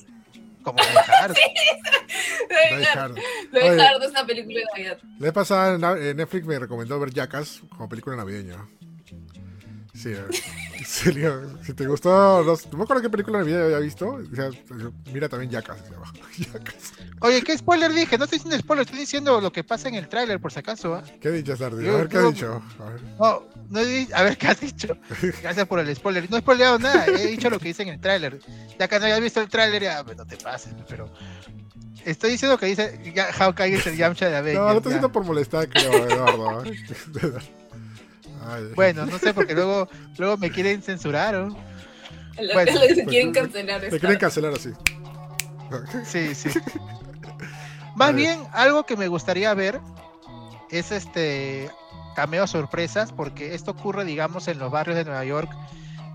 Como 0.62 0.78
Die 0.82 0.98
Hard. 0.98 1.34
Die 1.36 2.76
Die 2.76 2.84
Hard. 2.84 2.98
Hard. 2.98 3.14
Die 3.52 3.58
Oye. 3.58 3.82
Hard 3.82 4.02
es 4.02 4.10
una 4.10 4.26
película 4.26 4.58
de 4.58 4.64
Navidad. 4.64 4.98
La 5.02 5.24
vez 5.24 5.32
pasada 5.32 5.98
en 5.98 6.16
Netflix 6.16 6.46
me 6.46 6.58
recomendó 6.58 7.00
ver 7.00 7.12
Jackass 7.12 7.62
como 7.70 7.88
película 7.88 8.16
navideña. 8.16 8.66
Sí, 9.94 10.10
eh, 10.10 10.24
si 11.62 11.72
te 11.72 11.86
gustó, 11.86 12.42
no, 12.44 12.52
no 12.72 12.78
me 12.78 12.82
acuerdo 12.84 13.00
qué 13.02 13.10
película 13.10 13.38
navideña 13.38 13.64
había 13.64 13.78
visto. 13.78 14.08
o 14.08 14.34
sea, 14.34 14.50
mira 15.12 15.28
también 15.28 15.50
Jackass. 15.52 15.78
Oye, 17.20 17.42
¿qué 17.42 17.56
spoiler 17.56 17.92
dije? 17.92 18.18
No 18.18 18.24
estoy 18.24 18.38
diciendo 18.38 18.58
spoiler, 18.58 18.84
estoy 18.84 18.98
diciendo 19.00 19.40
lo 19.40 19.52
que 19.52 19.62
pasa 19.62 19.88
en 19.88 19.94
el 19.94 20.08
tráiler, 20.08 20.40
por 20.40 20.52
si 20.52 20.58
acaso. 20.58 20.94
¿ah? 20.96 21.04
¿Qué 21.20 21.30
dicho, 21.30 21.56
Sardi? 21.56 21.88
A 21.88 21.92
ver, 21.92 22.08
¿qué 22.08 22.18
ha 22.18 22.22
yo- 22.22 22.32
dicho? 22.32 22.62
A 22.80 22.90
ver. 22.90 23.00
No, 23.20 23.42
no 23.70 23.80
he 23.80 24.08
a 24.12 24.22
ver 24.24 24.36
qué 24.36 24.48
has 24.48 24.60
dicho. 24.60 24.96
Gracias 25.42 25.66
por 25.66 25.78
el 25.78 25.94
spoiler. 25.94 26.28
No 26.28 26.36
he 26.38 26.40
spoileado 26.40 26.78
nada, 26.80 27.06
he 27.06 27.26
dicho 27.28 27.48
lo 27.48 27.58
que 27.60 27.68
dice 27.68 27.82
en 27.84 27.90
el 27.90 28.00
tráiler. 28.00 28.40
Ya 28.78 28.88
que 28.88 28.98
no 28.98 29.06
hayas 29.06 29.20
visto 29.20 29.40
el 29.40 29.48
tráiler, 29.48 29.82
ya 29.82 30.02
pues, 30.04 30.16
no 30.16 30.26
te 30.26 30.36
pases, 30.36 30.74
pero 30.88 31.08
estoy 32.04 32.32
diciendo 32.32 32.58
que 32.58 32.66
dice 32.66 33.00
ya, 33.14 33.32
Hawkeye 33.32 33.76
es 33.76 33.86
el 33.86 33.96
Yamcha 33.96 34.28
de 34.28 34.36
Avengers. 34.36 34.60
No, 34.66 34.72
estoy 34.72 34.82
ya. 34.90 34.96
haciendo 34.98 35.12
por 35.12 35.24
molestar, 35.24 35.68
creo, 35.68 35.92
Eduardo. 36.08 36.64
Bueno, 38.74 39.06
no 39.06 39.18
sé, 39.18 39.32
porque 39.34 39.54
luego, 39.54 39.88
luego 40.18 40.36
me 40.36 40.50
quieren 40.50 40.82
censurar. 40.82 41.48
se 42.36 42.52
pues, 42.52 42.70
quieren 43.08 43.32
te- 43.32 43.40
cancelar. 43.40 43.84
Esta 43.84 43.98
quieren 43.98 44.18
cancelar 44.18 44.52
así. 44.54 44.70
Sí, 46.04 46.34
sí. 46.34 46.50
Más 47.96 48.14
bien, 48.14 48.40
algo 48.52 48.84
que 48.84 48.96
me 48.96 49.08
gustaría 49.08 49.54
ver 49.54 49.80
es 50.70 50.90
este 50.92 51.70
cameo 52.16 52.46
sorpresas, 52.46 53.12
porque 53.12 53.54
esto 53.54 53.70
ocurre, 53.72 54.04
digamos, 54.04 54.48
en 54.48 54.58
los 54.58 54.70
barrios 54.70 54.96
de 54.96 55.04
Nueva 55.04 55.24
York 55.24 55.50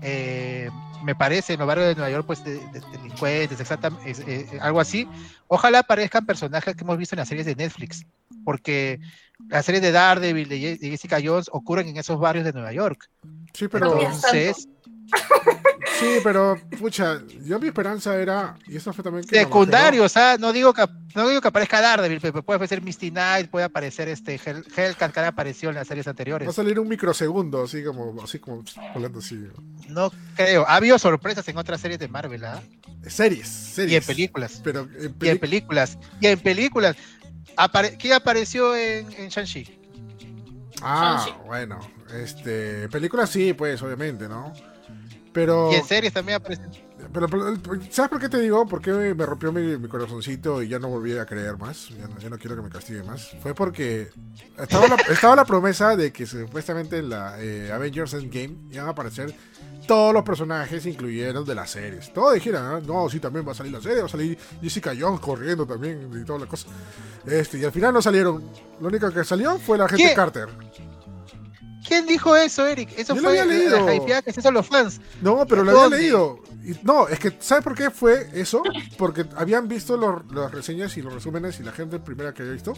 eh, 0.02 0.70
me 1.04 1.14
parece, 1.14 1.54
en 1.54 1.58
los 1.58 1.68
barrios 1.68 1.88
de 1.88 1.94
Nueva 1.94 2.10
York, 2.10 2.24
pues 2.26 2.42
de, 2.44 2.54
de- 2.54 2.80
delincuentes, 2.92 3.58
exactamente, 3.60 4.10
es- 4.10 4.20
eh, 4.20 4.58
algo 4.60 4.80
así. 4.80 5.06
Ojalá 5.48 5.80
aparezcan 5.80 6.24
personajes 6.26 6.74
que 6.76 6.84
hemos 6.84 6.96
visto 6.98 7.14
en 7.14 7.18
las 7.20 7.28
series 7.28 7.46
de 7.46 7.54
Netflix, 7.54 8.04
porque 8.44 9.00
las 9.48 9.64
series 9.64 9.82
de 9.82 9.92
Daredevil, 9.92 10.48
de, 10.48 10.78
Jessica 10.80 11.18
Jones, 11.22 11.48
ocurren 11.52 11.88
en 11.88 11.96
esos 11.96 12.18
barrios 12.18 12.44
de 12.44 12.52
Nueva 12.52 12.72
York. 12.72 13.08
Sí, 13.52 13.68
pero. 13.68 14.00
Entonces, 14.00 14.68
Sí, 16.00 16.18
pero, 16.24 16.58
pucha, 16.78 17.20
yo 17.44 17.58
mi 17.58 17.66
esperanza 17.66 18.16
era. 18.16 18.56
Y 18.66 18.76
eso 18.76 18.90
fue 18.92 19.04
también. 19.04 19.26
que 19.26 19.36
me 19.36 19.42
secundarios, 19.42 20.16
¿ah? 20.16 20.36
No 20.38 20.50
digo 20.50 20.72
que 20.72 20.86
no 21.14 21.28
digo 21.28 21.42
que 21.42 21.48
aparezca 21.48 21.82
Daredevil, 21.82 22.20
pero 22.20 22.42
puede 22.42 22.56
aparecer 22.56 22.80
Misty 22.80 23.10
Knight, 23.10 23.50
puede 23.50 23.66
aparecer 23.66 24.08
este 24.08 24.40
Hell, 24.42 24.64
Hellcat 24.74 25.12
que 25.12 25.20
ha 25.20 25.28
aparecido 25.28 25.70
en 25.70 25.76
las 25.76 25.88
series 25.88 26.06
Va 26.06 26.10
a 26.10 26.12
anteriores. 26.12 26.54
salir 26.54 26.78
un 26.78 26.88
microsegundo, 26.88 27.64
así 27.64 27.84
como, 27.84 28.22
así 28.22 28.38
como 28.38 28.64
volando 28.94 29.18
así. 29.18 29.46
No 29.88 30.10
creo. 30.36 30.66
Ha 30.66 30.76
habido 30.76 30.98
sorpresas 30.98 31.46
en 31.48 31.58
otras 31.58 31.80
series 31.80 31.98
de 31.98 32.08
Marvel, 32.08 32.44
¿ah? 32.44 32.62
Series, 33.06 33.46
series. 33.46 33.92
Y 33.92 33.96
en 33.96 34.04
películas. 34.04 34.60
Pero 34.64 34.88
en 34.98 35.14
Y 35.20 35.28
en 35.28 35.38
películas. 35.38 35.98
Y 36.20 36.26
en 36.28 36.38
películas. 36.38 36.96
Apare 37.60 37.96
¿Quién 37.98 38.14
apareció 38.14 38.74
en, 38.74 39.12
en 39.12 39.28
Shang-Chi? 39.28 39.78
Ah, 40.82 41.26
bueno. 41.44 41.78
Este. 42.14 42.88
Películas 42.88 43.28
sí, 43.28 43.52
pues, 43.52 43.82
obviamente, 43.82 44.28
¿no? 44.28 44.52
Pero. 45.32 45.70
Y 45.70 45.74
en 45.74 45.84
series 45.84 46.12
también 46.12 46.36
apareció. 46.36 46.66
Pero, 47.12 47.28
pero, 47.28 47.54
¿sabes 47.90 48.10
por 48.10 48.20
qué 48.20 48.28
te 48.28 48.38
digo? 48.38 48.66
¿Por 48.66 48.80
qué 48.80 48.92
me 48.92 49.26
rompió 49.26 49.52
mi, 49.52 49.76
mi 49.78 49.88
corazoncito 49.88 50.62
y 50.62 50.68
ya 50.68 50.78
no 50.78 50.88
volví 50.88 51.16
a 51.18 51.26
creer 51.26 51.56
más? 51.58 51.88
Ya 51.88 52.06
no, 52.08 52.18
ya 52.18 52.30
no 52.30 52.38
quiero 52.38 52.56
que 52.56 52.62
me 52.62 52.70
castigue 52.70 53.02
más. 53.02 53.30
Fue 53.42 53.54
porque 53.54 54.08
estaba 54.58 54.88
la, 54.88 54.94
estaba 55.10 55.36
la 55.36 55.44
promesa 55.44 55.96
de 55.96 56.12
que 56.12 56.26
supuestamente 56.26 56.98
en 56.98 57.10
la 57.10 57.42
eh, 57.42 57.72
Avengers 57.72 58.14
Endgame 58.14 58.56
iban 58.70 58.86
a 58.86 58.90
aparecer 58.90 59.34
todos 59.90 60.14
los 60.14 60.22
personajes, 60.22 60.86
incluyeron 60.86 61.44
de 61.44 61.52
las 61.52 61.68
series. 61.70 62.12
Todo 62.12 62.30
dijeron, 62.32 62.62
¿no? 62.86 63.02
no, 63.02 63.10
sí, 63.10 63.18
también 63.18 63.44
va 63.46 63.50
a 63.50 63.54
salir 63.56 63.72
la 63.72 63.80
serie, 63.80 64.00
va 64.02 64.06
a 64.06 64.08
salir 64.08 64.38
Jessica 64.62 64.92
Jones 64.96 65.18
corriendo 65.18 65.66
también 65.66 66.08
y 66.14 66.24
toda 66.24 66.38
la 66.38 66.46
cosa. 66.46 66.68
Este, 67.26 67.58
y 67.58 67.64
al 67.64 67.72
final 67.72 67.92
no 67.92 68.00
salieron. 68.00 68.40
Lo 68.80 68.86
único 68.86 69.10
que 69.10 69.24
salió 69.24 69.58
fue 69.58 69.76
la 69.78 69.88
gente 69.88 70.04
¿Qué? 70.04 70.14
Carter. 70.14 70.48
¿Quién 71.88 72.06
dijo 72.06 72.36
eso, 72.36 72.66
Eric? 72.68 72.90
Eso 72.96 73.14
Yo 73.16 73.22
lo 73.22 73.28
fue 73.30 73.40
había 73.40 73.44
la- 73.52 73.52
la 73.52 73.80
leído. 73.86 73.94
hypeada 74.04 74.22
que 74.22 74.32
se 74.32 74.38
hizo 74.40 74.52
los 74.52 74.66
fans. 74.66 75.00
No, 75.22 75.44
pero 75.46 75.64
lo 75.64 75.70
había 75.72 75.82
¿Dónde? 75.82 75.98
leído. 75.98 76.38
Y- 76.64 76.76
no, 76.84 77.08
es 77.08 77.18
que, 77.18 77.36
¿sabes 77.40 77.64
por 77.64 77.74
qué 77.74 77.90
fue 77.90 78.28
eso? 78.34 78.62
Porque 78.96 79.24
habían 79.36 79.66
visto 79.66 79.96
los- 79.96 80.24
las 80.32 80.52
reseñas 80.52 80.96
y 80.98 81.02
los 81.02 81.12
resúmenes 81.12 81.58
y 81.58 81.64
la 81.64 81.72
gente 81.72 81.98
primera 81.98 82.32
que 82.32 82.42
había 82.42 82.54
visto, 82.54 82.74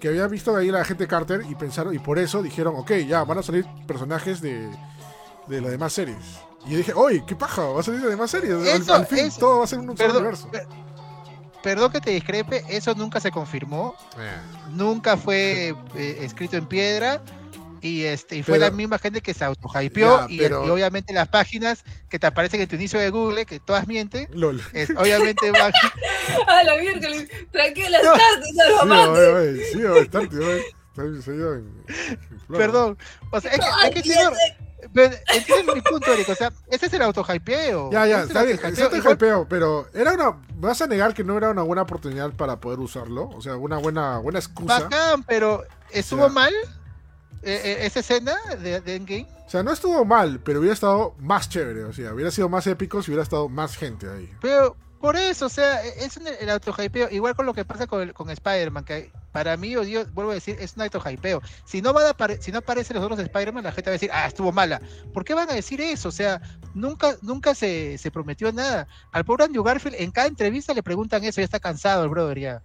que 0.00 0.08
había 0.08 0.26
visto 0.26 0.56
ahí 0.56 0.70
la 0.72 0.84
gente 0.84 1.06
Carter 1.06 1.42
y 1.48 1.54
pensaron, 1.54 1.94
y 1.94 2.00
por 2.00 2.18
eso 2.18 2.42
dijeron, 2.42 2.74
ok, 2.76 2.92
ya, 3.06 3.22
van 3.22 3.38
a 3.38 3.42
salir 3.44 3.64
personajes 3.86 4.40
de, 4.40 4.68
de 5.46 5.60
las 5.60 5.70
demás 5.70 5.92
series. 5.92 6.18
Y 6.66 6.70
yo 6.72 6.76
dije, 6.78 6.92
oye, 6.94 7.24
qué 7.26 7.34
paja, 7.34 7.62
va 7.64 7.80
a 7.80 7.82
salir 7.82 8.00
de 8.00 8.10
demás 8.10 8.30
series. 8.30 8.54
Al- 8.54 8.66
Eso, 8.82 8.94
al, 8.94 9.06
fin, 9.06 9.18
eso. 9.26 9.40
todo 9.40 9.58
va 9.58 9.64
a 9.64 9.66
ser 9.66 9.78
un 9.80 9.96
solo 9.96 10.14
universo. 10.18 10.48
per- 10.50 10.66
perdón 11.62 11.92
que 11.92 12.00
te 12.00 12.10
discrepe, 12.10 12.64
eso 12.68 12.94
nunca 12.94 13.20
se 13.20 13.30
confirmó. 13.30 13.94
Eh, 14.18 14.30
Nunca 14.70 15.16
fue 15.16 15.74
eh, 15.96 16.18
escrito 16.20 16.56
en 16.56 16.66
piedra. 16.66 17.22
Y, 17.84 18.04
este, 18.04 18.36
y 18.36 18.42
fue 18.44 18.58
Pero- 18.60 18.66
la 18.66 18.76
misma 18.76 18.96
gente 19.00 19.20
que 19.20 19.34
se 19.34 19.44
autohypeó. 19.44 20.28
Y, 20.28 20.44
obviamente 20.44 21.12
las 21.12 21.26
páginas 21.26 21.82
que 22.08 22.20
te 22.20 22.28
aparecen 22.28 22.60
en 22.60 22.68
tu 22.68 22.76
inicio 22.76 23.00
de 23.00 23.10
Google, 23.10 23.44
que 23.44 23.58
todas 23.58 23.88
mienten, 23.88 24.28
LOL. 24.32 24.62
es- 24.72 24.90
obviamente 24.90 25.50
van. 25.50 25.72
A 26.48 26.62
la 26.62 26.76
miércoles. 26.78 27.28
Tranquila, 27.50 27.98
No. 28.04 28.12
tarde, 28.12 28.44
Sí, 28.44 28.54
salvamante. 28.54 29.20
oye, 29.20 29.50
oye, 29.50 29.64
sí. 29.64 29.78
Perdón. 32.48 32.98
O 33.30 33.40
sea, 33.40 33.50
es 33.52 33.58
que, 33.60 33.66
es 33.88 34.02
que 34.02 34.02
señor, 34.14 34.32
pero 34.92 35.14
entienden 35.34 35.74
mi 35.74 35.80
punto, 35.80 36.12
Eric. 36.12 36.28
O 36.28 36.34
sea, 36.34 36.52
ese 36.70 36.86
es 36.86 36.92
el 36.92 37.02
autohypeo. 37.02 37.90
Ya, 37.90 38.06
ya, 38.06 38.20
es 38.22 38.28
está 38.28 38.42
bien, 38.42 38.56
autohypeo. 38.56 38.84
está 38.86 38.96
Igual- 38.98 39.14
hypeo, 39.14 39.46
pero 39.48 39.86
era 39.94 40.12
una. 40.12 40.32
¿me 40.32 40.68
¿Vas 40.68 40.80
a 40.80 40.86
negar 40.86 41.12
que 41.14 41.24
no 41.24 41.36
era 41.36 41.50
una 41.50 41.62
buena 41.62 41.82
oportunidad 41.82 42.30
para 42.32 42.60
poder 42.60 42.78
usarlo? 42.78 43.28
O 43.30 43.40
sea, 43.42 43.56
una 43.56 43.78
buena, 43.78 44.18
buena 44.18 44.38
excusa. 44.38 44.80
Bacán, 44.80 45.24
pero 45.24 45.64
¿estuvo 45.90 46.28
mal 46.28 46.52
eh, 47.42 47.60
eh, 47.64 47.76
esa 47.86 48.00
escena 48.00 48.34
de, 48.60 48.80
de 48.80 48.94
Endgame? 48.96 49.26
O 49.46 49.50
sea, 49.50 49.62
no 49.62 49.72
estuvo 49.72 50.04
mal, 50.04 50.40
pero 50.42 50.60
hubiera 50.60 50.72
estado 50.72 51.14
más 51.18 51.48
chévere. 51.48 51.84
O 51.84 51.92
sea, 51.92 52.14
hubiera 52.14 52.30
sido 52.30 52.48
más 52.48 52.66
épico 52.66 53.02
si 53.02 53.10
hubiera 53.10 53.22
estado 53.24 53.48
más 53.48 53.76
gente 53.76 54.08
ahí. 54.08 54.32
Pero 54.40 54.76
por 55.02 55.16
eso, 55.16 55.44
o 55.46 55.48
sea, 55.50 55.84
e- 55.84 56.04
es 56.06 56.16
un- 56.16 56.26
el 56.28 56.48
autohypeo. 56.48 57.10
Igual 57.10 57.34
con 57.34 57.44
lo 57.44 57.52
que 57.52 57.64
pasa 57.66 57.86
con, 57.86 58.10
con 58.12 58.30
Spider-Man, 58.30 58.84
que 58.84 59.10
para 59.32 59.56
mí, 59.58 59.76
o 59.76 59.82
Dios, 59.82 60.10
vuelvo 60.14 60.30
a 60.30 60.34
decir, 60.34 60.56
es 60.60 60.76
un 60.76 60.82
autohypeo. 60.82 61.42
Si 61.66 61.82
no, 61.82 61.92
van 61.92 62.06
a 62.06 62.14
si 62.40 62.50
no 62.52 62.58
aparecen 62.58 62.96
los 62.96 63.04
otros 63.04 63.18
Spider-Man, 63.20 63.64
la 63.64 63.72
gente 63.72 63.90
va 63.90 63.92
a 63.92 63.98
decir, 64.00 64.10
ah, 64.12 64.26
estuvo 64.26 64.50
mala. 64.52 64.80
¿Por 65.12 65.24
qué 65.24 65.34
van 65.34 65.50
a 65.50 65.54
decir 65.54 65.80
eso? 65.82 66.08
O 66.08 66.12
sea, 66.12 66.40
nunca, 66.72 67.16
nunca 67.20 67.54
se, 67.54 67.98
se 67.98 68.10
prometió 68.10 68.50
nada. 68.52 68.86
Al 69.12 69.24
pobre 69.24 69.44
Andrew 69.44 69.62
Garfield, 69.62 69.96
en 69.98 70.10
cada 70.12 70.28
entrevista 70.28 70.72
le 70.72 70.82
preguntan 70.82 71.22
eso, 71.24 71.40
ya 71.40 71.44
está 71.44 71.60
cansado 71.60 72.04
el 72.04 72.08
brother 72.08 72.38
ya. 72.38 72.62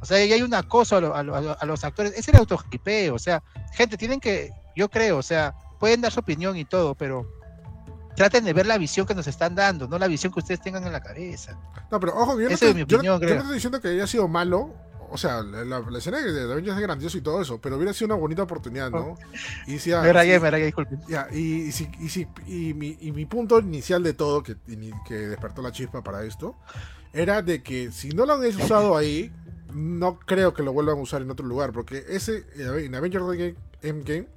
O 0.00 0.04
sea, 0.04 0.24
ya 0.24 0.34
hay 0.34 0.42
un 0.42 0.52
acoso 0.54 0.96
a 0.96 1.00
lo- 1.00 1.14
a 1.16 1.22
lo- 1.22 1.56
a 1.60 1.64
los 1.66 1.82
actores. 1.84 2.12
Es 2.16 2.28
el 2.28 2.36
autohypeo. 2.36 3.14
O 3.14 3.18
sea, 3.18 3.42
gente, 3.72 3.96
tienen 3.96 4.20
que, 4.20 4.50
yo 4.76 4.88
creo, 4.90 5.16
o 5.18 5.22
sea, 5.22 5.54
pueden 5.80 6.00
dar 6.00 6.12
su 6.12 6.20
opinión 6.20 6.56
y 6.56 6.64
todo, 6.64 6.94
pero 6.94 7.26
traten 8.14 8.44
de 8.44 8.52
ver 8.52 8.66
la 8.66 8.78
visión 8.78 9.06
que 9.06 9.14
nos 9.14 9.26
están 9.26 9.54
dando, 9.54 9.88
no 9.88 9.98
la 9.98 10.06
visión 10.08 10.32
que 10.32 10.40
ustedes 10.40 10.60
tengan 10.60 10.84
en 10.86 10.92
la 10.92 11.00
cabeza. 11.00 11.58
No, 11.90 11.98
pero 12.00 12.14
ojo, 12.16 12.38
yo 12.40 12.48
no, 12.48 12.54
Esa 12.54 12.66
es 12.68 12.74
mi 12.74 12.80
yo 12.84 12.86
no- 12.86 12.96
opinión, 12.96 13.14
yo 13.14 13.20
no 13.20 13.26
creo. 13.26 13.38
estoy 13.40 13.54
diciendo 13.54 13.80
que 13.80 13.88
haya 13.88 14.06
sido 14.06 14.28
malo. 14.28 14.74
O 15.14 15.18
sea, 15.18 15.42
la, 15.42 15.62
la- 15.64 15.80
la 15.80 15.98
escena 15.98 16.20
de 16.22 16.42
Avengers 16.50 16.74
es 16.74 16.82
grandiosa 16.82 17.18
y 17.18 17.20
todo 17.20 17.42
eso, 17.42 17.60
pero 17.60 17.76
hubiera 17.76 17.92
sido 17.92 18.06
una 18.06 18.14
bonita 18.14 18.44
oportunidad, 18.44 18.90
¿no? 18.90 19.18
Y 19.66 19.78
si, 19.78 19.90
me 19.90 20.10
rayé, 20.10 20.40
me 20.40 20.50
rayé, 20.50 20.64
disculpen. 20.64 21.00
Ya, 21.06 21.28
y, 21.30 21.64
y 21.64 21.72
si, 21.72 21.86
y, 22.00 22.08
si- 22.08 22.26
y 22.46 22.72
mi, 22.72 22.96
y 22.98 23.12
mi 23.12 23.26
punto 23.26 23.58
inicial 23.58 24.02
de 24.02 24.14
todo, 24.14 24.42
que, 24.42 24.56
que 25.06 25.14
despertó 25.14 25.60
la 25.60 25.70
chispa 25.70 26.02
para 26.02 26.24
esto, 26.24 26.56
era 27.12 27.42
de 27.42 27.62
que 27.62 27.92
si 27.92 28.08
no 28.08 28.24
lo 28.24 28.32
han 28.32 28.40
usado 28.46 28.96
ahí, 28.96 29.30
no 29.74 30.18
creo 30.18 30.54
que 30.54 30.62
lo 30.62 30.72
vuelvan 30.72 30.96
a 30.96 31.00
usar 31.02 31.20
en 31.20 31.30
otro 31.30 31.44
lugar, 31.46 31.72
porque 31.72 32.04
ese 32.08 32.46
en 32.56 32.94
Avengers 32.94 33.54
Endgame 33.82 34.28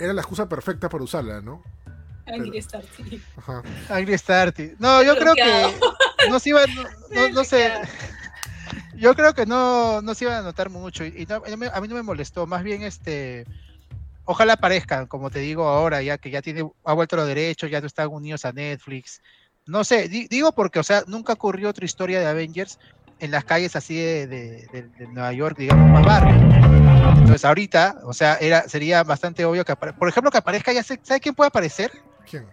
era 0.00 0.12
la 0.12 0.20
excusa 0.22 0.48
perfecta 0.48 0.88
para 0.88 1.04
usarla, 1.04 1.40
¿no? 1.42 1.62
Angry 2.26 2.58
Star, 2.58 2.84
sí. 2.96 3.20
Ajá. 3.36 3.62
Angry 3.90 4.16
Starty. 4.18 4.72
No, 4.78 5.02
yo 5.02 5.14
creo 5.16 5.34
que 5.34 5.76
no 6.30 6.38
se 6.38 6.50
iba, 6.50 6.60
no, 6.66 6.82
no, 7.14 7.28
no 7.30 7.44
sé. 7.44 7.72
Yo 8.94 9.14
creo 9.14 9.34
que 9.34 9.46
no, 9.46 10.00
no 10.02 10.14
se 10.14 10.24
iba 10.26 10.38
a 10.38 10.42
notar 10.42 10.68
mucho 10.70 11.04
y, 11.04 11.08
y 11.22 11.26
no- 11.26 11.42
a 11.74 11.80
mí- 11.80 11.88
no 11.88 11.94
me 11.94 12.02
molestó. 12.02 12.46
Más 12.46 12.62
bien, 12.62 12.82
este, 12.82 13.44
ojalá 14.24 14.54
aparezcan, 14.54 15.06
como 15.06 15.30
te 15.30 15.40
digo 15.40 15.66
ahora, 15.68 16.02
ya 16.02 16.18
que 16.18 16.30
ya 16.30 16.42
tiene, 16.42 16.68
ha 16.84 16.92
vuelto 16.92 17.16
los 17.16 17.26
derechos, 17.26 17.70
ya 17.70 17.80
no 17.80 17.86
están 17.86 18.08
unidos 18.08 18.44
a 18.44 18.52
Netflix. 18.52 19.20
No 19.66 19.84
sé, 19.84 20.08
di- 20.08 20.26
digo 20.28 20.52
porque, 20.52 20.78
o 20.78 20.82
sea, 20.82 21.04
nunca 21.06 21.32
ocurrió 21.32 21.70
otra 21.70 21.84
historia 21.84 22.20
de 22.20 22.26
Avengers 22.26 22.78
en 23.18 23.30
las 23.30 23.44
calles 23.44 23.76
así 23.76 23.96
de, 23.96 24.26
de- 24.26 24.66
de- 24.72 24.88
de 24.88 25.06
Nueva 25.08 25.32
York, 25.32 25.56
digamos, 25.58 25.90
más 25.90 26.04
barrio. 26.04 26.34
Entonces, 27.18 27.44
ahorita, 27.44 27.96
o 28.04 28.12
sea, 28.12 28.36
era, 28.40 28.68
sería 28.68 29.02
bastante 29.04 29.44
obvio 29.44 29.64
que, 29.64 29.74
por 29.76 30.08
ejemplo, 30.08 30.30
que 30.30 30.38
aparezca, 30.38 30.72
ya 30.72 30.82
sé, 30.82 30.98
¿sabe 31.02 31.20
quién 31.20 31.34
puede 31.34 31.48
aparecer? 31.48 31.90
¿Quién? 32.28 32.46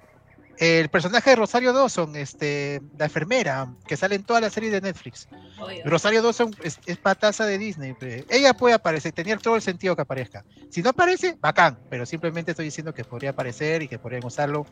El 0.58 0.90
personaje 0.90 1.30
de 1.30 1.36
Rosario 1.38 1.72
Dawson, 1.72 2.18
este, 2.18 2.82
la 2.98 3.06
enfermera, 3.06 3.74
que 3.88 3.96
sale 3.96 4.16
en 4.16 4.26
todas 4.26 4.42
las 4.42 4.52
series 4.52 4.74
de 4.74 4.82
Netflix. 4.82 5.30
Oiga. 5.62 5.84
Rosario 5.86 6.22
Dawson 6.22 6.54
es, 6.62 6.78
es 6.86 6.98
pataza 6.98 7.46
de 7.46 7.58
Disney. 7.58 7.96
Ella 8.30 8.54
puede 8.54 8.76
aparecer, 8.76 9.14
tenía 9.14 9.38
todo 9.38 9.56
el 9.56 9.62
sentido 9.62 9.96
que 9.96 10.02
aparezca. 10.02 10.44
Si 10.70 10.82
no 10.82 10.90
aparece, 10.90 11.38
bacán, 11.42 11.80
pero 11.90 12.06
simplemente 12.06 12.52
estoy 12.52 12.66
diciendo 12.66 12.94
que 12.94 13.06
podría 13.06 13.30
aparecer 13.30 13.84
y 13.84 13.88
que 13.88 14.00
podrían 14.00 14.26
usarlo 14.26 14.66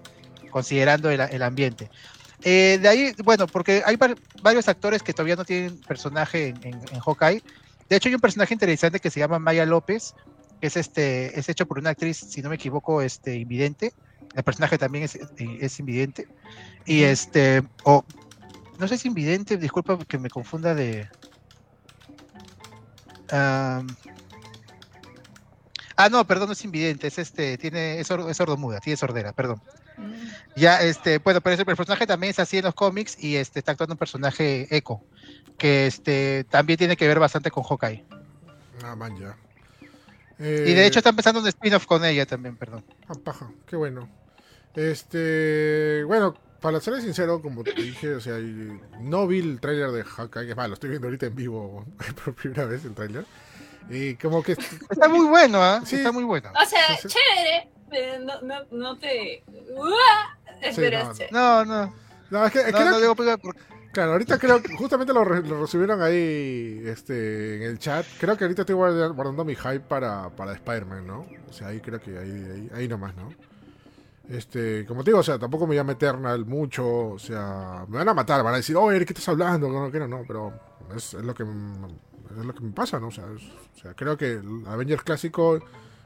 considerando 0.52 1.10
el, 1.10 1.22
el 1.22 1.42
ambiente. 1.42 1.90
Eh, 2.44 2.80
de 2.82 2.88
ahí, 2.90 3.16
bueno, 3.24 3.48
porque 3.48 3.82
hay 3.86 3.96
var- 3.96 4.18
varios 4.42 4.68
actores 4.68 5.02
que 5.02 5.14
todavía 5.14 5.38
no 5.38 5.46
tienen 5.46 5.78
personaje 5.84 6.50
en, 6.50 6.58
en, 6.64 6.82
en 6.92 7.00
Hawkeye. 7.00 7.42
De 7.90 7.96
hecho, 7.96 8.10
hay 8.10 8.16
un 8.16 8.22
personaje 8.22 8.54
interesante 8.54 9.00
que 9.00 9.10
se 9.10 9.22
llama 9.22 9.40
Maya 9.40 9.66
López, 9.66 10.14
que 10.60 10.68
es, 10.68 10.76
este, 10.76 11.40
es 11.40 11.48
hecho 11.48 11.66
por 11.66 11.80
una 11.80 11.92
actriz, 11.92 12.18
si 12.18 12.42
no 12.42 12.50
me 12.50 12.56
equivoco, 12.56 13.02
este, 13.02 13.36
invidente. 13.36 13.94
El 14.38 14.44
personaje 14.44 14.78
también 14.78 15.04
es, 15.04 15.18
es 15.38 15.80
invidente. 15.80 16.28
Y 16.86 17.04
este, 17.04 17.64
o 17.84 18.06
no 18.78 18.88
sé 18.88 18.98
si 18.98 19.08
invidente, 19.08 19.58
disculpa 19.58 19.98
que 20.08 20.20
me 20.20 20.30
confunda 20.30 20.76
de. 20.76 21.10
Ah, 25.98 26.10
no, 26.10 26.26
perdón, 26.28 26.48
no 26.50 26.54
es 26.54 26.64
invidente, 26.64 27.08
es 27.08 27.18
este, 27.18 27.58
tiene, 27.58 28.00
es, 28.00 28.10
es 28.12 28.38
sordomuda, 28.38 28.80
tiene 28.80 28.98
sordera, 28.98 29.34
perdón. 29.34 29.60
Mm. 29.98 30.14
Ya, 30.56 30.82
este, 30.84 31.18
bueno, 31.18 31.42
pero 31.42 31.56
ese- 31.56 31.64
el 31.64 31.76
personaje 31.76 32.06
también 32.06 32.30
es 32.32 32.40
así 32.40 32.60
en 32.60 32.66
los 32.66 32.76
cómics 32.76 33.22
y 33.22 33.36
este 33.36 33.60
está 33.60 33.72
actuando 33.72 33.94
un 33.96 33.98
personaje 33.98 34.68
eco, 34.76 35.04
que 35.58 35.88
este 35.88 36.44
también 36.52 36.78
tiene 36.78 36.96
que 36.96 37.08
ver 37.08 37.20
bastante 37.20 37.50
con 37.50 37.64
Hawkeye. 37.64 38.04
Ah, 38.84 38.96
man, 38.96 39.18
ya. 39.20 39.36
Y 40.40 40.44
de 40.44 40.84
Eh, 40.84 40.86
hecho 40.86 41.00
está 41.00 41.10
empezando 41.10 41.42
un 41.42 41.48
spin-off 41.48 41.88
con 41.88 42.06
ella 42.06 42.28
también, 42.28 42.56
perdón. 42.58 42.86
Ah, 43.08 43.16
paja, 43.24 43.52
qué 43.66 43.76
bueno. 43.76 44.08
Este, 44.78 46.04
bueno, 46.06 46.36
para 46.62 46.80
ser 46.80 47.02
sincero, 47.02 47.42
como 47.42 47.64
te 47.64 47.74
dije, 47.74 48.16
o 48.16 48.20
sea, 48.22 48.38
no 49.02 49.28
vi 49.28 49.40
el 49.40 49.60
tráiler 49.60 49.92
de 49.92 50.04
Hawkeye, 50.04 50.52
es 50.52 50.56
lo 50.56 50.74
estoy 50.74 50.90
viendo 50.92 51.08
ahorita 51.08 51.26
en 51.26 51.36
vivo 51.36 51.86
por 52.24 52.34
primera 52.36 52.66
vez 52.66 52.86
el 52.86 52.94
tráiler. 52.94 53.26
Y 53.90 54.16
como 54.16 54.44
que 54.44 54.52
Está 54.52 55.08
muy 55.08 55.26
bueno, 55.28 55.64
¿ah? 55.64 55.82
Sí. 55.86 55.96
Está 55.98 56.12
muy 56.12 56.24
bueno. 56.26 56.50
O 56.52 56.66
sea, 56.66 56.96
Sí, 56.98 57.08
sí. 57.10 57.16
chévere. 57.18 57.70
pero 57.90 58.20
No, 58.26 58.42
no, 58.42 58.56
no 58.72 58.98
te. 59.00 59.44
¡Uah! 59.76 60.38
Espera, 60.62 61.12
no. 61.32 61.64
No, 61.64 61.66
no. 61.66 61.94
No, 62.30 62.46
es 62.46 62.52
que, 62.52 62.60
es 62.60 62.66
que 62.74 62.84
digo 63.02 63.16
porque- 63.16 63.38
claro, 63.94 64.12
ahorita 64.12 64.38
creo 64.38 64.62
que 64.62 64.76
justamente 64.76 65.14
lo, 65.14 65.24
re- 65.24 65.42
lo 65.48 65.62
recibieron 65.62 66.02
ahí 66.02 66.84
este, 66.86 67.56
en 67.58 67.62
el 67.64 67.80
chat. 67.80 68.06
Creo 68.20 68.36
que 68.38 68.44
ahorita 68.44 68.64
estoy 68.64 68.76
guarda- 68.76 69.08
guardando 69.08 69.46
mi 69.46 69.56
hype 69.56 69.80
para, 69.80 70.30
para 70.32 70.52
Spider-Man, 70.54 71.08
¿no? 71.08 71.26
O 71.50 71.54
sea, 71.54 71.68
ahí 71.70 71.80
creo 71.80 72.00
que 72.02 72.12
ahí, 72.18 72.30
ahí, 72.54 72.70
ahí 72.76 72.88
nomás, 72.90 73.16
¿no? 73.16 73.30
Este, 74.30 74.86
como 74.86 75.04
te 75.04 75.12
digo, 75.12 75.20
o 75.20 75.24
sea, 75.24 75.40
tampoco 75.40 75.66
me 75.66 75.76
llama 75.76 75.94
Eternal 75.94 76.46
mucho, 76.46 76.86
o 77.12 77.20
sea, 77.20 77.86
me 77.88 77.98
van 77.98 78.10
a 78.10 78.14
matar, 78.14 78.44
van 78.44 78.56
a 78.56 78.58
decir, 78.58 78.76
oye, 78.76 79.06
¿qué 79.06 79.14
estás 79.14 79.30
hablando? 79.30 79.70
No, 79.70 79.90
no, 79.90 80.08
no, 80.08 80.24
pero 80.28 80.54
es, 80.96 81.14
es 81.14 81.24
lo 81.24 81.34
que 81.34 81.44
es 81.44 82.46
lo 82.46 82.54
que 82.54 82.62
me 82.62 82.72
pasa, 82.72 83.00
¿no? 83.00 83.08
O 83.08 83.12
sea, 83.12 83.24
o 83.26 83.80
sea, 83.80 83.94
creo 83.94 84.18
que 84.18 84.42
Avengers 84.68 85.04
clásico 85.04 85.60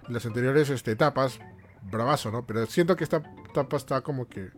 las 0.08 0.26
anteriores 0.26 0.70
este, 0.70 0.92
etapas, 0.92 1.40
bravazo, 1.82 2.32
¿no? 2.32 2.46
Pero 2.46 2.66
siento 2.68 2.96
que 2.96 3.04
esta 3.04 3.24
etapa 3.50 3.78
está 3.78 4.02
como 4.02 4.28
que 4.28 4.50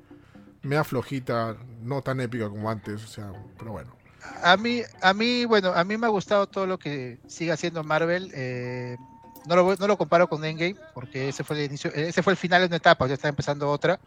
mea 0.61 0.83
flojita, 0.83 1.55
no 1.81 2.01
tan 2.01 2.19
épica 2.19 2.49
como 2.49 2.69
antes, 2.69 3.03
o 3.03 3.07
sea, 3.07 3.31
pero 3.57 3.71
bueno. 3.71 3.95
A 4.41 4.57
mí, 4.57 4.81
a 5.01 5.13
mí, 5.13 5.45
bueno, 5.45 5.73
a 5.73 5.83
mí 5.83 5.97
me 5.97 6.05
ha 6.07 6.09
gustado 6.09 6.47
todo 6.47 6.65
lo 6.65 6.77
que 6.77 7.19
sigue 7.27 7.51
haciendo 7.51 7.83
Marvel. 7.83 8.31
eh, 8.33 8.97
no, 9.45 9.55
lo, 9.55 9.75
no 9.75 9.87
lo 9.87 9.97
comparo 9.97 10.27
con 10.27 10.43
Endgame, 10.43 10.75
porque 10.93 11.29
ese 11.29 11.43
fue 11.43 11.57
el 11.57 11.65
inicio, 11.65 11.91
ese 11.93 12.23
fue 12.23 12.33
el 12.33 12.37
final 12.37 12.61
de 12.61 12.67
una 12.67 12.77
etapa, 12.77 13.07
ya 13.07 13.13
está 13.15 13.27
empezando 13.27 13.69
otra. 13.69 13.99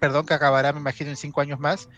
Perdón, 0.00 0.26
que 0.26 0.34
acabará, 0.34 0.72
me 0.72 0.80
imagino, 0.80 1.10
en 1.10 1.16
cinco 1.16 1.40
años 1.40 1.60
más. 1.60 1.88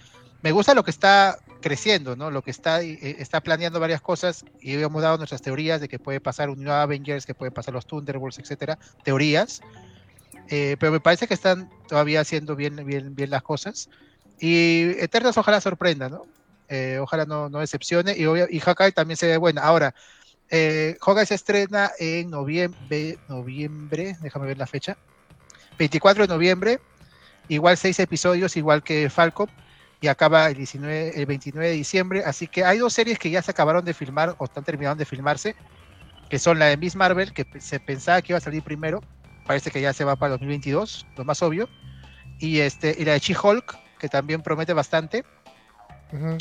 Me 0.42 0.52
gusta 0.52 0.74
lo 0.74 0.84
que 0.84 0.90
está 0.90 1.38
creciendo, 1.62 2.16
¿no? 2.16 2.30
Lo 2.30 2.42
que 2.42 2.50
está, 2.50 2.82
eh, 2.82 3.16
está 3.18 3.40
planeando 3.40 3.80
varias 3.80 4.02
cosas 4.02 4.44
y 4.60 4.74
habíamos 4.74 5.00
dado 5.00 5.16
nuestras 5.16 5.40
teorías 5.40 5.80
de 5.80 5.88
que 5.88 5.98
puede 5.98 6.20
pasar 6.20 6.50
un 6.50 6.62
nuevo 6.62 6.78
Avengers, 6.78 7.24
que 7.24 7.34
puede 7.34 7.50
pasar 7.50 7.72
los 7.72 7.86
Thunderbolts, 7.86 8.38
etcétera, 8.38 8.78
teorías. 9.02 9.62
Eh, 10.50 10.76
pero 10.78 10.92
me 10.92 11.00
parece 11.00 11.26
que 11.26 11.32
están 11.32 11.70
todavía 11.88 12.20
haciendo 12.20 12.54
bien, 12.54 12.76
bien, 12.84 13.14
bien 13.14 13.30
las 13.30 13.42
cosas. 13.42 13.88
Y 14.38 14.90
Eternas 14.98 15.38
ojalá 15.38 15.62
sorprenda, 15.62 16.10
¿no? 16.10 16.26
Eh, 16.68 16.98
ojalá 17.00 17.24
no, 17.24 17.48
no 17.48 17.60
decepcione. 17.60 18.14
Y, 18.14 18.24
obvia- 18.24 18.48
y 18.50 18.60
Hawkeye 18.60 18.92
también 18.92 19.16
se 19.16 19.26
ve 19.28 19.38
buena. 19.38 19.62
Ahora, 19.62 19.94
eh, 20.56 20.96
Hawkeye 21.00 21.26
se 21.26 21.34
estrena 21.34 21.90
en 21.98 22.30
noviembre, 22.30 23.18
noviembre, 23.28 24.16
déjame 24.20 24.46
ver 24.46 24.56
la 24.56 24.68
fecha. 24.68 24.96
24 25.78 26.28
de 26.28 26.32
noviembre, 26.32 26.78
igual 27.48 27.76
seis 27.76 27.98
episodios, 27.98 28.56
igual 28.56 28.84
que 28.84 29.10
Falcon, 29.10 29.50
y 30.00 30.06
acaba 30.06 30.48
el, 30.48 30.54
19, 30.54 31.20
el 31.20 31.26
29 31.26 31.70
de 31.70 31.74
diciembre. 31.74 32.22
Así 32.24 32.46
que 32.46 32.64
hay 32.64 32.78
dos 32.78 32.92
series 32.92 33.18
que 33.18 33.30
ya 33.30 33.42
se 33.42 33.50
acabaron 33.50 33.84
de 33.84 33.94
filmar 33.94 34.36
o 34.38 34.44
están 34.44 34.62
terminando 34.62 35.00
de 35.00 35.06
filmarse, 35.06 35.56
que 36.30 36.38
son 36.38 36.60
la 36.60 36.66
de 36.66 36.76
Miss 36.76 36.94
Marvel, 36.94 37.32
que 37.32 37.44
se 37.58 37.80
pensaba 37.80 38.22
que 38.22 38.32
iba 38.32 38.38
a 38.38 38.40
salir 38.40 38.62
primero, 38.62 39.02
parece 39.48 39.72
que 39.72 39.80
ya 39.80 39.92
se 39.92 40.04
va 40.04 40.14
para 40.14 40.34
2022, 40.34 41.04
lo 41.16 41.24
más 41.24 41.42
obvio, 41.42 41.68
y, 42.38 42.60
este, 42.60 42.94
y 42.96 43.04
la 43.04 43.14
de 43.14 43.18
She-Hulk, 43.18 43.76
que 43.98 44.08
también 44.08 44.40
promete 44.40 44.72
bastante 44.72 45.24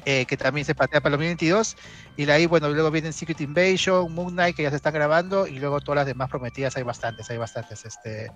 Eh, 0.06 0.26
que 0.26 0.38
también 0.38 0.66
se 0.66 0.76
patea 0.76 1.02
para 1.02 1.16
el 1.16 1.20
2022. 1.20 1.76
Y 2.18 2.26
de 2.26 2.32
ahí, 2.32 2.46
bueno, 2.46 2.70
luego 2.70 2.92
vienen 2.92 3.14
Secret 3.14 3.42
Invasion, 3.42 4.14
Moon 4.14 4.34
Knight, 4.34 4.56
que 4.56 4.64
ya 4.64 4.70
se 4.70 4.76
están 4.76 4.94
grabando, 4.94 5.48
y 5.48 5.60
luego 5.60 5.82
todas 5.82 5.98
las 5.98 6.06
demás 6.06 6.30
prometidas, 6.30 6.76
hay 6.78 6.84
bastantes, 6.84 7.30
hay 7.30 7.38
bastantes. 7.38 7.84
Este, 7.86 8.32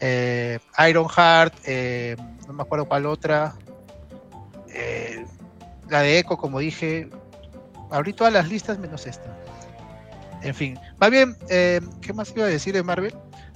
eh, 0.00 0.58
Iron 0.88 1.08
Heart, 1.08 1.54
eh, 1.64 2.16
no 2.46 2.52
me 2.52 2.62
acuerdo 2.62 2.86
cuál 2.86 3.06
otra. 3.06 3.54
la 5.88 6.00
de 6.00 6.18
Echo, 6.18 6.36
como 6.36 6.58
dije. 6.58 7.08
Abrí 7.90 8.12
todas 8.12 8.32
las 8.32 8.48
listas 8.48 8.78
menos 8.78 9.06
esta. 9.06 9.38
En 10.42 10.54
fin, 10.54 10.78
más 10.98 11.10
bien, 11.10 11.36
¿qué 11.48 12.12
más 12.12 12.32
iba 12.34 12.44
a 12.44 12.48
decir 12.48 12.74
de 12.74 12.82
Marvel? 12.82 13.14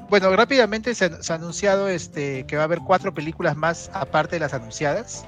Bueno, 0.09 0.35
rápidamente 0.35 0.95
se, 0.95 1.23
se 1.23 1.33
ha 1.33 1.37
anunciado 1.37 1.89
este, 1.89 2.47
que 2.47 2.57
va 2.57 2.63
a 2.63 2.65
haber 2.65 2.79
cuatro 2.79 3.13
películas 3.13 3.57
más 3.57 3.91
aparte 3.93 4.37
de 4.37 4.41
las 4.41 4.55
anunciadas. 4.55 5.27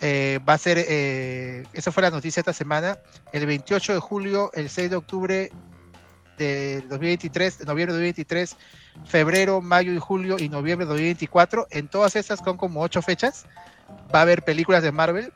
Eh, 0.00 0.38
va 0.48 0.54
a 0.54 0.58
ser, 0.58 0.78
eh, 0.78 1.64
esa 1.72 1.90
fue 1.90 2.02
la 2.02 2.10
noticia 2.10 2.40
esta 2.40 2.52
semana, 2.52 2.98
el 3.32 3.46
28 3.46 3.94
de 3.94 3.98
julio, 3.98 4.50
el 4.54 4.70
6 4.70 4.90
de 4.90 4.96
octubre 4.96 5.50
de 6.38 6.82
2023, 6.88 7.58
de 7.58 7.64
noviembre 7.64 7.94
de 7.94 7.98
2023, 7.98 8.56
febrero, 9.06 9.60
mayo 9.60 9.92
y 9.92 9.98
julio 9.98 10.36
y 10.38 10.48
noviembre 10.48 10.86
de 10.86 10.90
2024. 10.90 11.66
En 11.70 11.88
todas 11.88 12.14
estas 12.14 12.38
son 12.38 12.56
como 12.56 12.80
ocho 12.80 13.02
fechas. 13.02 13.46
Va 14.14 14.20
a 14.20 14.22
haber 14.22 14.44
películas 14.44 14.82
de 14.82 14.92
Marvel, 14.92 15.32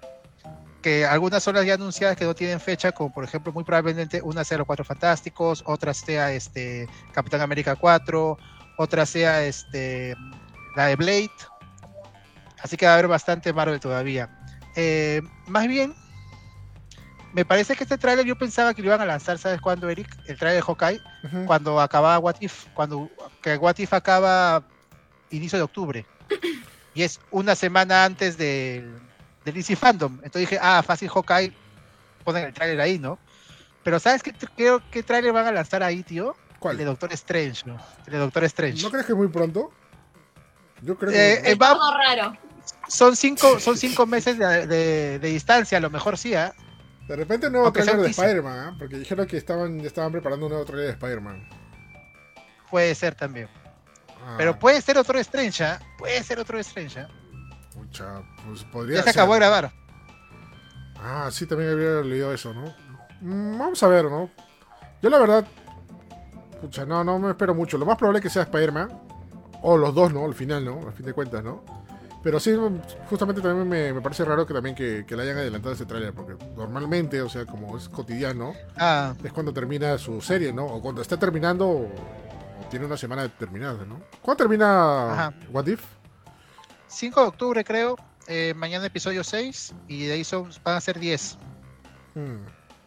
que 0.81 1.07
algunas 1.07 1.43
son 1.43 1.57
las 1.57 1.67
ya 1.67 1.75
anunciadas 1.75 2.17
que 2.17 2.25
no 2.25 2.35
tienen 2.35 2.61
fecha, 2.61 2.93
como 2.93 3.13
por 3.13 3.25
ejemplo, 3.25 3.53
muy 3.53 3.65
probablemente 3.65 4.23
una 4.23 4.45
sea 4.45 4.59
Los 4.59 4.67
Cuatro 4.67 4.85
Fantásticos, 4.85 5.65
otra 5.67 5.93
sea 5.93 6.33
este, 6.33 6.89
Capitán 7.13 7.41
América 7.41 7.75
4, 7.75 8.39
otra 8.77 9.07
sea 9.07 9.43
este, 9.45 10.15
la 10.77 10.87
de 10.87 10.97
Blade. 10.97 11.31
Así 12.63 12.77
que 12.77 12.87
va 12.87 12.93
a 12.93 12.95
haber 12.95 13.09
bastante 13.09 13.53
Marvel 13.53 13.81
todavía. 13.81 14.42
Eh, 14.77 15.23
más 15.47 15.67
bien, 15.69 15.95
me 17.33 17.45
parece 17.45 17.75
que 17.77 17.85
este 17.85 17.99
tráiler 17.99 18.25
yo 18.27 18.37
pensaba 18.37 18.75
que 18.75 18.83
lo 18.83 18.89
iban 18.89 19.01
a 19.01 19.07
lanzar, 19.07 19.39
¿sabes 19.39 19.61
cuándo, 19.61 19.89
Eric? 19.89 20.09
El 20.27 20.37
tráiler 20.39 20.63
de 20.63 20.67
Hawkeye, 20.67 21.01
cuando 21.47 21.81
acababa 21.81 22.19
What 22.19 22.37
If, 22.41 22.67
cuando 22.75 23.11
que 23.43 23.57
What 23.57 23.79
If 23.79 23.93
acaba 23.93 24.63
inicio 25.31 25.59
de 25.59 25.65
octubre. 25.65 26.07
Y 26.95 27.03
es 27.03 27.21
una 27.31 27.55
semana 27.55 28.05
antes 28.05 28.37
del, 28.37 28.99
del 29.45 29.55
DC 29.55 29.77
Fandom. 29.77 30.15
Entonces 30.17 30.43
dije, 30.43 30.59
ah, 30.61 30.83
fácil 30.83 31.09
Hawkeye, 31.09 31.53
ponen 32.25 32.45
el 32.45 32.53
tráiler 32.53 32.81
ahí, 32.81 32.99
¿no? 32.99 33.19
Pero 33.83 33.99
¿sabes 33.99 34.23
qué, 34.23 34.33
creo, 34.55 34.83
qué 34.91 35.03
tráiler 35.03 35.33
van 35.33 35.47
a 35.47 35.53
lanzar 35.53 35.83
ahí, 35.83 36.03
tío? 36.03 36.37
¿Cuál? 36.59 36.75
El 36.75 36.79
de 36.81 36.85
Doctor 36.85 37.13
Strange, 37.15 37.63
¿no? 37.65 37.81
El 38.07 38.13
de 38.13 38.19
Doctor 38.19 38.45
Strange. 38.45 38.83
¿No 38.83 38.91
crees 38.91 39.07
que 39.07 39.13
es 39.13 39.19
muy 39.19 39.29
pronto? 39.29 39.73
Yo 40.83 40.97
creo 40.97 41.11
Eh, 41.11 41.15
que... 41.43 41.49
eh, 41.49 41.53
Es 41.53 41.59
va- 41.59 41.71
algo 41.73 41.91
raro. 41.97 42.37
Son, 42.93 43.17
cinco, 43.17 43.59
son 43.61 43.77
cinco 43.77 44.07
meses 44.07 44.39
de, 44.39 44.67
de- 44.67 45.19
de 45.19 45.29
distancia, 45.29 45.79
a 45.79 45.81
lo 45.81 45.91
mejor 45.91 46.17
sí, 46.19 46.35
¿ah? 46.35 46.53
De 47.09 47.17
repente 47.17 47.51
nuevo 47.51 47.67
aunque 47.67 47.81
trailer 47.83 48.01
de 48.01 48.07
un. 48.07 48.11
Spider-Man, 48.11 48.59
¿ah? 48.59 48.77
Porque 48.79 48.99
dijeron 48.99 49.27
que 49.27 49.37
estaban, 49.37 49.81
estaban 49.81 50.13
preparando 50.13 50.47
un 50.47 50.51
nuevo 50.53 50.65
trailer 50.65 50.87
de 50.87 50.93
Spider-Man. 50.93 51.49
Puede 52.71 52.95
ser 52.95 53.15
también. 53.15 53.49
Ah, 54.25 54.35
Pero 54.39 54.59
puede 54.59 54.81
ser 54.81 54.97
otro 54.99 55.19
Strange, 55.19 55.65
¿ah? 55.65 55.81
Puede 55.99 56.23
ser 56.23 56.39
otro 56.39 56.59
Strange, 56.61 57.05
pucha, 57.75 58.23
pues 58.47 58.63
podría 58.65 58.97
Ya 58.99 59.03
se 59.03 59.13
ser. 59.13 59.21
acabó 59.21 59.33
de 59.35 59.41
grabar. 59.41 59.73
Ah, 61.05 61.29
sí, 61.33 61.47
también 61.47 61.71
había 61.71 62.01
leído 62.03 62.33
eso, 62.33 62.55
¿no? 62.55 62.73
Mm, 63.21 63.59
vamos 63.59 63.83
a 63.83 63.89
ver, 63.89 64.05
¿no? 64.05 64.31
Yo 65.03 65.11
la 65.11 65.19
verdad, 65.19 65.45
pucha, 66.61 66.85
no, 66.87 67.03
no 67.03 67.19
me 67.19 67.31
espero 67.31 67.55
mucho. 67.55 67.77
Lo 67.79 67.85
más 67.87 67.97
probable 67.97 68.19
es 68.21 68.23
que 68.23 68.31
sea 68.31 68.43
Spider-Man. 68.43 69.01
O 69.63 69.77
los 69.77 69.95
dos, 69.95 70.13
¿no? 70.13 70.25
Al 70.25 70.35
final, 70.35 70.65
¿no? 70.65 70.89
A 70.89 70.93
fin 70.93 71.07
de 71.07 71.13
cuentas, 71.13 71.43
¿no? 71.43 71.65
Pero 72.23 72.39
sí, 72.39 72.55
justamente 73.11 73.41
también 73.43 73.69
me, 73.69 73.93
me 73.93 74.01
parece 74.01 74.25
raro 74.25 74.47
que 74.47 74.55
también 74.55 74.77
que, 74.77 75.05
que 75.07 75.17
le 75.17 75.23
hayan 75.25 75.39
adelantado 75.39 75.75
ese 75.75 75.87
tráiler. 75.87 76.13
Porque 76.13 76.37
normalmente, 76.57 77.21
o 77.21 77.29
sea, 77.29 77.45
como 77.47 77.77
es 77.77 77.89
cotidiano, 77.89 78.55
Ah, 78.77 79.15
es 79.25 79.33
cuando 79.33 79.53
termina 79.53 79.99
su 79.99 80.21
serie, 80.21 80.53
¿no? 80.53 80.65
O 80.67 80.81
cuando 80.81 81.03
está 81.03 81.19
terminando 81.19 81.67
o, 81.69 81.83
o 81.87 82.67
tiene 82.71 82.87
una 82.87 82.97
semana 82.97 83.23
determinada, 83.23 83.85
¿no? 83.85 84.01
¿Cuándo 84.21 84.45
termina 84.45 85.13
Ajá. 85.13 85.35
What 85.51 85.67
If? 85.67 85.83
5 86.87 87.21
de 87.23 87.27
octubre, 87.27 87.65
creo. 87.65 87.97
eh, 88.29 88.55
mañana 88.57 88.87
episodio 88.87 89.25
6. 89.25 89.75
Y 89.89 90.07
de 90.07 90.13
ahí 90.13 90.25
son, 90.25 90.49
van 90.63 90.77
a 90.77 90.81
ser 90.81 90.99
10. 91.01 91.39
Hmm, 92.15 92.37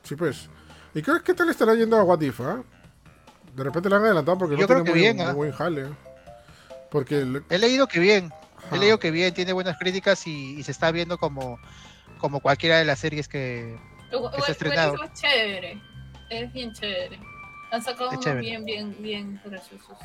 Sí, 0.03 0.15
pues. 0.15 0.49
¿Y 0.93 1.01
qué, 1.01 1.11
qué 1.25 1.33
tal 1.33 1.49
estará 1.49 1.73
yendo 1.75 1.97
a 1.97 2.03
What 2.03 2.21
If, 2.21 2.39
ah? 2.39 2.63
De 3.53 3.63
repente 3.63 3.89
le 3.89 3.95
han 3.97 4.05
adelantado 4.05 4.37
porque 4.37 4.55
Yo 4.55 4.61
no 4.61 4.67
creo 4.67 4.83
tiene 4.83 4.85
que 4.85 4.91
muy, 4.91 4.99
bien, 5.01 5.17
muy 5.17 5.25
¿ah? 5.25 5.33
buen 5.33 5.51
jale. 5.51 5.87
Porque... 6.89 7.41
He 7.49 7.57
leído 7.57 7.87
que 7.87 7.99
bien. 7.99 8.31
Ajá. 8.67 8.75
He 8.75 8.79
leído 8.79 8.99
que 8.99 9.11
bien, 9.11 9.33
tiene 9.33 9.53
buenas 9.53 9.77
críticas 9.77 10.25
y, 10.27 10.57
y 10.59 10.63
se 10.63 10.71
está 10.71 10.91
viendo 10.91 11.17
como, 11.17 11.59
como 12.19 12.39
cualquiera 12.39 12.77
de 12.77 12.85
las 12.85 12.99
series 12.99 13.27
que. 13.27 13.77
Igual- 14.11 14.25
Está 14.25 14.37
igual 14.37 14.51
estrenado. 14.51 14.95
Es 15.03 15.13
chévere. 15.21 15.81
Es 16.29 16.53
bien 16.53 16.73
chévere. 16.73 17.19
Han 17.71 17.81
sacado 17.83 18.09
unos 18.11 18.23
chévere. 18.23 18.41
bien, 18.41 18.65
bien, 18.65 18.95
bien 18.99 19.41
graciosos. 19.45 19.97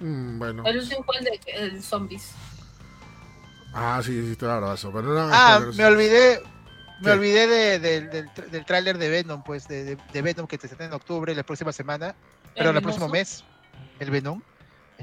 Mm, 0.00 0.38
bueno. 0.38 0.64
El 0.66 0.78
último 0.78 1.04
fue 1.04 1.18
el 1.18 1.24
de 1.24 1.40
el 1.54 1.82
zombies. 1.82 2.32
Ah, 3.72 4.00
sí, 4.04 4.28
sí, 4.30 4.36
claro, 4.36 4.72
eso. 4.72 4.90
Pero 4.92 5.02
no, 5.14 5.28
Ah, 5.32 5.60
me 5.76 5.84
olvidé. 5.84 6.40
Me 7.00 7.06
¿Qué? 7.06 7.10
olvidé 7.12 7.46
de- 7.46 7.78
de- 7.78 8.00
del, 8.08 8.30
del 8.50 8.64
tráiler 8.66 8.98
de 8.98 9.08
Venom, 9.08 9.42
pues, 9.42 9.66
de, 9.68 9.84
de- 9.84 9.98
de 10.12 10.22
Venom 10.22 10.46
que 10.46 10.58
se 10.58 10.66
estrena 10.66 10.86
en 10.88 10.92
octubre, 10.92 11.34
la 11.34 11.42
próxima 11.44 11.72
semana, 11.72 12.14
pero 12.54 12.70
El 12.70 12.82
próximo 12.82 13.08
mes. 13.08 13.42
El 14.00 14.10
Venom. 14.10 14.42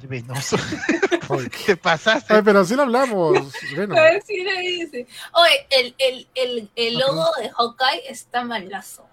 El 0.02 0.08
Venoso. 0.08 0.58
¿Qué 1.66 1.76
pasaste? 1.76 2.34
Ay, 2.34 2.42
pero 2.44 2.64
sí 2.64 2.76
lo 2.76 2.84
hablamos. 2.84 3.52
Bueno, 3.76 3.98
A 3.98 4.02
ver 4.02 4.24
si 4.24 4.44
le 4.44 4.60
dice. 4.62 5.08
Oye, 5.34 5.68
el, 5.72 5.96
el, 5.98 6.28
el, 6.36 6.70
el 6.76 6.94
logo 7.00 7.26
de 7.42 7.50
Hawkeye 7.50 8.04
está 8.10 8.44
malazo. 8.44 9.06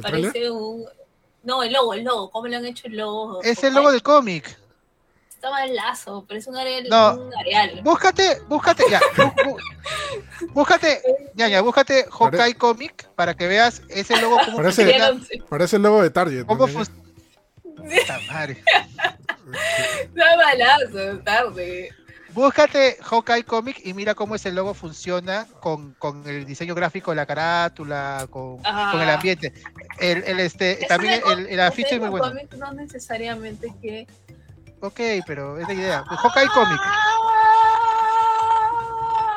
Parece 0.00 0.50
un. 0.50 0.86
No, 1.42 1.62
el 1.62 1.72
logo, 1.72 1.94
el 1.94 2.04
logo. 2.04 2.30
¿Cómo 2.30 2.46
le 2.48 2.56
han 2.56 2.64
hecho 2.66 2.86
el 2.88 2.96
logo? 2.96 3.42
Es 3.42 3.62
el 3.64 3.74
logo 3.74 3.92
del 3.92 4.02
cómic. 4.02 4.58
Está 5.28 5.50
malazo, 5.50 6.24
parece 6.28 6.50
un 6.50 6.56
areal. 6.58 6.86
No. 6.90 7.14
Un 7.14 7.34
areal. 7.38 7.80
Búscate, 7.82 8.40
búscate, 8.48 8.84
ya. 8.90 9.00
bú- 9.16 9.34
bú- 9.44 10.48
búscate, 10.52 11.00
ya, 11.34 11.48
ya, 11.48 11.62
búscate 11.62 12.06
Hawkeye 12.10 12.54
Comic 12.56 13.08
para 13.14 13.34
que 13.34 13.46
veas 13.46 13.80
ese 13.88 14.20
logo 14.20 14.36
como 14.44 14.58
Parece- 14.58 14.84
funciona. 14.84 15.46
Parece 15.48 15.76
el 15.76 15.82
logo 15.82 16.02
de 16.02 16.10
Target. 16.10 16.44
¿Cómo 16.46 16.66
madre. 18.28 18.62
Está 20.02 20.36
malazo, 20.36 21.18
tarde. 21.24 21.90
Búscate 22.32 22.96
Hawkeye 23.02 23.42
Comic 23.42 23.80
y 23.84 23.92
mira 23.92 24.14
cómo 24.14 24.36
ese 24.36 24.52
logo 24.52 24.72
funciona 24.72 25.48
con, 25.60 25.94
con 25.94 26.24
el 26.28 26.44
diseño 26.46 26.76
gráfico 26.76 27.10
de 27.10 27.16
la 27.16 27.26
carátula, 27.26 28.28
con, 28.30 28.58
Ah. 28.64 28.90
con 28.92 29.00
el 29.02 29.10
ambiente. 29.10 29.52
El, 29.98 30.22
el, 30.22 30.38
este, 30.38 30.82
Es 30.82 30.86
también 30.88 31.20
el, 31.26 31.46
el 31.48 31.60
afiche 31.60 31.96
es 31.96 32.00
muy 32.00 32.08
bueno. 32.10 32.32
no 32.56 32.72
necesariamente 32.72 33.74
que. 33.82 34.06
Ok, 34.80 35.00
pero 35.26 35.58
es 35.58 35.66
la 35.66 35.74
idea. 35.74 36.04
Hawkeye 36.06 36.48
Comic. 36.54 36.80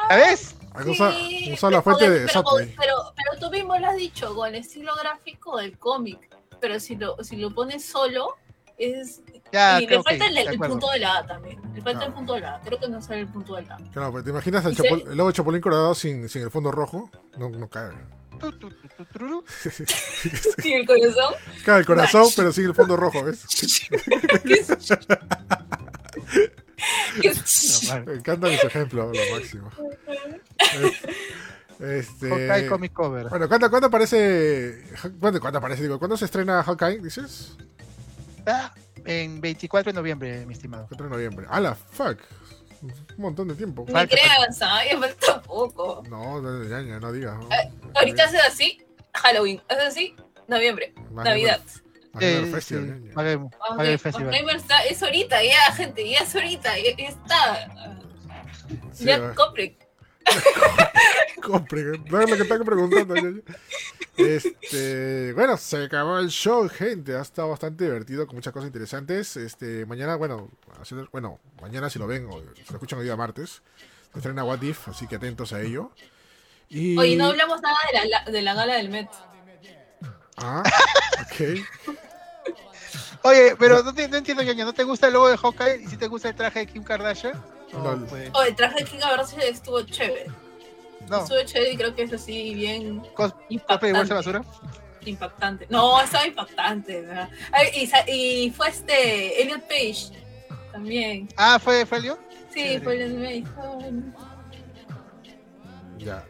¿Sabes? 0.09 0.55
Sí, 0.85 1.53
usar 1.53 1.71
la 1.71 1.81
pero 1.81 1.97
fuente 1.97 2.09
de 2.09 2.25
pero, 2.27 2.43
pero, 2.77 3.13
pero 3.15 3.39
tú 3.39 3.51
mismo 3.51 3.77
lo 3.77 3.87
has 3.87 3.95
dicho, 3.95 4.33
con 4.35 4.49
el 4.49 4.55
estilo 4.55 4.93
gráfico 4.95 5.57
del 5.57 5.77
cómic. 5.77 6.29
Pero 6.59 6.79
si 6.79 6.95
lo, 6.95 7.17
si 7.23 7.35
lo 7.37 7.53
pones 7.53 7.85
solo, 7.85 8.35
es. 8.91 9.21
Ya, 9.51 9.79
y 9.81 9.85
le 9.87 9.95
falta 10.01 10.11
que- 10.25 10.25
el, 10.27 10.37
el 10.47 10.57
punto 10.59 10.89
de 10.91 10.99
la 10.99 11.17
A 11.17 11.25
también. 11.27 11.59
Le 11.75 11.81
falta 11.81 12.01
Ah. 12.01 12.07
el 12.07 12.13
punto 12.13 12.33
de 12.33 12.39
la 12.41 12.55
A. 12.55 12.61
Creo 12.61 12.79
que 12.79 12.87
no 12.89 13.01
sale 13.01 13.19
el 13.21 13.27
punto 13.27 13.55
de 13.55 13.61
la 13.63 13.75
A. 13.75 13.77
Claro, 13.91 14.11
pues 14.11 14.23
te 14.23 14.29
imaginas 14.31 14.65
el, 14.65 14.75
chapul- 14.75 15.07
el 15.09 15.15
logo 15.17 15.29
de 15.29 15.33
Chapulín 15.35 15.61
Colorado 15.61 15.93
sin, 15.95 16.27
sin 16.29 16.41
el 16.41 16.49
fondo 16.51 16.71
rojo. 16.71 17.09
No, 17.37 17.49
no 17.49 17.69
cae. 17.69 17.91
¿Y 20.63 20.73
el 20.73 20.85
corazón? 20.87 21.33
Cae 21.65 21.79
el 21.79 21.85
corazón, 21.85 22.27
pero 22.35 22.51
sin 22.51 22.65
el 22.65 22.73
fondo 22.75 22.97
rojo, 22.97 23.23
¿ves? 23.23 23.45
No, 27.89 28.05
Me 28.05 28.13
encantan 28.15 28.51
mis 28.51 28.63
ejemplos, 28.63 29.15
lo 29.15 29.35
máximo. 29.37 29.69
Este. 31.79 32.29
Hawkeye 32.29 32.67
Comic 32.67 32.93
Cover. 32.93 33.29
Bueno, 33.29 33.47
¿cuándo, 33.47 33.69
¿cuándo 33.69 33.87
aparece? 33.87 34.83
¿Cuándo, 35.19 35.39
¿Cuándo 35.39 35.59
aparece? 35.59 35.83
Digo, 35.83 35.99
¿cuándo 35.99 36.17
se 36.17 36.25
estrena 36.25 36.61
Hawkeye? 36.63 36.99
¿Dices? 36.99 37.55
Ah, 38.45 38.73
en 39.05 39.39
24 39.41 39.91
de 39.91 39.95
noviembre, 39.95 40.45
mi 40.45 40.53
estimado. 40.53 40.85
4 40.89 41.05
de 41.05 41.11
noviembre. 41.11 41.45
¡Ah, 41.49 41.59
la 41.59 41.75
fuck! 41.75 42.19
Un 42.81 42.91
montón 43.17 43.47
de 43.47 43.55
tiempo. 43.55 43.85
Ni 43.87 44.07
creas, 44.07 44.57
¿ah? 44.61 44.81
Ya 44.89 44.99
falta 44.99 45.41
poco. 45.41 46.03
No, 46.09 46.41
no, 46.41 46.63
ya, 46.65 46.81
ya, 46.81 46.99
no 46.99 47.11
digas. 47.13 47.37
¿no? 47.37 47.47
Ahorita 47.95 48.25
haces 48.25 48.41
así, 48.45 48.83
Halloween. 49.13 49.61
Haces 49.69 49.83
así, 49.87 50.15
noviembre, 50.47 50.93
Más 51.11 51.25
Navidad. 51.25 51.61
Gamer 52.15 52.43
Eh, 52.43 52.51
Festival, 52.51 53.01
sí, 53.01 53.09
Magemo 53.15 53.47
ok, 53.71 53.97
Festival. 53.97 54.31
Gamer 54.35 54.55
está- 54.57 54.83
es 54.83 55.01
ahorita, 55.01 55.43
ya, 55.43 55.71
gente, 55.73 56.07
ya 56.07 56.19
es 56.19 56.35
ahorita, 56.35 56.77
ya, 56.77 56.95
ya 56.95 57.07
está. 57.09 57.95
Sí, 58.91 59.05
ya 59.05 59.17
va. 59.19 59.33
compre. 61.41 61.97
No 62.09 62.21
es 62.21 62.29
lo 62.29 62.35
que 62.35 62.43
están 62.43 62.63
preguntando. 62.63 63.15
Este, 64.15 65.33
bueno, 65.33 65.57
se 65.57 65.83
acabó 65.85 66.19
el 66.19 66.29
show, 66.29 66.69
gente. 66.69 67.15
Ha 67.15 67.21
estado 67.21 67.49
bastante 67.49 67.83
divertido 67.85 68.25
con 68.27 68.35
muchas 68.35 68.53
cosas 68.53 68.67
interesantes. 68.67 69.35
Este, 69.37 69.85
mañana, 69.85 70.15
bueno, 70.15 70.49
haciendo- 70.79 71.07
bueno, 71.11 71.39
mañana 71.61 71.89
si 71.89 71.99
lo 71.99 72.07
ven 72.07 72.27
o 72.29 72.39
si 72.39 72.63
lo 72.69 72.73
escuchan 72.75 72.99
hoy 72.99 73.05
día 73.05 73.15
martes, 73.15 73.61
se 74.11 74.19
estrena 74.19 74.43
What 74.43 74.61
If, 74.61 74.87
así 74.89 75.07
que 75.07 75.15
atentos 75.15 75.51
a 75.53 75.61
ello. 75.61 75.91
Y... 76.69 76.97
Oye, 76.97 77.15
no 77.17 77.25
hablamos 77.27 77.61
nada 77.61 77.75
de 78.01 78.07
la, 78.09 78.23
de 78.25 78.41
la 78.41 78.53
gala 78.53 78.75
del 78.75 78.89
Met. 78.89 79.09
Ah, 80.37 80.63
ok. 81.21 81.59
Oye, 83.23 83.55
pero 83.57 83.83
no, 83.83 83.93
te- 83.93 84.07
no 84.09 84.17
entiendo, 84.17 84.43
Ñaño, 84.43 84.65
¿no 84.65 84.73
te 84.73 84.83
gusta 84.83 85.07
el 85.07 85.13
logo 85.13 85.29
de 85.29 85.37
Hawkeye? 85.37 85.83
¿Y 85.83 85.87
si 85.87 85.97
te 85.97 86.07
gusta 86.07 86.29
el 86.29 86.35
traje 86.35 86.59
de 86.59 86.67
Kim 86.67 86.83
Kardashian? 86.83 87.33
No, 87.73 87.95
No, 87.95 88.07
Oye, 88.39 88.49
el 88.49 88.55
traje 88.55 88.83
de 88.83 88.89
King 88.89 88.99
a 89.03 89.15
ver 89.17 89.25
si 89.25 89.35
estuvo 89.41 89.81
chévere. 89.83 90.27
no. 91.09 91.21
Estuvo 91.23 91.41
chévere 91.43 91.71
y 91.73 91.77
creo 91.77 91.95
que 91.95 92.03
es 92.03 92.13
así 92.13 92.53
bien 92.53 93.01
Cos- 93.15 93.33
¿Cosplay 93.67 93.91
de 93.91 93.97
bolsa 93.97 94.13
de 94.15 94.19
impactante. 94.19 94.39
basura? 94.39 94.43
impactante. 95.05 95.67
No, 95.69 96.01
estaba 96.01 96.25
impactante, 96.25 97.01
¿verdad? 97.01 97.29
Ay, 97.51 97.89
y, 98.07 98.51
fue 98.51 98.69
este, 98.69 99.41
Elliot 99.41 99.61
Page 99.67 100.11
también. 100.71 101.27
Ah, 101.35 101.59
¿fue, 101.61 101.85
fue 101.85 101.97
el 101.97 102.03
Leo? 102.05 102.19
Sí, 102.53 102.79
fue 102.81 102.95
Elliot 103.03 103.45
Page. 103.45 104.03
Ya. 105.97 106.23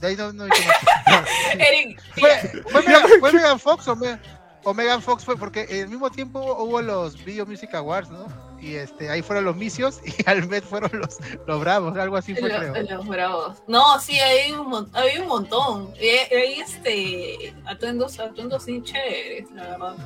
De 0.00 0.06
ahí 0.08 0.16
no, 0.16 0.32
no. 0.32 0.44
Eric, 1.58 2.00
¿Fue, 2.18 2.62
fue, 2.70 2.82
Megan, 2.82 3.02
fue 3.20 3.32
Megan 3.32 3.58
Fox 3.58 3.88
o, 3.88 3.96
Me- 3.96 4.18
o 4.64 4.74
Megan 4.74 5.00
Fox 5.02 5.24
fue? 5.24 5.36
Porque 5.36 5.66
al 5.82 5.88
mismo 5.88 6.10
tiempo 6.10 6.38
hubo 6.62 6.80
los 6.82 7.22
Video 7.24 7.46
Music 7.46 7.74
Awards, 7.74 8.10
¿no? 8.10 8.26
Y 8.60 8.74
este, 8.76 9.10
ahí 9.10 9.22
fueron 9.22 9.44
los 9.44 9.56
misios 9.56 10.00
y 10.04 10.28
al 10.28 10.46
mes 10.48 10.62
fueron 10.64 10.90
los, 10.98 11.18
los 11.46 11.60
bravos, 11.60 11.96
algo 11.98 12.16
así 12.16 12.34
fue, 12.34 12.48
Lo- 12.48 12.58
creo. 12.72 12.96
Los 12.96 13.06
bravos. 13.06 13.58
No, 13.68 13.98
sí, 14.00 14.18
hay 14.18 14.52
un, 14.52 14.88
hay 14.94 15.18
un 15.18 15.28
montón. 15.28 15.92
Y 16.00 16.08
Hay, 16.34 16.60
este 16.60 17.54
atuendos, 17.66 18.18
atuendos 18.18 18.64
sí 18.64 18.80
chéveres, 18.82 19.50
la 19.52 19.62
verdad. 19.68 19.96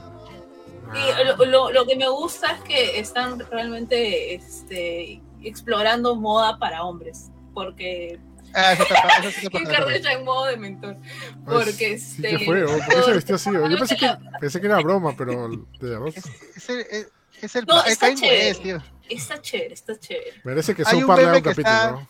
Y 0.93 1.25
lo, 1.25 1.45
lo- 1.45 1.71
lo 1.73 1.87
que 1.87 1.95
me 1.97 2.09
gusta 2.09 2.53
es 2.53 2.61
que 2.63 2.99
están 2.99 3.39
realmente 3.51 4.35
este, 4.35 5.21
explorando 5.43 6.17
moda 6.17 6.59
para 6.59 6.83
hombres. 6.83 7.31
Porque 7.55 8.19
Ah, 8.53 8.73
eso 8.73 8.83
está, 8.83 8.97
eso 9.21 9.31
sí 9.41 9.47
está 9.95 10.13
en 10.13 10.25
modo 10.25 10.47
de 10.47 10.57
mentor. 10.57 10.97
Pues, 11.45 11.65
Porque 11.67 11.99
sí 11.99 12.17
este. 12.27 12.37
que 12.39 12.45
fue. 12.45 12.65
¿por 12.67 12.85
qué 12.89 13.03
se 13.05 13.13
vistió 13.13 13.35
así? 13.37 13.51
Yo 13.53 13.79
pensé 13.79 13.97
que, 13.97 14.11
pensé 14.41 14.61
que 14.61 14.67
era 14.67 14.81
broma, 14.81 15.15
pero 15.17 15.49
de 15.81 15.89
verdad 15.89 16.09
Es, 16.09 16.27
es 16.57 16.69
es, 16.71 17.13
es 17.47 17.57
el, 17.57 17.67
No, 17.67 17.85
está 17.85 18.15
chévere. 18.15 18.49
West, 18.49 18.63
tío. 18.63 18.83
Está 19.09 19.41
chévere, 19.41 19.75
está 19.75 19.99
chévere. 19.99 20.33
merece 20.45 20.75
que 20.75 20.85
South 20.85 21.07
Park 21.07 21.21
haga 21.23 21.37
un 21.37 21.43
capítulo. 21.43 21.69
está- 21.69 21.91
¿no? 21.93 22.07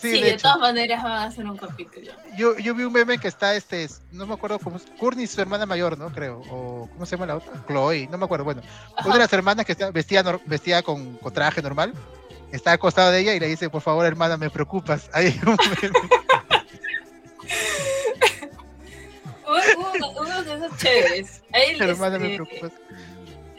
Sí, 0.00 0.12
Sí, 0.12 0.20
de 0.20 0.32
de, 0.32 0.36
todas 0.36 0.58
maneras 0.58 1.02
van 1.02 1.12
a 1.12 1.24
hacer 1.24 1.46
un 1.46 1.56
capítulo. 1.56 2.12
Yo, 2.36 2.56
yo 2.58 2.74
vi 2.74 2.84
un 2.84 2.92
meme 2.92 3.16
que 3.18 3.28
está, 3.28 3.54
este, 3.56 3.88
no 4.12 4.26
me 4.26 4.34
acuerdo 4.34 4.58
cómo 4.58 4.76
es, 4.76 4.84
Courtney, 4.98 5.26
su 5.26 5.40
hermana 5.40 5.64
mayor, 5.64 5.96
¿no? 5.96 6.12
Creo. 6.12 6.42
O, 6.50 6.86
¿cómo 6.92 7.06
se 7.06 7.16
llama 7.16 7.24
la 7.26 7.36
otra? 7.36 7.64
Chloe, 7.66 8.06
no 8.10 8.18
me 8.18 8.26
acuerdo. 8.26 8.44
Bueno, 8.44 8.60
Ajá. 8.94 9.06
una 9.06 9.14
de 9.16 9.22
las 9.22 9.32
hermanas 9.32 9.64
que 9.64 9.72
está 9.72 9.90
vestida, 9.90 10.38
vestida 10.44 10.82
con, 10.82 11.16
con 11.16 11.32
traje 11.32 11.62
normal, 11.62 11.94
está 12.52 12.72
al 12.72 12.78
costado 12.78 13.10
de 13.10 13.20
ella 13.20 13.34
y 13.34 13.40
le 13.40 13.46
dice, 13.48 13.70
por 13.70 13.80
favor, 13.80 14.04
hermana, 14.04 14.36
me 14.36 14.50
preocupas. 14.50 15.08
Ahí 15.14 15.26
hay 15.28 15.40
un 15.46 15.56
meme. 15.82 15.98
Uno, 20.18 20.42
de 20.42 20.54
esos 20.54 20.76
chéveres. 20.78 21.42
Ahí, 21.52 21.76
hermana, 21.80 22.18
me 22.18 22.34
este, 22.34 22.44
preocupas. 22.44 22.72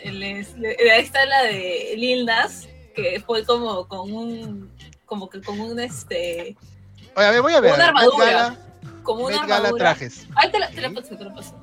Le- 0.05 0.91
ahí 0.91 1.01
está 1.03 1.25
la 1.25 1.43
de 1.43 1.93
Lil 1.97 2.25
Nas, 2.25 2.67
que 2.95 3.21
fue 3.25 3.45
como 3.45 3.87
con 3.87 4.11
un, 4.11 4.71
como 5.05 5.29
que 5.29 5.41
con 5.41 5.59
un 5.59 5.79
este, 5.79 6.55
Oye, 7.15 7.25
a 7.25 7.31
ver, 7.31 7.41
voy 7.41 7.53
a 7.53 7.59
ver. 7.61 7.73
Una 7.73 7.87
armadura. 7.87 8.25
Gala, 8.25 8.57
como 9.03 9.25
una 9.25 9.39
Met 9.39 9.41
Gala 9.49 9.55
armadura. 9.55 9.79
trajes. 9.85 10.27
Ahí 10.35 10.51
te 10.51 10.59
la, 10.59 10.69
te 10.69 10.81
la 10.81 10.89
paso, 10.91 11.15
te 11.17 11.23
la 11.23 11.33
paso. 11.33 11.55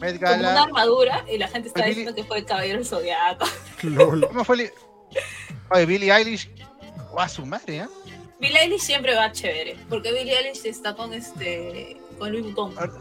Met 0.00 0.18
Como 0.20 0.32
una 0.34 0.42
Gala. 0.42 0.62
armadura 0.62 1.24
y 1.32 1.38
la 1.38 1.48
gente 1.48 1.68
está 1.68 1.80
Billy- 1.82 1.88
diciendo 1.90 2.14
que 2.14 2.24
fue 2.24 2.38
el 2.38 2.44
caballero 2.44 2.84
zodiaco. 2.84 3.46
¿Cómo 4.28 4.44
fue? 4.44 4.62
el- 4.64 4.72
Oye, 5.70 5.86
Billie 5.86 6.12
Eilish. 6.12 6.50
¡Guau, 7.12 7.28
su 7.28 7.46
madre, 7.46 7.78
¿eh? 7.78 7.86
Billie 8.40 8.58
Eilish 8.60 8.80
siempre 8.82 9.14
va 9.14 9.32
chévere, 9.32 9.76
porque 9.88 10.12
Billie 10.12 10.36
Eilish 10.38 10.66
está 10.66 10.94
con 10.94 11.14
este, 11.14 11.96
con 12.18 12.30
Louis 12.30 12.44
Vuitton. 12.44 12.74
Ahorita, 12.76 12.98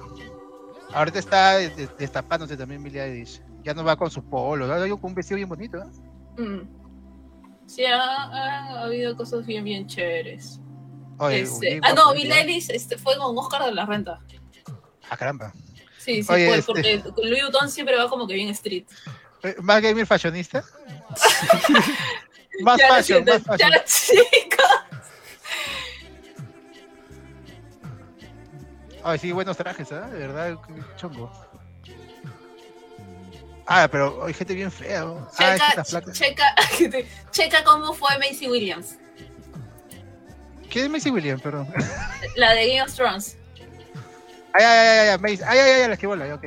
ahorita 0.94 1.20
está 1.20 1.58
des- 1.58 1.98
destapándose 1.98 2.56
también 2.56 2.82
Billie 2.84 3.02
Eilish. 3.04 3.42
Ya 3.66 3.74
no 3.74 3.84
va 3.84 3.96
con 3.96 4.12
su 4.12 4.24
polo, 4.24 4.68
con 4.68 5.10
un 5.10 5.16
vestido 5.16 5.38
bien 5.38 5.50
bonito, 5.50 5.80
¿eh? 5.80 6.42
Mm. 6.42 6.70
Sí, 7.66 7.84
ha, 7.84 7.96
ha 8.00 8.84
habido 8.84 9.18
cosas 9.18 9.44
bien, 9.44 9.64
bien 9.64 9.88
chéveres. 9.88 10.62
Oye, 11.18 11.42
Este, 11.42 11.80
ah, 11.82 11.92
no, 11.94 12.14
bien. 12.14 12.28
Billie 12.28 12.42
Eilish 12.42 12.70
este, 12.70 12.96
fue 12.96 13.18
con 13.18 13.36
Oscar 13.36 13.64
de 13.66 13.72
la 13.72 13.88
Renta. 13.88 14.20
Ah, 15.10 15.18
caramba. 15.18 15.52
Sí, 15.98 16.22
sí, 16.22 16.32
Oye, 16.32 16.62
fue, 16.62 16.80
este- 16.80 17.00
porque 17.10 17.28
Louis 17.28 17.42
Vuitton 17.42 17.72
siempre 17.72 17.98
va 17.98 18.08
como 18.08 18.28
que 18.28 18.36
bien 18.36 18.50
street. 18.50 18.86
Eh, 19.42 19.56
¿Más 19.64 19.82
gamer 19.82 20.06
fashionista? 20.06 20.64
más 22.62 22.78
Ya 22.78 22.88
fashion, 22.90 23.04
siento, 23.26 23.32
más 23.34 23.42
fashion. 23.44 23.72
Ya, 23.72 23.84
chicos. 23.84 24.66
Ay, 29.04 29.18
sí, 29.18 29.32
buenos 29.32 29.58
trajes, 29.58 29.92
¿ah? 29.92 30.08
De 30.08 30.20
verdad, 30.20 30.56
chongo. 30.98 31.32
Ah, 33.68 33.88
pero 33.92 34.24
hay 34.26 34.34
gente 34.34 34.54
bien 34.54 34.72
fea. 34.72 35.02
¿no? 35.02 35.28
Ah, 35.38 35.54
Checa, 35.54 35.70
es 35.70 35.76
la 35.78 35.86
flaca. 35.86 36.12
checa, 36.12 36.56
checa 37.32 37.64
cómo 37.64 37.94
fue 37.94 38.18
Macy 38.20 38.48
Williams, 38.48 38.98
¿Quién 40.70 40.86
es 40.86 40.92
Macy 40.92 41.10
Williams? 41.10 41.42
Perdón. 41.42 41.68
la 42.36 42.52
de 42.54 42.68
Game 42.68 42.82
of 42.82 42.94
Thrones. 42.94 43.38
Ay, 44.54 44.64
ay, 44.66 44.78
ay, 44.78 44.98
ay, 45.00 45.08
ay, 45.10 45.18
Macy. 45.20 45.44
Ay, 45.46 45.60
ay, 45.60 45.72
ay, 45.82 45.88
la 45.88 45.94
esquivola, 45.94 46.36
ok. 46.36 46.44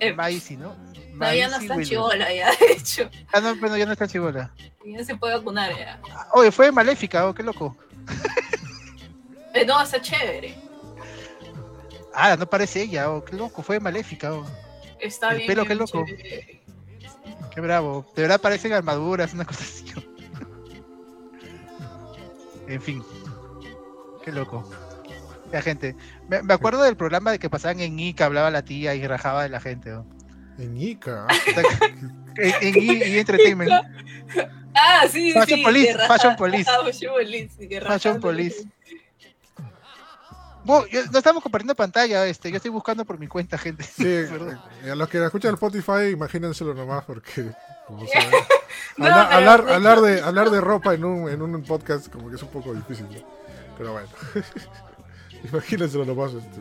Eh, 0.00 0.12
Macy, 0.12 0.56
¿no? 0.56 0.74
no, 1.14 1.32
ya 1.34 1.46
no 1.48 1.52
Macy 1.52 1.64
está 1.64 1.74
Williams. 1.76 1.88
chivola, 1.88 2.32
ya, 2.32 2.50
de 2.50 2.72
hecho. 2.72 3.10
Ah, 3.32 3.40
no, 3.40 3.56
bueno, 3.56 3.76
ya 3.76 3.86
no 3.86 3.92
está 3.92 4.06
chivola. 4.06 4.52
Ya 4.84 5.04
se 5.04 5.14
puede 5.16 5.36
vacunar, 5.36 5.76
ya. 5.76 6.00
Oye, 6.32 6.50
fue 6.52 6.70
maléfica, 6.72 7.26
oh, 7.26 7.34
qué 7.34 7.42
loco. 7.42 7.76
Eh, 9.54 9.66
no, 9.66 9.82
está 9.82 10.00
chévere. 10.00 10.54
Ah, 12.14 12.36
no 12.38 12.46
parece 12.48 12.80
ella, 12.84 13.10
oh, 13.10 13.22
qué 13.22 13.36
loco, 13.36 13.62
fue 13.62 13.78
maléfica, 13.78 14.32
oh. 14.32 14.46
Está 15.02 15.30
El 15.30 15.36
bien. 15.38 15.46
pelo, 15.48 15.64
qué 15.66 15.74
loco. 15.74 16.04
chévere. 16.06 16.62
Qué 17.54 17.60
bravo. 17.60 18.06
De 18.16 18.22
verdad 18.22 18.40
parecen 18.40 18.72
armaduras, 18.72 19.34
una 19.34 19.44
cosa 19.44 19.62
así. 19.62 19.84
en 22.68 22.80
fin. 22.80 23.02
Qué 24.24 24.32
loco. 24.32 24.68
La 25.50 25.60
gente. 25.60 25.94
Me, 26.28 26.42
me 26.42 26.54
acuerdo 26.54 26.82
del 26.82 26.96
programa 26.96 27.32
de 27.32 27.38
que 27.38 27.50
pasaban 27.50 27.80
en 27.80 27.98
I 27.98 28.14
que 28.14 28.22
hablaba 28.24 28.50
la 28.50 28.62
tía 28.62 28.94
y 28.94 29.06
rajaba 29.06 29.42
de 29.42 29.48
la 29.50 29.60
gente. 29.60 29.90
¿no? 29.90 30.06
En 30.58 30.76
Ica. 30.80 31.26
En, 32.36 32.54
en 32.68 32.82
I, 32.82 33.04
I 33.04 33.18
Entertainment. 33.18 33.70
Ah, 33.70 33.82
Ah, 34.74 35.06
sí, 35.06 35.32
Fashion 35.32 35.58
sí. 35.58 35.64
Police, 35.64 35.92
raja- 35.92 36.08
Fashion 36.14 36.36
Police. 36.36 36.70
Ah, 36.70 36.80
Fashion 37.88 38.20
Police. 38.20 38.66
Yo- 40.64 41.00
no 41.10 41.18
estamos 41.18 41.42
compartiendo 41.42 41.74
pantalla, 41.74 42.26
este, 42.26 42.50
yo 42.50 42.56
estoy 42.56 42.70
buscando 42.70 43.04
por 43.04 43.18
mi 43.18 43.26
cuenta, 43.26 43.58
gente. 43.58 43.84
Sí, 43.84 44.02
Perdón. 44.30 44.60
eh, 44.84 44.90
a 44.90 44.94
los 44.94 45.08
que 45.08 45.24
escuchan 45.24 45.50
el 45.50 45.54
Spotify, 45.54 46.10
imagínenselo 46.12 46.74
nomás, 46.74 47.04
porque. 47.04 47.50
Como 47.86 48.06
saben, 48.12 48.30
No, 48.30 49.04
pero 49.04 49.14
hablar, 49.16 49.64
de 49.64 49.74
hablar, 49.74 49.98
hecho- 49.98 50.06
de, 50.06 50.20
hablar 50.22 50.50
de 50.50 50.60
ropa 50.60 50.94
en 50.94 51.04
un, 51.04 51.28
en 51.30 51.42
un 51.42 51.62
podcast, 51.64 52.08
como 52.12 52.28
que 52.30 52.36
es 52.36 52.42
un 52.42 52.48
poco 52.50 52.72
difícil. 52.74 53.06
¿no? 53.10 53.26
Pero 53.76 53.92
bueno. 53.92 54.08
imagínenselo 55.44 56.04
nomás. 56.04 56.32
Este, 56.34 56.60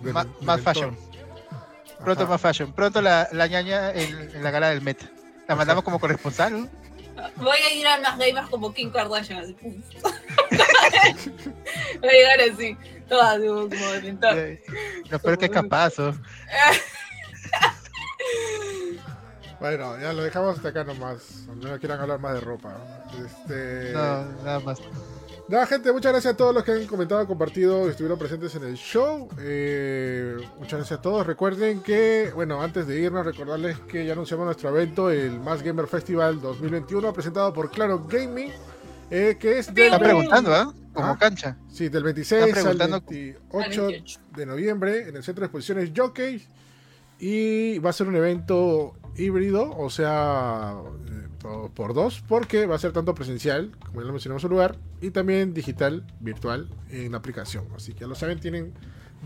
del- 0.00 0.12
Ma- 0.14 0.24
del 0.24 0.32
más 0.42 0.60
fashion. 0.60 0.96
Pronto 2.04 2.22
Ajá. 2.24 2.32
más 2.32 2.40
fashion. 2.40 2.72
Pronto 2.72 3.00
la, 3.00 3.28
la 3.32 3.46
ñaña 3.46 3.92
en, 3.92 4.30
en 4.34 4.42
la 4.42 4.50
gala 4.50 4.70
del 4.70 4.80
Met. 4.82 4.98
La 5.46 5.54
mandamos 5.54 5.84
como 5.84 5.98
corresponsal, 6.00 6.62
¿no? 6.62 6.68
Voy 7.36 7.58
a 7.58 7.74
ir 7.74 7.86
a 7.86 8.00
más 8.00 8.18
gamers 8.18 8.48
como 8.48 8.72
Kim 8.72 8.90
Kardashian. 8.90 9.54
Voy 12.00 12.08
a 12.08 12.12
llegar 12.12 12.40
así. 12.52 12.76
Toda 13.08 13.32
así, 13.32 13.46
como 13.46 13.68
de 13.68 14.00
pintar. 14.00 14.38
Eh, 14.38 14.62
Lo 15.10 15.18
peor 15.18 15.38
que 15.38 15.46
es 15.46 15.50
capaz. 15.50 15.94
Bueno, 19.60 19.96
ya 20.00 20.12
lo 20.12 20.24
dejamos 20.24 20.56
hasta 20.56 20.70
acá 20.70 20.82
nomás. 20.82 21.46
Menos 21.54 21.78
quieran 21.78 22.00
hablar 22.00 22.18
más 22.18 22.34
de 22.34 22.40
ropa. 22.40 22.72
¿no? 22.72 23.24
Este... 23.24 23.92
No, 23.92 24.24
nada 24.42 24.58
más. 24.58 24.80
Nada, 25.46 25.66
gente, 25.66 25.92
muchas 25.92 26.12
gracias 26.12 26.34
a 26.34 26.36
todos 26.36 26.52
los 26.52 26.64
que 26.64 26.72
han 26.72 26.86
comentado, 26.86 27.26
compartido 27.28 27.86
y 27.86 27.90
estuvieron 27.90 28.18
presentes 28.18 28.54
en 28.56 28.64
el 28.64 28.74
show. 28.74 29.28
Eh, 29.38 30.36
muchas 30.58 30.78
gracias 30.80 30.98
a 30.98 31.02
todos. 31.02 31.24
Recuerden 31.24 31.80
que, 31.80 32.32
bueno, 32.34 32.60
antes 32.60 32.88
de 32.88 32.98
irnos, 33.00 33.24
recordarles 33.24 33.78
que 33.80 34.04
ya 34.04 34.14
anunciamos 34.14 34.46
nuestro 34.46 34.70
evento, 34.70 35.10
el 35.10 35.38
Más 35.38 35.62
Gamer 35.62 35.86
Festival 35.86 36.40
2021, 36.40 37.12
presentado 37.12 37.52
por 37.52 37.70
Claro 37.70 38.04
Gaming, 38.08 38.50
eh, 39.12 39.36
que 39.38 39.58
es 39.58 39.66
del, 39.74 39.90
Pero- 39.90 39.98
preguntando, 40.04 40.54
¿ah? 40.54 40.74
Como 40.92 41.06
Ah. 41.08 41.18
cancha. 41.18 41.56
sí, 41.70 41.88
del 41.88 42.02
26 42.02 42.42
Están 42.48 42.66
al 42.66 42.76
preguntando- 42.76 43.02
28 43.08 43.82
Al 43.84 43.88
28. 43.90 44.20
de 44.36 44.46
noviembre 44.46 45.08
en 45.08 45.16
el 45.16 45.22
Centro 45.22 45.42
de 45.42 45.46
Exposiciones 45.46 45.90
Jockey. 45.96 46.46
Y 47.18 47.78
va 47.78 47.90
a 47.90 47.92
ser 47.92 48.08
un 48.08 48.16
evento 48.16 48.94
híbrido, 49.16 49.70
o 49.76 49.90
sea, 49.90 50.74
eh, 51.08 51.28
por, 51.38 51.70
por 51.70 51.94
dos, 51.94 52.22
porque 52.26 52.66
va 52.66 52.74
a 52.74 52.78
ser 52.78 52.92
tanto 52.92 53.14
presencial, 53.14 53.70
como 53.86 54.00
ya 54.00 54.06
lo 54.06 54.12
mencionamos 54.12 54.42
en 54.42 54.48
el 54.48 54.52
lugar, 54.52 54.76
y 55.00 55.10
también 55.10 55.54
digital, 55.54 56.04
virtual, 56.20 56.68
en 56.90 57.12
la 57.12 57.18
aplicación. 57.18 57.66
Así 57.76 57.92
que 57.92 58.00
ya 58.00 58.06
lo 58.08 58.14
saben, 58.16 58.40
tienen 58.40 58.72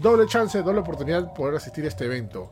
doble 0.02 0.26
chance, 0.26 0.60
doble 0.62 0.80
oportunidad 0.80 1.22
de 1.22 1.34
poder 1.34 1.54
asistir 1.56 1.84
a 1.84 1.88
este 1.88 2.04
evento. 2.04 2.50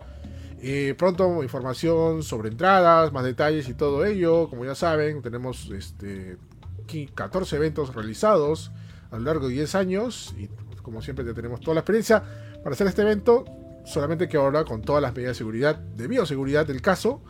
Eh, 0.62 0.94
pronto 0.97 1.43
información 1.43 2.23
sobre 2.23 2.48
entradas, 2.48 3.12
más 3.12 3.23
detalles 3.24 3.69
y 3.69 3.74
todo 3.74 4.06
ello. 4.06 4.48
Como 4.48 4.65
ya 4.65 4.74
saben, 4.74 5.20
tenemos 5.20 5.70
este, 5.70 6.39
14 6.86 7.56
eventos 7.56 7.94
realizados 7.94 8.70
a 9.11 9.16
lo 9.16 9.24
largo 9.24 9.48
de 9.48 9.55
10 9.55 9.74
años 9.74 10.35
y 10.39 10.48
como 10.82 11.02
siempre 11.02 11.24
ya 11.24 11.35
tenemos 11.35 11.61
toda 11.61 11.74
la 11.74 11.81
experiencia 11.81 12.23
para 12.62 12.74
hacer 12.74 12.86
este 12.86 13.02
evento, 13.02 13.44
solamente 13.85 14.28
que 14.28 14.36
ahora 14.36 14.65
con 14.65 14.82
todas 14.82 15.02
las 15.02 15.15
medidas 15.15 15.32
de 15.32 15.39
seguridad, 15.39 15.77
de 15.77 16.09
bioseguridad 16.09 16.66
del 16.66 16.82
caso, 16.82 17.23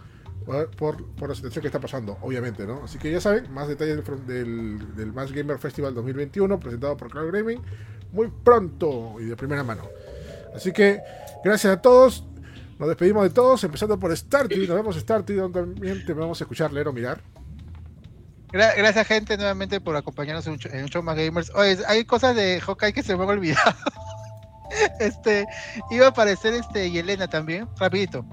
por, 0.44 1.06
por, 1.16 1.28
la 1.28 1.34
situación 1.34 1.62
que 1.62 1.68
está 1.68 1.80
pasando, 1.80 2.18
obviamente, 2.20 2.66
¿no? 2.66 2.84
Así 2.84 2.98
que 2.98 3.10
ya 3.10 3.18
saben, 3.18 3.50
más 3.50 3.66
detalles 3.66 4.04
del, 4.04 4.26
del, 4.26 4.94
del 4.94 5.12
Mass 5.12 5.32
Gamer 5.32 5.58
Festival 5.58 5.94
2021 5.94 6.60
presentado 6.60 6.96
por 6.98 7.10
Cloud 7.10 7.32
Gaming 7.32 7.62
muy 8.14 8.28
pronto 8.28 9.16
y 9.20 9.24
de 9.24 9.36
primera 9.36 9.62
mano. 9.62 9.82
Así 10.54 10.72
que 10.72 11.02
gracias 11.44 11.72
a 11.72 11.82
todos. 11.82 12.24
Nos 12.78 12.88
despedimos 12.88 13.22
de 13.24 13.30
todos, 13.30 13.62
empezando 13.64 13.98
por 13.98 14.16
Starty. 14.16 14.66
Nos 14.66 14.76
vemos 14.76 14.96
Starty, 14.96 15.34
donde 15.34 15.60
también 15.60 16.04
te 16.04 16.12
vamos 16.12 16.40
a 16.40 16.44
escuchar, 16.44 16.72
leer 16.72 16.88
o 16.88 16.92
mirar. 16.92 17.20
Gra- 18.54 18.74
gracias, 18.76 19.06
gente, 19.08 19.36
nuevamente 19.36 19.80
por 19.80 19.96
acompañarnos 19.96 20.46
en 20.46 20.52
un, 20.54 20.58
show, 20.60 20.70
en 20.72 20.82
un 20.84 20.88
show 20.88 21.02
más 21.02 21.16
gamers. 21.16 21.50
Oye, 21.54 21.76
hay 21.88 22.04
cosas 22.04 22.36
de 22.36 22.60
Hawkeye 22.60 22.92
que 22.92 23.02
se 23.02 23.16
me 23.16 23.24
han 23.24 23.28
olvidado. 23.30 23.74
este, 25.00 25.44
iba 25.90 26.06
a 26.06 26.10
aparecer 26.10 26.54
este 26.54 26.90
Yelena 26.90 27.26
también, 27.28 27.68
rapidito. 27.78 28.24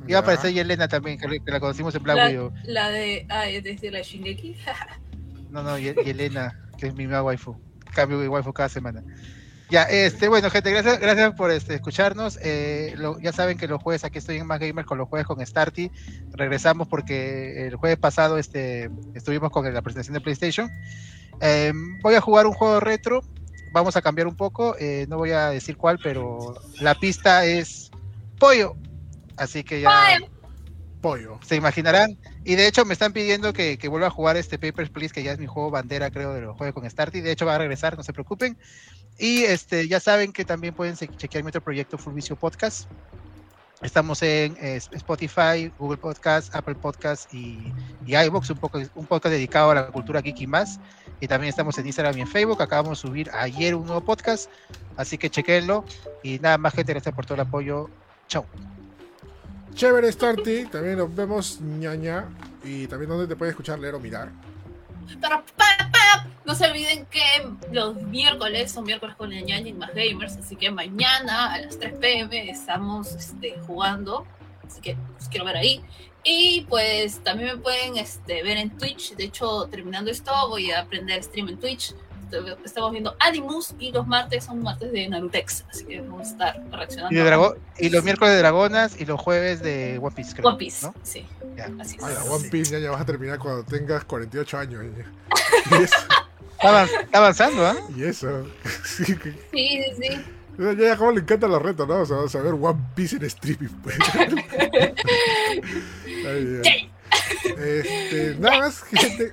Iba 0.00 0.06
Ya. 0.08 0.16
a 0.16 0.20
aparecer 0.20 0.52
Yelena 0.52 0.88
también, 0.88 1.18
que, 1.18 1.28
que 1.40 1.50
la 1.50 1.60
conocimos 1.60 1.94
en 1.94 2.02
Black 2.02 2.16
La, 2.16 2.26
Widow. 2.28 2.52
la 2.64 2.88
de. 2.88 3.26
Ah, 3.28 3.46
es 3.46 3.62
desde 3.62 3.90
la 3.90 4.00
Shingeki. 4.02 4.56
No, 5.50 5.62
no, 5.62 5.78
Ye- 5.78 5.94
Yelena, 6.04 6.58
que 6.76 6.88
es 6.88 6.94
mi 6.94 7.04
nueva 7.04 7.22
waifu. 7.22 7.56
Cambio 7.94 8.18
de 8.20 8.28
waifu 8.28 8.52
cada 8.52 8.68
semana. 8.68 9.02
Ya, 9.70 9.82
este, 9.82 10.28
bueno, 10.28 10.48
gente, 10.48 10.70
gracias, 10.70 10.98
gracias 10.98 11.34
por 11.34 11.50
este, 11.50 11.74
escucharnos. 11.74 12.38
Eh, 12.42 12.94
lo- 12.96 13.18
ya 13.20 13.32
saben 13.32 13.58
que 13.58 13.68
los 13.68 13.82
jueves 13.82 14.02
aquí 14.02 14.16
estoy 14.18 14.36
en 14.38 14.46
Más 14.46 14.60
Gamer 14.60 14.86
con 14.86 14.96
los 14.96 15.08
jueves 15.08 15.26
con 15.26 15.44
Starty. 15.44 15.90
Regresamos 16.32 16.88
porque 16.88 17.66
el 17.66 17.76
jueves 17.76 17.98
pasado 17.98 18.38
este, 18.38 18.88
estuvimos 19.14 19.50
con 19.50 19.70
la 19.72 19.82
presentación 19.82 20.14
de 20.14 20.20
PlayStation. 20.22 20.70
Eh, 21.42 21.72
voy 22.02 22.14
a 22.14 22.20
jugar 22.22 22.46
un 22.46 22.54
juego 22.54 22.80
retro. 22.80 23.20
Vamos 23.72 23.94
a 23.96 24.00
cambiar 24.02 24.26
un 24.26 24.36
poco. 24.36 24.74
eh, 24.78 25.04
no 25.08 25.18
voy 25.18 25.32
a 25.32 25.50
decir 25.50 25.76
cuál, 25.76 25.98
pero 26.02 26.54
la 26.80 26.94
pista 26.94 27.44
es 27.44 27.90
Pollo. 28.38 28.74
Así 29.36 29.64
que 29.64 29.82
ya 29.82 29.90
Pollo. 31.02 31.38
se 31.46 31.56
imaginarán. 31.56 32.16
Y 32.48 32.56
de 32.56 32.66
hecho 32.66 32.86
me 32.86 32.94
están 32.94 33.12
pidiendo 33.12 33.52
que, 33.52 33.76
que 33.76 33.88
vuelva 33.88 34.06
a 34.06 34.10
jugar 34.10 34.38
este 34.38 34.58
Papers, 34.58 34.88
Please, 34.88 35.12
que 35.12 35.22
ya 35.22 35.32
es 35.32 35.38
mi 35.38 35.46
juego 35.46 35.70
bandera, 35.70 36.10
creo, 36.10 36.32
de 36.32 36.40
los 36.40 36.56
juegos 36.56 36.72
con 36.72 36.88
Starty. 36.88 37.20
De 37.20 37.30
hecho 37.30 37.44
va 37.44 37.56
a 37.56 37.58
regresar, 37.58 37.94
no 37.94 38.02
se 38.02 38.14
preocupen. 38.14 38.56
Y 39.18 39.42
este, 39.42 39.86
ya 39.86 40.00
saben 40.00 40.32
que 40.32 40.46
también 40.46 40.72
pueden 40.72 40.96
chequear 40.96 41.44
mi 41.44 41.50
otro 41.50 41.60
proyecto 41.60 41.98
Full 41.98 42.14
Vicio 42.14 42.36
Podcast. 42.36 42.88
Estamos 43.82 44.22
en 44.22 44.56
Spotify, 44.62 45.70
Google 45.78 45.98
Podcast, 45.98 46.54
Apple 46.54 46.76
Podcast 46.76 47.34
y, 47.34 47.70
y 48.06 48.16
iVoox, 48.16 48.48
un, 48.48 48.90
un 48.94 49.06
podcast 49.06 49.34
dedicado 49.34 49.72
a 49.72 49.74
la 49.74 49.86
cultura 49.88 50.22
geek 50.22 50.48
más. 50.48 50.80
Y 51.20 51.28
también 51.28 51.50
estamos 51.50 51.76
en 51.76 51.84
Instagram 51.84 52.16
y 52.16 52.22
en 52.22 52.28
Facebook. 52.28 52.62
Acabamos 52.62 53.02
de 53.02 53.08
subir 53.08 53.30
ayer 53.34 53.74
un 53.74 53.84
nuevo 53.84 54.00
podcast, 54.00 54.48
así 54.96 55.18
que 55.18 55.28
chequenlo. 55.28 55.84
Y 56.22 56.38
nada 56.38 56.56
más, 56.56 56.72
gente, 56.72 56.94
gracias 56.94 57.14
por 57.14 57.26
todo 57.26 57.34
el 57.34 57.40
apoyo. 57.42 57.90
Chao. 58.26 58.46
Chévere 59.74 60.10
Starty. 60.10 60.66
También 60.66 60.98
nos 60.98 61.14
vemos 61.14 61.60
ñaña. 61.60 62.28
Y 62.64 62.86
también 62.86 63.10
donde 63.10 63.26
te 63.26 63.36
puedes 63.36 63.52
escuchar, 63.52 63.78
leer 63.78 63.94
o 63.94 64.00
mirar. 64.00 64.30
Pero, 65.20 65.42
pa, 65.56 65.90
pa, 65.90 66.26
no 66.44 66.54
se 66.54 66.66
olviden 66.66 67.06
que 67.06 67.20
los 67.72 67.96
miércoles 68.02 68.72
son 68.72 68.84
miércoles 68.84 69.16
con 69.16 69.32
el 69.32 69.44
ñaña 69.44 69.68
y 69.68 69.72
más 69.72 69.94
gamers, 69.94 70.36
así 70.36 70.56
que 70.56 70.70
mañana 70.70 71.52
a 71.52 71.60
las 71.60 71.78
3 71.78 71.94
pm 71.94 72.50
estamos 72.50 73.14
este, 73.14 73.58
jugando, 73.66 74.26
así 74.66 74.80
que 74.80 74.96
los 75.18 75.28
quiero 75.28 75.44
ver 75.46 75.56
ahí. 75.56 75.82
Y 76.24 76.66
pues 76.68 77.22
también 77.22 77.56
me 77.56 77.62
pueden 77.62 77.96
este, 77.96 78.42
ver 78.42 78.58
en 78.58 78.76
Twitch, 78.76 79.14
de 79.14 79.24
hecho 79.24 79.66
terminando 79.70 80.10
esto 80.10 80.32
voy 80.48 80.70
a 80.70 80.80
aprender 80.80 81.22
stream 81.22 81.48
en 81.48 81.58
Twitch. 81.58 81.94
Estamos 82.64 82.92
viendo 82.92 83.14
Animus 83.20 83.74
y 83.78 83.90
los 83.92 84.06
martes 84.06 84.44
son 84.44 84.62
martes 84.62 84.92
de 84.92 85.08
Narutex, 85.08 85.64
así 85.70 85.84
que 85.84 86.00
vamos 86.00 86.28
a 86.28 86.30
estar 86.30 86.62
reaccionando. 86.70 87.14
Y, 87.14 87.18
de 87.18 87.24
drago- 87.30 87.56
y 87.78 87.88
los 87.90 88.04
miércoles 88.04 88.34
de 88.34 88.38
Dragonas 88.38 89.00
y 89.00 89.04
los 89.06 89.20
jueves 89.20 89.62
de 89.62 89.98
One 90.00 90.14
Piece, 90.14 90.34
creo. 90.34 90.48
One 90.48 90.58
Piece, 90.58 90.86
¿no? 90.86 90.94
sí. 91.02 91.26
Ya. 91.56 91.70
Así 91.80 91.96
es. 91.96 92.02
One 92.30 92.48
Piece 92.50 92.72
ya, 92.72 92.78
ya 92.78 92.90
vas 92.90 93.00
a 93.00 93.04
terminar 93.06 93.38
cuando 93.38 93.62
tengas 93.64 94.04
48 94.04 94.58
años. 94.58 94.84
eso. 95.82 95.96
Está, 96.52 96.68
avan- 96.70 96.88
está 97.04 97.18
avanzando, 97.18 97.66
¿ah? 97.66 97.76
Y 97.96 98.04
eso. 98.04 98.46
Sí, 98.84 99.04
Sí, 99.52 99.80
sí, 100.00 100.24
ya, 100.58 100.72
ya 100.72 100.96
como 100.96 101.12
le 101.12 101.20
encantan 101.20 101.50
los 101.52 101.62
retos, 101.62 101.86
¿no? 101.86 102.00
O 102.00 102.06
sea, 102.06 102.16
vamos 102.16 102.34
a 102.34 102.42
ver 102.42 102.52
One 102.54 102.80
Piece 102.96 103.16
en 103.16 103.24
streaming. 103.24 103.68
Pues. 103.82 103.96
Ay. 106.26 106.90
Este, 107.58 108.36
nada 108.38 108.58
más, 108.60 108.84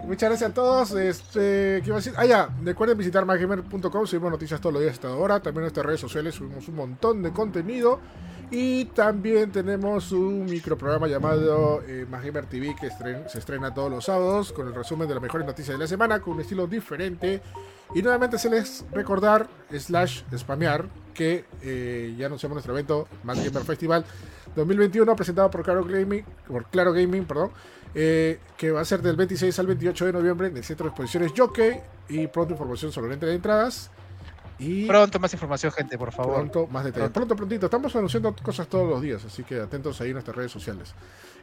muchas 0.04 0.30
gracias 0.30 0.50
a 0.50 0.54
todos. 0.54 0.92
Este, 0.92 1.82
¿qué 1.82 1.84
iba 1.86 1.96
a 1.96 2.00
decir? 2.00 2.14
Ah, 2.18 2.26
ya, 2.26 2.50
recuerden 2.64 2.98
visitar 2.98 3.26
maggamer.com, 3.26 4.08
subimos 4.08 4.32
noticias 4.32 4.60
todos 4.60 4.74
los 4.74 4.82
días 4.82 4.94
hasta 4.94 5.10
ahora. 5.10 5.40
También 5.40 5.62
en 5.62 5.64
nuestras 5.64 5.86
redes 5.86 6.00
sociales 6.00 6.36
subimos 6.36 6.68
un 6.68 6.76
montón 6.76 7.22
de 7.22 7.32
contenido. 7.32 8.00
Y 8.52 8.86
también 8.86 9.52
tenemos 9.52 10.12
un 10.12 10.46
microprograma 10.46 11.08
llamado 11.08 11.82
eh, 11.88 12.06
TV 12.48 12.76
que 12.80 12.92
se 13.28 13.40
estrena 13.40 13.74
todos 13.74 13.90
los 13.90 14.06
sábados 14.06 14.54
con 14.54 14.68
el 14.68 14.76
resumen 14.76 15.08
de 15.08 15.16
las 15.16 15.24
mejores 15.24 15.48
noticias 15.48 15.76
de 15.76 15.84
la 15.84 15.88
semana 15.88 16.20
con 16.20 16.36
un 16.36 16.42
estilo 16.42 16.68
diferente. 16.68 17.42
Y 17.96 18.02
nuevamente 18.04 18.38
se 18.38 18.50
les 18.50 18.86
recordar, 18.92 19.48
slash, 19.72 20.22
spamear, 20.38 20.86
que 21.14 21.46
eh, 21.62 22.14
ya 22.18 22.28
anunciamos 22.28 22.56
nuestro 22.56 22.74
evento 22.74 23.08
Más 23.24 23.44
Gamer 23.44 23.64
Festival 23.64 24.06
2021 24.56 25.16
presentado 25.16 25.50
por 25.50 25.64
Claro 25.64 25.84
Gaming, 25.84 26.24
por 26.48 26.66
Claro 26.66 26.94
Gaming, 26.94 27.26
perdón, 27.26 27.52
eh, 27.94 28.40
que 28.58 28.72
va 28.72 28.82
a 28.82 28.86
ser 28.86 29.02
del 29.02 29.16
26 29.16 29.58
al 29.60 29.68
28 29.68 30.06
de 30.06 30.14
noviembre 30.14 30.48
en 30.48 30.58
el 30.58 30.64
Centro 30.64 30.86
de 30.86 30.90
Exposiciones 30.90 31.34
Jockey 31.36 31.80
y 32.10 32.28
pronto 32.28 32.54
información 32.54 32.92
sobre 32.92 33.10
la 33.10 33.18
de 33.18 33.34
entradas 33.34 33.90
y 34.58 34.86
Pronto 34.86 35.20
más 35.20 35.34
información, 35.34 35.72
gente, 35.72 35.98
por 35.98 36.12
favor. 36.14 36.36
pronto 36.36 36.68
más 36.68 36.86
detalles. 36.86 37.10
Pronto, 37.10 37.36
prontito, 37.36 37.66
estamos 37.66 37.94
anunciando 37.96 38.34
cosas 38.42 38.68
todos 38.68 38.90
los 38.90 39.02
días, 39.02 39.24
así 39.26 39.44
que 39.44 39.60
atentos 39.60 40.00
ahí 40.00 40.08
en 40.08 40.14
nuestras 40.14 40.36
redes 40.36 40.52
sociales. 40.52 40.94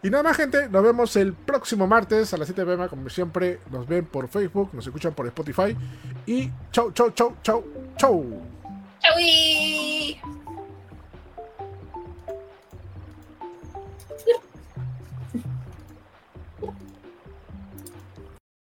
Y 0.02 0.10
nada 0.10 0.22
más, 0.22 0.36
gente, 0.36 0.68
nos 0.68 0.82
vemos 0.82 1.14
el 1.16 1.34
próximo 1.34 1.86
martes 1.86 2.32
a 2.32 2.38
las 2.38 2.48
7 2.48 2.64
pm, 2.64 2.88
como 2.88 3.08
siempre, 3.10 3.60
nos 3.70 3.86
ven 3.86 4.06
por 4.06 4.28
Facebook, 4.28 4.70
nos 4.72 4.86
escuchan 4.86 5.12
por 5.12 5.26
Spotify 5.26 5.76
y 6.26 6.50
chau, 6.70 6.90
chau, 6.92 7.10
chau, 7.10 7.36
chau, 7.42 7.64
chau. 7.96 8.42
¡Chau! 8.98 10.41